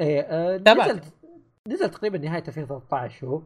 إيه 0.00 0.20
آه،. 0.20 0.56
نزل 0.56 1.00
نزل 1.68 1.90
تقريبا 1.90 2.18
نهاية 2.18 2.44
2013 2.48 3.26
هو. 3.26 3.42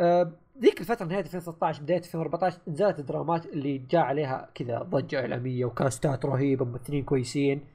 آه، 0.00 0.32
ذيك 0.58 0.80
الفترة 0.80 1.06
نهاية 1.06 1.20
2013 1.20 1.82
بداية 1.82 1.98
2014 1.98 2.60
نزلت 2.68 2.98
الدرامات 2.98 3.46
اللي 3.46 3.78
جاء 3.78 4.02
عليها 4.02 4.50
كذا 4.54 4.78
ضجة 4.82 5.20
إعلامية 5.20 5.64
وكاستات 5.64 6.24
رهيبة 6.24 6.64
ممثلين 6.64 7.04
كويسين. 7.04 7.73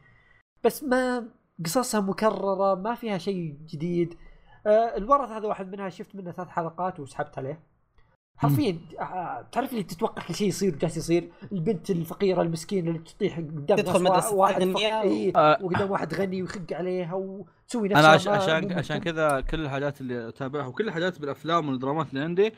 بس 0.64 0.84
ما 0.84 1.28
قصصها 1.66 2.02
مكررة 2.02 2.76
ما 2.76 2.96
فيها 2.96 3.18
شيء 3.18 3.58
جديد 3.66 4.16
آه، 4.68 4.98
الورث 4.98 5.30
هذا 5.30 5.48
واحد 5.48 5.72
منها 5.72 5.90
شفت 5.90 6.16
منه 6.16 6.32
ثلاث 6.32 6.48
حلقات 6.48 7.00
وسحبت 7.00 7.38
عليه 7.38 7.60
حرفيا 8.38 8.80
آه، 9.00 9.48
تعرف 9.52 9.72
اللي 9.72 9.84
تتوقع 9.84 10.24
كل 10.24 10.36
شيء 10.36 10.48
يصير 10.48 10.76
وجالس 10.76 10.98
يصير 10.98 11.32
البنت 11.52 11.90
الفقيرة 11.90 12.42
المسكينة 12.42 12.90
اللي 12.90 13.00
تطيح 13.00 13.38
قدام 13.38 13.78
تدخل 13.78 14.04
ناس 14.04 14.12
مدرسة 14.12 14.36
واحد 14.36 14.62
آه. 15.36 15.58
وقدام 15.62 15.92
واحد 15.92 16.14
غني 16.14 16.42
ويخق 16.42 16.74
عليها 16.74 17.14
وتسوي 17.14 17.88
نفسها 17.90 18.00
أنا 18.00 18.08
عش... 18.08 18.28
عشان 18.28 18.74
عشان. 18.74 18.98
كذا 18.98 19.42
كل 19.42 19.60
الحاجات 19.62 20.02
اللي 20.02 20.28
أتابعها 20.28 20.68
وكل 20.68 20.88
الحاجات 20.88 21.20
بالأفلام 21.20 21.70
والدرامات 21.70 22.10
اللي 22.10 22.24
عندي 22.24 22.54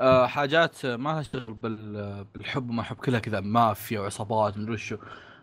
آه 0.00 0.26
حاجات 0.26 0.86
ما 0.86 1.10
لها 1.10 1.22
شغل 1.22 1.56
بال... 1.62 2.24
بالحب 2.34 2.70
وما 2.70 2.82
حب 2.82 2.96
كلها 2.96 3.20
كذا 3.20 3.40
مافيا 3.40 4.00
وعصابات 4.00 4.58
مدري 4.58 4.72
وشو 4.72 4.96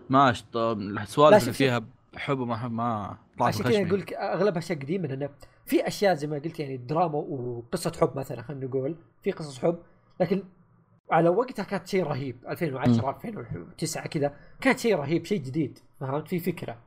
ما 0.10 0.34
السوالف 0.56 1.42
اللي 1.42 1.54
فيها 1.54 1.84
حب 2.18 2.40
وما 2.40 2.58
حب 2.58 2.72
ما 2.72 3.18
عشان 3.42 3.64
كذا. 3.66 3.88
أقول 3.88 4.00
لك 4.00 4.14
أغلبها 4.14 4.58
أشياء 4.58 4.80
قديمة 4.80 5.08
لأنه 5.08 5.30
في 5.66 5.88
أشياء 5.88 6.14
زي 6.14 6.28
ما 6.28 6.36
قلت 6.36 6.60
يعني 6.60 6.78
دراما 6.78 7.16
وقصة 7.18 7.92
حب 8.02 8.18
مثلا 8.18 8.42
خلينا 8.42 8.66
نقول 8.66 8.98
في 9.22 9.32
قصص 9.32 9.60
حب 9.60 9.80
لكن 10.20 10.44
على 11.12 11.30
وقتها 11.30 11.64
كانت 11.64 11.88
شيء 11.88 12.04
رهيب. 12.04 12.46
2010 12.48 13.10
2009 13.10 14.08
كذا 14.08 14.36
كانت 14.62 14.80
شيء 14.80 14.96
رهيب 14.96 15.26
شيء 15.26 15.42
جديد 15.42 15.80
فهمت؟ 16.00 16.28
في 16.28 16.40
فكرة. 16.40 16.78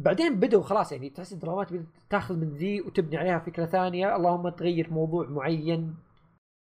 بعدين 0.00 0.40
بدوا 0.40 0.62
خلاص 0.62 0.92
يعني 0.92 1.10
تحس 1.10 1.32
الدرامات 1.32 1.68
تاخذ 2.10 2.36
من 2.36 2.48
ذي 2.48 2.80
وتبني 2.80 3.16
عليها 3.16 3.38
فكرة 3.38 3.66
ثانية 3.66 4.16
اللهم 4.16 4.48
تغير 4.48 4.90
موضوع 4.90 5.28
معين. 5.28 5.94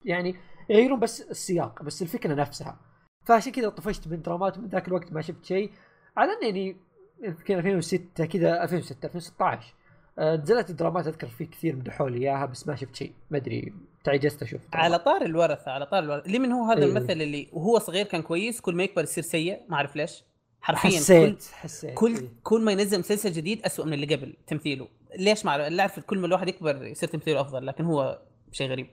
يعني 0.05 0.35
يغيرون 0.69 0.99
بس 0.99 1.21
السياق 1.21 1.83
بس 1.83 2.01
الفكرة 2.01 2.33
نفسها. 2.33 2.79
فعشان 3.25 3.51
كذا 3.51 3.69
طفشت 3.69 4.07
من 4.07 4.21
درامات 4.21 4.57
ومن 4.57 4.67
ذاك 4.67 4.87
الوقت 4.87 5.13
ما 5.13 5.21
شفت 5.21 5.45
شيء. 5.45 5.71
على 6.17 6.31
انني 6.31 6.77
يمكن 7.23 7.57
2006 7.57 8.25
كذا 8.25 8.63
2006 8.63 9.05
2016 9.05 9.73
آه، 10.19 10.35
نزلت 10.35 10.69
الدرامات 10.69 11.07
أذكر 11.07 11.27
في 11.27 11.45
كثير 11.45 11.75
مدحوا 11.75 12.09
لي 12.09 12.17
إياها 12.17 12.45
بس 12.45 12.67
ما 12.67 12.75
شفت 12.75 12.95
شيء. 12.95 13.13
ما 13.31 13.37
أدري 13.37 13.73
تعجزت 14.03 14.41
أشوف. 14.43 14.61
على 14.73 14.99
طار 14.99 15.21
الورثة 15.21 15.71
على 15.71 15.85
طار 15.85 15.99
الورثة. 16.03 16.29
لمن 16.31 16.51
هو 16.51 16.65
هذا 16.71 16.79
إيه. 16.79 16.85
الممثل 16.85 17.11
اللي 17.21 17.47
وهو 17.53 17.79
صغير 17.79 18.05
كان 18.05 18.21
كويس 18.21 18.61
كل 18.61 18.75
ما 18.75 18.83
يكبر 18.83 19.03
يصير 19.03 19.23
سيء 19.23 19.59
ما 19.69 19.75
أعرف 19.75 19.95
ليش. 19.95 20.23
حرفيا 20.61 20.89
كل 20.89 20.95
حسيت 20.95 21.43
حسيت 21.53 21.93
كل 21.93 22.15
إيه. 22.15 22.27
كل 22.43 22.61
ما 22.61 22.71
ينزل 22.71 22.99
مسلسل 22.99 23.31
جديد 23.31 23.61
أسوأ 23.65 23.85
من 23.85 23.93
اللي 23.93 24.15
قبل 24.15 24.33
تمثيله. 24.47 24.87
ليش 25.19 25.45
ما 25.45 25.51
أعرف؟ 25.51 25.79
أعرف 25.79 25.99
كل 25.99 26.19
ما 26.19 26.27
الواحد 26.27 26.47
يكبر 26.47 26.83
يصير 26.85 27.09
تمثيله 27.09 27.41
أفضل 27.41 27.65
لكن 27.65 27.83
هو 27.85 28.21
شيء 28.51 28.69
غريب. 28.69 28.87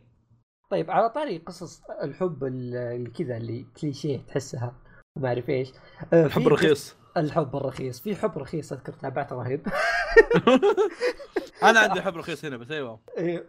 طيب 0.70 0.90
على 0.90 1.10
طاري 1.10 1.38
قصص 1.38 1.82
الحب 2.02 2.44
ال- 2.44 2.76
اللي 2.76 3.10
كذا 3.10 3.36
اللي 3.36 3.66
كليشيه 3.80 4.18
تحسها 4.28 4.72
وما 5.16 5.28
أعرف 5.28 5.48
إيش. 5.48 5.68
آه، 6.12 6.26
الحب 6.26 6.48
رخيص 6.48 6.96
الحب 7.16 7.56
الرخيص. 7.56 8.00
في 8.00 8.16
حب 8.16 8.38
رخيص 8.38 8.72
أذكر 8.72 8.92
تابعته 8.92 9.36
رهيب. 9.36 9.66
أنا 11.62 11.80
عندي 11.80 12.02
حب 12.02 12.16
رخيص 12.16 12.44
هنا 12.44 12.56
بس 12.56 12.70
أيوه. 12.70 13.00
إيه، 13.18 13.46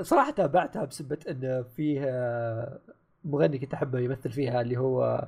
صراحة 0.00 0.30
تابعتها 0.30 0.84
بسبة 0.84 1.18
إن 1.28 1.64
فيها 1.76 2.80
مغني 3.24 3.58
كنت 3.58 3.74
أحبه 3.74 3.98
يمثل 3.98 4.32
فيها 4.32 4.60
اللي 4.60 4.76
هو 4.76 5.26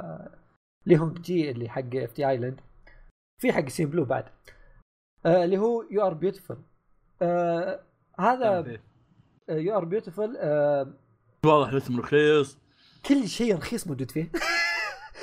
لي 0.86 0.98
هونج 0.98 1.20
جي 1.20 1.50
اللي 1.50 1.68
حق 1.68 1.94
FT 1.94 2.28
Island 2.28 2.60
في 3.42 3.52
حق 3.52 3.68
CNBLUE 3.68 4.04
بعد. 4.04 4.24
آه، 5.26 5.44
اللي 5.44 5.58
هو 5.58 5.84
you're 5.90 6.14
beautiful 6.14 6.62
هذا 8.18 8.78
you're 9.48 9.84
beautiful 9.84 10.36
واضح 11.44 11.68
الاسم 11.68 12.00
رخيص. 12.00 12.58
كل 13.06 13.28
شيء 13.28 13.56
رخيص 13.56 13.86
موجود 13.86 14.10
فيه. 14.10 14.30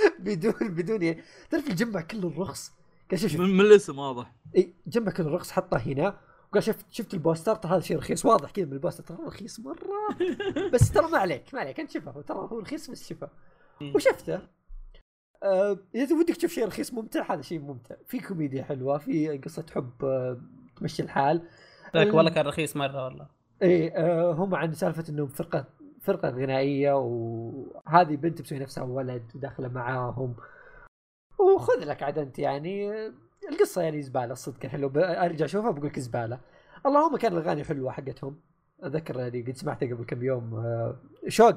بدون 0.19 0.53
بدون 0.61 1.01
يعني. 1.01 1.21
تعرف 1.49 1.67
الجمع 1.69 2.01
كله 2.01 2.27
الرخص؟ 2.27 2.71
قال 3.11 3.19
شوف 3.19 3.35
من, 3.35 3.61
الاسم 3.61 3.99
واضح. 3.99 4.31
إي 4.57 4.73
جنبك 4.87 5.19
الرخص 5.19 5.51
حطه 5.51 5.77
هنا. 5.77 6.19
وقال 6.51 6.63
شفت 6.63 6.85
شفت 6.91 7.13
البوستر؟ 7.13 7.55
ترى 7.55 7.71
هذا 7.71 7.79
شيء 7.79 7.97
رخيص 7.97 8.25
واضح 8.25 8.51
كذا 8.51 8.65
من 8.65 8.73
البوستر. 8.73 9.03
ترى 9.03 9.17
رخيص 9.25 9.59
مرة. 9.59 10.17
بس 10.73 10.91
ترى 10.91 11.07
ما 11.11 11.17
عليك 11.17 11.53
ما 11.53 11.59
عليك. 11.59 11.79
انت 11.79 11.91
شفه 11.91 12.21
ترى 12.21 12.37
هو 12.37 12.59
رخيص 12.59 12.89
بس 12.91 13.09
شفه 13.09 13.29
وشفته. 13.95 14.41
آه، 15.43 15.77
إذا 15.95 16.15
ودك 16.15 16.35
تشوف 16.35 16.51
شيء 16.51 16.65
رخيص 16.67 16.93
ممتع 16.93 17.33
هذا 17.33 17.41
شيء 17.41 17.59
ممتع. 17.59 17.95
في 18.07 18.19
كوميديا 18.19 18.63
حلوة 18.63 18.97
في 18.97 19.37
قصة 19.37 19.65
حب 19.75 19.91
آه، 20.05 20.41
تمشي 20.77 21.03
الحال. 21.03 21.47
لك 21.95 22.07
ال- 22.07 22.15
والله 22.15 22.31
كان 22.31 22.45
رخيص 22.47 22.75
مرة 22.75 23.05
والله. 23.05 23.27
إيه 23.61 23.91
آه، 23.97 24.33
هم 24.33 24.55
عن 24.55 24.73
سالفة 24.73 25.03
إنهم 25.09 25.27
فرقة 25.27 25.65
فرقة 26.01 26.29
غنائية 26.29 26.93
وهذه 26.93 28.15
بنت 28.15 28.41
مسوي 28.41 28.59
نفسها 28.59 28.83
ولد 28.83 29.23
وداخلة 29.35 29.67
معاهم. 29.67 30.35
وخذ 31.39 31.85
لك 31.85 32.03
عاد 32.03 32.17
انت 32.17 32.39
يعني. 32.39 32.91
القصة 33.51 33.81
يعني 33.81 34.01
زبالة 34.01 34.31
الصدق 34.31 34.65
حلو. 34.65 34.89
ب- 34.89 34.97
أرجع 34.97 35.45
أشوفها 35.45 35.71
بقول 35.71 35.87
لك 35.87 35.99
زبالة. 35.99 36.39
اللهم 36.85 37.17
كان 37.17 37.33
الأغاني 37.33 37.63
حلوة 37.63 37.91
حقتهم. 37.91 38.39
أتذكر 38.83 39.19
يعني 39.19 39.41
قد 39.41 39.55
سمعتها 39.55 39.95
قبل 39.95 40.05
كم 40.05 40.23
يوم. 40.23 40.63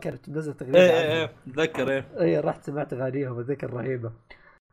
كانت 0.00 0.28
منزله 0.28 0.54
تغريده 0.54 0.78
إيه. 0.78 0.90
إيه 0.90 1.12
إيه 1.20 1.32
أتذكر 1.48 1.90
إيه. 1.90 2.08
اي 2.20 2.40
رحت 2.40 2.64
سمعت 2.64 2.92
أغانيهم 2.92 3.38
أتذكر 3.40 3.72
رهيبة. 3.72 4.12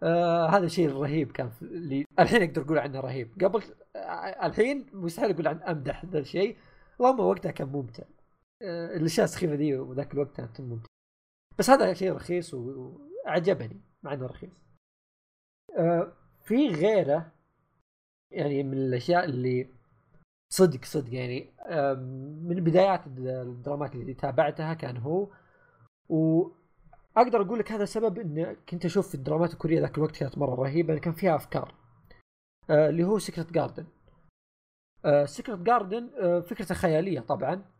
آه 0.04 0.48
هذا 0.48 0.66
الشيء 0.66 0.88
الرهيب 0.90 1.32
كان 1.32 1.50
اللي 1.62 2.06
الحين 2.20 2.44
أقدر 2.44 2.62
أقول 2.62 2.78
عنه 2.78 3.00
رهيب. 3.00 3.44
قبل 3.44 3.62
آه 3.96 4.46
الحين 4.46 4.86
مستحيل 4.94 5.32
أقول 5.32 5.48
عن 5.48 5.58
أمدح 5.64 6.06
ذا 6.06 6.20
الشيء. 6.20 6.58
اللهم 7.00 7.20
وقتها 7.20 7.52
كان 7.52 7.68
ممتع. 7.68 8.04
الاشياء 8.62 9.24
السخيفه 9.24 9.54
ذي 9.54 9.76
وذاك 9.76 10.14
الوقت 10.14 10.36
كانت 10.36 10.62
ممتع 10.62 10.90
بس 11.60 11.70
هذا 11.70 11.94
شيء 11.94 12.14
رخيص 12.14 12.54
وعجبني 12.54 13.82
مع 14.04 14.14
إنه 14.14 14.26
رخيص. 14.26 14.50
آه 15.78 16.14
في 16.44 16.68
غيره 16.68 17.32
يعني 18.32 18.64
من 18.64 18.78
الأشياء 18.78 19.26
اللي 19.26 19.70
صدق 20.54 20.86
صدق 20.86 21.14
يعني 21.14 21.54
من 22.42 22.64
بدايات 22.64 23.08
الدرامات 23.08 23.96
اللي 23.96 24.14
تابعتها 24.14 24.74
كان 24.74 24.98
هو 24.98 25.28
واقدر 26.10 27.42
أقول 27.42 27.60
لك 27.60 27.72
هذا 27.72 27.86
سبب 27.86 28.20
إن 28.20 28.56
كنت 28.70 28.86
أشوف 28.86 29.16
الدرامات 29.16 29.54
الكورية 29.54 29.80
ذاك 29.82 29.98
الوقت 29.98 30.18
كانت 30.18 30.38
مرة 30.38 30.56
رهيبة 30.56 30.98
كان 30.98 31.14
فيها 31.14 31.36
أفكار. 31.36 31.76
آه، 32.70 32.90
اللي 32.90 33.04
هو 33.04 33.20
secret 33.20 33.52
garden 33.54 33.86
secret 35.26 35.60
garden 35.60 36.10
فكرته 36.42 36.76
خيالية 36.76 37.20
طبعا. 37.20 37.71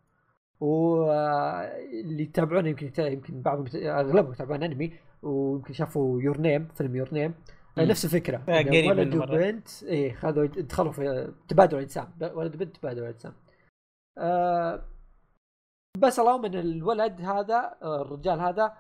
واللي 0.62 2.24
يتابعونه 2.24 2.70
يمكن 2.70 2.92
يمكن 3.00 3.42
بعضهم 3.42 3.66
أغلبهم 3.76 4.32
يتابعون 4.34 4.64
أنمي 4.64 4.94
ويمكن 5.22 5.74
شافوا 5.74 6.22
your 6.22 6.42
name 6.42 6.68
فيلم 6.68 6.96
your 6.96 7.14
name 7.14 7.34
مم. 7.78 7.84
نفس 7.84 8.06
الفكرة. 8.06 8.42
آه، 8.50 8.62
قريب 8.62 8.90
ولد. 8.90 9.16
وبنت 9.16 9.84
إيه 9.84 10.14
خذوا 10.14 10.46
دخلوا 10.46 10.92
في 10.92 11.34
تبادل 11.48 11.78
أجسام. 11.78 12.08
ولد 12.22 12.56
وبنت 12.56 12.78
تبادل 12.78 13.04
أجسام. 13.04 13.34
آه 14.18 14.82
بس 15.98 16.20
اللهم 16.20 16.46
إن 16.46 16.56
الولد 16.56 17.22
هذا 17.22 17.76
آه، 17.84 18.02
الرجال 18.02 18.40
هذا 18.40 18.74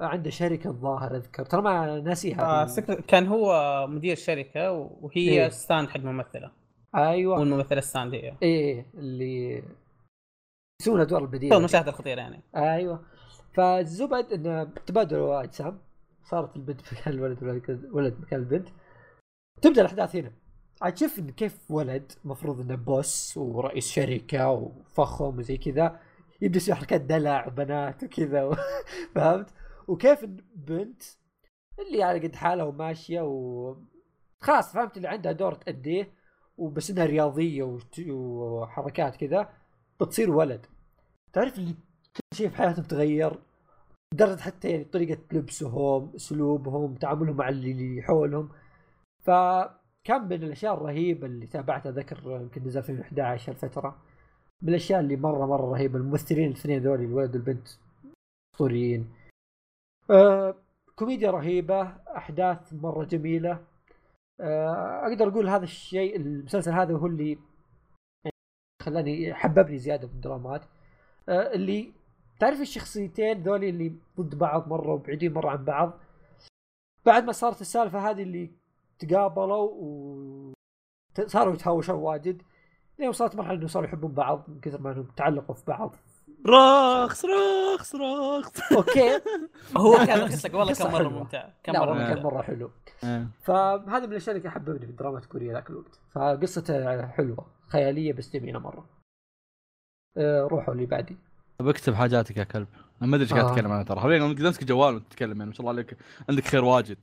عنده 0.00 0.30
شركة 0.30 0.68
الظاهر 0.70 1.16
أذكر. 1.16 1.44
ترى 1.44 1.62
ما 1.62 2.00
ناسيها. 2.00 2.62
آه 2.62 2.94
كان 3.08 3.26
هو 3.26 3.86
مدير 3.90 4.16
شركة 4.16 4.72
وهي 4.72 5.42
إيه. 5.42 5.48
stand 5.48 5.88
حق 5.88 6.00
ممثلة. 6.00 6.50
أيوه. 6.94 7.38
والممثلة 7.38 7.80
stand 7.80 8.14
هي. 8.14 8.34
إيه 8.42 8.86
اللي 8.94 9.62
يسوون 10.80 11.00
أدوار 11.00 11.20
تو 11.20 11.26
البديله 11.26 11.56
المشاهد 11.56 11.88
الخطيرة 11.88 12.20
يعني. 12.20 12.42
أيوه. 12.56 13.02
فالزبد 13.52 14.32
إنه 14.32 14.64
تبادلوا 14.64 15.42
اجسام 15.42 15.78
صارت 16.24 16.56
البنت 16.56 16.80
مكان 16.92 17.14
الولد 17.14 17.42
ولد 17.92 18.20
مكان 18.20 18.40
البنت. 18.40 18.68
تبدأ 19.62 19.80
الأحداث 19.80 20.16
هنا. 20.16 20.32
عاد 20.82 20.96
شوف 20.96 21.20
كيف 21.20 21.70
ولد 21.70 22.12
مفروض 22.24 22.60
إنه 22.60 22.74
بوس 22.74 23.36
ورئيس 23.36 23.88
شركة 23.88 24.50
وفخم 24.50 25.38
وزي 25.38 25.56
كذا 25.56 26.00
يبدأ 26.40 26.56
يسوي 26.56 26.74
حركات 26.74 27.00
دلع 27.00 27.46
وبنات 27.46 28.04
وكذا 28.04 28.44
و... 28.44 28.56
فهمت؟ 29.14 29.50
وكيف 29.88 30.24
إن 30.24 30.36
بنت 30.54 31.02
اللي 31.78 32.02
على 32.02 32.28
قد 32.28 32.36
حالها 32.36 32.64
وماشية 32.64 33.20
و 33.20 33.76
خلاص 34.40 34.72
فهمت؟ 34.72 34.96
اللي 34.96 35.08
عندها 35.08 35.32
دور 35.32 35.54
تأديه 35.54 36.12
وبس 36.56 36.90
إنها 36.90 37.06
رياضية 37.06 37.78
وحركات 38.08 39.16
كذا. 39.16 39.48
بتصير 40.00 40.30
ولد. 40.30 40.66
تعرف 41.32 41.58
اللي 41.58 41.72
كل 42.16 42.36
شيء 42.36 42.48
في 42.48 42.56
حياتهم 42.56 42.84
تغير؟ 42.84 43.38
لدرجة 44.14 44.40
حتى 44.40 44.70
يعني 44.70 44.84
طريقة 44.84 45.20
لبسهم 45.32 46.12
أسلوبهم 46.16 46.94
تعاملهم 46.94 47.36
مع 47.36 47.48
اللي 47.48 48.02
حولهم. 48.02 48.48
فكان 49.24 50.22
من 50.28 50.32
الأشياء 50.32 50.74
الرهيبة 50.74 51.26
اللي 51.26 51.46
تابعتها 51.46 51.92
ذكر 51.92 52.20
يمكن 52.42 52.64
نزل 52.64 52.82
في 52.82 52.92
2011 52.92 53.52
الفترة 53.52 53.98
من 54.62 54.68
الأشياء 54.68 55.00
اللي 55.00 55.16
مرة 55.16 55.46
مرة 55.46 55.66
رهيبة 55.72 55.98
الممثلين 55.98 56.48
الاثنين 56.50 56.82
ذولي 56.82 57.04
الولد 57.04 57.36
والبنت 57.36 57.68
أسطوريين. 58.54 59.10
آه 60.10 60.54
كوميديا 60.96 61.30
رهيبة 61.30 61.82
أحداث 62.16 62.72
مرة 62.72 63.04
جميلة. 63.04 63.64
آه 64.40 65.06
أقدر 65.06 65.28
أقول 65.28 65.48
هذا 65.48 65.64
الشيء 65.64 66.16
المسلسل 66.16 66.72
هذا 66.72 66.94
هو 66.96 67.06
اللي 67.06 67.38
خلاني 68.88 69.34
حببني 69.34 69.78
زيادة 69.78 70.08
الدرامات. 70.08 70.64
آه 71.28 71.52
اللي 71.54 71.92
تعرف 72.40 72.60
الشخصيتين 72.60 73.42
ذولي 73.42 73.68
اللي 73.68 73.92
ضد 74.20 74.34
بعض 74.34 74.68
مرة 74.68 74.92
وبعيدين 74.92 75.32
مرة 75.32 75.50
عن 75.50 75.64
بعض؟ 75.64 75.92
بعد 77.06 77.24
ما 77.24 77.32
صارت 77.32 77.60
السالفة 77.60 78.10
هذه 78.10 78.22
اللي 78.22 78.50
تقابلوا 78.98 79.70
و 79.72 80.52
ت- 81.14 81.26
صاروا 81.30 81.54
يتهاوشوا 81.54 81.94
واجد 81.94 82.42
لين 82.98 83.08
وصلت 83.08 83.36
مرحلة 83.36 83.54
إنه 83.58 83.66
صاروا 83.66 83.88
يحبون 83.88 84.12
بعض 84.12 84.44
من 84.48 84.60
كثر 84.60 84.80
ما 84.80 84.92
إنهم 84.92 85.08
تعلقوا 85.16 85.54
في 85.54 85.64
بعض. 85.66 85.96
رخص 86.46 87.24
رخص 87.24 87.94
رخص. 87.94 88.72
أوكي. 88.72 89.20
هو 89.76 89.96
كان 89.96 90.20
قصة 90.32 90.50
والله 90.56 90.72
قصة 90.72 90.84
كان 90.84 90.92
مره. 90.92 91.08
ممتع. 91.08 91.48
كان 91.62 91.74
مرة 91.74 91.90
والله 91.90 92.02
ممتع. 92.04 92.14
كان 92.14 92.22
مرة 92.22 92.42
حلو. 92.42 92.70
إيه. 93.04 93.26
فهذا 93.42 94.06
من 94.06 94.12
الأشياء 94.12 94.36
اللي 94.36 94.50
حببني 94.50 94.78
في 94.78 94.84
الدرامات 94.84 95.22
الكوريه 95.22 95.52
ذاك 95.52 95.70
الوقت. 95.70 96.00
فقصته 96.12 97.06
حلوة 97.06 97.46
خيالية 97.68 98.12
بس 98.12 98.30
جميلة 98.36 98.58
مرة. 98.58 98.84
آه، 100.16 100.42
روحوا 100.42 100.74
اللي 100.74 100.86
بعدي. 100.86 101.16
بكتب 101.60 101.94
حاجاتك 101.94 102.36
يا 102.36 102.44
كلب. 102.44 102.66
أنا 103.02 103.10
ما 103.10 103.16
أدري 103.16 103.24
إيش 103.26 103.32
قاعد 103.34 103.44
آه. 103.44 103.50
تتكلم 103.54 103.72
عنها 103.72 103.84
ترى. 103.84 104.00
حاليا 104.00 104.24
قدرت 104.28 104.40
امسك 104.40 104.64
جوال 104.64 104.94
وانت 104.94 105.06
تتكلم 105.10 105.36
يعني 105.38 105.44
ما 105.46 105.52
شاء 105.52 105.60
الله 105.60 105.72
عليك. 105.72 105.96
عندك 106.28 106.44
خير 106.44 106.64
واجد. 106.64 106.98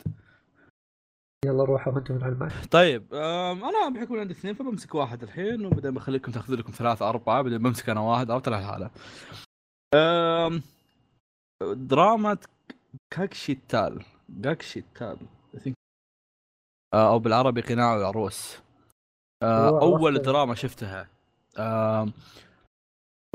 يلا 1.45 1.63
روحوا 1.63 1.93
وأنتم 1.93 2.15
من 2.15 2.23
الماء 2.23 2.51
طيب 2.71 3.13
أنا 3.13 3.89
بحكم 3.89 4.19
عندي 4.19 4.33
اثنين 4.33 4.53
فبمسك 4.53 4.95
واحد 4.95 5.23
الحين 5.23 5.65
وبعدين 5.65 5.91
بخليكم 5.91 6.31
تاخذ 6.31 6.53
لكم 6.53 6.71
ثلاثة 6.71 7.09
أربعة 7.09 7.41
بعدين 7.41 7.57
بمسك 7.57 7.89
أنا 7.89 7.99
واحد 7.99 8.31
عرفت 8.31 8.47
على 8.47 8.59
الحالة. 8.59 8.89
دراما 11.73 12.37
كاكشي 13.13 13.55
تال 13.55 14.03
كاكشي 14.43 14.81
تال. 14.95 15.17
آه، 16.93 17.09
أو 17.11 17.19
بالعربي 17.19 17.61
قناع 17.61 17.95
العروس. 17.95 18.57
آه، 19.43 19.81
أول 19.81 20.13
عرفت. 20.13 20.25
دراما 20.25 20.55
شفتها. 20.55 21.09
أم، 21.57 22.13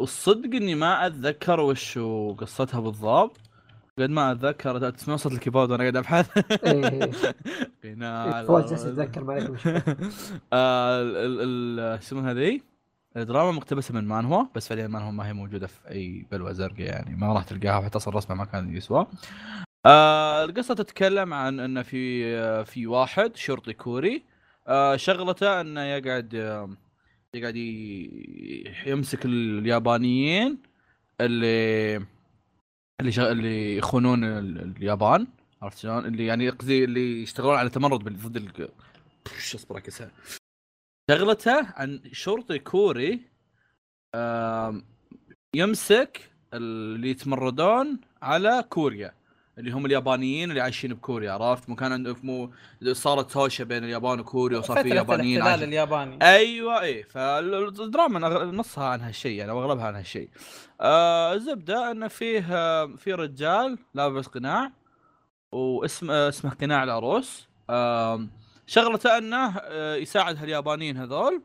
والصدق 0.00 0.54
إني 0.56 0.74
ما 0.74 1.06
أتذكر 1.06 1.60
وش 1.60 1.98
قصتها 2.38 2.80
بالضبط. 2.80 3.49
قد 3.98 4.10
ما 4.10 4.32
أتذكر 4.32 4.90
تسمع 4.90 5.16
صوت 5.16 5.32
الكيبورد 5.32 5.70
وأنا 5.70 5.82
قاعد 5.82 5.96
أبحث. 5.96 6.54
إيه. 6.64 7.10
قناع 7.84 8.44
فوز 8.44 8.70
جالس. 8.70 8.84
يتذكر 8.84 9.24
ما 9.24 9.32
عليك 9.32 9.50
آه، 10.52 11.98
اسمها 11.98 12.30
هذي؟ 12.30 12.62
الدراما 13.16 13.52
مقتبسة 13.52 13.94
من 13.94 14.04
مانهوا 14.04 14.44
بس 14.54 14.68
فعليا 14.68 14.86
مانهوا 14.88 15.12
ما 15.12 15.28
هي 15.28 15.32
موجودة 15.32 15.66
في 15.66 15.88
أي 15.90 16.26
بلوه 16.32 16.52
زرقاء 16.52 16.80
يعني 16.80 17.16
ما 17.16 17.32
راح 17.32 17.44
تلقاها 17.44 17.80
حتى 17.82 17.96
أصلا 17.96 18.16
رسمه 18.16 18.36
ما 18.36 18.44
كان 18.44 18.76
يسوى. 18.76 19.06
آه 19.86 20.44
القصة 20.44 20.74
تتكلم 20.74 21.34
عن 21.34 21.60
إن 21.60 21.82
في 21.82 22.26
آه 22.36 22.62
في 22.62 22.86
واحد 22.86 23.36
شرطي 23.36 23.72
كوري 23.72 24.22
آه 24.68 24.96
شغلته 24.96 25.60
إنه 25.60 25.80
يقعد 25.82 26.34
يقعد 27.34 27.56
يمسك 28.86 29.24
اليابانيين 29.24 30.58
اللي 31.20 32.00
اللي 33.00 33.12
شغ... 33.12 33.30
اللي 33.30 33.76
يخونون 33.76 34.24
ال- 34.24 34.76
اليابان 34.76 35.26
عرفت 35.62 35.78
شلون؟ 35.78 36.06
اللي 36.06 36.26
يعني 36.26 36.48
قصدي 36.48 36.84
اللي 36.84 37.22
يشتغلون 37.22 37.54
على 37.56 37.70
تمرد 37.70 38.04
ضد 38.26 38.36
ال... 38.36 38.68
بش 39.26 39.54
اصبر 39.54 39.78
شغلته 41.10 41.66
عن 41.74 42.00
شرطي 42.12 42.58
كوري 42.58 43.20
يمسك 45.56 46.30
اللي 46.54 47.10
يتمردون 47.10 48.00
على 48.22 48.64
كوريا 48.70 49.12
اللي 49.58 49.70
هم 49.70 49.86
اليابانيين 49.86 50.50
اللي 50.50 50.60
عايشين 50.60 50.94
بكوريا 50.94 51.32
عرفت؟ 51.32 51.68
مو 51.68 51.76
كان 51.76 51.92
عنده 51.92 52.16
مو 52.22 52.50
صارت 52.92 53.36
هوشة 53.36 53.64
بين 53.64 53.84
اليابان 53.84 54.20
وكوريا 54.20 54.58
وصار 54.58 54.82
في 54.82 54.88
يابانيين 54.88 55.42
عايشين. 55.42 55.68
الياباني. 55.68 56.18
أيوه 56.22 56.80
إيه. 56.80 57.04
فالدراما 57.04 58.18
نصها 58.44 58.84
عن 58.84 59.00
هالشيء 59.00 59.38
يعني 59.38 59.50
أو 59.50 59.62
أغلبها 59.64 59.84
عن 59.86 59.94
هالشيء. 59.94 60.28
آه 60.80 61.34
الزبده 61.34 61.90
إنه 61.90 62.08
فيه 62.08 62.46
آه، 62.50 62.86
في 62.98 63.12
رجال 63.14 63.78
لابس 63.94 64.26
قناع 64.26 64.72
واسم 65.52 66.10
آه، 66.10 66.28
اسمه 66.28 66.50
قناع 66.50 66.84
العروس. 66.84 67.48
آم، 67.70 68.30
شغلته 68.66 69.18
إنه 69.18 69.56
آه، 69.58 69.94
يساعد 69.94 70.36
هاليابانيين 70.36 70.96
هذول. 70.96 71.42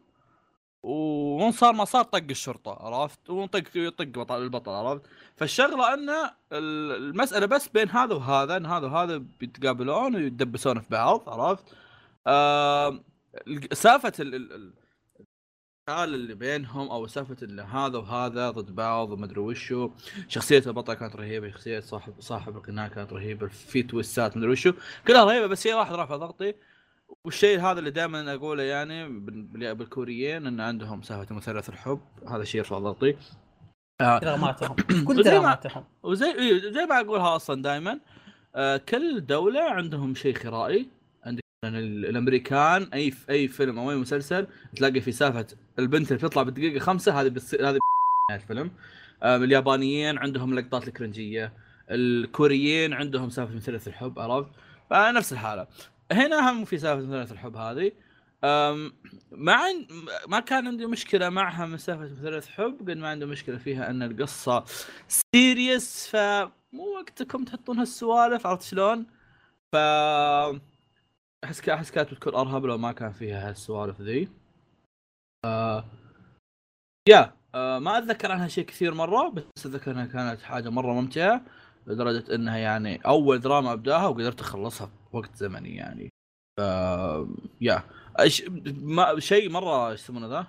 ومن 0.85 1.51
صار 1.51 1.73
ما 1.73 1.85
صار 1.85 2.03
طق 2.03 2.23
الشرطة 2.29 2.71
عرفت؟ 2.71 3.29
وطق 3.29 3.63
يطق 3.75 4.03
بطل 4.03 4.43
البطل 4.43 4.71
عرفت؟ 4.71 5.01
فالشغلة 5.35 5.93
انه 5.93 6.23
ال- 6.51 6.91
المسألة 6.91 7.45
بس 7.45 7.67
بين 7.67 7.89
هذا 7.89 8.15
وهذا 8.15 8.57
إن 8.57 8.65
هذا 8.65 8.87
وهذا 8.87 9.17
بيتقابلون 9.39 10.15
ويتدبسون 10.15 10.79
في 10.79 10.87
بعض 10.89 11.29
عرفت؟ 11.29 11.63
ال- 14.19 14.35
ال- 14.35 14.73
القتال 15.89 16.13
اللي 16.13 16.33
بينهم 16.35 16.89
أو 16.89 17.07
سالفة 17.07 17.37
إن 17.43 17.59
هذا 17.59 17.97
وهذا 17.97 18.49
ضد 18.51 18.75
بعض 18.75 19.11
ومدري 19.11 19.39
وشو. 19.39 19.89
شخصية 20.27 20.63
البطل 20.67 20.93
كانت 20.93 21.15
رهيبة 21.15 21.49
شخصية 21.51 21.79
صاحب 21.79 22.13
صاحب 22.19 22.57
القناع 22.57 22.87
كانت 22.87 23.13
رهيبة 23.13 23.47
في 23.47 23.83
تويستات 23.83 24.37
مدري 24.37 24.51
وشو. 24.51 24.73
كلها 25.07 25.23
رهيبة 25.23 25.47
بس 25.47 25.63
شيء 25.63 25.75
واحد 25.75 25.93
رافع 25.93 26.15
ضغطي. 26.15 26.53
والشيء 27.25 27.59
هذا 27.59 27.79
اللي 27.79 27.91
دائما 27.91 28.33
أقوله 28.33 28.63
يعني 28.63 29.09
بال- 29.09 29.41
بال- 29.43 29.75
بالكوريين 29.75 30.47
إن 30.47 30.59
عندهم 30.59 31.01
سالفه 31.01 31.35
مثلث 31.35 31.69
الحب 31.69 31.99
هذا 32.29 32.43
شيء 32.43 32.59
يرفع 32.59 32.79
ضغطي. 32.79 33.15
آه 34.01 34.19
دراماتهم 34.19 34.75
كل 35.07 35.23
دراماتهم. 35.23 35.83
وزي 36.03 36.31
إيه، 36.31 36.71
زي 36.71 36.85
ما 36.85 36.99
أقولها 36.99 37.35
أصلا 37.35 37.61
دائما 37.61 37.99
آه 38.55 38.77
كل 38.77 39.25
دولة 39.25 39.61
عندهم 39.63 40.15
شيء 40.15 40.35
خرائي. 40.35 40.89
عندك 41.25 41.41
الأمريكان 41.63 42.83
أي 42.93 43.11
ف- 43.11 43.29
أي 43.29 43.47
فيلم 43.47 43.79
أو 43.79 43.91
أي 43.91 43.95
مسلسل 43.95 44.47
تلاقي 44.75 45.01
في 45.01 45.11
سالفه 45.11 45.47
البنت 45.79 46.11
اللي 46.11 46.17
بتطلع 46.27 46.43
بالدقيقة 46.43 46.79
خمسة 46.79 47.21
هذه 47.21 47.27
بتصير 47.29 47.69
هذه 47.69 47.77
نهاية 48.31 48.41
الفيلم. 48.41 48.71
آه 49.23 49.35
اليابانيين 49.37 50.17
عندهم 50.17 50.59
لقطات 50.59 50.87
الكرنجية. 50.87 51.53
الكوريين 51.89 52.93
عندهم 52.93 53.29
سالفه 53.29 53.55
مثلث 53.55 53.87
الحب 53.87 54.19
عرفت؟ 54.19 54.49
فنفس 54.89 55.33
الحالة. 55.33 55.67
هنا 56.11 56.51
هم 56.51 56.65
في 56.65 56.77
سالفة 56.77 57.05
مثلث 57.05 57.31
الحب 57.31 57.55
هذه 57.55 57.91
أم، 58.43 58.93
ما 60.27 60.39
كان 60.39 60.67
عندي 60.67 60.85
مشكلة 60.85 61.29
معها 61.29 61.65
من 61.65 61.77
سالفة 61.77 62.03
مثلث 62.03 62.47
حب 62.47 62.77
قد 62.79 62.97
ما 62.97 63.09
عندي 63.09 63.25
مشكلة 63.25 63.57
فيها 63.57 63.89
أن 63.89 64.03
القصة 64.03 64.63
سيريس 65.07 66.07
فمو 66.07 66.83
وقتكم 66.99 67.43
تحطون 67.45 67.79
هالسوالف 67.79 68.47
عرفت 68.47 68.61
شلون؟ 68.61 69.05
ف 69.73 69.75
أحس 71.43 71.69
أحس 71.69 71.91
كانت 71.91 72.11
بتكون 72.11 72.35
أرهب 72.35 72.65
لو 72.65 72.77
ما 72.77 72.91
كان 72.91 73.11
فيها 73.11 73.49
هالسوالف 73.49 74.01
ذي. 74.01 74.29
آه... 75.45 75.85
يا 77.09 77.33
آه 77.55 77.79
ما 77.79 77.97
أتذكر 77.97 78.31
عنها 78.31 78.47
شيء 78.47 78.65
كثير 78.65 78.93
مرة 78.93 79.29
بس 79.29 79.65
أتذكر 79.65 79.91
إنها 79.91 80.05
كانت 80.05 80.41
حاجة 80.41 80.69
مرة 80.69 80.93
ممتعة 80.93 81.41
لدرجة 81.87 82.35
إنها 82.35 82.57
يعني 82.57 82.97
أول 83.05 83.39
دراما 83.39 83.73
أبداها 83.73 84.07
وقدرت 84.07 84.41
أخلصها 84.41 84.89
بوقت 85.13 85.35
زمني 85.35 85.75
يعني. 85.75 86.09
ف 86.57 86.61
يا 87.61 87.83
أش... 88.15 88.43
ما... 88.81 89.19
شيء 89.19 89.49
مرة 89.49 89.91
إيش 89.91 89.99
يسمونه 90.01 90.27
ذا؟ 90.27 90.47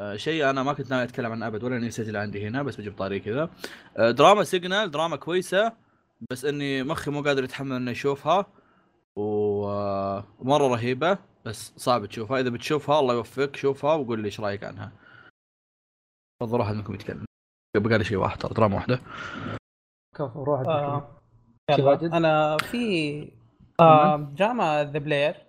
آه، 0.00 0.16
شيء 0.16 0.50
أنا 0.50 0.62
ما 0.62 0.72
كنت 0.72 0.90
ناوي 0.90 1.02
أتكلم 1.04 1.32
عنه 1.32 1.46
أبد 1.46 1.64
ولا 1.64 1.76
إني 1.76 1.86
نسيت 1.86 2.14
عندي 2.14 2.48
هنا 2.48 2.62
بس 2.62 2.76
بجيب 2.76 2.96
طاري 2.96 3.20
كذا. 3.20 3.50
آه، 3.96 4.10
دراما 4.10 4.44
signal 4.44 4.90
دراما 4.90 5.16
كويسة 5.16 5.72
بس 6.30 6.44
إني 6.44 6.82
مخي 6.82 7.10
مو 7.10 7.22
قادر 7.22 7.44
يتحمل 7.44 7.76
إني 7.76 7.90
أشوفها. 7.90 8.46
و- 9.16 9.66
آه، 9.68 10.24
ومره 10.38 10.68
رهيبة 10.68 11.18
بس 11.44 11.72
صعب 11.76 12.06
تشوفها. 12.06 12.40
إذا 12.40 12.50
بتشوفها 12.50 13.00
الله 13.00 13.14
يوفقك 13.14 13.56
شوفها 13.56 13.94
وقول 13.94 14.20
لي 14.20 14.26
إيش 14.26 14.40
رأيك 14.40 14.64
عنها. 14.64 14.92
تفضل 16.42 16.60
واحد 16.60 16.74
منكم 16.74 16.94
يتكلم. 16.94 17.24
بقى 17.76 17.98
لي 17.98 18.04
شيء 18.04 18.16
واحد 18.18 18.38
ترى 18.38 18.54
دراما 18.54 18.74
واحدة. 18.74 19.00
كفو 20.14 20.42
روح. 20.44 20.60
آه. 20.60 21.20
في 21.70 21.82
يلا؟ 21.82 22.16
أنا 22.16 22.56
في 22.56 23.32
آه 23.80 24.16
دراما 24.16 24.84
the 24.84 24.98
player 24.98 25.46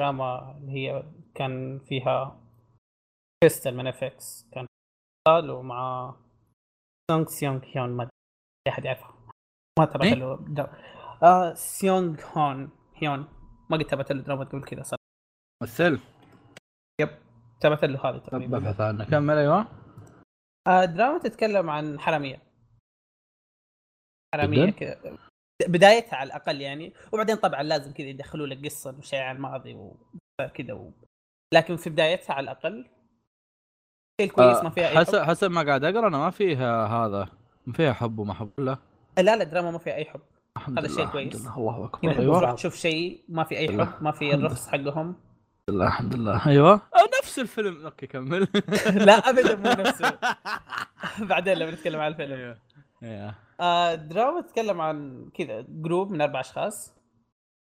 دراما 0.00 0.56
اللي 0.58 0.72
هي 0.72 1.04
كان 1.34 1.78
فيها 1.78 2.40
كريستال 3.42 3.76
من 3.76 3.86
اف 3.86 4.04
إكس 4.04 4.48
كان 4.52 4.66
ومع 5.28 6.14
سونغ 7.10 7.26
سيونغ 7.26 7.60
هيون 7.64 7.90
ما 7.90 8.08
أحد 8.68 8.84
يعرفها. 8.84 9.14
ما 9.78 9.84
تابعت 9.84 10.06
إيه؟ 10.06 10.14
له. 10.14 10.68
آه 11.22 11.54
سيونغ 11.54 12.20
هون 12.36 12.70
هيون 12.94 13.28
ما 13.70 13.76
قد 13.76 13.84
تابعت 13.84 14.12
له 14.12 14.22
دراما 14.22 14.44
قبل 14.44 14.64
كذا 14.64 14.82
صراحة 14.82 15.02
مثل. 15.62 16.00
yep. 17.00 17.08
تابعت 17.60 17.84
له 17.84 18.10
هذه 18.10 18.18
تقريبا. 18.18 18.58
ببحث 18.58 18.80
عنه. 18.80 19.04
كمل 19.04 19.36
أيوه. 19.36 19.66
آه 20.68 20.84
دراما 20.84 21.18
تتكلم 21.18 21.70
عن 21.70 22.00
حرامية. 22.00 22.47
حرامية؟ 24.42 24.70
كذا. 24.70 25.18
بدايتها 25.66 26.16
على 26.16 26.26
الأقل 26.26 26.60
يعني. 26.60 26.92
وبعدين 27.12 27.36
طبعا 27.36 27.62
لازم 27.62 27.92
كذا 27.92 28.06
يدخلوا 28.06 28.46
لك 28.46 28.64
قصة 28.64 28.94
وشيء 28.98 29.20
عن 29.20 29.36
الماضي 29.36 29.74
وكذا 30.40 30.72
و... 30.72 30.90
لكن 31.54 31.76
في 31.76 31.90
بدايتها 31.90 32.34
على 32.34 32.44
الأقل 32.44 32.86
شيء 34.20 34.30
كويس 34.30 34.64
ما 34.64 34.70
فيها 34.70 34.88
أي 34.88 34.96
حسب 34.96 35.18
حب. 35.18 35.24
حسب 35.24 35.50
ما 35.50 35.62
قاعد 35.62 35.84
أقرأ 35.84 36.08
أنا 36.08 36.18
ما 36.18 36.30
فيها 36.30 36.86
هذا. 36.86 37.28
ما 37.66 37.72
فيها 37.72 37.92
حب 37.92 38.18
وما 38.18 38.34
حب. 38.34 38.50
لا. 38.58 38.78
لا 39.18 39.36
لا 39.36 39.44
دراما 39.44 39.70
ما 39.70 39.78
فيها 39.78 39.94
أي 39.94 40.04
حب. 40.04 40.20
الحمد 40.56 40.78
هذا 40.78 40.88
شيء 40.88 41.06
كويس. 41.06 41.42
لله. 41.42 41.56
الله 41.56 41.84
أكبر. 41.84 42.18
أيوه. 42.18 42.38
تروح 42.38 42.54
تشوف 42.54 42.76
شيء 42.76 43.24
ما 43.28 43.44
في 43.44 43.58
أي. 43.58 43.68
حب 43.68 44.02
ما 44.02 44.12
في 44.12 44.34
الرخص 44.34 44.68
حقهم. 44.68 45.14
الحمد 45.68 45.76
لله 45.76 45.86
الحمد 45.86 46.14
لله. 46.14 46.46
أيوه. 46.46 46.72
آه، 46.72 47.08
نفس 47.22 47.38
الفيلم. 47.38 47.84
okay 47.84 48.06
كمل. 48.06 48.48
لا 49.06 49.12
ابدا 49.12 49.56
مو 49.56 49.82
نفسه 49.82 50.18
بعدين 51.18 51.54
لما 51.54 51.70
نتكلم 51.70 52.00
عن 52.00 52.10
الفيلم. 52.12 52.32
أيوه. 52.32 52.58
آه 53.02 53.34
دراما 53.94 54.40
تتكلم 54.40 54.80
عن 54.80 55.28
كذا 55.34 55.64
group 55.68 56.10
من 56.10 56.20
أربع 56.20 56.40
أشخاص. 56.40 56.94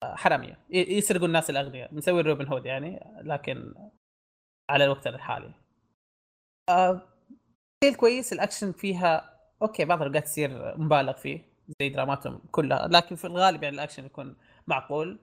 آه 0.03 0.15
حرامية. 0.15 0.59
يسرقوا 0.71 1.27
الناس 1.27 1.51
الأغنياء. 1.51 1.95
مسوي 1.95 2.21
روبن 2.21 2.47
هود 2.47 2.67
يعني 2.67 3.01
لكن 3.23 3.75
على 4.71 4.85
الوقت 4.85 5.07
الحالي. 5.07 5.55
آه 6.71 7.03
شيء 7.85 7.95
كويس 7.95 8.33
الأكشن 8.33 8.73
فيها 8.73 9.39
okay 9.63 9.85
بعض 9.85 10.03
الأوقات 10.03 10.25
يصير 10.25 10.79
مبالغ 10.79 11.13
فيه 11.13 11.55
زي 11.81 11.89
دراماتهم 11.89 12.41
كلها 12.51 12.89
لكن 12.89 13.17
في 13.17 13.27
الغالب 13.27 13.63
يعني 13.63 13.75
الأكشن 13.75 14.05
يكون 14.05 14.37
معقول. 14.67 15.19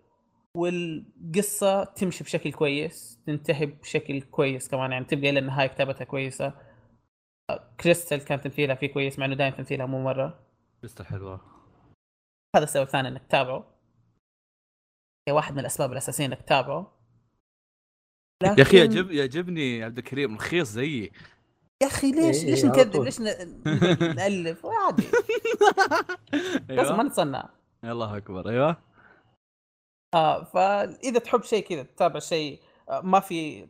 والقصة 0.57 1.83
تمشي 1.83 2.23
بشكل 2.23 2.51
كويس 2.51 3.19
تنتهي 3.27 3.65
بشكل 3.65 4.21
كويس 4.21 4.69
كمان 4.69 4.91
يعني 4.91 5.05
تبقى 5.05 5.29
إلى 5.29 5.39
النهاية 5.39 5.67
كتابتها 5.67 6.05
كويسة. 6.05 6.53
آه، 7.49 7.73
كريستال 7.79 8.25
كان 8.25 8.41
تمثيلها 8.41 8.75
فيه 8.75 8.87
كويس 8.87 9.19
مع 9.19 9.25
إنه 9.25 9.35
دائما 9.35 9.55
تمثيلها 9.57 9.85
مو 9.85 10.03
مرة. 10.03 10.50
لسه 10.83 11.03
حلوة. 11.03 11.41
هذا 12.55 12.63
السبب 12.63 12.83
الثاني 12.83 13.07
إنك 13.07 13.23
تتابعه. 13.27 13.73
هي 15.27 15.33
واحد 15.33 15.53
من 15.53 15.59
الأسباب 15.59 15.91
الأساسية 15.91 16.25
إنك 16.25 16.41
تتابعه. 16.41 16.97
يا 18.43 18.51
أخي 18.51 18.61
لكن- 18.63 18.77
يعجب 18.77 19.11
يعجبني 19.11 19.83
عبد 19.83 19.97
الكريم 19.97 20.35
رخيص 20.35 20.67
زيي. 20.69 21.11
يا 21.83 21.87
أخي 21.87 22.11
ليش 22.11 22.37
إيه، 22.43 22.45
ليش 22.49 22.63
إيه، 22.63 22.69
نكذب. 22.71 23.01
ليش 23.01 23.19
نألف؟ 24.19 24.65
عادي. 24.65 25.03
لازم 26.69 26.91
ما 26.93 26.99
أيوه 26.99 27.03
نتصنع. 27.03 27.49
الله 27.83 28.17
أكبر 28.17 28.49
أيوه. 28.49 28.77
آه 30.15 30.43
فإذا 30.43 31.19
تحب 31.19 31.43
شيء 31.43 31.63
كذا 31.67 31.83
تتابع 31.83 32.19
شيء 32.19 32.61
آه 32.89 33.01
ما 33.01 33.19
في 33.19 33.67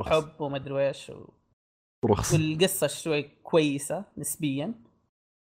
حب 0.00 0.40
وما 0.40 0.56
أدري 0.56 0.88
إيش 0.88 1.10
و- 1.10 1.30
رخص. 2.04 2.32
والقصة 2.32 2.86
شوي 2.86 3.22
كويسة 3.22 4.04
نسبيا. 4.18 4.74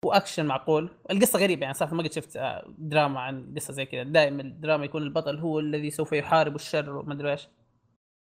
واكشن 0.05 0.45
معقول. 0.45 0.89
القصة 1.11 1.39
غريبة 1.39 1.61
يعني 1.61 1.73
صراحة 1.73 1.95
ما 1.95 2.03
قد 2.03 2.11
شفت 2.11 2.37
آه، 2.37 2.73
دراما 2.77 3.19
عن 3.19 3.53
قصة 3.55 3.73
زي 3.73 3.85
كذا. 3.85 4.03
دائما 4.03 4.41
الدراما 4.41 4.85
يكون 4.85 5.03
البطل 5.03 5.37
هو 5.37 5.59
الذي 5.59 5.91
سوف 5.91 6.13
يحارب 6.13 6.55
الشر 6.55 6.89
وما 6.95 7.13
أدري 7.13 7.31
إيش. 7.31 7.47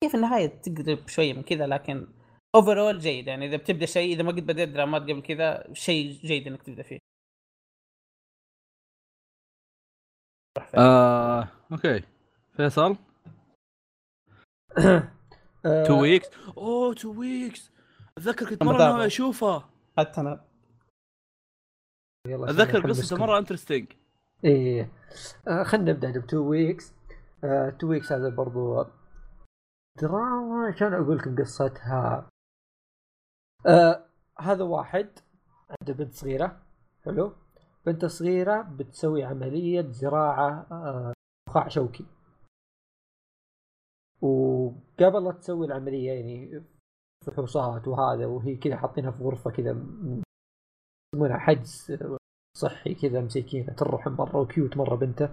هي 0.02 0.08
في 0.08 0.14
النهاية 0.14 0.46
تقرب 0.46 1.08
شوية 1.08 1.32
من 1.32 1.42
كذا 1.42 1.66
لكن 1.66 2.08
overall 2.54 2.98
جيد. 2.98 3.26
يعني 3.26 3.46
إذا 3.46 3.56
بتبدأ 3.56 3.86
شيء 3.86 4.14
إذا 4.14 4.22
ما 4.22 4.32
قد 4.32 4.46
بديت 4.46 4.68
درامات 4.68 5.02
قبل 5.02 5.22
كذا 5.22 5.64
شيء 5.72 6.12
جيد 6.12 6.46
إنك 6.46 6.62
تبدأ 6.62 6.82
فيه. 6.82 6.98
آه، 10.74 11.48
okay. 11.72 12.02
فيصل؟ 12.56 12.96
آه، 15.66 15.84
two 15.86 16.00
weeks 16.00 16.28
أوه 16.56 16.94
two 16.94 17.12
weeks 17.20 17.70
أتذكر 18.18 18.48
كنت 18.50 18.62
أنا 18.62 18.72
مره 18.72 19.06
اشوفها 19.06 19.70
حتى 19.98 20.20
أنا. 20.20 20.53
أتذكر 22.26 22.88
قصته. 22.88 23.16
مرة 23.16 23.38
interesting 23.38 23.86
إيه 24.44 24.90
آه 25.48 25.62
خلينا 25.62 25.92
نبدأ 25.92 26.20
ب 26.20 26.27
two 26.27 26.48
weeks 26.50 26.92
آه 27.44 27.70
two 27.70 27.88
weeks 27.88 28.12
هذا 28.12 28.28
برضو 28.28 28.84
دراما 30.02 30.66
عشان 30.66 30.94
أقول 30.94 31.18
لكم 31.18 31.36
قصتها؟ 31.36 32.28
آه 33.66 34.04
هذا 34.40 34.64
واحد 34.64 35.08
عنده 35.70 35.92
بنت 35.94 36.12
صغيرة. 36.12 36.62
حلو. 37.04 37.32
بنت 37.86 38.04
صغيرة 38.04 38.62
بتسوي 38.62 39.24
عملية 39.24 39.90
زراعة 39.90 40.66
آه 40.72 41.68
شوكي. 41.68 42.06
وقبل 44.22 45.24
لا 45.24 45.32
تسوي 45.32 45.66
العملية 45.66 46.12
يعني 46.12 46.62
فحوصات 47.26 47.88
وهذا 47.88 48.26
وهي 48.26 48.56
كذا 48.56 48.76
حاطينها 48.76 49.10
في 49.10 49.22
غرفة 49.22 49.50
كذا 49.50 49.72
يسمونها 51.14 51.38
حجز 51.38 51.98
صحي 52.56 52.94
كذا 52.94 53.20
مسكينة 53.20 53.76
الرحم 53.82 54.12
مرة 54.12 54.36
وكيوت 54.36 54.76
مرة 54.76 54.94
بنته. 54.96 55.28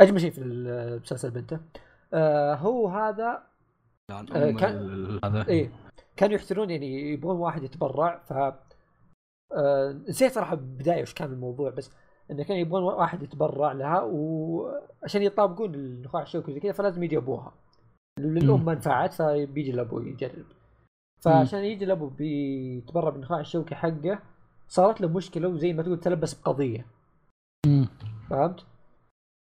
اجمل 0.00 0.20
شيء 0.20 0.30
في 0.30 0.38
المسلسل 0.42 1.30
بنته. 1.30 1.60
آه 2.14 2.54
هو 2.54 2.88
هذا 2.88 3.42
آه، 4.10 4.50
كان- 4.50 5.20
هذا. 5.24 5.48
إيه 5.48 5.70
كانوا 6.16 6.34
يحترون 6.34 6.70
يعني 6.70 7.12
يبغون 7.12 7.36
واحد 7.36 7.62
يتبرع 7.62 8.18
ف 8.18 8.32
آه 9.52 9.92
نسيت 10.08 10.32
صراحة 10.32 10.54
بالبدايه 10.56 11.02
وش 11.02 11.14
كان 11.14 11.32
الموضوع 11.32 11.70
بس 11.70 11.90
إنه 12.30 12.42
كانوا 12.44 12.60
يبغون 12.60 12.82
واحد 12.82 13.22
يتبرع 13.22 13.72
لها 13.72 14.00
وعشان 14.02 15.22
يطابقون 15.22 15.74
النخاع 15.74 16.22
الشوكي 16.22 16.52
زي 16.52 16.60
كذا 16.60 16.72
فلازم 16.72 17.02
يجي 17.02 17.16
أبوها. 17.16 17.52
الأم 18.18 18.64
ما 18.64 18.74
نفعت 18.74 19.12
فبيجي 19.12 19.70
الأبو 19.70 20.00
يجرب. 20.00 20.46
فعشان 21.20 21.64
يجي 21.64 21.84
الأبو 21.84 22.06
بيتبرع 22.06 23.10
بالنخاع 23.10 23.40
الشوكي 23.40 23.74
حقه 23.74 24.18
صارت 24.68 25.00
له 25.00 25.08
مشكلة 25.08 25.48
وزي 25.48 25.72
ما 25.72 25.82
تقول 25.82 26.00
تلبس 26.00 26.34
بقضية. 26.34 26.86
فهمت؟ 28.30 28.64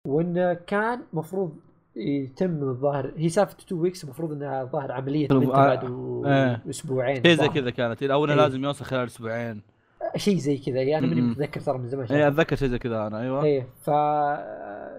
وإنه 0.07 0.53
كان 0.53 1.01
مفروض 1.13 1.55
يتم 1.95 2.63
الظاهر 2.63 3.13
هي 3.17 3.29
سالفة 3.29 3.57
two 3.67 3.75
weeks 3.75 4.03
المفروض 4.03 4.31
إنها 4.31 4.63
ظاهر 4.63 4.91
عملية 4.91 5.27
آه، 5.31 5.35
بعد 5.35 5.83
إيه. 6.25 6.61
أسبوعين 6.69 7.23
شيء 7.23 7.35
زي. 7.35 7.47
كذا 7.47 7.69
كانت 7.69 8.03
أو 8.03 8.25
انه. 8.25 8.35
لازم 8.35 8.63
يوصل 8.63 8.85
خلال 8.85 9.07
أسبوعين 9.07 9.61
شيء 10.15 10.37
زي 10.37 10.57
كذا 10.57 10.81
يعني 10.81 11.05
أنا 11.07 11.15
ماني. 11.15 11.21
متذكر 11.27 11.61
ترى 11.61 11.77
من 11.77 11.87
زمان 11.87 12.07
اي. 12.11 12.27
أتذكر 12.27 12.55
شيء 12.55 12.67
زي 12.67 12.79
كذا 12.79 13.07
أنا 13.07 13.19
أيوه 13.19 13.43
إيه 13.43 13.67
ف 13.81 13.89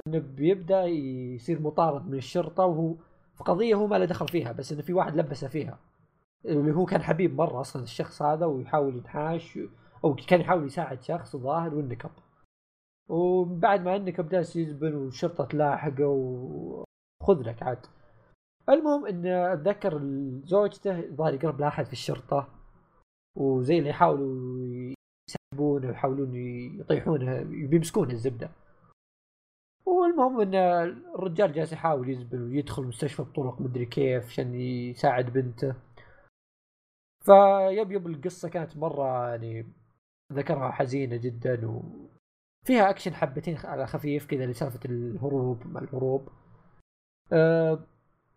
بيبدا 0.06 0.84
يصير 0.84 1.60
مطارد 1.62 2.06
من 2.10 2.18
الشرطة 2.18 2.64
وهو 2.64 2.94
في 3.34 3.44
قضية 3.44 3.74
هو 3.74 3.86
ما 3.86 3.96
له 3.96 4.04
دخل 4.04 4.28
فيها 4.28 4.52
بس 4.52 4.72
إنه 4.72 4.82
في 4.82 4.92
واحد 4.92 5.16
لبسه 5.16 5.48
فيها 5.48 5.78
اللي 6.44 6.72
هو 6.74 6.86
كان 6.86 7.02
حبيب 7.02 7.34
مرة 7.34 7.60
أصلا 7.60 7.82
الشخص 7.82 8.22
هذا 8.22 8.46
ويحاول 8.46 8.96
ينحاش 8.96 9.58
أو 10.04 10.14
كان 10.14 10.40
يحاول 10.40 10.66
يساعد 10.66 11.02
شخص 11.02 11.36
ظاهر 11.36 11.74
وانكب 11.74 12.10
وبعد 13.10 13.80
ما 13.80 13.96
انك 13.96 14.20
بداس 14.20 14.56
يزبن 14.56 14.94
والشرطة 14.94 15.44
تلاحقه 15.44 16.06
وخذ 16.06 17.42
لك 17.42 17.62
عاد. 17.62 17.86
المهم 18.68 19.06
إن 19.06 19.26
أتذكر 19.26 20.00
زوجته 20.44 21.00
ظهر 21.14 21.34
يقرب 21.34 21.60
لاحد 21.60 21.86
في 21.86 21.92
الشرطة. 21.92 22.48
وزي 23.36 23.78
اللي 23.78 23.90
يحاولوا 23.90 24.94
يسحبونه 25.28 25.88
ويحاولون 25.88 26.34
يطيحونه 26.80 27.42
بيمسكون 27.42 28.10
الزبدة. 28.10 28.50
والمهم 29.86 30.40
إن 30.40 30.54
الرجال 31.14 31.52
جالس 31.52 31.72
يحاول 31.72 32.08
يزبل 32.10 32.42
ويدخل 32.42 32.82
المستشفى 32.82 33.22
بطرق 33.22 33.60
مدري 33.60 33.86
كيف 33.86 34.26
عشان 34.26 34.54
يساعد 34.54 35.32
بنته. 35.32 35.74
فيب 37.24 37.92
يب 37.92 38.06
القصة 38.06 38.48
كانت 38.48 38.76
مرة 38.76 39.28
يعني 39.28 39.66
ذكرها 40.32 40.70
حزينة 40.70 41.16
جدا 41.16 41.66
وفيها 41.66 42.90
أكشن 42.90 43.14
حبتين 43.14 43.56
على 43.64 43.86
خفيف 43.86 44.26
كذا 44.26 44.46
لسالفة 44.46 44.80
الهروب 44.84 45.66
مع 45.66 45.80
الهروب. 45.80 46.28
أه 47.32 47.86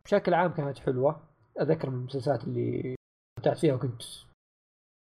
بشكل 0.05 0.33
عام 0.33 0.53
كانت 0.53 0.79
حلوة. 0.79 1.23
أذكر 1.61 1.89
من 1.89 1.95
المسلسلات 1.95 2.43
اللي 2.43 2.95
استمتعت 3.39 3.57
فيها 3.59 3.75
وكنت 3.75 4.01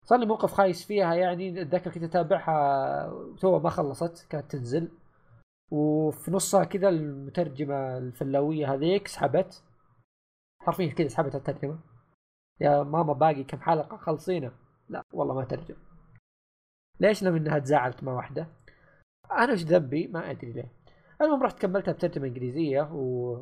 صار 0.04 0.18
لي 0.18 0.26
موقف 0.26 0.52
خايس 0.52 0.86
فيها 0.86 1.14
يعني. 1.14 1.62
أتذكر 1.62 1.90
كنت 1.90 2.02
أتابعها 2.04 3.36
تو 3.40 3.58
ما 3.58 3.70
خلصت 3.70 4.26
كانت 4.30 4.50
تنزل. 4.52 4.88
وفي 5.70 6.30
نصها 6.30 6.64
كذا 6.64 6.88
المترجمة 6.88 7.98
الفلاوية 7.98 8.74
هذيك 8.74 9.08
سحبت. 9.08 9.62
حرفيا 10.60 10.92
كذا 10.92 11.08
سحبت 11.08 11.34
الترجمة. 11.34 11.78
يا 12.60 12.82
ماما 12.82 13.12
باقي 13.12 13.44
كم 13.44 13.60
حلقة 13.60 13.96
خلصينا. 13.96 14.52
لا 14.88 15.02
والله 15.12 15.34
ما 15.34 15.44
ترجم 15.44 15.76
ليش 17.00 17.22
لم 17.24 17.36
إنها 17.36 17.58
تزعلت 17.58 18.04
مع 18.04 18.12
واحدة؟ 18.12 18.46
أنا 19.30 19.52
إيش 19.52 19.62
ذنبي؟ 19.62 20.06
ما 20.06 20.30
أدري 20.30 20.52
ليه. 20.52 20.72
المهم 21.20 21.42
رحت 21.42 21.58
كملتها 21.58 21.92
بترجمة 21.92 22.26
إنجليزية 22.26 22.82
و 22.92 23.34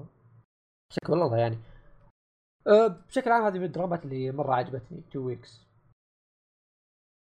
بشكل 0.91 1.13
والله 1.13 1.37
يعني 1.37 1.59
أه، 2.67 2.87
بشكل 2.87 3.31
عام 3.31 3.45
هذه 3.45 3.59
من 3.59 3.65
الدرامات 3.65 4.05
اللي 4.05 4.33
مرة 4.33 4.55
عجبتني 4.55 5.03
Two 5.11 5.21
Weeks 5.21 5.67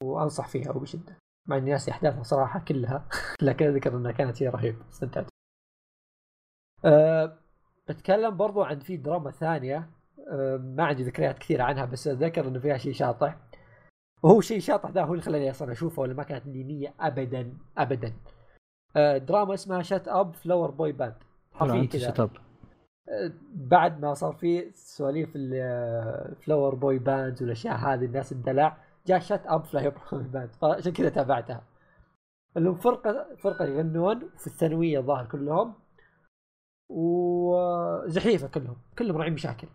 وأنصح 0.04 0.48
فيها 0.48 0.72
وبشده 0.72 1.18
مع 1.46 1.58
إني 1.58 1.72
ناسي 1.72 1.92
أحداثها 1.92 2.24
صراحة 2.24 2.60
كلها 2.60 3.10
لكن 3.42 3.66
أذكر 3.66 3.98
إنها 3.98 4.12
كانت 4.12 4.44
هي 4.44 4.48
رهيبه 4.48 4.90
استمتعت. 4.90 5.28
أه 6.86 7.40
بتكلم 7.88 8.38
برضو 8.38 8.64
عن 8.64 8.80
في 8.80 8.98
دراما 8.98 9.32
ثانية. 9.32 9.78
أه 9.78 9.90
ما 10.60 10.84
عندي 10.84 11.04
ذكريات 11.04 11.40
كثيرة 11.40 11.64
عنها 11.64 11.86
بس 11.86 12.08
أتذكر 12.08 12.48
إنه 12.48 12.60
فيها 12.60 12.78
شيء 12.78 12.94
شاطح. 12.94 13.38
وهو 14.24 14.42
شيء 14.42 14.60
شاطح 14.60 14.90
ذا 14.90 15.04
هو 15.04 15.12
اللي 15.12 15.22
خلاني 15.22 15.50
أصلا 15.50 15.72
أشوفه 15.72 16.02
ولا 16.02 16.14
ما 16.14 16.24
كانت 16.24 16.46
لي 16.46 16.64
نيه 16.64 16.94
ابدا 17.00 17.58
ابدا. 17.78 18.14
أه 18.96 19.18
دراما 19.18 19.54
اسمها 19.54 19.82
Shut 19.82 20.08
Up 20.08 20.34
Flower 20.34 20.72
Boy 20.72 20.92
Band 20.92 21.16
حرفيا 21.54 21.86
كذا. 21.86 22.30
بعد 23.54 24.02
ما 24.02 24.14
صار 24.14 24.34
في 24.34 24.72
سواليف 24.74 25.32
ال 25.36 25.56
Flower 25.56 26.76
Boy 26.76 27.00
Band 27.00 27.42
والأشياء 27.42 27.76
هذه 27.76 28.06
الناس 28.06 28.32
الدلع 28.32 28.78
جاء 29.08 29.20
Shut 29.20 29.48
Up 29.48 29.64
Flower 29.64 29.94
Band 30.12 30.50
فعشان 30.62 30.92
كذا 30.92 31.10
تابعتها. 31.10 31.64
اللي 32.58 32.76
فرقة 32.76 33.36
فرقة 33.36 33.66
يغنون 33.66 34.30
في 34.38 34.48
الثانوية 34.48 35.00
الظاهر 35.00 35.26
كلهم 35.26 35.74
وزحيفه 36.90 38.48
كلهم 38.48 38.78
كلهم 38.98 39.18
راعين 39.18 39.34
مشاكل. 39.34 39.68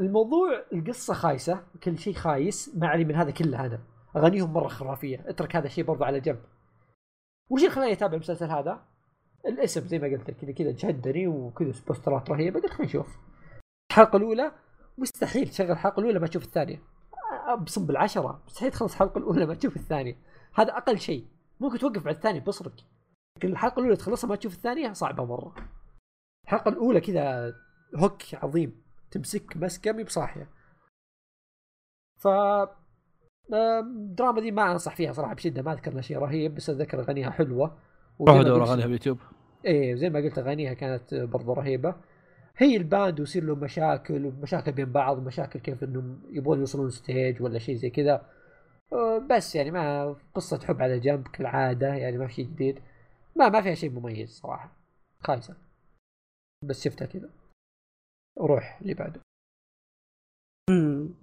الموضوع 0.00 0.64
القصة 0.72 1.14
خايسة 1.14 1.62
كل 1.82 1.98
شيء 1.98 2.14
خايس 2.14 2.70
ما 2.76 2.86
علي 2.86 3.04
من 3.04 3.14
هذا 3.14 3.30
كله 3.30 3.66
أنا. 3.66 3.80
اغانيهم 4.16 4.52
مرة 4.52 4.68
خرافية 4.68 5.24
اترك 5.26 5.56
هذا 5.56 5.66
الشيء 5.66 5.84
برضو 5.84 6.04
على 6.04 6.20
جنب. 6.20 6.40
وش 7.50 7.60
اللي 7.60 7.70
خلاني 7.70 7.92
أتابع 7.92 8.14
المسلسل 8.14 8.50
هذا؟ 8.50 8.82
الاسم 9.46 9.86
زي 9.86 9.98
ما 9.98 10.08
قلت 10.08 10.30
لك 10.30 10.36
كذا 10.36 10.52
كذا 10.52 10.70
جهدني 10.70 11.26
وكذا 11.26 11.72
بوسترات 11.86 12.30
رهيبة 12.30 12.60
قلت 12.60 12.72
خلينا 12.72 12.90
نشوف. 12.90 13.18
الحلقة 13.90 14.16
الأولى؟ 14.16 14.52
مستحيل 14.98 15.48
تشغل 15.48 15.70
الحلقة 15.70 16.00
الأولى 16.00 16.18
ما 16.18 16.26
تشوف 16.26 16.44
الثانية. 16.44 16.82
أبصم 17.48 17.86
بالعشرة 17.86 18.42
مستحيل 18.46 18.70
تخلص 18.70 18.92
الحلقة 18.92 19.18
الأولى 19.18 19.46
ما 19.46 19.54
تشوف 19.54 19.76
الثانية. 19.76 20.16
هذا 20.54 20.76
أقل 20.76 20.98
شيء. 20.98 21.26
ممكن 21.60 21.78
توقف 21.78 22.04
بعد 22.04 22.14
الثانية 22.14 22.40
بصرك. 22.40 22.74
لكن 23.36 23.48
الحلقة 23.48 23.80
الأولى 23.80 23.96
تخلصها 23.96 24.28
ما 24.28 24.36
تشوف 24.36 24.54
الثانية 24.54 24.92
صعبة 24.92 25.24
مرة. 25.24 25.54
الحلقة 26.44 26.68
الأولى 26.68 27.00
كذا 27.00 27.54
hook 27.96 28.22
عظيم. 28.34 28.89
تمسك 29.10 29.56
مسكه 29.56 29.92
مي 29.92 30.04
بصاحيه 30.04 30.48
ف 32.18 32.28
الدراما 33.52 34.40
دي 34.40 34.50
ما 34.50 34.72
أنصح 34.72 34.96
فيها 34.96 35.12
صراحة 35.12 35.34
بشدة 35.34 35.62
ما 35.62 35.72
أذكر 35.72 36.00
شيء 36.00 36.18
رهيب 36.18 36.54
بس 36.54 36.70
اتذكر 36.70 37.00
أغانيها 37.00 37.30
حلوة. 37.30 37.78
روحوا 38.20 38.42
دوروا 38.42 38.66
أغانيها 38.66 38.86
بيوتيوب 38.86 39.18
إيه 39.64 39.94
زي 39.94 40.10
ما 40.10 40.18
قلت 40.18 40.38
أغانيها 40.38 40.74
كانت 40.74 41.14
برضو 41.14 41.52
رهيبة. 41.52 41.94
هي 42.56 42.76
ال 42.76 42.85
band 42.85 43.20
ويصير 43.20 43.44
لهم 43.44 43.60
مشاكل 43.60 44.26
ومشاكل 44.26 44.72
بين 44.72 44.92
بعض 44.92 45.18
ومشاكل 45.18 45.60
كيف 45.60 45.84
إنهم 45.84 46.22
يبغون 46.30 46.58
يوصلون 46.58 46.90
stage 46.90 47.42
ولا 47.42 47.58
شيء 47.58 47.74
زي 47.74 47.90
كذا. 47.90 48.26
أه، 48.92 49.18
بس 49.18 49.54
يعني 49.54 49.70
ما 49.70 50.16
قصة 50.34 50.60
حب 50.66 50.82
على 50.82 50.98
جنب 51.00 51.28
كالعادة 51.28 51.94
يعني 51.94 52.18
ما 52.18 52.26
في 52.26 52.34
شيء 52.34 52.44
جديد. 52.44 52.80
ما 53.36 53.48
ما 53.48 53.60
فيها 53.62 53.74
شيء 53.74 53.90
مميز 53.90 54.30
صراحة. 54.30 54.76
خايسة. 55.20 55.56
بس 56.64 56.84
شفتها 56.84 57.06
كذا. 57.06 57.30
وروح 58.40 58.78
اللي 58.82 58.94
بعده. 58.94 59.20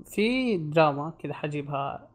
في 0.06 0.58
دراما 0.58 1.10
كذا 1.20 1.34
حجيبها. 1.34 2.12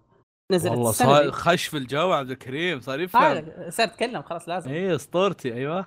نزلت 0.53 0.73
والله 0.73 0.93
صار 0.93 1.31
خش 1.31 1.67
في 1.67 1.77
الجو 1.77 2.13
عبد 2.13 2.31
الكريم 2.31 2.81
صار 2.81 3.01
يفهم 3.01 3.23
آه 3.23 3.71
صار 3.71 3.87
اتكلم 3.87 4.23
خلاص 4.23 4.49
لازم. 4.49 4.71
اي 4.71 4.95
أسطورتي 4.95 5.55
أيوه. 5.55 5.87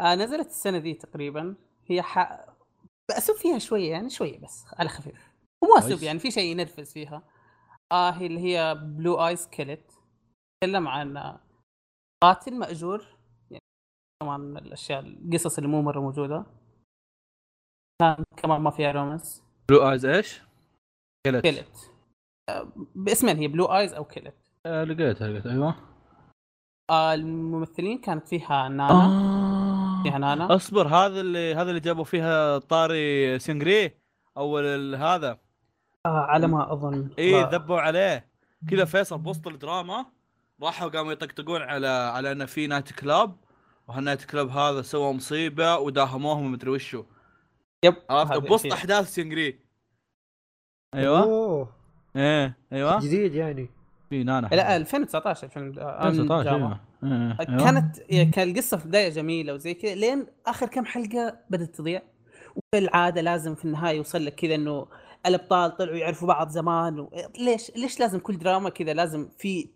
آه 0.00 0.14
نزلت 0.14 0.46
السنة 0.46 0.78
دي 0.78 0.94
تقريبا. 0.94 1.54
هي 1.86 2.02
ح... 2.02 2.46
بأسوب 3.10 3.36
فيها 3.36 3.58
شوية 3.58 3.90
يعني 3.90 4.10
شوية 4.10 4.38
بس 4.38 4.64
على 4.78 4.88
خفيف. 4.88 5.32
ومو 5.64 5.78
أسوب 5.78 6.02
يعني 6.02 6.18
في 6.18 6.30
شيء 6.30 6.50
ينرفز 6.50 6.92
فيها. 6.92 7.22
آه 7.92 8.10
هي 8.10 8.26
اللي 8.26 8.40
هي 8.40 8.74
Blue 8.74 9.26
Eyes 9.26 9.46
Kill 9.46 9.77
It 9.77 9.92
تكلم 10.60 10.88
عن 10.88 11.38
قاتل 12.22 12.58
مأجور. 12.58 13.04
يعني 13.50 13.62
كمان 14.22 14.56
الأشياء 14.56 15.00
القصص 15.00 15.56
اللي 15.58 15.68
مو 15.68 15.82
مرة 15.82 16.00
موجودة. 16.00 16.46
كان 18.02 18.24
كمان 18.36 18.60
ما 18.60 18.70
فيها 18.70 18.92
romance. 18.92 19.42
Blue 19.68 19.90
Eyes 19.90 20.06
إيش؟ 20.06 20.42
Kill 21.26 21.37
It 21.37 21.42
Kill 21.42 21.74
It 21.74 21.90
آه 22.48 22.72
باسمين 22.94 23.36
هي 23.36 23.48
Blue 23.48 23.64
Eyes 23.64 23.94
أو 23.94 24.04
Kill 24.04 24.24
It 24.24 24.34
آه 24.66 24.84
لقيتها 24.84 25.28
لقيت 25.28 25.46
أيوه. 25.46 25.74
آه 26.90 27.14
الممثلين 27.14 27.98
كانت 27.98 28.28
فيها 28.28 28.68
نانا. 28.68 28.90
آه. 28.90 30.02
فيها 30.02 30.18
نانا. 30.18 30.54
أصبر 30.54 30.88
هذا 30.88 31.20
اللي 31.20 31.54
هذا 31.54 31.70
اللي 31.70 31.80
جابوا 31.80 32.04
فيها 32.04 32.58
طاري 32.58 33.38
سينجري 33.38 33.90
أول 34.36 34.94
هذا. 34.94 35.38
آه 36.06 36.26
على 36.28 36.46
ما 36.46 36.72
أظن. 36.72 37.10
اي 37.18 37.42
ذبوا 37.44 37.80
عليه. 37.80 38.28
كذا 38.70 38.84
فيصل 38.84 39.18
بوسط 39.18 39.48
الدراما 39.48 40.06
راحوا 40.62 40.88
قاموا 40.88 41.12
يطقطقون 41.12 41.62
على 41.62 41.88
على 41.88 42.32
إنه 42.32 42.44
في 42.44 42.66
night 42.66 42.92
club 42.92 43.36
وهال 43.88 44.01
night 44.01 44.24
club 44.24 44.48
هذا 44.48 44.82
سوى 44.82 45.12
مصيبة 45.12 45.78
وداهموهم 45.78 46.44
ومدري 46.46 46.70
وشو. 46.70 47.04
yep. 47.84 47.94
عرفت؟ 48.10 48.36
بوسط 48.36 48.72
أحداث 48.72 49.14
سينجري 49.14 49.58
أيوه. 50.94 51.22
أوه. 51.22 51.68
إيه. 52.16 52.56
أيوه. 52.72 53.00
جديد 53.00 53.34
يعني. 53.34 53.68
في 54.10 54.24
نانا 54.24 54.46
لا 54.46 54.76
2019 54.76 55.46
2019 55.46 56.48
أيوة. 56.54 56.80
كانت 57.64 58.00
كان 58.34 58.50
القصة 58.50 58.76
في 58.76 58.84
البداية 58.84 59.08
جميلة 59.08 59.54
وزي 59.54 59.74
كذا 59.74 59.94
لين 59.94 60.26
آخر 60.46 60.66
كم 60.66 60.84
حلقة 60.84 61.38
بدأت 61.50 61.74
تضيع. 61.76 62.02
وبالعاده 62.56 63.20
لازم 63.20 63.54
في 63.54 63.64
النهاية 63.64 63.96
يوصل 63.96 64.24
لك 64.24 64.34
كذا 64.34 64.54
إنه 64.54 64.86
الأبطال 65.26 65.76
طلعوا 65.76 65.96
يعرفوا 65.96 66.28
بعض 66.28 66.48
زمان 66.48 67.00
و... 67.00 67.10
ليش 67.38 67.70
ليش 67.76 68.00
لازم 68.00 68.18
كل 68.18 68.38
دراما 68.38 68.70
كذا؟ 68.70 68.92
لازم 68.94 69.28
في 69.38 69.68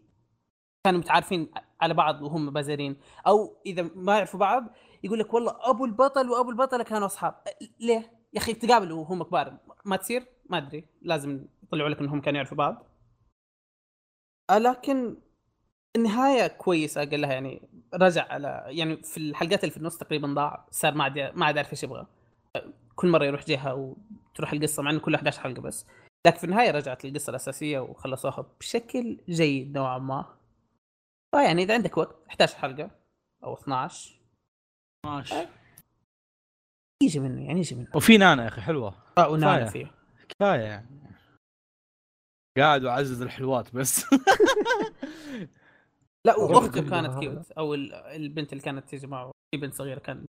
كانوا 0.87 1.01
متعارفين 1.01 1.51
على 1.81 1.95
بعض 1.95 2.23
وهم 2.23 2.51
بازرين. 2.51 2.97
أو 3.27 3.57
إذا 3.67 3.91
ما 3.95 4.15
يعرفوا 4.17 4.41
بعض 4.41 4.75
يقول 5.07 5.19
لك 5.19 5.35
والله 5.35 5.57
أبو 5.61 5.85
البطل 5.85 6.31
وأبو 6.31 6.51
البطلة 6.51 6.85
كانوا 6.85 7.07
أصحاب. 7.07 7.35
ليه؟ 7.81 8.13
يا 8.33 8.39
أخي 8.39 8.55
تقابلوا 8.55 9.01
وهم 9.01 9.23
كبار. 9.23 9.59
ما 9.85 9.97
تصير؟ 9.97 10.27
ما 10.51 10.59
أدري. 10.59 10.85
لازم 11.03 11.47
يطلعوا 11.63 11.89
لك 11.89 12.01
إنهم 12.01 12.21
كانوا 12.21 12.37
يعرفوا 12.37 12.57
بعض. 12.57 12.87
آه، 14.51 14.59
لكن 14.59 15.17
النهاية 15.97 16.47
كويسة 16.47 17.05
قال 17.05 17.21
لها 17.21 17.33
يعني 17.33 17.69
رجع 17.95 18.27
على 18.33 18.65
يعني 18.69 18.97
في 19.03 19.17
الحلقات 19.17 19.65
اللي 19.65 19.71
في 19.71 19.77
النص 19.77 19.99
تقريبا 19.99 20.29
ضاع. 20.29 20.67
صار 20.71 20.95
ما 20.95 21.05
عاد 21.05 21.19
ما 21.19 21.47
عاد 21.47 21.57
عارف 21.57 21.73
إيش 21.73 21.83
يبغى. 21.83 22.07
كل 22.95 23.09
مرة 23.09 23.25
يروح 23.25 23.45
جهة 23.45 23.75
وتروح 23.75 24.53
القصة 24.53 24.83
مع 24.83 24.91
إنه 24.91 25.01
كله 25.01 25.17
11 25.17 25.41
حلقة 25.41 25.63
بس. 25.63 25.87
لكن 26.27 26.39
في 26.39 26.45
النهاية 26.45 26.71
رجعت 26.71 27.05
للقصة 27.05 27.31
الأساسية 27.31 27.79
وخلصوها 27.79 28.47
بشكل 28.61 29.19
جيد 29.29 29.79
نوعا 29.79 29.99
ما. 29.99 30.37
فيعني 31.35 31.63
إذا 31.63 31.75
عندك 31.75 31.97
وقت 31.97 32.17
11 32.29 32.57
حلقة 32.57 32.91
أو 33.45 33.55
12 33.55 34.16
12 35.07 35.49
يجي 37.03 37.21
منه 37.21 37.47
يعني 37.47 37.59
يجي 37.61 37.75
منه. 37.75 37.87
وفي 37.95 38.19
نانا 38.19 38.43
يا 38.43 38.49
أخي 38.49 38.61
حلوة. 38.61 38.95
آه 39.19 39.29
ونانا 39.29 39.67
فيه 39.67 39.91
كفاية 40.29 40.61
يعني. 40.61 40.87
قاعد 42.59 42.85
واعزز 42.85 43.23
الحلوات 43.23 43.75
بس. 43.75 44.05
لا 46.27 46.39
واخته 46.39 46.91
كانت. 46.91 47.19
cute 47.21 47.51
أو 47.51 47.75
ال- 47.75 47.95
البنت 47.95 48.53
اللي 48.53 48.65
كانت 48.65 48.89
تيجي 48.89 49.07
معه 49.07 49.31
في 49.55 49.61
بنت 49.61 49.75
صغيرة 49.75 49.99
كان 49.99 50.25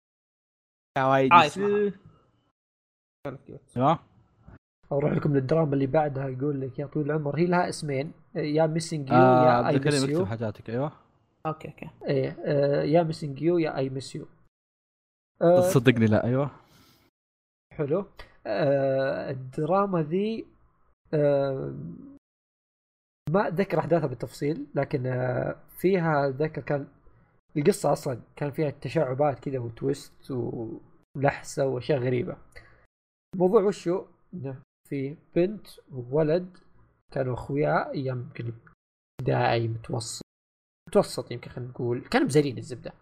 عايش 0.99 1.59
معها. 1.59 1.93
كانت 3.27 3.41
cute 3.47 3.61
أيوه 3.77 3.99
أروح 4.93 5.13
لكم 5.13 5.35
للدراما 5.35 5.75
اللي 5.75 5.87
بعدها 5.87 6.29
يقول 6.29 6.61
لك 6.61 6.79
يا 6.79 6.87
طويل 6.87 7.07
العمر 7.07 7.39
هي 7.39 7.47
لها 7.47 7.69
اسمين. 7.69 8.13
يا 8.35 8.67
Missing 8.67 9.09
You 9.09 9.15
آه 9.15 9.47
يا 9.47 9.69
I 9.69 9.79
Miss 9.79 9.95
اكتب 9.95 10.11
You 10.11 10.27
حاجاتك 10.27 10.71
أيوه. 10.71 10.93
okay 11.47 11.69
okay. 11.69 11.91
إيه 12.07 12.37
آه، 12.45 12.83
يا 12.83 13.03
Missing 13.03 13.43
You 13.43 13.59
يا 13.59 13.77
I 13.77 13.89
Miss 13.89 14.15
You 14.17 14.27
آه، 15.43 15.61
صدقني 15.61 16.07
لا 16.07 16.25
أيوه. 16.25 16.51
حلو. 17.75 18.07
آه، 18.47 19.31
الدراما 19.31 20.03
ذي 20.03 20.47
آه، 21.15 21.75
ما 23.31 23.49
أتذكر 23.49 23.79
أحداثها 23.79 24.07
بالتفصيل 24.07 24.67
لكن 24.75 25.03
فيها 25.77 26.29
اتذكر 26.29 26.63
كان 26.63 26.89
القصة 27.57 27.93
أصلا 27.93 28.21
كان 28.37 28.51
فيها 28.51 28.71
تشعبات 28.71 29.39
كذا 29.39 29.59
وتويست 29.59 30.31
ولحسة 30.31 31.67
وأشياء 31.67 31.99
غريبة. 31.99 32.37
الموضوع 33.35 33.63
وشو؟ 33.63 34.05
إنه 34.35 34.63
في 34.89 35.17
بنت 35.37 35.67
وولد 35.93 36.59
كانوا 37.13 37.35
اخوياء 37.35 37.99
يمكن 37.99 38.53
ابتدائي 39.21 39.69
متوسط 39.69 40.23
متوسط 40.89 41.31
يمكن 41.33 41.51
خلينا 41.51 41.71
نقول 41.71 42.01
كانوا 42.01 42.27
مزارين 42.27 42.59
الزبدة. 42.59 42.93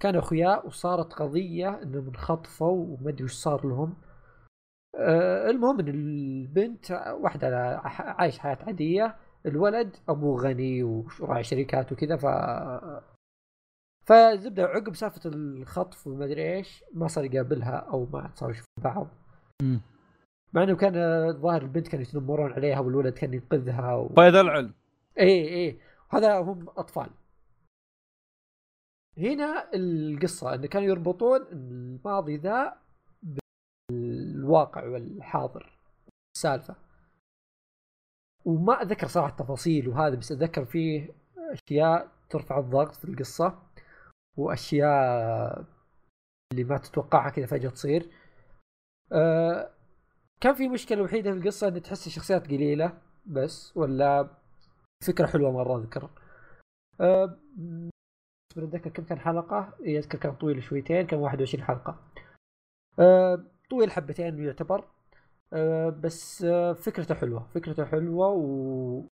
كانوا 0.00 0.20
اخوياء 0.20 0.66
وصارت 0.66 1.12
قضية 1.12 1.82
انهم 1.82 2.06
انخطفوا 2.08 2.86
وما 2.86 3.10
أدري 3.10 3.24
وش 3.24 3.32
صار 3.32 3.66
لهم. 3.66 3.94
آه، 4.94 5.50
المهم 5.50 5.80
إن 5.80 5.88
البنت 5.88 6.90
واحدة 7.20 7.78
عايش 7.84 8.38
حياة 8.38 8.58
عادية. 8.66 9.16
الولد 9.46 9.96
أبوه 10.08 10.42
غني 10.42 10.82
وراعي 10.82 11.44
شركات 11.44 11.92
وكذا 11.92 12.16
ف 12.16 12.26
فزبدة 14.06 14.64
عقب 14.64 14.94
سالفة 14.94 15.30
الخطف 15.30 16.06
وما 16.06 16.24
أدري 16.24 16.56
إيش 16.56 16.84
ما 16.94 17.08
صار 17.08 17.24
يقابلها 17.24 17.76
أو 17.76 18.06
ما 18.12 18.30
صاروا 18.34 18.54
يشوفون 18.54 18.84
بعض. 18.84 19.08
مم. 19.62 19.80
مع 20.52 20.62
إنه 20.62 20.76
كان 20.76 20.96
الظاهر 20.96 21.62
البنت 21.62 21.88
كانوا 21.88 22.04
يتنمرون 22.06 22.52
عليها 22.52 22.80
والولد 22.80 23.14
كان 23.14 23.34
ينقذها 23.34 23.94
و... 23.94 24.08
فايد 24.08 24.34
العلم. 24.34 24.72
إيه 25.18 25.48
إيه. 25.48 25.78
هذا 26.10 26.38
هم 26.38 26.66
أطفال. 26.76 27.10
هنا 29.18 29.70
القصة 29.74 30.54
انه 30.54 30.66
كانوا 30.66 30.88
يربطون 30.88 31.40
الماضي 31.52 32.36
ذا 32.36 32.80
بالواقع 33.90 34.84
والحاضر 34.84 35.78
السالفة. 36.36 36.76
وما 38.44 38.82
أتذكر 38.82 39.06
صراحة 39.06 39.30
التفاصيل 39.30 39.88
وهذا 39.88 40.14
بس 40.16 40.32
أتذكر 40.32 40.64
فيه 40.64 41.14
أشياء 41.38 42.12
ترفع 42.30 42.58
الضغط 42.58 42.94
في 42.94 43.04
القصة 43.04 43.62
وأشياء 44.36 45.64
اللي 46.52 46.64
ما 46.64 46.78
تتوقعها 46.78 47.30
كذا 47.30 47.46
فجأة 47.46 47.70
تصير. 47.70 48.10
أه 49.12 49.70
كان 50.40 50.54
في 50.54 50.68
مشكلة 50.68 51.02
وحيدة 51.02 51.32
في 51.32 51.38
القصة 51.38 51.68
إن 51.68 51.82
تحس 51.82 52.06
الشخصيات 52.06 52.46
قليلة 52.46 52.98
بس 53.26 53.76
ولا 53.76 54.30
فكرة 55.06 55.26
حلوة 55.26 55.50
مرة 55.52 55.78
أذكر. 55.78 56.10
أه 57.00 57.38
أتذكر 58.58 58.90
كم 58.90 59.04
كان 59.04 59.18
حلقة؟ 59.18 59.74
إيه، 59.80 59.98
اذكر 59.98 60.18
كان 60.18 60.34
طويل 60.34 60.62
شويتين 60.62 61.06
كان 61.06 61.20
21 61.20 61.64
حلقة. 61.64 61.98
أه 62.98 63.44
طويل 63.70 63.90
حبتين 63.90 64.44
يعتبر. 64.44 64.84
أه 65.52 65.88
بس 65.90 66.42
أه 66.42 66.72
فكرته 66.72 67.14
حلوة 67.14 67.48
فكرته 67.54 67.84
حلوة 67.84 68.28
و 68.28 69.06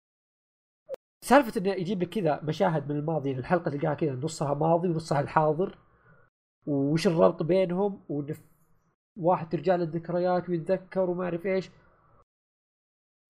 سالفة 1.24 1.60
إنه 1.60 1.70
يجيب 1.72 2.02
لك 2.02 2.08
كذا 2.08 2.40
مشاهد 2.42 2.92
من 2.92 2.96
الماضي 2.98 3.28
يعني 3.30 3.40
الحلقة 3.40 3.70
تلقاها 3.70 3.94
كذا 3.94 4.12
نصها 4.14 4.54
ماضي 4.54 4.88
ونصها 4.88 5.20
الحاضر. 5.20 5.78
وش 6.66 7.06
الربط 7.06 7.42
بينهم؟ 7.42 8.04
وإن 8.08 8.34
واحد 9.18 9.48
ترجع 9.48 9.76
له 9.76 9.84
الذكريات 9.84 10.48
ويتذكر 10.48 11.10
وما 11.10 11.24
أعرف 11.24 11.46
إيش. 11.46 11.70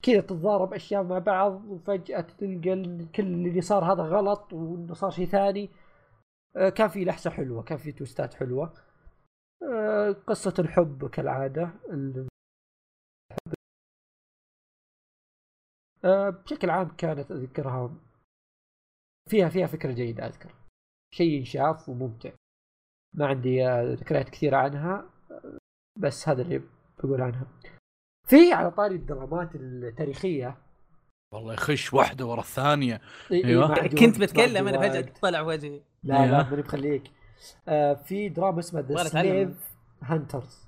كذا 0.02 0.20
تتضارب 0.20 0.74
أشياء 0.74 1.02
مع 1.02 1.18
بعض 1.18 1.64
وفجأة 1.64 2.20
تلقى 2.20 3.06
كل 3.14 3.22
اللي 3.22 3.60
صار 3.60 3.84
هذا 3.92 4.02
غلط 4.02 4.52
وإنه 4.52 4.94
صار 4.94 5.10
شيء 5.10 5.26
ثاني. 5.26 5.64
آه، 5.64 5.83
كان 6.76 6.88
في 6.88 7.04
لحسة 7.04 7.30
حلوة 7.30 7.62
كان 7.62 7.78
في 7.78 7.92
توستات 7.92 8.34
حلوة. 8.34 8.74
آه، 9.62 10.10
قصة 10.12 10.54
الحب 10.58 11.10
كالعادة 11.10 11.70
ال- 11.90 12.28
آه، 16.04 16.30
بشكل 16.30 16.70
عام 16.70 16.88
كانت 16.96 17.30
أذكرها 17.30 17.94
فيها 19.30 19.48
فيها 19.48 19.66
فكرة 19.66 19.92
جيدة 19.92 20.26
أذكر. 20.26 20.54
شيء 21.14 21.30
ينشاف 21.30 21.88
وممتع. 21.88 22.30
ما 23.14 23.26
عندي 23.26 23.66
آه، 23.68 23.82
ذكريات 23.94 24.28
كثيرة 24.28 24.56
عنها 24.56 25.10
آه، 25.30 25.58
بس 25.98 26.28
هذا 26.28 26.42
اللي 26.42 26.62
بقول 26.98 27.20
عنها. 27.22 27.46
في 28.28 28.52
على 28.52 28.70
طاري 28.70 28.94
الدرامات 28.94 29.54
التاريخية. 29.54 30.58
والله 31.34 31.54
يخش 31.54 31.94
واحدة 31.94 32.26
ورا 32.26 32.40
الثانية. 32.40 33.00
إيه، 33.30 33.64
عندي 33.64 33.96
كنت 34.06 34.20
بتكلم 34.20 34.68
أنا 34.68 34.78
فجأة. 34.80 35.12
طلع 35.22 35.40
وجهي. 35.40 35.82
لا 36.04 36.14
لا 36.14 36.24
أيوة. 36.24 36.50
ماني 36.50 36.62
بخليك. 36.62 37.02
آه 37.68 37.94
في 37.94 38.28
دراما 38.28 38.58
اسمها 38.60 38.82
The. 38.82 39.04
Slave 39.04 39.50
Hunters 40.02 40.64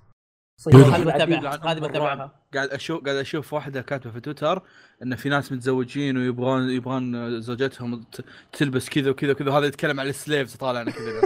هذه 0.67 1.05
بتابعها 1.05 1.73
هذه 1.73 1.79
بتابعها 1.79 2.31
قاعد 2.55 2.69
أشوف 2.69 3.05
قاعد 3.05 3.17
أشوف 3.17 3.53
واحدة 3.53 3.83
كاتبة 3.83 4.11
في 4.11 4.21
تويتر 4.21 4.63
إن 5.03 5.17
في 5.17 5.29
ناس 5.29 5.53
متزوجين 5.53 6.17
ويبغون 6.17 6.71
يبغون 6.71 7.41
زوجتهم 7.41 8.05
تلبس 8.53 8.89
كذا 8.89 9.11
وكذا 9.11 9.33
وكذا 9.33 9.53
هذا 9.53 9.67
يتكلم 9.67 10.01
عن 10.01 10.07
ال 10.07 10.14
slaves 10.14 10.57
طالع 10.57 10.83
أنا 10.83 10.91
كذا. 10.91 11.21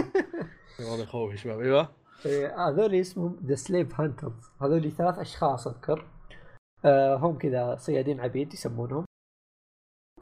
والله 0.89 1.03
يخوف 1.03 1.31
يا 1.31 1.35
شباب. 1.37 1.59
أيوه. 1.59 1.89
إيه، 2.25 2.67
هذول 2.69 2.95
اسمهم 2.95 3.39
The 3.45 3.55
Slave 3.55 4.01
Hunters 4.01 4.51
هذول 4.61 4.91
ثلاث 4.91 5.19
أشخاص 5.19 5.67
أذكر. 5.67 6.05
آه 6.85 7.15
هم 7.15 7.37
كذا 7.37 7.75
صيادين 7.75 8.19
عبيد 8.19 8.53
يسمونهم. 8.53 9.05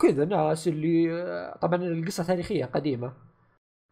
كذا 0.02 0.26
ناس 0.26 0.68
اللي 0.68 1.14
آه، 1.14 1.58
طبعا 1.62 1.76
القصة 1.84 2.24
تاريخية 2.24 2.66
قديمة. 2.66 3.29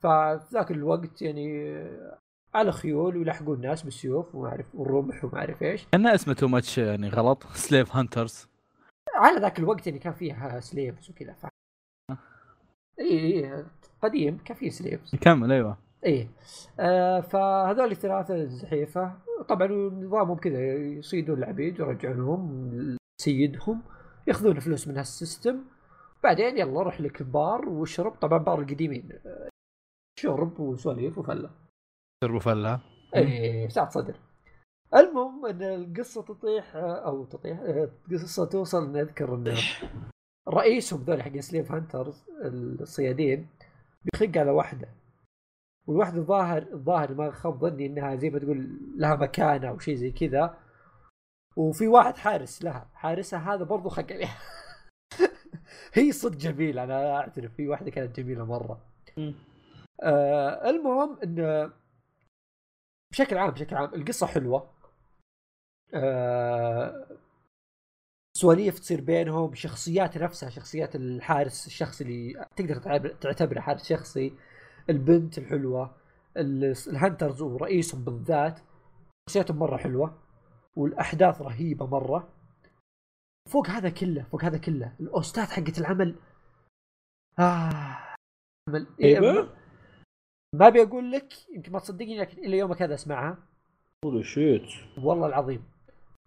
ففي 0.04 0.48
ذاك 0.54 0.72
الوقت 0.72 1.22
يعني 1.22 1.72
آه، 1.76 2.20
على 2.54 2.72
خيول 2.72 3.18
ويلحقون 3.18 3.56
الناس 3.56 3.84
بالسيوف 3.84 4.36
وما 4.36 4.50
أعرف 4.50 4.66
والرمح 4.74 5.26
وما 5.26 5.38
أعرف 5.38 5.64
إيش. 5.64 5.86
كان 5.92 6.08
اسمه 6.08 6.34
too 6.34 6.48
much 6.48 6.78
يعني 6.78 7.10
غلط 7.10 7.44
Slave 7.68 7.96
Hunters 7.96 8.48
على 9.16 9.40
ذاك 9.40 9.60
الوقت 9.60 9.88
يعني 9.88 10.00
كان 10.00 10.14
فيها 10.14 10.60
slaves 10.60 11.10
وكذا 11.10 11.34
ف... 11.34 11.46
إي 13.00 13.46
إي 13.46 13.66
قديم 14.02 14.38
كان 14.38 14.58
فيه 14.58 14.70
slaves 14.70 15.16
كمل 15.16 15.52
أيوه. 15.52 15.78
إيه 16.06 16.30
آه 16.80 17.20
فهذول 17.20 17.92
الثلاثة 17.92 18.36
الزحيفة 18.36 19.14
طبعا 19.50 19.68
نظامهم 19.68 20.38
كذا 20.38 20.60
يصيدون 20.76 21.38
العبيد 21.38 21.82
ويرجعونهم 21.82 22.72
لسيدهم 23.22 23.82
يأخذون 24.28 24.60
فلوس 24.60 24.88
من 24.88 24.98
هال 24.98 25.11
system. 25.11 25.60
بعدين 26.24 26.58
يلا 26.58 26.82
روح 26.82 27.02
لك 27.02 27.24
بار 27.24 27.70
واشرب. 27.70 28.12
طبعا 28.12 28.38
بار 28.38 28.60
القديمين. 28.60 29.10
شرب 30.20 30.60
وسواليف 30.60 31.18
وفله. 31.18 31.50
شربوا 32.24 32.40
فله 32.40 32.80
إيه 33.16 33.68
ساعة 33.70 33.90
صدر. 33.90 34.16
المهم 34.96 35.46
إن 35.46 35.64
القصة 35.64 36.22
تطيح 36.22 36.76
أو 36.76 37.26
تطيح 37.26 37.60
آه، 37.60 37.90
القصة 38.12 38.46
توصل 38.46 38.92
نذكر 38.92 39.36
إن 39.36 39.56
رئيسهم 40.50 41.04
ذول 41.04 41.24
حق 41.24 41.38
سليف 41.38 41.72
هانترز 41.72 42.24
الصيادين 42.82 43.48
بيخق 44.04 44.38
على 44.38 44.52
واحدة. 44.52 44.90
والواحدة 45.88 46.18
الظاهر 46.18 46.62
الظاهر 46.74 47.14
ما 47.14 47.32
خاب 47.32 47.60
ظني 47.60 47.86
إنها 47.86 48.16
زي 48.16 48.30
ما 48.30 48.40
تقول 48.40 48.80
لها 48.96 49.16
مكانه 49.16 49.70
أو 49.70 49.80
شيء 49.80 49.96
زي 49.96 50.12
كذا. 50.12 50.58
وفي 51.56 51.88
واحد 51.88 52.18
حارس 52.18 52.64
لها. 52.64 52.90
حارسها 52.94 53.54
هذا 53.54 53.64
برضو 53.64 53.90
خق 53.90 54.12
عليها. 54.12 54.38
هي 55.94 56.12
صدق 56.12 56.38
جميلة 56.38 56.84
أنا 56.84 57.16
أعترف. 57.18 57.54
في 57.54 57.68
واحدة 57.68 57.92
كانت 57.92 58.20
جميلة 58.20 58.46
مرة. 58.46 58.82
آه 60.04 60.70
المهم 60.70 61.20
ان 61.24 61.72
بشكل 63.12 63.38
عام 63.38 63.52
بشكل 63.52 63.76
عام 63.76 63.94
القصة 63.94 64.28
حلوة. 64.28 64.74
آه 65.94 67.08
سواليف 68.38 68.80
تصير 68.80 69.02
بينهم 69.02 69.54
شخصيات 69.56 70.18
نفسها 70.18 70.50
شخصيات 70.50 70.96
الحارس 70.96 71.68
الشخصي 71.68 72.04
اللي 72.04 72.46
تقدر 72.56 72.76
تعتبر- 72.76 73.14
تعتبره 73.22 73.60
حارس 73.60 73.90
شخصي. 73.90 74.34
البنت 74.90 75.38
الحلوة 75.38 75.96
ال- 76.38 76.74
ال 76.88 76.94
hunters 76.94 77.42
ورئيسهم 77.42 78.04
بالذات. 78.04 78.60
شخصياتهم 79.30 79.58
مرة 79.60 79.78
حلوة 79.78 80.22
والأحداث 80.76 81.42
رهيبة 81.42 81.86
مرة. 81.88 82.34
فوق 83.50 83.68
هذا 83.70 83.90
كله 83.90 84.24
فوق 84.24 84.44
هذا 84.44 84.58
كله 84.58 84.96
ال 85.00 85.09
OST 85.09 85.38
ات 85.38 85.48
حقت 85.50 85.78
العمل. 85.80 86.16
آه 87.40 87.98
عمل 88.70 88.88
إيه. 89.00 89.50
ما 90.56 90.68
ابي 90.68 90.84
أقول 90.84 91.12
لك 91.12 91.50
يمكن 91.56 91.72
ما 91.72 91.80
تصدقني 91.80 92.20
لكن 92.20 92.38
إلى 92.38 92.58
يومك 92.58 92.82
هذا 92.82 92.94
أسمعها. 92.94 93.38
holy 94.06 94.24
shit 94.24 94.68
والله 94.98 95.28
العظيم. 95.28 95.64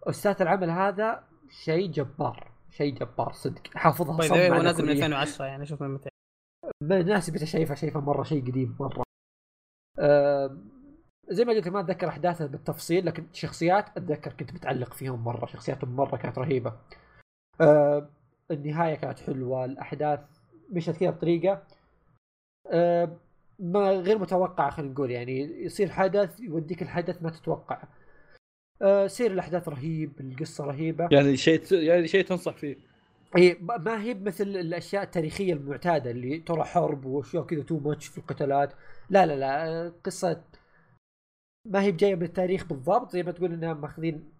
OST 0.03 0.31
ات 0.31 0.41
العمل 0.41 0.69
هذا 0.69 1.23
شيء 1.49 1.91
جبار 1.91 2.51
شيء 2.69 2.93
جبار 2.93 3.31
صدق. 3.31 3.61
حافظها 3.75 4.17
بصم 4.17 4.35
ذا 4.35 4.45
على 4.45 4.59
هو 4.59 4.63
نازل 4.63 4.83
من 4.85 4.93
كلية. 4.93 5.05
2010 5.05 5.45
يعني 5.45 5.65
شوف 5.65 5.83
من 5.83 5.89
متى. 5.89 6.09
الناس 6.81 7.29
متى 7.29 7.45
شايفها 7.45 7.75
شايفها 7.75 8.01
مرة 8.01 8.23
شيء 8.23 8.41
قديم 8.47 8.75
مرة. 8.79 9.03
آه 9.99 10.57
زي 11.29 11.45
ما 11.45 11.53
قلت 11.53 11.67
ما 11.67 11.79
أتذكر 11.79 12.07
احداثها 12.07 12.47
بالتفصيل 12.47 13.05
لكن 13.05 13.27
شخصيات 13.33 13.97
أتذكر 13.97 14.33
كنت 14.33 14.53
متعلق 14.53 14.93
فيهم 14.93 15.23
مرة. 15.23 15.45
شخصياتهم 15.45 15.95
مرة 15.95 16.17
كانت 16.17 16.37
رهيبة. 16.37 16.79
آه 17.61 18.09
النهاية 18.51 18.95
كانت 18.95 19.19
حلوة 19.19 19.65
الأحداث 19.65 20.19
مشت 20.69 20.97
كذا 20.97 21.09
بطريقة. 21.09 21.63
آه 22.67 23.17
ما 23.61 23.91
غير 23.91 24.17
متوقعه 24.17 24.69
خلينا 24.71 24.91
نقول 24.91 25.11
يعني 25.11 25.39
يصير 25.65 25.89
حدث 25.89 26.39
يوديك 26.39 26.81
الحدث 26.81 27.23
ما 27.23 27.29
تتوقع. 27.29 27.83
آه 28.81 29.07
سير 29.07 29.31
الأحداث 29.31 29.69
رهيب 29.69 30.11
القصة 30.19 30.65
رهيبة. 30.65 31.07
يعني 31.11 31.37
شيء 31.37 31.73
يعني 31.73 32.07
شيء 32.07 32.25
تنصح 32.25 32.55
فيه. 32.57 32.75
ب- 33.35 33.81
ما 33.85 34.01
هي 34.03 34.13
مثل 34.13 34.43
الأشياء 34.47 35.03
التاريخية 35.03 35.53
المعتادة 35.53 36.11
اللي 36.11 36.39
ترى 36.39 36.63
حرب 36.63 37.05
وأشياء 37.05 37.43
كذا 37.43 37.63
تو 37.63 37.77
ماتش 37.79 38.07
في 38.07 38.17
القتالات. 38.17 38.73
لا 39.09 39.25
لا 39.25 39.35
لا 39.35 39.93
قصة 40.03 40.43
ما 41.67 41.81
هي 41.81 41.91
جاية 41.91 42.15
من 42.15 42.23
التاريخ 42.23 42.65
بالضبط 42.65 43.11
زي 43.11 43.23
ما 43.23 43.31
تقول 43.31 43.53
إنها 43.53 43.73
ماخذين 43.73 44.31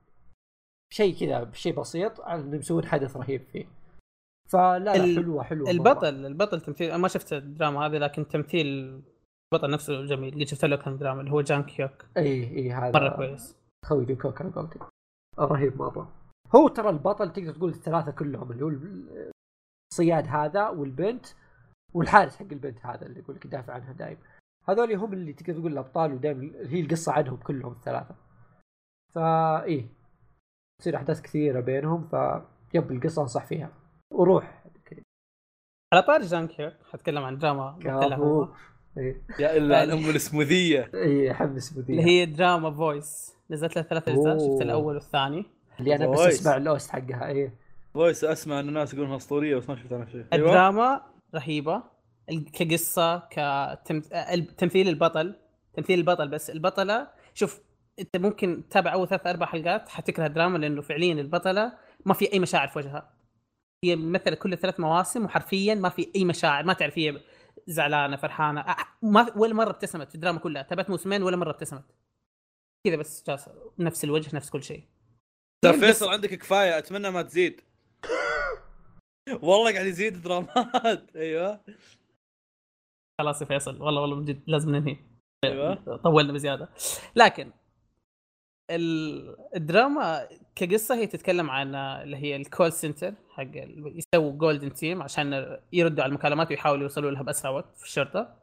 شيء 0.94 1.16
كذا 1.20 1.44
بشيء 1.44 1.74
بسيط 1.80 2.22
على 2.22 2.42
إنهم 2.42 2.56
يسوون 2.60 2.86
حدث 2.86 3.18
رهيب 3.18 3.42
فيه. 3.54 3.66
فلا 4.50 4.80
لا 4.80 4.96
ال- 4.96 5.16
حلوة 5.16 5.44
حلوة 5.44 5.66
مرة. 5.66 5.72
البطل 5.72 6.26
البطل 6.26 6.62
تمثيل 6.62 6.90
أنا 6.90 6.98
ما 6.98 7.08
شفت 7.08 7.34
الدراما 7.34 7.86
هذه 7.86 7.98
لكن 7.98 8.28
تمثيل 8.28 9.02
البطل 9.54 9.72
نفسه 9.72 10.06
جميل. 10.06 10.36
قد 10.36 10.44
شفت 10.44 10.66
له 10.66 10.76
كم 10.76 10.98
دراما 10.98 11.22
اللي 11.22 11.32
هو 11.32 11.42
جانغ 11.42 11.64
هيوك 11.64 12.06
إي 12.18 12.58
إي 12.58 12.72
هذا 12.72 13.00
مرة 13.00 13.16
كويس. 13.16 13.58
خوي 13.86 14.06
جو 14.06 14.16
كوك 14.18 14.42
على 14.42 14.52
قولتك 14.52 14.82
رهيب 15.40 15.78
مرة. 15.78 16.14
هو 16.56 16.68
ترى 16.68 16.90
البطل 16.90 17.34
تقدر 17.34 17.54
تقول 17.54 17.70
الثلاثة 17.70 18.12
كلهم 18.12 18.52
اللي 18.52 18.66
هو 18.66 18.72
الصياد 19.92 20.28
هذا 20.28 20.70
والبنت 20.70 21.26
والحارس 21.94 22.36
حق 22.36 22.46
البنت 22.52 22.86
هذا 22.86 23.06
اللي 23.06 23.20
يقول 23.20 23.36
لك 23.36 23.46
يدافع 23.46 23.74
عنها 23.74 23.94
دائما 23.94 24.22
هذول 24.70 24.94
هم 24.94 25.14
اللي 25.14 25.34
تقدر 25.34 25.60
تقول 25.60 25.72
الأبطال 25.72 26.14
ودائما 26.14 26.68
هي 26.68 26.82
القصة 26.82 27.12
عنهم 27.12 27.38
كلهم 27.38 27.72
الثلاثة. 27.72 28.16
فا 29.14 29.64
إيه 29.64 29.90
تصير 30.82 30.96
أحداث 30.96 31.22
كثيرة 31.22 31.60
بينهم 31.60 32.08
فيب 32.08 32.92
القصة 32.92 33.22
أنصح 33.22 33.46
فيها. 33.46 33.74
وروح. 34.14 34.64
على 35.94 36.04
طاري 36.04 36.22
جانغ 36.22 36.48
هيوك 36.48 36.74
حتكلم 36.92 37.24
عن 37.24 37.38
دراما 37.38 37.80
إيه. 38.98 39.22
يا 39.40 39.58
إلا 39.58 39.80
عن 39.80 39.92
ام 39.92 40.10
السموذيه 40.10 40.92
إيه 40.94 41.34
حمس 41.34 41.72
اللي 41.72 41.84
بديها 41.84 42.06
هي 42.06 42.26
دراما 42.26 42.72
Voice. 42.72 43.36
نزلت 43.50 43.76
لها 43.76 43.84
ثلاث 43.84 44.10
أجزاء. 44.10 44.38
شفت 44.38 44.62
الأول 44.62 44.96
والثاني. 44.96 45.46
اللي 45.80 45.96
أنا 45.96 46.08
بس. 46.08 46.20
أسمع 46.20 46.58
ال 46.58 46.66
OST 46.66 46.90
حقها 46.90 47.28
إيه. 47.28 47.54
Voice 47.94 48.24
أسمع 48.24 48.60
إن 48.60 48.68
الناس 48.68 48.94
يقولونها 48.94 49.18
أسطورية 49.18 49.56
بس 49.56 49.70
ما 49.70 49.76
شفت 49.76 49.94
أنا 49.94 50.06
شيء. 50.12 50.26
أيوة. 50.34 50.48
الدراما 50.50 51.02
رهيبة. 51.36 51.84
كقصة 52.54 53.18
كتمثيل 53.20 54.88
البطل. 54.88 55.36
تمثيل 55.74 56.00
البطل 56.00 56.28
بس 56.28 56.50
البطلة 56.50 57.08
شوف 57.34 57.62
أنت 58.00 58.18
ممكن 58.18 58.64
تتابع 58.70 58.94
أول 58.94 59.08
ثلاث 59.08 59.28
أربع 59.28 59.46
حلقات 59.46 59.90
حتكره 59.90 60.26
الدراما 60.26 60.58
لأنه 60.58 60.82
فعليا 60.82 61.14
البطلة 61.14 61.74
ما 62.06 62.14
في 62.14 62.34
أي 62.34 62.40
مشاعر 62.40 62.68
في 62.68 62.80
وجهها. 62.80 63.10
هي 63.84 63.96
ممثلة 63.96 64.36
كل 64.36 64.58
ثلاث 64.58 64.80
مواسم 64.80 65.26
وحرفيا 65.26 65.76
ما 65.76 65.90
في 65.90 66.08
أي 66.16 66.26
مشاعر 66.26 66.64
ما 66.64 66.74
تعرف 66.74 66.98
هي 66.98 67.18
زعلانة 67.72 68.16
فرحانة. 68.16 68.64
أ- 68.74 68.86
ما 69.02 69.34
ولا 69.36 69.54
مرة 69.54 69.70
ابتسمت 69.70 70.10
في 70.10 70.16
الدراما 70.16 70.40
كلها. 70.40 70.62
تابعت 70.64 70.90
موسمين 70.90 71.24
ولا 71.24 71.38
مرة 71.38 71.52
ابتسمت. 71.52 71.86
كذا 72.88 72.96
بس 72.96 73.24
جالسه 73.28 73.72
نفس 73.80 74.04
الوجه 74.04 74.36
نفس 74.36 74.50
كل 74.50 74.64
شيء. 74.64 74.84
طيب 75.64 75.76
فيصل 75.76 76.10
عندك 76.10 76.30
كفاية. 76.34 76.78
أتمنى 76.78 77.12
ما 77.12 77.22
تزيد. 77.22 77.62
والله 79.44 79.74
قاعد 79.74 79.86
يزيد 79.86 80.22
درامات. 80.22 81.16
أيوه. 81.16 81.62
خلاص 83.22 83.42
يا 83.42 83.46
فيصل. 83.48 83.82
والله 83.82 84.02
والله 84.02 84.16
من 84.16 84.26
جد 84.26 84.44
لازم 84.48 84.76
ننهي. 84.76 84.98
أيوه. 85.44 85.98
طولنا 85.98 86.34
بزيادة. 86.34 86.70
لكن 87.16 87.52
ال- 88.72 89.38
الدراما 89.56 90.28
كقصة 90.56 90.96
هي 90.96 91.08
تتكلم 91.08 91.50
عن 91.50 91.76
اللي 91.76 92.18
هي 92.18 92.36
ال 92.36 92.43
call 92.43 92.72
center 92.72 93.14
حق 93.42 93.52
يسووا 93.96 94.32
golden 94.32 94.74
team 94.74 95.02
عشان 95.02 95.58
يردوا 95.74 96.04
على 96.04 96.10
المكالمات 96.10 96.50
ويحاولوا 96.50 96.84
يوصلوا 96.84 97.12
لها 97.12 97.24
بأسرع 97.24 97.52
وقت 97.52 97.78
في 97.78 97.84
الشرطة. 97.84 98.36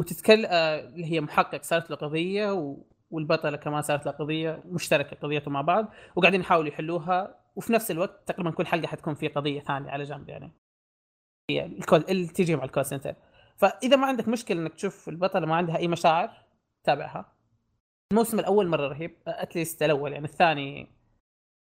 وتتكلم 0.00 0.46
اللي 0.50 1.12
هي 1.12 1.20
محقق 1.20 1.62
صارت 1.62 1.90
له 1.90 1.96
قضية 1.96 2.52
و... 2.52 2.76
والبطلة 3.10 3.56
كمان 3.56 3.82
صارت 3.82 4.06
لها 4.06 4.14
قضية 4.14 4.62
مشتركة 4.66 5.16
قضيتهم 5.16 5.52
مع 5.52 5.60
بعض 5.60 5.92
وقاعدين 6.16 6.40
يحاولوا 6.40 6.68
يحلوها. 6.68 7.40
وفي 7.56 7.72
نفس 7.72 7.90
الوقت 7.90 8.28
تقريبا 8.28 8.50
كل 8.50 8.66
حلقة 8.66 8.86
حتكون 8.86 9.14
في 9.14 9.28
قضية 9.28 9.60
ثانية 9.60 9.90
على 9.90 10.04
جنب 10.04 10.28
يعني. 10.28 10.52
هي 11.50 11.66
ال 11.66 11.74
call 11.74 12.04
اللي 12.08 12.26
تيجي 12.26 12.56
مع 12.56 12.64
ال 12.64 12.68
call 12.68 12.84
center. 12.84 13.14
فإذا 13.56 13.96
ما 13.96 14.06
عندك 14.06 14.28
مشكلة 14.28 14.60
إنك 14.60 14.74
تشوف 14.74 15.08
البطلة 15.08 15.46
ما 15.46 15.56
عندها 15.56 15.76
أي 15.76 15.88
مشاعر 15.88 16.30
تابعها. 16.86 17.32
الموسم 18.12 18.38
الأول 18.38 18.68
مرة 18.68 18.88
رهيب 18.88 19.16
at 19.26 19.42
least 19.42 19.82
الأول 19.82 20.12
يعني 20.12 20.24
الثاني 20.24 20.88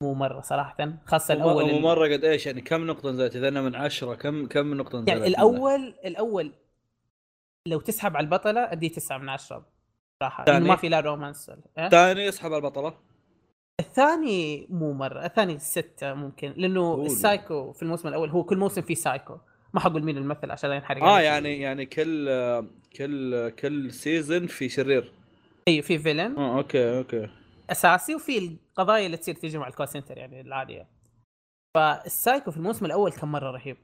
مو 0.02 0.14
مرة 0.14 0.40
صراحة 0.40 0.92
خاصة 1.04 1.34
الأول 1.34 1.72
مو 1.72 1.78
مرة 1.78 2.12
قد 2.12 2.24
إيش 2.24 2.46
يعني 2.46 2.60
كم 2.60 2.86
نقطة 2.86 3.10
نزلت 3.10 3.36
إذا 3.36 3.48
أنا 3.48 3.62
من 3.62 3.74
عشرة 3.74 4.14
كم 4.14 4.46
كم 4.46 4.74
نقطة 4.74 4.98
نزلت 4.98 5.08
يعني 5.08 5.26
الأول 5.26 5.94
الأول 6.04 6.52
لو 7.68 7.80
تسحب 7.80 8.16
على 8.16 8.24
البطلة 8.24 8.72
أدي 8.72 8.88
تسعة 8.88 9.18
من 9.18 9.28
عشرة 9.28 9.66
صراحة 10.20 10.40
الثاني؟ 10.40 10.68
ما 10.68 10.76
في 10.76 10.88
لا 10.88 11.00
romance 11.00 11.50
أه؟ 11.78 11.88
ثاني 11.88 12.24
يسحب 12.24 12.52
على 12.52 12.56
البطلة 12.56 12.94
الثاني 13.80 14.66
مو 14.70 14.92
مرة 14.92 15.26
الثاني 15.26 15.58
ستة 15.58 16.14
ممكن 16.14 16.54
لأنه 16.56 16.80
أوه. 16.80 17.06
السايكو 17.06 17.72
في 17.72 17.82
الموسم 17.82 18.08
الأول 18.08 18.30
هو 18.30 18.44
كل 18.44 18.56
موسم 18.56 18.82
فيه 18.82 18.94
سايكو 18.94 19.36
ما 19.74 19.80
حقول 19.80 20.04
مين 20.04 20.16
الممثل 20.16 20.50
عشان 20.50 20.70
لا 20.70 20.76
ينحرق 20.76 21.02
آه. 21.02 21.20
يعني 21.20 21.60
يعني 21.60 21.86
كل 21.86 22.28
كل 22.96 23.50
كل 23.50 23.92
season 23.92 24.46
في 24.46 24.68
شرير 24.68 25.12
أيوه 25.68 25.82
في 25.82 25.98
villain 25.98 26.36
آه 26.38 26.58
okay 26.58 26.98
okay 26.98 27.28
أساسي 27.70 28.14
وفي 28.14 28.56
القضايا 28.72 29.06
اللي 29.06 29.16
تصير 29.16 29.34
تيجي 29.34 29.58
مع 29.58 29.68
ال 29.68 29.72
call 29.72 29.88
center 29.88 30.18
يعني 30.18 30.40
العادية. 30.40 30.88
فالسايكو 31.76 32.50
في 32.50 32.56
الموسم 32.56 32.86
الأول 32.86 33.12
كان 33.12 33.28
مرة 33.28 33.50
رهيب. 33.50 33.76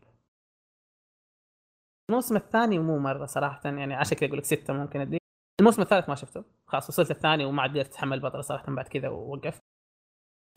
الموسم 2.10 2.36
الثاني 2.36 2.78
مو 2.78 2.98
مرة 2.98 3.26
صراحة 3.26 3.60
يعني 3.64 3.94
عشان 3.94 4.16
كذا 4.16 4.28
أقول 4.28 4.38
لك 4.38 4.44
ستة 4.44 4.72
ممكن 4.72 5.00
ادي 5.00 5.18
الموسم 5.60 5.82
الثالث 5.82 6.08
ما 6.08 6.14
شفته. 6.14 6.44
خلاص 6.66 6.88
وصلت 6.88 7.10
الثاني 7.10 7.44
وما 7.44 7.62
عاد 7.62 7.70
قدرت 7.70 7.86
أتحمل 7.86 8.16
البطل 8.16 8.44
صراحة 8.44 8.74
بعد 8.74 8.88
كذا 8.88 9.08
ووقفت 9.08 9.60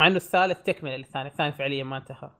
مع 0.02 0.08
إنه 0.08 0.16
الثالث 0.16 0.64
تكملة 0.64 0.96
للثاني 0.96 1.30
الثاني 1.30 1.52
فعليا 1.52 1.84
ما 1.84 1.98
انتهى. 1.98 2.32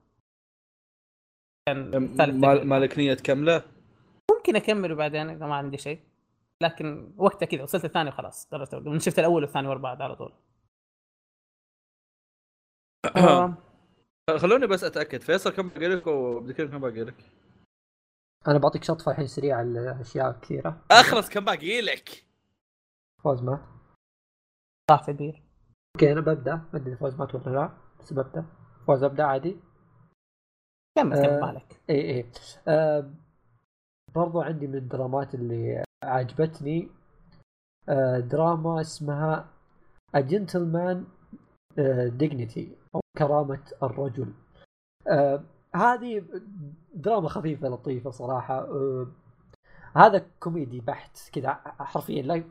كان 1.68 1.94
الثالث. 1.94 2.34
مالك 2.64 2.98
نية 2.98 3.14
تكمله؟ 3.14 3.62
ممكن 4.30 4.56
أكمله 4.56 4.94
بعدين 4.94 5.30
إذا 5.30 5.46
ما 5.46 5.54
عندي 5.54 5.78
شيء. 5.78 6.00
لكن 6.62 7.14
وقتها 7.16 7.46
كذا 7.46 7.62
وصلت 7.62 7.84
الثاني 7.84 8.08
وخلاص 8.08 8.48
قررت 8.52 9.02
شفت 9.02 9.18
الأول 9.18 9.42
والثاني 9.42 9.68
ورا 9.68 9.78
بعض 9.78 10.02
على 10.02 10.16
طول. 10.16 10.32
خلوني 14.36 14.66
بس 14.66 14.84
أتأكد. 14.84 15.20
فيصل 15.20 15.50
كم 15.50 15.68
باقي 15.68 15.88
لك؟ 15.88 16.06
وعبد 16.06 16.48
الكريم 16.48 16.70
كم 16.70 16.78
باقي 16.78 17.04
لك؟ 17.04 17.24
أنا 18.48 18.58
بعطيك 18.58 18.84
شطفة 18.84 19.10
الحين 19.12 19.26
سريعه 19.26 19.58
على 19.58 20.00
اشياء 20.00 20.40
كثيره 20.40 20.84
اخلص 20.90 21.28
كم 21.28 21.44
باقي 21.44 21.80
لك؟ 21.80 22.24
فوز 23.24 23.42
مات. 23.42 23.60
صح 24.90 25.06
كبير 25.06 25.42
أوكي 25.96 26.12
أنا 26.12 26.20
ببدأ. 26.20 26.54
ما 26.54 26.68
أدري 26.74 26.96
فوز 26.96 27.14
مات 27.14 27.34
ولا 27.34 27.54
لا 27.54 27.72
بس 28.00 28.12
ببدأ. 28.12 28.44
فوز 28.86 29.02
أبدأ 29.02 29.24
عادي. 29.24 29.56
كمل 30.98 31.16
آه. 31.16 31.26
كمل 31.26 31.40
مالك 31.40 31.80
اي 31.90 32.10
اي 32.10 32.30
آه 32.68 33.10
برضو 34.14 34.40
عندي 34.40 34.66
من 34.66 34.74
الدرامات 34.74 35.34
اللي 35.34 35.84
عجبتني 36.04 36.88
آه 37.88 38.18
دراما 38.18 38.80
اسمها 38.80 39.48
A 40.16 40.20
Gentleman's 40.20 40.98
Dignity 42.06 42.76
أو 42.94 43.00
كرامة 43.26 43.60
الرجل. 43.82 44.32
آه 45.08 45.42
هذه 45.74 46.24
دراما 46.94 47.28
خفيفة 47.28 47.68
لطيفة 47.68 48.10
صراحة. 48.10 48.58
آه 48.58 49.06
هذا 49.96 50.26
كوميدي 50.40 50.80
بحت 50.80 51.30
كذا 51.32 51.52
حرفيا 51.78 52.22
لا 52.22 52.44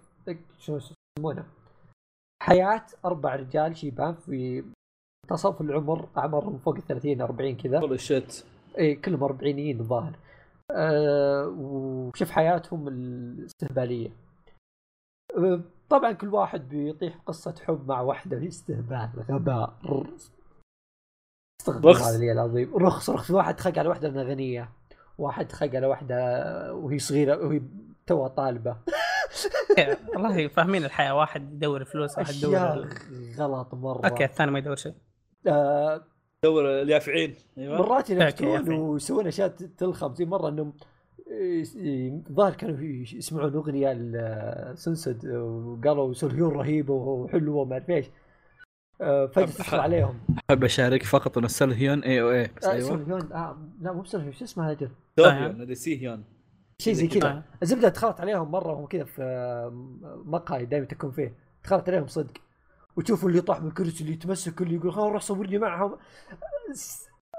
شو 0.57 0.79
يسمونه؟ 1.17 1.45
حياة 2.43 2.85
أربع 3.05 3.35
رجال 3.35 3.77
شيبان 3.77 4.15
في 4.15 4.63
منتصف 5.25 5.61
العمر 5.61 6.09
أعمارهم 6.17 6.57
فوق 6.57 6.75
ال 6.75 6.81
30 6.81 7.21
40 7.21 7.57
كذا. 7.57 7.79
والله 7.79 7.97
شت 7.97 8.45
إي 8.79 8.95
كلهم 8.95 9.23
أربعينيين 9.23 9.79
الظاهر. 9.79 10.15
أه 10.71 11.47
وشوف 11.47 12.31
حياتهم 12.31 12.87
الاستهبالية. 12.87 14.09
أه 15.37 15.61
طبعا 15.89 16.11
كل 16.11 16.27
واحد 16.27 16.69
بيطيح 16.69 17.17
قصة 17.25 17.55
حب 17.67 17.87
مع 17.87 18.01
واحدة 18.01 18.47
استهبال 18.47 19.09
غباء 19.29 19.73
استغفر 21.61 21.89
رخص. 21.89 22.01
الله 22.01 22.15
العلي 22.15 22.31
العظيم. 22.31 22.77
رخص 22.77 23.09
رخص. 23.09 23.31
واحد 23.31 23.59
خق 23.59 23.79
على 23.79 23.89
واحدة 23.89 24.09
غنية. 24.09 24.69
واحد 25.17 25.51
خق 25.51 25.75
على 25.75 25.87
واحدة 25.87 26.15
وهي 26.73 26.99
صغيرة 26.99 27.45
وهي 27.45 27.61
توها 28.07 28.27
طالبة. 28.27 28.77
والله 30.15 30.47
فاهمين 30.47 30.85
الحياة. 30.85 31.15
واحد 31.15 31.53
يدور 31.53 31.83
فلوس 31.83 32.17
واحد 32.17 32.33
يدور 32.33 32.87
غلط 33.37 33.73
مرة. 33.73 34.07
okay 34.07 34.25
الثاني 34.25 34.51
ما 34.51 34.59
يدور 34.59 34.75
شيء. 34.75 34.93
آه 35.47 36.01
دور 36.43 36.81
اليافعين. 36.81 37.35
أيوه. 37.57 37.77
مرات 37.77 38.09
ينفتون. 38.09 38.73
ويسوون 38.73 39.27
أشياء 39.27 39.47
تلخم. 39.77 40.15
زي 40.15 40.25
مرة 40.25 40.49
إنهم 40.49 40.73
إيه، 41.31 41.63
الظاهر 42.29 42.53
كانوا 42.53 42.79
يش- 42.79 43.13
يسمعون 43.13 43.53
أغنية 43.53 43.93
ل 43.93 44.20
SNSD 44.20 45.27
وقالوا 45.27 46.13
سولهيون 46.13 46.53
رهيبه 46.53 46.93
وحلوه 46.93 47.55
وما 47.55 47.73
أعرف 47.73 47.89
إيش. 47.89 48.05
آه، 49.01 49.25
تدخل 49.25 49.79
عليهم. 49.79 50.19
أحب 50.49 50.63
أشارك 50.63 51.03
فقط 51.03 51.37
ان 51.37 51.47
سلهيون 51.47 52.03
AOA 52.03 52.49
بس 52.57 52.65
آه، 52.65 52.71
أيوه. 52.71 52.87
سولهيون 52.89 53.31
آه 53.33 53.57
لا 53.81 53.91
مو 53.93 54.01
بسولهيون 54.01 54.33
شو 54.33 54.43
اسمها 54.45 54.71
هذا؟ 54.71 54.91
سولهيون 55.19 55.61
هذا 55.61 55.73
سيهيون 55.73 56.23
شيء 56.81 56.93
زي 56.93 57.07
كذا. 57.07 57.27
آه. 57.29 57.43
الزبدة 57.63 57.89
دخلت 57.89 58.21
عليهم 58.21 58.51
مرة 58.51 58.71
وهم 58.71 58.85
كذا 58.85 59.03
في 59.03 59.21
آه، 59.23 59.69
مقهى 60.25 60.65
دائما 60.65 60.85
تكون 60.85 61.11
فيه. 61.11 61.35
دخلت 61.63 61.89
عليهم 61.89 62.07
صدق. 62.07 62.33
وتشوفوا 62.97 63.27
اللي 63.29 63.39
يطاح 63.39 63.61
من 63.61 63.67
الكرسي 63.67 64.01
اللي 64.03 64.13
يتمسك 64.13 64.61
اللي 64.61 64.75
يقول 64.75 64.93
خلاص 64.93 65.11
روح 65.11 65.21
صورني 65.21 65.57
معهم. 65.57 65.97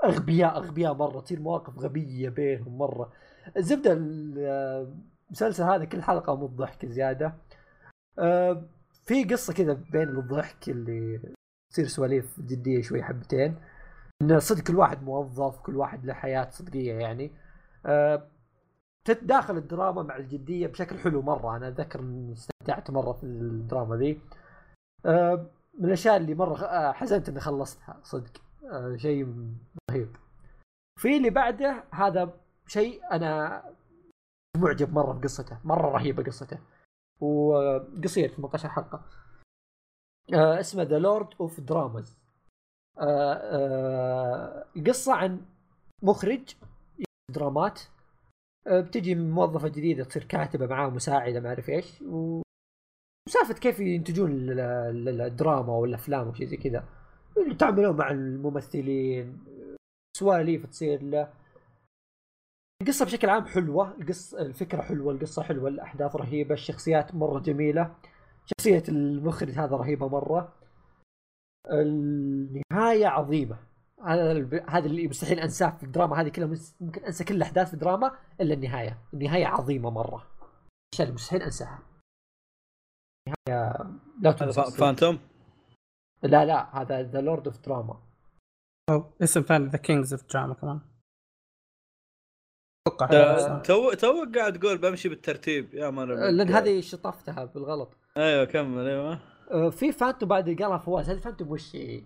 أغبياء 0.04 0.56
أغبياء 0.56 0.94
مرة 0.94 1.20
تصير 1.20 1.40
مواقف 1.40 1.78
غبية 1.78 2.28
بينهم 2.28 2.78
مرة. 2.78 3.12
الزبدة 3.56 3.92
ال- 3.92 4.88
المسلسل 5.26 5.64
هذا 5.64 5.84
كل 5.84 6.02
حلقة 6.02 6.36
مو 6.36 6.46
ضحك 6.46 6.86
زيادة. 6.86 7.34
آه، 8.18 8.68
في 9.04 9.24
قصة 9.24 9.52
كذا 9.52 9.72
بين 9.92 10.08
الضحك 10.08 10.68
اللي 10.68 11.20
تصير 11.72 11.86
سواليف 11.86 12.40
جدية 12.40 12.82
شوي 12.82 13.02
حبتين. 13.02 13.56
ان 14.22 14.40
صدق 14.40 14.62
كل 14.62 14.76
واحد 14.76 15.02
موظف 15.02 15.60
كل 15.60 15.76
واحد 15.76 16.04
له 16.06 16.14
حياة 16.14 16.50
صدقية 16.50 16.92
يعني. 16.94 17.32
آه، 17.86 18.28
تتداخل 19.04 19.56
الدراما 19.56 20.02
مع 20.02 20.16
الجدية 20.16 20.66
بشكل 20.66 20.98
حلو 20.98 21.22
مرة. 21.22 21.56
أنا 21.56 21.68
أتذكر 21.68 22.00
استمتعت 22.32 22.90
مرة 22.90 23.12
في 23.12 23.24
الدراما 23.24 23.96
ذي. 23.96 24.20
آه، 25.06 25.46
من 25.78 25.84
الأشياء 25.84 26.16
اللي 26.16 26.34
مرة 26.34 26.64
آه، 26.64 26.92
حزنت 26.92 27.28
إني 27.28 27.40
خلصتها 27.40 28.00
صدق. 28.02 28.42
آه، 28.72 28.96
شيء 28.96 29.46
رهيب. 29.90 30.16
في 31.00 31.16
اللي 31.16 31.30
بعده 31.30 31.84
هذا 31.90 32.34
شيء 32.66 33.00
أنا 33.12 33.62
معجب 34.56 34.92
مرة 34.92 35.12
بقصته. 35.12 35.58
مرة 35.64 35.88
رهيبة 35.90 36.22
قصته. 36.22 36.58
وقصير 37.20 38.28
18 38.28 38.68
حلقه 38.68 39.04
آه، 40.34 40.60
اسمه 40.60 40.82
The 40.82 40.98
Lord 40.98 41.28
of 41.40 41.60
Dramas 41.60 42.18
قصة 44.86 45.14
عن 45.14 45.40
مخرج 46.02 46.54
درامات. 47.30 47.80
آه، 48.66 48.80
بتجي 48.80 49.14
موظفة 49.14 49.68
جديدة 49.68 50.04
تصير 50.04 50.24
كاتبة 50.24 50.66
معاه 50.66 50.88
مساعده 50.88 51.40
ما 51.40 51.48
أعرف 51.48 51.68
إيش. 51.68 52.02
وسالفه 52.02 53.54
كيف 53.60 53.80
ينتجون 53.80 54.30
ال- 54.30 54.60
ال- 54.60 55.20
الدراما 55.20 55.72
والأفلام 55.72 56.28
وشي 56.28 56.46
زي 56.46 56.56
كذا. 56.56 56.84
يتعاملون 57.36 57.96
مع 57.96 58.10
الممثلين. 58.10 59.44
سواليف 60.16 60.66
تصير 60.66 61.02
له. 61.02 61.32
القصة 62.82 63.04
بشكل 63.04 63.28
عام 63.28 63.44
حلوة. 63.46 63.94
القصة 64.00 64.42
الفكرة 64.42 64.82
حلوة 64.82 65.12
القصة 65.12 65.42
حلوة 65.42 65.68
الأحداث 65.68 66.16
رهيبة 66.16 66.54
الشخصيات 66.54 67.14
مرة 67.14 67.38
جميلة. 67.40 67.94
شخصية 68.46 68.82
المخرج 68.88 69.50
هذا 69.50 69.76
رهيبة 69.76 70.08
مرة. 70.08 70.52
النهاية 71.70 73.06
عظيمة. 73.06 73.58
هذا 74.68 74.86
اللي 74.86 75.08
مستحيل 75.08 75.38
أنساه 75.38 75.70
في 75.70 75.82
الدراما 75.82 76.20
هذه 76.20 76.28
كلها 76.28 76.58
ممكن 76.80 77.04
أنسى 77.04 77.24
كل 77.24 77.34
الأحداث 77.34 77.68
في 77.68 77.74
الدراما 77.74 78.18
إلا 78.40 78.54
النهاية، 78.54 78.98
النهاية 79.14 79.46
عظيمة 79.46 79.90
مرة. 79.90 80.16
الاشياء 80.16 81.08
اللي 81.08 81.14
مستحيل 81.14 81.42
أنساها. 81.42 81.82
النهايه 83.48 83.90
لا 84.20 84.32
تنسى 84.32 84.62
فا- 84.62 84.70
Phantom 84.70 85.18
لا 86.22 86.44
لا 86.44 86.82
هذا 86.82 87.02
The 87.02 87.20
Lord 87.20 87.46
of 87.46 87.60
Drama 87.60 88.02
أو 88.90 89.10
اسم 89.22 89.40
ثاني 89.40 89.66
The 89.66 89.78
Kings 89.78 90.12
of 90.12 90.24
Drama 90.32 90.54
كمان. 90.54 90.80
أتوقع. 92.86 93.08
آه،. 93.12 93.62
تو 93.62 93.92
تو 93.92 94.26
قاعد 94.34 94.58
تقول 94.58 94.78
بمشي 94.78 95.08
بالترتيب. 95.08 95.74
يا 95.74 95.90
مر 95.90 96.04
لأن 96.04 96.48
هذه 96.48 96.80
شطفتها 96.80 97.44
بالغلط. 97.44 97.96
أيوه 98.16 98.44
كمل 98.44 98.86
أيوه. 98.88 99.18
آه، 99.50 99.70
في 99.70 99.92
Phantom 99.92 100.28
بعد 100.28 100.48
اللي 100.48 100.64
قالها 100.64 100.78
فواز 100.78 101.10
هذه 101.10 101.18
Phantom 101.18 101.50
وش 101.50 101.76
هي؟ 101.76 102.02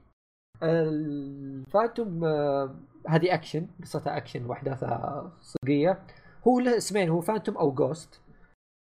ال 0.62 0.82
Phantom 0.83 2.24
آه، 2.24 2.74
هذه 3.08 3.34
أكشن 3.34 3.66
قصتها 3.82 4.16
أكشن 4.16 4.46
وأحداثها 4.46 5.32
صدقية. 5.40 6.02
هو 6.48 6.60
له 6.60 6.76
اسمين 6.76 7.08
هو 7.08 7.20
Phantom 7.20 7.56
أو 7.56 7.72
Ghost. 7.72 8.20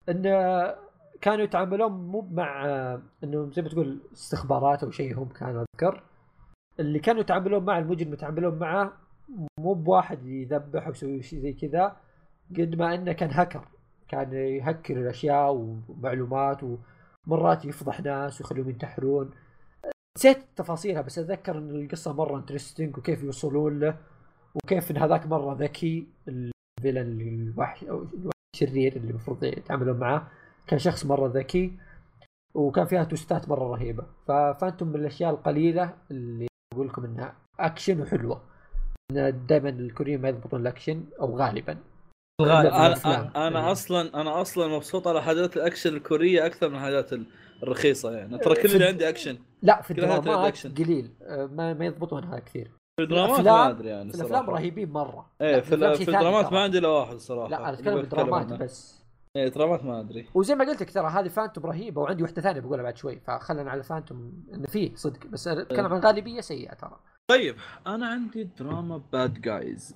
إن 0.09 0.27
آه، 0.27 0.79
كانوا 1.21 1.45
يتعاملون 1.45 1.93
مو 1.93 2.29
مع 2.33 2.67
آه، 2.67 3.03
إنه 3.25 3.51
زي 3.51 3.63
ما 3.63 3.69
تقول 3.69 4.01
استخبارات 4.13 4.85
أو 4.85 4.91
شيء 4.91 5.19
هم 5.19 5.29
كانوا 5.29 5.65
أذكر. 5.75 6.03
اللي 6.81 6.99
كانوا 6.99 7.21
يتعاملون 7.21 7.65
مع 7.65 7.79
المجرم 7.79 8.13
يتعاملون 8.13 8.59
معه 8.59 8.93
مو 9.61 9.75
بواحد 9.75 10.27
يذبح 10.27 10.87
أو 10.87 10.93
يسوي 10.93 11.23
شيء 11.23 11.41
زي 11.41 11.53
كذا 11.53 11.97
قد 12.51 12.75
ما 12.75 12.95
إنه 12.95 13.13
كان 13.13 13.31
هكر 13.33 13.69
كان 14.09 14.33
يهكر 14.33 14.97
الأشياء 14.97 15.53
ومعلومات 15.53 16.61
ومرات 17.27 17.65
يفضح 17.65 18.01
ناس 18.01 18.41
ويخليهم 18.41 18.69
ينتحرون. 18.69 19.31
نسيت 20.19 20.39
تفاصيلها 20.57 21.03
بس 21.03 21.19
أتذكر 21.19 21.59
إن 21.59 21.71
القصة 21.71 22.13
مرة 22.13 22.37
انترستنج 22.37 22.99
وكيف 22.99 23.23
يوصلون 23.23 23.81
له 23.81 23.97
وكيف 24.55 24.91
إن 24.91 24.97
هذاك 24.97 25.27
مرة 25.27 25.55
ذكي 25.55 26.07
الفيلن 26.29 27.21
الوحش 27.21 27.85
أو 27.85 28.07
الشرير 28.55 28.97
اللي 28.97 29.11
المفروض 29.11 29.45
يتعاملون 29.45 29.99
معاه. 29.99 30.27
كان 30.67 30.79
شخص 30.79 31.07
مرة 31.07 31.29
ذكي 31.29 31.73
وكان 32.55 32.87
فيها 32.87 33.05
twistات 33.05 33.49
مرة 33.49 33.77
رهيبة. 33.77 34.05
ف 34.27 34.35
Phantom 34.35 34.89
من 34.89 34.95
الأشياء 34.95 35.31
القليلة 35.31 35.95
اللي 36.11 36.47
أقول 36.75 36.89
لكم 36.89 37.05
إنها 37.05 37.35
اكشن 37.61 38.01
وحلوة. 38.01 38.41
دائما 39.49 39.69
الكوريين 39.69 40.21
ما 40.21 40.29
يضبطون 40.29 40.61
الأكشن 40.61 41.05
أو 41.21 41.37
غالبا. 41.37 41.79
الغالب 42.41 42.67
أنا 42.73 43.49
أنا 43.49 43.73
أصلا 43.73 44.21
أنا 44.21 44.41
أصلا 44.41 44.69
مبسوط 44.69 45.09
على 45.09 45.23
حاجات 45.23 45.57
الأكشن 45.57 45.95
الكورية 45.97 46.47
أكثر 46.47 46.69
من 46.69 46.75
الحاجات 46.75 47.11
الرخيصة 47.63 48.13
يعني. 48.13 48.39
ترى 48.39 48.55
كل 48.55 48.69
في- 48.69 48.75
اللي 48.75 48.87
عندي 48.87 49.09
أكشن. 49.09 49.39
لا 49.63 49.83
في 49.83 49.91
الدرامات. 49.91 50.67
قليل. 50.67 51.11
آه، 51.23 51.47
ما 51.47 51.75
ما 51.75 51.85
يضبطونها 51.87 52.39
كثير. 52.39 52.71
في 52.97 53.03
الدرامات 53.03 53.41
ما 53.41 53.69
أدري 53.71 53.89
يعني 53.89 54.13
في 54.13 54.19
الافلام. 54.19 54.51
رهيبين 54.51 54.91
مرة. 54.93 55.31
إيه 55.41 55.61
في, 55.61 55.95
في 55.97 56.09
الدرامات. 56.09 56.53
ما 56.53 56.61
عندي 56.61 56.79
الا 56.79 56.89
واحد 56.89 57.17
صراحة. 57.17 57.51
لا 57.51 57.59
أنا 57.69 57.73
أتكلم 57.73 58.35
عنه. 58.35 58.57
بس. 58.57 59.03
إيه 59.37 59.49
درامات 59.49 59.85
ما 59.85 60.01
أدري. 60.01 60.27
وزي 60.35 60.55
ما 60.55 60.65
قلت 60.65 60.81
لك 60.81 60.91
ترى 60.91 61.07
هذه 61.11 61.29
Phantom 61.29 61.67
رهيبة 61.67 62.01
وعندي 62.01 62.23
واحدة 62.23 62.43
ثانية 62.43 62.61
بقولها 62.61 62.83
بعد 62.83 62.97
شوي 62.97 63.21
فخلنا 63.21 63.71
على 63.71 63.83
Phantom 63.83 64.33
انه 64.55 64.67
فيه 64.67 64.95
صدق 64.95 65.27
بس 65.27 65.49
أتكلم 65.49 65.87
عن 65.93 66.01
غالبية 66.01 66.41
سيئة 66.41 66.75
ترى. 66.75 67.01
طيب. 67.29 67.57
أنا 67.87 68.07
عندي 68.07 68.45
دراما 68.45 69.03
Bad 69.13 69.41
Guys 69.41 69.95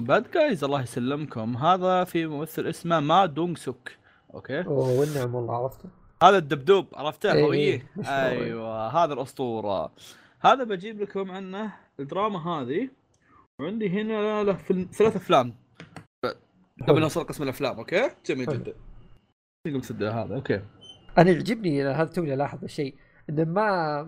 Bad 0.00 0.30
Guys 0.30 0.64
الله 0.64 0.82
يسلمكم. 0.82 1.56
هذا 1.56 2.04
في 2.04 2.26
ممثل 2.26 2.66
اسمه 2.66 3.00
ما 3.00 3.26
دونغ 3.26 3.54
سوك. 3.54 3.90
okay. 4.34 4.60
أوه 4.66 5.00
والنعم 5.00 5.34
والله 5.34 5.56
عرفته؟ 5.56 5.88
هذا 6.22 6.38
الدبدوب 6.38 6.86
عرفته؟ 6.94 7.32
إيه، 7.32 7.44
هوية. 7.44 7.86
مشهور. 7.96 8.16
أيوه 8.28 9.04
هذا 9.04 9.12
الأسطورة. 9.14 9.92
هذا 10.40 10.64
بجيب 10.64 11.00
لكم 11.00 11.30
عنه 11.30 11.72
الدراما 12.00 12.48
هذه. 12.48 12.88
وعندي 13.60 13.88
هنا 13.88 14.42
له 14.42 14.52
فيلم 14.52 14.88
ثلاث 14.92 15.16
أفلام. 15.16 15.54
قبل 16.88 17.00
نوصل 17.00 17.24
قسم 17.24 17.42
الأفلام 17.42 17.76
okay؟ 17.76 18.10
جميل. 18.26 18.46
جدا. 19.66 20.10
هذا؟ 20.10 20.34
okay. 20.34 20.62
أنا 21.18 21.30
يعجبني 21.30 21.84
هذا 21.84 22.04
توني 22.04 22.34
الاحظ 22.34 22.64
الشيء 22.64 22.94
إنه 23.30 23.44
ما 23.44 24.02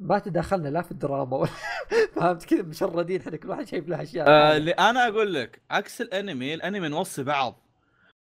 ما 0.00 0.18
تداخلنا 0.18 0.68
لا 0.68 0.82
في 0.82 0.92
الدراما 0.92 1.36
ولا 1.36 1.50
فهمت 2.16 2.44
كذا؟ 2.44 2.62
مشردين 2.62 3.20
إحنا 3.20 3.36
كل 3.36 3.48
واحد 3.50 3.66
شايف 3.66 3.88
له 3.88 4.02
أشياء 4.02 4.28
آه 4.28 4.56
اللي 4.56 4.70
أنا 4.70 5.08
أقول 5.08 5.34
لك 5.34 5.60
عكس 5.70 6.00
الأنمي 6.00 6.54
الأنمي 6.54 6.88
نوصي 6.88 7.22
بعض. 7.24 7.56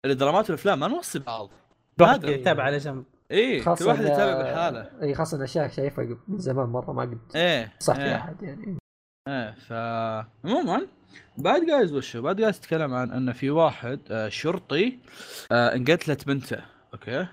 الدرامات 0.04 0.50
والأفلام 0.50 0.80
ما 0.80 0.88
نوصي 0.88 1.18
بعض. 1.18 1.50
واحد 2.00 2.24
هذا. 2.24 2.34
يتابع 2.34 2.62
على 2.64 2.78
جنب. 2.78 3.04
إيه 3.30 3.64
كل 3.64 3.84
واحد 3.84 4.04
يتابع 4.04 4.38
بالحالة. 4.38 4.90
إي 5.02 5.14
خاصة 5.14 5.36
إن 5.36 5.42
أشياء 5.42 5.68
شايفها 5.68 6.04
من 6.28 6.38
زمان 6.38 6.66
مرة 6.66 6.92
ما 6.92 7.02
قد 7.02 7.18
إيه 7.36 7.72
صح 7.78 7.94
في 7.96 8.02
إيه. 8.04 8.16
أحد 8.16 8.42
يعني. 8.42 8.78
إيه 9.28 9.50
ف 9.50 9.72
عموما 10.44 10.86
Bad 11.38 11.66
Guys 11.66 11.92
وشو 11.92 12.22
Bad 12.22 12.36
Guys 12.36 12.60
تتكلم 12.60 12.94
عن 12.94 13.10
إن 13.12 13.32
في 13.32 13.50
واحد 13.50 14.00
آه، 14.10 14.28
شرطي 14.28 14.98
آه، 15.52 15.74
انقتلت 15.74 16.26
بنته. 16.26 16.58
okay؟ 16.94 17.26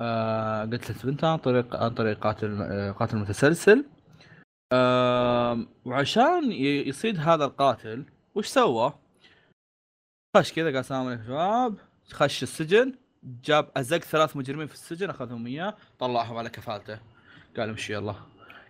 آه، 0.00 0.64
قتلت 0.64 1.06
بنته 1.06 1.28
عن 1.28 1.38
طريق 1.38 1.76
عن 1.76 1.90
طريق 1.90 2.18
قاتل 2.18 2.62
آه، 2.62 2.90
قاتل 2.90 3.16
متسلسل. 3.16 3.84
وعشان 5.84 6.52
يصيد 6.52 7.18
هذا 7.18 7.44
القاتل 7.44 8.04
وش 8.34 8.46
سوى؟ 8.46 8.92
خش 10.36 10.52
كذا 10.52 10.66
قال 10.66 10.76
السلام 10.76 11.06
عليكم 11.06 11.24
شباب. 11.24 11.74
خش 12.12 12.42
السجن 12.42 12.94
جاب 13.44 13.70
أزق 13.76 13.98
ثلاث 13.98 14.36
مجرمين 14.36 14.66
في 14.66 14.74
السجن 14.74 15.10
أخذهم 15.10 15.46
إياه 15.46 15.76
طلعهم 15.98 16.36
على 16.36 16.50
كفالته. 16.50 16.98
قال 17.56 17.68
امشي 17.68 17.92
يلا. 17.92 18.14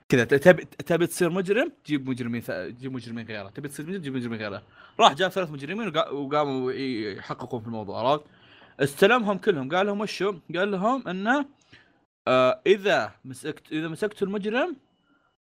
كذا 0.09 0.25
تبي 0.25 0.65
تبي 0.65 1.07
تصير 1.07 1.31
مجرم؟ 1.31 1.73
جيب 1.87 2.09
مجرمين. 2.09 2.43
جيب 2.51 2.93
مجرمين 2.93 3.27
غيره. 3.27 3.49
تبي 3.49 3.69
تصير 3.69 3.87
مجرم؟ 3.87 4.03
جيب 4.03 4.15
مجرمين 4.15 4.39
غيره. 4.39 4.63
راح 5.01 5.13
جاب 5.13 5.31
ثلاث 5.31 5.51
مجرمين 5.51 5.89
وقا... 5.89 6.09
وقاموا 6.09 6.73
يحققون 6.73 7.61
في 7.61 7.67
الموضوع 7.67 7.99
عرفت؟ 7.99 8.25
استلمهم 8.81 9.39
كلهم 9.39 9.75
قال 9.75 9.87
لهم 9.87 10.01
وشو 10.01 10.35
قال 10.55 10.71
لهم 10.71 11.09
انه 11.09 11.47
آه 12.29 12.61
إذا 12.67 13.13
مسكت 13.25 13.73
إذا 13.73 13.89
مسكتوا 13.89 14.27
المجرم 14.27 14.77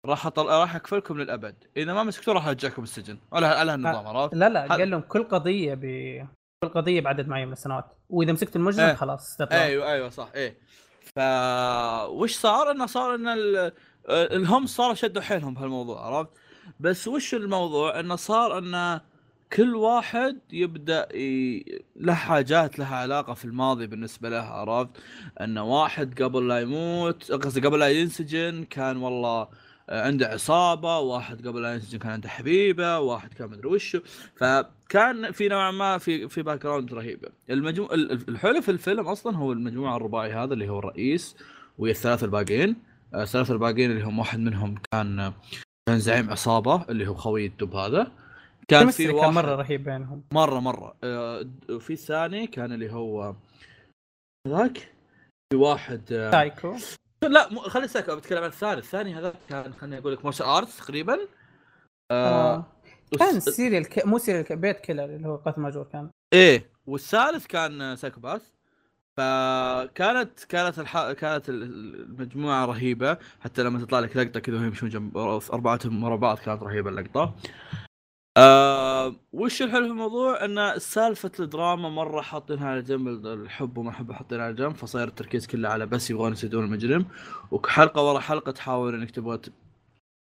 راح 0.05 0.25
أطل... 0.25 0.45
راح 0.45 0.75
أكفلكم 0.75 1.17
للأبد 1.17 1.55
إذا 1.77 1.93
ما 1.93 2.03
مسكتوه 2.03 2.33
راح 2.33 2.47
أرجعكم 2.47 2.83
السجن 2.83 3.17
على 3.33 3.45
على 3.45 3.71
هالنظام 3.71 4.07
عرفت 4.07 4.35
لا 4.35 4.49
لا 4.49 4.67
قال 4.67 4.89
لهم 4.89 5.01
كل 5.01 5.23
قضية 5.23 5.73
ب 5.73 5.85
القضية 6.63 7.01
بعدد 7.01 7.27
معين 7.27 7.47
من 7.47 7.53
السنوات 7.53 7.85
وإذا 8.09 8.31
مسكت 8.31 8.55
المجرم 8.55 8.85
إيه. 8.85 8.93
خلاص 8.93 9.37
تطلع 9.37 9.63
أيوه 9.63 9.91
أيوه 9.91 10.09
صح 10.09 10.29
إيه 10.35 10.57
ف 11.15 11.19
وش 12.09 12.35
صار؟ 12.35 12.71
إنه 12.71 12.85
صار 12.85 13.15
إن 13.15 13.27
ال... 13.27 13.71
الهم 14.09 14.65
صاروا 14.65 14.93
شدوا 14.93 15.21
حيلهم 15.21 15.53
بهالموضوع 15.53 16.05
عرفت؟ 16.05 16.29
بس 16.79 17.07
وش 17.07 17.33
الموضوع؟ 17.33 17.99
إنه 17.99 18.15
صار 18.15 18.57
انه 18.57 19.01
كل 19.55 19.75
واحد 19.75 20.37
يبدأ 20.51 21.07
ي... 21.15 21.65
له 21.95 22.13
حاجات 22.13 22.79
لها 22.79 22.95
علاقة 22.95 23.33
في 23.33 23.45
الماضي 23.45 23.87
بالنسبة 23.87 24.29
له 24.29 24.37
عرفت؟ 24.41 24.89
إنه 25.41 25.63
واحد 25.63 26.21
قبل 26.21 26.47
لا 26.47 26.59
يموت 26.59 27.31
قصدي 27.31 27.67
قبل 27.67 27.79
لا 27.79 27.89
ينسجن 27.89 28.63
كان 28.63 28.97
والله 28.97 29.47
عنده 29.89 30.27
عصابة، 30.27 30.99
واحد 30.99 31.47
قبل 31.47 31.61
لا 31.61 31.73
ينسجن 31.73 31.99
كان 31.99 32.11
عنده 32.11 32.29
حبيبة، 32.29 32.99
واحد 32.99 33.33
كان 33.33 33.49
مدري 33.49 33.67
وشو، 33.67 33.99
فكان 34.35 35.31
في 35.31 35.47
نوعا 35.47 35.71
ما 35.71 35.97
في 35.97 36.29
في 36.29 36.41
background 36.41 36.93
رهيبه. 36.93 37.29
المجموع 37.49 37.93
ال- 37.93 38.11
ال- 38.11 38.29
الحلو 38.29 38.61
في 38.61 38.71
الفيلم 38.71 39.07
أصلا 39.07 39.37
هو 39.37 39.51
المجموعة 39.51 39.97
الرباعي 39.97 40.33
هذا 40.33 40.53
اللي 40.53 40.69
هو 40.69 40.79
الرئيس 40.79 41.35
ويا 41.77 41.91
الثلاثه 41.91 42.25
الباقيين، 42.25 42.75
الثلاثه 43.15 43.53
الباقيين 43.53 43.91
اللي 43.91 44.03
هم 44.03 44.19
واحد 44.19 44.39
منهم 44.39 44.75
كان 44.91 45.33
كان 45.87 45.99
زعيم 45.99 46.29
عصابة 46.29 46.85
اللي 46.89 47.07
هو 47.07 47.13
خوي 47.13 47.45
الدب 47.45 47.75
هذا. 47.75 48.11
كان 48.67 48.91
في 48.91 49.05
كان 49.05 49.15
واحد 49.15 49.33
مره 49.33 49.55
رهيب 49.55 49.83
بينهم. 49.83 50.23
مرة 50.31 50.59
مرة. 50.59 50.95
آه، 51.03 51.45
وفي 51.69 51.93
الثاني 51.93 52.47
كان 52.47 52.71
اللي 52.71 52.91
هو 52.93 53.35
ذاك 54.47 54.77
في 55.53 55.57
واحد 55.57 56.01
آه، 56.11 56.31
سايكو. 56.31 56.75
لا 57.23 57.53
مو 57.53 57.59
خلي 57.59 57.87
ساكو 57.87 58.15
بتكلم 58.15 58.43
عن 58.43 58.49
الثاني. 58.49 58.77
الثاني 58.79 59.15
هذا 59.15 59.33
كان 59.49 59.73
خليني 59.73 59.97
أقول 59.97 60.13
لك 60.13 60.23
martial 60.23 60.45
arts 60.45 60.77
تقريبا. 60.77 61.19
آه 62.11 62.55
آه. 62.55 62.65
كان 63.19 63.39
serial 63.39 63.85
k... 63.85 64.05
مو 64.05 64.17
serial 64.17 64.43
k... 64.43 64.53
paid 64.53 64.79
killer 64.79 65.05
اللي 65.05 65.27
هو 65.27 65.35
قاتل 65.35 65.61
ماجور 65.61 65.83
كان. 65.83 66.09
إيه 66.33 66.69
والثالث 66.87 67.45
كان 67.45 67.95
psychopath 67.95 68.41
فكانت 69.17 70.43
كانت 70.49 70.79
الح... 70.79 71.11
كانت 71.11 71.49
ال- 71.49 71.63
المجموعة 72.01 72.65
رهيبة. 72.65 73.17
حتى 73.39 73.63
لما 73.63 73.79
تطلع 73.79 73.99
لك 73.99 74.17
لقطة 74.17 74.39
كذا 74.39 74.55
وهم 74.55 74.65
يمشون 74.65 74.89
جنب 74.89 75.17
أربعتهم 75.53 76.03
ورا 76.03 76.15
بعض 76.15 76.39
كانت 76.39 76.63
رهيبة 76.63 76.89
اللقطة. 76.89 77.35
آه 78.37 79.15
وش 79.33 79.61
الحلو 79.61 79.85
في 79.85 79.91
الموضوع؟ 79.91 80.45
إن 80.45 80.79
سالفة 80.79 81.31
الدراما 81.39 81.89
مرة 81.89 82.21
حاطينها 82.21 82.67
على 82.69 82.81
جنب 82.81 83.07
الحب 83.25 83.77
وما 83.77 83.91
حب 83.91 84.11
حاطينها 84.11 84.45
على 84.45 84.53
جنب 84.53 84.75
فصاير 84.75 85.07
التركيز 85.07 85.47
كله 85.47 85.69
على 85.69 85.85
بس 85.85 86.09
يبغون 86.11 86.31
يسدون 86.31 86.63
المجرم. 86.65 87.05
وحلقة 87.51 88.01
ورا 88.03 88.19
حلقة 88.19 88.51
تحاول 88.51 88.95
إنك 88.95 89.11
تبغى 89.11 89.37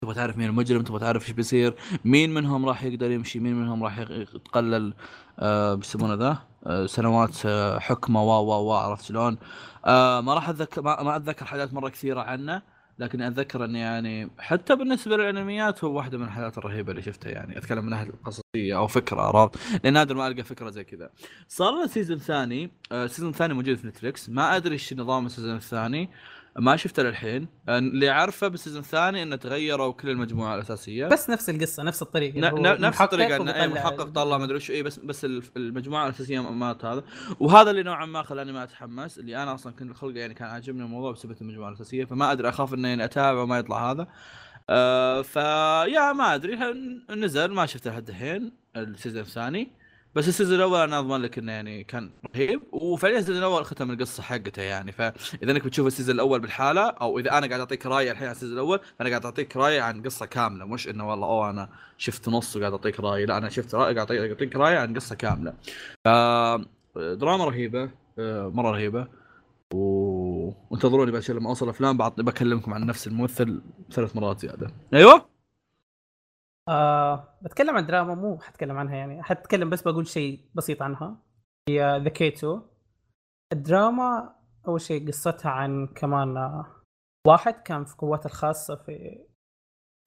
تبغى 0.02 0.16
تعرف 0.16 0.38
مين 0.38 0.50
المجرم 0.50 0.82
تبغى 0.84 1.00
تعرف 1.00 1.24
إيش 1.24 1.32
بيصير 1.32 1.74
مين 2.06 2.34
منهم 2.34 2.66
راح 2.66 2.84
يقدر 2.84 3.12
يمشي 3.12 3.40
مين 3.40 3.56
منهم 3.56 3.84
راح 3.84 4.00
يتقلل 4.00 4.94
آه 5.40 5.74
بيسمونه 5.76 6.14
ذا؟ 6.14 6.38
آه 6.68 6.86
سنوات 6.86 7.46
آه 7.46 7.80
حكمة 7.80 8.24
وا 8.24 8.38
وا 8.38 8.56
وا 8.56 8.78
عرفت 8.78 9.06
شلون؟ 9.06 9.38
آه 9.86 10.22
ما 10.22 10.34
راح 10.34 10.50
أتذكر 10.50 10.82
ما 10.82 11.16
أتذكر 11.16 11.46
حاجات 11.46 11.74
مرة 11.74 11.90
كثيرة 11.90 12.22
عنه. 12.22 12.62
لكن 13.02 13.22
أتذكر 13.22 13.66
اني 13.66 13.80
يعني 13.80 14.30
حتى 14.40 14.76
بالنسبة 14.76 15.18
للأنميات 15.18 15.84
هو 15.84 15.98
واحدة 15.98 16.18
من 16.18 16.24
الحاجات 16.26 16.58
الرهيبة 16.58 16.92
اللي 16.92 17.02
شفتها 17.02 17.32
يعني 17.32 17.58
أتكلم 17.58 17.84
من 17.84 17.90
ناحية 17.90 18.10
القصصية 18.10 18.78
أو 18.78 18.88
فكرة 18.88 19.22
عرفت؟ 19.22 19.60
لأن 19.84 19.94
نادر 19.94 20.16
ما 20.16 20.28
ألقى 20.28 20.44
فكرة 20.44 20.70
زي 20.70 20.84
كذا. 20.84 21.10
صار 21.48 21.72
له 21.72 21.88
season 21.88 22.18
ثاني 22.18 22.72
آه 22.92 23.08
season 23.08 23.32
ثاني 23.32 23.54
موجود 23.54 23.78
في 23.78 23.88
Netflix 23.88 24.30
ما 24.30 24.56
أدري 24.56 24.74
إيش 24.74 24.94
نظام 24.94 25.26
ال 25.26 25.30
season 25.30 25.56
الثاني 25.56 26.10
ما 26.60 26.76
شفته 26.76 27.04
للحين. 27.04 27.48
اللي 27.70 28.10
اعرفه 28.10 28.48
بال 28.48 28.56
season 28.56 28.82
الثاني 28.82 29.24
إنه 29.24 29.36
تغيروا 29.36 29.94
كل 29.94 30.10
المجموعة 30.10 30.56
الأساسية. 30.56 31.08
بس 31.08 31.30
نفس 31.30 31.50
القصة 31.50 31.84
نفس 31.84 32.02
الطريقة. 32.02 32.40
نفس 32.78 33.02
الطريقة 33.02 33.36
إنه 33.36 33.52
أي 33.52 33.68
محقق 33.68 34.04
طلع 34.04 34.38
ما 34.38 34.44
أدري 34.44 34.56
وش 34.56 34.72
اي 34.72 34.84
بس 34.84 35.00
بس 35.00 35.26
المجموعة 35.58 36.06
الأساسية 36.06 36.40
مات 36.40 36.86
هذا. 36.86 37.04
وهذا 37.40 37.72
اللي 37.72 37.84
نوعا 37.84 38.06
ما 38.06 38.24
خلاني 38.24 38.52
ما 38.52 38.64
أتحمس 38.64 39.20
اللي 39.20 39.44
أنا 39.44 39.54
أصلا 39.54 39.74
كنت 39.74 39.98
خلقه 39.98 40.20
يعني 40.20 40.34
كان 40.34 40.48
عاجبني 40.48 40.84
الموضوع 40.84 41.12
بسبب 41.12 41.36
المجموعة 41.42 41.70
الأساسية 41.70 42.06
فما 42.06 42.32
أدري 42.32 42.50
أخاف 42.50 42.74
اني 42.74 42.90
يعني 42.90 43.06
أتابع 43.06 43.42
وما 43.42 43.60
يطلع 43.60 43.92
هذا. 43.92 44.08
آه 44.70 45.22
فيا 45.22 46.14
ما 46.14 46.36
أدري 46.36 46.58
نزل 47.10 47.52
ما 47.52 47.66
شفته 47.66 47.92
لحد 47.92 48.10
الحين 48.10 48.52
ال 48.76 48.82
season 48.82 49.22
الثاني. 49.22 49.81
بس 50.16 50.28
ال 50.28 50.32
season 50.32 50.56
الأول 50.56 50.80
أنا 50.80 51.00
أضمن 51.00 51.22
لك 51.22 51.38
إنه 51.38 51.52
يعني 51.52 51.84
كان 51.84 52.10
رهيب 52.36 52.62
وفعليا 52.72 53.18
ال 53.18 53.20
season 53.20 53.38
الأول 53.38 53.66
ختم 53.66 53.92
القصة 53.92 54.24
حقته 54.24 54.62
يعني. 54.62 54.92
فإذا 54.92 55.52
إنك 55.52 55.66
بتشوف 55.66 55.88
ال 55.88 55.92
season 55.92 56.16
الأول 56.16 56.40
بالحالة 56.40 56.82
أو 56.82 57.20
إذا 57.20 57.38
أنا 57.38 57.48
قاعد 57.48 57.60
أعطيك 57.60 57.86
راي 57.86 58.12
الحين 58.12 58.28
عن 58.28 58.32
ال 58.32 58.35
season 58.35 58.54
الأول 58.54 58.80
فأنا 59.00 59.10
قاعد 59.10 59.26
أعطيك 59.26 59.58
راي 59.58 59.80
عن 59.80 60.04
قصة 60.04 60.26
كاملة. 60.26 60.66
مش 60.66 60.88
إنه 60.88 61.10
والله 61.10 61.28
أوه 61.28 61.50
أنا 61.50 61.70
شفت 61.98 62.30
نص 62.30 62.56
وقاعد 62.56 62.72
أعطيك 62.72 63.00
راي 63.00 63.26
لا 63.26 63.38
أنا 63.38 63.50
شفت 63.50 63.76
رأي 63.76 63.96
قاعد 63.96 64.12
اعطيك 64.12 64.56
راي 64.56 64.78
عن 64.78 64.96
قصة 64.96 65.16
كاملة. 65.16 65.54
ف 66.06 66.08
دراما 66.98 67.46
رهيبة 67.46 67.90
آه، 68.20 68.52
مرة 68.54 68.72
رهيبة. 68.72 69.08
و... 69.74 70.52
وانتظروني 70.70 71.12
بعد 71.12 71.22
شوي 71.22 71.36
لما 71.36 71.50
أوصل 71.50 71.70
أفلام. 71.70 71.98
بكلمكم 71.98 72.74
عن 72.74 72.86
نفس 72.86 73.08
الممثل 73.08 73.62
ثلاث 73.92 74.16
مرات 74.16 74.40
زيادة. 74.40 74.72
أيوه؟ 74.94 75.26
آه 76.72 77.38
بتكلم 77.42 77.78
عن 77.78 77.86
دراما 77.86 78.16
مو 78.16 78.40
حتكلم 78.40 78.78
عنها 78.78 78.96
يعني. 78.96 79.24
حتكلم 79.24 79.70
بس 79.70 79.82
بقول 79.82 80.08
شيء 80.08 80.50
بسيط 80.56 80.82
عنها. 80.82 81.18
هي 81.70 82.02
The 82.04 82.10
K2 82.10 82.62
الدراما 83.54 84.36
أول 84.68 84.82
شيء 84.82 85.08
قصتها 85.08 85.52
عن 85.52 85.88
كمان 85.88 86.38
آه، 86.38 86.66
واحد 87.28 87.54
كان 87.54 87.86
في 87.86 87.96
قواته 87.96 88.26
الخاصة 88.26 88.76
في 88.76 89.26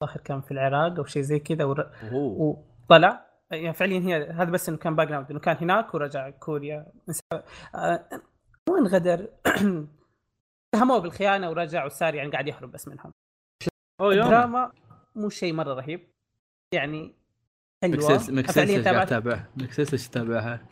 ظاهر 0.03 0.17
كان 0.17 0.41
في 0.41 0.51
العراق 0.51 0.97
أو 0.97 1.05
شيء 1.05 1.21
زي 1.21 1.39
كذا 1.39 1.65
ور... 1.65 1.91
وطلع. 2.13 3.25
يعني 3.51 3.73
فعليا 3.73 3.99
هي 3.99 4.31
هذا 4.31 4.51
بس 4.51 4.69
إنه 4.69 4.77
كان 4.77 4.95
background 4.95 5.31
إنه 5.31 5.39
كان 5.39 5.57
هناك 5.61 5.93
ورجع 5.93 6.29
كوريا. 6.29 6.91
آه، 7.75 8.09
مو 8.69 8.77
انغدر 8.77 9.29
اتهموه 10.75 10.99
بالخيانة 10.99 11.49
ورجع 11.49 11.85
وصار 11.85 12.15
يعني 12.15 12.31
قاعد 12.31 12.47
يهرب 12.47 12.71
بس 12.71 12.87
منهم. 12.87 13.11
الدراما 14.01 14.71
مو 15.15 15.29
شيء 15.29 15.53
مرة 15.53 15.73
رهيب. 15.73 16.14
يعني 16.73 17.15
حلوة 17.83 18.07
قاعد 18.07 18.83
تابعت- 18.83 19.07
تتابع 19.07 19.45
مكسيس 19.57 19.93
إيش 19.93 20.07
تتابعها؟ 20.07 20.67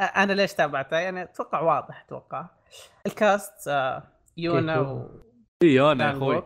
أنا 0.00 0.32
ليش 0.32 0.54
تابعتها؟ 0.54 1.00
يعني 1.00 1.22
أتوقع 1.22 1.60
واضح 1.60 2.04
أتوقع. 2.04 2.48
ال 3.06 3.18
cast 3.18 3.68
آه، 3.68 4.02
يونا 4.36 4.78
و 4.80 5.08
يا 5.62 5.94
دان 5.94 6.00
أخوي. 6.00 6.42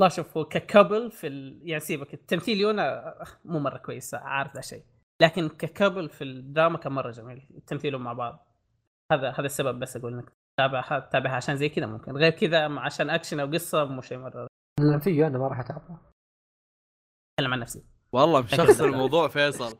والله 0.00 0.08
شوف 0.16 0.36
هو 0.36 0.44
ك 0.44 0.53
couple 0.53 1.10
في 1.10 1.26
ال... 1.26 1.60
يعني 1.68 1.80
سيبك 1.80 2.14
التمثيل 2.14 2.60
يونا 2.60 3.14
مو 3.44 3.58
مرة 3.58 3.78
كويس 3.78 4.14
عارف 4.14 4.54
ذا 4.54 4.60
شيء. 4.60 4.84
لكن 5.22 5.48
ك 5.48 5.57
couple 5.57 6.08
في 6.08 6.24
الدراما 6.24 6.78
كان 6.78 6.92
مرة 6.92 7.10
جميل 7.10 7.48
تمثيلهم 7.66 8.04
مع 8.04 8.12
بعض. 8.12 8.46
هذا 9.12 9.30
هذا 9.30 9.46
السبب 9.46 9.78
بس 9.80 9.96
أقول 9.96 10.14
إنك 10.14 10.32
تتابعها 10.56 11.00
تتابعها 11.00 11.34
عشان 11.34 11.56
زي 11.56 11.68
كذا 11.68 11.86
ممكن. 11.86 12.12
غير 12.16 12.30
كذا 12.32 12.78
عشان 12.80 13.10
أكشن 13.10 13.40
أو 13.40 13.46
قصة 13.50 13.84
مو 13.84 14.00
شيء 14.00 14.18
مرة. 14.18 14.46
في 15.00 15.26
أنا 15.26 15.38
ما 15.38 15.48
راح 15.48 15.60
أتابعه. 15.60 16.07
أتكلم 17.38 17.52
عن 17.52 17.60
نفسي. 17.60 17.82
والله 18.12 18.40
مشخص 18.40 18.80
الموضوع 18.80 19.28
فيصل. 19.28 19.78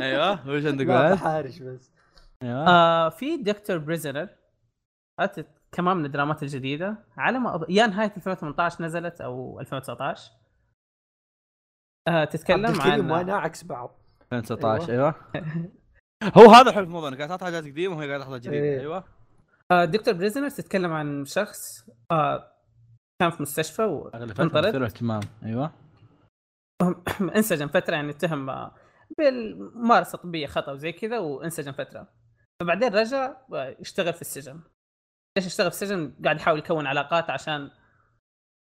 أيوه 0.00 0.48
وش 0.48 0.66
عندك 0.66 0.86
ما 0.86 1.02
بعد؟ 1.02 1.12
بحارش 1.12 1.58
بس. 1.58 1.90
أيوه. 2.42 2.68
آه 2.68 3.08
في 3.08 3.36
Doctor 3.36 3.78
Prisoner 3.78 4.28
كمان 5.72 5.96
من 5.96 6.04
الدرامات 6.04 6.42
الجديدة. 6.42 6.96
على 7.16 7.38
ما 7.38 7.54
أظن 7.54 7.66
يا 7.68 7.86
نهاية 7.86 8.12
2018 8.16 8.84
نزلت 8.84 9.20
أو 9.20 9.60
2019 9.60 10.30
آه 12.08 12.24
تتكلم 12.24 12.80
عن 12.80 13.10
وأنا 13.10 13.36
عكس 13.36 13.64
بعض. 13.64 13.98
2019 14.32 14.92
أيوه. 14.92 15.14
هو 16.38 16.50
هذا 16.50 16.72
حلو 16.72 16.84
في 16.84 16.88
الموضوع 16.88 17.08
انك 17.08 17.16
قاعد 17.16 17.28
تحط 17.28 17.44
حاجات 17.44 17.64
قديمة 17.64 17.96
وهي 17.96 18.08
قاعدة 18.08 18.24
تحط 18.24 18.34
جديدة 18.34 18.56
إيه. 18.56 18.80
أيوه. 18.80 19.04
آه 19.70 19.84
Doctor 19.84 20.14
Prisoner 20.14 20.48
تتكلم 20.50 20.92
عن 20.92 21.24
شخص 21.24 21.88
آه 22.10 22.52
كان 23.20 23.30
في 23.30 23.42
مستشفى 23.42 23.82
وانطرد 23.82 24.66
مثير 24.66 24.84
اهتمام 24.84 25.20
أيوه. 25.42 25.81
انسجن 27.36 27.66
فترة 27.66 27.94
يعني 27.94 28.10
اتهم 28.10 28.70
بالممارسة 29.18 30.18
طبيه 30.18 30.46
خطأ 30.46 30.72
وزي 30.72 30.92
كذا 30.92 31.18
وانسجن 31.18 31.72
فترة. 31.72 32.08
فبعدين 32.60 32.94
رجع 32.94 33.36
يشتغل 33.80 34.12
في 34.12 34.20
السجن. 34.20 34.62
ليش 35.36 35.46
يشتغل 35.46 35.70
في 35.70 35.82
السجن؟ 35.82 36.16
قاعد 36.24 36.36
يحاول 36.36 36.58
يكون 36.58 36.86
علاقات 36.86 37.30
عشان 37.30 37.70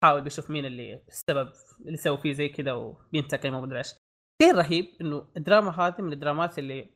يحاول 0.03 0.23
بيشوف 0.23 0.51
مين 0.51 0.65
اللي 0.65 1.05
السبب 1.09 1.53
اللي 1.87 1.97
سوى 1.97 2.19
فيه 2.19 2.33
زي 2.33 2.49
كذا 2.49 2.73
وبينتقم 2.73 3.55
ومدري 3.55 3.79
إيش. 3.79 3.95
شيء 4.43 4.55
رهيب 4.55 4.85
إنه 5.01 5.29
الدراما 5.37 5.71
هذه 5.71 6.03
من 6.03 6.13
الدرامات 6.13 6.59
اللي 6.59 6.91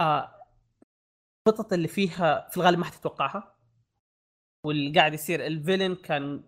آه 0.00 0.40
الخطط 1.48 1.72
اللي 1.72 1.88
فيها 1.88 2.48
في 2.48 2.56
الغالب 2.56 2.78
ما 2.78 2.84
حتتوقعها 2.84 3.56
واللي 4.66 4.92
قاعد 4.98 5.14
يصير 5.14 5.46
الفيلن 5.46 5.94
كان 5.94 6.44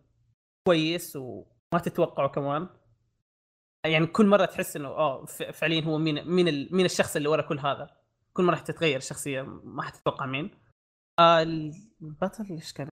كويس 0.67 1.17
وما 1.17 1.81
تتوقعه 1.85 2.29
كمان. 2.29 2.69
يعني 3.87 4.07
كل 4.07 4.27
مرة 4.27 4.45
تحس 4.45 4.77
إنه 4.77 4.89
آه 4.89 5.25
فعليا 5.25 5.85
هو 5.85 5.99
مين 5.99 6.29
مين 6.29 6.49
ال- 6.49 6.75
مين 6.77 6.85
الشخص 6.87 7.17
اللي 7.17 7.29
ورا 7.29 7.43
كل 7.49 7.59
هذا. 7.59 7.97
كل 8.33 8.43
مرة 8.43 8.57
حتتغير 8.57 8.97
الشخصية 8.97 9.43
ما 9.43 9.83
حتتوقع 9.83 10.27
مين. 10.27 10.51
آه 11.21 11.43
البطل 11.43 12.47
إيش 12.51 12.73
كان؟ 12.73 12.89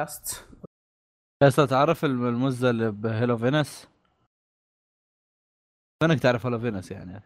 cast 0.00 0.48
فيصل 1.42 1.68
تعرف 1.68 2.04
الم- 2.04 2.26
المزه 2.26 2.70
اللي 2.70 2.90
ب 2.90 2.98
Hello 2.98 3.38
Venus؟ 3.38 3.88
فينك 6.02 6.20
تعرف 6.20 6.46
Hello 6.46 6.58
Venus 6.58 6.90
يعني. 6.90 7.22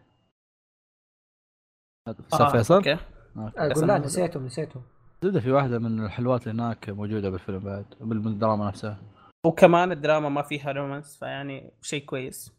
أستاذ 2.07 2.41
آه، 2.41 2.51
فيصل؟ 2.51 2.75
okay. 2.75 2.97
أقول 3.37 3.87
لا 3.87 3.97
نسيتهم 3.97 4.45
نسيتهم. 4.45 4.83
زبدة 5.23 5.39
في 5.39 5.51
واحدة 5.51 5.79
من 5.79 6.05
الحلوات 6.05 6.47
اللي 6.47 6.61
هناك 6.63 6.89
موجودة 6.89 7.29
بالفيلم 7.29 7.59
بعد 7.59 7.85
بالدراما 8.01 8.67
نفسها. 8.67 9.01
وكمان 9.45 9.91
الدراما 9.91 10.29
ما 10.29 10.41
فيها 10.41 10.71
رومانس 10.71 11.17
فيعني 11.19 11.71
شيء 11.81 12.05
كويس. 12.05 12.58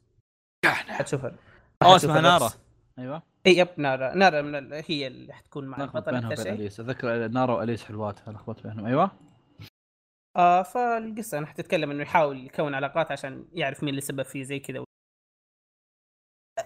حتشوفها 0.66 1.36
آه 1.82 1.96
اسمها 1.96 2.20
نارا. 2.20 2.50
أيوه. 2.98 3.22
إي 3.46 3.56
يب 3.56 3.68
نارا. 3.76 4.14
نارا 4.14 4.42
من 4.42 4.54
ال... 4.54 4.82
هي 4.86 5.06
اللي 5.06 5.32
حتكون 5.32 5.64
مع 5.64 5.84
البطل 5.84 6.32
أليس. 6.48 6.80
أتذكر 6.80 7.28
نارا 7.28 7.54
وأليس 7.54 7.84
حلوات 7.84 8.28
لخبط 8.28 8.66
بينهم. 8.66 8.86
أيوه. 8.86 9.10
آه 10.36 10.62
فالقصة 10.62 11.38
أنا 11.38 11.46
حتتكلم 11.46 11.90
إنه 11.90 12.02
يحاول 12.02 12.46
يكون 12.46 12.74
علاقات 12.74 13.12
عشان 13.12 13.48
يعرف 13.52 13.82
مين 13.82 13.90
اللي 13.90 14.00
سبب 14.00 14.22
فيه 14.22 14.42
زي 14.42 14.58
كذا. 14.58 14.84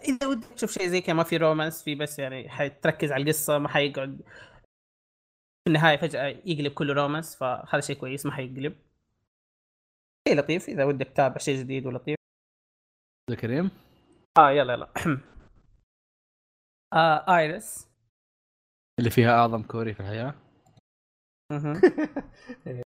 إذا 0.03 0.27
ودك 0.27 0.49
تشوف 0.49 0.73
شيء 0.73 0.87
زي 0.87 1.01
كذا 1.01 1.15
ما 1.15 1.23
في 1.23 1.37
رومانس 1.37 1.83
في 1.83 1.95
بس 1.95 2.19
يعني 2.19 2.49
حتركز 2.49 3.13
على 3.13 3.23
القصة 3.23 3.59
ما 3.59 3.69
حيقعد. 3.69 4.21
في 5.65 5.69
النهاية 5.69 5.97
فجأة 5.97 6.27
يقلب 6.27 6.73
كله 6.73 6.95
رومانس 6.95 7.37
فهذا 7.37 7.81
شيء 7.81 7.97
كويس 7.97 8.27
ما 8.27 8.33
حيقلب. 8.33 8.77
شيء 10.29 10.39
لطيف 10.39 10.69
إذا 10.69 10.85
ودك 10.85 11.07
تتابع 11.07 11.39
شيء 11.39 11.59
جديد 11.59 11.87
ولطيف. 11.87 12.17
عبد 13.31 13.33
الكريم 13.37 13.71
آه 14.39 14.51
يلا 14.51 14.73
يلا. 14.73 14.89
آه 16.95 17.37
ايريس 17.37 17.89
اللي 18.99 19.11
فيها 19.11 19.31
أعظم 19.41 19.63
كوري 19.63 19.95
في 19.95 20.01
الحياة. 20.01 20.35
مهم. 21.53 21.81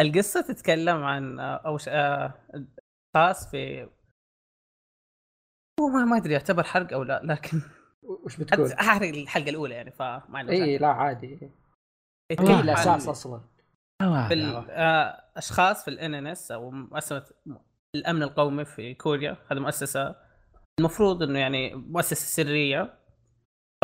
القصة 0.00 0.40
تتكلم 0.40 1.04
عن 1.04 1.40
آه، 1.40 1.56
أو 1.56 1.78
ش- 1.78 1.88
آه، 1.88 2.34
في 3.50 3.88
هو 5.80 5.88
ما 5.88 6.04
ما 6.04 6.16
أدري 6.16 6.32
يعتبر 6.32 6.62
حرق 6.64 6.92
أو 6.92 7.02
لا 7.02 7.20
لكن 7.24 7.60
وش 8.02 8.36
بتقول؟ 8.36 8.72
أحرق 8.72 9.08
الحلقة 9.08 9.50
الأولى 9.50 9.74
يعني 9.74 9.90
فما 9.90 10.38
عندنا 10.38 10.64
اي. 10.64 10.78
لا 10.78 10.86
عادي. 10.88 11.50
هي 12.40 12.60
الأساس 12.60 13.08
أصلا. 13.08 13.40
في 14.00 14.34
آه، 14.70 15.24
أشخاص 15.36 15.84
في 15.84 15.90
الان 15.90 16.14
إن 16.14 16.26
إس 16.26 16.50
أو 16.50 16.70
مؤسسة 16.70 17.24
الأمن 17.96 18.22
القومي 18.22 18.64
في 18.64 18.94
كوريا 18.94 19.36
هذه 19.50 19.58
مؤسسة 19.58 20.16
المفروض 20.80 21.22
إنه 21.22 21.38
يعني 21.38 21.74
مؤسسة 21.74 22.26
سرية. 22.44 22.98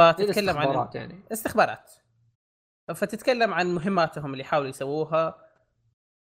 فتتكلم 0.01 0.59
عن 0.59 0.89
يعني. 0.95 1.25
استخبارات. 1.33 1.93
فتتكلم 2.95 3.55
عن 3.55 3.75
مهماتهم 3.75 4.33
اللي 4.33 4.41
يحاولوا 4.45 4.69
يسووها 4.69 5.49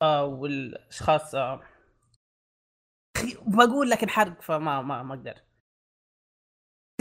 آه 0.02 0.26
والأشخاص 0.26 1.36
آه 1.36 1.62
بقول 3.42 3.90
لكن 3.90 4.10
حرق 4.10 4.42
فما 4.42 4.82
ما 4.82 5.04
ما 5.04 5.14
أقدر. 5.14 5.36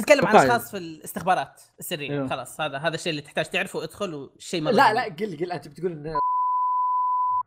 تتكلم 0.00 0.26
عن 0.26 0.32
طيب. 0.32 0.42
أشخاص 0.42 0.70
في 0.70 0.76
الاستخبارات 0.76 1.62
السرية. 1.78 2.10
أيوه. 2.10 2.28
خلاص 2.28 2.60
هذا 2.60 2.78
هذا 2.78 2.94
الشيء 2.94 3.10
اللي 3.10 3.22
تحتاج 3.22 3.44
تعرفه 3.44 3.84
ادخل 3.84 4.14
والشيء 4.14 4.60
مرة 4.62 4.72
لا 4.72 4.94
لا. 4.94 5.04
قل 5.04 5.36
قل 5.36 5.52
أنت 5.52 5.68
بتقول 5.68 5.92
إنه 5.92 6.18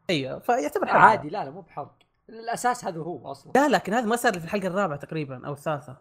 أيوه 0.09 0.39
فيعتبر 0.39 0.87
حرق. 0.87 1.01
عادي 1.01 1.29
لا 1.29 1.45
لا 1.45 1.51
مو 1.51 1.61
بحرق. 1.61 2.02
الأساس 2.29 2.85
هذا 2.85 2.99
هو 2.99 3.31
أصلا. 3.31 3.51
لا 3.55 3.69
لكن 3.69 3.93
هذا 3.93 4.05
ما 4.05 4.15
صار 4.15 4.39
في 4.39 4.45
الحلقة 4.45 4.67
الرابعة 4.67 4.97
تقريبا 4.97 5.47
أو 5.47 5.53
الثالثة. 5.53 5.97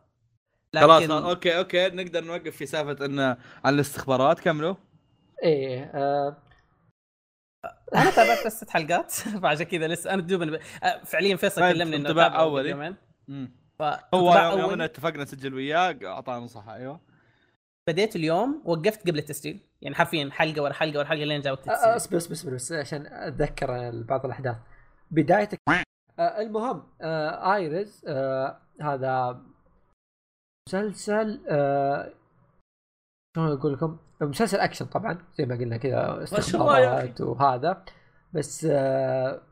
لكن 0.74 0.86
خلاص 0.86 1.10
okay 1.10 1.58
okay 1.58 1.88
نقدر 1.88 2.24
نوقف 2.24 2.56
في 2.56 2.66
سالفة 2.66 3.04
إن 3.04 3.20
عن 3.64 3.74
الاستخبارات. 3.74 4.40
كملوا. 4.40 4.74
إيه 5.42 5.90
آه. 5.94 6.36
أنا 7.94 8.10
تابعت 8.10 8.46
بس 8.46 8.56
ست 8.56 8.70
حلقات 8.70 9.12
فعشان 9.12 9.66
كذا 9.66 9.88
لسه 9.88 10.14
أنا 10.14 10.22
دوبني 10.22 10.50
ب... 10.50 10.60
آه، 10.82 11.04
فعليا 11.04 11.36
فيصل 11.36 11.60
طيب، 11.60 11.76
كلمني 11.76 11.96
إنه 11.96 12.60
يومين. 12.60 12.96
مم. 13.28 13.56
ف... 13.78 13.82
هو 13.82 13.98
يوم 14.14 14.36
أول. 14.36 14.60
يوم 14.60 14.80
اتفقنا 14.80 15.22
نسجل 15.22 15.54
وياك 15.54 16.04
أعطانا 16.04 16.44
نصيحه 16.44 16.74
أيوه. 16.74 17.00
بديت 17.88 18.16
اليوم 18.16 18.62
وقفت 18.64 19.08
قبل 19.08 19.18
التسجيل. 19.18 19.60
يعني 19.80 19.94
حرفيا 19.94 20.30
حلقة 20.32 20.62
ورا 20.62 20.72
حلقة 20.72 20.98
ورا 20.98 21.06
حلقة 21.06 21.24
لين 21.24 21.40
جاء 21.40 21.52
وقت 21.52 21.68
آه، 21.68 21.72
التسجيل. 21.72 21.96
اصبر 21.96 22.16
اصبر 22.16 22.32
اصبر 22.34 22.54
بس 22.54 22.72
عشان 22.72 23.06
أتذكر 23.06 23.90
بعض 23.90 24.24
الأحداث. 24.24 24.56
بدايتك 25.10 25.58
آه 26.18 26.40
المهم 26.40 26.82
آه 27.00 27.54
ايريز 27.54 28.04
آه 28.08 28.58
هذا 28.80 29.42
مسلسل 30.68 31.40
آه 31.48 32.12
شلون 33.36 33.52
أقول 33.52 33.72
لكم؟ 33.72 33.98
مسلسل 34.20 34.58
أكشن 34.58 34.86
طبعا 34.86 35.18
زي 35.34 35.46
ما 35.46 35.54
قلنا 35.54 35.76
كذا. 35.76 36.22
استخبارات 36.22 37.20
وهذا. 37.20 37.84
بس 38.34 38.64
آه 38.70 39.42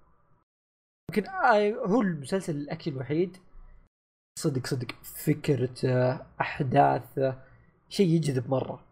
يمكن 1.11 1.31
آه 1.31 1.71
هو 1.87 2.01
المسلسل 2.01 2.57
الأكشن 2.57 2.93
الوحيد. 2.93 3.37
صدق 4.39 4.67
صدق 4.67 4.87
فكرة 5.27 5.75
آه 5.85 6.27
أحداث 6.41 7.19
آه 7.19 7.43
شيء 7.89 8.07
يجذب 8.09 8.51
مرة. 8.51 8.85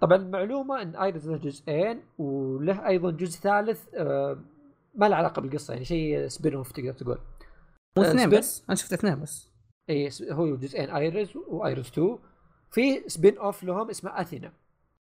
طبعا 0.00 0.16
المعلومه 0.16 0.82
إن 0.82 0.96
ايريز 0.96 1.30
له 1.30 1.36
جزئين 1.36 2.02
وله 2.18 2.86
أيضا 2.86 3.10
جزء 3.10 3.40
ثالث 3.40 3.94
آه 3.94 4.38
ما 4.96 5.08
له 5.08 5.16
علاقة 5.16 5.42
بالقصة 5.42 5.72
يعني 5.72 5.84
شيء 5.84 6.28
spin-off 6.28 6.72
تقدر 6.72 6.92
تقول. 6.92 7.18
مو 7.98 8.04
آه، 8.04 8.10
اثنين 8.10 8.30
بس؟ 8.30 8.64
أنا 8.68 8.76
شفت 8.76 8.92
اثنين 8.92 9.20
بس. 9.20 9.50
اي 9.90 10.10
هو 10.30 10.56
جزئين 10.56 10.90
ايريز 10.90 11.36
وايريز 11.36 11.86
2 11.86 12.18
في 12.70 13.08
spin-off 13.08 13.64
لهم 13.64 13.90
اسمه 13.90 14.20
اثينا 14.20 14.52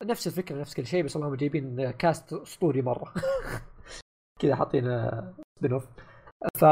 نفس 0.02 0.26
الفكرة 0.26 0.60
نفس 0.60 0.74
كل 0.74 0.86
شيء 0.86 1.04
بس 1.04 1.16
اللهم 1.16 1.34
جايبين 1.34 1.90
cast 1.90 2.32
أسطوري 2.32 2.82
مرة. 2.82 3.14
كذا 4.40 4.56
حاطين 4.56 5.10
spin-off 5.58 5.86
ف 6.58 6.64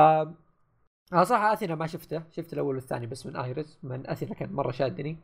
أنا 1.13 1.25
صراحة 1.25 1.53
اثينا 1.53 1.75
ما 1.75 1.87
شفته. 1.87 2.23
شفت 2.31 2.53
الأول 2.53 2.75
والثاني 2.75 3.07
بس 3.07 3.27
من 3.27 3.37
ايريز 3.37 3.79
من 3.83 4.11
اثينا 4.11 4.35
كان 4.35 4.53
مرة 4.53 4.71
شادني. 4.71 5.19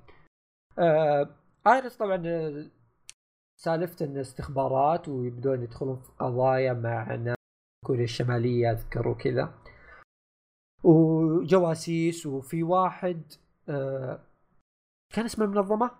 آه 0.79 1.29
ايريز 1.67 1.97
طبعا 1.97 2.23
آه، 2.27 2.67
سالفته 3.61 4.05
انه 4.05 4.21
استخبارات 4.21 5.09
ويبدون 5.09 5.63
يدخلون 5.63 5.97
في 5.97 6.13
قضايا 6.19 6.73
مع 6.73 7.15
ناس 7.15 7.38
كوريا 7.85 8.05
الشمالية 8.05 8.73
اذكر 8.73 9.09
وكذا 9.09 9.55
وجواسيس 10.85 12.27
وفي 12.27 12.63
واحد 12.63 13.33
آه 13.69 14.21
كان 15.15 15.25
اسمه 15.25 15.45
المنظمه؟ 15.45 15.91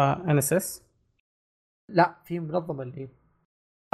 NSS؟ 0.00 0.82
لا 1.90 2.14
في 2.24 2.40
منظمة 2.40 2.82
اللي 2.82 3.08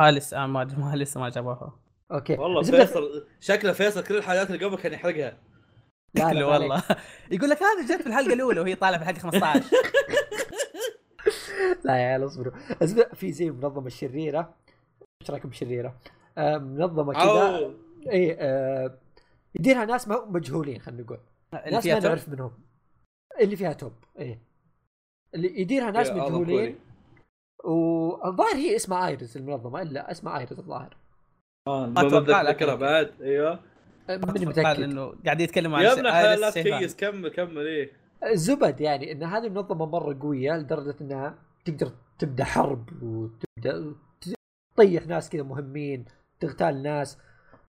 آه 0.01 0.11
لسه 0.11 0.45
آه 0.45 0.47
ما 0.47 0.65
ما 0.65 0.97
لسه 0.97 1.21
ما 1.21 1.29
جابوها. 1.29 1.79
أوكي. 2.13 2.35
والله 2.35 2.63
فيصل 2.63 3.27
شكله 3.41 3.73
فيصل 3.73 4.05
كل 4.05 4.17
الحلقات 4.17 4.51
اللي 4.51 4.65
قبل 4.65 4.77
كان 4.77 4.93
يحرقها. 4.93 5.39
لا 6.15 6.33
لا. 6.33 6.45
والله. 6.45 6.83
يقول 7.31 7.51
لك 7.51 7.59
هذا 7.63 7.97
جت 7.97 8.03
في 8.03 8.09
الحلقة 8.09 8.33
الأولى 8.33 8.61
وهي 8.61 8.75
طالعة 8.75 9.05
في 9.05 9.11
الحلقة 9.11 9.31
15 9.31 9.65
لا 11.85 11.97
يا 11.97 12.09
عيال 12.09 12.27
اصبروا. 12.27 12.53
في 13.15 13.33
زي 13.33 13.49
المنظمه 13.49 13.87
الشريره 13.87 14.55
إيش 15.23 15.31
رأيكم 15.31 15.49
بالشريره؟ 15.49 15.97
آه 16.39 16.59
منظمة 16.59 17.13
كذا. 17.13 17.59
أو. 17.59 17.73
اي 18.13 18.37
آه 18.41 18.99
يديرها 19.55 19.85
ناس 19.85 20.09
مجهولين 20.09 20.81
خلينا 20.81 21.03
نقول. 21.03 21.19
ناس 21.53 21.83
فيها 21.83 21.95
ما 21.95 22.01
توب. 22.01 22.09
نعرف 22.09 22.29
منهم. 22.29 22.53
اللي 23.41 23.57
فيها 23.57 23.73
توب 23.73 23.93
إيه. 24.19 24.43
اللي 25.35 25.61
يديرها 25.61 25.91
ناس 25.91 26.11
مجهولين. 26.11 26.79
والظاهر 27.65 28.55
هي 28.55 28.77
اسمها 28.77 29.07
ايريز 29.07 29.37
المنظمة 29.37 29.83
إلا 29.83 30.11
اسمها 30.11 30.39
ايريز 30.39 30.59
الظاهر. 30.59 30.97
آه 31.67 31.87
ما 31.87 32.07
أتوقع 32.07 32.43
لك. 32.43 32.63
بعد 32.63 33.13
أيوه. 33.21 33.61
ماني 34.09 34.47
متأكد. 34.47 34.83
إنه 34.83 35.15
قاعد 35.25 35.41
يتكلموا 35.41 35.79
عن 35.79 35.85
يا 35.85 35.93
ابن 35.93 36.07
الحلال 36.07 36.41
لا. 36.41 36.51
تكيس 36.51 36.97
كمل 36.97 37.29
كمل 37.29 37.67
إيه. 37.67 37.93
الزبد 38.25 38.81
يعني 38.81 39.13
إن 39.13 39.23
هذه 39.23 39.47
المنظمة 39.47 39.87
مرة 39.87 40.19
قوية 40.21 40.53
لدرجة 40.57 40.95
إنها 41.01 41.35
تقدر 41.65 41.93
تبدأ 42.19 42.45
حرب 42.45 43.03
وتبدأ 43.03 43.95
تطيح 44.75 45.07
ناس 45.07 45.31
كذا 45.31 45.43
مهمين. 45.43 46.05
تغتال 46.41 46.83
ناس 46.83 47.19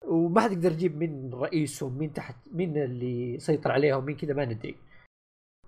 وما 0.06 0.42
حد 0.42 0.52
يقدر 0.52 0.72
يجيب 0.72 0.98
مين 0.98 1.34
رئيسهم 1.34 1.98
مين 1.98 2.14
تحت 2.14 2.36
مين 2.52 2.78
اللي 2.78 3.34
يسيطر 3.34 3.72
عليهم 3.72 4.06
مين 4.06 4.18
كذا 4.18 4.34
ما 4.34 4.46
ندري 4.46 4.78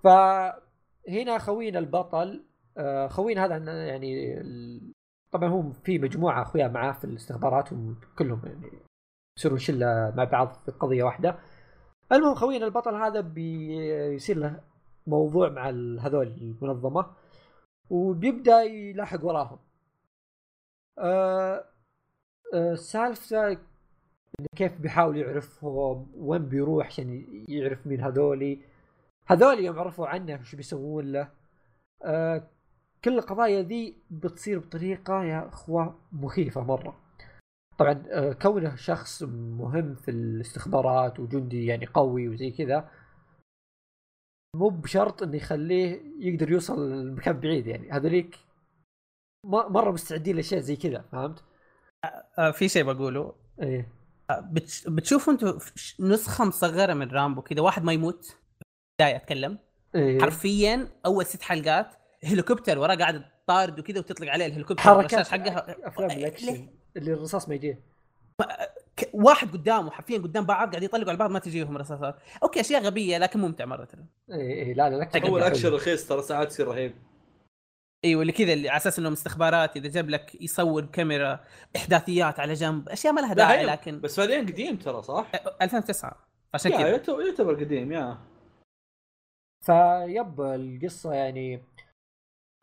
فهنا 0.04 1.38
خوينا 1.38 1.78
البطل 1.78 2.44
آه، 2.78 3.08
خوينا 3.08 3.44
هذا 3.44 3.56
يعني 3.86 4.42
طبعا 5.32 5.48
هم 5.48 5.72
في 5.72 5.98
مجموعة 5.98 6.42
أخويا 6.42 6.68
معاه 6.68 6.92
في 6.92 7.04
الاستخبارات 7.04 7.72
هم 7.72 8.00
كلهم 8.18 8.42
يعني 8.46 8.70
يصيرون 9.38 9.58
شلة 9.58 10.12
مع 10.16 10.24
بعض 10.24 10.52
في 10.52 10.70
قضية 10.70 11.02
واحدة 11.02 11.38
المهم 12.12 12.34
خوينا 12.34 12.66
البطل 12.66 12.94
هذا 12.94 13.20
بيصير 13.20 14.36
له 14.38 14.60
موضوع 15.06 15.48
مع 15.48 15.68
هذول 16.00 16.26
المنظمة 16.26 17.06
وبيبدأ 17.90 18.62
يلاحق 18.62 19.24
وراهم. 19.24 19.58
آه 20.98 21.64
إنه 24.40 24.46
كيف 24.56 24.80
بيحاول 24.80 25.16
يعرفهم 25.16 26.06
وين 26.16 26.46
بيروح 26.48 26.86
عشان 26.86 27.26
يعرف 27.48 27.86
مين 27.86 28.00
هذولي. 28.00 28.60
هذول 29.26 29.60
يوم 29.64 29.78
عرفوا 29.78 30.06
عنه 30.06 30.40
وش 30.40 30.54
بيسوون 30.54 31.12
له. 31.12 31.30
آه 32.04 32.50
كل 33.04 33.18
القضايا 33.18 33.62
ذي 33.62 33.96
بتصير 34.10 34.58
بطريقة 34.58 35.24
يا 35.24 35.48
أخوة 35.48 35.98
مخيفة 36.12 36.60
مرة. 36.64 37.06
طبعا 37.78 38.02
آه، 38.10 38.32
كونه 38.32 38.76
شخص 38.76 39.22
مهم 39.22 39.94
في 39.94 40.10
الاستخبارات 40.10 41.20
وجندي 41.20 41.66
يعني 41.66 41.86
قوي 41.86 42.28
وزي 42.28 42.50
كذا 42.50 42.90
مو 44.56 44.68
بشرط 44.68 45.22
إنه 45.22 45.36
يخليه 45.36 46.02
يقدر 46.18 46.50
يوصل 46.50 46.92
لمكان 46.92 47.40
بعيد 47.40 47.66
يعني. 47.66 47.90
هذوليك 47.90 48.36
مرة 49.44 49.90
مستعدين 49.90 50.36
لأشياء 50.36 50.60
زي 50.60 50.76
كذا 50.76 51.04
فهمت؟ 51.12 51.44
آه 52.38 52.50
في 52.50 52.68
شيء 52.68 52.84
بقوله. 52.84 53.34
إيه. 53.62 53.88
آه 54.30 54.48
بتش... 54.52 54.84
بتشوفوا 54.88 55.32
أنتم 55.32 55.58
نسخة 56.00 56.44
مصغرة 56.44 56.94
من 56.94 57.10
رامبو 57.10 57.42
كذا 57.42 57.60
واحد 57.60 57.84
ما 57.84 57.92
يموت 57.92 58.36
بدايه 58.98 59.16
أتكلم. 59.16 59.58
إيه. 59.94 60.20
حرفيا 60.20 60.88
أول 61.06 61.26
ست 61.26 61.42
حلقات 61.42 61.86
هليكوبتر 62.24 62.78
وراه 62.78 62.94
قاعد 62.94 63.24
طارد 63.46 63.78
وكذا 63.78 63.98
وتطلق 63.98 64.28
عليه 64.28 64.46
الهليكوبتر 64.46 64.82
حركات 64.82 65.26
حقها 65.26 65.88
أفلام؟ 65.88 66.10
الأكشن 66.10 66.68
اللي 66.96 67.12
الرصاص 67.12 67.48
ما 67.48 67.54
يجيه. 67.54 67.80
واحد 69.12 69.52
قدامه 69.52 69.90
حرفيا 69.90 70.18
قدام 70.18 70.46
بعض 70.46 70.70
قاعد 70.70 70.82
يطلقوا 70.82 71.08
على 71.08 71.18
بعض 71.18 71.30
ما 71.30 71.38
تجيهم 71.38 71.76
رصاصات. 71.76 72.16
أوكي 72.42 72.60
أشياء 72.60 72.82
غبية 72.82 73.18
لكن 73.18 73.40
ممتع 73.40 73.64
مرة. 73.64 73.84
ترى 73.84 74.04
إيه 74.30 74.64
إيه 74.64 74.74
لا 74.74 74.90
لا 74.90 74.96
الأكشن 74.96 75.20
هو 75.20 75.26
حقه 75.26 75.36
الاكشن. 75.36 75.68
رخيص 75.68 76.08
ترى 76.08 76.22
ساعات 76.22 76.50
يصير 76.50 76.68
رهيب. 76.68 76.94
إيوه 78.06 78.22
اللي 78.22 78.32
كذا 78.32 78.52
اللي 78.52 78.68
على 78.68 78.76
أساس 78.76 78.98
إنهم 78.98 79.12
استخبارات 79.12 79.76
إذا 79.76 79.88
جاب 79.88 80.10
لك 80.10 80.42
يصور 80.42 80.84
كاميرا 80.86 81.40
إحداثيات 81.76 82.40
على 82.40 82.52
جنب 82.54 82.88
أشياء 82.88 83.12
ما 83.12 83.20
لها 83.20 83.28
لا 83.28 83.34
داعي 83.34 83.58
هي- 83.60 83.64
لكن 83.66 84.00
بس 84.00 84.20
بعدين 84.20 84.46
قديم 84.46 84.76
ترى 84.76 85.02
صح؟ 85.02 85.26
2009 85.62 86.16
عشان 86.54 86.70
كذا. 86.70 86.88
يعتبر 86.88 87.54
قديم 87.54 87.92
يا. 87.92 88.18
فيب 89.66 90.40
القصة 90.40 91.12
يعني 91.14 91.62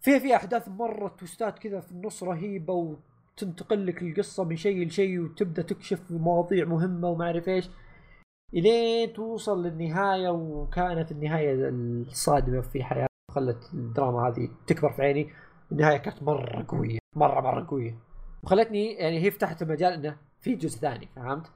فيها 0.02 0.20
فيها 0.20 0.36
أحداث 0.36 0.68
مرة 0.68 1.08
twist 1.08 1.51
ات 1.51 1.60
كذا 1.60 1.80
في 1.80 1.92
النص 1.92 2.24
رهيبة 2.24 2.74
وتنتقل 2.74 3.88
لك 3.88 4.02
القصة 4.02 4.44
من 4.44 4.56
شيء 4.56 4.88
لشيء 4.88 5.20
وتبدأ 5.20 5.62
تكشف 5.62 6.12
مواضيع 6.12 6.66
مهمة 6.66 7.10
وما 7.10 7.26
أعرف 7.26 7.48
إيش 7.50 7.70
إلين 8.54 9.14
توصل 9.14 9.66
للنهاية 9.66 10.30
وكانت 10.30 11.12
النهاية 11.12 11.70
الصادمة 11.70 12.62
في 12.62 12.84
حياتي 12.84 13.13
وخلت 13.34 13.74
الدراما 13.74 14.28
هذه 14.28 14.50
تكبر 14.68 14.92
في 14.94 15.02
عيني. 15.02 15.34
النهاية 15.72 15.98
كانت 15.98 16.24
مرة 16.24 16.66
قوية 16.68 17.00
مرة 17.16 17.42
مرة 17.42 17.68
قوية. 17.70 18.00
وخلتني 18.44 18.94
يعني 18.94 19.20
هي 19.24 19.32
فتحت 19.32 19.62
المجال 19.62 19.94
إنه 19.94 20.18
في 20.42 20.56
جزء 20.56 20.80
ثاني 20.80 21.10
فهمت؟ 21.16 21.52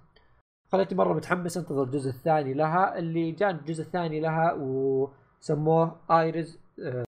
خلتني 0.72 0.97
مرة 0.97 1.14
متحمس 1.14 1.57
أنتظر 1.57 1.83
الجزء 1.83 2.09
الثاني 2.09 2.53
لها 2.53 2.97
اللي 2.97 3.31
جاء 3.31 3.51
الجزء 3.51 3.83
الثاني 3.83 4.19
لها 4.19 4.53
وسموه 4.53 5.99
ايرز 6.11 6.59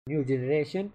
New 0.09 0.23
Generation 0.23 0.89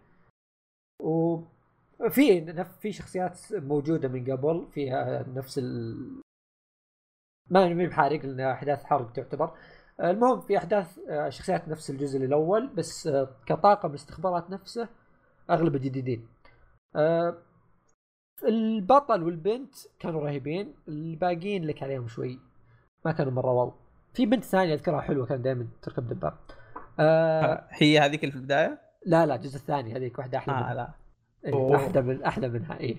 وفي 1.02 2.66
في 2.80 2.92
شخصيات 2.92 3.38
موجودة 3.52 4.08
من 4.08 4.32
قبل 4.32 4.66
فيها 4.72 5.24
نفس 5.28 5.58
ال 5.58 6.22
ما 7.50 7.86
بحارق 7.86 8.24
لأن 8.24 8.40
أحداث 8.40 8.84
حرق 8.84 9.12
تعتبر. 9.12 9.56
المهم 10.00 10.40
في 10.40 10.58
أحداث 10.58 10.98
آه، 11.08 11.28
شخصيات 11.28 11.68
نفس 11.68 11.90
الجزء 11.90 12.24
الأول 12.24 12.66
بس 12.66 13.06
آه، 13.06 13.28
كطاقم 13.46 13.90
الاستخبارات 13.90 14.50
نفسه 14.50 14.88
أغلب 15.50 15.76
جديدين 15.76 16.28
آه، 16.96 17.34
البطل 18.44 19.22
والبنت 19.22 19.74
كانوا 19.98 20.20
رهيبين 20.20 20.74
الباقيين 20.88 21.64
لك 21.64 21.82
عليهم 21.82 22.08
شوي 22.08 22.38
ما 23.04 23.12
كانوا 23.12 23.32
مرة 23.32 23.52
واو 23.52 23.72
في 24.14 24.26
بنت 24.26 24.44
ثانية 24.44 24.74
أذكرها 24.74 25.00
حلوة 25.00 25.26
كانت 25.26 25.44
دائما 25.44 25.66
تركب 25.82 26.08
دباب 26.08 26.34
آه 27.00 27.66
هي 27.70 27.98
هذيك 27.98 28.24
اللي 28.24 28.32
في 28.32 28.38
البداية؟ 28.38 28.80
لا 29.06 29.26
لا 29.26 29.34
الجزء 29.34 29.56
الثاني 29.56 29.96
هذيك 29.96 30.18
واحدة 30.18 30.38
أحلى 30.38 30.54
منها. 30.54 30.74
لا 30.74 30.90
إيه. 31.44 31.76
أحلى 31.76 32.02
من 32.02 32.22
أحلى 32.22 32.48
منها 32.48 32.80
إيه 32.80 32.96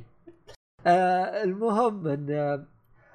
آه 0.87 1.43
المهم 1.43 2.07
إن 2.07 2.31
آه، 2.31 2.65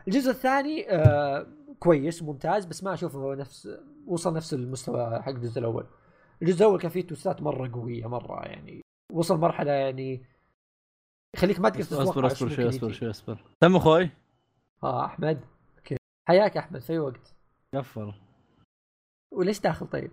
الجزء 0.09 0.31
الثاني 0.31 0.91
آه 0.91 1.47
كويس 1.79 2.23
ممتاز 2.23 2.65
بس 2.65 2.85
ما 2.85 2.95
أشوفه 2.95 3.35
نفس 3.35 3.69
وصل 4.07 4.35
نفس 4.35 4.55
المستوى 4.55 5.23
حق 5.23 5.29
الجزء 5.29 5.59
الأول. 5.59 5.87
الجزء 6.43 6.59
الأول 6.59 6.81
كان 6.81 6.91
فيه 6.91 7.07
توستات 7.07 7.43
مرة 7.43 7.73
قوية 7.73 8.07
مرة 8.07 8.45
يعني 8.45 8.81
وصل 9.13 9.39
مرحلة 9.39 9.73
يعني 9.73 10.27
يخليك 11.37 11.61
ما 11.61 11.69
تقدر 11.69 12.03
اصبر 12.03 12.13
تتوقع 12.13 12.27
أصبر 12.27 12.49
إيش 12.49 12.57
شوي 12.57 12.69
أصبر. 12.69 12.93
شوي 12.93 13.11
أصبر. 13.11 13.45
تم 13.61 13.77
أخوي؟ 13.77 14.11
آه 14.83 15.05
أحمد. 15.05 15.45
أوكي. 15.79 15.97
حياك 16.29 16.57
أحمد 16.57 16.81
في 16.81 16.99
وقت. 16.99 17.35
قفل 17.75 18.15
وليش 19.35 19.61
داخل 19.61 19.87
طيب؟ 19.87 20.11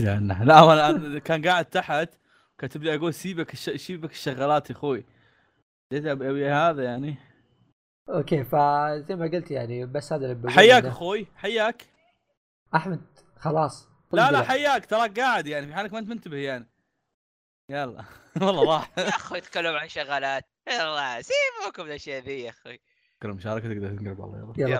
يعني 0.00 0.44
لا 0.44 0.58
هو 0.58 0.72
أنا 0.72 1.18
كان 1.18 1.46
قاعد 1.46 1.64
تحت 1.64 2.08
كاتب 2.58 2.82
لي 2.82 2.94
أقول 2.94 3.14
سيبك 3.14 3.52
الش... 3.52 3.70
سيبك 3.70 4.10
الشغالات 4.10 4.70
يا 4.70 4.74
أخوي. 4.74 5.04
جيت 5.92 6.06
أبي 6.06 6.48
هذا 6.48 6.84
يعني؟ 6.84 7.16
أوكي 8.08 8.44
فزي 8.44 9.16
ما 9.16 9.30
قلت 9.32 9.50
يعني 9.50 9.86
بس 9.86 10.12
هذا 10.12 10.24
اللي 10.24 10.34
بقوله 10.34 10.54
حياك 10.54 10.84
أخوي 10.84 11.26
حياك. 11.36 11.82
أحمد 12.74 13.00
خلاص 13.36 13.88
لا 14.12 14.30
لا 14.30 14.38
طلق. 14.38 14.48
حياك 14.48 14.86
تراك 14.86 15.20
قاعد 15.20 15.46
يعني 15.46 15.66
في 15.66 15.74
حالك 15.74 15.92
ما 15.92 15.98
أنت 15.98 16.08
منتبه 16.08 16.36
يعني. 16.36 16.66
يلا. 17.70 18.04
والله 18.42 18.64
راح 18.68 18.90
يا 18.98 19.08
أخوي 19.08 19.40
تكلم 19.40 19.76
عن 19.76 19.88
شغالات 19.88 20.44
يلا 20.68 21.22
سيبوكم 21.22 21.82
من 21.82 21.88
الاشياء 21.88 22.22
ذي 22.22 22.40
يا 22.40 22.50
أخوي. 22.50 22.80
تذكر 23.20 23.30
المشاركه 23.30 23.68
تقدر 23.68 23.88
تنقلب 23.88 24.18
والله 24.18 24.54
يلا. 24.58 24.68
يلا. 24.68 24.78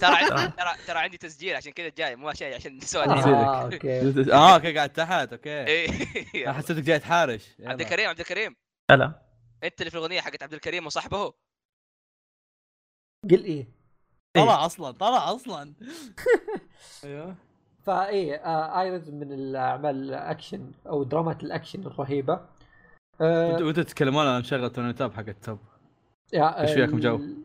ترى 0.00 0.14
عندي 0.16 0.52
ترى 0.56 0.70
ترى 0.86 0.98
عندي 0.98 1.16
تسجيل 1.18 1.56
عشان 1.56 1.72
كذا 1.72 1.88
جاي 1.88 2.16
مو 2.16 2.32
شيء 2.32 2.54
عشان 2.54 2.76
نسولف 2.76 3.26
آه 3.26 3.62
أوكي. 3.62 4.00
آه 4.32 4.54
أوكي 4.54 4.74
قاعد 4.76 4.90
تحت 4.90 5.32
أوكي. 5.32 5.50
إيه. 5.66 6.52
حسيتك 6.52 6.82
جاي 6.82 6.98
تحارش. 6.98 7.56
عبد 7.60 7.80
الكريم 7.80 8.08
عبد 8.08 8.20
الكريم. 8.20 8.56
لا 8.90 9.22
أنت 9.64 9.80
اللي 9.80 9.90
في 9.90 9.96
الأغنية 9.96 10.20
حقت 10.20 10.42
عبد 10.42 10.54
الكريم 10.54 10.86
وصاحبه؟ 10.86 11.32
قل 13.30 13.44
إيه؟ 13.44 13.66
طلع 14.36 14.66
أصلا 14.66 14.90
طلع 14.90 15.34
أصلا. 15.34 15.72
أيوه. 17.04 17.34
فايه 17.82 18.34
آه 18.34 18.80
ايرز 18.80 19.10
من 19.10 19.32
الأعمال 19.32 19.96
الأكشن 19.96 20.72
أو 20.86 21.02
درامات 21.02 21.42
الأكشن 21.42 21.86
الرهيبة. 21.86 22.40
آه 23.20 23.52
وانتوا 23.52 23.72
تتكلمون 23.82 24.26
أنا 24.26 24.38
مشغل 24.38 24.70
توني 24.70 24.92
تاب 24.92 25.12
حق 25.12 25.28
التوب 25.28 25.58
يا- 26.32 26.60
إيش 26.60 26.70
فيكم 26.72 27.00
جو؟ 27.00 27.16
ال- 27.16 27.42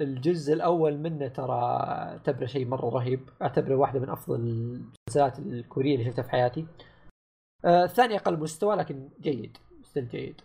الجزء 0.00 0.52
الأول 0.52 0.98
منه 0.98 1.28
ترى 1.28 1.52
أعتبره 1.52 2.46
شيء 2.46 2.66
مرة 2.66 2.88
رهيب. 2.88 3.28
أعتبره 3.42 3.74
واحدة 3.76 4.00
من 4.00 4.08
أفضل 4.10 4.34
المسلسلات 4.40 5.38
الكورية 5.38 5.94
اللي 5.94 6.04
شفتها 6.10 6.22
في 6.22 6.30
حياتي. 6.30 6.66
آه 7.64 7.84
الثاني 7.84 8.16
أقل 8.16 8.38
مستوى 8.38 8.76
لكن 8.76 9.08
جيد 9.20 9.56
still 9.82 10.08
جيد. 10.08 10.40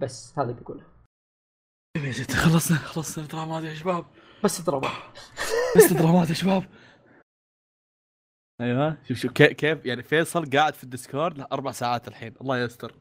بس 0.00 0.38
هذا 0.38 0.50
اللي 0.50 0.60
بقوله. 0.62 0.84
يا 1.96 2.12
ستي 2.12 2.36
خلصنا 2.36 2.78
خلصنا 2.78 3.24
الدرامات 3.24 3.62
يا 3.64 3.74
شباب. 3.74 4.04
بس 4.44 4.60
دراما 4.60 4.88
بس 5.76 5.92
درامات 5.92 6.28
يا 6.28 6.34
شباب. 6.34 6.64
أيوه 8.60 8.96
شوف 9.08 9.16
شوف 9.18 9.32
كي- 9.32 9.54
كيف؟ 9.54 9.86
يعني 9.86 10.02
فيصل 10.02 10.50
قاعد 10.50 10.74
في 10.74 10.84
الديسكورد 10.84 11.38
له 11.38 11.46
أربع 11.52 11.70
ساعات 11.72 12.08
الحين. 12.08 12.34
الله 12.40 12.58
يستر. 12.58 12.94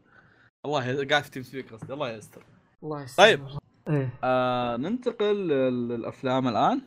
الله 0.65 0.87
ي- 0.87 1.05
قاعد 1.05 1.23
في 1.23 1.31
تيم 1.31 1.43
سبيك 1.43 1.73
قصدي. 1.73 1.93
الله 1.93 2.09
يستر. 2.11 2.45
الله 2.83 3.01
يستر. 3.03 3.23
طيب. 3.23 3.47
إيه. 3.89 4.19
آه 4.23 4.77
ننتقل 4.77 5.47
لل- 5.47 5.87
للأفلام 5.89 6.47
الآن. 6.47 6.81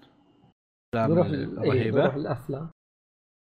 الافلام 0.94 1.12
نروح 1.18 1.26
إيه، 1.26 1.36
نروح 1.46 1.62
الرهيبه 1.64 2.16
الافلام 2.16 2.70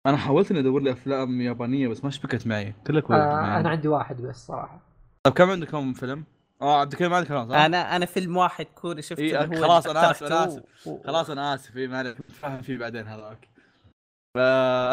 أنا 0.06 0.16
حاولت 0.16 0.50
إني 0.50 0.60
أدور 0.60 0.82
لي 0.82 0.92
أفلام 0.92 1.40
يابانية 1.40 1.88
بس 1.88 2.04
ما 2.04 2.10
شبكت 2.10 2.46
معي. 2.46 2.72
كلها 2.86 3.00
كويس 3.00 3.20
آه 3.20 3.40
معي. 3.40 3.60
أنا 3.60 3.68
عندي 3.70 3.88
واحد 3.88 4.16
بس 4.22 4.46
صراحة. 4.46 4.80
طب 5.26 5.32
كم 5.32 5.50
عندكم 5.50 5.92
فيلم؟ 5.92 6.24
آه 6.62 6.80
عبد 6.80 6.92
الكريم 6.92 7.14
عندك 7.14 7.28
خلاص 7.28 7.50
ها؟ 7.50 7.66
أنا 7.66 7.96
أنا 7.96 8.06
فيلم 8.06 8.36
واحد 8.36 8.64
كوري 8.66 9.02
شفته 9.02 9.20
إيه، 9.22 9.44
هو 9.44 9.54
خلاص، 9.62 9.86
أنا 9.86 10.10
آسف، 10.10 10.22
الدكتور 10.22 10.38
أنا 10.42 10.46
too 10.46 10.58
آسف. 10.58 10.86
و- 10.86 11.02
خلاص 11.02 11.30
أنا 11.30 11.54
آسف. 11.54 11.76
اي 11.76 11.86
ما 11.86 12.02
نتفاهم 12.02 12.62
فيه 12.62 12.78
بعدين 12.78 13.06
هذاك 13.06 13.48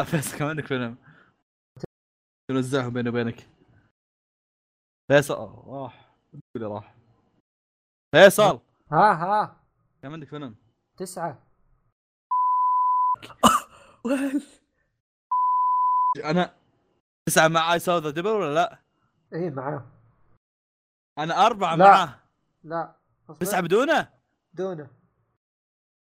فيصل 0.06 0.38
كم 0.38 0.44
عندك 0.46 0.66
فيلم؟ 0.66 0.96
نوزعهم 2.50 2.92
بيني 2.92 3.08
وبينك. 3.08 3.48
فيصل 5.12 5.34
آه، 5.34 5.64
راح 5.66 6.10
قولي 6.54 6.66
راح. 6.74 6.94
فيصل! 8.14 8.60
ها 8.92 9.12
ها. 9.12 9.60
كم 10.02 10.12
عندك 10.12 10.28
فيلم؟ 10.28 10.54
تسعة. 10.96 11.42
أنا 16.24 16.54
تسعة 17.28 17.48
مع 17.48 17.72
اي 17.74 17.78
ساو 17.78 17.98
ذا 17.98 18.10
دبل 18.10 18.28
ولا 18.30 18.54
لا؟ 18.54 18.78
إيه 19.32 19.50
معاه 19.50 19.86
أنا 21.18 21.46
أربعة 21.46 21.76
لا. 21.76 21.84
معاه. 21.84 22.14
لا. 22.64 22.96
أصبر. 23.30 23.40
تسعة 23.40 23.60
بدونه؟ 23.60 24.08
دونه. 24.54 24.86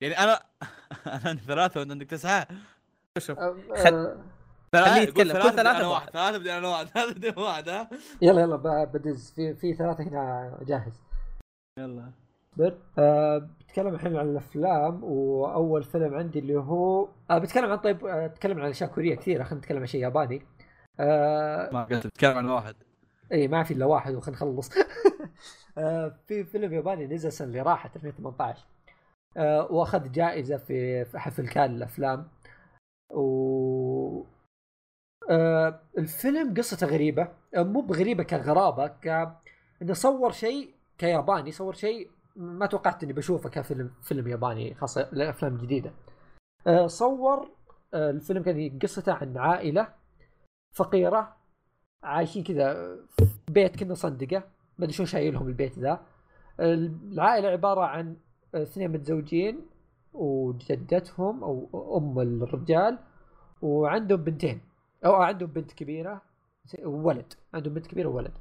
يعني 0.01 0.19
أنا 0.19 0.33
أنا 1.07 1.21
عندي 1.25 1.43
ثلاثة 1.43 1.81
وأنت 1.81 1.91
عندك 1.91 2.07
تسعة. 2.07 2.47
شوف. 3.19 3.39
خل- 3.39 4.19
ثلاثة 4.73 4.91
خليه 4.95 5.03
يتكلم. 5.03 5.25
كل 5.27 5.33
ثلاثة 5.33 5.49
بدي 5.49 5.57
ثلاثة 5.57 5.79
أنا. 5.79 5.87
واحد. 5.89 6.11
ثلاثة 6.11 6.39
بدي 6.39 6.59
أنا 6.59 6.69
واحد. 6.69 6.87
ثلاثة 6.95 7.15
بدي 7.15 7.29
أنا 7.31 7.39
واحد 7.41 7.69
ها؟ 7.69 7.89
يلا 8.23 8.41
يلا 8.41 8.57
ب- 8.57 8.93
بدز. 8.93 9.33
في 9.37 9.55
في 9.55 9.75
ثلاثة 9.75 10.05
هنا 10.05 10.59
جاهز. 10.63 11.03
يلا. 11.79 12.11
اصبر 12.53 12.79
أه 12.99 13.39
بتكلم 13.61 13.95
الحين 13.95 14.17
عن 14.17 14.29
الأفلام 14.31 15.05
وأول 15.05 15.83
فيلم 15.85 16.15
عندي 16.15 16.39
اللي 16.39 16.57
هو 16.57 17.09
أه 17.31 17.39
بتكلم 17.39 17.71
عن 17.71 17.79
طيب 17.79 18.07
أه 18.07 18.27
اتكلم 18.27 18.61
عن 18.61 18.69
أشياء 18.71 18.91
كورية 18.91 19.15
كثيرة. 19.15 19.45
خلينا 19.45 19.59
نتكلم 19.59 19.79
عن 19.79 19.87
شيء 19.87 20.03
ياباني. 20.03 20.47
أه 21.01 21.71
ما 21.73 21.85
قلت 21.85 22.07
بتكلم 22.07 22.37
عن 22.39 22.47
واحد. 22.49 22.77
اي 23.33 23.49
ما 23.49 23.63
في 23.63 23.75
إلا 23.75 23.87
واحد 23.87 24.15
وخلينا 24.15 24.37
نخلص. 24.37 24.71
أه 25.79 26.19
في 26.27 26.45
فيلم 26.45 26.73
ياباني 26.73 27.07
نزل 27.07 27.29
السنة 27.29 27.49
اللي 27.49 27.61
راحت 27.63 27.97
2018 27.97 28.67
أه 29.37 29.73
وأخذ 29.73 30.13
جائزة 30.13 30.57
في 30.57 31.07
حفل 31.15 31.49
كان 31.49 31.75
الأفلام. 31.75 32.29
و 33.11 34.25
آه 35.31 35.81
الفيلم 35.99 36.55
قصته 36.55 36.87
غريبة. 36.87 37.29
آه 37.57 37.63
مو 37.63 37.81
بغريبة 37.81 38.23
كغرابة 38.23 38.87
ك 38.87 39.37
إنه 39.83 39.93
صور 39.95 40.33
شيء 40.33 40.75
كياباني 40.99 41.53
صور 41.53 41.75
شيء 41.75 42.11
ما 42.37 42.67
توقعت 42.67 43.03
إني 43.03 43.13
بشوفه 43.13 43.49
كفيلم 43.51 43.91
فيلم 44.03 44.29
ياباني 44.29 44.75
خاصة 44.75 45.01
الافلام 45.01 45.55
الجديده 45.55 45.93
آه 46.67 46.87
صور 46.87 47.51
آه 47.95 48.11
الفيلم 48.11 48.43
كان 48.43 48.79
قصته 48.83 49.13
عن 49.13 49.39
عائلة 49.39 49.89
فقيرة 50.75 51.37
عايشين 52.03 52.45
كذا 52.45 52.97
في 53.07 53.27
بيت 53.49 53.77
كنا 53.77 53.95
صندقة. 53.95 54.39
ما 54.79 54.85
أدري 54.85 54.93
شلون 54.93 55.07
شايلهم 55.07 55.49
البيت 55.49 55.79
ذا. 55.79 56.01
العائلة 56.61 57.49
عبارة 57.49 57.81
عن 57.81 58.17
اثنين 58.55 58.93
متزوجين 58.93 59.61
وجدتهم 60.13 61.45
أو 61.45 61.99
أم 61.99 62.19
الرجال 62.19 62.99
وعندهم 63.63 64.25
بنتين. 64.25 64.61
أو 65.05 65.15
عندهم 65.15 65.51
بنت 65.51 65.73
كبيرة 65.73 66.23
وولد 66.85 67.33
عندهم 67.55 67.75
بنت 67.75 67.87
كبيرة 67.87 68.09
وولد. 68.09 68.33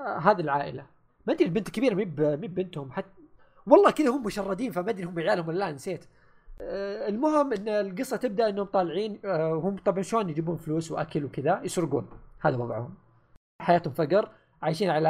هذه 0.00 0.40
العائلة. 0.40 0.86
ما 1.26 1.32
أدري 1.32 1.44
البنت 1.44 1.66
الكبيره 1.66 1.94
مي 1.94 2.04
مي 2.36 2.48
بنتهم. 2.48 2.92
حتى 2.92 3.08
والله 3.66 3.90
كذا 3.90 4.10
هم 4.10 4.22
مشردين 4.22 4.72
فما 4.72 4.90
أدري 4.90 5.04
هم 5.04 5.18
عيالهم 5.18 5.48
ولا 5.48 5.58
لا 5.58 5.72
نسيت. 5.72 6.04
المهم 6.60 7.52
إن 7.52 7.68
القصة 7.68 8.16
تبدأ 8.16 8.48
إنهم 8.48 8.66
طالعين 8.66 9.20
آه 9.24 9.52
هم 9.52 9.76
طبعا 9.76 10.02
شلون 10.02 10.30
يجيبون 10.30 10.56
فلوس 10.56 10.92
وأكل 10.92 11.24
وكذا؟ 11.24 11.60
يسرقون. 11.64 12.08
هذا 12.46 12.56
وضعهم. 12.56 12.94
حياتهم 13.62 13.94
فقر 13.94 14.30
عايشين 14.62 14.90
على 14.90 15.08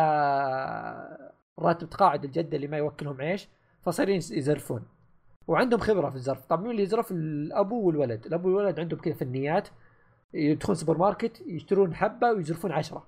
راتب 1.58 1.90
تقاعد 1.90 2.24
الجده 2.24 2.56
اللي 2.56 2.66
ما 2.66 2.76
يوكلهم 2.76 3.20
عيش 3.20 3.48
فصايرين 3.82 4.16
يزرفون. 4.16 4.86
وعندهم 5.48 5.80
خبرة 5.80 6.10
في 6.10 6.16
الزرف. 6.16 6.46
طبعا 6.46 6.62
مين 6.62 6.70
اللي 6.70 6.82
يزرف 6.82 7.12
الابو 7.12 7.86
والولد. 7.86 8.26
الابو 8.26 8.48
والولد 8.48 8.80
عندهم 8.80 9.00
كذا 9.00 9.14
فنيات. 9.14 9.68
يدخلون 10.34 10.76
سوبر 10.76 10.98
ماركت 10.98 11.40
يشترون 11.46 11.94
حبة 11.94 12.32
ويزرفون 12.32 12.72
عشرة. 12.72 13.06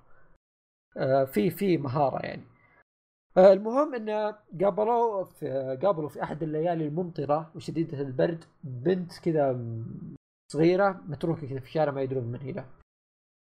آه 0.96 1.24
في 1.24 1.50
في 1.50 1.78
مهارة 1.78 2.26
يعني. 2.26 2.42
آه 3.36 3.52
المهم 3.52 3.94
انه 3.94 4.36
قابلوا 4.62 5.24
في 5.24 5.78
قابلوا 5.82 6.08
في 6.08 6.22
أحد 6.22 6.42
الليالي 6.42 6.86
الممطرة 6.86 7.50
وشديدة 7.54 8.00
البرد. 8.00 8.44
بنت 8.64 9.18
كذا 9.18 9.60
صغيرة 10.52 11.00
متروكة 11.08 11.46
كذا 11.48 11.60
في 11.60 11.66
الشارع 11.66 11.92
ما 11.92 12.02
يدرون 12.02 12.24
من 12.24 12.40
هي 12.40 12.64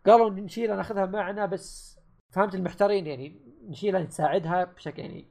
قالوا 0.06 0.30
نشيلها 0.30 0.76
ناخذها 0.76 1.06
معنا 1.06 1.46
بس 1.46 1.98
فهمت 2.34 2.54
المحتارين 2.54 3.06
يعني 3.06 3.40
نشيلها 3.68 4.00
نساعدها 4.00 4.64
بشكل 4.64 5.02
يعني 5.02 5.26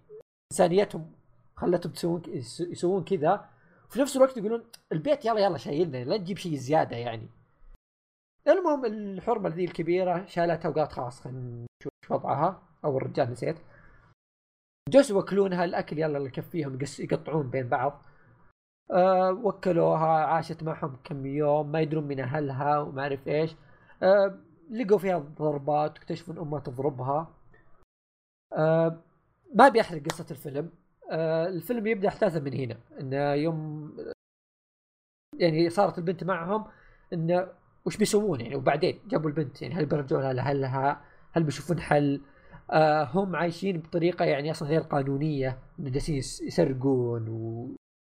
إنسانيتهم 0.52 1.12
خلتهم 1.56 1.92
تسوون 1.92 2.22
يسوون 2.60 3.04
كذا. 3.04 3.50
في 3.90 4.02
نفس 4.02 4.18
الوقت 4.18 4.38
يقولون 4.38 4.64
البيت 4.92 5.26
يلا 5.26 5.40
يلا 5.40 5.58
شايلنا 5.58 6.04
لا 6.04 6.18
تجيب 6.18 6.38
شيء 6.38 6.56
زيادة 6.56 6.96
يعني. 6.98 7.30
المهم 8.48 8.86
الحرمة 8.86 9.50
ذي 9.50 9.66
الكبيرة 9.66 10.26
شالتها 10.26 10.70
وقالت 10.70 10.92
خلاص 10.92 11.22
خلينا 11.22 11.66
نشوف 11.82 12.12
وضعها. 12.12 12.64
أو 12.86 12.98
الرجال 12.98 13.32
نسيت. 13.32 13.56
جلسوا 14.90 15.16
يوكلونها 15.18 15.66
الأكل 15.66 16.00
يلا 16.00 16.18
اللي 16.18 16.30
يكفيهم 16.30 16.80
يقطعون 17.00 17.50
بين 17.50 17.70
بعض. 17.70 18.02
أه 18.92 19.32
وكلوها 19.32 20.26
عاشت 20.26 20.64
معهم 20.64 20.98
كم 21.04 21.26
يوم 21.26 21.72
ما 21.72 21.82
يدرون 21.82 22.04
من 22.04 22.20
أهلها 22.20 22.80
وما 22.80 23.02
أعرف 23.02 23.28
إيش. 23.28 23.56
أه 24.04 24.40
لقوا 24.72 24.98
فيها 24.98 25.18
ضربات 25.20 25.98
واكتشفوا 25.98 26.34
إن 26.34 26.40
أمها 26.40 26.60
تضربها. 26.60 27.36
أه 28.54 29.02
ما 29.56 29.68
أبي 29.68 29.82
أحرق 29.82 30.02
قصة 30.02 30.26
الفيلم. 30.32 30.72
أه 31.12 31.48
الفيلم 31.48 31.88
يبدأ 31.88 32.08
احداثه 32.08 32.40
من 32.40 32.54
هنا 32.54 32.78
انه 33.00 33.34
يوم 33.34 33.92
يعني 35.40 35.70
صارت 35.70 35.98
البنت 35.98 36.24
معهم 36.24 36.66
انه 37.14 37.48
وش 37.86 37.98
بيسوون 37.98 38.42
يعني؟ 38.42 38.56
وبعدين 38.56 39.00
جابوا 39.08 39.30
البنت 39.30 39.62
يعني 39.62 39.76
هل 39.76 39.86
بيرجعونها 39.86 40.34
لاهلها 40.34 41.02
هل 41.32 41.44
بيشوفون 41.44 41.80
حل؟ 41.80 42.22
آه 42.72 43.04
هم 43.04 43.36
عايشين 43.36 43.80
بطريقة 43.80 44.26
يعني 44.26 44.52
أصلا 44.52 44.68
غير 44.70 44.82
قانونية 44.82 45.60
جالسين 45.80 46.16
يسرقون 46.18 47.28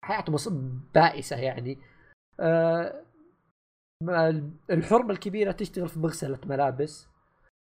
وحياتهم 0.03 0.81
بائسة 0.95 1.35
يعني. 1.35 1.77
آه 2.39 3.01
الحرمة 4.69 5.11
الكبيرة 5.11 5.51
تشتغل 5.51 5.89
في 5.89 5.99
مغسلة 5.99 6.39
ملابس. 6.45 7.07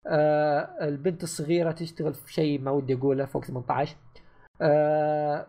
آه 0.08 0.88
البنت 0.88 1.24
الصغيرة 1.24 1.72
تشتغل 1.72 2.14
في 2.14 2.34
شيء 2.34 2.62
ما 2.62 2.72
ودي 2.72 2.94
أقوله 2.94 3.26
فوق 3.26 3.46
18 3.46 3.96
آه 4.62 5.48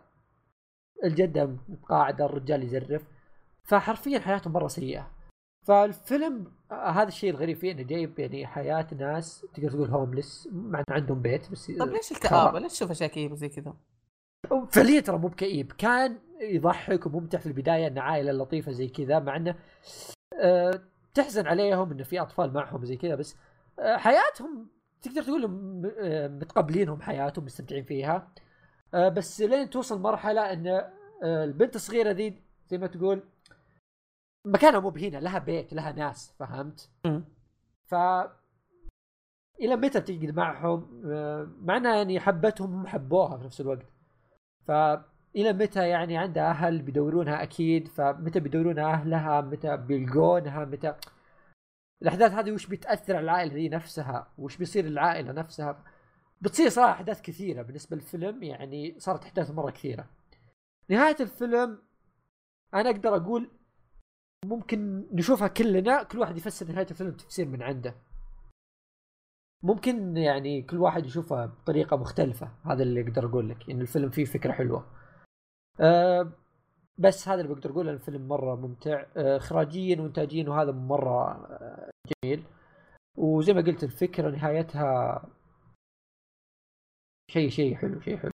الجدة 1.04 1.46
متقاعده 1.68 2.24
الرجال 2.24 2.62
يزرف. 2.62 3.02
فحرفيا 3.64 4.18
حياتهم 4.20 4.52
مرة 4.52 4.68
سيئة. 4.68 5.10
فالفيلم 5.66 6.52
آه 6.70 6.90
هذا 6.90 7.08
الشيء 7.08 7.30
الغريب 7.30 7.56
فيه 7.56 7.72
إنه 7.72 7.82
جايب 7.82 8.18
يعني 8.18 8.46
حياة 8.46 8.86
ناس 8.98 9.46
تقدر 9.54 9.70
تقول 9.70 9.88
هوملس 9.90 10.48
مع 10.52 10.78
إنه 10.78 10.96
عندهم 10.96 11.22
بيت 11.22 11.50
بس 11.50 11.66
طيب 11.66 11.88
ليش 11.88 12.12
الكآبة؟ 12.12 12.58
ليش 12.58 12.72
تشوف 12.72 12.90
أشياء 12.90 13.10
كئيبة 13.10 13.34
زي 13.34 13.48
كذا؟ 13.48 13.74
فعليا 14.70 15.00
ترى 15.00 15.18
مو 15.18 15.28
بكئيب. 15.28 15.72
كان 15.72 16.18
يضحك 16.40 17.06
وممتع 17.06 17.38
في 17.38 17.46
البداية 17.46 17.86
إن 17.86 17.98
عائلة 17.98 18.32
لطيفة 18.32 18.72
زي 18.72 18.88
كذا 18.88 19.18
مع 19.18 19.36
إنه 19.36 19.54
أه 20.40 20.80
تحزن 21.14 21.46
عليهم 21.46 21.90
إنه 21.92 22.04
في 22.04 22.20
أطفال 22.20 22.52
معهم 22.52 22.84
زي 22.84 22.96
كذا 22.96 23.14
بس 23.14 23.36
أه 23.78 23.96
حياتهم 23.96 24.68
تقدر 25.02 25.22
تقول 25.22 25.44
أه 25.98 26.28
متقبلينهم 26.28 27.02
حياتهم 27.02 27.44
مستمتعين 27.44 27.84
فيها. 27.84 28.28
أه 28.94 29.08
بس 29.08 29.40
لين 29.40 29.70
توصل 29.70 30.00
مرحلة 30.00 30.52
إن 30.52 30.90
البنت 31.24 31.76
الصغيرة 31.76 32.10
ذي 32.10 32.42
زي 32.68 32.78
ما 32.78 32.86
تقول 32.86 33.22
مكانها 34.46 34.80
مو 34.80 34.90
بهنا 34.90 35.16
لها 35.18 35.38
بيت 35.38 35.72
لها 35.72 35.92
ناس 35.92 36.34
فهمت؟ 36.38 36.90
ف 37.84 37.94
إلى 39.60 39.76
متى 39.76 40.00
تقعد 40.00 40.34
معهم؟ 40.36 41.00
مع 41.60 41.76
إنها 41.76 41.96
يعني 41.96 42.20
حبتهم 42.20 42.74
هم 42.74 42.86
حبوها 42.86 43.38
في 43.38 43.44
نفس 43.44 43.60
الوقت. 43.60 43.86
ف 44.64 44.70
إلى 45.36 45.52
متى 45.52 45.88
يعني 45.88 46.18
عندها 46.18 46.50
أهل 46.50 46.82
بيدورونها؟ 46.82 47.42
أكيد. 47.42 47.88
فمتى 47.88 48.40
بيدورونها 48.40 48.92
أهلها؟ 48.92 49.40
متى 49.40 49.76
بيلقونها؟ 49.76 50.64
متى 50.64 50.94
الأحداث 52.02 52.32
هذه 52.32 52.52
وش 52.52 52.66
بتأثر 52.66 53.16
على 53.16 53.24
العائلة 53.24 53.54
دي 53.54 53.68
نفسها؟ 53.68 54.32
وش 54.38 54.56
بيصير 54.56 54.84
للعائلة 54.84 55.32
نفسها؟ 55.32 55.84
بتصير 56.40 56.68
صراحة 56.68 56.92
أحداث 56.92 57.22
كثيرة. 57.22 57.62
بالنسبة 57.62 57.96
للفيلم 57.96 58.42
يعني 58.42 58.94
صارت 58.98 59.24
أحداث 59.24 59.50
مرة 59.50 59.70
كثيرة. 59.70 60.06
نهاية 60.88 61.16
الفيلم 61.20 61.78
أنا 62.74 62.90
أقدر 62.90 63.16
أقول 63.16 63.50
ممكن 64.44 65.06
نشوفها 65.12 65.48
كلنا 65.48 66.02
كل 66.02 66.18
واحد 66.18 66.36
يفسر 66.36 66.72
نهاية 66.72 66.86
الفيلم 66.90 67.10
تفسير 67.10 67.48
من 67.48 67.62
عنده. 67.62 67.94
ممكن 69.62 70.16
يعني 70.16 70.62
كل 70.62 70.78
واحد 70.78 71.06
يشوفها 71.06 71.46
بطريقة 71.46 71.96
مختلفة. 71.96 72.48
هذا 72.66 72.82
اللي 72.82 73.00
أقدر 73.00 73.26
أقول 73.26 73.48
لك 73.48 73.70
إن 73.70 73.80
الفيلم 73.80 74.10
فيه 74.10 74.24
فكرة 74.24 74.52
حلوة. 74.52 75.01
أه 75.80 76.32
بس 76.98 77.28
هذا 77.28 77.40
اللي 77.40 77.54
بقدر 77.54 77.70
أقوله 77.70 77.92
الفيلم 77.92 78.28
مرة 78.28 78.54
ممتع. 78.56 79.06
أه 79.16 79.36
اخراجيا 79.36 80.00
وانتاجيا 80.00 80.48
وهذا 80.50 80.72
مرة 80.72 81.46
جميل. 82.24 82.44
وزي 83.16 83.52
ما 83.52 83.60
قلت 83.60 83.84
الفكرة 83.84 84.30
نهايتها 84.30 85.22
شيء 87.30 87.48
شيء 87.50 87.74
حلو 87.76 88.00
شيء 88.00 88.16
حلو. 88.18 88.30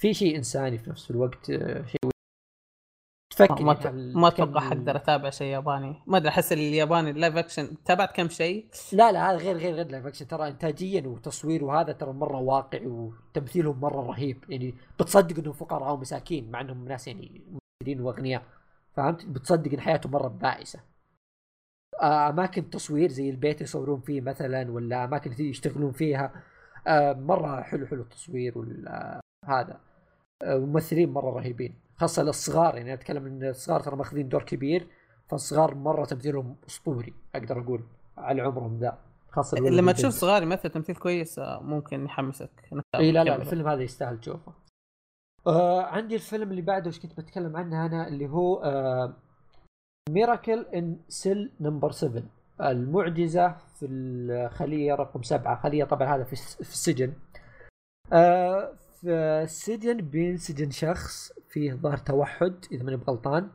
في 0.00 0.14
شيء 0.14 0.36
إنساني 0.36 0.78
في 0.78 0.90
نفس 0.90 1.10
الوقت 1.10 1.46
شيء 1.86 2.00
تفكر 3.38 3.62
ما, 3.62 3.92
ما 3.92 4.28
أتوقع 4.28 4.60
حقدر 4.60 4.96
أتابع 4.96 5.30
شيء 5.30 5.46
ياباني. 5.46 6.02
ما 6.06 6.16
أدري 6.16 6.28
أحس 6.28 6.52
الياباني 6.52 7.10
ال 7.10 7.15
live 7.15 7.36
action 7.36 7.84
تابعت 7.84 8.16
كم 8.16 8.28
شيء؟ 8.28 8.66
لا 8.92 9.12
لا 9.12 9.30
هذا 9.30 9.36
غير 9.36 9.56
غير 9.56 9.74
غير 9.74 9.88
live 9.90 10.06
action 10.06 10.26
ترى 10.26 10.48
انتاجيا 10.48 11.06
وتصوير 11.06 11.64
وهذا 11.64 11.92
ترى 11.92 12.12
مرة 12.12 12.38
واقعي 12.38 12.86
وتمثيلهم 12.86 13.80
مرة 13.80 14.06
رهيب. 14.06 14.44
يعني 14.48 14.74
بتصدق 15.00 15.38
إنهم 15.38 15.52
فقراء 15.52 15.94
ومساكين 15.94 16.50
مع 16.50 16.60
إنهم 16.60 16.88
ناس 16.88 17.08
يعني 17.08 17.42
مفيدين 17.82 18.00
وأغنياء. 18.00 18.42
فهمت؟ 18.92 19.26
بتصدق 19.26 19.72
إن 19.72 19.80
حياتهم 19.80 20.12
مرة 20.12 20.28
بائسة. 20.28 20.80
أماكن 22.02 22.70
تصوير 22.70 23.10
زي 23.10 23.30
البيت 23.30 23.60
يصورون 23.60 24.00
فيه 24.00 24.20
مثلا 24.20 24.70
ولا 24.70 25.04
أماكن 25.04 25.44
يشتغلون 25.44 25.92
فيها 25.92 26.32
مرة 27.12 27.62
حلو 27.62 27.86
حلو 27.86 28.02
التصوير 28.02 28.58
ولا 28.58 29.20
هذا. 29.44 29.80
ممثلين 30.44 31.12
مرة 31.12 31.30
رهيبين. 31.30 31.87
خاصة 32.00 32.22
للصغار 32.22 32.76
يعني 32.76 32.94
أتكلم 32.94 33.26
إن 33.26 33.44
الصغار 33.44 33.80
ترى 33.80 33.96
ماخذين 33.96 34.28
دور 34.28 34.42
كبير 34.42 34.86
فالصغار 35.28 35.74
مرة 35.74 36.04
تمثيلهم 36.04 36.56
أسطوري 36.68 37.14
أقدر 37.34 37.60
أقول 37.60 37.84
على 38.18 38.42
عمرهم 38.42 38.78
ذا 38.78 38.98
خاصة 39.30 39.58
لما 39.58 39.92
تشوف 39.92 40.12
صغار 40.12 40.42
يمثل 40.42 40.70
تمثيل 40.70 40.96
كويس 40.96 41.40
ممكن 41.60 42.04
يحمسك. 42.04 42.50
إي 42.94 43.12
لا 43.12 43.24
لا 43.24 43.36
الفيلم 43.36 43.68
هذا 43.68 43.82
يستاهل 43.82 44.20
تشوفه. 44.20 44.52
آه 45.46 45.82
عندي 45.82 46.14
الفيلم 46.14 46.50
اللي 46.50 46.62
بعده 46.62 46.86
إيش 46.86 47.00
كنت 47.00 47.20
بتكلم 47.20 47.56
عنه 47.56 47.86
أنا؟ 47.86 48.08
اللي 48.08 48.28
هو 48.28 48.62
آه 48.62 49.16
Miracle 50.10 50.66
in 50.74 50.96
Cell 51.08 51.52
Number 51.60 51.90
7 51.90 52.22
المعجزة 52.60 53.56
في 53.78 53.86
الخلية 53.86 54.94
رقم 54.94 55.22
سبعة. 55.22 55.62
خلية 55.62 55.84
طبعا 55.84 56.16
هذا 56.16 56.24
في, 56.24 56.36
في 56.36 56.60
السجن. 56.60 57.12
آه 58.12 58.72
في 59.00 59.10
السجن 59.42 59.96
بينسجن 59.96 60.70
شخص 60.70 61.32
فيه 61.48 61.72
ظاهر 61.72 61.96
توحد 61.96 62.64
إذا 62.72 62.84
ماني 62.84 62.96
بغلطان. 62.96 63.50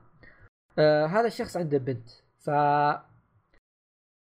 آه 0.79 1.05
هذا 1.05 1.27
الشخص 1.27 1.57
عنده 1.57 1.77
بنت 1.77 2.09
ف 2.39 2.49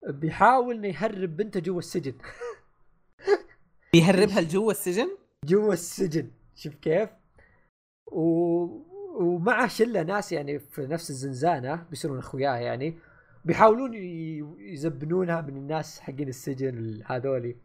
بيحاول 0.08 0.74
إنه 0.74 0.89
يهرب 0.89 1.36
بنته 1.36 1.60
جوا 1.60 1.78
السجن. 1.78 2.14
بيهربها 3.92 4.40
لجوا 4.40 4.70
السجن؟ 4.70 5.08
جوا 5.44 5.72
السجن 5.72 6.30
شوف 6.55 6.74
كيف؟ 6.74 7.10
و... 8.12 8.22
ومعه 9.22 9.68
شلة 9.68 10.02
ناس 10.02 10.32
يعني 10.32 10.58
في 10.58 10.86
نفس 10.86 11.10
الزنزانة 11.10 11.86
بيصيرون 11.90 12.18
أخوياه 12.18 12.56
يعني 12.56 12.98
بيحاولون 13.44 13.94
يزبنونها 14.58 15.40
من 15.40 15.56
الناس 15.56 16.00
حقين 16.00 16.28
السجن 16.28 17.02
هذولي. 17.06 17.56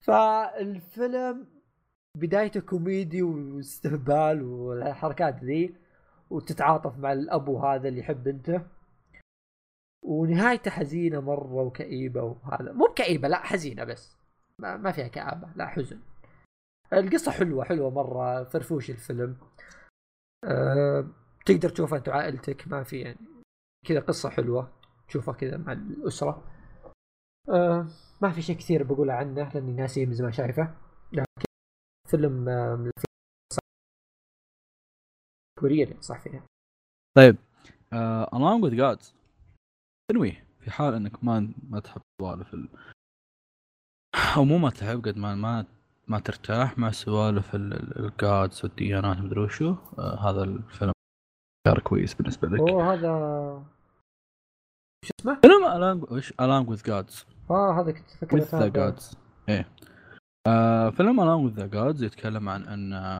فالفيلم 0.00 1.59
بدايته 2.16 2.60
كوميدي 2.60 3.22
واستهبال 3.22 4.42
والحركات 4.42 5.44
ذي 5.44 5.74
وتتعاطف 6.30 6.98
مع 6.98 7.12
الابو 7.12 7.58
هذا 7.58 7.88
اللي 7.88 8.00
يحب 8.00 8.24
بنته. 8.24 8.62
ونهايته 10.04 10.70
حزينة 10.70 11.20
مرة 11.20 11.62
وكئيبة 11.62 12.22
وهذا. 12.22 12.72
مو 12.72 12.86
بكئيبة 12.86 13.28
لا 13.28 13.38
حزينة 13.38 13.84
بس. 13.84 14.16
ما, 14.58 14.76
ما 14.76 14.92
فيها 14.92 15.08
كآبة 15.08 15.48
لا 15.56 15.66
حزن. 15.66 16.00
القصة 16.92 17.32
حلوة 17.32 17.64
حلوة 17.64 17.90
مرة. 17.90 18.44
فرفوش 18.44 18.90
الفيلم. 18.90 19.36
أه 20.44 21.06
تقدر 21.46 21.68
تشوفها 21.68 21.98
انت 21.98 22.08
وعائلتك 22.08 22.68
ما 22.68 22.82
في 22.82 23.00
يعني. 23.00 23.18
كذا 23.86 24.00
قصة 24.00 24.28
حلوة 24.30 24.72
تشوفها 25.08 25.34
كذا 25.34 25.56
مع 25.56 25.72
الأسرة. 25.72 26.44
أه 27.48 27.86
ما 28.22 28.30
في 28.30 28.42
شيء 28.42 28.56
كثير 28.56 28.82
بقوله 28.82 29.12
عنه 29.12 29.52
لأني 29.54 29.72
ناسي 29.72 30.06
من 30.06 30.14
زمان 30.14 30.32
شايفه. 30.32 30.74
فيلم 32.10 32.48
آه، 32.48 32.76
من 32.76 32.86
الافلام 32.86 33.60
كوريا 35.60 35.84
اللي 35.84 35.94
انصح 35.94 36.20
فيها. 36.20 36.42
طيب 37.16 37.36
uh, 37.94 38.26
Along 38.34 38.60
with 38.64 38.74
Gods 38.74 39.14
تنويه 40.10 40.46
في 40.60 40.70
حال 40.70 40.94
إنك 40.94 41.24
ما 41.24 41.52
ما 41.68 41.80
تحب 41.80 42.00
سوالف 42.20 42.54
ال... 42.54 42.68
أو 44.36 44.44
مو 44.44 44.58
ما 44.58 44.70
تحب 44.70 45.04
قد 45.04 45.16
ما 45.16 45.34
ما 45.34 45.66
ما 46.08 46.18
ترتاح 46.18 46.78
مع 46.78 46.90
سوالف 46.90 47.54
الجادز 47.54 48.64
والديانات 48.64 49.18
مدري 49.18 49.40
وشو. 49.40 49.74
آه 49.98 50.30
هذا 50.30 50.42
الفيلم 50.42 50.92
خيار 51.66 51.78
كويس 51.78 52.14
بالنسبة 52.14 52.48
لك. 52.48 52.60
أوه 52.60 52.92
هذا 52.94 53.10
شو 55.04 55.10
اسمه؟ 55.20 55.40
فيلم 55.40 55.64
Along 55.64 56.12
وش؟ 56.12 56.32
Along 56.32 56.66
with 56.70 56.82
Gods. 56.82 57.26
آه 57.50 57.80
هذا 57.80 57.92
كنت 57.92 58.10
فكرة 58.10 58.40
with 58.40 58.48
the 58.48 58.70
gods. 58.74 59.16
إيه. 59.48 59.68
آه 60.46 60.90
فيلم 60.90 61.20
Along 61.20 61.50
with 61.50 61.60
the 61.60 61.74
Gods 61.74 62.02
يتكلم 62.02 62.48
عن 62.48 62.62
أن 62.64 63.18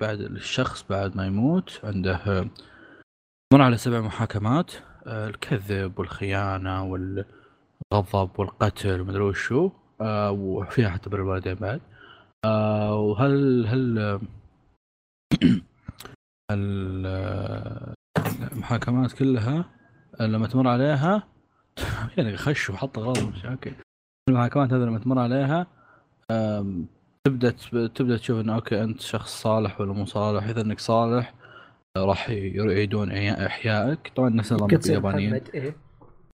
بعد 0.00 0.20
الشخص 0.20 0.82
بعد 0.88 1.16
ما 1.16 1.26
يموت 1.26 1.80
عنده 1.84 2.50
مر 3.52 3.62
على 3.62 3.76
سبع 3.76 4.00
محاكمات 4.00 4.72
آه 5.06 5.28
الكذب 5.28 5.98
والخيانة 5.98 6.84
والغضب 6.84 8.38
والقتل 8.38 9.00
ومدري 9.00 9.22
وشو 9.22 9.70
آه 10.00 10.30
وفيها 10.30 10.90
حتى 10.90 11.10
بر 11.10 11.20
الوالدين 11.20 11.54
بعد. 11.54 11.80
آه 12.44 12.94
وهل 12.94 13.66
هل 13.66 13.98
آه، 13.98 14.20
آه، 16.50 17.94
المحاكمات 18.52 19.12
كلها 19.12 19.64
آه، 20.20 20.26
لما 20.26 20.46
تمر 20.46 20.68
عليها؟ 20.68 21.28
يعني 22.16 22.36
خش 22.36 22.70
وحط 22.70 22.98
غلط 22.98 23.18
مش 23.22 23.44
أوكي 23.46 23.74
المحاكمات 24.28 24.72
هذه 24.72 24.80
لما 24.80 24.98
تمر 24.98 25.18
عليها 25.18 25.66
تبدأ 27.26 27.50
تبدأ 27.94 28.16
تشوف 28.16 28.40
انه 28.40 28.54
okay 28.54 28.82
أنت 28.82 29.00
شخص 29.00 29.42
صالح 29.42 29.80
ولا 29.80 29.92
مو 29.92 30.04
صالح. 30.04 30.44
إذا 30.44 30.60
إنك 30.60 30.78
صالح 30.78 31.34
راح 31.96 32.30
يعيدون 32.30 33.12
إحيائك. 33.28 34.12
طبعا 34.16 34.28
نفس 34.28 34.52
النظام 34.52 34.70
اليابانيين 34.70 35.34
إيه. 35.34 35.76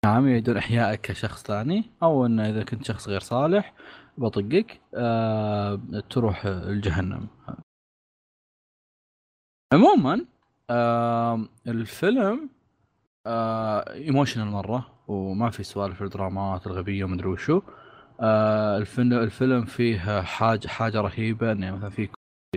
نعم 0.04 0.28
يعيدون 0.28 0.56
إحيائك 0.56 1.00
كشخص 1.00 1.42
ثاني. 1.42 1.90
أو 2.02 2.26
انه 2.26 2.50
إذا 2.50 2.64
كنت 2.64 2.84
شخص 2.84 3.08
غير 3.08 3.20
صالح 3.20 3.74
بطقك 4.18 4.80
آه 4.94 5.80
تروح 6.10 6.46
الجهنم. 6.46 7.28
عموما 9.72 10.24
آه 10.70 11.48
الفيلم 11.66 12.48
آه 13.26 13.92
emotional 13.92 14.46
مرة. 14.46 14.86
وما 15.08 15.50
في 15.50 15.62
سوالف 15.62 16.02
الدرامات 16.02 16.66
الغبية 16.66 17.04
ومدري 17.04 17.28
وشو. 17.28 17.56
آه 17.58 17.85
الفيلم 18.20 19.12
الفيلم 19.12 19.64
فيه 19.64 20.22
حاجة 20.22 20.68
حاجة 20.68 21.00
رهيبة 21.00 21.52
إنه 21.52 21.76
مثلا 21.76 21.90
في 21.90 22.08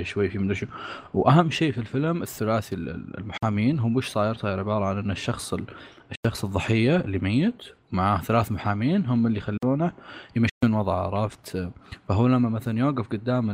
شوي 0.03 0.29
في 0.29 0.37
مدري 0.37 0.55
شو 0.55 0.65
وأهم 1.13 1.49
شيء 1.49 1.71
في 1.71 1.77
الفيلم 1.77 2.21
الثلاثي 2.21 2.75
ال- 2.75 3.17
المحامين 3.17 3.79
هم 3.79 3.95
وش 3.95 4.07
صاير؟ 4.07 4.33
صاير 4.35 4.59
عبارة 4.59 4.85
عن 4.85 4.97
إن 4.97 5.11
الشخص 5.11 5.53
ال- 5.53 5.65
الشخص 6.11 6.45
الضحية 6.45 6.95
اللي 6.97 7.19
ميت 7.19 7.63
معاه 7.91 8.17
ثلاث 8.21 8.51
محامين 8.51 9.05
هم 9.05 9.27
اللي 9.27 9.37
يخلونه 9.37 9.91
يمشون 10.35 10.79
وضعه 10.79 11.07
عرفت؟ 11.19 11.71
فهو 12.09 12.27
لما 12.27 12.49
مثلا 12.49 12.79
يوقف 12.79 13.07
قدام 13.07 13.49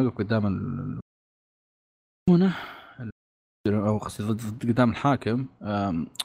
يوقف 0.00 0.18
قدام 0.18 0.46
أو 3.66 3.98
قدام 4.62 4.90
الحاكم 4.90 5.46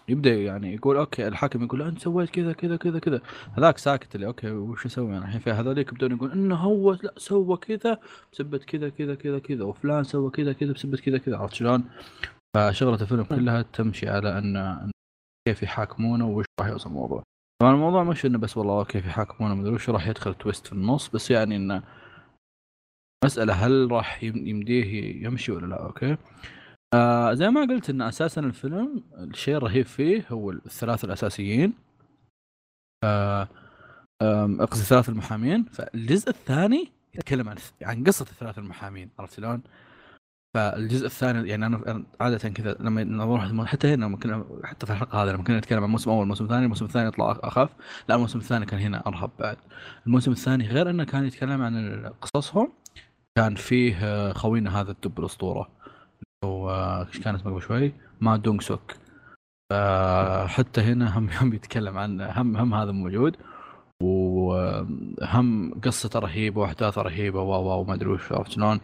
يبدأ 0.09 0.33
يعني 0.35 0.73
يقول 0.73 0.97
okay 0.97 1.27
الحاكم 1.27 1.63
يقول 1.63 1.81
أنت 1.81 1.99
سويت 1.99 2.29
كذا 2.29 2.53
كذا 2.53 2.75
كذا 2.77 2.99
كذا 2.99 3.21
هذاك 3.57 3.77
ساكت 3.77 4.15
اللي 4.15 4.27
okay 4.27 4.51
وش 4.51 4.85
أسوي 4.85 5.17
أنا 5.17 5.25
الحين 5.25 5.39
في 5.39 5.51
هذوليك 5.51 5.91
يبدون 5.91 6.11
يقول 6.11 6.31
إنه 6.31 6.55
هو 6.55 6.93
لا 6.93 7.13
سوى 7.17 7.57
كذا 7.57 7.97
بسبه 8.33 8.57
كذا 8.57 8.89
كذا 8.89 9.15
كذا 9.15 9.39
كذا 9.39 9.63
وفلان 9.63 10.03
سوى 10.03 10.29
كذا 10.31 10.53
كذا 10.53 10.73
بسبه 10.73 10.97
كذا 10.97 11.17
كذا 11.17 11.37
عرفت 11.37 11.53
شلون؟ 11.53 11.83
فشغلة 12.55 13.01
الفيلم 13.01 13.23
كلها 13.23 13.61
تمشي 13.61 14.09
على 14.09 14.37
ان 14.37 14.91
كيف 15.47 15.63
يحاكمونه 15.63 16.27
وش 16.27 16.45
راح 16.59 16.67
يوصل 16.69 16.89
الموضوع. 16.89 17.23
طبعا 17.61 17.73
الموضوع 17.73 18.03
مش 18.03 18.25
إنه 18.25 18.37
بس 18.37 18.57
والله 18.57 18.83
كيف 18.83 19.05
يحاكمونه 19.05 19.55
مدري 19.55 19.73
وش 19.73 19.89
راح 19.89 20.07
يدخل 20.07 20.33
twist 20.33 20.67
في 20.67 20.73
النص 20.73 21.09
بس 21.09 21.31
يعني 21.31 21.55
إنه 21.55 21.83
مسألة 23.25 23.53
هل 23.53 23.91
راح 23.91 24.23
يم- 24.23 24.47
يمديه 24.47 25.25
يمشي 25.25 25.51
ولا 25.51 25.65
لا 25.65 25.85
okay؟ 25.85 26.17
آه 26.93 27.33
زي 27.33 27.49
ما 27.49 27.61
قلت 27.61 27.89
إن 27.89 28.01
أساسا 28.01 28.41
الفيلم 28.41 29.03
الشيء 29.17 29.57
الرهيب 29.57 29.85
فيه 29.85 30.25
هو 30.31 30.51
الثلاث 30.51 31.05
الأساسيين. 31.05 31.73
آه 33.03 33.47
آم، 34.21 34.61
قصدي 34.65 34.81
الثلاث 34.83 35.09
المحامين. 35.09 35.63
فالجزء 35.63 36.29
الثاني 36.29 36.91
يتكلم 37.15 37.49
عن 37.49 37.55
عن 37.81 38.03
قصة 38.03 38.23
الثلاث 38.23 38.57
المحامين 38.59 39.09
عرفت 39.19 39.33
شلون؟ 39.37 39.61
فالجزء 40.55 41.05
الثاني 41.05 41.49
يعني 41.49 41.65
أنا 41.65 42.03
عادة 42.21 42.49
كذا 42.49 42.77
لما 42.79 43.03
نروح 43.03 43.65
حتى 43.65 43.93
هنا 43.93 44.07
ممكن 44.07 44.43
حتى 44.63 44.85
في 44.85 44.91
الحلقة 44.91 45.23
هذه 45.23 45.29
لما 45.33 45.43
كنا 45.43 45.57
نتكلم 45.57 45.79
عن 45.79 45.85
الموسم 45.85 46.09
الأول 46.09 46.23
الموسم 46.23 46.43
الثاني 46.45 46.63
الموسم 46.63 46.85
الثاني 46.85 47.07
يطلع 47.07 47.39
أخف. 47.43 47.69
لا 48.09 48.15
الموسم 48.15 48.39
الثاني 48.39 48.65
كان 48.65 48.79
هنا 48.79 49.03
أرهب 49.07 49.31
بعد. 49.39 49.57
الموسم 50.07 50.31
الثاني 50.31 50.67
غير 50.67 50.89
إنه 50.89 51.03
كان 51.03 51.25
يتكلم 51.25 51.61
عن 51.61 52.05
قصصهم 52.21 52.71
كان 53.37 53.55
فيه 53.55 53.95
آه، 54.03 54.33
خوينا 54.33 54.81
هذا 54.81 54.91
الدب 54.91 55.19
الأسطورة. 55.19 55.69
آه، 56.47 57.07
إيش 57.07 57.19
كان 57.19 57.35
اسمه 57.35 57.51
قبل 57.51 57.61
شوي؟ 57.61 57.93
ما 58.21 58.37
دونغ 58.37 58.59
سوك. 58.61 58.91
فحتى 59.71 60.81
هنا 60.81 61.17
هم 61.17 61.29
هم 61.41 61.53
يتكلم 61.53 61.97
عن 61.97 62.21
هم 62.21 62.57
هم 62.57 62.73
هذا 62.73 62.91
موجود. 62.91 63.37
وهم 64.03 65.79
قصته 65.81 66.19
رهيبة 66.19 66.61
واحداثه 66.61 67.01
رهيبة 67.01 67.41
و 67.41 67.51
و 67.53 67.81
وما 67.81 67.93
أدري 67.93 68.09
وش 68.09 68.31
عرفت 68.31 68.51
شلون؟ 68.51 68.79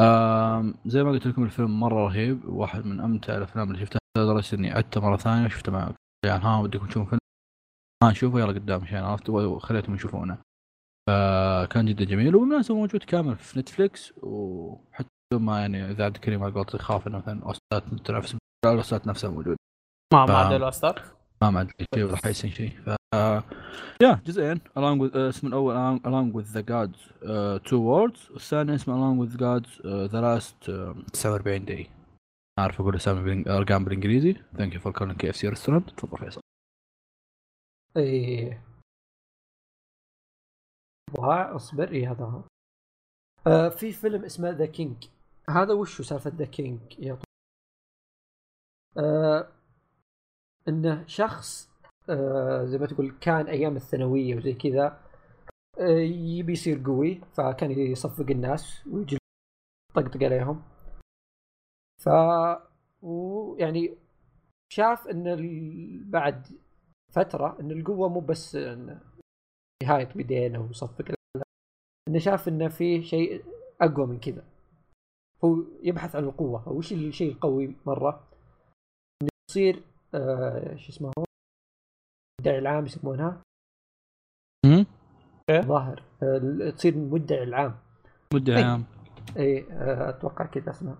آم، 0.00 0.74
زي 0.86 1.02
ما 1.02 1.10
قلت 1.10 1.26
لكم 1.26 1.42
الفيلم 1.44 1.80
مرة 1.80 2.06
رهيب 2.06 2.44
واحد 2.44 2.86
من 2.86 3.00
أمتع 3.00 3.36
الأفلام 3.36 3.68
اللي 3.68 3.80
شفتها. 3.80 4.00
لدرجه 4.18 4.56
إني 4.56 4.70
عدته 4.70 5.00
مرة 5.00 5.16
ثانية 5.16 5.46
وشفته 5.46 5.72
مع 5.72 5.92
يعني 6.26 6.44
ها 6.44 6.58
ودكم 6.58 6.86
تشوفون 6.86 7.04
فيلم؟ 7.06 7.20
ها 8.02 8.10
نشوفه 8.10 8.40
يلا 8.40 8.52
قدام 8.52 8.82
عشان 8.82 8.98
عرفت؟ 8.98 9.28
وخليتهم 9.30 9.94
يشوفونه. 9.94 10.38
فكان 11.08 11.86
جدا 11.86 12.04
جميل 12.04 12.36
وبالمناسبه 12.36 12.76
موجود 12.76 13.02
كامل 13.02 13.36
في 13.36 13.58
نتفليكس 13.58 14.12
وحتى 14.22 15.08
ما 15.32 15.60
يعني 15.60 15.90
إذا 15.90 16.04
عبد 16.04 16.14
الكريم 16.14 16.42
على 16.42 16.52
قولتك 16.52 16.74
يخاف 16.74 17.06
إنه 17.06 17.18
مثلا 17.18 17.42
أوستات 17.42 17.84
تنافس 18.04 18.32
لا 18.64 18.72
الأوستات 18.72 19.06
نفسها 19.06 19.30
موجود 19.30 19.56
ما 20.12 20.26
ف- 20.26 20.30
ما 20.30 20.36
عدلوا 20.36 20.68
أصلا 20.68 20.94
ما 21.42 21.50
معدل 21.50 21.72
شيء 21.94 22.04
ولا 22.04 22.16
حيصير 22.16 22.50
شيء. 22.50 22.80
فيه 22.80 24.20
جزئين. 24.26 24.58
Along 24.58 24.98
with 25.00 25.12
uh, 25.12 25.16
اسم 25.16 25.46
الأول 25.46 25.74
along, 25.74 26.02
along 26.04 26.36
with 26.36 26.52
the 26.52 26.62
gods. 26.62 26.98
uh, 27.22 27.58
two 27.70 27.80
worlds. 27.80 28.30
والثاني 28.30 28.74
اسمه 28.74 28.94
along 28.94 29.26
with 29.28 29.36
gods. 29.36 29.70
uh, 29.78 30.08
the 30.12 30.20
last 30.20 30.68
uh, 30.68 30.94
49 31.14 31.64
day. 31.66 31.86
أعرف 32.58 32.80
أقول 32.80 32.94
أسامي 32.96 33.44
أرقام 33.50 33.84
بالإنجليزي. 33.84 34.36
thank 34.56 34.74
you 34.74 34.80
for 34.80 34.92
calling 34.92 35.18
KFC 35.20 35.48
restaurant 35.48 35.90
تفضل 35.90 36.18
فيصل. 36.18 36.40
وها 41.18 41.56
أصبر. 41.56 41.88
إيه 41.92 42.10
هذا 42.12 42.24
هو. 42.24 42.42
آه 43.46 43.68
في 43.68 43.92
فيلم 43.92 44.24
اسمه 44.24 44.50
The 44.50 44.66
King 44.66 45.04
هذا 45.50 45.74
وشو 45.74 46.02
سالفة 46.02 46.30
The 46.30 46.44
King 46.44 46.80
يا 46.98 47.18
آه 48.98 49.48
إنه 50.68 51.06
شخص 51.06 51.70
آه 52.10 52.64
زي 52.64 52.78
ما 52.78 52.86
تقول 52.86 53.18
كان 53.20 53.46
أيام 53.46 53.76
الثانوية 53.76 54.36
وزي 54.36 54.52
كذا 54.54 55.00
آه 55.78 55.98
يبي 56.38 56.52
يصير 56.52 56.82
قوي 56.86 57.20
فكان 57.36 57.70
يصفق 57.70 58.30
الناس 58.30 58.86
ويجي 58.86 59.18
طقطق 59.94 60.22
عليهم. 60.24 60.62
ف 62.04 62.08
ويعني 63.02 63.96
شاف 64.72 65.08
إن 65.08 65.26
ال- 65.28 66.04
بعد 66.04 66.46
فترة 67.12 67.60
إن 67.60 67.70
القوة 67.70 68.08
مو 68.08 68.20
بس 68.20 68.54
إن 68.56 69.00
نهايه 69.82 70.04
بيدينا 70.14 70.58
ويصفق 70.58 71.04
لا 71.36 71.42
إنه 72.08 72.18
شاف 72.18 72.48
إنه 72.48 72.68
في 72.68 73.02
شيء 73.02 73.44
أقوى 73.80 74.06
من 74.06 74.20
كذا. 74.20 74.44
هو 75.44 75.56
يبحث 75.82 76.16
عن 76.16 76.24
القوة. 76.24 76.66
أو 76.66 76.78
وش 76.78 76.92
الشيء 76.92 77.32
القوي 77.32 77.76
مرة؟ 77.86 78.28
إنه 79.22 79.30
يصير 79.50 79.82
آه 80.14 80.76
شو 80.76 80.88
اسمه 80.88 81.10
هو؟ 81.18 81.24
المدعي 82.40 82.58
العام 82.58 82.86
يسمونها. 82.86 83.42
هم؟ 84.66 84.86
ظاهر. 85.52 86.02
آه 86.22 86.70
تصير 86.70 86.96
مدعي 86.96 87.42
العام. 87.42 87.74
مدة 88.34 88.54
طيب. 88.54 88.64
عام. 88.64 88.84
اي 89.36 89.72
آه، 89.72 90.08
أتوقع 90.08 90.46
كذا 90.46 90.70
اسمها. 90.70 90.96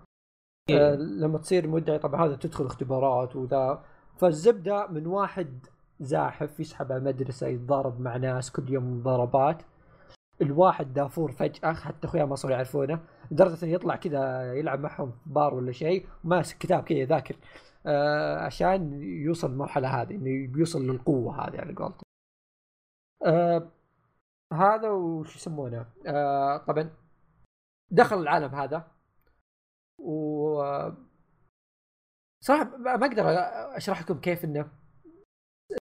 إيه. 0.71 0.93
آه، 0.93 0.95
لما 0.95 1.39
تصير 1.39 1.69
مدعي 1.69 1.99
طبعا 1.99 2.27
هذا 2.27 2.37
تدخل 2.37 2.67
اختبارات 2.67 3.37
وذا. 3.37 3.85
فالزبدة 4.17 4.87
من 4.87 5.07
واحد 5.07 5.67
زاحف 6.01 6.61
يسحب 6.61 6.93
على 6.93 6.99
المدرسة 7.01 7.47
يتضارب 7.47 8.01
مع 8.01 8.17
ناس 8.17 8.51
كل 8.51 8.73
يوم 8.73 9.03
ضربات. 9.03 9.63
الواحد 10.43 10.93
دافور 10.93 11.33
فجأة 11.33 11.73
حتى 11.73 12.07
أخويا 12.07 12.25
ما 12.25 12.35
صاروا 12.35 12.57
يعرفونه. 12.57 13.01
لدرجة 13.31 13.65
إنه 13.65 13.73
يطلع 13.73 13.97
كذا 13.97 14.55
يلعب 14.55 14.81
معهم 14.81 15.11
في 15.11 15.19
بار 15.31 15.55
ولا 15.55 15.73
شيء 15.73 16.07
وماسك 16.25 16.59
كتاب 16.59 16.83
كذا 16.83 16.99
يذاكر. 16.99 17.37
آه 17.87 18.39
عشان 18.39 19.03
يوصل 19.03 19.51
للمرحلة 19.51 20.03
هذه 20.03 20.15
إنه 20.15 20.53
بيوصل 20.53 20.87
للقوة 20.87 21.49
هذه 21.49 21.61
على 21.61 21.75
قولته 21.75 22.03
آه 23.27 23.71
هذا 24.53 24.91
وش 24.91 25.37
يسمونه؟ 25.37 25.87
آه 26.07 26.57
طبعا 26.57 26.91
دخل 27.91 28.19
العالم 28.19 28.55
هذا. 28.55 28.91
و 29.99 30.63
صراحة 32.45 32.77
ما 32.77 33.07
أقدر 33.07 33.25
أشرح 33.77 34.03
لكم 34.03 34.21
كيف 34.21 34.45
إنه 34.45 34.71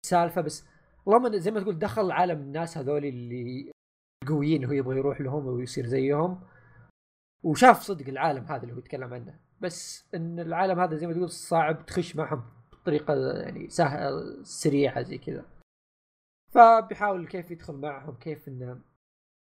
السالفة 0.04 0.40
بس 0.40 0.68
اللهم 1.06 1.36
زي 1.36 1.50
ما 1.50 1.60
تقول 1.60 1.78
دخل 1.78 2.10
عالم 2.10 2.38
الناس 2.40 2.78
هذول 2.78 3.04
اللي 3.04 3.72
قويين 4.28 4.64
هو 4.64 4.72
يبغى 4.72 4.96
يروح 4.98 5.20
لهم 5.20 5.46
ويصير 5.46 5.86
زيهم. 5.86 6.40
وشاف 7.44 7.82
صدق 7.82 8.08
العالم 8.08 8.44
هذا 8.44 8.62
اللي 8.62 8.74
هو 8.74 8.78
يتكلم 8.78 9.14
عنه. 9.14 9.38
بس 9.60 10.04
إن 10.14 10.40
العالم 10.40 10.80
هذا 10.80 10.96
زي 10.96 11.06
ما 11.06 11.12
تقول 11.12 11.30
صعب 11.30 11.86
تخش 11.86 12.16
معهم 12.16 12.44
بطريقة 12.72 13.14
يعني 13.42 13.68
سهله 13.68 14.42
سريعة 14.42 15.02
زي 15.02 15.18
كذا. 15.18 15.44
فبيحاول 16.54 17.26
كيف 17.26 17.50
يدخل 17.50 17.74
معهم 17.74 18.14
كيف 18.14 18.48
إنه 18.48 18.80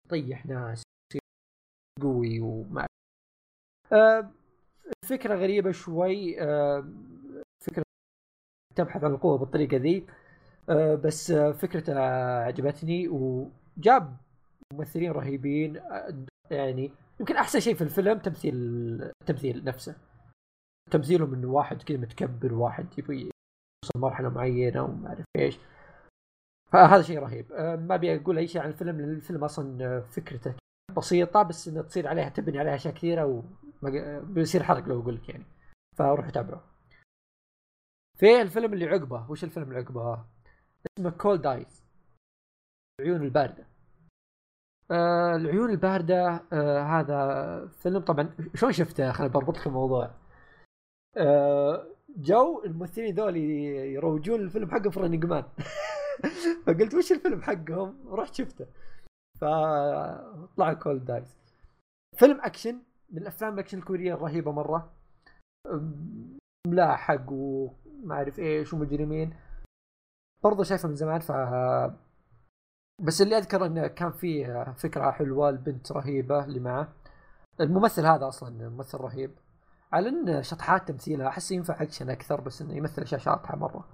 يطيح 0.05 0.45
ناس 0.45 0.83
قوي 2.01 2.39
وما 2.39 2.85
آه، 3.93 4.31
فكرة 5.05 5.35
غريبة 5.35 5.71
شوي 5.71 6.41
آه، 6.41 6.89
فكرة 7.63 7.83
تبحث 8.75 9.03
عن 9.03 9.11
القوة 9.11 9.37
بالطريقة 9.37 9.77
ذي. 9.77 10.07
آه، 10.69 10.95
بس 10.95 11.31
آه، 11.31 11.51
فكرته 11.51 11.99
عجبتني 12.45 13.07
وجاب 13.07 14.17
ممثلين 14.73 15.11
رهيبين 15.11 15.77
آه، 15.77 16.25
يعني 16.51 16.91
يمكن 17.23 17.35
أحسن 17.35 17.59
شيء 17.59 17.75
في 17.75 17.83
الفيلم 17.83 18.19
تمثيل 18.19 18.55
التمثيل 19.21 19.63
نفسه. 19.63 19.95
تمثيلهم 20.91 21.33
إنه 21.33 21.47
واحد 21.47 21.83
كذا 21.83 21.97
متكبر 21.97 22.53
واحد 22.53 22.99
يبغى 22.99 23.15
يوصل 23.15 23.99
مرحلة 23.99 24.29
معينة 24.29 24.83
وما 24.83 25.07
أعرف 25.07 25.25
إيش. 25.37 25.59
فهذا 26.71 27.01
شيء 27.01 27.19
رهيب. 27.19 27.51
آه، 27.51 27.75
ما 27.75 27.95
أبي 27.95 28.15
أقول 28.15 28.37
أي 28.37 28.47
شيء 28.47 28.61
عن 28.61 28.69
الفيلم 28.69 29.01
لأن 29.01 29.09
الفيلم 29.09 29.43
أصلا 29.43 30.01
فكرته 30.01 30.55
بسيطة 30.97 31.43
بس 31.43 31.67
إنه 31.67 31.81
تصير 31.81 32.07
عليها 32.07 32.29
تبني 32.29 32.59
عليها 32.59 32.75
أشياء 32.75 32.93
كثيرة 32.93 33.25
و 33.25 33.43
بيصير 34.23 34.63
حرق 34.63 34.87
لو 34.87 35.01
أقول 35.01 35.15
لك 35.15 35.29
يعني. 35.29 35.45
فروحوا 35.97 36.31
تابعوا 36.31 36.61
في 38.19 38.41
الفيلم 38.41 38.73
اللي 38.73 38.85
عقبه 38.85 39.31
وش 39.31 39.43
الفيلم 39.43 39.67
اللي 39.67 39.79
عقبه؟ 39.79 40.25
اسمه 40.99 41.09
Cold 41.09 41.45
Eyes 41.45 41.83
العيون 43.01 43.23
الباردة. 43.23 43.72
آه 44.91 45.35
العيون 45.35 45.69
الباردة 45.69 46.43
آه 46.53 46.81
هذا 46.83 47.67
فيلم. 47.67 47.99
طبعا 47.99 48.29
شلون 48.55 48.71
شفته؟ 48.71 49.11
خليني 49.11 49.33
بربط 49.33 49.57
لك 49.57 49.67
الموضوع. 49.67 50.11
آه 51.17 51.87
جو 52.17 52.63
الممثلين 52.65 53.15
ذول 53.15 53.37
يروجون 53.37 54.39
الفيلم 54.41 54.71
حقهم 54.71 54.91
في 54.91 54.99
Running 54.99 55.25
Man 55.25 55.43
فقلت 56.67 56.93
وش 56.93 57.11
الفيلم 57.11 57.41
حقهم؟ 57.41 58.13
رحت 58.13 58.33
شفته. 58.35 58.65
فطلع 59.41 60.73
Cold 60.73 61.11
Eyes 61.11 61.37
فيلم 62.19 62.41
أكشن 62.41 62.79
من 63.09 63.21
الأفلام 63.21 63.53
الأكشن 63.53 63.77
الكورية 63.77 64.13
الرهيبه 64.13 64.51
مرة. 64.51 64.93
ملاحق 66.67 67.31
وما 67.31 68.15
أعرف 68.15 68.39
إيش 68.39 68.73
ومجرمين. 68.73 69.33
برضه 70.43 70.63
شايفه 70.63 70.89
من 70.89 70.95
زمان 70.95 71.19
ف 71.19 71.31
بس 72.99 73.21
اللي 73.21 73.37
أذكر 73.37 73.65
إنه 73.65 73.87
كان 73.87 74.11
فيه 74.11 74.63
فكرة 74.73 75.11
حلوة 75.11 75.49
البنت 75.49 75.91
رهيبة 75.91 76.43
اللي 76.43 76.59
معه. 76.59 76.93
الممثل 77.61 78.05
هذا 78.05 78.27
أصلا 78.27 78.69
ممثل 78.69 78.97
رهيب. 78.97 79.31
على 79.93 80.09
إن 80.09 80.43
شطحات 80.43 80.87
تمثيلها 80.87 81.27
أحس 81.27 81.51
ينفع 81.51 81.81
أكشن 81.81 82.09
أكثر 82.09 82.41
بس 82.41 82.61
إنه 82.61 82.73
يمثل 82.73 83.01
أشياء 83.01 83.21
شاطحة 83.21 83.55
مرة. 83.55 83.87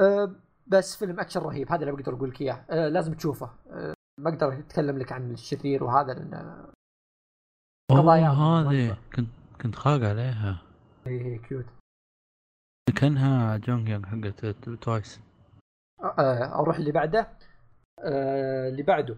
أه، 0.00 0.34
بس 0.66 0.96
فيلم 0.96 1.20
أكشن 1.20 1.40
رهيب. 1.40 1.72
هذا 1.72 1.80
اللي 1.80 1.92
بقدر 1.92 2.14
أقول 2.14 2.30
لك 2.30 2.40
إياه. 2.40 2.64
أه، 2.70 2.88
لازم 2.88 3.14
تشوفه. 3.14 3.50
أه، 3.70 3.94
ما 4.20 4.30
أقدر 4.30 4.58
أتكلم 4.58 4.98
لك 4.98 5.12
عن 5.12 5.30
الشرير 5.30 5.84
وهذا 5.84 6.12
لأن 6.12 6.66
قضايا 7.90 8.28
هذه. 8.28 8.96
كنت 9.16 9.28
كنت 9.62 9.76
خاق 9.76 10.00
عليها. 10.02 10.62
هي 11.06 11.38
cute. 11.38 11.66
كأنها 12.96 13.56
جونج 13.56 13.88
يون 13.88 14.06
حقت 14.06 14.46
Twice 14.80 15.20
آه، 16.02 16.60
أروح 16.60 16.76
اللي 16.76 16.92
بعده. 16.92 17.28
آه، 17.98 18.68
اللي 18.68 18.82
بعده. 18.82 19.16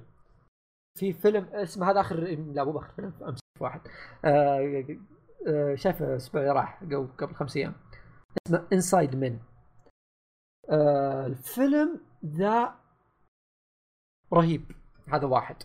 في 0.98 1.12
فيلم 1.12 1.44
اسمه 1.44 1.90
هذا 1.90 2.00
آخر 2.00 2.16
لا 2.16 2.64
مو 2.64 2.78
اخر 2.78 2.92
فيلم 2.92 3.12
أمس 3.22 3.40
واحد. 3.60 3.80
آه، 4.24 4.84
آه، 5.48 5.74
شايفه 5.74 6.04
الأسبوع 6.06 6.40
اللي 6.40 6.52
راح 6.52 6.82
قبل 7.18 7.34
خمس 7.34 7.56
أيام. 7.56 7.74
اسمه 8.46 8.66
Inside 8.72 9.16
Men 9.16 9.38
الفيلم 11.26 12.00
ذا 12.24 12.74
رهيب 14.32 14.72
هذا 15.12 15.26
واحد. 15.26 15.56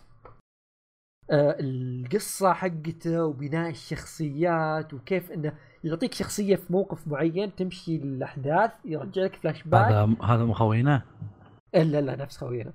آه، 1.30 1.56
القصة 1.60 2.52
حقته 2.52 3.24
وبناء 3.24 3.70
الشخصيات 3.70 4.94
وكيف 4.94 5.32
إنه 5.32 5.58
يعطيك 5.84 6.14
شخصية 6.14 6.56
في 6.56 6.72
موقف 6.72 7.08
معين 7.08 7.54
تمشي 7.54 7.96
الأحداث 7.96 8.70
يرجع 8.84 9.22
لك 9.22 9.36
فلاش 9.36 9.62
باك 9.62 9.92
هذا 9.92 10.16
هذا 10.22 10.44
مخوينه 10.44 11.02
إلا 11.74 12.00
لا 12.00 12.16
نفس 12.16 12.38
خوينا. 12.38 12.72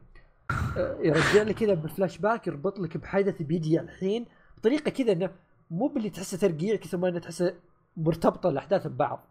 يرجع 0.99 1.41
لك 1.41 1.55
كذا 1.55 1.73
بفلاش 1.73 2.17
باك 2.17 2.47
يربط 2.47 2.79
لك 2.79 2.97
بحدث 2.97 3.41
بيجي 3.41 3.79
الحين 3.79 4.25
بطريقة 4.57 4.91
كذا 4.91 5.11
إنه 5.11 5.29
مو 5.71 5.87
باللي 5.87 6.09
تحسه 6.09 6.37
ترقيع 6.37 6.75
كثر 6.75 6.97
ما 6.97 7.09
إنه 7.09 7.19
تحسه 7.19 7.55
مرتبطة 7.97 8.49
الأحداث 8.49 8.87
ببعض. 8.87 9.27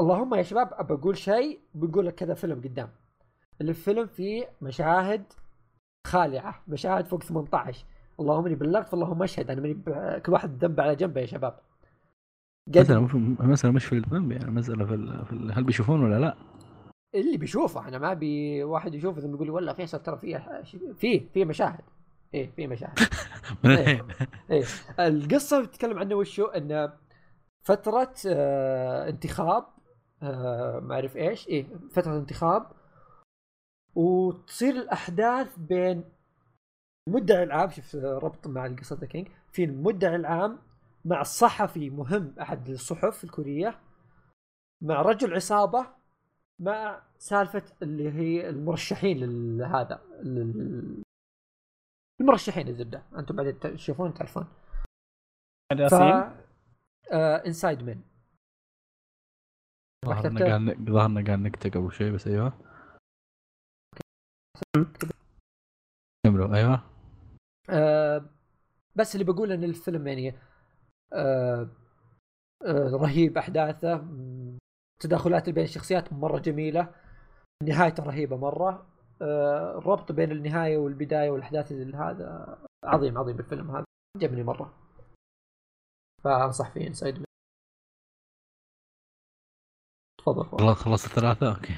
اللهم 0.00 0.34
يا 0.34 0.42
شباب 0.42 0.70
أبى 0.72 0.94
أقول 0.94 1.16
شيء 1.16 1.60
بقول 1.74 2.06
لك 2.06 2.14
كذا 2.14 2.34
فيلم 2.34 2.60
قدام. 2.60 2.88
الفيلم 3.60 4.06
فيه 4.06 4.48
مشاهد 4.62 5.24
خالعة 6.06 6.62
مشاهد 6.68 7.06
فوق 7.06 7.22
18 7.22 7.84
اللهم 8.20 8.46
إني 8.46 8.54
بلغت 8.54 8.88
فاللهم 8.88 9.22
أشهد. 9.22 9.50
أنا 9.50 9.60
ماني 9.60 9.74
كل 10.20 10.32
واحد 10.32 10.64
ذنب 10.64 10.80
على 10.80 10.96
جنبه 10.96 11.20
يا 11.20 11.26
شباب. 11.26 11.60
قد 12.68 12.92
مش 12.92 13.14
المسألة 13.14 13.72
مش 13.72 13.84
في 13.84 13.94
الذنب 13.94 14.32
يعني 14.32 14.44
المسألة 14.44 14.84
في, 14.84 14.94
ال... 14.94 15.26
في 15.26 15.32
ال... 15.32 15.52
هل 15.52 15.64
بيشوفون 15.64 16.04
ولا 16.04 16.18
لا؟ 16.18 16.36
اللي 17.20 17.36
بيشوفه 17.36 17.88
أنا 17.88 17.98
ما 17.98 18.12
أبي 18.12 18.64
واحد 18.64 18.94
يشوفه 18.94 19.20
ثم 19.20 19.34
يقول 19.34 19.46
لي 19.46 19.52
والله 19.52 19.72
فيصل 19.72 20.02
ترى 20.02 20.18
فيه 20.18 20.62
فيه 20.98 21.28
فيه 21.34 21.44
مشاهد. 21.44 21.84
إيه 22.34 22.50
فيه 22.50 22.66
مشاهد. 22.66 22.98
من 23.64 23.70
إيه. 23.70 23.82
الحين 23.82 24.26
إيه. 24.50 24.64
القصة 25.00 25.62
بتتكلم 25.64 25.98
عنه 25.98 26.14
وشو؟ 26.14 26.44
انه 26.44 26.92
فترة 27.62 28.14
آه 28.28 29.08
انتخاب 29.08 29.66
آه 30.22 30.80
ما 30.80 30.94
أعرف 30.94 31.16
إيش. 31.16 31.48
إيه 31.48 31.66
فترة 31.92 32.18
انتخاب. 32.18 32.66
وتصير 33.94 34.74
الأحداث 34.74 35.58
بين 35.58 36.04
المدعي 37.08 37.42
العام 37.42 37.70
شوف 37.70 37.94
ربط 37.94 38.46
مع 38.46 38.66
القصة 38.66 38.96
The 38.96 39.06
King. 39.06 39.28
في 39.52 39.64
المدعي 39.64 40.16
العام 40.16 40.58
مع 41.04 41.20
الصحفي 41.20 41.90
مهم 41.90 42.34
أحد 42.40 42.68
الصحف 42.68 43.24
الكورية 43.24 43.78
مع 44.82 45.02
رجل 45.02 45.34
عصابة 45.34 45.86
مع 46.60 47.02
سالفة 47.18 47.62
اللي 47.82 48.12
هي 48.12 48.48
المرشحين 48.48 49.18
لهذا 49.58 50.02
لل- 50.22 51.02
المرشحين 52.20 52.68
الزبده 52.68 53.02
أنتم 53.18 53.36
بعدين 53.36 53.60
تشوفون 53.60 54.14
تعرفون. 54.14 54.44
ف 55.72 55.78
ياسين؟ 55.78 56.46
انسايد 57.46 57.82
ما 57.82 57.96
ظهرنا 60.06 60.74
ظهرنا 60.84 61.24
قاعد 61.26 61.38
نكتب 61.38 61.70
قبل 61.74 61.92
شوي 61.92 62.10
بس 62.10 62.26
أيوه. 62.26 62.52
كملوا 66.26 66.54
أيوه. 66.56 66.82
آه 67.70 68.30
بس 68.96 69.14
اللي 69.14 69.24
بقول 69.32 69.52
إن 69.52 69.64
الفيلم 69.64 70.06
يعني 70.08 70.38
آه 71.12 71.68
آه 72.66 72.88
رهيب 72.92 73.38
أحداثه. 73.38 73.96
م- 74.96 75.02
تداخلات 75.02 75.50
بين 75.50 75.64
الشخصيات 75.64 76.12
مرة 76.12 76.38
جميلة. 76.38 76.94
نهايته 77.62 78.02
رهيبة 78.02 78.36
مرة. 78.36 78.86
آه، 79.22 79.78
الربط 79.78 80.12
بين 80.12 80.32
النهاية 80.32 80.76
والبداية 80.78 81.30
والأحداث 81.30 81.72
هذا 81.72 82.58
عظيم 82.84 83.18
عظيم 83.18 83.38
الفيلم 83.38 83.70
هذا. 83.70 83.84
عجبني 84.16 84.42
مرة. 84.42 84.74
فأنصح 86.24 86.70
فيه 86.70 86.86
إنسايد 86.86 87.24
تفضل 90.18 90.44
تفضل 90.44 90.54
والله 90.56 90.74
خلصت 90.74 91.06
الثلاثة؟ 91.06 91.48
أوكي. 91.54 91.74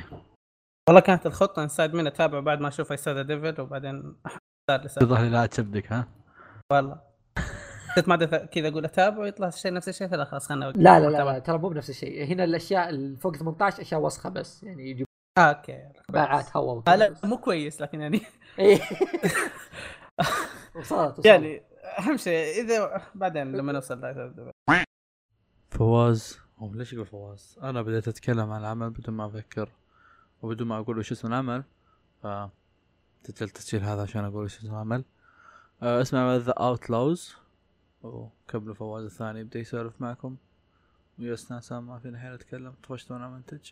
والله 0.88 1.00
كانت 1.00 1.26
الخطة 1.26 1.62
إنسايد 1.62 1.94
من 1.94 2.06
اتابع 2.06 2.40
بعد 2.40 2.60
ما 2.60 2.68
أشوف 2.68 2.92
ايسايد 2.92 3.26
ديفيد 3.26 3.60
وبعدين 3.60 4.16
يظهر 5.02 5.22
لي 5.22 5.30
لا 5.30 5.47
تشبدك 5.47 5.92
ها؟ 5.92 6.08
والله. 6.72 7.07
كنت 8.01 8.09
ما 8.09 8.15
أدري 8.15 8.47
كذا 8.47 8.68
أقول 8.68 8.85
أتابع 8.85 9.18
ويطلع 9.18 9.49
الشيء 9.49 9.73
نفس 9.73 9.89
الشيء 9.89 10.09
فلا 10.09 10.25
خلاص 10.25 10.47
خلنا. 10.47 10.65
لا 10.65 11.01
لا 11.01 11.07
لا. 11.07 11.25
لا 11.25 11.39
ترى 11.39 11.59
مو 11.59 11.68
بنفس 11.68 11.91
الشيء 11.91 12.25
هنا 12.25 12.44
الأشياء 12.44 12.89
اللي 12.89 13.17
فوق 13.17 13.36
18 13.36 13.83
أشياء 13.83 14.01
وسخة 14.01 14.31
بس 14.31 14.62
يعني 14.62 14.91
يجيب 14.91 15.07
آه 15.39 15.41
أوكي 15.41 15.89
باعات 16.09 16.57
هواء 16.57 16.83
آه 16.89 16.97
لا. 16.97 17.15
مو 17.25 17.39
كويس 17.39 17.81
لكن 17.81 18.01
يعني 18.01 18.20
إيه. 18.59 18.81
وصلت 20.77 21.12
وصلت 21.12 21.27
يعني 21.27 21.62
أهم 21.99 22.17
شيء 22.17 22.65
إذا 22.65 23.02
بعدين 23.15 23.52
لما 23.52 23.73
نوصل. 23.73 24.15
فواز 25.70 26.39
هو 26.59 26.73
ليش 26.75 26.93
يقول 26.93 27.07
فواز؟ 27.07 27.59
أنا 27.62 27.83
بديت 27.83 28.09
أتكلم 28.09 28.51
عن 28.51 28.60
العمل 28.60 28.91
بدون 28.91 29.15
ما 29.15 29.27
أفكر 29.27 29.68
وبدون 30.43 30.68
ما 30.68 30.78
أقول 30.78 30.99
وش 30.99 31.12
اسم 31.12 31.28
العمل 31.28 31.65
ف 32.23 32.27
التسجيل 33.28 33.83
هذا 33.83 34.02
عشان 34.02 34.25
أقول 34.25 34.44
وش 34.44 34.59
اسم 34.59 34.75
العمل 34.75 35.05
آه 35.83 36.02
اسمه 36.02 36.36
ذا 36.36 36.52
اوتلاوز 36.52 37.36
وقبل 38.02 38.75
فواز 38.75 39.05
الثاني 39.05 39.41
يبدأ 39.41 39.59
يسولف 39.60 40.01
معكم. 40.01 40.36
ويسنا 41.18 41.60
سام 41.60 41.86
ما 41.86 41.99
فينا 41.99 42.18
حين 42.18 42.35
نتكلم؟ 42.35 42.75
طفشت 42.83 43.10
وأنا 43.10 43.28
منتج 43.28 43.70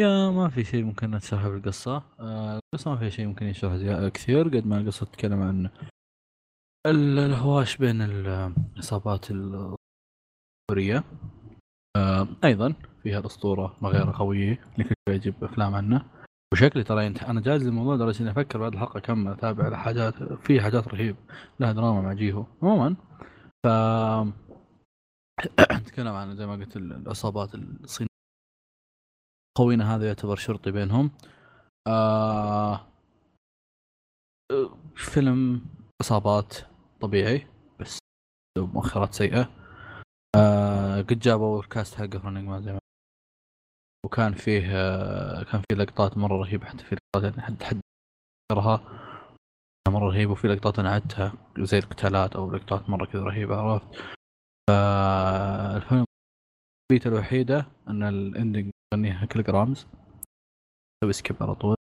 يا 0.00 0.30
ما 0.30 0.48
في 0.48 0.64
شيء 0.64 0.84
ممكن 0.84 1.10
نشرحه 1.10 1.48
بالقصة 1.48 2.02
آه 2.20 2.60
القصة 2.74 2.90
ما 2.90 2.96
في 2.96 3.10
شيء 3.10 3.26
ممكن 3.26 3.46
يشرح 3.46 4.08
كثير 4.08 4.48
قد 4.48 4.66
ما 4.66 4.78
القصة 4.78 5.06
تتكلم 5.06 5.42
عن 5.42 5.70
ال- 6.86 7.18
الهواش 7.18 7.76
بين 7.76 8.02
العصابات 8.02 9.26
آه 11.96 12.28
أيضا 12.44 12.74
فيها 13.02 13.18
الاسطوره 13.18 13.76
مغيره 13.82 14.12
قوية 14.18 14.60
اللي 14.72 14.84
كل 14.84 14.94
شوي 15.08 15.16
يجيب 15.16 15.44
إفلام 15.44 15.74
عنه 15.74 16.04
وشكلي 16.52 16.84
ترى 16.84 17.06
ينت... 17.06 17.22
أنا 17.22 17.40
جالس 17.40 17.62
الموضوع 17.64 17.94
لدرجة 17.94 18.22
إني 18.22 18.30
أفكر 18.30 18.58
بعد 18.58 18.72
الحلقة 18.72 19.00
كم 19.00 19.28
أتابع 19.28 19.76
حاجات 19.76 20.22
في 20.22 20.60
حاجات 20.60 20.88
رهيب 20.88 21.16
لها 21.60 21.72
دراما 21.72 22.00
مع 22.00 22.12
جيهو. 22.12 22.46
عموما 22.62 22.96
ف 23.66 23.68
نتكلم 25.82 26.08
عن 26.14 26.36
زي 26.36 26.46
ما 26.46 26.52
قلت 26.52 26.76
ال- 26.76 26.92
العصابات 26.92 27.54
الصينية 27.54 28.08
خوينا 29.58 29.94
هذا 29.96 30.06
يعتبر 30.06 30.36
شرطي 30.36 30.70
بينهم. 30.70 31.10
آه... 31.88 32.86
فيلم 34.96 35.66
عصابات 36.02 36.54
طبيعي 37.00 37.46
بس 37.80 37.98
مؤخرات 38.58 39.14
سيئة. 39.14 39.50
آه 40.36 41.02
قد 41.02 41.18
جابوا 41.18 41.60
الكاست 41.60 41.94
حقه 41.94 42.20
رننج 42.24 42.62
زي 42.62 42.72
ما 42.72 42.78
وكان 44.06 44.32
فيه 44.32 44.68
آه 44.72 45.42
كان 45.42 45.62
فيه 45.70 45.76
لقطات 45.76 46.18
مرة 46.18 46.36
رهيبة 46.36 46.66
حتى 46.66 46.84
في 46.84 46.94
لقطات 46.94 47.30
يعني 47.32 47.46
حد 47.46 47.62
حد 47.62 47.80
ذكرها 48.52 48.80
مرة 49.88 50.08
رهيبة 50.08 50.32
وفي 50.32 50.48
لقطات 50.48 50.78
أنا 50.78 50.90
عدتها 50.90 51.32
زي 51.58 51.78
القتالات 51.78 52.36
أو 52.36 52.50
لقطات 52.50 52.90
مرة 52.90 53.06
كذا 53.06 53.22
رهيبة 53.22 53.56
عرفت؟ 53.56 53.86
فالفيلم 54.70 56.04
البيت 56.92 57.06
الوحيدة 57.06 57.66
إن 57.88 58.02
الاندنج 58.02 58.70
يغنيها 58.94 59.26
كل 59.26 59.42
جرامز. 59.42 59.86
سوي 61.04 61.12
سكيب 61.12 61.36
على 61.40 61.54
طول. 61.54 61.76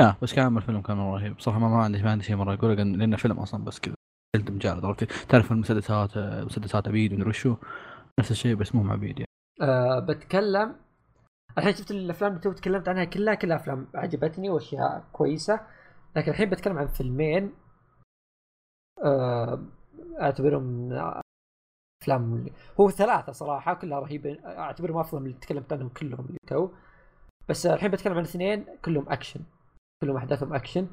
يا 0.00 0.16
بس 0.22 0.34
كان 0.34 0.56
الفيلم 0.56 0.82
كان 0.82 0.96
مرة 0.96 1.16
رهيب. 1.18 1.36
بصراحة 1.36 1.58
ما, 1.58 1.68
ما 1.68 1.82
عندي 1.82 2.02
ما 2.02 2.10
عندي 2.10 2.24
شيء 2.24 2.36
مرة 2.36 2.54
اقوله 2.54 2.74
لأنه 2.74 3.16
فيلم 3.16 3.38
أصلا 3.38 3.64
بس 3.64 3.80
كذا 3.80 3.94
جلد 4.36 4.50
مجالد 4.50 4.84
عرفت؟ 4.84 5.12
تعرف 5.30 5.52
المسدسات 5.52 6.18
مسدسات 6.18 6.88
عبيد 6.88 7.12
ومدري 7.12 7.28
وشو 7.28 7.56
نفس 8.20 8.30
الشيء 8.30 8.54
بس 8.54 8.74
مو 8.74 8.82
مع 8.82 8.92
عبيد 8.92 9.18
يعني. 9.18 9.27
آه 9.60 9.98
بتكلم. 9.98 10.76
الحين 11.58 11.74
شفت 11.74 11.90
الأفلام 11.90 12.30
اللي 12.30 12.42
تو 12.42 12.52
تكلمت 12.52 12.88
عنها 12.88 13.04
كلها 13.04 13.34
كلها 13.34 13.56
أفلام 13.56 13.88
عجبتني 13.94 14.50
وأشياء 14.50 15.04
كويسة. 15.12 15.60
لكن 16.16 16.30
الحين 16.30 16.50
بتكلم 16.50 16.78
عن 16.78 16.86
فيلمين 16.86 17.54
آه 19.04 19.62
أعتبرهم 20.20 20.92
أفلام 22.02 22.46
هو 22.80 22.90
ثلاثة 22.90 23.32
صراحة 23.32 23.74
كلها 23.74 24.00
رهيبة. 24.00 24.38
أعتبرهم 24.44 24.98
أفضل 24.98 25.20
من 25.20 25.26
اللي 25.26 25.38
تكلمت 25.38 25.72
عنهم 25.72 25.88
كلهم 25.88 26.26
اللي 26.26 26.38
تو. 26.46 26.70
بس 27.48 27.66
الحين 27.66 27.90
بتكلم 27.90 28.14
عن 28.14 28.22
اثنين 28.24 28.66
كلهم 28.84 29.08
أكشن. 29.08 29.40
كلهم 30.02 30.16
أحداثهم 30.16 30.54
أكشن. 30.54 30.88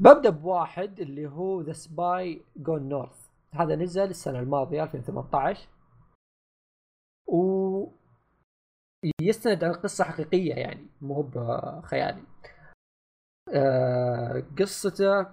ببدأ 0.00 0.30
بواحد 0.30 1.00
اللي 1.00 1.26
هو 1.26 1.60
The 1.60 1.72
Spy 1.72 2.44
Gone 2.56 2.88
North 2.88 3.28
هذا 3.52 3.76
نزل 3.76 4.10
السنة 4.10 4.40
الماضية 4.40 4.82
2018 4.82 5.68
و 7.26 7.86
يستند 9.20 9.64
على 9.64 9.74
قصة 9.74 10.04
حقيقية 10.04 10.54
يعني 10.54 10.86
مو 11.00 11.22
بخيالي. 11.22 12.22
آه 13.54 14.42
قصته 14.58 15.26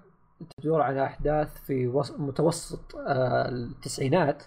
تدور 0.57 0.82
على 0.82 1.06
أحداث 1.06 1.61
في 1.66 1.88
وس... 1.88 2.11
متوسط 2.11 2.95
آه 2.95 3.49
التسعينات. 3.49 4.43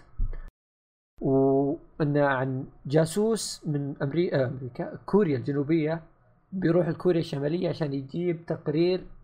وأنه 1.21 2.25
عن 2.25 2.65
جاسوس 2.85 3.67
من 3.67 3.95
أمريكا, 4.01 4.45
أمريكا 4.45 4.95
كوريا 5.05 5.37
الجنوبية 5.37 6.03
بيروح 6.51 6.87
لكوريا 6.87 7.19
الشمالية 7.19 7.69
عشان 7.69 7.93
يجيب 7.93 8.45
تقرير 8.45 8.99
آه 8.99 9.20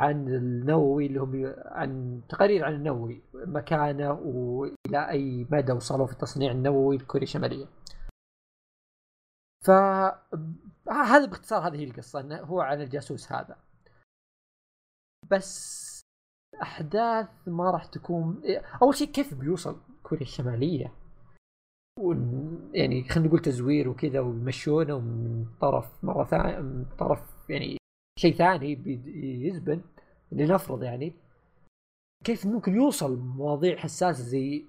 عن 0.00 0.28
النووي 0.28 1.06
اللي 1.06 1.20
هم 1.20 1.54
عن 1.64 2.20
تقارير 2.28 2.64
عن 2.64 2.74
النووي 2.74 3.22
مكانه 3.34 4.12
وإلى 4.12 5.10
أي 5.10 5.46
مدى 5.50 5.72
وصلوا 5.72 6.06
في 6.06 6.12
التصنيع 6.12 6.52
النووي 6.52 6.96
لكوريا 6.96 7.22
الشماليه. 7.24 7.66
ف 9.64 9.70
هذا 10.90 11.26
باختصار 11.26 11.68
هذه 11.68 11.84
القصة 11.84 12.20
إنه 12.20 12.36
هو 12.40 12.60
عن 12.60 12.80
الجاسوس 12.80 13.32
هذا. 13.32 13.56
بس 15.30 15.86
أحداث 16.62 17.28
ما 17.46 17.70
راح 17.70 17.84
تكون 17.84 18.42
أول 18.82 18.94
شيء 18.94 19.08
كيف 19.12 19.34
بيوصل 19.34 19.80
كوريا 20.02 20.22
الشمالية؟ 20.22 20.92
ون- 22.00 22.70
يعني 22.74 23.08
خلينا 23.08 23.28
نقول 23.28 23.40
تزوير 23.42 23.88
وكذا 23.88 24.20
ويمشونه 24.20 24.98
من 24.98 25.46
طرف 25.60 26.04
مرة 26.04 26.24
ثانية 26.24 26.58
من 26.60 26.84
طرف 26.98 27.50
يعني 27.50 27.76
شيء 28.18 28.34
ثاني 28.34 28.72
يزبن 29.46 29.82
لنفرض 30.32 30.82
يعني 30.82 31.12
كيف 32.24 32.46
ممكن 32.46 32.74
يوصل 32.74 33.18
مواضيع 33.18 33.76
حساسة 33.76 34.22
زي 34.24 34.64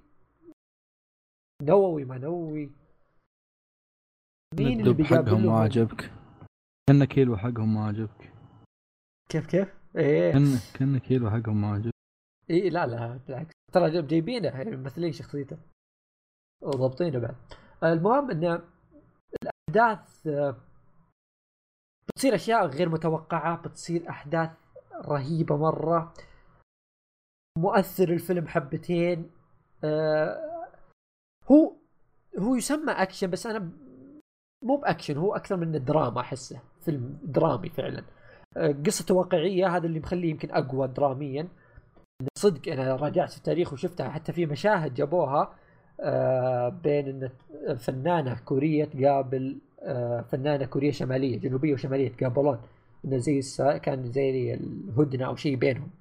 نووي 1.63 2.05
ما 2.05 2.17
نووي؟ 2.17 2.71
مين 4.59 4.81
اللي 4.87 5.03
حقهم 5.03 5.45
ما 5.45 5.59
عجبك؟ 5.59 6.11
كأن 6.89 7.05
كيلو 7.05 7.37
حقهم 7.37 7.73
ما 7.73 7.85
عجبك. 7.87 8.31
كيف 9.29 9.47
كيف؟ 9.47 9.73
إيه. 9.95 10.31
كان 10.31 10.45
كأن 10.73 10.97
كيلو 10.97 11.29
حقهم 11.29 11.61
ما 11.61 11.67
عجبك. 11.73 11.91
إيه 12.49 12.69
لا 12.69 12.87
لا 12.87 13.17
بالعكس. 13.27 13.51
ترى 13.73 13.91
جايب- 13.91 14.07
جايبينه 14.07 14.47
يعني 14.47 14.75
ممثلين 14.75 15.11
شخصيته. 15.11 15.57
وضابطينه 16.63 17.19
بعد. 17.19 17.35
المهم 17.83 18.31
ان 18.31 18.61
الأحداث 19.43 20.27
بتصير 22.09 22.35
أشياء 22.35 22.65
غير 22.65 22.89
متوقعة 22.89 23.61
بتصير 23.61 24.09
أحداث 24.09 24.49
رهيبة 25.05 25.57
مرة. 25.57 26.13
مؤثر 27.57 28.09
الفيلم 28.09 28.47
حبتين. 28.47 29.31
آه، 29.83 30.37
هو 31.51 31.73
هو 32.39 32.55
يسمى 32.55 32.91
أكشن 32.91 33.29
بس 33.29 33.47
أنا 33.47 33.71
مو 34.63 34.75
بأكشن 34.77 35.17
هو 35.17 35.35
أكثر 35.35 35.57
من 35.57 35.83
دراما 35.85 36.21
أحسه. 36.21 36.61
فيلم 36.81 37.19
درامي 37.23 37.69
فعلا. 37.69 38.03
آه، 38.57 38.75
قصته 38.85 39.15
واقعية 39.15 39.67
هذا 39.67 39.87
اللي 39.87 39.99
مخليه 39.99 40.29
يمكن 40.29 40.51
أقوى 40.51 40.87
دراميا. 40.87 41.47
صدق 42.37 42.71
أنا 42.71 42.95
راجعت 42.95 43.31
في 43.31 43.37
التاريخ 43.37 43.73
وشفتها 43.73 44.09
حتى 44.09 44.33
في 44.33 44.45
مشاهد 44.45 44.93
جابوها 44.93 45.55
آه، 46.01 46.69
بين 46.69 47.07
إن 47.09 47.75
فنانة 47.75 48.39
كورية 48.45 48.85
تقابل 48.85 49.61
فنانة 50.31 50.65
كورية 50.65 50.91
شمالية 50.91 51.39
جنوبية 51.39 51.73
وشمالية 51.73 52.05
يتقابلون 52.05 52.61
انه 53.05 53.17
زي 53.17 53.39
الس- 53.39 53.61
كان 53.61 54.11
زي 54.11 54.53
الهدنة 54.53 55.25
أو 55.25 55.35
شيء 55.35 55.55
بينهم. 55.55 55.91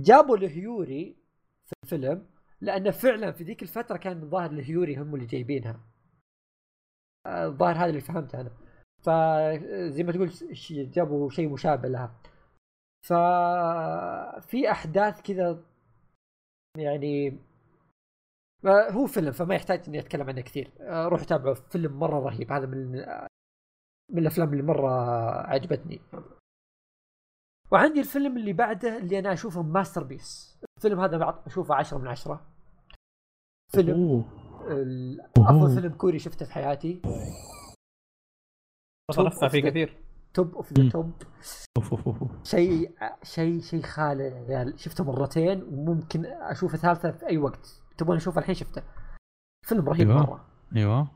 جابوا 0.00 0.36
لي 0.36 0.59
هيوري 0.59 1.16
في 1.64 1.72
الفيلم 1.84 2.26
لأنه 2.60 2.90
فعلا 2.90 3.32
في 3.32 3.44
ذيك 3.44 3.62
الفترة 3.62 3.96
كان 3.96 4.22
الظاهر 4.22 4.50
لي 4.50 4.63
هيوري 4.63 4.96
هم 4.96 5.14
اللي 5.14 5.26
جايبينها. 5.26 5.80
آه، 7.26 7.46
الظاهر 7.46 7.76
هذا 7.76 7.86
اللي 7.90 8.00
فهمته 8.00 8.40
أنا. 8.40 8.50
فزي 9.02 10.02
ما 10.02 10.12
تقول 10.12 10.30
جابوا 10.90 11.30
شيء 11.30 11.48
مشابه 11.48 11.88
لها. 11.88 12.20
ففي 13.08 14.70
أحداث 14.70 15.22
كذا 15.22 15.64
يعني 16.78 17.28
آه، 17.28 17.38
هو 18.66 19.06
فيلم 19.06 19.32
فما 19.32 19.54
يحتاج 19.54 19.82
إني 19.88 19.98
أتكلم 19.98 20.28
عنه 20.28 20.40
كثير. 20.40 20.72
آه، 20.80 21.08
روح 21.08 21.24
تابعه. 21.24 21.54
فيلم 21.54 21.98
مرة 21.98 22.20
رهيب. 22.20 22.52
هذا 22.52 22.66
من 22.66 22.92
من 24.12 24.18
الأفلام 24.18 24.52
اللي 24.52 24.62
مرة 24.62 24.90
عجبتني. 25.46 26.00
وعندي 27.72 28.00
الفيلم 28.00 28.36
اللي 28.36 28.52
بعده 28.52 28.98
اللي 28.98 29.18
أنا 29.18 29.32
أشوفه 29.32 29.62
masterpiece 29.62 30.58
الفيلم 30.78 31.00
هذا 31.00 31.42
أشوفه 31.46 31.74
عشرة 31.74 31.98
من 31.98 32.08
عشرة. 32.08 32.46
فيلم. 33.72 34.24
أفضل 35.38 35.74
فيلم 35.74 35.92
كوري 35.94 36.18
شفته 36.18 36.46
في 36.46 36.52
حياتي. 36.52 37.02
ترفع 39.12 39.48
فيه 39.48 39.62
كثير. 39.62 40.04
Top 40.34 40.54
of 40.54 40.72
the. 40.72 40.90
Top. 40.90 41.12
شيء 42.42 42.94
شيء 43.22 43.60
شيء 43.60 43.82
خالع 43.82 44.24
يا 44.24 44.58
عيال 44.58 44.80
شفته 44.80 45.04
مرتين 45.04 45.62
وممكن 45.62 46.26
أشوفه 46.26 46.78
ثالثة 46.78 47.10
في 47.10 47.26
أي 47.26 47.38
وقت. 47.38 47.83
تبغون 47.98 48.16
اشوفه 48.16 48.38
الحين 48.40 48.54
شفته. 48.54 48.82
فيلم 49.66 49.88
رهيب 49.88 50.10
أيوة. 50.10 50.22
مرة. 50.22 50.44
أيوه. 50.76 51.08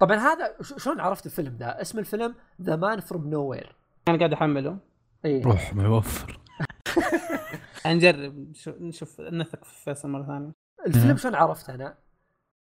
طبعا 0.00 0.16
هذا 0.16 0.56
ش- 0.62 0.82
شلون 0.84 1.00
عرفت 1.00 1.26
الفيلم 1.26 1.56
ده؟ 1.56 1.80
اسم 1.80 1.98
الفيلم 1.98 2.34
The 2.62 2.76
Man 2.76 3.00
From 3.00 3.30
Nowhere 3.30 3.76
أنا 4.08 4.18
قاعد 4.18 4.32
أحمله. 4.32 4.78
اي 5.24 5.42
روح 5.42 5.74
ما 5.74 5.84
يوفر. 5.84 6.40
نجرب. 7.86 8.38
نشوف- 8.50 8.80
نشوف 8.80 9.20
نثق 9.20 9.64
في 9.64 9.84
فيصل 9.84 10.08
مرة 10.08 10.26
ثانية. 10.26 10.52
الفيلم 10.86 11.08
مم. 11.10 11.16
شلون 11.16 11.34
عرفت 11.34 11.70
أنا؟ 11.70 11.94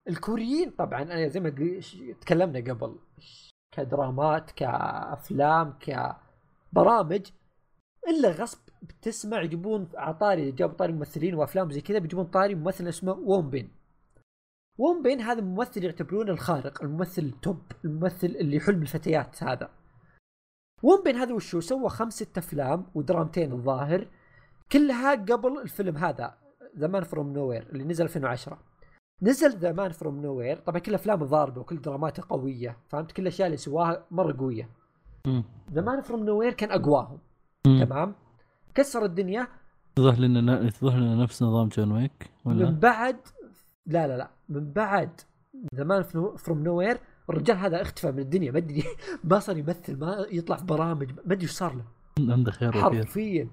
الكوريين 0.08 0.72
طبعا 0.72 1.02
أنا 1.02 1.28
زي 1.28 1.40
ما 1.40 1.50
تكلمنا 2.22 2.74
قبل. 2.74 3.00
كدرامات 3.72 4.52
كأفلام 4.52 5.74
كبرامج 5.80 7.28
إلا 8.08 8.32
غصب 8.32 8.60
بتسمع 8.82 9.42
يجيبون 9.42 9.90
عطاري 9.96 10.52
جابوا 10.52 10.76
طاري 10.76 10.94
ممثلين 10.94 11.36
وأفلام 11.36 11.72
زي 11.72 11.82
كذا 11.82 12.00
بيجيبون 12.00 12.26
طاري 12.26 12.56
ممثل 12.56 12.88
اسمه 12.88 13.12
وومبين 13.12 13.72
وومبين 14.78 15.22
هذا 15.22 15.42
ممثل 15.42 15.84
يعتبرونه 15.84 16.32
الخارق 16.32 16.84
الممثل 16.84 17.22
التوب 17.22 17.62
الممثل 17.86 18.28
اللي 18.28 18.56
يحلم 18.56 18.82
الفتيات 18.82 19.44
هذا. 19.44 19.70
وومبين 20.84 21.16
هذا 21.16 21.34
وشو؟ 21.34 21.60
سوى 21.60 21.90
خمسة 21.90 22.28
أفلام 22.38 22.86
ودرامتين 22.96 23.52
الظاهر 23.52 24.08
كلها 24.72 25.16
قبل 25.16 25.62
الفيلم 25.62 25.98
هذا 25.98 26.38
The 26.78 26.88
Man 26.88 27.04
From 27.04 27.34
Nowhere 27.34 27.68
اللي 27.70 27.84
نزل 27.84 28.04
2010 28.04 28.60
نزل 29.22 29.50
The 29.50 29.72
Man 29.72 29.92
From 29.92 30.22
Nowhere 30.22 30.58
طبعا 30.58 30.80
كل 30.80 30.94
أفلامه 30.94 31.26
ضاربة 31.26 31.62
وكل 31.62 31.82
دراماته 31.82 32.24
قوية 32.30 32.78
فهمت؟ 32.90 33.12
كل 33.12 33.22
الاشياء 33.22 33.46
اللي 33.46 33.58
سواها 33.58 34.06
مرة 34.12 34.38
قوية. 34.40 34.70
The 35.72 35.82
Man 35.82 36.02
From 36.02 36.26
Nowhere 36.26 36.54
كان 36.54 36.72
أقواهم. 36.72 37.20
تمام؟ 37.64 38.16
كسر 38.76 39.06
الدنيا. 39.06 39.48
يتضح 39.92 40.20
لنا 40.20 40.62
يتضح 40.62 40.96
لنا 40.96 41.16
نفس 41.16 41.44
نظام 41.44 41.68
جون 41.68 41.92
ويك 41.92 42.32
من 42.46 42.58
ولا 42.58 42.70
بعد 42.70 43.18
لا 43.86 44.08
لا 44.08 44.18
لا. 44.18 44.32
من 44.50 44.72
بعد 44.72 45.22
The 45.76 45.84
Man 45.84 46.04
From 46.38 46.64
Nowhere 46.64 46.98
الرجال 47.30 47.58
هذا 47.58 47.82
اختفى 47.82 48.12
من 48.12 48.20
الدنيا. 48.20 48.52
ما 48.52 48.58
أدري 48.58 48.84
ما 49.24 49.40
صار 49.40 49.58
يمثل 49.58 50.00
ما 50.00 50.26
يطلع 50.32 50.58
في 50.58 50.66
برامج 50.66 51.12
ما 51.12 51.34
أدري 51.34 51.42
إيش 51.42 51.52
صار 51.52 51.76
له. 51.76 51.86
عنده 52.34 52.52
خير 52.52 52.72
حرفيا. 52.72 53.50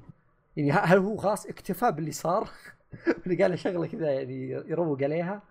يعني 0.57 0.73
هل 0.73 0.99
هو 0.99 1.17
خلاص 1.17 1.47
اكتفى 1.47 1.93
باللي 1.93 2.13
صار؟ 2.13 2.49
اللي 3.27 3.43
قال 3.43 3.51
له 3.51 3.57
شغلة 3.57 3.87
كذا 3.87 4.11
يعني 4.11 4.51
يروق 4.51 5.03
عليها. 5.03 5.43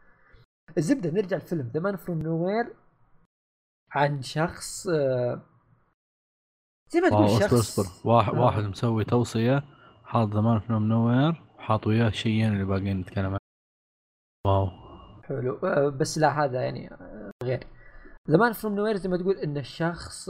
الزبدة 0.77 1.09
نرجع 1.09 1.37
الفيلم 1.37 1.71
The 1.73 1.79
Man 1.79 1.95
From 1.95 2.21
Nowhere 2.21 2.73
عن 3.91 4.21
شخص 4.21 4.87
آه، 4.87 5.41
زي 6.89 6.99
ما 7.01 7.09
تقول 7.09 7.21
wow 7.21 7.35
اصبر 7.35 7.47
شخص. 7.47 7.79
اصبر. 7.79 8.11
واحد 8.11 8.33
آه. 8.35 8.45
واحد 8.45 8.63
مسوي 8.63 9.03
توصية 9.05 9.63
حاط 10.03 10.33
The 10.33 10.59
Man 10.59 10.83
From 10.87 11.07
Nowhere 11.07 11.43
وحاط 11.57 11.87
وياه 11.87 12.09
شيئين 12.09 12.53
اللي 12.53 12.65
باقيين 12.65 12.99
نتكلم 12.99 13.25
عنهم 13.25 13.39
wow. 14.47 14.69
حلو. 15.23 15.57
آه، 15.63 15.89
بس 15.89 16.17
لا 16.17 16.45
هذا 16.45 16.61
يعني 16.61 16.91
آه، 16.93 17.31
غير. 17.43 17.67
The 18.29 18.37
Man 18.37 18.53
From 18.53 18.75
Nowhere 18.75 18.95
زي 18.95 19.09
ما 19.09 19.17
تقول 19.17 19.37
إن 19.37 19.57
الشخص 19.57 20.29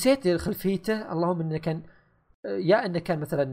نسيت 0.00 0.28
خلفيته. 0.28 1.12
اللهم 1.12 1.40
إنه 1.40 1.58
كان 1.58 1.82
آه، 2.46 2.48
يا 2.48 2.86
إنه 2.86 2.98
كان 2.98 3.20
مثلا 3.20 3.44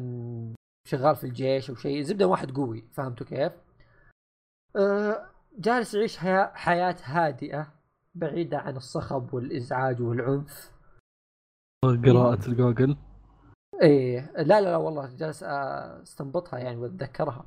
شغال 0.87 1.15
في 1.15 1.23
الجيش 1.23 1.69
أو 1.69 1.75
شيء 1.75 2.01
زبدة 2.01 2.27
واحد 2.27 2.51
قوي 2.51 2.83
فهمتوا 2.93 3.27
كيف؟ 3.27 3.53
جالس 5.57 5.93
يعيش 5.93 6.17
حياة, 6.17 6.51
حياة 6.55 6.95
هادئة. 7.03 7.74
بعيدة 8.15 8.57
عن 8.57 8.75
الصخب 8.77 9.33
والإزعاج 9.33 10.01
والعنف. 10.01 10.71
قراءة 11.85 12.47
الجوجل. 12.47 12.97
إيه 13.81 14.31
لا 14.37 14.43
لا 14.43 14.61
لا 14.61 14.77
والله 14.77 15.15
جالس 15.15 15.43
استنبطها 15.43 16.59
يعني 16.59 16.77
وأتذكرها. 16.77 17.45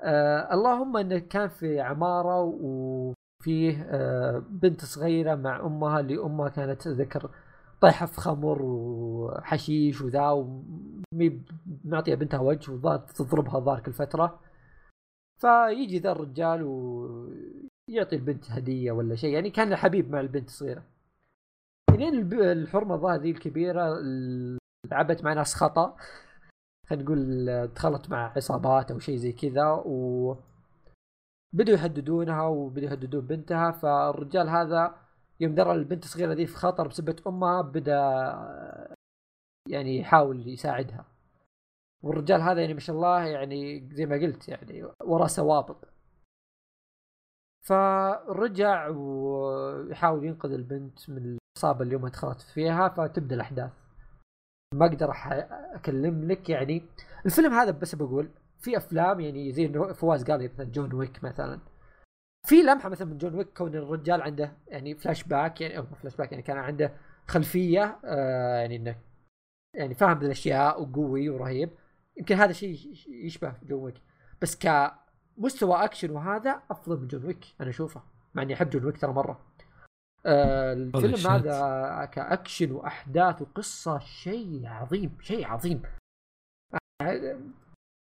آه 0.00 0.54
اللهم 0.54 0.96
انه 0.96 1.18
كان 1.18 1.48
في 1.48 1.80
عمارة 1.80 2.42
وفيه 2.42 3.82
آه 3.82 4.38
بنت 4.50 4.84
صغيرة 4.84 5.34
مع 5.34 5.60
أمها 5.60 6.00
اللي 6.00 6.18
امها 6.22 6.48
كانت 6.48 6.88
ذكر 6.88 7.30
طايحه 7.80 8.06
في 8.06 8.20
خمر 8.20 8.62
وحشيش 8.62 10.00
وذا 10.00 10.30
ومي 10.30 11.42
معطية 11.84 12.14
بنتها 12.14 12.40
وجه 12.40 12.72
وظهر 12.72 12.98
تضربها 12.98 13.60
ظهر 13.60 13.80
كل 13.80 13.92
فتره 13.92 14.40
فيجي 15.40 15.98
ذا 15.98 16.12
الرجال 16.12 16.62
ويعطي 17.88 18.16
البنت 18.16 18.50
هدية 18.50 18.92
ولا 18.92 19.14
شيء 19.16 19.34
يعني 19.34 19.50
كان 19.50 19.76
حبيب 19.76 20.10
مع 20.10 20.20
البنت 20.20 20.48
الصغيره 20.48 20.82
لين 21.90 22.14
الب- 22.14 22.32
الحرمة 22.40 22.94
الظاهر 22.94 23.20
ذي 23.20 23.30
الكبيرة 23.30 23.98
لعبت 24.90 25.24
مع 25.24 25.32
ناس 25.32 25.54
خطأ. 25.54 25.96
خلينا 26.86 27.04
نقول 27.04 27.66
دخلت 27.74 28.10
مع 28.10 28.32
عصابات 28.36 28.90
أو 28.90 28.98
شيء 28.98 29.16
زي 29.16 29.32
كذا 29.32 29.70
و 29.86 30.36
بدوا 31.52 31.74
يهددونها 31.74 32.42
وبدوا 32.42 32.88
يهددون 32.88 33.26
بنتها. 33.26 33.70
فالرجال 33.70 34.48
هذا 34.48 34.94
يوم 35.40 35.54
درى 35.54 35.72
البنت 35.72 36.04
الصغيره 36.04 36.32
ذي 36.32 36.46
في 36.46 36.56
خطر 36.56 36.88
بسبه 36.88 37.16
أمها 37.26 37.62
بدأ 37.62 37.96
يعني 39.68 39.98
يحاول 39.98 40.48
يساعدها. 40.48 41.04
والرجال 42.02 42.40
هذا 42.40 42.60
يعني 42.60 42.74
ما 42.74 42.80
شاء 42.80 42.96
الله 42.96 43.24
يعني 43.26 43.88
زي 43.92 44.06
ما 44.06 44.16
قلت 44.16 44.48
يعني 44.48 44.84
وراه 45.04 45.26
سوابق. 45.26 45.84
فرجع 47.68 48.88
ويحاول 48.88 50.24
ينقذ 50.24 50.52
البنت 50.52 51.10
من 51.10 51.38
العصابه 51.56 51.82
اللي 51.82 51.96
امها 51.96 52.10
دخلت 52.10 52.40
فيها 52.40 52.88
فتبدأ 52.88 53.34
الأحداث. 53.34 53.72
ما 54.74 54.86
أقدر 54.86 55.12
أكلم 55.74 56.24
لك 56.24 56.50
يعني 56.50 56.82
الفيلم 57.26 57.52
هذا 57.52 57.70
بس 57.70 57.94
بقول 57.94 58.30
في 58.58 58.76
أفلام 58.76 59.20
يعني 59.20 59.52
زي 59.52 59.92
فواز 59.94 60.24
قال 60.24 60.44
مثلا 60.44 60.66
جون 60.66 60.92
ويك 60.94 61.24
مثلا. 61.24 61.60
في 62.46 62.62
لمحة 62.62 62.88
مثلا 62.88 63.08
من 63.08 63.18
جون 63.18 63.34
ويك 63.34 63.58
كون 63.58 63.74
الرجال 63.74 64.22
عنده 64.22 64.52
يعني 64.68 64.94
فلاش 64.94 65.24
باك 65.24 65.60
يعني 65.60 65.78
أو 65.78 65.86
فلاش 65.86 66.16
باك 66.16 66.32
يعني 66.32 66.42
كان 66.42 66.56
عنده 66.58 66.92
خلفية 67.26 68.00
آه 68.04 68.56
يعني 68.56 68.76
إنه 68.76 68.96
يعني 69.74 69.94
فاهم 69.94 70.22
الأشياء 70.22 70.82
وقوي 70.82 71.28
ورهيب. 71.28 71.70
يمكن 72.16 72.34
هذا 72.34 72.52
شيء 72.52 72.76
يشبه 73.08 73.54
جون 73.62 73.84
ويك 73.84 74.02
بس 74.42 74.56
كمستوى 75.38 75.84
أكشن 75.84 76.10
وهذا 76.10 76.62
أفضل 76.70 77.00
من 77.00 77.08
جون 77.08 77.24
ويك 77.26 77.44
أنا 77.60 77.70
أشوفه 77.70 78.02
مع 78.34 78.42
إني 78.42 78.54
أحب 78.54 78.70
جون 78.70 78.84
ويك 78.84 79.00
ترى 79.00 79.12
مرة. 79.12 79.40
آه 80.26 80.72
الفيلم. 80.72 81.26
هذا 81.30 82.04
كأكشن 82.04 82.72
وأحداث 82.72 83.42
وقصة 83.42 83.98
شيء 83.98 84.66
عظيم 84.66 85.18
شيء 85.20 85.46
عظيم. 85.46 85.82
آه، 87.02 87.40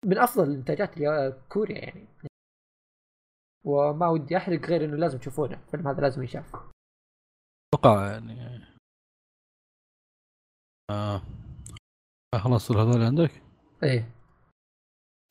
من 0.05 0.17
أفضل 0.17 0.43
الإنتاجات 0.43 0.97
اللي- 0.97 1.41
كوريا 1.49 1.77
يعني. 1.79 2.07
وما 3.65 4.07
ودي 4.07 4.37
أحرق 4.37 4.59
غير 4.65 4.85
إنه 4.85 4.95
لازم 4.97 5.17
تشوفونه 5.19 5.63
الفيلم 5.63 5.87
هذا 5.87 6.01
لازم 6.01 6.21
ينشاف. 6.21 6.55
أتوقع 7.73 8.11
يعني. 8.11 8.63
آه. 10.91 11.21
خلاص 12.43 12.71
هذول 12.71 13.01
عندك؟ 13.03 13.41
إيه. 13.83 14.12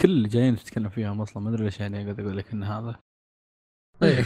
كل 0.03 0.11
اللي 0.11 0.29
جايين 0.29 0.57
تتكلم 0.57 0.89
فيهم 0.89 1.21
أصلا 1.21 1.43
ما 1.43 1.51
أدري 1.51 1.65
ليش 1.65 1.81
يعني 1.81 2.05
قاعد 2.05 2.21
أقول 2.21 2.37
لك 2.37 2.53
إن 2.53 2.63
هذا. 2.63 3.01
إيه 4.03 4.25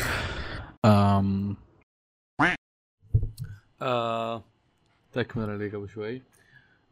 آم... 0.84 1.56
آه... 3.82 4.44
تكمل 5.12 5.50
اللي 5.50 5.68
قبل 5.68 5.88
شوي. 5.88 6.22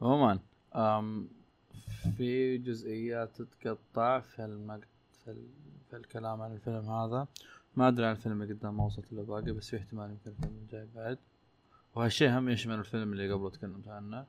عموما 0.02 0.38
آم... 0.74 1.28
في 2.16 2.58
جزئيات 2.58 3.42
تتقطع 3.42 4.20
في 4.20 4.44
المقت... 4.44 4.88
في, 5.24 5.30
ال... 5.30 5.46
في 5.90 5.96
الكلام 5.96 6.42
عن 6.42 6.52
الفيلم 6.52 6.90
هذا. 6.90 7.26
ما 7.76 7.88
أدري 7.88 8.06
عن 8.06 8.12
الفيلم 8.12 8.42
اللي 8.42 8.54
قدام 8.54 8.76
ما 8.76 8.84
وصلت 8.84 9.12
له 9.12 9.22
باقي 9.22 9.52
بس 9.52 9.70
في 9.70 9.76
احتمال 9.76 10.10
يمكن 10.10 10.30
الفيلم 10.30 10.56
الجاي 10.62 10.88
بعد. 10.94 11.18
وهالشيء 11.94 12.30
هم 12.30 12.48
يشمل 12.48 12.78
الفيلم 12.78 13.12
اللي 13.12 13.32
قبله 13.32 13.50
تكلمت 13.50 13.88
عنه. 13.88 14.26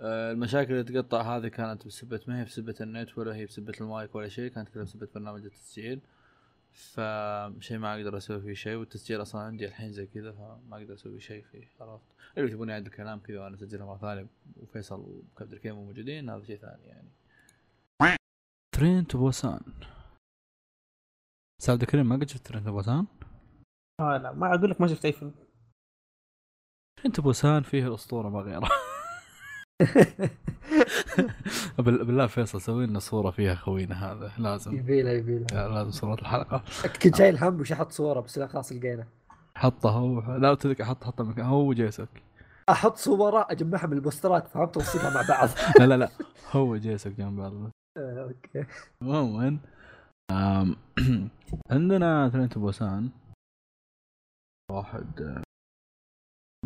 المشاكل 0.00 0.72
اللي 0.72 1.02
تقطع 1.02 1.36
هذه 1.36 1.48
كانت 1.48 1.86
بسبة 1.86 2.20
ما 2.28 2.40
هي 2.40 2.44
بسبة 2.44 2.74
النت 2.80 3.18
ولا 3.18 3.34
هي 3.34 3.46
بسبة 3.46 3.74
المايك 3.80 4.14
ولا 4.14 4.28
شيء 4.28 4.50
كانت 4.50 4.68
كلها 4.68 4.84
بسبة 4.84 5.08
برنامج 5.14 5.44
التسجيل. 5.44 6.00
فشيء 6.76 7.78
ما 7.78 7.94
أقدر 7.94 8.16
أسوي 8.16 8.40
فيه 8.40 8.54
شيء 8.54 8.76
والتسجيل 8.76 9.22
أصلا 9.22 9.40
عندي 9.40 9.66
الحين 9.66 9.92
زي 9.92 10.06
كذا 10.06 10.32
فما 10.32 10.76
أقدر 10.76 10.94
أسوي 10.94 11.20
شيء 11.20 11.44
فيه 11.44 11.68
عرفت؟ 11.80 12.04
اللي 12.38 12.50
تبوني 12.50 12.72
اعيد 12.72 12.86
الكلام 12.86 13.20
كذا 13.20 13.40
وأنا 13.40 13.54
اسجلها 13.54 13.86
مرة 13.86 13.98
ثانية 13.98 14.26
وفيصل 14.56 15.00
وكابتن 15.00 15.54
الكريم 15.56 15.74
موجودين 15.74 16.30
هذا 16.30 16.44
شيء 16.44 16.56
ثاني 16.56 16.86
يعني. 16.86 17.08
Train 18.76 19.06
to 19.06 19.18
Busan. 19.18 19.60
سعد 21.62 21.82
الكريم 21.82 22.08
ما 22.08 22.16
قد 22.16 22.28
شفت 22.28 22.46
Train 22.46 22.64
to 22.64 22.72
Busan؟ 22.72 23.06
آه 24.00 24.16
لا 24.16 24.32
ما 24.32 24.54
أقول 24.54 24.70
لك 24.70 24.80
ما 24.80 24.86
شفت 24.86 25.04
أي 25.04 25.12
فيلم. 25.12 25.34
Train 27.06 27.16
to 27.16 27.20
Busan 27.20 27.62
فيه 27.62 27.86
الاسطوره 27.88 28.28
ما 28.28 28.40
غيره 28.40 28.68
بالله 31.78 32.26
فيصل 32.26 32.60
سوي 32.60 32.86
لنا 32.86 32.98
صورة 32.98 33.30
فيها 33.30 33.54
خوينا 33.54 34.12
هذا 34.12 34.32
لازم. 34.38 34.76
يبيله 34.76 35.10
يبيله 35.10 35.46
لازم 35.68 35.90
صورة 35.90 36.14
الحلقة. 36.20 36.62
كنت 37.02 37.16
شايل 37.16 37.44
هم 37.44 37.60
وش 37.60 37.72
أحط 37.72 37.92
صورة 37.92 38.20
بس 38.20 38.38
لا 38.38 38.46
خلاص 38.46 38.72
لقينا. 38.72 39.06
حطها 39.54 39.90
هو. 39.90 40.36
لا 40.36 40.54
تذكر 40.54 40.84
حط 40.84 41.04
حطها 41.04 41.24
مكان 41.24 41.44
هو 41.46 41.68
وجيسك. 41.68 42.08
أحط 42.68 42.96
صورة 42.96 43.46
أجمعها 43.50 43.86
من 43.86 43.92
البوسترات 43.92 44.48
فهمت؟ 44.48 44.76
اوصلها 44.76 45.10
مع 45.14 45.24
بعض. 45.28 45.48
لا 45.80 45.86
لا 45.86 45.96
لا. 45.96 46.08
هو 46.52 46.60
وجيسك 46.72 47.10
جنب 47.12 47.36
بعض. 47.36 47.52
آه، 47.98 48.22
okay. 48.22 48.64
عموما 49.02 49.58
عندنا 51.70 52.28
Train 52.28 52.49
to 52.49 52.58
Busan 52.58 53.10
واحد 54.70 55.20
آه، 55.22 55.42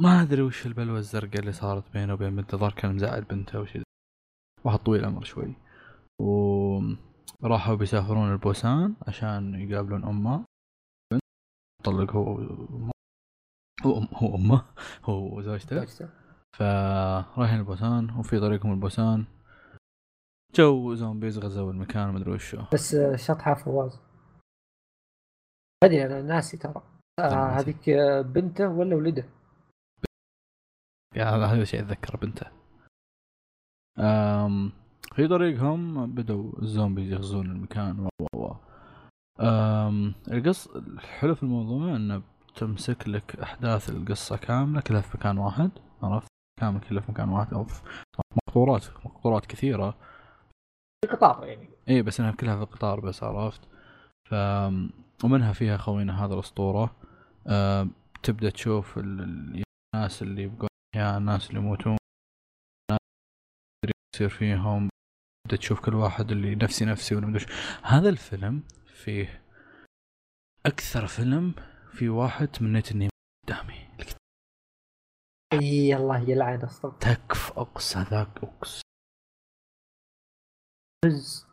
ما 0.02 0.22
أدري 0.22 0.42
وش 0.42 0.66
البلوة 0.66 0.98
الزرقاء 0.98 1.38
اللي 1.38 1.52
صارت 1.52 1.92
بينه 1.92 2.12
وبين 2.14 2.36
بنته. 2.36 2.58
ظهر 2.58 2.72
كان 2.72 2.94
مزعل 2.94 3.24
بنته 3.24 3.60
وش 3.60 3.78
واحد 4.64 4.78
طويل 4.78 5.00
العمر 5.00 5.24
شوي. 5.24 5.54
وراحوا 7.42 7.74
بيسافرون 7.74 8.32
البوسان 8.32 8.94
عشان 9.08 9.54
يقابلون 9.54 10.04
أمه. 10.04 10.44
طلق 11.84 12.10
هو 12.12 12.38
هو 13.86 14.00
أم- 14.00 14.22
هو 14.22 14.36
أمه. 14.36 14.64
هو 15.04 15.38
وزوجته. 15.38 15.76
زوجته. 15.76 16.08
فرايحين 16.56 17.58
البوسان 17.58 18.10
وفي 18.10 18.40
طريقهم 18.40 18.72
البوسان. 18.72 19.24
جو 20.54 20.94
zombies 20.94 21.38
غزوا 21.38 21.72
المكان 21.72 22.08
ومدري 22.08 22.30
وشو. 22.30 22.62
بس 22.72 22.96
شطحه 23.14 23.54
فواز. 23.54 24.00
ادري 25.84 26.06
أنا 26.06 26.22
ناسي 26.22 26.56
ترى. 26.56 26.82
آه،. 27.18 27.60
هذيك 27.60 27.90
بنته 28.26 28.68
ولا 28.68 28.96
ولده؟ 28.96 29.39
يعني 31.16 31.30
هذا 31.36 31.46
هذا 31.46 31.64
شيء 31.64 31.80
اتذكر 31.80 32.16
بنته. 32.16 32.46
أم 33.98 34.72
في 35.14 35.28
طريقهم 35.28 36.14
بدوا 36.14 36.62
الزومبيز 36.62 37.12
يغزون 37.12 37.46
المكان 37.46 38.00
و 38.00 38.08
و 38.34 38.52
القص 40.32 40.66
الحلو 40.66 41.34
في 41.34 41.42
الموضوع 41.42 41.96
إنه 41.96 42.22
تمسك 42.54 43.08
لك 43.08 43.36
أحداث 43.40 43.90
القصة 43.90 44.36
كاملة 44.36 44.80
كلها 44.80 45.00
في 45.00 45.16
مكان 45.18 45.38
واحد 45.38 45.70
عرفت؟ 46.02 46.28
كامل 46.60 46.80
كلها 46.80 47.02
في 47.02 47.12
مكان 47.12 47.28
واحد 47.28 47.54
أو 47.54 47.64
في 47.64 47.82
مقطورات 48.48 48.84
مقطورات 49.04 49.46
كثيرة. 49.46 49.90
في 51.04 51.10
قطار 51.10 51.46
يعني. 51.46 51.68
إي 51.88 52.02
بس 52.02 52.20
إنها 52.20 52.32
كلها 52.32 52.56
في 52.56 52.62
القطار 52.62 53.00
بس 53.00 53.22
عرفت؟ 53.22 53.60
ف 54.30 54.34
ومنها 55.24 55.52
فيها 55.52 55.76
خوينا 55.76 56.24
هذا 56.24 56.34
الأسطورة. 56.34 56.96
أم، 57.46 57.90
تبدأ 58.22 58.50
تشوف 58.50 58.98
ال- 58.98 59.20
ال- 59.20 59.62
الناس 59.94 60.22
اللي 60.22 60.42
يبقون 60.42 60.69
احياء 60.94 61.18
الناس 61.18 61.50
اللي 61.50 61.60
يموتون. 61.60 61.96
ناس 62.90 62.98
يصير 64.14 64.28
فيهم. 64.28 64.88
تبدا 65.44 65.56
تشوف 65.56 65.80
كل 65.80 65.94
واحد 65.94 66.30
اللي 66.30 66.54
نفسي 66.54 66.84
نفسي 66.84 67.14
ولا 67.14 67.26
مدري. 67.26 67.46
هذا 67.82 68.08
الفيلم 68.08 68.62
فيه 68.86 69.42
أكثر 70.66 71.06
فيلم 71.06 71.54
في 71.92 72.08
واحد 72.08 72.48
تمنيت 72.48 72.92
إني 72.92 73.08
قدامي 73.46 73.90
إي 75.52 75.96
الله 75.96 76.30
يلعن 76.30 76.60
أصلا 76.60 76.92
تكف 77.00 77.58
أقصى 77.58 77.98
ذاك 77.98 78.38
أقصى. 78.44 78.82
فز 81.04 81.46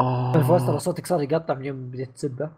آه. 0.00 0.32
فواز 0.32 0.66
ترى 0.66 0.78
صوتك 0.78 1.06
صار 1.06 1.22
يقطع 1.22 1.54
من 1.54 1.64
يوم 1.64 1.90
بديت 1.90 2.10
تسبه. 2.10 2.56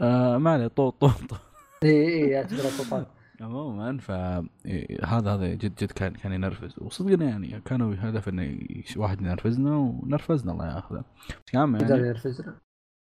آه 0.00 0.38
ما 0.38 0.52
عليه 0.52 0.66
طوط 0.66 1.00
طوط 1.00 1.40
إي 1.84 2.08
إي 2.08 2.36
أعتبره 2.36 2.76
طوفان. 2.78 3.06
عموما 3.44 3.98
فهذا 3.98 5.34
هذا 5.34 5.54
جد 5.54 5.74
جد 5.74 5.92
كان 5.92 6.14
كان 6.14 6.32
ينرفز. 6.32 6.74
وصدقنا 6.78 7.24
يعني 7.24 7.60
كانوا 7.60 7.94
هدف 7.98 8.28
إنه 8.28 8.58
واحد 8.96 9.20
ينرفزنا 9.20 9.76
ونرفزنا 9.76 10.52
الله 10.52 10.66
يأخذه. 10.66 11.04
بس 11.28 11.54
يعني 11.54 11.78
ينرفزنا. 11.82 12.58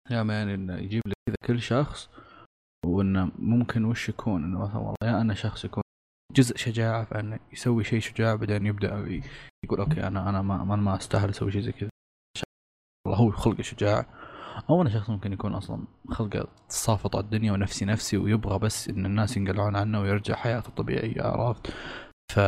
كان 0.09 0.31
يعني 0.31 0.55
إنه 0.55 0.77
يجيب 0.77 1.03
لك 1.07 1.15
كذا 1.27 1.37
كل 1.47 1.61
شخص 1.61 2.11
وإنه 2.87 3.33
ممكن 3.39 3.85
وش 3.85 4.09
يكون؟ 4.09 4.45
إنه 4.45 4.59
مثلا 4.59 4.79
والله 4.79 4.97
يا 5.03 5.21
أنا 5.21 5.35
شخص 5.35 5.65
يكون 5.65 5.83
جزء 6.37 6.57
شجاعة 6.57 7.05
فإنه 7.05 7.39
يسوي 7.53 7.85
شيء 7.85 8.01
شجاع 8.01 8.35
بعدين 8.35 8.67
يبدأ 8.67 9.21
يقول 9.65 9.81
أوكي 9.81 10.07
أنا 10.07 10.29
أنا 10.29 10.43
ما 10.43 10.65
ما, 10.65 10.77
ما 10.77 10.97
أستاهل 10.97 11.29
أسوي 11.29 11.53
شيء 11.53 11.63
زي 11.63 11.73
كذا. 11.73 11.91
والله 13.07 13.19
هو 13.19 13.31
خلقه 13.31 13.63
شجاع 13.63 14.07
أو 14.71 14.83
أنا 14.83 14.91
شخص 14.91 15.11
ممكن 15.11 15.33
يكون 15.33 15.55
أصلا 15.55 15.85
خلقه 16.11 16.49
صافط 16.69 17.17
على 17.17 17.25
الدنيا 17.25 17.53
ونفسي 17.53 17.85
نفسي 17.85 18.17
ويبغى 18.17 18.59
بس 18.59 18.89
إن 18.89 19.07
الناس 19.07 19.37
ينقلعون 19.37 19.77
عنه 19.77 20.01
ويرجع 20.01 20.35
حياته 20.35 20.71
طبيعية 20.71 21.23
عرفت؟ 21.23 21.67
ف 22.33 22.39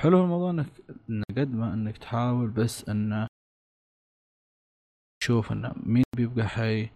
حلو 0.00 0.24
الموضوع 0.24 0.50
إنك 0.50 0.66
قد 1.38 1.54
ما 1.54 1.74
إنك 1.74 1.98
تحاول 1.98 2.50
بس 2.50 2.88
انه 2.88 3.26
تشوف 5.22 5.52
انه 5.52 5.72
مين 5.76 6.04
بيبقى 6.16 6.48
حي 6.48 6.90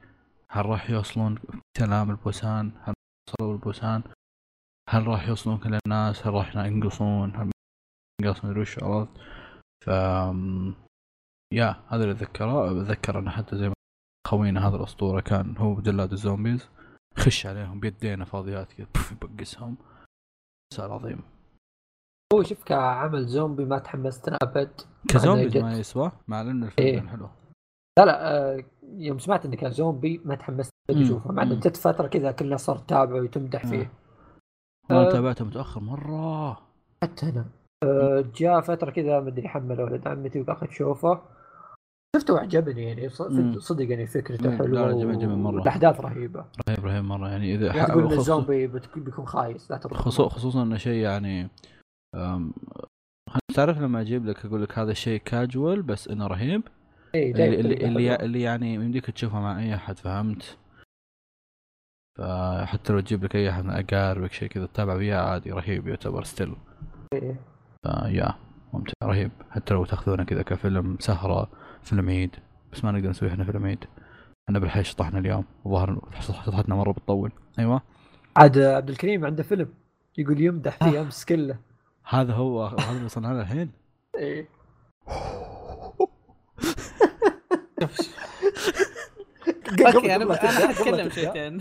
هل 0.51 0.67
راح 0.67 0.91
يوصلون 0.91 1.39
سلام 1.79 2.11
البوسان 2.11 2.73
هل 2.83 2.95
وصلوا 3.29 3.53
البوسان 3.53 4.03
هل 4.91 5.07
راح 5.07 5.29
يوصلون 5.29 5.59
كل 5.59 5.79
الناس 5.87 6.27
هل 6.27 6.35
راح 6.35 6.57
ينقصون 6.57 7.37
هل 7.37 7.51
ينقصون 8.23 8.51
مدري 8.51 8.65
عرفت؟ 8.83 9.11
ف 9.85 9.89
يا 11.55 11.83
هذا 11.89 12.03
اللي 12.03 12.15
أتذكره 12.15 12.71
أتذكر 12.71 13.19
إنه 13.19 13.31
حتى 13.31 13.57
زي 13.57 13.69
ما 13.69 13.75
خوينا 14.27 14.69
هذا 14.69 14.77
الأسطورة 14.77 15.21
كان 15.21 15.57
هو 15.57 15.81
جلاد 15.81 16.13
ال 16.13 16.19
zombies. 16.19 16.69
خش 17.19 17.47
عليهم 17.47 17.81
بيدينا 17.81 18.25
فاضيات 18.25 18.73
كذا 18.73 18.87
يبقسهم. 19.13 19.77
عظيم 20.79 21.21
هو 22.35 22.43
شوف 22.43 22.65
كعمل 22.65 23.27
زومبي 23.27 23.65
ما 23.65 23.79
تحمست 23.79 24.29
أبد. 24.43 24.81
ك 25.09 25.14
zombies 25.14 25.53
جد. 25.53 25.63
ما 25.63 25.79
يسوى 25.79 26.13
مع 26.29 26.41
ان 26.41 26.65
الفيلم 26.65 26.89
إيه. 26.89 27.09
حلو. 27.09 27.29
لا 27.99 28.05
لا 28.05 28.37
آه، 28.37 28.65
يوم 28.83 29.19
سمعت 29.19 29.47
إنه 29.47 29.57
كان 29.57 29.71
زومبي 29.71 30.21
ما 30.25 30.35
تحمست. 30.35 30.71
أشوفه. 30.91 31.33
مع. 31.33 31.43
إنه 31.43 31.55
جت 31.55 31.77
فترة 31.77 32.07
كذا 32.07 32.33
كلها 32.33 32.57
صار 32.57 32.79
تتابعه 32.79 33.21
وتمدح 33.23 33.67
فيه. 33.67 33.93
أنا 34.91 35.09
آه. 35.09 35.13
تابعته 35.13 35.45
متأخر 35.45 35.81
مرة. 35.81 36.53
حتى 37.03 37.29
أنا. 37.29 37.47
آه، 37.85 38.25
جاء 38.35 38.61
فترة 38.61 38.91
كذا 38.91 39.21
مدري 39.21 39.49
حمله 39.49 39.85
ولد 39.85 40.09
عمتي 40.09 40.41
وقاعد 40.41 40.69
اشوفه 40.69 41.36
شفته 42.19 42.35
وعجبني 42.35 42.83
يعني. 42.83 43.09
صدق 43.59 43.91
يعني 43.91 44.07
فكرته 44.07 44.51
مم. 44.51 44.59
حلوة 44.59 44.87
لا، 44.91 44.93
جميل- 45.01 45.19
جميل 45.19 45.37
مرة. 45.39 45.63
الاحداث 45.63 46.01
رهيبة 46.01 46.45
رهيب 46.69 46.85
رهيب 46.87 47.05
مرة 47.05 47.29
يعني 47.29 47.55
إذا 47.55 47.69
لا 47.73 47.85
تقول 47.87 48.13
الزومبي 48.13 48.67
بيكون 48.97 49.27
خايس 49.27 49.71
لا 49.71 49.79
خصوصا 49.79 50.29
خصوصا 50.29 50.63
إنه 50.63 50.77
شيء 50.77 51.03
يعني 51.03 51.49
تعرف 53.55 53.79
لما 53.79 54.01
أجيب 54.01 54.27
لك 54.27 54.45
أقول 54.47 54.63
لك 54.63 54.79
هذا 54.79 54.91
الشيء 54.91 55.21
كاجوال 55.21 55.83
بس 55.83 56.09
إنه 56.09 56.27
رهيب 56.27 56.63
إيه، 57.15 57.33
اللي 57.33 57.61
اللي, 57.61 57.75
اللي. 57.87 58.17
اللي 58.17 58.41
يعني 58.43 58.75
يمديك 58.75 59.11
تشوفها 59.11 59.41
مع 59.41 59.59
أي 59.61 59.75
أحد 59.75 59.99
فهمت 59.99 60.59
فحتى 62.19 62.93
لو 62.93 63.01
تجيب 63.01 63.25
لك 63.25 63.37
أي 63.37 63.51
أحد 63.51 63.65
من 63.65 63.71
أقاربك 63.71 64.33
شيء 64.33 64.49
كذا 64.49 64.67
تتابع 64.67 64.95
وياه 64.95 65.17
عادي 65.21 65.51
رهيب 65.53 65.87
يعتبر 65.89 66.25
ستيل 66.25 66.57
إيه. 67.13 67.41
يا 68.07 68.35
ممتع 68.73 68.93
رهيب 69.05 69.31
حتى 69.51 69.75
لو 69.75 69.85
تأخذونه 69.85 70.25
كذا 70.25 70.43
كفيلم 70.43 70.97
سهرة 71.01 71.51
فيلم 71.87 72.09
عيد 72.09 72.37
بس 72.73 72.85
ما 72.85 72.93
نقدر 72.93 73.09
نسوي 73.11 73.29
إحنا 73.29 73.45
فيلم 73.45 73.67
عيد 73.67 73.85
إحنا 74.49 74.59
بالحي 74.59 74.85
شطحنا 74.85 75.19
اليوم 75.19 75.45
الظاهر 75.67 76.01
شطحتنا 76.21 76.75
مرة 76.75 76.93
بتطول. 76.93 77.33
أيوه. 77.59 77.83
عاد 78.37 78.59
عبد 78.59 78.89
الكريم 78.91 79.25
عنده 79.25 79.43
فيلم 79.43 79.69
يقول 80.19 80.41
يمدح 80.41 80.77
فيه 80.77 81.01
امس 81.01 81.25
كله 81.25 81.59
هذا 82.09 82.33
هو 82.33 82.67
هذا 82.67 82.91
اللي 82.93 83.05
وصلنا 83.05 83.29
له 83.29 83.41
الحين. 83.41 83.71
إيه. 84.17 84.49
أوكي 89.87 90.17
أنا 90.17 90.25
أنا 90.25 90.69
حتكلم 90.69 91.11
شويتين 91.11 91.59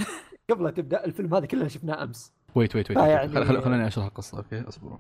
قبل 0.50 0.64
لا 0.64 0.72
تبدا 0.72 1.06
الفيلم 1.06 1.34
هذا 1.36 1.46
كلنا 1.46 1.68
شفناه 1.68 2.04
أمس. 2.04 2.34
ويت 2.56 2.76
ويت 2.76 2.90
ويت 2.90 3.00
آه، 3.00 3.22
ويت. 3.22 3.32
خل- 3.32 3.46
خل- 3.46 3.62
خليني 3.62 3.88
أشرح 3.88 4.06
القصة 4.06 4.38
أوكي؟ 4.38 4.62
اصبروا 4.68 4.98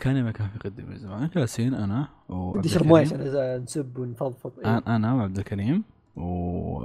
كان 0.00 0.16
يوم 0.16 0.30
كان 0.30 0.48
في 0.48 0.58
قدي 0.58 0.82
من 0.82 0.98
زمان 0.98 1.28
جالسين 1.28 1.74
أنا 1.74 2.08
وعبد 2.28 2.58
بدي 2.58 2.68
اشرب 2.68 2.82
الكريم. 2.82 2.88
مويه 2.88 3.00
عشان 3.00 3.62
نسب 3.62 3.98
ونفضفض. 3.98 4.52
إيه. 4.58 4.78
أنا 4.78 5.14
وعبد 5.14 5.38
الكريم 5.38 5.84
و 6.16 6.82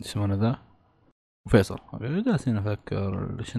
يسمونه 0.00 0.34
ذا 0.34 0.58
وفيصل. 1.46 1.78
جالسين 2.00 2.56
أفكر 2.56 3.36
ليش 3.36 3.58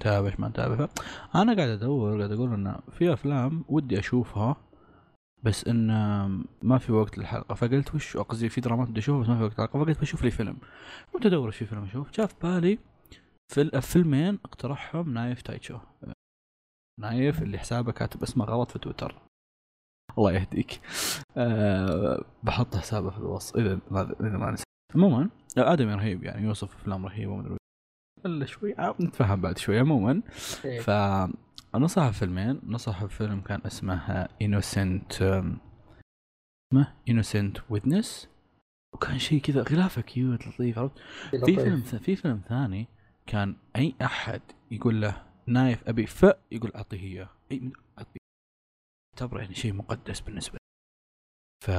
نتابع 0.00 0.26
إيش 0.26 0.40
ما 0.40 0.48
نتابع 0.48 0.88
أنا 1.34 1.56
قاعد 1.56 1.68
أدور 1.68 2.18
قاعد 2.18 2.32
أقول 2.32 2.54
إنه 2.54 2.78
في 2.90 3.12
أفلام 3.12 3.64
ودي 3.68 3.98
أشوفها 3.98 4.56
بس 5.42 5.68
إن 5.68 5.86
ما 6.62 6.78
في 6.78 6.92
وقت 6.92 7.18
للحلقة. 7.18 7.54
فقلت 7.54 7.94
وش 7.94 8.16
قصدي 8.16 8.48
في 8.48 8.60
درامات 8.60 8.88
بدي 8.88 9.00
أشوفها 9.00 9.22
بس 9.22 9.28
ما 9.28 9.36
في 9.38 9.42
وقت 9.42 9.52
للحلقة. 9.52 9.84
فقلت 9.84 10.00
بشوف 10.00 10.24
لي 10.24 10.30
فيلم. 10.30 10.56
قمت 11.14 11.26
أدور 11.26 11.46
إيش 11.46 11.56
في 11.56 11.64
فيلم 11.66 11.82
أشوف. 11.82 12.10
جاء 12.10 12.26
في 12.26 12.34
بالي 12.42 12.78
فيل- 13.52 13.82
فيلمين 13.82 14.38
اقترحهم 14.44 15.14
نايف 15.14 15.42
تايتشو. 15.42 15.78
نايف 17.00 17.42
اللي 17.42 17.58
حسابه 17.58 17.92
كاتب 17.92 18.22
اسمه 18.22 18.44
غلط 18.44 18.70
في 18.70 18.78
تويتر. 18.78 19.14
الله 20.18 20.32
يهديك. 20.32 20.80
أه 21.36 22.24
بحط 22.42 22.76
حسابه 22.76 23.10
في 23.10 23.18
الوصف. 23.18 23.56
إذا 23.56 23.80
ما 23.90 24.02
إذا 24.20 24.38
ما 24.38 24.50
نسيت. 24.50 24.66
عموما 24.94 25.30
آدمي 25.58 25.94
رهيب 25.94 26.24
يعني 26.24 26.46
يوصف 26.46 26.74
أفلام 26.74 27.06
رهيبة 27.06 27.32
ومدري 27.32 27.56
إلا 28.26 28.46
شوي 28.46 28.78
آه، 28.78 28.96
نتفاهم 29.00 29.40
بعد 29.40 29.58
شوي. 29.58 29.78
عموما 29.78 30.22
إيه. 30.64 30.80
فنصح 30.80 32.10
فيلمين. 32.10 32.60
نصح 32.66 33.04
فيلم 33.04 33.40
كان 33.40 33.60
اسمه 33.66 34.28
Innocent 34.42 35.12
اسمه 36.72 36.94
Innocent 37.08 37.58
Witness 37.70 38.28
وكان 38.94 39.18
شيء 39.18 39.40
كذا 39.40 39.62
غلافة 39.62 40.02
cute 40.02 40.48
لطيف 40.48 40.78
عرفت؟ 40.78 40.98
في. 41.30 41.38
فيلم 41.56 41.80
في 41.80 42.16
فيلم 42.16 42.40
ثاني 42.48 42.86
كان 43.26 43.56
أي 43.76 43.94
أحد 44.02 44.40
يقول 44.70 45.00
له 45.00 45.29
نايف 45.46 45.88
أبي 45.88 46.06
ف 46.06 46.26
يقول 46.52 46.72
أعطيه 46.74 47.00
إياه. 47.00 47.28
إي 47.52 47.72
أعطيه. 47.98 48.20
اعتبره 49.14 49.40
يعني 49.40 49.54
شيء 49.54 49.72
مقدس 49.72 50.20
بالنسبة 50.20 50.52
لي. 50.52 50.60
ف 51.66 51.70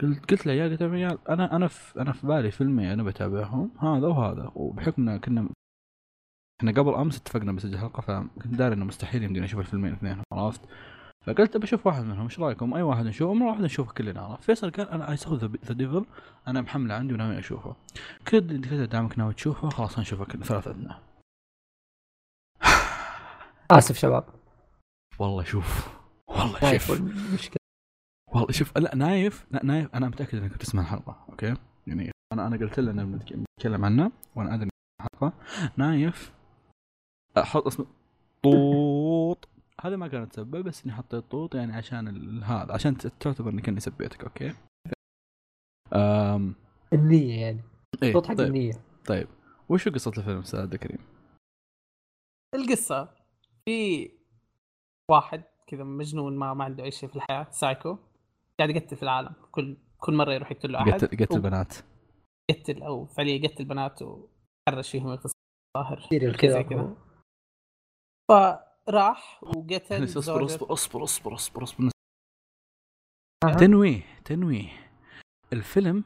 قلت 0.00 0.30
قلت 0.30 0.46
له 0.46 0.52
يا 0.52 0.68
قلت 0.68 0.82
له 0.82 0.98
يا 0.98 1.18
أنا 1.28 1.56
أنا 1.56 1.68
في 1.68 2.00
أنا 2.00 2.12
في 2.12 2.26
بالي 2.26 2.50
فيلمين 2.50 2.86
أنا 2.86 3.02
بتابعهم 3.02 3.70
هذا 3.78 4.06
وهذا. 4.06 4.52
وبحكمنا 4.54 5.18
كنا 5.18 5.48
إحنا 6.60 6.72
قبل 6.72 6.94
أمس 6.94 7.16
اتفقنا 7.16 7.52
بسجل 7.52 7.78
حلقة 7.78 8.00
فكنت 8.00 8.54
داري 8.54 8.74
إنه 8.74 8.84
مستحيل 8.84 9.22
يمدينا 9.22 9.44
نشوف 9.44 9.60
الفيلمين 9.60 9.92
الاثنين 9.92 10.22
عرفت؟ 10.32 10.60
فقلت 11.26 11.56
بشوف 11.56 11.86
واحد 11.86 12.04
منهم 12.04 12.24
إيش 12.24 12.40
رأيكم؟ 12.40 12.74
أي 12.74 12.82
واحد 12.82 13.06
نشوفه؟ 13.06 13.34
مره 13.34 13.46
واحدة 13.46 13.64
نشوفه 13.64 13.92
كلنا 13.92 14.20
عرفت؟ 14.20 14.44
فيصل 14.44 14.70
قال 14.70 14.88
أنا 14.88 15.10
I 15.10 15.16
Saw 15.16 15.34
the 15.36 15.72
Devil 15.74 16.06
أنا 16.48 16.60
محمله 16.60 16.94
عندي 16.94 17.14
وناوي 17.14 17.38
أشوفه. 17.38 17.76
كذا 18.24 18.60
كذا 18.60 18.84
دامك 18.84 19.18
ناوي 19.18 19.34
تشوفه 19.34 19.68
خلاص 19.70 19.98
نشوفه 19.98 20.24
كلنا 20.24 20.44
ثلاثتنا 20.44 20.98
آسف 23.78 23.96
شباب. 23.96 24.24
والله 25.18 25.44
شوف. 25.44 25.88
والله 26.28 26.78
شوف. 26.78 26.90
يكون 26.90 27.14
مشكلة. 27.34 27.56
والله 28.32 28.52
شوف 28.52 28.78
لا 28.78 28.94
نايف 28.94 29.46
لا 29.50 29.64
نايف. 29.64 29.94
أنا 29.94 30.08
متأكد 30.08 30.38
إنك 30.38 30.56
تسمع 30.56 30.82
الحلقة 30.82 31.26
okay؟ 31.28 31.54
يعني 31.86 32.10
أنا 32.32 32.46
أنا 32.46 32.56
قلت 32.56 32.80
له 32.80 32.90
ان 32.90 33.12
بنتكلم 33.12 33.84
عنه 33.84 34.12
وأنا 34.36 34.54
أدري 34.54 34.68
الحلقة. 35.00 35.32
نايف. 35.76 36.32
أحط 37.38 37.66
اسم 37.66 37.86
طوط. 38.42 39.48
هذا 39.80 39.96
ما 39.96 40.08
كان 40.08 40.28
تسبب 40.28 40.56
بس 40.64 40.84
إني 40.84 40.92
حطيت 40.94 41.24
طوط 41.30 41.54
يعني 41.54 41.76
عشان 41.76 42.08
ال- 42.08 42.44
هذا 42.44 42.72
عشان 42.72 42.96
تعتبر 42.96 43.50
إني 43.50 43.62
كاني 43.62 43.80
سبيتك 43.80 44.24
okay؟ 44.24 44.54
أم... 45.92 46.54
النية 46.92 47.40
يعني. 47.40 47.60
إيه 48.02 48.12
صوت 48.12 48.26
حق 48.26 48.34
طيب. 48.34 48.46
النية. 48.46 48.72
طيب. 49.06 49.28
وشو 49.68 49.90
قصة 49.90 50.12
الفيلم 50.18 50.38
أستاذ 50.38 50.60
عبد 50.60 50.72
الكريم؟ 50.74 50.98
القصة. 52.54 53.08
في 53.68 54.10
واحد 55.10 55.44
كذا 55.66 55.84
مجنون 55.84 56.36
ما 56.36 56.54
ما 56.54 56.64
عنده 56.64 56.84
أي 56.84 56.90
شيء 56.90 57.08
في 57.08 57.16
الحياة 57.16 57.50
سايكو 57.50 57.98
قاعد 58.58 58.70
يقتل 58.70 58.96
في 58.96 59.02
العالم 59.02 59.34
كل 59.52 59.76
كل 59.98 60.14
مرة 60.14 60.32
يروح 60.32 60.50
يقتل 60.52 60.72
له 60.72 60.78
أحد. 60.80 60.92
قتل 61.04 61.16
قتل 61.24 61.38
و- 61.38 61.42
بنات. 61.42 61.74
يقتل 62.50 62.82
أو 62.82 63.06
فعليا 63.06 63.34
يقتل 63.44 63.64
بنات 63.64 64.02
وحرش 64.02 64.90
فيهم 64.90 65.08
اغتصاب 65.08 65.34
الظاهر. 65.76 66.08
كذا 66.40 66.62
كذا. 66.62 66.96
فراح 68.28 69.44
وقتل 69.44 70.04
اصبر 70.18 70.44
اصبر 70.44 70.72
اصبر 70.72 71.02
اصبر 71.04 71.34
اصبر 71.34 71.62
اصبر. 71.62 71.90
تنويه 73.58 74.02
تنويه. 74.24 74.68
الفيلم 75.52 76.04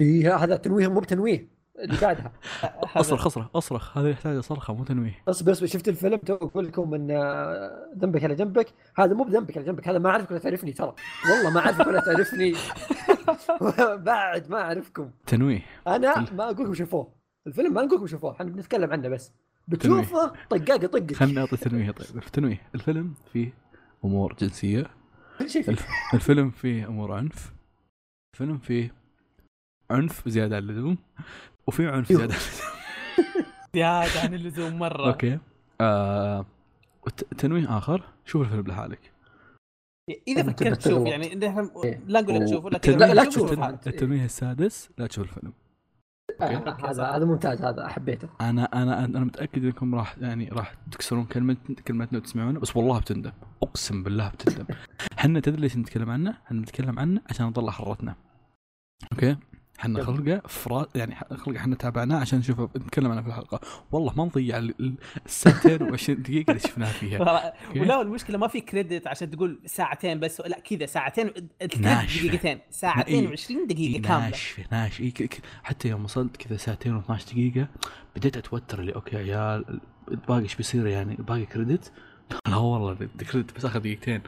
إيه، 0.00 0.36
هذا 0.36 0.56
تنويه 0.56 0.88
مو 0.88 1.00
بتنويه. 1.00 1.48
اللي 1.78 1.98
بعدها. 2.02 2.32
أصرخ 2.96 3.26
أصرخ 3.26 3.56
أصرخ. 3.56 3.98
هذا 3.98 4.10
يحتاج 4.10 4.40
صرخة 4.40 4.74
مو 4.74 4.84
تنويه. 4.84 5.22
اصبر 5.28 5.52
اصبر 5.52 5.66
شفت 5.66 5.88
الفيلم 5.88 6.16
تو 6.16 6.34
أقول 6.34 6.66
لكم 6.66 6.94
إن 6.94 7.10
آه، 7.10 7.92
ذنبك 7.98 8.24
على 8.24 8.34
جنبك 8.34 8.68
هذا 8.98 9.14
مو 9.14 9.24
بذنبك 9.24 9.56
على 9.56 9.66
جنبك 9.66 9.88
هذا 9.88 9.98
ما 9.98 10.10
أعرفك 10.10 10.30
ولا 10.30 10.38
تعرفني 10.38 10.72
ترى. 10.72 10.94
والله 11.30 11.50
ما 11.50 11.60
أعرفك 11.60 11.86
ولا 11.86 12.00
تعرفني. 12.00 12.54
بعد 14.12 14.50
ما 14.50 14.60
أعرفكم. 14.60 15.10
تنويه. 15.26 15.62
أنا 15.86 16.30
ما 16.32 16.44
أقول 16.44 16.64
لكم 16.64 16.74
شوفوه. 16.74 17.12
الفيلم 17.46 17.74
ما 17.74 17.82
نقول 17.82 17.96
لكم 17.96 18.06
شوفوه 18.06 18.32
إحنا 18.32 18.44
بنتكلم 18.50 18.92
عنه 18.92 19.08
بس. 19.08 19.32
بتشوفه؟ 19.68 20.32
طقاقة 20.50 20.86
طقك 20.86 21.14
خلني 21.14 21.40
أعطي 21.40 21.56
تنويه 21.56 21.90
طيب. 21.90 22.22
في 22.22 22.30
تنويه. 22.30 22.62
الفيلم 22.74 23.14
فيه 23.32 23.52
أمور 24.04 24.36
جنسية. 24.40 24.90
كل 25.38 25.50
شيء. 25.50 25.76
الفيلم 26.14 26.50
فيه 26.50 26.86
أمور 26.86 27.12
عنف. 27.12 27.52
الفيلم 28.34 28.58
فيه 28.58 28.94
عنف 29.90 30.28
زيادة 30.28 30.56
عن 30.56 30.62
اللزوم. 30.62 30.98
وفيه 31.66 31.88
عنف 31.88 32.10
يوه. 32.10 32.20
زيادة 32.20 32.34
عن 32.34 32.34
اللزوم 32.34 32.68
زيادة 33.74 34.20
عن 34.20 34.34
اللزوم 34.34 34.78
مرة 34.78 35.06
أوكي 35.08 35.38
آه... 35.80 36.46
تنويه 37.38 37.78
آخر 37.78 38.02
شوف 38.24 38.42
الفيلم 38.42 38.66
لحالك 38.66 39.12
إذا 40.28 40.42
فكرت 40.42 40.82
تشوف. 40.82 41.06
يعني 41.08 41.26
إيه. 41.26 42.00
لا 42.06 42.20
نقول 42.20 42.72
لك 42.74 42.88
التنويه- 42.88 42.96
لا- 43.06 43.14
لا 43.14 43.24
شوف. 43.30 43.50
شوف 43.50 43.58
بعد. 43.58 43.88
التنويه 43.88 44.24
السادس 44.24 44.90
لا 44.98 45.06
تشوف 45.06 45.24
الفيلم 45.24 45.52
آه، 46.40 46.90
هذا 46.90 47.04
هذا 47.04 47.24
ممتاز 47.24 47.62
هذا 47.62 47.88
حبيته 47.88 48.28
أنا 48.40 48.64
أنا 48.82 49.04
أنا 49.04 49.20
متأكد 49.20 49.64
إنكم 49.64 49.94
راح 49.94 50.18
يعني 50.18 50.48
راح 50.48 50.74
تكسرون 50.92 51.24
كلمه 51.24 51.56
كلمتنا 51.88 52.18
وتسمعونه 52.18 52.60
بس 52.60 52.76
والله 52.76 53.00
بتندم 53.00 53.32
أقسم 53.62 54.02
بالله 54.02 54.28
بتندم 54.28 54.66
إحنا 55.18 55.40
تدري 55.40 55.60
ليش 55.60 55.76
نتكلم 55.76 56.10
عنه؟ 56.10 56.30
إحنا 56.46 56.60
نتكلم 56.60 56.98
عنه 56.98 57.20
عشان 57.30 57.46
نطلع 57.46 57.70
حرتنا 57.72 58.14
أوكي؟ 59.12 59.36
إحنا. 59.80 60.04
خلقه 60.04 60.42
فرا 60.48 60.86
يعني 60.94 61.14
خلقه 61.14 61.56
إحنا 61.56 61.76
تابعناه 61.76 62.16
عشان 62.20 62.38
نشوف 62.38 62.60
نتكلم 62.76 63.10
عنه 63.10 63.22
في 63.22 63.28
الحلقة. 63.28 63.60
والله 63.92 64.12
ما 64.16 64.24
نضيع 64.24 64.58
ال- 64.58 64.74
ال- 64.80 64.94
الساعتين 65.26 65.78
و20 65.96 66.10
دقيقة 66.10 66.50
اللي 66.50 66.60
شفناها 66.60 66.92
فيها؟ 66.92 67.20
ولا 67.76 68.00
المشكلة 68.02 68.38
ما 68.38 68.48
في 68.48 68.60
كريدت 68.60 69.06
عشان 69.06 69.30
تقول 69.30 69.60
ساعتين 69.66 70.20
بس 70.20 70.40
لا 70.40 70.60
كذا 70.60 70.86
ساعتين. 70.86 71.30
دقيقتين. 71.60 72.58
ساعتين 72.70 73.28
إيه. 73.28 73.36
و20 73.36 73.66
دقيقة 73.68 74.02
كاملة. 74.02 74.26
ناشفة 74.28 74.64
ناشفة. 74.72 75.04
إيه 75.04 75.14
ك- 75.14 75.22
ك- 75.22 75.40
حتى 75.62 75.88
يوم 75.88 76.04
وصلت 76.04 76.36
كذا 76.36 76.56
ساعتين 76.56 77.02
و12 77.02 77.32
دقيقة 77.32 77.68
بديت 78.16 78.36
أتوتر 78.36 78.80
اللي 78.80 78.94
أوكي 78.94 79.16
يا 79.16 79.20
عيال 79.20 79.80
باقي 80.28 80.40
إيش 80.42 80.54
بيصير 80.56 80.86
يعني؟ 80.86 81.14
باقي 81.16 81.46
كريدت 81.46 81.92
لا 82.48 82.56
والله 82.56 82.92
الكريدت 83.20 83.56
بس 83.56 83.64
اخذ 83.64 83.80
دقيقتين. 83.80 84.22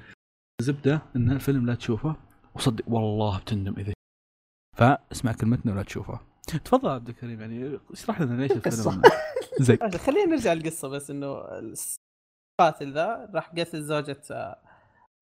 الزبده 0.60 1.02
إن 1.16 1.30
الفيلم 1.30 1.66
لا 1.66 1.74
تشوفه. 1.74 2.16
وصدق 2.54 2.84
والله 2.88 3.38
بتندم 3.38 3.74
إذا 3.78 3.92
فاسمع 4.78 5.32
كلمتنا 5.32 5.72
ولا 5.72 5.82
تشوفه 5.82 6.20
تفضل 6.64 6.88
عبد 6.88 7.08
الكريم 7.08 7.40
يعني 7.40 7.78
اشرح 7.92 8.20
لنا 8.20 8.42
ليش. 8.42 8.52
الفيلم 8.52 9.02
زي 9.60 9.78
ماشي، 9.82 9.98
خلينا 9.98 10.24
نرجع 10.30 10.52
للقصة 10.52 10.88
بس 10.88 11.10
إنه 11.10 11.42
القاتل 12.60 12.92
ذا 12.92 13.30
راح 13.34 13.50
قتل 13.50 13.82
زوجة 13.82 14.20
آه، 14.30 14.58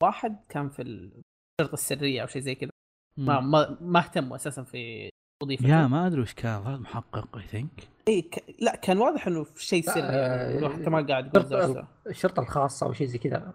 واحد 0.02 0.36
كان 0.48 0.68
في 0.68 0.82
الشرطة 0.82 1.74
السرية 1.74 2.22
أو 2.22 2.26
شيء 2.26 2.42
زي 2.42 2.54
كذا. 2.54 2.70
ما 3.18 3.40
ما, 3.40 3.78
ما 3.80 3.98
اهتموا 3.98 4.36
أساسا 4.36 4.62
في 4.62 5.10
وظيفته 5.42 5.68
يا 5.68 5.86
ما 5.86 6.06
أدري 6.06 6.20
وش 6.20 6.34
كان 6.34 6.62
ظهر 6.64 6.78
محقق 6.78 7.36
اي 7.36 7.42
ثينك 7.46 7.88
إيه 8.08 8.30
ك... 8.30 8.44
لا 8.60 8.76
كان 8.76 8.98
واضح 8.98 9.26
إنه 9.26 9.44
في 9.44 9.64
شيء 9.64 9.82
سري 9.82 10.02
آه، 10.02 10.50
يعني 10.50 10.68
حتى 10.68 10.90
ما 10.90 11.06
قاعد 11.06 11.26
يقول 11.26 11.42
الشرطة- 11.42 11.48
زوجته. 11.66 11.86
الشرطة 12.06 12.40
الخاصة 12.40 12.86
أو 12.86 12.92
شيء 12.92 13.06
زي 13.06 13.18
كذا. 13.18 13.54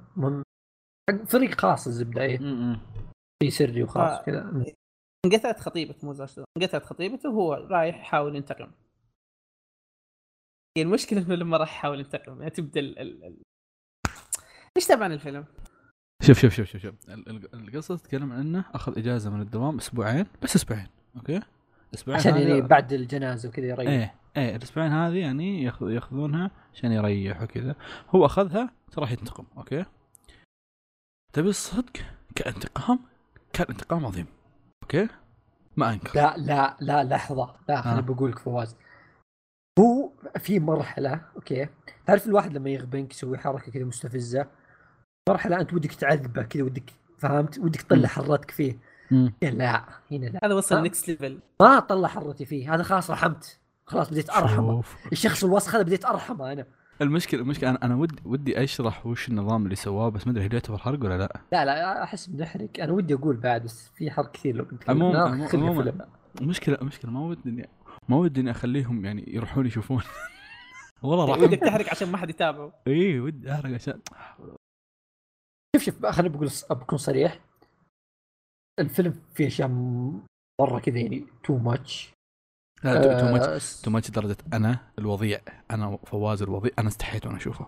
حق 1.10 1.26
فريق 1.26 1.62
خاص 1.62 1.88
الزبدة 1.88 2.22
إيه. 2.22 2.38
شيء 3.44 3.50
سري 3.52 3.84
وخاص 3.84 4.20
آه. 4.20 4.24
كذا. 4.24 4.66
انقطعت 5.25 5.59
خطيبته 5.59 6.08
مو 6.08 6.14
زوجته 6.14 6.43
انقطعت 6.58 6.85
خطيبته 6.85 7.30
وهو 7.30 7.53
رايح 7.53 8.00
يحاول 8.00 8.35
ينتقم. 8.35 8.72
هي 10.77 10.83
المشكلة 10.83 11.22
إنه 11.22 11.35
لما 11.35 11.58
راح 11.58 11.74
يحاول 11.75 12.00
ينتقم 12.00 12.40
يعني 12.40 12.50
تبدأ 12.50 12.80
ال... 12.80 13.00
ال... 13.00 13.41
تابع 14.88 15.03
عن 15.06 15.11
الفيلم؟ 15.11 15.45
شوف 16.24 16.40
شوف 16.40 16.53
شوف 16.53 16.67
شوف, 16.67 16.82
شوف. 16.82 17.09
ال- 17.09 17.30
ال- 17.30 17.53
القصة 17.53 17.98
تتكلم 17.98 18.32
عن 18.32 18.40
انه 18.40 18.66
أخذ 18.74 18.98
إجازة 18.98 19.30
من 19.30 19.41
الدوام 19.41 19.77
أسبوعين 19.77 20.25
بس 20.43 20.56
أسبوعين 20.56 20.88
أوكي؟ 21.16 21.41
أسبوعين 21.93 22.19
عشان 22.19 22.38
يعني 22.38 22.61
بعد 22.61 22.93
الجنازة 22.93 23.50
وكذا 23.50 23.66
يريح. 23.66 23.90
إيه 23.90 24.16
إيه 24.38 24.56
الأسبوعين 24.56 24.91
هذه 24.91 25.17
يعني 25.17 25.64
ياخذ 25.64 25.91
يأخذونها 25.91 26.51
عشان 26.74 26.91
يريح 26.91 27.41
وكذا. 27.41 27.75
هو 28.09 28.25
أخذها 28.25 28.74
راح 28.98 29.11
ينتقم 29.11 29.45
okay؟ 29.58 29.85
تبي 31.33 31.50
الصدق؟ 31.50 31.98
كانتقام؟ 32.35 33.00
كان 33.53 33.67
انتقام 33.69 34.06
عظيم. 34.06 34.25
okay. 34.95 35.14
ما 35.78 35.94
أنكر. 35.94 36.16
لا 36.16 36.38
لا 36.38 36.78
لا 36.80 37.03
لحظة 37.03 37.56
لا 37.70 37.82
خليني 37.82 38.00
آه. 38.00 38.02
بقول 38.02 38.32
لك 38.32 38.40
فواز. 38.40 38.76
هو 39.80 40.11
في 40.38 40.60
مرحلة 40.60 41.22
okay. 41.35 41.68
تعرف 42.06 42.28
الواحد 42.28 42.53
لما 42.53 42.70
يغبنك 42.70 43.14
يسوي 43.14 43.38
حركة 43.38 43.72
كذا 43.72 43.84
مستفزة؟ 43.84 44.48
مرحلة 45.30 45.61
أنت 45.61 45.74
ودك 45.74 45.94
تعذبه 45.94 46.44
كذا 46.44 46.64
ودك 46.64 46.94
فهمت؟ 47.18 47.60
ودك 47.60 47.82
تطلع. 47.82 48.08
حرتك 48.08 48.52
فيه. 48.52 48.80
مم. 49.11 49.34
لا 49.42 49.84
هنا 50.11 50.26
لا. 50.26 50.40
هذا 50.44 50.53
وصل 50.53 50.76
آه. 50.76 50.82
next 50.82 51.08
level 51.08 51.40
ما 51.61 51.78
اطلع 51.78 52.08
حرتي 52.08 52.45
فيه. 52.45 52.76
هذا 52.76 52.84
خلاص 52.84 53.11
رحمت. 53.11 53.60
خلاص 53.86 54.10
بديت 54.10 54.30
أرحمه. 54.30 54.84
الشخص 55.11 55.44
الوسخ 55.44 55.76
هذا 55.76 55.84
بديت 55.84 56.06
أرحمه 56.06 56.52
أنا. 56.52 56.66
المشكلة 57.02 57.42
المشكلة 57.42 57.70
أنا 57.70 57.80
أنا 57.86 57.96
ودي 57.96 58.16
ودي 58.26 58.64
أشرح 58.64 59.06
وش 59.06 59.30
النظام 59.30 59.64
اللي 59.64 59.76
سواه 59.76 60.10
بس 60.10 60.28
ما 60.28 60.34
أدري 60.34 60.46
هل 60.46 60.54
يعتبر 60.54 60.78
حرق 60.78 61.00
ولا 61.04 61.18
لا. 61.18 61.42
لا 61.52 61.66
لا 61.66 62.04
أحس 62.04 62.28
بنحرق. 62.28 62.70
أنا 62.80 62.92
ودي 62.92 63.14
أقول 63.14 63.38
بعد 63.38 63.64
بس 63.64 63.90
في 63.96 64.12
حرق 64.12 64.32
كثير 64.32 64.56
لو 64.56 64.64
بنتكلم 64.66 65.04
عموما- 65.04 65.14
لا، 65.14 65.48
عموما-. 65.54 66.06
المشكلة 66.42 66.78
المشكلة 66.82 67.12
ما 67.12 67.20
ودي 67.22 67.50
اني 67.50 67.70
ما 68.10 68.18
ودي 68.18 68.42
إني 68.42 68.52
أخليهم 68.52 69.06
يعني 69.06 69.24
يروحون 69.36 69.66
يشوفون. 69.66 70.02
والله 71.04 71.26
راح 71.26 71.38
ودك 71.38 71.60
تحرق 71.60 71.90
عشان 71.90 72.10
ما 72.12 72.18
حد 72.18 72.30
يتابعه. 72.30 72.74
اي 72.88 73.20
ودي 73.20 73.52
أحرق 73.52 73.74
عشان 73.74 74.02
شوف 75.76 75.84
شوف 75.86 76.06
خليني 76.06 76.30
بقول 76.36 76.50
بكون 76.70 76.98
صريح. 76.98 77.40
الفيلم 78.80 79.14
فيه 79.34 79.48
أشياء 79.48 79.68
مرة 80.62 80.80
كذا 80.80 81.00
يعني 81.00 81.26
too 81.43 81.58
much 81.58 82.14
لا 82.84 83.19
too 83.22 83.32
much 83.32 83.82
too 83.82 83.92
much 83.92 84.11
درجة 84.11 84.38
أنا 84.53 84.80
الوضيع. 85.00 85.40
أنا 85.72 85.98
فواز 85.98 86.42
الوضيع. 86.42 86.72
أنا 86.80 86.88
استحيت 86.88 87.26
وأنا 87.26 87.38
أشوفه. 87.38 87.68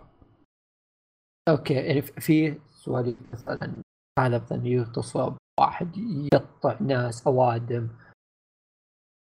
okay 1.50 1.74
يعني 1.74 2.02
في 2.02 2.60
سواليف 2.70 3.18
مثلا 3.34 3.74
حاله 4.20 4.38
مثلا 4.38 4.68
يغتصب 4.68 5.36
واحد 5.60 5.98
يقطع 6.34 6.78
ناس 6.82 7.28
أوادم. 7.28 7.88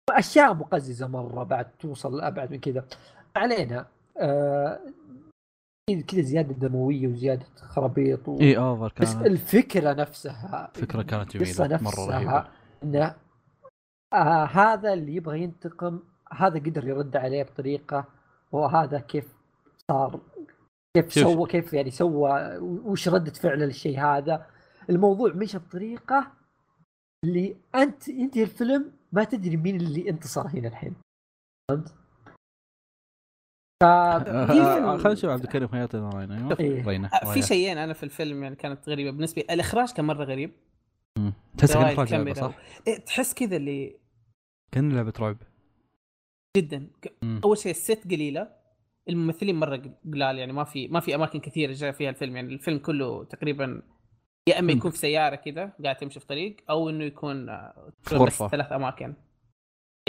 أشياء 0.09 0.53
مقززة 0.53 1.07
مرة 1.07 1.43
بعد 1.43 1.71
توصل 1.71 2.17
لأبعد 2.17 2.51
من 2.51 2.59
كذا. 2.59 2.87
علينا 3.35 3.87
آه 4.17 4.79
كذا 6.07 6.21
زيادة 6.21 6.53
دموية 6.53 7.07
وزيادة 7.07 7.45
خرابيط 7.55 8.27
و... 8.27 8.39
إي 8.39 8.57
over 8.57 8.93
بس 9.01 9.13
كانت. 9.13 9.25
الفكرة 9.25 9.93
نفسها 9.93 10.71
فكرة 10.73 11.01
كانت 11.01 11.37
جميلة. 11.37 11.79
مرة 11.81 12.05
رهيبة. 12.05 12.47
إنه 12.83 13.15
آه 14.13 14.45
هذا 14.45 14.93
اللي 14.93 15.15
يبغى 15.15 15.43
ينتقم 15.43 15.99
هذا 16.31 16.59
قدر 16.59 16.87
يرد 16.87 17.15
عليه 17.15 17.43
بطريقة 17.43 18.05
وهذا 18.51 18.99
كيف 18.99 19.25
صار 19.91 20.19
كيف 20.97 21.09
شوف. 21.09 21.23
سوى 21.23 21.47
كيف 21.47 21.73
يعني 21.73 21.91
سوى 21.91 22.57
وش 22.61 23.09
ردة 23.09 23.31
فعله 23.31 23.65
للشيء 23.65 23.99
هذا 23.99 24.45
الموضوع 24.89 25.33
مشى 25.33 25.57
بطريقة 25.57 26.31
اللي 27.25 27.57
أنت 27.75 28.07
ينتهي 28.07 28.43
الفيلم 28.43 28.91
ما 29.11 29.23
تدري 29.23 29.57
مين 29.57 29.75
اللي 29.75 30.09
انتصر 30.09 30.47
هنا 30.47 30.67
الحين 30.67 30.95
فهمت؟ 31.71 31.93
ف 33.83 33.85
آه، 33.85 34.45
خلينا 34.97 35.13
نشوف 35.13 35.29
عبد 35.29 35.43
الكريم 35.43 35.67
حياتنا 35.67 36.09
راينا 36.09 36.35
أيوه 36.35 36.59
إيه. 36.59 37.05
آه، 37.05 37.33
في. 37.33 37.41
شيئين 37.41 37.77
أنا 37.77 37.93
في 37.93 38.03
الفيلم 38.03 38.43
يعني 38.43 38.55
كانت 38.55 38.89
غريبة 38.89 39.11
بالنسبة 39.11 39.41
لي 39.41 39.53
الإخراج 39.53 39.91
كان 39.93 40.05
مرة 40.05 40.23
غريب. 40.23 40.51
تحس 41.59 41.73
كان 41.73 41.83
اخراج 41.83 42.13
لعبة. 42.13 42.33
صح؟ 42.33 42.55
إيه 42.87 42.97
تحس 42.97 43.33
كذا 43.33 43.55
اللي 43.55 43.99
كان 44.71 44.95
لعبة 44.95 45.13
رعب 45.19 45.37
جدا 46.57 46.87
مم. 47.21 47.41
أول 47.43 47.57
شيء 47.57 47.71
ال 47.71 47.77
cast 47.77 48.03
قليلة 48.11 48.49
الممثلين 49.09 49.55
مرة 49.55 49.81
قلال 50.13 50.37
يعني 50.37 50.53
ما 50.53 50.63
في 50.63 50.87
ما 50.87 50.99
في 50.99 51.15
أماكن 51.15 51.39
كثيرة 51.39 51.73
جاء 51.73 51.91
فيها 51.91 52.09
الفيلم 52.09 52.35
يعني 52.35 52.53
الفيلم 52.53 52.77
كله 52.77 53.23
تقريبا 53.23 53.81
يا 54.49 54.59
إما 54.59 54.71
يكون 54.71 54.91
في 54.91 54.97
سيارة 54.97 55.35
كذا 55.35 55.73
قاعد 55.83 55.97
تمشي 55.97 56.19
في 56.19 56.25
طريق 56.25 56.55
أو 56.69 56.89
إنه 56.89 57.03
يكون 57.03 57.49
آه، 57.49 57.91
غرفة. 58.13 58.47
ثلاث 58.47 58.71
أماكن 58.71 59.13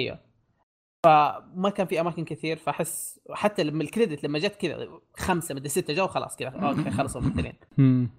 أيوه 0.01 0.19
فما 1.07 1.71
كان 1.71 1.87
في 1.87 2.01
أماكن 2.01 2.25
كثير 2.25 2.57
فأحس 2.57 3.21
حتى 3.33 3.65
لما 3.65 3.83
ال 3.83 3.89
credit 3.89 4.25
لما 4.25 4.39
جت 4.39 4.57
كذا 4.57 4.89
خمسة 5.17 5.55
مدري 5.55 5.69
ستة 5.69 5.95
جو 5.95 6.07
خلاص 6.07 6.37
كذا 6.37 6.49
okay 6.49 6.91
خلصوا 6.91 7.21
الممثلين 7.21 7.55
مم. 7.79 8.11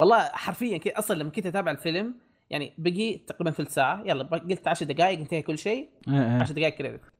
والله 0.00 0.28
حرفيا 0.28 0.78
كذا 0.78 0.98
أصلا 0.98 1.16
لما 1.16 1.30
كنت 1.30 1.46
أتابع 1.46 1.70
الفيلم 1.70 2.14
يعني 2.50 2.74
بقي 2.78 3.14
تقريبا 3.14 3.50
ثلث 3.50 3.74
ساعة. 3.74 4.02
يلا 4.06 4.24
قلت 4.24 4.68
10 4.68 4.86
دقائق 4.86 5.18
انتهى 5.18 5.42
كل 5.42 5.58
شيء. 5.58 5.90
إيه، 6.08 6.14
إيه. 6.14 6.42
10 6.42 6.54
دقائق 6.54 6.74
كريدت. 6.74 7.12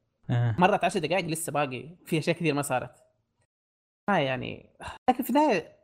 مرت 0.59 0.85
10 0.85 1.01
دقائق 1.01 1.27
لسه 1.27 1.53
باقي. 1.53 1.97
في 2.07 2.19
أشياء 2.19 2.37
كثير 2.37 2.55
ما 2.55 2.63
صارت. 2.63 3.05
هاي 4.11 4.25
يعني 4.25 4.77
لكن 5.11 5.23
في 5.23 5.31
النهايه 5.31 5.81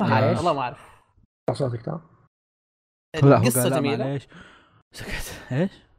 ما 0.00 0.36
والله 0.36 0.52
ما 0.52 0.60
أعرف. 0.60 1.02
صوتك 1.52 1.82
تمام 1.82 2.00
لا 3.14 3.36
قال 3.36 3.70
لا 3.70 3.78
جميلة. 3.78 4.04
معليش. 4.04 4.28
سكت. 4.94 5.52
إيش؟ 5.52 5.89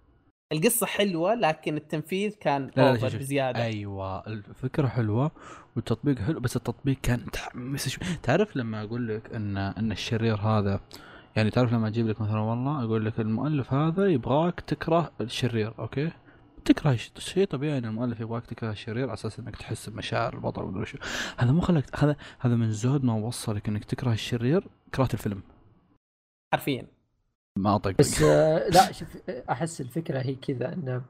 القصة 0.51 0.85
حلوة 0.85 1.35
لكن 1.35 1.77
التنفيذ 1.77 2.35
كان 2.35 2.71
لا 2.75 2.93
لا. 2.93 3.07
بزيادة. 3.07 3.63
أيوه 3.63 4.27
الفكرة 4.27 4.87
حلوة 4.87 5.31
والتطبيق 5.75 6.19
حلو 6.19 6.39
بس 6.39 6.55
التطبيق 6.55 6.97
كان 7.03 7.19
متحمس 7.19 7.99
تعرف 8.23 8.55
لما 8.55 8.83
أقول 8.83 9.07
لك 9.07 9.33
إن 9.33 9.57
إن 9.57 9.91
الشرير 9.91 10.35
هذا 10.35 10.79
يعني 11.35 11.49
تعرف 11.49 11.73
لما 11.73 11.87
أجيب 11.87 12.07
لك 12.07 12.21
مثلا 12.21 12.39
والله 12.39 12.83
أقول 12.83 13.05
لك 13.05 13.19
المؤلف 13.19 13.73
هذا 13.73 14.07
يبغاك 14.07 14.59
تكره 14.59 15.11
الشرير 15.21 15.73
أوكي؟ 15.79 16.11
تكره 16.65 16.95
شيء 17.17 17.47
طبيعي 17.47 17.77
إن 17.77 17.85
المؤلف 17.85 18.19
يبغاك 18.19 18.45
تكره 18.45 18.71
الشرير 18.71 19.03
على 19.03 19.13
أساس 19.13 19.39
إنك 19.39 19.55
تحس 19.55 19.89
بمشاعر 19.89 20.33
البطل 20.33 20.63
ومدري 20.63 20.85
شو. 20.85 20.97
هذا 21.37 21.51
مو 21.51 21.61
خلك 21.61 22.03
هذا 22.03 22.15
هذا 22.39 22.55
من 22.55 22.71
زود 22.71 23.03
ما 23.03 23.13
وصلك 23.13 23.67
إنك 23.67 23.85
تكره 23.85 24.13
الشرير 24.13 24.67
كرهت 24.95 25.13
الفيلم. 25.13 25.43
حرفيا. 26.53 26.87
ما 27.59 27.75
اطق 27.75 27.91
بس 27.99 28.21
آه، 28.21 28.69
لا 28.69 28.91
شوف 28.91 29.17
أحس 29.29 29.81
الفكرة 29.81 30.19
هي 30.19 30.35
كذا 30.35 30.73
إن 30.73 31.01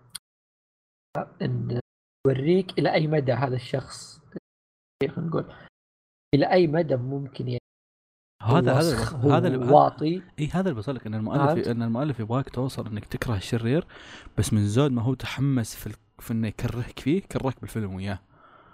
إن 1.42 1.80
يوريك 2.28 2.80
إلى 2.80 2.94
أي 2.94 3.08
مدى 3.08 3.34
هذا 3.34 3.56
الشخص 3.56 4.20
خلينا 5.02 5.20
نقول 5.28 5.54
إلى 6.36 6.52
أي 6.52 6.68
مدى 6.68 6.96
ممكن 6.96 7.48
يعني 7.48 7.62
هذا 8.42 8.74
هذا 8.74 8.96
هذا 8.98 9.18
هو 9.18 9.38
اللي- 9.38 9.74
واطي 9.74 10.22
إي 10.40 10.48
هذا 10.48 10.62
اللي 10.62 10.74
بوصلك 10.74 11.06
إن 11.08 11.14
المؤلف؟ 11.14 11.68
إن 11.68 11.82
المؤلف 11.82 12.20
يبغاك 12.20 12.50
توصل 12.50 12.88
إنك 12.88 13.06
تكره 13.06 13.36
الشرير 13.36 13.88
بس 14.38 14.54
من 14.54 14.68
زود 14.68 14.92
ما 14.92 15.02
هو 15.02 15.14
تحمس 15.14 15.76
في, 15.76 15.88
ال... 15.88 15.94
في 16.20 16.32
إنه 16.34 16.48
يكرهك 16.48 17.00
فيه 17.00 17.22
كرهك 17.22 17.62
بالفيلم 17.62 17.96
وياه 17.96 18.20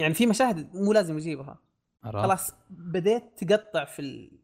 يعني 0.02 0.14
في 0.14 0.26
مشاهد 0.26 0.76
مو 0.76 0.94
لازم 0.94 1.18
يجيبها؟ 1.18 1.60
خلاص 2.04 2.52
بديت 2.70 3.24
تقطع 3.44 3.86
في 3.86 4.00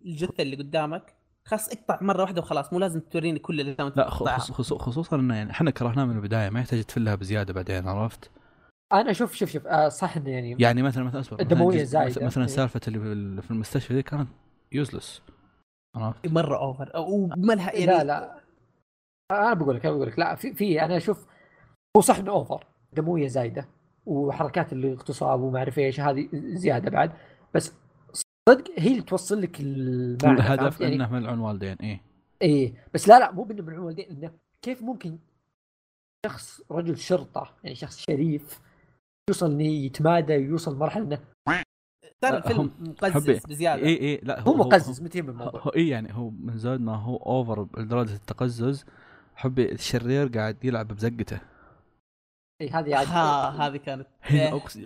الجثة 0.05 0.41
اللي 0.41 0.55
قدامك 0.55 1.15
خلاص 1.47 1.69
اقطع 1.69 1.97
مرة 2.01 2.21
واحدة 2.21 2.41
وخلاص 2.41 2.73
مو 2.73 2.79
لازم 2.79 2.99
توريني 2.99 3.39
كل 3.39 3.59
اللي 3.59 3.75
لا 3.79 4.09
خ- 4.09 4.19
تقطعها. 4.19 4.37
خص... 4.37 4.51
خص... 4.51 4.73
خصوصا 4.73 5.15
انه 5.15 5.35
يعني 5.35 5.51
إحنا 5.51 5.71
كرهناه 5.71 6.05
من 6.05 6.15
البداية 6.15 6.49
ما 6.49 6.59
يحتاج 6.59 6.83
تفلها 6.83 7.15
بزيادة 7.15 7.53
بعدين 7.53 7.87
عرفت؟ 7.87 8.31
أنا 8.93 9.11
أشوف 9.11 9.33
شوف 9.33 9.49
شوف 9.49 9.67
آه، 9.67 9.89
صح 9.89 10.17
انه 10.17 10.29
يعني 10.29 10.55
يعني 10.59 10.81
مثلا 10.81 11.03
مثلا 11.03 11.19
أصبر 11.21 11.43
جزء- 11.43 11.83
زايدة. 11.83 12.25
مثلا, 12.25 12.43
إيه. 12.43 12.49
سالفة 12.49 12.81
اللي 12.87 12.99
في 12.99 13.05
ال- 13.05 13.41
في 13.41 13.51
المستشفى 13.51 13.93
دي 13.93 14.03
كانت 14.03 14.27
useless 14.71 15.21
عرفت؟ 15.95 16.27
مرة 16.27 16.57
over 16.57 16.91
وملها 16.97 17.71
يعني 17.71 17.85
لا 17.85 18.03
لا 18.03 18.39
أنا 19.31 19.53
بقول 19.53 19.75
لك 19.75 19.85
أنا 19.85 19.95
بقول 19.95 20.07
لك 20.07 20.19
لا 20.19 20.35
في 20.35 20.53
في 20.53 20.81
أنا 20.81 20.97
أشوف 20.97 21.25
هو 21.97 22.01
صح 22.01 22.17
إنه 22.17 22.31
over 22.31 22.65
دموية 22.93 23.27
زايدة 23.27 23.67
وحركات 24.05 24.73
الاغتصاب 24.73 25.41
وما 25.41 25.59
أعرف 25.59 25.79
إيش 25.79 25.99
هذه 25.99 26.29
زيادة 26.33 26.89
بعد 26.91 27.11
بس 27.53 27.73
صدق 28.49 28.63
هي 28.77 28.91
اللي 28.91 29.01
توصل 29.01 29.41
لك 29.41 29.59
المعنى 29.59 30.37
الهدف؟ 30.39 30.81
يعني 30.81 30.95
إنه 30.95 31.09
ملعون 31.11 31.39
والدين 31.39 31.75
إيه. 31.81 32.01
إيه 32.41 32.87
بس 32.93 33.07
لا 33.07 33.19
لا 33.19 33.31
مو 33.31 33.43
بإنه 33.43 33.61
من 33.63 33.73
الوالدين 33.73 34.09
إنه 34.09 34.31
كيف 34.61 34.81
ممكن 34.81 35.17
شخص 36.25 36.61
رجل 36.71 36.97
شرطة 36.97 37.53
يعني 37.63 37.75
شخص 37.75 37.97
شريف 37.97 38.59
يوصل 39.29 39.51
إنه 39.51 39.63
يتمادى 39.63 40.37
ويوصل 40.37 40.77
مرحله 40.77 41.03
إنه 41.03 41.19
ترى 42.21 42.31
هم- 42.31 42.37
الفيلم 42.37 42.71
حبي. 42.79 42.89
مقزز 42.89 43.45
بزيادة. 43.45 43.83
اي 43.83 43.97
اي 44.01 44.19
لا 44.23 44.39
هو 44.39 44.53
مقزز 44.53 45.01
متى 45.01 45.21
من 45.21 45.29
الموضوع 45.29 45.61
هو 45.61 45.69
اي 45.69 45.87
يعني 45.87 46.13
هو 46.13 46.29
من 46.29 46.57
زود 46.57 46.81
ما 46.81 46.95
هو 46.95 47.15
over 47.17 47.67
لدرجة 47.77 48.15
التقزز. 48.15 48.85
حبي 49.35 49.71
الشرير 49.71 50.27
قاعد 50.27 50.65
يلعب 50.65 50.87
بزقته. 50.87 51.41
اي 52.61 52.69
هذه 52.69 52.95
عاد 52.95 53.07
ها 53.07 53.49
هذه 53.49 53.77
كانت 53.77 54.07
هنا 54.23 54.41
إيه. 54.41 54.55
اقسم 54.55 54.81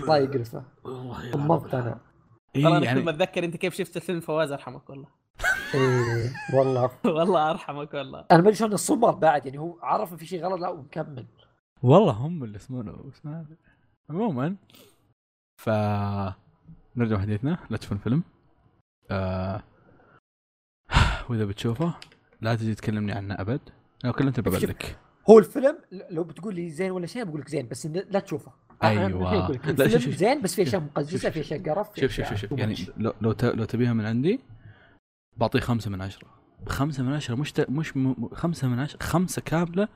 الله 0.00 0.18
يقرفه. 0.18 0.64
والله 0.84 1.24
يا 1.26 2.00
أنا 2.56 2.68
إيه 2.68 2.74
ترى 2.74 2.76
أنا 2.76 2.94
كل 2.94 3.04
ما 3.04 3.10
يعني 3.10 3.10
أتذكر 3.10 3.44
أنت 3.44 3.56
كيف 3.56 3.74
شفت 3.74 3.96
الفيلم 3.96 4.20
فواز 4.20 4.52
أرحمك 4.52 4.90
والله. 4.90 5.08
إيه 5.74 6.32
والله. 6.54 6.90
والله 7.16 7.50
أرحمك 7.50 7.94
والله. 7.94 8.18
أنا 8.18 8.40
ما 8.40 8.48
أدري 8.48 8.54
شلون 8.54 8.72
الصمر 8.72 9.10
بعد 9.10 9.46
يعني 9.46 9.58
هو 9.58 9.78
عرف 9.82 10.12
إن 10.12 10.16
في 10.16 10.26
شيء 10.26 10.44
غلط 10.44 10.60
لا 10.60 10.68
ومكمل. 10.68 11.26
والله 11.82 12.12
هم 12.12 12.44
اللي 12.44 12.56
اسمونه 12.56 13.04
اسمه 13.08 13.46
عموما 14.10 14.56
ف 15.62 15.68
نرجع 16.96 17.18
حديثنا. 17.18 17.58
لا 17.70 17.76
تشوفون 17.76 17.98
الفيلم. 17.98 18.22
آه... 19.10 19.62
وإذا 21.30 21.44
بتشوفه 21.44 21.94
لا 22.40 22.54
تجي 22.54 22.74
تكلمني 22.74 23.12
عنه 23.12 23.34
أبد. 23.40 23.60
لو 24.04 24.12
كلمت 24.12 24.40
ببلك 24.40 24.98
هو 25.30 25.38
الفيلم 25.38 25.78
لو 26.10 26.24
بتقول 26.24 26.54
لي 26.54 26.70
زين 26.70 26.90
ولا 26.90 27.06
شيء 27.06 27.24
بقول 27.24 27.40
لك 27.40 27.48
زين 27.48 27.68
بس 27.68 27.86
لا 27.86 28.20
تشوفه. 28.20 28.52
لك 29.50 29.80
لا، 29.80 29.88
شوف- 29.88 30.02
شوف- 30.02 30.14
زين 30.14 30.42
بس 30.42 30.54
في 30.54 30.62
اشياء 30.62 30.80
مقززه 30.82 31.30
في 31.30 31.40
اشياء 31.40 31.62
قرف 31.62 31.90
في 31.92 32.00
شوف 32.00 32.10
شوف 32.28 32.34
شوف, 32.34 32.58
يعني. 32.58 32.76
لو 32.96 33.14
لو, 33.20 33.32
ت... 33.32 33.44
لو 33.44 33.64
تبيها 33.64 33.92
من 33.92 34.04
عندي 34.06 34.40
بعطيه 35.36 35.60
خمسة 35.60 35.90
من 35.90 36.02
عشرة. 36.02 36.28
خمسة 36.68 37.02
من 37.02 37.12
عشرة 37.12 37.34
مش 37.34 37.52
ت... 37.52 37.70
مش 37.70 37.96
م... 37.96 38.28
خمسة 38.34 38.68
من 38.68 38.78
عشرة 38.80 39.02
خمسة 39.02 39.42
كاملة 39.42 39.88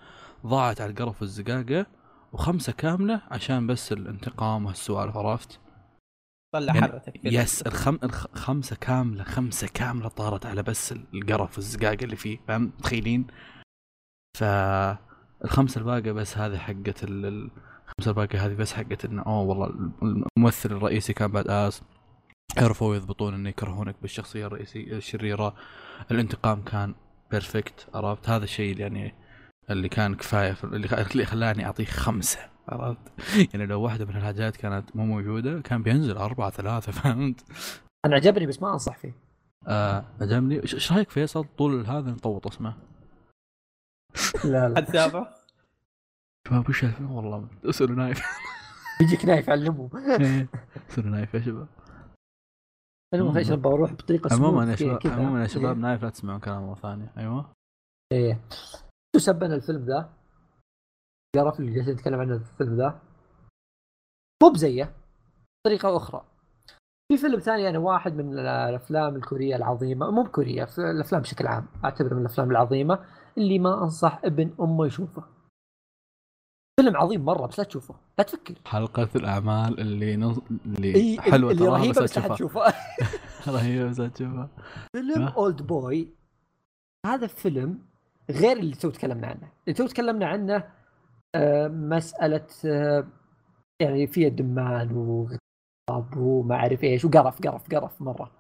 ضاعت 0.46 0.80
على 0.80 0.90
القرف 0.90 1.20
والزقاقة 1.20 1.86
وخمسة 2.32 2.72
كاملة 2.72 3.22
عشان 3.30 3.66
بس 3.66 3.92
الانتقام 3.92 4.64
وهالسوالف 4.66 5.16
عرفت؟ 5.16 5.60
طلع 6.54 6.74
يعني 6.74 6.86
حرتك 6.86 7.20
يس 7.24 7.62
الخم... 7.62 7.98
الخ... 8.02 8.26
خمسة 8.34 8.76
كاملة 8.76 9.24
خمسة 9.24 9.68
كاملة 9.74 10.08
طارت 10.08 10.46
على 10.46 10.62
بس 10.62 10.92
القرف 11.14 11.56
والزقاقة 11.58 12.04
اللي 12.04 12.16
فيه 12.16 12.38
فاهم 12.48 12.62
متخيلين؟ 12.78 13.26
ف 14.38 14.44
الخمسة 15.44 15.78
الباقية 15.78 16.12
بس 16.12 16.38
هذه 16.38 16.56
حقت 16.58 17.04
ال... 17.04 17.50
الخمسة 17.88 18.10
الباقية 18.10 18.46
هذه 18.46 18.54
بس 18.54 18.72
حقت 18.72 19.04
إنه 19.04 19.22
أوه 19.22 19.40
والله 19.40 19.90
الممثل 20.36 20.72
الرئيسي 20.72 21.12
كان 21.12 21.30
بعد 21.32 21.48
اس 21.48 21.82
عرفوا 22.58 22.96
يضبطون 22.96 23.34
إنه 23.34 23.48
يكرهونك 23.48 23.94
بالشخصية 24.02 24.46
الرئيسية 24.46 24.92
الشريرة. 24.96 25.54
الانتقام 26.10 26.62
كان 26.62 26.94
perfect 27.30 27.86
عرفت؟ 27.94 28.28
هذا 28.28 28.44
الشيء 28.44 28.72
اللي 28.72 28.82
يعني 28.82 29.14
اللي 29.70 29.88
كان 29.88 30.14
كفاية 30.14 30.52
في- 30.52 30.64
اللي 30.64 30.88
خ- 30.88 31.10
اللي 31.12 31.24
خلاني 31.24 31.66
أعطيه 31.66 31.84
خمسة 31.84 32.38
عرفت؟ 32.68 32.98
يعني 33.54 33.66
لو 33.66 33.80
واحدة 33.82 34.04
من 34.04 34.16
الحاجات 34.16 34.56
كانت 34.56 34.96
مو 34.96 35.04
موجودة 35.06 35.60
كان 35.60 35.82
بينزل 35.82 36.16
أربعة 36.16 36.50
ثلاثة 36.50 36.92
فهمت؟ 36.92 37.44
أنا 38.06 38.14
عجبني 38.16 38.46
بس 38.46 38.62
ما 38.62 38.72
أنصح 38.72 38.96
فيه. 38.96 39.14
آه 39.68 40.04
عجبني. 40.20 40.62
إيش 40.62 40.92
رأيك 40.92 41.10
فيصل 41.10 41.44
طول 41.58 41.86
هذا 41.86 42.10
نطوط 42.10 42.46
اسمه؟ 42.46 42.74
لا 44.44 44.68
لا. 44.68 44.76
حد 44.76 44.84
تابع 44.86 45.26
شباب 46.48 46.68
وش 46.68 46.84
الفيلم 46.84 47.12
والله 47.16 47.48
اسألوا 47.64 47.96
نايف. 47.96 48.22
بيجيك 49.00 49.24
نايف 49.24 49.50
علمه 49.50 49.90
اسألوا 50.90 51.10
نايف 51.10 51.34
يا 51.34 51.40
شباب. 51.40 51.68
المهم 53.14 53.36
إيش 53.36 53.50
نبغى 53.52 53.74
أروح 53.74 53.92
بطريقة 53.92 54.34
عموما 54.34 54.70
يا 54.70 54.76
شباب. 54.76 55.06
عموما 55.06 55.42
يا 55.42 55.46
شباب 55.46 55.76
إيه. 55.76 55.82
نايف 55.82 56.02
لا 56.02 56.10
تسمعون 56.10 56.40
كلام 56.40 56.62
مرة 56.62 56.74
ثانية. 56.74 57.12
أيوه. 57.16 57.52
إيه. 58.12 58.40
شو 59.16 59.18
سبنا 59.18 59.54
الفيلم 59.54 59.84
ذا؟ 59.84 60.10
عرفت 61.36 61.60
اللي 61.60 61.72
جالسين 61.72 61.94
نتكلم 61.94 62.20
عنه 62.20 62.38
في 62.38 62.50
الفيلم 62.52 62.76
ذا. 62.76 63.00
مو 64.42 64.50
بزيه 64.50 64.96
طريقة 65.66 65.96
أخرى. 65.96 66.24
في 67.12 67.16
فيلم 67.16 67.38
ثاني 67.38 67.68
أنا 67.68 67.78
واحد 67.78 68.12
من 68.12 68.38
الأفلام 68.38 69.16
الكورية 69.16 69.56
العظيمة. 69.56 70.10
مو 70.10 70.22
بكورية 70.22 70.64
في 70.64 70.78
الأفلام 70.78 71.22
بشكل 71.22 71.46
عام. 71.46 71.66
اعتبره 71.84 72.14
من 72.14 72.20
الأفلام 72.20 72.50
العظيمة 72.50 73.04
اللي 73.38 73.58
ما 73.58 73.82
أنصح 73.82 74.20
ابن 74.24 74.54
أمه 74.60 74.86
يشوفه. 74.86 75.37
فيلم 76.78 76.96
عظيم 76.96 77.24
مرة 77.24 77.46
بس 77.46 77.58
لا 77.58 77.64
تشوفه. 77.64 77.94
لا 78.18 78.24
تفكر. 78.24 78.54
حلقة 78.66 79.08
الأعمال 79.16 79.80
اللي 79.80 80.16
نص... 80.16 80.38
اللي 80.66 80.94
إيه، 80.94 81.20
حلوة 81.20 81.50
اللي 81.50 81.68
رهيبة 81.68 82.02
بس 82.02 82.18
لا 82.18 82.34
تشوفها. 82.34 82.74
رهيبة 83.56 83.88
بس 83.88 84.00
لا 84.00 84.08
تشوفها. 84.08 84.48
فيلم؟ 84.92 85.22
Old 85.22 85.62
Boy 85.62 86.08
هذا 87.06 87.26
فيلم 87.26 87.78
غير 88.30 88.56
اللي 88.56 88.76
تو 88.76 88.90
تكلمنا 88.90 89.26
عنه. 89.26 89.48
اللي 89.66 89.74
تو 89.74 89.86
تكلمنا 89.86 90.26
عنه 90.26 90.64
آه، 91.34 91.68
مسألة 91.68 92.46
آه، 92.66 93.06
يعني 93.80 94.06
فيها 94.06 94.28
دمان 94.28 94.92
وغضب 94.92 96.16
وما 96.16 96.54
أعرف 96.54 96.84
إيش 96.84 97.04
وقرف 97.04 97.40
قرف 97.46 97.74
قرف 97.74 98.02
مرة. 98.02 98.30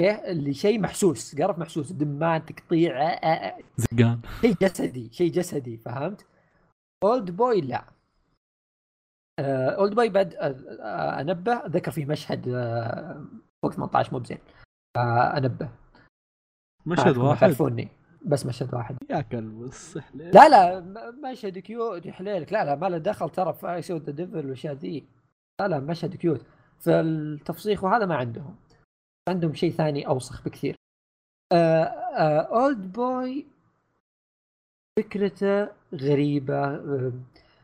okay 0.00 0.30
اللي 0.30 0.54
شيء 0.54 0.80
محسوس 0.80 1.40
قرف 1.40 1.58
محسوس 1.58 1.92
دمان 1.92 2.44
تقطيع 2.46 3.02
آه، 3.02 3.04
آه، 3.04 3.26
آه، 3.26 3.58
زقان. 3.76 4.20
شيء 4.40 4.54
جسدي 4.62 5.08
شيء 5.12 5.32
جسدي 5.32 5.76
فهمت؟ 5.76 6.26
Old 7.04 7.30
Boy 7.30 7.60
لا. 7.60 7.84
Old 9.78 9.94
Boy 9.94 10.08
بعد 10.08 10.34
آه، 10.34 10.54
آه، 10.80 11.20
أنبه 11.20 11.62
ذكر 11.66 11.90
فيه 11.90 12.06
مشهد 12.06 12.48
آه، 12.48 13.24
فوق 13.62 13.72
18 13.72 14.12
مو 14.12 14.18
بزين. 14.18 14.38
آه، 14.96 15.36
أنبه. 15.36 15.70
مشهد 16.86 17.16
واحد؟ 17.16 17.40
تعرفوني. 17.40 17.88
بس 18.26 18.46
مشهد 18.46 18.74
واحد. 18.74 18.96
يا 19.10 19.20
كلب؟ 19.20 19.70
لا 20.14 20.48
لا 20.48 20.80
مشهد 21.30 21.58
cute 21.58 22.06
يا 22.06 22.12
حليلك 22.12 22.52
لا 22.52 22.64
لا 22.64 22.74
ما 22.74 22.86
له 22.86 22.98
دخل 22.98 23.30
ترى 23.30 23.52
في 23.52 23.74
I 23.74 23.82
Saw 23.82 24.02
the 24.02 24.12
Devil 24.12 24.36
والأشياء 24.36 24.74
ذي. 24.74 25.06
لا 25.60 25.68
لا 25.68 25.80
مشهد 25.80 26.16
cute. 26.16 26.46
فالتفسيخ 26.80 27.84
وهذا 27.84 28.06
ما 28.06 28.16
عندهم. 28.16 28.56
عندهم 29.28 29.54
شيء 29.54 29.70
ثاني 29.72 30.06
أوسخ 30.06 30.44
بكثير. 30.44 30.76
Old 32.52 32.92
Boy 32.92 33.46
فكرته 34.98 35.68
غريبة 35.94 36.76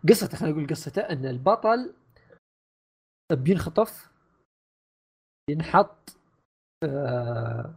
قصته 0.08 0.36
خلينا 0.38 0.54
نقول 0.56 0.66
قصته 0.70 1.00
إن 1.00 1.26
البطل 1.26 1.94
بينخطف 3.32 4.10
ينحط 5.50 6.16
آه، 6.84 7.74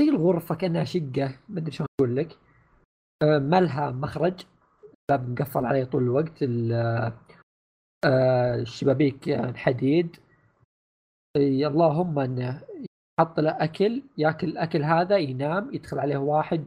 زي 0.00 0.08
الغرفة 0.08 0.54
كأنها 0.54 0.84
شقة 0.84 1.38
ما 1.48 1.58
أدري 1.60 1.72
شلون 1.72 1.86
أقول 2.00 2.16
لك. 2.16 2.38
آه، 3.22 3.38
ما 3.38 3.60
لها 3.60 3.90
مخرج 3.90 4.46
باب 5.10 5.28
مقفل 5.30 5.64
عليه 5.64 5.84
طول 5.84 6.02
الوقت 6.02 6.42
ال- 6.42 6.72
آه، 8.04 8.54
الشبابيك 8.54 9.26
يعني 9.26 9.58
حديد. 9.58 10.16
اللهم 11.36 12.18
إنه 12.18 12.62
يحط 13.20 13.40
له 13.40 13.50
أكل 13.64 14.02
ياكل 14.18 14.48
الأكل 14.48 14.82
هذا 14.82 15.16
ينام 15.16 15.74
يدخل 15.74 15.98
عليه 15.98 16.16
واحد 16.16 16.64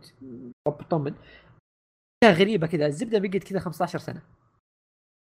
رب 0.68 0.82
طمن 0.90 1.14
أشياء 1.14 1.43
غريبة 2.32 2.68
كذا 2.68 2.86
الزبدة 2.86 3.20
بقت 3.20 3.44
كذا 3.44 3.60
15 3.60 4.00
سنة. 4.00 4.22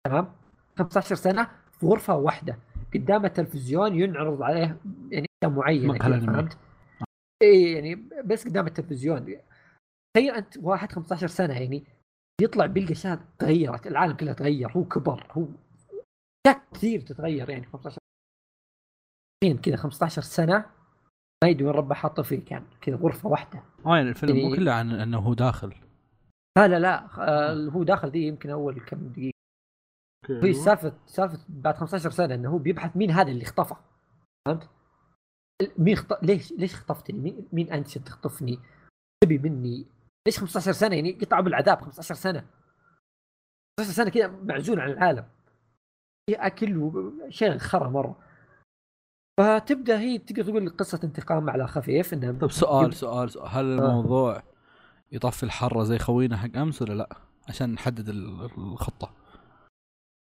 تمام؟ 0.07 0.33
15 0.79 1.15
سنة 1.15 1.49
في 1.71 1.85
غرفة 1.85 2.15
واحدة. 2.15 2.59
قدامه 2.93 3.27
تلفزيون 3.27 3.95
ينعرض 3.99 4.41
عليه 4.41 4.77
يعني 5.11 5.27
معينة. 5.43 5.97
فهمت؟ 6.19 6.57
اي 7.43 7.71
يعني 7.71 7.95
بس 8.25 8.47
قدام 8.47 8.67
التلفزيون. 8.67 9.25
تخيل 10.17 10.31
أنت 10.35 10.57
واحد 10.57 10.91
15 10.91 11.27
سنة 11.27 11.53
يعني 11.53 11.83
يطلع 12.41 12.65
بيلقى 12.65 12.91
اشياء 12.91 13.19
تغيرت 13.39 13.87
العالم 13.87 14.13
كله 14.13 14.33
تغير 14.33 14.71
هو 14.71 14.83
كبر 14.85 15.27
هو 15.31 15.45
اشياء 16.47 16.63
كثير 16.73 17.01
تتغير 17.01 17.49
يعني 17.49 17.65
15 17.65 17.97
سنة. 19.43 19.57
كذا 19.61 19.75
15 19.75 20.21
سنة 20.21 20.65
ما 21.43 21.49
يدري 21.49 21.65
وين 21.65 21.75
ربه 21.75 21.95
حاطه 21.95 22.23
فيه 22.23 22.45
كان 22.45 22.63
كذا 22.81 22.95
غرفة 22.95 23.29
واحدة. 23.29 23.63
آه 23.85 23.95
يعني 23.97 24.09
الفيلم 24.09 24.35
مو 24.35 24.41
يعني- 24.41 24.55
كله 24.55 24.71
عن 24.73 24.91
إنه 24.91 25.19
هو 25.19 25.33
داخل. 25.33 25.73
لا 26.57 26.67
لا 26.67 26.79
لا 26.79 27.07
آه 27.19 27.69
هو 27.69 27.83
داخل 27.83 28.11
دي 28.11 28.27
يمكن 28.27 28.49
أول 28.49 28.79
كم 28.79 29.07
دقيقة 29.07 29.33
هي 30.29 30.53
سالفة 30.53 30.93
سالفة 31.05 31.39
بعد 31.49 31.75
15 31.75 32.09
سنة 32.09 32.35
إنه 32.35 32.49
هو 32.49 32.57
بيبحث 32.57 32.97
مين 32.97 33.11
هذا 33.11 33.31
اللي 33.31 33.43
اخطفه 33.43 33.77
فهمت؟ 34.47 34.69
مين 35.77 35.95
خط... 35.95 36.23
ليش 36.23 36.51
ليش 36.51 36.75
خطفتني؟ 36.75 37.19
مين, 37.19 37.47
مين 37.53 37.71
أنت 37.71 37.87
عشان 37.87 38.03
تخطفني؟ 38.03 38.59
تبي 39.23 39.37
مني 39.37 39.85
ليش 40.27 40.39
15 40.39 40.71
سنة 40.71 40.95
يعني 40.95 41.11
قطع 41.11 41.39
بالعذاب 41.39 41.81
15 41.81 42.15
سنة 42.15 42.45
15 43.79 43.95
سنة 43.95 44.09
كذا 44.09 44.27
معزول 44.27 44.79
عن 44.79 44.91
العالم 44.91 45.25
في 46.29 46.35
أكل 46.35 46.77
وشيء 46.77 47.57
خرا 47.57 47.89
مرة 47.89 48.19
فتبدأ 49.39 49.99
هي 49.99 50.17
تقدر 50.17 50.43
تقول 50.43 50.69
قصة 50.69 50.99
انتقام 51.03 51.49
على 51.49 51.67
خفيف 51.67 52.13
إنه 52.13 52.39
طب 52.39 52.51
سؤال 52.51 52.93
سؤال 52.93 53.29
سؤال 53.29 53.47
هل 53.49 53.79
آه. 53.79 53.85
الموضوع 53.85 54.43
يطفي 55.13 55.43
الحرة 55.43 55.83
زي 55.83 55.97
خوينا 55.99 56.37
حق 56.37 56.57
أمس 56.57 56.81
ولا 56.81 56.93
لأ؟ 56.93 57.17
عشان 57.49 57.73
نحدد 57.73 58.09
ال- 58.09 58.41
الخطة 58.57 59.13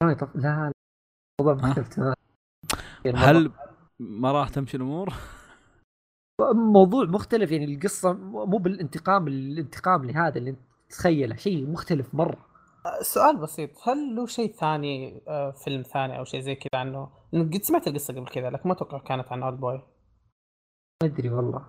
لا 0.02 0.06
لا 0.08 0.28
لا 0.34 0.72
موضوع 1.40 1.54
ها؟ 1.64 1.68
مختلف 1.68 1.88
تماما 1.88 2.14
هل 3.14 3.52
ما 4.00 4.32
راح 4.32 4.48
تمشي 4.48 4.76
الأمور؟ 4.76 5.12
موضوع 6.54 7.04
مختلف 7.04 7.50
يعني 7.50 7.74
القصة 7.74 8.12
مو 8.12 8.58
بالانتقام 8.58 9.28
الانتقام 9.28 10.04
لهذا 10.04 10.38
اللي 10.38 10.50
أنت 10.50 10.58
تتخيله 10.88 11.36
شيء 11.36 11.66
مختلف 11.70 12.14
مرة 12.14 12.46
سؤال 13.00 13.36
بسيط 13.36 13.70
هل 13.88 14.16
له 14.16 14.26
شيء 14.26 14.52
ثاني 14.52 15.22
آه، 15.28 15.50
فيلم 15.50 15.82
ثاني 15.82 16.18
أو 16.18 16.24
شيء 16.24 16.40
زي 16.40 16.54
كذا 16.54 16.80
عنه؟ 16.80 17.08
لأنه 17.32 17.50
قد 17.50 17.62
سمعت 17.62 17.88
القصة 17.88 18.14
قبل 18.14 18.26
كذا 18.28 18.50
لكن 18.50 18.68
ما 18.68 18.74
أتوقع 18.74 18.98
كانت 18.98 19.32
عن 19.32 19.42
اولد 19.42 19.60
بوي 19.60 19.74
ما 21.02 21.08
أدري 21.08 21.30
والله 21.30 21.66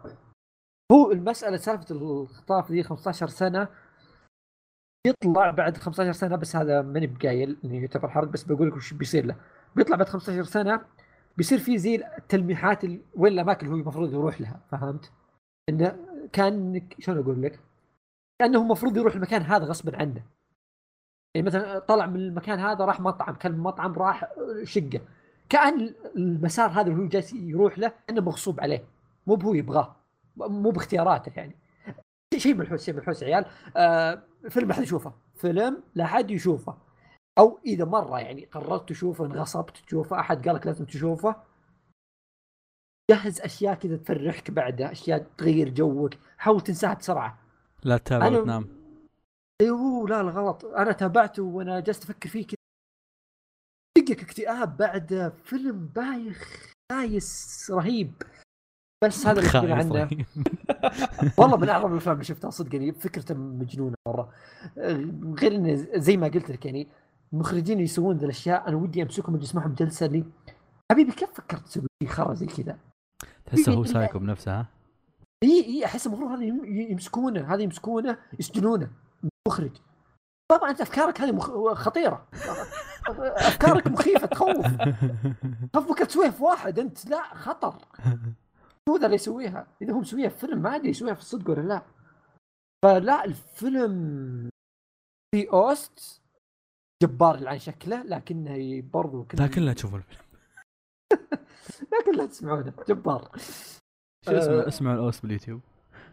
هو 0.94 1.12
المسألة 1.12 1.58
سالفة 1.58 1.96
الخطاف 1.96 2.72
دي 2.72 2.84
15 2.84 3.28
سنة 3.28 3.68
يطلع 5.08 5.52
بعد 5.52 5.78
15 5.78 6.12
سنة 6.12 6.36
بس 6.36 6.56
هذا 6.56 6.82
ماني 6.82 7.08
بقايل 7.08 7.58
إنه 7.66 7.76
يعتبر 7.82 8.10
حرق 8.10 8.28
بس 8.28 8.44
بقول 8.44 8.68
لك 8.68 8.76
وش 8.76 8.94
بيصير 8.94 9.26
له. 9.26 9.36
بيطلع 9.76 9.96
بعد 9.98 10.10
15 10.10 10.44
سنة 10.44 10.86
بيصير 11.38 11.58
في 11.60 11.78
زي 11.78 11.96
التلميحات 11.96 12.84
ال- 12.84 13.02
وين 13.16 13.34
الأماكن 13.34 13.68
هو 13.68 13.74
المفروض 13.76 14.14
يروح 14.14 14.42
لها 14.42 14.60
فهمت؟ 14.72 15.12
انه 15.70 15.98
كان 16.34 16.88
شلون 17.00 17.18
أقول 17.18 17.42
لك؟ 17.42 17.60
كأنه 18.40 18.62
المفروض 18.62 18.98
يروح 18.98 19.16
المكان 19.16 19.42
هذا 19.42 19.66
غصبا 19.66 19.98
عنه. 19.98 20.24
يعني 21.36 21.48
مثلا 21.48 21.80
طلع 21.80 22.06
من 22.06 22.16
المكان 22.20 22.60
هذا 22.60 22.86
راح 22.86 23.00
مطعم 23.00 23.36
كان 23.36 23.58
مطعم 23.58 23.94
راح 23.94 24.30
شقة. 24.64 25.02
كأن 25.50 25.94
المسار 26.16 26.70
هذا 26.70 26.82
اللي 26.92 27.04
هو 27.04 27.08
جالس 27.08 27.34
يروح 27.34 27.80
له 27.80 27.92
انه 28.10 28.22
مغصوب 28.22 28.60
عليه. 28.62 28.84
مو 29.28 29.36
بهو 29.36 29.54
يبغاه. 29.54 29.96
مو 30.38 30.70
باختياراته 30.72 31.32
يعني. 31.36 31.56
شيء 32.38 32.54
منحوس 32.54 32.84
شيء 32.86 32.94
منحوس 32.94 33.22
يا 33.22 33.28
عيال. 33.28 33.46
آه 33.78 34.24
فيلم 34.50 34.68
لا 34.68 34.74
أحد 34.74 34.84
يشوفه. 34.84 35.14
فيلم 35.36 35.84
لا 35.96 36.04
أحد 36.04 36.32
يشوفه. 36.32 36.78
أو 37.40 37.60
إذا 37.66 37.86
مرة 37.86 38.20
يعني 38.20 38.46
قررت 38.46 38.90
تشوفه 38.90 39.26
انغصبت 39.26 39.78
تشوفه 39.78 40.20
أحد 40.20 40.48
قال 40.48 40.56
لك 40.56 40.66
لازم 40.66 40.86
تشوفه 40.86 41.36
جهز 43.12 43.42
أشياء 43.42 43.76
كذا 43.76 43.98
تفرحك 43.98 44.52
بعدها 44.52 44.92
أشياء 44.92 45.28
تغير 45.38 45.70
جوك. 45.70 46.14
حاول 46.38 46.62
تنساها 46.62 46.94
بسرعة. 46.94 47.40
لا 47.84 47.98
تتابع 47.98 48.30
أنا- 48.30 48.34
وتنام 48.34 48.68
أيوه 49.62 50.08
لا 50.10 50.24
لا 50.24 50.30
غلط. 50.32 50.66
أنا 50.66 50.92
تابعته 50.92 51.44
وأنا 51.44 51.80
جالس 51.80 52.04
أفكر 52.04 52.30
فيه 52.30 52.46
كذا. 52.48 52.56
دقك 53.98 54.24
اكتئاب 54.24 54.78
بعد 54.78 55.34
فيلم 55.44 55.88
بايخ 55.88 56.72
بايس 56.92 57.72
رهيب. 57.72 58.14
بس 59.08 59.28
هذا 59.28 59.40
اللي 59.40 59.84
طيب. 59.90 60.26
والله 61.38 61.58
من 61.58 61.70
أعظم 61.70 61.92
الأفلام 61.92 62.14
اللي 62.14 62.26
شفتها 62.26 62.50
صدق 62.50 62.76
يعني 62.76 62.92
فكرته 62.92 63.36
مجنونة 63.36 63.96
مرة. 64.08 64.30
غير 65.40 65.56
انه 65.56 65.88
زي 65.96 66.18
ما 66.18 66.28
قلت 66.28 66.50
لك 66.50 66.66
يعني 66.66 66.88
المخرجين 67.34 67.74
اللي 67.74 67.84
يسوون 67.84 68.18
ذي 68.18 68.26
الأشياء 68.26 68.68
أنا 68.68 68.78
ودي 68.78 69.04
أمسكهم 69.04 69.36
اجلس 69.36 69.56
معهم 69.56 69.74
جلسه 69.74 70.06
لي. 70.06 70.24
حبيبي 70.92 71.12
كيف 71.12 71.30
فكرت 71.34 71.62
تسوي 71.68 71.88
خرا 72.08 72.34
زي 72.34 72.46
كذا؟ 72.46 72.78
تحسه 73.46 73.74
هو 73.74 73.84
سايكو 73.84 74.20
بنفسه 74.20 74.52
ها؟ 74.60 74.66
إي 75.44 75.66
إي 75.66 75.86
أحس 75.86 76.08
المفروض 76.08 76.32
هذا 76.32 76.44
يم- 76.44 76.66
يمسكونه 76.66 77.54
هذا 77.54 77.62
يمسكونه 77.62 78.18
يسجنونه 78.40 78.90
المخرج 79.48 79.72
طبعا 80.52 80.70
أنت 80.70 80.82
أفكارك 80.82 81.22
هذه 81.22 81.32
مخ... 81.32 81.74
خطيرة. 81.74 82.26
أفكارك 83.08 83.88
مخيفة 83.88 84.28
تخوف. 84.28 84.68
بكره 85.90 86.06
تسويها 86.06 86.30
في 86.30 86.44
واحد 86.44 86.80
أنت 86.80 87.06
لا 87.10 87.24
خطر. 87.36 87.76
هو 88.90 88.98
ذا 88.98 89.06
اللي 89.06 89.16
يسويها 89.16 89.68
إذا 89.82 89.94
هو 89.94 90.00
مسويها 90.00 90.30
في 90.30 90.38
فيلم 90.38 90.62
ما 90.62 90.76
ادري 90.76 90.90
يسويها 90.90 91.14
في 91.14 91.20
الصدق 91.22 91.50
ولا 91.50 91.62
لا. 91.62 91.82
فلا 92.86 93.26
الفيلم 93.26 94.50
في 95.36 95.50
OST 95.54 96.22
جبار 97.04 97.48
عن 97.48 97.60
شكله 97.60 98.04
لكنه 98.04 98.82
برضو 98.94 99.24
كنا 99.24 99.42
لكن 99.46 99.62
لا 99.62 99.74
تشوفوا 99.74 99.98
الفيلم. 99.98 100.20
لكن 101.94 102.18
لا 102.18 102.26
تسمعونه 102.26 102.74
جبار. 102.90 103.32
شو 104.26 104.32
اسمه؟ 104.32 104.54
آه. 104.64 104.68
اسمع 104.68 104.94
ال 104.94 105.00
OST 105.00 105.20
باليوتيوب. 105.20 105.62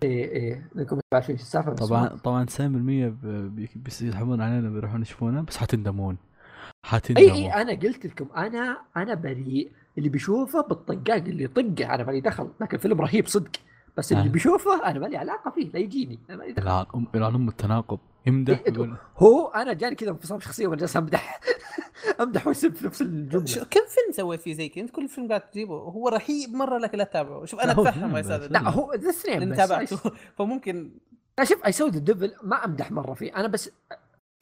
إيه 0.03 0.25
إيه. 0.29 0.71
انكم 0.77 1.01
تعرفون 1.11 1.33
إيش 1.35 1.43
السالفة 1.43 1.75
طبعا 1.75 2.09
طبعا 2.09 2.47
90% 2.47 2.61
ب- 2.61 3.55
بي- 3.55 3.71
بيسحبون 3.77 4.41
علينا 4.41 4.71
بيروحون 4.71 5.03
يشوفونه 5.03 5.41
بس 5.43 5.57
حتندمون 5.57 6.15
اي 6.15 6.91
حتندمون 6.91 7.31
اي 7.31 7.53
أنا 7.63 7.73
قلت 7.73 8.07
لكم 8.07 8.29
أنا 8.37 8.83
أنا 8.97 9.15
بريء. 9.15 9.73
اللي 10.01 10.09
بيشوفه 10.11 10.61
بالطقاق 10.61 11.17
اللي 11.17 11.45
يطقه 11.45 11.95
أنا 11.95 12.05
مالي 12.05 12.21
دخل. 12.21 12.49
لكن 12.61 12.79
فيلم 12.79 13.01
رهيب 13.01 13.27
صدق. 13.27 13.51
بس 13.97 14.13
اللي 14.13 14.25
آه. 14.25 14.29
بيشوفه 14.29 14.91
أنا 14.91 14.99
مالي 14.99 15.17
علاقة 15.17 15.51
فيه 15.51 15.71
لا 15.71 15.79
يجيني. 15.79 16.19
أنا 16.31 16.39
مالي 16.39 16.53
دخل. 16.53 16.87
إلى 17.15 17.27
أم 17.27 17.49
التناقض. 17.49 17.99
يمدح 18.27 18.59
إيه، 18.67 18.73
يقول 18.75 18.97
هو 19.17 19.49
أنا 19.49 19.73
جاني 19.73 19.95
كذا 19.95 20.11
انفصام 20.11 20.41
شخصية 20.41 20.67
وأنا 20.67 20.81
جالس 20.81 20.97
أمدح. 20.97 21.41
أمدح 22.21 22.47
وأسب 22.47 22.75
في 22.75 22.87
نفس 22.87 23.03
الجملة. 23.03 23.45
كم 23.45 23.81
فيلم 23.89 24.13
سويت 24.13 24.41
فيه 24.41 24.55
زي 24.55 24.69
كذا؟ 24.69 24.85
أنت 24.85 24.91
كل 24.91 25.09
فيلم 25.09 25.29
قاعد 25.29 25.41
تجيبه. 25.41 25.75
هو 25.75 26.09
رهيب 26.09 26.55
مرة 26.55 26.79
لكن 26.79 26.99
لا 26.99 27.05
تتابعه. 27.05 27.45
شوف 27.45 27.61
أنا 27.61 27.73
أتفهم 27.73 28.17
يا. 28.17 28.21
أستاذ 28.21 28.47
لا 28.51 28.71
هو 28.71 28.93
ذا 28.95 29.09
بس. 29.09 29.23
تابعته. 29.57 29.97
فممكن. 30.39 30.91
لا 31.39 31.45
شوف 31.45 31.67
I 31.67 31.73
Saw 31.73 31.85
the 31.85 31.97
Devil 31.97 32.35
ما 32.43 32.65
أمدح 32.65 32.93
مرة 32.93 33.15
فيه. 33.15 33.37
أنا 33.37 33.49
بس 33.49 33.71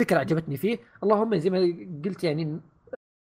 فكرة 0.02 0.18
عجبتني 0.18 0.56
فيه. 0.56 0.78
اللهم 1.02 1.36
زي 1.36 1.50
ما 1.50 1.58
قلت 2.04 2.24
يعني 2.24 2.60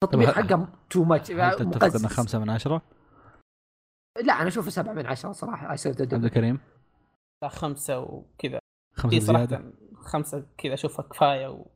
التطبيق 0.04 0.30
حقه 0.30 0.68
too 0.90 1.04
much 1.04 1.30
هل 1.30 1.54
تتفق 1.56 1.96
إنه 1.96 2.08
خمسة 2.08 2.38
من 2.38 2.50
عشرة؟ 2.50 2.82
لا 4.24 4.32
أنا 4.32 4.48
أشوفه 4.48 4.70
سبعة 4.70 4.92
من 4.92 5.06
عشرة 5.06 5.32
صراحة 5.32 5.66
عبد 5.66 6.12
الكريم 6.24 6.58
خمسة 7.48 7.98
وكذا 7.98 8.58
خمسة 8.94 9.18
في 9.18 9.20
صراحة 9.20 9.46
زيادة 9.46 9.72
خمسة 9.94 10.46
كذا 10.58 10.74
اشوفها 10.74 11.04
كفاية 11.04 11.48
و... 11.48 11.66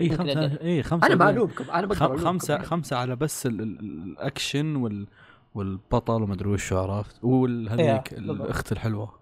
إي 0.00 0.14
أدري. 0.14 0.60
إي 0.60 0.82
خمسة 0.82 1.06
أنا 1.06 1.14
ما. 1.14 1.30
الومكم 1.30 1.70
أنا 1.70 1.86
بقدر 1.86 1.98
خم- 1.98 2.04
ألومكم 2.06 2.24
خمسة 2.24 2.54
يعني. 2.54 2.66
خمسة 2.66 2.96
على 2.96 3.16
بس 3.16 3.46
ال- 3.46 3.60
ال- 3.60 3.80
الأكشن 3.80 4.76
وال 4.76 5.06
والبطل 5.54 6.22
وما 6.22 6.34
أدري 6.34 6.48
وش 6.48 6.72
عرفت 6.72 7.24
وهذيك 7.24 8.12
إيه،. 8.12 8.18
الأخت 8.18 8.72
الحلوة 8.72 9.18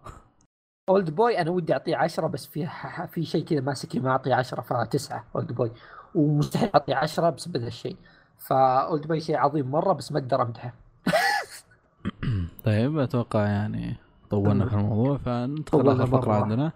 Old 0.88 1.10
Boy 1.10 1.38
أنا 1.38 1.50
ودي 1.50 1.72
أعطيه 1.72 1.96
10 1.96 2.26
بس 2.26 2.46
في 2.46 2.66
ح- 2.66 3.06
في 3.06 3.24
شيء 3.24 3.44
كذا 3.44 3.60
ماسكني 3.60 4.00
ما 4.00 4.10
أعطيه 4.10 4.34
10 4.34 4.60
فتسعة 4.60 5.24
Old 5.34 5.52
Boy 5.52 5.72
ومستحيل 6.14 6.70
أعطيه 6.74 6.94
10 6.94 7.30
بسبب 7.30 7.56
هذا 7.56 7.66
الشيء 7.66 7.96
ف 8.38 8.55
Old 8.55 9.06
Boy 9.06 9.20
شيء 9.20 9.36
عظيم 9.36 9.70
مرة 9.70 9.92
بس 9.92 10.12
ما 10.12 10.18
أقدر 10.18 10.42
أمدحه 10.42 10.72
طيب 12.64 12.98
أتوقع 12.98 13.46
يعني 13.46 13.96
طولنا. 14.30 14.66
في 14.68 14.74
الموضوع 14.74 15.16
فندخل 15.18 15.88
اخر 15.88 16.06
فقره. 16.06 16.32
عندنا 16.34 16.72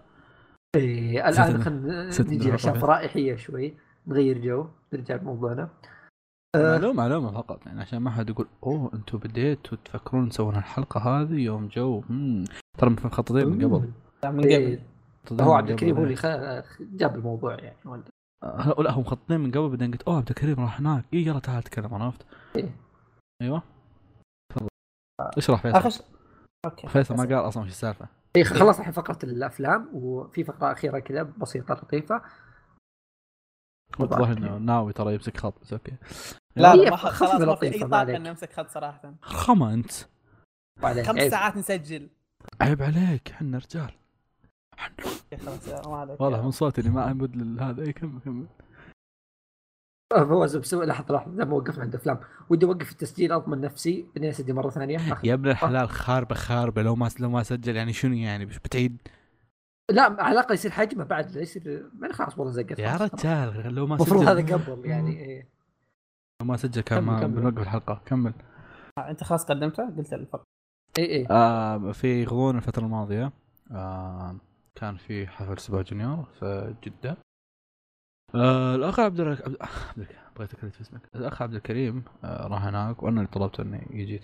إيه 0.75 1.31
ست- 1.31 1.39
الان 1.39 1.61
خلينا 1.61 2.09
نجي. 2.19 2.55
اشياء 2.55 2.79
فرائحيه 2.79 3.35
شوي 3.35 3.73
نغير 4.07 4.37
جو 4.37 4.65
نرجع 4.93 5.15
لموضوعنا 5.15 5.69
آه. 6.55 6.71
معلومة 6.71 6.93
معلومة 6.93 7.31
فقط 7.31 7.65
يعني 7.65 7.81
عشان 7.81 7.99
ما 7.99 8.11
حد 8.11 8.29
يقول 8.29 8.47
أوه 8.63 8.91
أنتم 8.93 9.17
بديتوا 9.17 9.77
تفكرون 9.85 10.29
تسوون 10.29 10.55
الحلقة 10.55 10.99
هذه 10.99 11.33
يوم 11.33 11.67
جو. 11.67 12.01
ترى 12.77 12.89
مخططين 12.89 13.47
من 13.47 13.65
قبل 13.65 13.89
من 14.33 14.45
إيه، 14.45 14.75
قبل 14.75 14.79
مخططين 15.25 15.41
هو 15.45 15.51
من 15.51 15.57
عبد 15.57 15.69
الكريم 15.69 15.91
قبل. 15.95 15.99
هو 15.99 16.03
اللي 16.05 16.15
خ- 16.63 16.81
جاب 16.81 17.15
الموضوع 17.15 17.53
يعني 17.55 17.75
ولد. 17.85 18.09
لا 18.79 18.91
هم 18.91 19.01
مخططين 19.01 19.39
من 19.39 19.51
قبل 19.51 19.69
بعدين 19.69 19.91
قلت 19.91 20.01
أوه 20.03 20.17
عبد 20.17 20.29
الكريم 20.29 20.59
راح 20.59 20.79
هناك. 20.79 21.05
اي 21.13 21.19
يلا 21.25 21.39
تعال 21.39 21.63
تكلم 21.63 21.93
عرفت؟ 21.93 22.25
إيه. 22.55 22.75
أيوه. 23.41 23.63
تفضل. 24.53 24.67
اشرح 25.19 25.61
فيصل؟ 25.61 25.77
اخر 25.77 25.89
ش- 25.89 26.01
okay. 26.65 26.87
فيصل 26.87 27.15
ما 27.15 27.23
قال 27.23 27.47
أصلا 27.47 27.63
وش 27.63 27.69
السالفة. 27.69 28.07
إيه 28.35 28.43
خلصنا 28.43 28.79
الحين 28.79 28.91
فقرة 28.93 29.17
الأفلام 29.23 29.89
وفي 29.93 30.43
فقرة 30.43 30.71
أخيرة 30.71 30.99
كذا 30.99 31.23
بسيطة 31.23 31.73
لطيفة. 31.73 32.21
الظاهر 33.99 34.37
إنه 34.37 34.57
ناوي 34.57 34.93
ترى 34.93 35.13
يمسك 35.13 35.37
خط 35.37 35.61
بس 35.61 35.73
okay. 35.73 35.93
لا 36.55 36.73
هي 36.73 36.85
لا 36.85 36.95
خلاص 36.95 37.41
ما 37.41 37.55
في 37.55 37.73
أي 37.73 37.79
طاقة. 37.79 38.15
اني 38.15 38.29
امسك 38.29 38.53
خط 38.53 38.69
صراحة. 38.69 39.13
خما 39.21 39.73
انت 39.73 39.91
بعدين 40.81 41.03
خمس 41.05 41.19
عيب. 41.19 41.31
ساعات 41.31 41.57
نسجل. 41.57 42.09
عيب 42.61 42.81
عليك 42.81 43.31
إحنا 43.31 43.57
رجال. 43.57 43.91
واضح 46.19 46.43
من 46.43 46.51
صوتي 46.51 46.81
إني 46.81 46.89
ما 46.89 47.11
أمد 47.11 47.35
لهذا 47.35 47.81
اي 47.81 47.93
كمل 47.93 48.19
كمل. 48.25 48.45
فواز 50.13 50.57
بسوي 50.57 50.85
لحظة 50.85 51.15
لحظة. 51.15 51.35
زي 51.35 51.45
ما 51.45 51.53
وقفنا 51.53 51.83
عند 51.83 51.95
أفلام. 51.95 52.19
ودي 52.49 52.65
أوقف 52.65 52.91
التسجيل 52.91 53.31
أضمن 53.31 53.61
نفسي. 53.61 54.05
بعدين 54.15 54.29
أسجل 54.29 54.53
مرة 54.53 54.69
ثانية. 54.69 55.19
يا 55.23 55.33
ابن 55.33 55.49
الحلال 55.49 55.89
خاربة 55.89 56.35
خاربة. 56.35 56.81
لو 56.81 56.95
ما 56.95 57.09
لو 57.19 57.29
ما 57.29 57.43
سجل 57.43 57.75
يعني 57.75 57.93
شنو 57.93 58.13
يعني؟ 58.13 58.45
بتعيد 58.45 58.97
لا 59.91 60.03
على 60.03 60.31
الأقل 60.31 60.53
يصير 60.53 60.71
حجمه 60.71 61.03
بعد 61.03 61.31
لا 61.31 61.41
يصير. 61.41 61.89
خلاص 62.11 62.39
والله 62.39 62.53
زقت 62.53 62.79
يا. 62.79 62.97
رجال 62.97 63.75
لو 63.75 63.87
ما 63.87 63.95
المفروض 63.95 64.21
سجل. 64.25 64.29
هذا 64.29 64.55
قبل 64.55 64.85
يعني 64.85 65.19
إيه. 65.19 65.47
لو 66.41 66.47
ما 66.47 66.57
سجل 66.57 66.81
كان 66.81 67.03
ما. 67.03 67.27
بنوقف 67.27 67.59
الحلقة. 67.59 68.01
كمل. 68.05 68.33
آه، 68.97 69.09
أنت 69.09 69.23
خلاص 69.23 69.45
قدمته؟ 69.45 69.95
قلت 69.97 70.13
الفقره 70.13 70.43
اي 70.97 71.05
اي 71.05 71.27
آه 71.31 71.91
في 71.91 72.25
غضون 72.25 72.57
الفترة 72.57 72.85
الماضية. 72.85 73.31
آه 73.71 74.35
كان 74.75 74.97
في 74.97 75.27
حفل 75.27 75.59
Super 75.59 75.81
Junior 75.81 76.25
في 76.25 76.75
جدة. 76.83 77.17
آه 78.35 78.75
الأخ 78.75 78.99
عبد 78.99 79.19
الرك... 79.19 79.41
عبد 79.41 79.57
عبد 79.61 79.99
الك- 79.99 80.33
بغيت 80.35 80.53
أكرر 80.53 80.69
في 80.69 80.81
اسمك. 80.81 81.01
الأخ 81.15 81.41
عبد 81.41 81.53
الكريم 81.53 82.03
آه 82.23 82.47
راح 82.47 82.63
هناك 82.65 83.03
وأنا 83.03 83.21
اللي 83.21 83.31
طلبت 83.31 83.59
انه 83.59 83.81
يجي. 83.91 84.23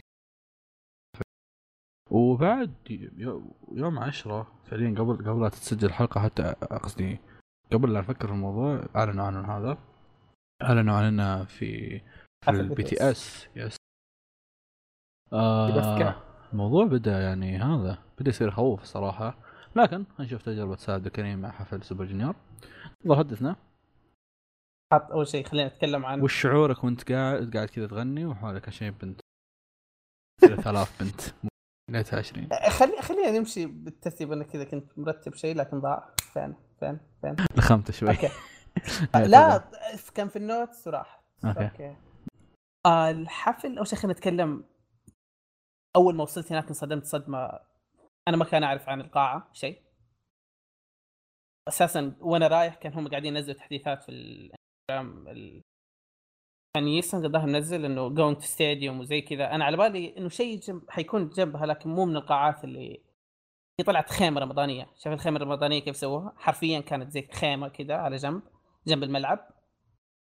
وبعد 2.12 2.74
يو- 3.18 3.56
يوم 3.72 4.00
عشرة 4.00 4.60
فعليا 4.66 4.90
قبل 5.00 5.18
قبل 5.30 5.42
لا 5.42 5.50
تتسجل 5.50 5.88
الحلقة 5.88 6.22
حتى 6.22 6.52
قصدي 6.54 7.20
قبل 7.74 7.94
لا 7.94 8.00
نفكر 8.00 8.28
في 8.28 8.34
الموضوع 8.34 8.86
أعلنوا 8.96 9.26
عن 9.26 9.46
هذا. 9.46 9.78
أعلنوا 10.62 10.96
عننا 10.96 11.46
في 11.46 12.02
حفل 12.46 12.60
ال 12.60 12.84
BTS. 12.84 13.48
Yes 13.56 13.76
آه. 15.34 16.24
الموضوع 16.54 16.86
بدأ 16.86 17.22
يعني 17.22 17.58
هذا 17.58 18.04
بدأ 18.20 18.30
يصير 18.30 18.52
خوف 18.52 18.84
صراحة. 18.84 19.38
لكن 19.76 20.06
نشوف 20.20 20.42
تجربة 20.42 20.76
عبد 20.76 21.06
الكريم 21.06 21.40
مع 21.40 21.52
حفل 21.52 21.84
Super 21.84 22.06
Junior. 22.06 22.36
حدثنا. 23.12 23.56
حط 24.94 25.12
أول 25.12 25.28
شيء 25.28 25.46
خلينا 25.46 25.68
نتكلم 25.70 26.06
عن 26.06 26.22
وش 26.22 26.42
شعورك 26.42 26.84
وانت 26.84 27.12
قاعد 27.12 27.56
قاعد 27.56 27.68
كذا 27.68 27.88
تغني 27.88 28.26
وحولك 28.26 28.68
20 28.68 28.92
بنت؟ 28.92 29.22
3000 30.42 31.04
بنت. 31.04 31.22
ليتها 31.90 32.20
20 32.20 32.50
خلي 32.70 33.02
خلينا 33.02 33.32
نمشي 33.32 33.66
بالترتيب 33.66 34.32
أنا 34.32 34.44
كذا 34.44 34.64
كنت 34.64 35.00
مرتب 35.00 35.34
شيء 35.34 35.56
لكن 35.56 35.80
ضاع. 35.80 36.16
فين 36.34 36.56
فين 36.80 37.00
فين؟ 37.22 37.36
لخمت 37.58 37.92
شوي. 37.92 38.10
okay. 38.10 38.30
لا. 39.32 39.64
كان 40.16 40.30
في 40.30 40.36
ال 40.36 40.45
notes 40.45 40.88
وراح 40.88 41.24
okay. 41.46 41.64
Okay. 41.64 41.96
آه 42.86 43.10
الحفل 43.12 43.78
أول 43.78 43.88
شيء 43.88 44.00
خلينا 44.00 44.14
نتكلم. 44.14 44.64
أول 45.96 46.16
ما 46.16 46.24
وصلت 46.24 46.52
هناك 46.52 46.68
انصدمت 46.68 47.06
صدمة 47.06 47.60
أنا 48.30 48.38
ما 48.38 48.46
كان 48.46 48.64
أعرف 48.64 48.90
عن 48.90 49.02
القاعة 49.02 49.50
شيء. 49.54 49.82
أساسا 51.68 52.16
وأنا 52.22 52.48
رايح 52.48 52.76
كان 52.76 52.94
هم 52.94 53.08
قاعدين 53.08 53.36
ينزلوا 53.36 53.58
تحديثات 53.58 54.04
في 54.04 54.10
الإنستغرام 54.10 55.28
ال... 55.28 55.62
كان 56.76 56.88
Yesung 56.88 57.24
قدها 57.24 57.46
منزل 57.46 57.86
إنه 57.86 58.10
going 58.10 58.38
to 58.38 58.42
stadium 58.42 59.00
وزي 59.00 59.22
كذا. 59.22 59.56
أنا 59.56 59.66
على 59.66 59.78
بالي 59.78 60.18
إنه 60.18 60.30
شيء 60.30 60.60
جنب 60.60 60.90
حيكون 60.90 61.30
جنبها 61.30 61.66
لكن 61.66 61.90
مو 61.90 62.06
من 62.06 62.16
القاعات 62.16 62.64
اللي 62.64 63.04
هي 63.80 63.84
طلعت 63.86 64.10
خيمة 64.10 64.42
رمضانية. 64.42 64.90
شايف 64.98 65.14
الخيمة 65.14 65.38
الرمضانية 65.38 65.80
كيف 65.80 65.96
سووها؟ 65.96 66.34
حرفيا 66.38 66.80
كانت 66.80 67.12
زي 67.12 67.28
خيمة 67.34 67.68
كذا 67.68 67.96
على 67.96 68.16
جنب 68.16 68.42
جنب 68.88 69.04
الملعب. 69.04 69.50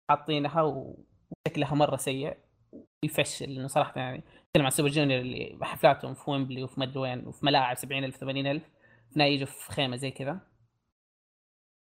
حاطينها 0.10 0.62
وشكلها 0.62 1.76
مرة 1.76 1.96
سيء. 1.96 2.38
يفشل 3.06 3.56
لأنه 3.56 3.68
صراحة 3.68 4.02
يعني 4.02 4.24
نتكلم 4.58 4.66
عن 4.66 4.72
سوبر 4.72 4.90
جونيور 4.90 5.22
اللي 5.22 5.58
حفلاتهم 5.62 6.14
في 6.14 6.30
ويمبلي 6.32 6.64
وفي 6.64 6.80
مدري 6.80 7.00
وين 7.00 7.28
وفي 7.28 7.46
ملاعب 7.46 7.78
70000 7.78 8.18
80000 8.18 8.62
هنا 9.16 9.26
يجوا 9.26 9.46
في 9.46 9.72
خيمة 9.72 9.96
زي 9.96 10.12
كذا. 10.12 10.40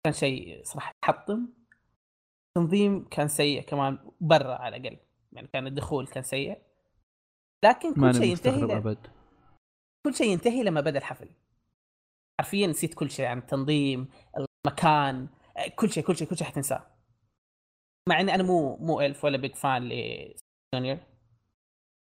كان 0.05 0.13
شيء 0.13 0.63
صراحة 0.63 0.93
يحطم. 1.03 1.47
تنظيم 2.57 3.07
كان 3.09 3.27
سيء 3.27 3.61
كمان 3.61 4.11
برا 4.21 4.55
على 4.55 4.77
الأقل. 4.77 4.97
يعني 5.31 5.47
كان 5.47 5.67
الدخول 5.67 6.07
كان 6.07 6.23
سيء. 6.23 6.61
لكن 7.65 7.93
كل 7.93 8.13
شيء 8.15 8.23
ينتهي 8.31 8.61
ل- 8.61 8.71
أبد. 8.71 9.07
كل 10.05 10.15
شيء 10.15 10.27
ينتهي 10.27 10.63
لما 10.63 10.81
بدأ 10.81 10.97
الحفل. 10.99 11.29
حرفيا 12.41 12.67
نسيت 12.67 12.93
كل 12.93 13.11
شيء 13.11 13.25
عن 13.25 13.37
التنظيم 13.37 14.09
المكان 14.37 15.27
كل 15.75 15.89
شيء 15.91 16.03
كل 16.03 16.15
شيء 16.15 16.27
كل 16.27 16.37
شيء 16.37 16.47
حتنساه. 16.47 16.87
مع 18.09 18.19
إني 18.19 18.35
أنا 18.35 18.43
مو 18.43 18.77
مو 18.77 19.01
ألف 19.01 19.25
ولا 19.25 19.37
big 19.37 19.55
fan 19.55 19.89
ل 19.89 20.05
Junior 20.05 20.97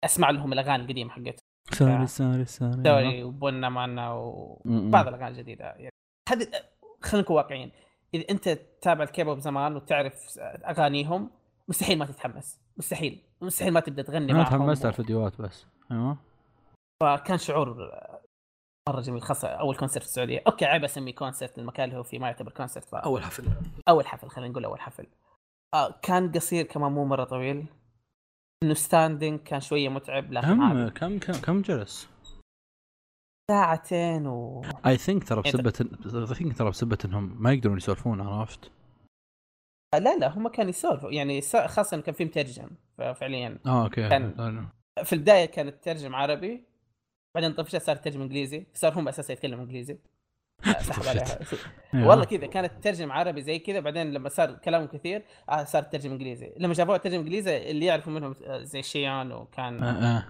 أسمع 0.03 0.29
لهم 0.29 0.53
الأغاني 0.53 0.83
القديمة 0.83 1.09
حقتهم. 1.09 1.35
Sorry 1.71 2.07
Sorry 2.07 2.45
Sorry. 2.45 2.75
دوري 2.75 3.23
و 3.23 3.69
Bonamana 3.69 4.13
وبعض 4.13 5.07
الأغاني 5.07 5.27
الجديدة 5.27 5.65
يعني. 5.65 5.89
هذه 6.29 6.47
خلينا 7.01 7.23
نكون 7.23 7.35
واقعيين. 7.35 7.71
إذا 8.13 8.25
أنت 8.29 8.49
تتابع 8.49 9.03
الكيبوب 9.03 9.39
زمان 9.39 9.75
وتعرف 9.75 10.39
أغانيهم 10.39 11.29
مستحيل 11.67 11.97
ما 11.97 12.05
تتحمس. 12.05 12.59
مستحيل. 12.77 13.23
مستحيل 13.41 13.73
ما 13.73 13.79
تبدأ 13.79 14.03
تغني 14.03 14.31
أنا 14.31 14.33
معهم. 14.33 14.49
تحمست 14.49 14.85
على 14.85 14.91
الفيديوهات 14.91 15.41
بس. 15.41 15.65
أيوه. 15.91 16.17
فكان 17.03 17.37
شعور 17.37 17.91
مرة 18.89 19.01
جميل 19.01 19.21
خاصة 19.21 19.47
أول 19.47 19.75
concert 19.75 20.03
في 20.03 20.09
السعودية. 20.09 20.43
okay 20.47 20.65
عيب 20.65 20.83
أسميه 20.83 21.15
concert 21.15 21.57
المكان 21.57 21.85
اللي 21.85 21.99
هو 21.99 22.03
فيه 22.03 22.19
ما 22.19 22.27
يعتبر 22.27 22.51
concert 22.51 22.85
ف... 22.85 22.95
أول 22.95 23.23
حفل. 23.23 23.47
أول 23.89 24.07
حفل 24.07 24.29
خلينا 24.29 24.51
نقول 24.51 24.65
أول 24.65 24.79
حفل. 24.79 25.07
آه 25.73 25.99
كان 26.01 26.31
قصير 26.31 26.65
كمان 26.65 26.91
مو 26.91 27.05
مرة 27.05 27.23
طويل. 27.23 27.65
إنه 28.63 28.73
standing 28.73 29.39
كان 29.39 29.61
شوية 29.61 29.89
متعب 29.89 30.31
لكن 30.31 30.47
كم 30.47 30.61
عادي. 30.61 30.91
كم 30.91 31.19
كم 31.19 31.33
كم 31.33 31.61
جلس؟ 31.61 32.09
ساعتين 33.51 34.27
و 34.27 34.61
I 34.85 34.97
think 34.97 35.23
ترى 35.27 35.41
بسبه 35.41 35.73
I 36.29 36.35
think 36.35 36.57
ترى 36.57 36.69
بسبه 36.69 36.97
إنهم 37.05 37.43
ما 37.43 37.53
يقدرون 37.53 37.77
يسولفون 37.77 38.21
عرفت؟ 38.21 38.71
لا 39.95 40.17
لا 40.17 40.27
هم 40.37 40.47
كانوا 40.47 40.69
يسولفوا 40.69 41.11
يعني 41.11 41.41
خاصة 41.67 42.01
كان 42.01 42.15
في 42.15 42.25
مترجم 42.25 42.69
ففعليا 42.97 43.59
آه 43.65 43.83
okay 43.83 44.09
كان- 44.09 44.67
في 45.03 45.13
البداية 45.13 45.45
كانت 45.45 45.83
ترجم 45.83 46.15
عربي 46.15 46.63
بعدين 47.35 47.53
طفشت 47.53 47.75
صار 47.81 47.95
ترجم 47.95 48.21
إنجليزي 48.21 48.65
صار 48.73 48.99
هم 48.99 49.07
أساسا 49.07 49.33
يتكلموا 49.33 49.63
إنجليزي 49.63 49.97
سحب 50.87 51.03
عليها. 51.07 51.39
والله 52.07 52.25
كذا 52.25 52.45
كانت 52.47 52.83
ترجم 52.83 53.11
عربي 53.11 53.41
زي 53.41 53.59
كذا 53.59 53.79
بعدين 53.79 54.13
لما 54.13 54.29
صار 54.29 54.53
كلام 54.53 54.85
كثير 54.87 55.25
آه 55.49 55.63
صار 55.63 55.83
ترجم 55.83 56.11
إنجليزي. 56.11 56.53
لما 56.57 56.73
شافوها 56.73 56.97
ترجم 56.97 57.19
إنجليزي 57.19 57.71
اللي 57.71 57.85
يعرفوا 57.85 58.13
منهم 58.13 58.35
آه، 58.45 58.63
زي 58.63 58.83
Siwon 58.83 59.31
وكان 59.31 59.83
آه 59.83 60.17
آه. 60.17 60.25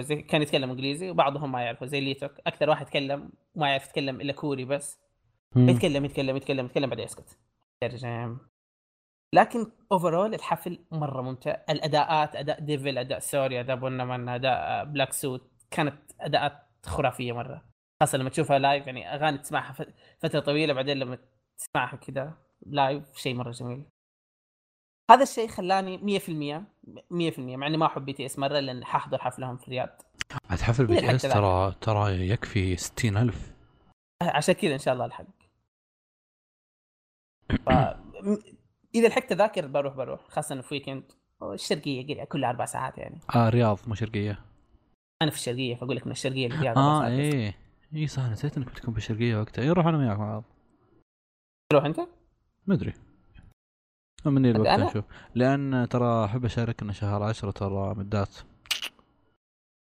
زي 0.00 0.22
كان 0.22 0.42
يتكلم 0.42 0.70
إنجليزي 0.70 1.10
وبعضهم 1.10 1.52
ما 1.52 1.60
يعرفوا 1.62 1.86
زي 1.86 2.00
Leeteuk 2.00 2.32
أكثر 2.46 2.70
واحد 2.70 2.86
يتكلم 2.86 3.30
ما 3.54 3.68
يعرف 3.68 3.86
يتكلم 3.86 4.20
إلا 4.20 4.32
كوري 4.32 4.64
بس. 4.64 4.98
مم. 5.56 5.68
يتكلم 5.68 6.04
يتكلم 6.04 6.36
يتكلم 6.36 6.66
يتكلم 6.66 6.90
بعدين 6.90 7.04
يسكت. 7.04 7.38
ترجم. 7.82 8.38
لكن 9.34 9.70
overall 9.92 10.34
الحفل 10.34 10.84
مرة 10.92 11.22
ممتع. 11.22 11.56
الأداءات 11.70 12.36
أداء 12.36 12.60
Devil 12.60 12.98
أداء 12.98 13.18
Sorry 13.18 13.60
أداء 13.60 13.76
Bonamana 13.76 14.28
أداء 14.28 14.84
Black 14.84 15.12
Suit 15.12 15.50
كانت 15.70 15.98
أداءات 16.20 16.66
خرافية 16.86 17.32
مرة. 17.32 17.64
خاصة 18.02 18.18
لما 18.18 18.30
تشوفها 18.30 18.58
live 18.58 18.86
يعني 18.86 19.14
أغاني 19.14 19.38
تسمعها 19.38 19.72
فترة 20.18 20.40
طويلة 20.40 20.72
بعدين 20.72 20.96
لما 20.96 21.18
تسمعها 21.58 21.96
كذا 21.96 22.38
live 22.66 23.16
شيء 23.16 23.34
مرة 23.34 23.50
جميل. 23.50 23.84
هذا 25.10 25.22
الشيء 25.22 25.48
خلاني 25.48 26.20
100% 26.20 26.22
100% 26.22 27.38
مع 27.38 27.66
إني 27.66 27.76
ما 27.76 27.86
أحب 27.86 28.04
BTS 28.04 28.38
مرة 28.38 28.60
لأن 28.60 28.84
حاحضر 28.84 29.18
حفلهم 29.18 29.56
في 29.56 29.64
الرياض. 29.68 30.02
عاد 30.50 30.60
حفل 30.60 30.86
BTS 30.86 31.22
ترى 31.22 31.74
ترى 31.80 32.28
يكفي 32.28 32.76
60000 32.76 33.52
عشان 34.22 34.54
كذا 34.54 34.74
إن 34.74 34.78
شاء 34.78 34.94
الله 34.94 35.04
الحق 35.04 35.26
ف... 37.66 37.68
إذا 38.94 39.08
لحقت 39.08 39.32
أذاكر 39.32 39.66
بروح 39.66 39.94
بروح 39.94 40.20
خاصة 40.28 40.52
انه 40.52 40.62
في 40.62 40.74
ويكند 40.74 41.12
الشرقية 41.42 42.24
كلها 42.24 42.50
أربع 42.50 42.64
ساعات 42.64 42.98
يعني. 42.98 43.20
آه 43.34 43.48
رياض 43.48 43.78
مو 43.86 43.94
شرقية. 43.94 44.44
أنا 45.22 45.30
في 45.30 45.36
الشرقية 45.36 45.74
فأقول 45.74 45.96
لك 45.96 46.06
من 46.06 46.12
الشرقية 46.12 46.48
للرياض 46.48 46.78
آه. 46.78 47.06
إيه. 47.06 47.67
إي 47.94 48.06
صح 48.06 48.22
نسيت 48.22 48.56
إنك 48.56 48.66
بتكون 48.66 48.94
بالشرقيه 48.94 49.36
وقتها. 49.40 49.62
إي 49.62 49.70
روح 49.70 49.86
أنا 49.86 49.98
وياك 49.98 50.18
مع 50.18 50.30
بعض. 50.32 50.44
تروح 51.72 51.84
أنت؟ 51.84 52.00
ما 52.66 52.74
أدري. 52.74 52.92
مني 54.26 54.50
الوقت 54.50 54.80
أنا- 54.80 54.82
نشوف. 54.90 55.04
لأن 55.34 55.86
ترى 55.90 56.24
أحب 56.24 56.44
اشارك 56.44 56.82
ان 56.82 56.92
شهر 56.92 57.22
10 57.22 57.50
ترى 57.50 57.94
مدات. 57.94 58.36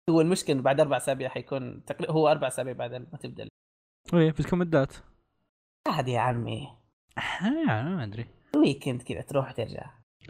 هو 0.10 0.22
المشكلة 0.22 0.54
إنه 0.56 0.64
بعد 0.64 0.80
أربع 0.80 0.98
أسابيع 0.98 1.30
حيكون 1.30 1.86
تقريبا 1.86 2.14
هو 2.14 2.28
أربع 2.28 2.48
أسابيع 2.48 2.74
بعد 2.74 2.94
ما 2.94 3.18
تبدأ. 3.20 3.48
إيه 4.14 4.32
بتكون 4.32 4.60
مدات. 4.60 4.94
عادي 5.88 6.12
يا 6.12 6.20
عمي. 6.20 6.68
آه، 7.42 7.84
ما 7.84 8.04
أدري. 8.04 8.26
weekend 8.56 9.02
كذا 9.02 9.22
تروح 9.22 9.50
وترجع. 9.50 9.90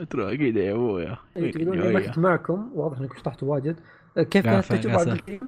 ترى 0.10 0.34
أكيد 0.34 0.56
يا 0.56 0.74
أبويا. 0.74 1.18
تقولون 1.36 1.80
لي 1.82 1.96
وقت 1.96 2.18
معكم. 2.18 2.72
واضح 2.74 2.98
انكم 2.98 3.18
شطحتوا 3.18 3.48
واجد. 3.54 3.80
كيف 4.16 4.44
كانت 4.44 4.72
التجربة؟ 4.72 5.22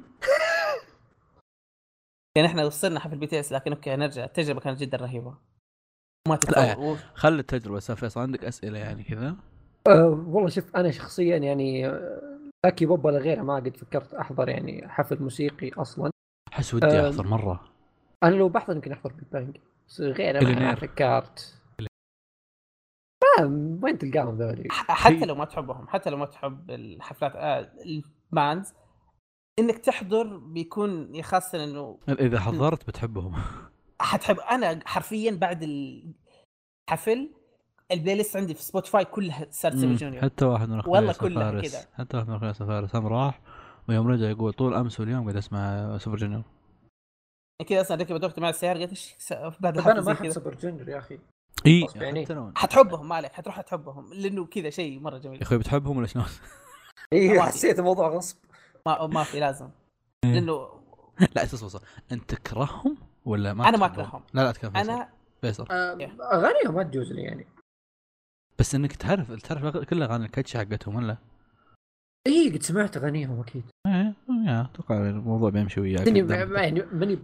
يعني 2.38 2.48
إحنا 2.48 2.66
وصلنا 2.66 3.00
حفل 3.00 3.18
BTS 3.17 3.51
لكن 3.53 3.74
okay 3.73 3.95
نرجع 3.95 4.24
التجربة 4.24 4.60
كانت 4.60 4.80
جدا 4.80 4.98
رهيبة 4.98 5.38
ما 6.27 6.34
لا. 6.34 6.35
تتصور 6.35 6.98
خلي 7.14 7.40
التجربة 7.40 7.76
بس 7.76 7.92
فيصل 7.92 8.19
عندك 8.22 8.43
أسئلة 8.45 8.80
يعني 8.80 9.03
كذا 9.03 9.35
أه 9.88 10.06
والله 10.27 10.50
شوف 10.50 10.76
أنا 10.76 10.92
شخصيا 10.92 11.38
يعني 11.38 11.88
آه، 11.88 12.22
لاكي 12.66 12.85
بوب 12.85 13.06
ولا 13.06 13.18
غيره 13.18 13.42
ما 13.42 13.56
قد 13.56 13.77
فكرت 13.77 14.14
أحضر 14.14 14.50
يعني 14.50 14.88
حفل 14.90 15.24
موسيقي 15.24 15.69
أصلا 15.69 16.11
أحس 16.53 16.74
ودي. 16.74 17.01
أحضر 17.01 17.27
مرة 17.27 17.64
أنا 18.24 18.35
لو 18.35 18.50
بحضر 18.50 18.76
يمكن 18.76 18.92
أحضر 18.92 19.14
Big 19.14 19.25
Bang 19.31 19.57
بس 19.88 20.01
غيره 20.01 20.40
ما. 20.60 20.76
فكرت 20.76 21.56
ما 23.40 23.80
وين 23.84 23.98
تلقاهم 23.98 24.38
ذولي؟ 24.38 24.68
حتى 24.72 25.26
لو 25.26 25.35
ما 25.35 25.45
تحبهم 25.45 25.88
حتى 25.88 26.10
لو 26.10 26.18
ما 26.18 26.26
تحب 26.26 26.72
الحفلات 26.72 27.35
آه 27.35 27.72
ال 28.31 28.39
bands 28.39 28.73
إنك 29.61 29.77
تحضر 29.77 30.38
بيكون 30.38 31.15
يخصن 31.15 31.59
إنه 31.59 31.99
إذا 32.09 32.40
حضرت 32.40 32.88
بتحبهم. 32.88 33.35
حتحب 34.01 34.40
أنا 34.40 34.80
حرفيا 34.85 35.31
بعد 35.31 35.64
الحفل 35.64 37.30
ال 37.91 38.15
playlist 38.15 38.38
عندي 38.38 38.53
في 38.53 38.64
Spotify 38.64 39.06
كلها 39.06 39.48
صارت 39.49 39.75
سوبر 39.75 39.88
مم. 39.88 39.95
Junior. 39.95 40.22
حتى 40.22 40.45
واحد 40.45 40.69
من 40.69 40.80
أخوي 40.80 40.93
والله 40.93 41.14
كلها 41.14 41.61
كذا. 41.61 41.80
حتى 41.93 42.17
واحد 42.17 42.30
من 42.30 42.35
أخوي 42.35 42.51
اسمه 42.51 42.67
فارس. 42.67 42.95
هم 42.95 43.07
راح 43.07 43.41
ويوم 43.90 44.07
رجع 44.07 44.30
يقول 44.30 44.53
طول 44.53 44.73
أمس 44.73 44.99
واليوم 44.99 45.23
قاعد 45.23 45.35
أسمع 45.35 45.98
Super 45.98 46.17
Junior. 46.17 46.43
كذا 47.67 47.81
أصلا 47.81 47.98
ركبت 47.98 48.23
أختي 48.23 48.41
مع 48.41 48.49
السيارة 48.49 48.80
قالت 48.80 48.90
إيش 48.90 49.15
بعد 49.59 49.77
أنا 49.77 50.01
ما 50.01 50.11
أحب 50.11 50.23
كذا. 50.23 50.31
Super 50.31 50.56
Junior 50.56 50.90
يا 50.90 50.98
أخي. 50.98 51.19
إي 51.65 51.88
يعني. 51.95 52.27
حتحبهم 52.56 53.07
ما 53.07 53.15
عليك 53.15 53.31
حتروح 53.31 53.61
تحبهم 53.61 54.14
لأنه 54.14 54.45
كذا 54.45 54.69
شيء 54.69 54.99
مرة 54.99 55.17
جميل. 55.17 55.38
يا 55.38 55.43
أخوي 55.43 55.57
بتحبهم 55.57 55.98
ولا 55.98 56.07
شلون؟ 56.07 56.25
إي 57.14 57.41
حسيت 57.41 57.80
الموضوع 57.80 58.07
غصب. 58.07 58.38
ما 58.88 59.08
ما 59.08 59.24
في 59.24 59.40
لازم. 59.40 59.69
إيه. 60.24 60.34
لأنه 60.34 60.68
لا 61.35 61.43
اسمع 61.43 61.68
اسمع 61.68 61.82
أنت 62.11 62.34
تكرههم 62.34 62.98
ولا 63.26 63.53
ما 63.53 63.69
أنا 63.69 63.77
ما؟ 63.77 63.85
أكرههم. 63.85 64.24
لا 64.34 64.42
لا 64.42 64.51
تكره 64.51 64.69
فيصل 64.69 64.92
أنا 64.92 65.10
فيصل. 65.42 65.68
آه، 65.72 65.93
أغانيهم 66.34 66.76
ما 66.76 66.84
تجوز 66.84 67.11
لي 67.11 67.22
يعني. 67.22 67.45
بس 68.60 68.76
إنك 68.76 68.95
تعرف 68.95 69.32
تعرف 69.32 69.77
كل 69.77 70.03
أغاني 70.03 70.26
الكاتش 70.26 70.58
حقتهم 70.58 70.95
ولا؟ 70.95 71.18
إي 72.27 72.50
قد 72.50 72.64
سمعت 72.64 72.98
أغانيهم 72.98 73.40
أكيد. 73.40 73.64
إيه 73.88 74.61
أتوقع 74.61 75.10
الموضوع 75.10 75.50
بيمشي 75.50 75.82
وياك. 75.82 76.08
يعني 76.08 76.22
ماني 76.24 77.19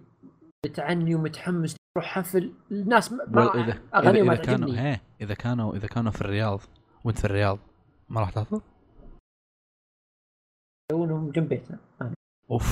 متعني 0.66 1.16
ومتحمس 1.16 1.76
أروح 1.98 2.08
حفل. 2.08 2.54
الناس 2.72 3.12
ما 3.12 3.54
اذا 3.56 3.64
اذا, 3.64 3.80
أغانيهم 3.96 4.28
ما 4.28 4.34
إذا 4.34 4.42
كانوا 4.42 4.70
إيه 4.70 5.02
إذا 5.22 5.34
كانوا 5.34 5.76
إذا 5.76 5.88
كانوا 5.88 6.12
في 6.12 6.22
الرياض 6.22 6.62
وأنت 7.04 7.20
في 7.20 7.26
الرياض 7.26 7.60
ما 8.10 8.22
راح 8.22 8.30
تحضر؟ 8.30 8.62
يقولون 10.92 11.32
جنب 11.32 11.50
بيتنا 11.50 11.80
أنا. 12.02 12.14
أوف. 12.52 12.64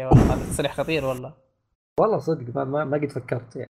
يا 0.00 0.06
والله 0.06 0.34
هذا 0.34 0.50
تصريح 0.52 0.74
خطير 0.76 1.04
والله. 1.04 1.34
والله 2.00 2.18
صدق 2.18 2.56
ما, 2.56 2.64
ما, 2.64 2.84
ما 2.84 2.96
قد 2.96 3.10
فكرت 3.10 3.56
يعني. 3.56 3.68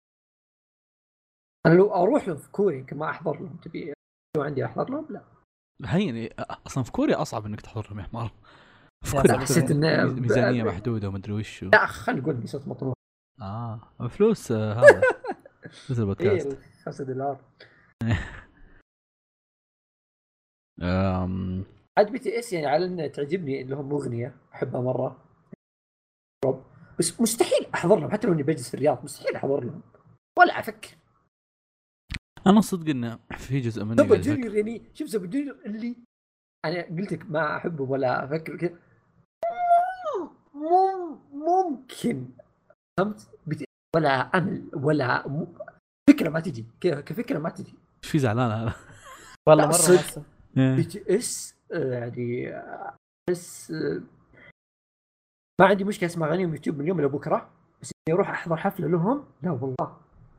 أنا 1.65 1.73
لو 1.73 1.93
أروح 1.93 2.27
لهم 2.27 2.37
في 2.37 2.51
كوريا 2.51 2.77
يمكن 2.79 2.97
ما 2.97 3.09
أحضر 3.09 3.39
لهم. 3.39 3.57
تبي 3.57 3.93
لو 4.37 4.43
عندي 4.43 4.65
أحضر 4.65 4.89
لهم؟ 4.89 5.07
لا. 5.09 5.21
هين 5.85 6.29
أصلا 6.39 6.83
في 6.83 6.91
كوريا 6.91 7.21
أصعب 7.21 7.45
إنك 7.45 7.61
تحضر 7.61 7.87
لهم 7.89 7.99
يا 7.99 8.03
حمار. 8.03 8.31
في 9.05 9.17
يا 9.17 9.21
كوريا. 9.21 9.37
حسيت 9.39 9.71
إنه 9.71 10.03
ميز- 10.03 10.19
ميزانية 10.19 10.63
محدودة 10.63 11.07
ومدري 11.07 11.33
وش 11.33 11.63
و... 11.63 11.69
لا 11.73 11.85
خلينا 11.85 12.21
نقول 12.21 12.35
إني 12.35 12.47
صرت 12.47 12.67
مطموح 12.67 12.93
آه. 13.41 13.79
فلوس 14.09 14.51
آه، 14.51 14.73
هذا. 14.73 15.01
فلوس 15.85 15.99
البودكاست. 15.99 16.57
5 16.85 17.03
دولار. 17.03 17.39
أم... 20.81 21.65
عاد 21.99 22.11
BTS 22.11 22.53
يعني 22.53 22.65
على 22.67 22.85
انه 22.85 23.07
تعجبني 23.07 23.63
لهم 23.63 23.91
أغنية 23.91 24.35
أحبها 24.53 24.81
مرة 24.81 25.17
Dope. 26.45 26.63
بس 26.99 27.21
مستحيل 27.21 27.67
أحضر 27.75 27.99
لهم 27.99 28.11
حتى 28.11 28.27
لو 28.27 28.33
إني 28.33 28.43
بجلس 28.43 28.67
في 28.69 28.73
الرياض 28.73 29.03
مستحيل 29.03 29.35
أحضر 29.35 29.63
لهم 29.63 29.81
ولا 30.39 30.59
أفكر 30.59 30.89
أنا 32.47 32.61
صدق 32.61 32.89
انه 32.89 33.19
في 33.37 33.59
جزء 33.59 33.83
مني 33.83 33.97
سوبر 33.97 34.09
قاعد 34.09 34.25
يفكر- 34.25 34.35
Junior 34.35 34.55
يعني 34.55 34.81
شوف 34.93 35.09
Super 35.09 35.25
Junior 35.25 35.55
اللي 35.65 35.95
أنا 36.65 36.81
قلت 36.83 37.11
لك 37.13 37.31
ما 37.31 37.57
أحبه 37.57 37.83
ولا 37.83 38.23
أفكر 38.25 38.57
كذا 38.57 38.75
مم- 40.55 41.19
ممكن 41.33 42.27
فهمت 42.99 43.29
بت- 43.47 43.63
ولا 43.95 44.09
أمل 44.37 44.69
ولا 44.73 45.27
م... 45.27 45.47
فكرة 46.09 46.29
ما 46.29 46.39
تجي 46.39 46.65
كفكرة 46.81 47.39
ما 47.39 47.49
تجي 47.49 47.73
إيش 48.03 48.11
في 48.11 48.19
زعلان 48.19 48.51
هذا؟ 48.51 48.73
والله 49.47 49.63
مرة. 49.63 49.71
مؤثر. 49.71 50.21
بي 50.55 50.61
إيه. 50.61 50.83
تي 50.83 51.15
إس 51.17 51.55
يعني 51.71 52.49
آه، 52.55 52.95
بس 53.29 53.71
آه، 53.71 54.01
ما 55.61 55.65
عندي 55.67 55.83
مشكلة 55.83 56.09
أسمع 56.09 56.27
أغانيهم 56.27 56.53
يوتيوب 56.53 56.75
من 56.75 56.81
اليوم 56.83 57.01
لبكره 57.01 57.49
بس 57.81 57.91
إني 58.07 58.15
أروح 58.15 58.29
أحضر 58.29 58.57
حفلة 58.57 58.87
لهم 58.87 59.23
لا 59.43 59.51
والله 59.51 59.97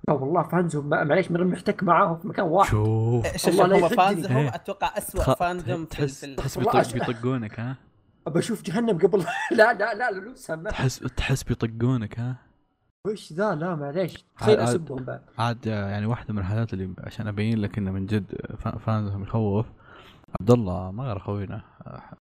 لا 0.09 0.15
والله 0.15 0.42
فانزهم 0.42 0.89
ما- 0.89 1.05
معليش 1.05 1.31
من 1.31 1.44
محتك 1.47 1.83
معاهم 1.83 2.18
في 2.18 2.28
مكان 2.28 2.44
واحد. 2.47 2.70
شوف. 2.70 3.36
شوف 3.36 3.59
والله 3.60 3.78
لا 3.81 3.86
هم. 3.86 3.89
فانزهم 3.97 4.36
إيه. 4.36 4.55
أتوقع 4.55 4.99
اسوء 4.99 5.23
في 5.23 5.86
تحس 5.91 6.20
تحس 6.20 6.57
والله 6.57 6.73
بيطق 6.73 6.91
أش- 6.91 7.07
بيطقونك 7.09 7.60
ها؟ 7.60 7.76
أبى 8.26 8.39
أشوف 8.39 8.62
جهنم 8.62 8.99
قبل 8.99 9.18
لا 9.50 9.73
لا 9.73 9.94
لا 9.94 9.94
لا 9.94 10.20
لو 10.20 10.34
سمع 10.34 10.70
تحس 10.70 10.99
تحس 10.99 11.42
بيطقونك 11.42 12.18
ها؟ 12.18 12.36
وش 13.07 13.33
ذا؟ 13.33 13.55
لا 13.55 13.75
معليش. 13.75 14.25
تخيل 14.39 14.59
أسبهم 14.60 15.05
بعد. 15.05 15.23
عاد 15.39 15.67
يعني 15.67 16.07
واحدة 16.07 16.34
من 16.34 16.39
الحالات 16.41 16.73
اللي 16.73 16.94
عشان 16.99 17.26
أبين 17.28 17.59
لك 17.59 17.78
إنه 17.78 17.91
من 17.91 18.07
جد 18.07 18.34
فا- 18.59 18.78
fans 18.79 19.08
هم 19.08 19.23
يخوف 19.23 19.67
عبد 20.41 20.50
الله 20.50 20.91
ما 20.91 21.05
غير 21.05 21.18
خوينا 21.18 21.62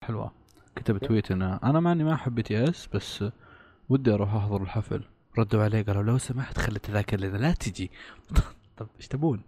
حلوة. 0.05 0.33
كتب 0.77 0.99
tweet 0.99 1.31
انه 1.31 1.57
أنا 1.57 1.81
مع 1.81 1.93
اني 1.93 2.05
ما 2.05 2.15
أحب 2.15 2.35
BTS 2.35 2.89
بس 2.95 3.25
ودي 3.89 4.15
أروح 4.15 4.35
أحضر 4.35 4.63
الحفل. 4.63 5.05
ردوا 5.39 5.63
عليه 5.63 5.83
قالوا 5.83 6.03
لو 6.03 6.19
سمحت 6.19 6.59
خلي 6.59 6.77
التذاكر 6.77 7.21
لنا 7.21 7.37
لا 7.37 7.53
تجي. 7.53 7.91
طب 8.77 8.87
إيش 8.97 9.09
تبون؟ 9.09 9.43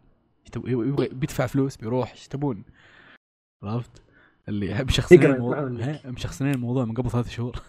يبغى 0.56 1.08
بيدفع 1.08 1.47
فلوس 1.47 1.76
بيروح 1.76 2.10
إيش 2.10 2.28
تبون؟ 2.28 2.64
عرفت؟ 3.62 4.02
اللي 4.48 4.84
مشخصنين 4.84 5.23
يقرأ 5.23 5.34
الموضوع 5.34 5.89
مشخصنين 6.05 6.55
الموضوع 6.55 6.84
من 6.84 6.94
قبل 6.94 7.10
ثلاث 7.10 7.31
شهور. 7.31 7.62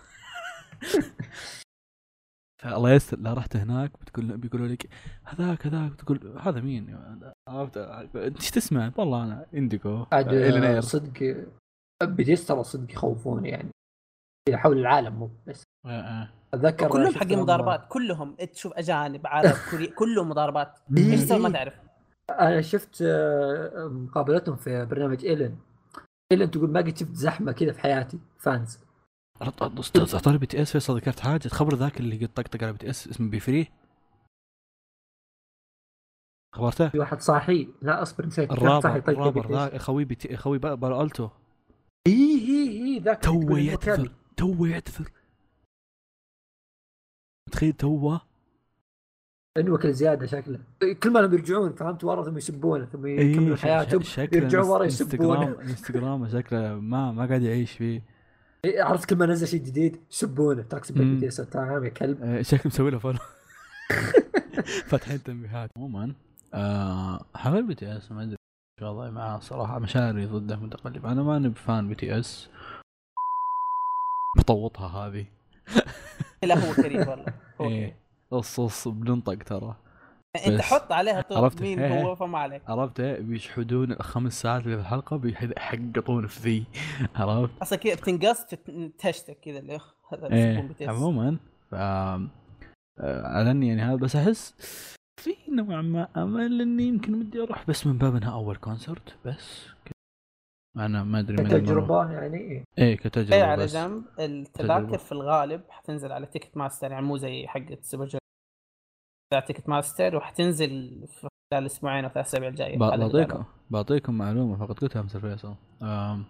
فالله 2.65 2.91
يستر 2.91 3.19
لا 3.19 3.33
رحت 3.33 3.55
هناك 3.55 3.91
بتقول 4.01 4.37
بيقولوا 4.37 4.67
لك 4.67 4.89
هذاك 5.23 5.67
هذاك 5.67 5.91
بتقول 5.91 6.37
هذا 6.39 6.61
مين؟ 6.61 6.99
عرفت؟ 7.49 7.77
انت 7.77 8.35
إيش 8.37 8.51
تسمع؟ 8.51 8.91
والله 8.97 9.23
أنا 9.23 9.45
عاد 10.11 10.33
إلينير. 10.33 10.81
صدق 10.81 11.45
بديس 12.03 12.47
ترى 12.47 12.63
صدق 12.63 12.91
يخوفون 12.91 13.45
يعني 13.45 13.69
حول 14.53 14.77
العالم 14.77 15.15
مو 15.15 15.29
بس 15.47 15.63
آه، 15.85 15.89
آه. 15.89 16.29
أتذكر 16.53 16.87
كلهم 16.87 17.13
حقين 17.13 17.39
مضاربات 17.39 17.85
كلهم 17.89 18.35
تشوف 18.35 18.73
أجانب 18.73 19.27
عرب 19.27 19.55
كوري 19.71 19.87
كلهم 19.87 20.29
مضاربات 20.29 20.79
إيه، 20.97 21.11
إيش 21.11 21.31
ما 21.31 21.47
إيه. 21.47 21.53
تعرف 21.53 21.73
أنا 22.29 22.61
شفت 22.61 23.01
آه، 23.01 23.87
مقابلتهم 23.87 24.55
في 24.55 24.85
برنامج 24.85 25.25
ايلن 25.25 25.55
ايلن 26.31 26.51
تقول 26.51 26.69
ما 26.69 26.79
قد 26.79 26.97
شفت 26.97 27.15
زحمة 27.15 27.51
كذا 27.51 27.71
في 27.71 27.79
حياتي 27.81 28.19
فانز 28.37 28.84
طالب 30.23 30.39
بي 30.39 30.45
تي 30.45 30.61
اس 30.61 30.71
فيصل 30.71 30.97
ذكرت 30.97 31.19
حاجة؟ 31.19 31.37
تخبر 31.37 31.75
ذاك 31.75 31.99
اللي 31.99 32.25
قد 32.25 32.33
طقطق 32.33 32.63
على 32.63 32.71
بي 32.71 32.77
تي 32.77 32.89
اس 32.89 33.07
اسمه 33.07 33.29
بي 33.29 33.39
فري. 33.39 33.67
خبرته؟ 36.55 36.89
في 36.89 36.99
واحد 36.99 37.21
صاحي. 37.21 37.69
لا 37.81 38.01
اصبر 38.01 38.25
نسيت. 38.25 38.51
الرابر 38.51 38.81
صاحي؟ 38.81 39.01
طيب 39.01 39.19
الرابر 39.19 39.51
ذاك. 39.51 39.77
خوي 39.77 40.05
بي 40.05 40.15
تي 40.15 40.37
خوي 40.37 40.57
بالو 40.57 41.01
التو 41.01 41.29
إي 42.07 42.13
إي 42.13 42.69
إي 42.69 42.99
ذاك 42.99 43.23
تو 43.23 43.57
يعتذر. 43.57 44.11
تو 44.37 44.65
يعتذر. 44.65 45.11
تخيل 47.51 47.73
توه. 47.73 48.21
انه 49.57 49.73
وكل 49.73 49.93
زياده 49.93 50.25
شكله. 50.25 50.59
كل 51.03 51.13
ما 51.13 51.19
لهم 51.19 51.33
يرجعون 51.33 51.73
فهمت؟ 51.73 52.03
ورا 52.03 52.23
ثم 52.23 52.37
يسبونه 52.37 52.85
ثم 52.85 53.07
يكملون 53.07 53.51
اي 53.51 53.57
حياتهم. 53.57 54.01
شكله 54.01 54.41
يرجعون 54.41 54.69
ورا 54.69 54.83
انستغرام 54.83 55.41
يسبونه. 55.41 55.61
إنستغرام 55.61 56.27
شكله 56.27 56.75
ما 56.75 57.11
ما 57.11 57.25
قاعد 57.25 57.41
يعيش 57.41 57.71
فيه. 57.71 58.14
عرفت 58.77 59.09
كل 59.09 59.15
ما 59.15 59.25
نزل 59.25 59.47
شيء 59.47 59.59
جديد؟ 59.63 60.01
يسبونه 60.11 60.61
تراك. 60.61 60.91
بي 60.91 61.29
تي 61.29 61.45
تمام 61.45 61.83
يا 61.83 61.89
كلب. 61.89 62.23
آه، 62.23 62.41
شكله 62.41 62.61
مسوي 62.65 62.91
له 62.91 62.99
فولو 62.99 63.17
فاتحين 64.89 65.23
تنبيهات. 65.23 65.69
عموما 65.77 66.13
آه 66.53 67.25
حمل 67.35 67.63
بي 67.67 67.75
تي 67.75 67.97
اس 67.97 68.11
ما 68.11 68.23
أدري 68.23 68.31
ان 68.33 68.79
شاء 68.79 68.91
الله 68.91 69.09
معاه 69.11 69.39
صراحة. 69.39 69.79
مشاعري 69.79 70.25
ضده 70.25 70.55
متقلبه 70.55 71.11
أنا 71.11 71.23
ماني 71.23 71.49
بفان 71.49 71.87
بي 71.89 71.95
تي 71.95 72.19
اس 72.19 72.49
مطوطها 74.37 74.87
هذه. 74.87 75.25
لا 76.43 76.55
هو 76.69 76.73
كريم 76.73 77.07
والله. 77.07 77.25
إيه 77.61 77.95
صص 78.31 78.55
صص 78.55 78.87
بننطق 78.87 79.43
ترى. 79.43 79.75
انت. 80.35 80.61
حط 80.61 80.91
عليها 80.91 81.25
عرفت؟ 81.31 81.61
مين 81.61 81.79
إيه. 81.79 82.03
هو 82.03 82.15
فما 82.15 82.39
عليك 82.39 82.61
عرفت 82.67 82.99
إيه؟ 82.99 83.19
بيشحدون 83.19 83.91
الخمس 83.91 84.41
ساعات 84.41 84.63
اللي 84.65 84.75
في 84.75 84.81
الحلقة 84.81 85.17
بيحققون 85.17 86.27
في 86.27 86.39
ذي 86.39 86.65
عرفت؟ 87.15 87.61
أصلا 87.61 87.79
كذا 87.79 87.95
بتنقص 87.95 88.45
تهشتك 88.97 89.39
كذا 89.39 89.59
اللي 89.59 89.79
هذا 90.13 90.33
إيه. 90.33 90.89
عموما 90.89 91.37
ف 91.71 91.75
آه، 92.99 93.27
على 93.27 93.51
اني 93.51 93.67
يعني 93.67 93.81
هذا 93.81 93.95
بس 93.95 94.15
أحس 94.15 94.53
في 95.19 95.35
نوعا 95.49 95.81
ما 95.81 96.07
أمل 96.17 96.61
إني 96.61 96.83
يمكن 96.83 97.13
ودي 97.13 97.43
أروح 97.43 97.67
بس 97.67 97.87
من 97.87 97.97
باب 97.97 98.15
إنها 98.15 98.33
أول 98.33 98.55
concert 98.55 99.15
بس. 99.25 99.67
أنا 100.77 101.03
ما 101.03 101.19
أدري 101.19 101.43
من 101.43 101.49
تجربه 101.49 102.11
يعني 102.11 102.37
إيه. 102.37 102.63
إيه 102.77 102.97
كتجربة 102.97 103.35
اي 103.35 103.41
على 103.41 103.63
بس. 103.63 103.73
جنب. 103.73 104.03
التذاكر 104.19 104.97
في 104.97 105.11
الغالب 105.11 105.61
حتنزل 105.69 106.11
على 106.11 106.25
Ticketmaster 106.25 106.91
يعني 106.91 107.05
مو 107.05 107.17
زي 107.17 107.47
حقة 107.47 107.77
سوبر 107.81 108.07
على 109.35 109.45
Ticketmaster 109.45 110.15
وحتنزل 110.15 111.05
في 111.07 111.27
خلال 111.53 111.65
أسبوعين 111.65 112.03
أو 112.05 112.09
ثلاث 112.09 112.27
أسابيع 112.27 112.49
الجاية. 112.49 112.77
بعطيكم. 112.77 113.43
بعطيكم 113.69 114.17
معلومة 114.17 114.55
فقد 114.57 114.79
قلتها 114.79 114.99
امس 114.99 115.17
فيصل 115.17 115.55
آم، 115.81 116.25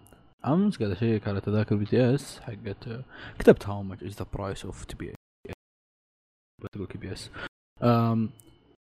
امس 0.46 0.78
قاعد 0.78 0.90
أشيك 0.90 1.28
على 1.28 1.40
تذاكر 1.40 1.76
بي 1.76 1.84
تي 1.84 2.14
اس 2.14 2.40
حقت 2.40 2.88
آه، 2.88 3.04
كتبت 3.38 3.68
هاو 3.68 3.82
ماتش 3.82 4.02
از 4.02 4.16
ذا 4.18 4.26
برايس 4.34 4.64
اوف 4.64 4.84
تي 4.84 4.96
بي 4.96 5.14
بتقول 6.64 6.86
كي 6.86 6.98
بي 6.98 7.12
اس 7.12 7.30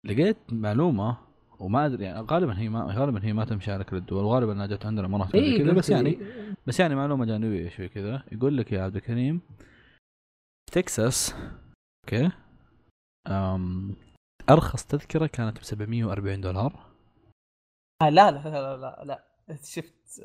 لقيت 0.05 0.37
معلومة 0.51 1.17
وما 1.59 1.85
أدري 1.85 2.03
يعني 2.03 2.19
غالبا 2.19 2.59
هي 2.59 2.69
ما 2.69 2.85
غالبا 2.93 3.25
هي 3.25 3.33
ما 3.33 3.45
تمشي 3.45 3.71
على 3.71 3.83
كل 3.83 3.97
الدول 3.97 4.25
غالبا 4.25 4.51
أنها 4.51 4.65
جت 4.65 4.85
عندنا 4.85 5.27
زي 5.33 5.39
إيه 5.39 5.63
كذا 5.63 5.73
بس 5.73 5.89
يعني. 5.89 6.17
بس 6.67 6.79
يعني 6.79 6.95
معلومة 6.95 7.25
جانبية 7.25 7.69
شوي 7.69 7.87
كذا. 7.89 8.23
يقول 8.31 8.57
لك 8.57 8.71
يا 8.71 8.81
عبد 8.83 8.95
الكريم 8.95 9.41
تكساس 10.71 11.35
أوكي؟ 12.05 12.31
أم 13.27 13.95
أرخص 14.49 14.85
تذكرة 14.85 15.27
كانت 15.27 15.59
ب 15.59 15.63
740 15.63 16.41
دولار. 16.41 16.73
آه 18.01 18.09
لا 18.09 18.31
لا 18.31 18.49
لا 18.49 18.77
لا, 18.77 19.03
لا. 19.05 19.25
شفت. 19.63 20.21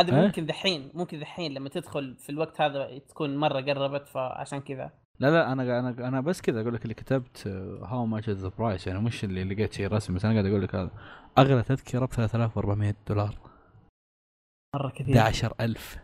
هذا 0.00 0.20
إيه؟ 0.20 0.26
ممكن 0.26 0.46
دحين 0.46 0.90
ممكن 0.94 1.20
دحين 1.20 1.54
لما 1.54 1.68
تدخل 1.68 2.16
في 2.16 2.30
الوقت 2.30 2.60
هذا 2.60 2.98
تكون 2.98 3.36
مرة 3.36 3.60
قربت 3.60 4.08
فعشان 4.08 4.60
كذا. 4.60 4.92
لا 5.18 5.30
لا 5.30 5.52
أنا 5.52 5.78
أنا 5.78 6.08
أنا 6.08 6.20
بس 6.20 6.40
كذا 6.40 6.60
أقول 6.60 6.74
لك 6.74 6.82
اللي 6.82 6.94
كتبت 6.94 7.46
هاو 7.82 8.06
ماتش 8.06 8.30
ذا 8.30 8.48
برايس 8.48 8.86
يعني 8.86 9.00
مش 9.00 9.24
اللي 9.24 9.44
لقيت 9.44 9.72
شيء 9.72 9.88
رسمي 9.92 10.16
بس 10.16 10.24
أنا 10.24 10.34
قاعد 10.34 10.46
أقول 10.46 10.62
لك 10.62 10.74
هذا. 10.74 10.90
أغلى 11.38 11.62
تذكرة 11.62 12.06
ب 12.06 12.10
3400 12.10 12.94
دولار. 13.08 13.38
مرة 14.76 14.90
كثير. 14.90 15.14
11000 15.18 15.98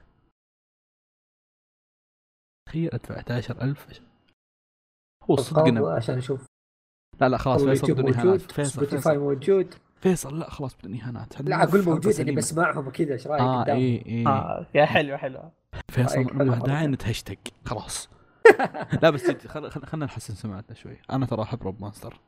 تخيل 2.68 2.90
أدفع 2.94 3.20
11000 3.20 4.02
هو 5.30 5.66
إنه 5.66 5.90
عشان 5.90 6.18
أشوف 6.18 6.47
لا 7.20 7.28
لا 7.28 7.36
خلاص 7.38 7.62
فيصل 7.64 7.92
بدون 7.92 8.04
موجود 8.04 8.16
إهانات. 8.26 8.40
فيصل 8.52 8.70
سبوتيفاي 8.70 9.00
فيصل, 9.00 9.18
موجود. 9.18 9.74
فيصل 10.00 10.38
لا 10.38 10.50
خلاص 10.50 10.76
بدون 10.76 11.00
إهانات. 11.00 11.40
لا 11.42 11.62
أقول 11.62 11.84
موجود 11.84 12.04
يعني 12.04 12.14
سليمة. 12.16 12.36
بسمعهم 12.36 12.86
وكذا 12.86 13.12
إيش 13.12 13.26
رأيك؟ 13.26 13.40
آه؟ 13.42 13.64
اي 13.66 14.02
اي 14.06 14.26
آه 14.26 14.66
يا 14.74 14.84
حلوة 14.84 15.16
حلوة 15.16 15.50
فيصل 15.88 16.16
رأيك 16.16 16.28
حلو 16.30 16.38
ما 16.44 16.44
مرة. 16.56 16.66
داعي 16.66 16.86
نتهشتك 16.86 17.38
خلاص. 17.64 18.08
لا 19.02 19.10
بس 19.10 19.30
جد 19.30 19.46
خل... 19.46 19.70
خل... 19.70 19.82
خلنا 19.86 20.04
نحسن 20.04 20.34
سمعتنا 20.34 20.74
شوي. 20.76 20.96
أنا 21.10 21.26
ترى 21.26 21.42
أحب 21.42 21.62
روب 21.62 21.80
ماستر 21.82 22.20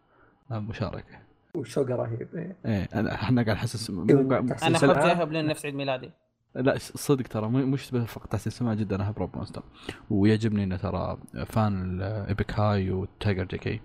لا 0.50 0.60
مشاركة. 0.60 1.18
وشوقه 1.54 1.94
رهيب 1.94 2.28
إيه. 2.34 2.56
إيه 2.66 2.88
أنا 2.94 3.14
إحنا 3.14 3.42
قاعد 3.42 3.56
نحسن. 3.56 4.10
إيه، 4.10 4.20
أنا. 4.20 4.76
أحب 4.76 5.16
جايب 5.16 5.32
لين 5.32 5.46
نفس 5.46 5.66
عيد 5.66 5.74
ميلادي. 5.74 6.10
لا 6.54 6.74
صدق 6.78 7.22
ترى 7.26 7.48
مو- 7.48 7.66
مش 7.66 7.90
بس 7.90 8.02
فقط 8.02 8.26
تحسين 8.32 8.52
سمع 8.52 8.74
جدا 8.74 8.96
أنا 8.96 9.04
أحب 9.04 9.18
Rap 9.18 9.36
Monster 9.36 9.62
ويعجبني 10.10 10.64
إنه 10.64 10.76
ترى 10.76 11.18
fan 11.46 12.00
ل 12.00 12.12
Epik 12.12 12.60
High 12.60 12.90
و 12.90 12.99
Tiger 12.99 13.44
JK. 13.44 13.80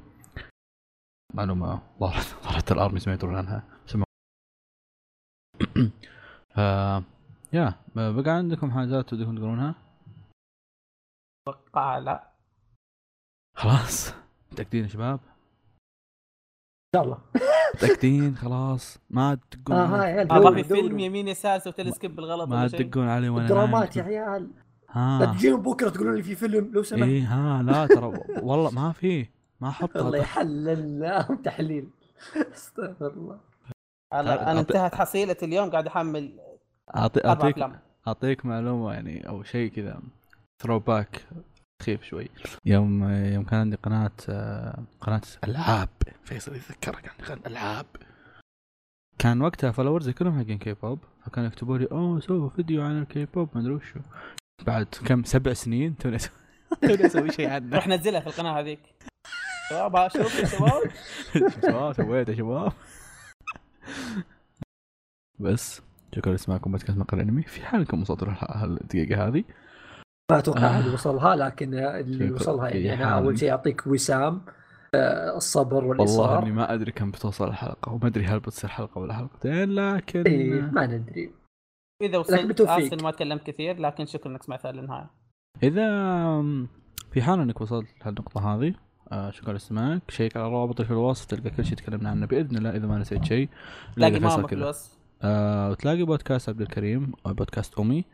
معلومة 1.35 1.81
ظهرت 1.99 2.35
ظهرت 2.43 2.71
ال 2.71 2.77
ARMYs 2.77 3.07
ما 3.09 3.13
يدرون 3.13 3.35
عنها. 3.35 3.63
سمعوا. 3.85 4.05
آه 6.57 7.03
يا 7.53 7.75
بقى 7.95 8.31
عندكم 8.31 8.71
حاجات 8.71 9.09
توديكم 9.09 9.35
تقولونها؟ 9.37 9.75
أتوقع 11.47 11.97
لا. 11.97 12.31
خلاص. 13.57 14.13
متأكدين 14.51 14.83
يا 14.83 14.87
شباب؟ 14.87 15.19
ان 16.85 16.95
شاء 16.95 17.03
الله 17.03 17.17
متأكدين؟ 17.75 18.35
خلاص. 18.35 18.97
ما 19.09 19.35
تدقون 19.51 19.75
آه 19.75 19.85
ها 19.85 19.97
علي 19.97 20.11
يا 20.11 20.23
ما 20.23 20.39
دوروا- 20.39 20.55
في 20.55 20.63
فيلم. 20.63 20.99
يمين 20.99 21.27
يسار 21.27 21.59
سويت 21.59 21.81
سكيب 21.89 22.15
بالغلط 22.15 22.49
ما 22.49 22.67
تدقون 22.67 23.07
علي 23.07 23.29
وأنا 23.29 23.47
درامات 23.47 23.95
يا. 23.97 24.03
عيال. 24.03 24.43
لا 24.95 25.01
ها. 25.01 25.33
تجيهم 25.33 25.61
بكرة 25.61 25.89
تقولون 25.89 26.15
لي 26.15 26.23
في 26.23 26.35
فيلم 26.35 26.71
لو 26.73 26.83
سمحت. 26.83 27.03
إيه 27.03 27.23
ها 27.23 27.63
لا 27.63 27.87
ترى 27.87 28.05
والله 28.43 28.71
ما 28.71 28.91
في. 28.91 29.27
ما 29.61 29.67
احطها 29.69 30.01
الله 30.07 30.17
يحلل 30.17 30.99
لهم 30.99 31.35
تحليل. 31.45 31.89
استغفر 32.53 33.07
الله. 33.07 33.39
أنا 34.13 34.51
أنا 34.51 34.59
انتهت 34.59 34.95
حصيلة 34.95 35.37
اليوم 35.43 35.69
قاعد 35.69 35.87
أحمل 35.87 36.39
اعطيك 36.95 37.25
أفلام. 37.25 37.79
أعطيك 38.07 38.45
معلومة 38.45 38.93
يعني 38.93 39.29
أو 39.29 39.43
شيء 39.43 39.71
كذا. 39.71 39.99
ثرو 40.63 40.79
باك 40.79 41.25
خيف 41.83 42.03
شوي. 42.03 42.29
يوم 42.65 43.03
يوم 43.13 43.43
كان 43.43 43.59
عندي 43.59 43.75
قناة 43.75 44.11
آه، 44.29 44.83
قناة 45.01 45.21
ألعاب. 45.43 45.89
فيصل 46.23 46.55
يتذكرها 46.55 46.99
كان 47.01 47.25
قناة 47.25 47.47
ألعاب. 47.47 47.85
كان 49.19 49.41
وقتها 49.41 49.71
followers 49.71 50.09
كلهم 50.09 50.39
حقين 50.43 50.57
كي 50.57 50.73
بوب 50.73 50.99
فكانوا 51.25 51.47
يكتبوا 51.49 51.77
لي 51.77 51.87
أوه 51.91 52.19
سووا 52.19 52.49
فيديو 52.49 52.81
عن 52.83 53.01
الكي 53.01 53.25
بوب 53.25 53.49
ما 53.55 53.61
أدري 53.61 53.73
وشو. 53.73 53.99
بعد 54.67 54.87
كم 55.05 55.23
سبع 55.23 55.53
سنين 55.53 55.97
توني 55.97 56.17
توني 56.81 57.05
أسوي 57.05 57.31
شيء 57.31 57.49
عنه. 57.49 57.75
روح 57.75 57.87
نزلها 57.87 58.19
في 58.19 58.27
القناة 58.27 58.59
هذيك. 58.59 58.79
شباب 59.69 60.07
شوف 60.07 60.39
يا 60.39 60.45
شباب 60.45 60.91
شباب 61.61 61.93
سويت 61.93 62.29
يا 62.29 62.35
شباب 62.35 62.71
بس 65.39 65.81
شكرا 66.15 66.33
لسماعكم 66.33 66.71
بودكاست 66.71 66.97
مقهى 66.97 67.19
الانمي 67.19 67.43
في 67.43 67.65
حالكم 67.65 68.01
وصلتوا 68.01 68.27
الدقيقه 68.63 69.27
هذه 69.27 69.43
ما 70.31 70.37
أتوقع 70.39 70.67
آه. 70.67 70.69
هذه 70.69 70.93
وصلها 70.93 71.35
لكن 71.35 71.73
اللي. 71.73 72.31
وصلها 72.31 72.69
يعني 72.69 73.03
أنا. 73.03 73.17
أول 73.17 73.39
شيء 73.39 73.51
أعطيك 73.51 73.87
وسام 73.87 74.41
آه، 74.95 75.37
الصبر 75.37 75.75
والله 75.75 75.89
والاصرار 75.89 76.43
إني 76.43 76.51
ما 76.51 76.73
أدري 76.73 76.91
كم 76.91 77.11
بتوصل 77.11 77.47
الحلقة 77.47 77.91
وما 77.91 78.07
أدري 78.07 78.25
هل 78.25 78.39
بتصير 78.39 78.69
حلقة 78.69 78.99
ولا 78.99 79.13
حلقتين 79.13 79.75
لكن 79.75 80.21
إيه 80.21 80.61
ما 80.61 80.85
ندري 80.87 81.33
إذا 82.01 82.17
وصلت. 82.17 82.61
اسف 82.61 83.03
ما 83.03 83.11
تكلمت 83.11 83.43
كثير 83.43 83.79
لكن 83.79 84.05
شكرا 84.05 84.31
إنك 84.31 84.43
سمعتها 84.43 84.71
للنهاية 84.71 85.09
إذا 85.63 85.87
في 87.11 87.21
حال 87.21 87.39
إنك 87.39 87.61
وصلت 87.61 87.87
لهالنقطة 88.01 88.55
هذه 88.55 88.75
آه 89.11 89.31
شكرا 89.31 89.53
لاستماعك 89.53 90.11
شيك 90.11 90.37
على 90.37 90.47
الروابط 90.47 90.81
في 90.81 90.91
الوصف 90.91 91.25
تلقى 91.25 91.49
كل 91.49 91.65
شيء 91.65 91.77
تكلمنا 91.77 92.09
عنه 92.09 92.25
بإذن 92.25 92.57
الله 92.57 92.69
إذا 92.69 92.87
ما 92.87 92.97
نسيت 92.97 93.23
شيء 93.23 93.49
تلاقي 93.95 94.19
ماما 94.19 94.47
في. 94.47 94.55
الوصف. 94.55 94.97
آه 95.21 95.69
وتلاقي 95.69 96.03
بودكاست 96.03 96.49
عبد 96.49 96.61
الكريم 96.61 97.13
أو 97.25 97.33
بودكاست 97.33 97.79
أمي. 97.79 98.05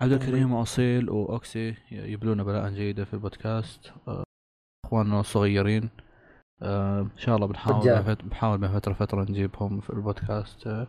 عبد 0.00 0.12
الكريم 0.12 0.52
وأصيل 0.52 1.10
وأوكسي 1.10 1.74
يبلون 1.90 2.44
بلاء 2.44 2.70
جيدة 2.70 3.04
في 3.04 3.14
البودكاست. 3.14 3.92
آه 4.08 4.24
إخواننا 4.86 5.20
الصغيرين. 5.20 5.90
آه 6.62 7.00
إن 7.00 7.18
شاء 7.18 7.36
الله 7.36 7.46
بنحاول 7.46 8.14
بنحاول 8.14 8.58
من 8.58 8.68
فترة 8.68 8.92
فتره 8.92 9.22
نجيبهم 9.22 9.80
في 9.80 9.90
البودكاست. 9.90 10.66
آه 10.66 10.86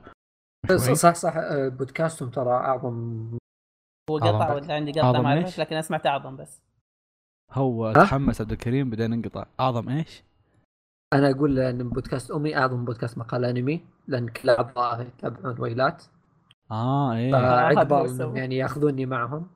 صح 0.76 0.94
صح, 0.94 1.14
صح. 1.14 1.34
آه، 1.36 1.68
بودكاستهم 1.68 2.30
ترى 2.30 2.52
أعظم. 2.52 3.30
هو 4.12 4.18
أعظم. 4.18 4.38
قطع. 4.38 4.54
ولا 4.54 4.74
عندي 4.74 4.92
قطع 4.92 5.22
ما 5.22 5.40
لكن 5.40 5.76
أنا 5.76 5.82
سمعت 5.82 6.06
أعظم 6.06 6.36
بس. 6.36 6.69
هو؟ 7.52 7.94
تحمس 7.94 8.42
عبد 8.42 8.52
الكريم 8.52 8.90
بعدين 8.90 9.14
انقطع. 9.14 9.46
أعظم 9.60 9.90
إيش؟ 9.90 10.24
أنا 11.14 11.32
أقول 11.32 11.60
ان 11.60 11.90
بودكاست 11.90 12.32
أمي 12.32 12.58
أعظم 12.58 12.86
بودكاست 12.86 13.18
مقال 13.18 13.46
أنمي 13.46 13.86
لأن 14.08 14.30
كل 14.30 14.50
اعضائه 14.50 15.02
يتابعون 15.08 15.60
ويلات. 15.62 16.04
آه 16.72 17.14
إيه. 17.14 17.32
فعقبال 17.32 18.06
السبب. 18.06 18.38
يعني 18.38 18.58
يأخذوني 18.58 19.06
معهم. 19.06 19.50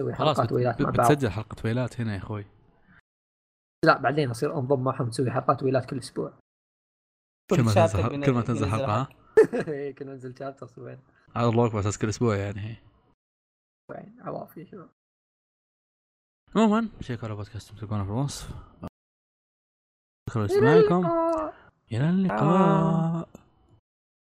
نسوي 0.00 0.14
خلاص 0.14 0.36
حلقات 0.36 0.46
بت- 0.46 0.52
ويلات 0.52 0.82
مع 0.82 0.90
بت- 0.90 0.96
بعض. 0.98 1.12
بتسجل 1.12 1.30
حلقة 1.30 1.56
ويلات 1.64 2.00
هنا 2.00 2.12
يا 2.12 2.18
أخوي. 2.18 2.44
لا 3.84 3.98
بعدين 3.98 4.30
أصير 4.30 4.58
أنضم 4.58 4.84
معهم 4.84 5.06
نسوي 5.08 5.30
حلقات 5.30 5.62
ويلات 5.62 5.84
كل 5.90 5.98
أسبوع. 5.98 6.32
كل 7.50 7.62
ما 7.62 7.74
تنزل 7.74 8.08
بين- 8.08 8.24
كل 8.24 8.32
ما 8.32 8.42
تنزل 8.42 8.66
حلقة 8.66 9.00
ها؟ 9.02 9.08
إيه، 9.68 9.94
كنا 9.94 10.12
ننزل 10.12 10.38
شابتر 10.38 10.66
أسبوعين 10.66 10.98
هذا 11.36 11.46
الله 11.48 11.66
اكبر 11.66 11.80
أساس 11.80 11.98
كل 11.98 12.08
أسبوع 12.08 12.36
يعني. 12.36 12.60
هي 12.60 12.76
أسبوعين. 13.90 14.16
عواف 14.20 14.56
يا 14.56 14.64
شباب 14.64 14.88
عموما 16.56 16.88
شيكوا 17.00 17.28
على 17.28 17.36
بودكاست 17.36 17.72
تلقونه 17.78 18.04
في 18.04 18.10
الوصف. 18.10 18.48
شكرا 20.30 20.42
لاستماعكم 20.42 21.06
إلى 21.92 22.10
اللقاء. 22.10 23.28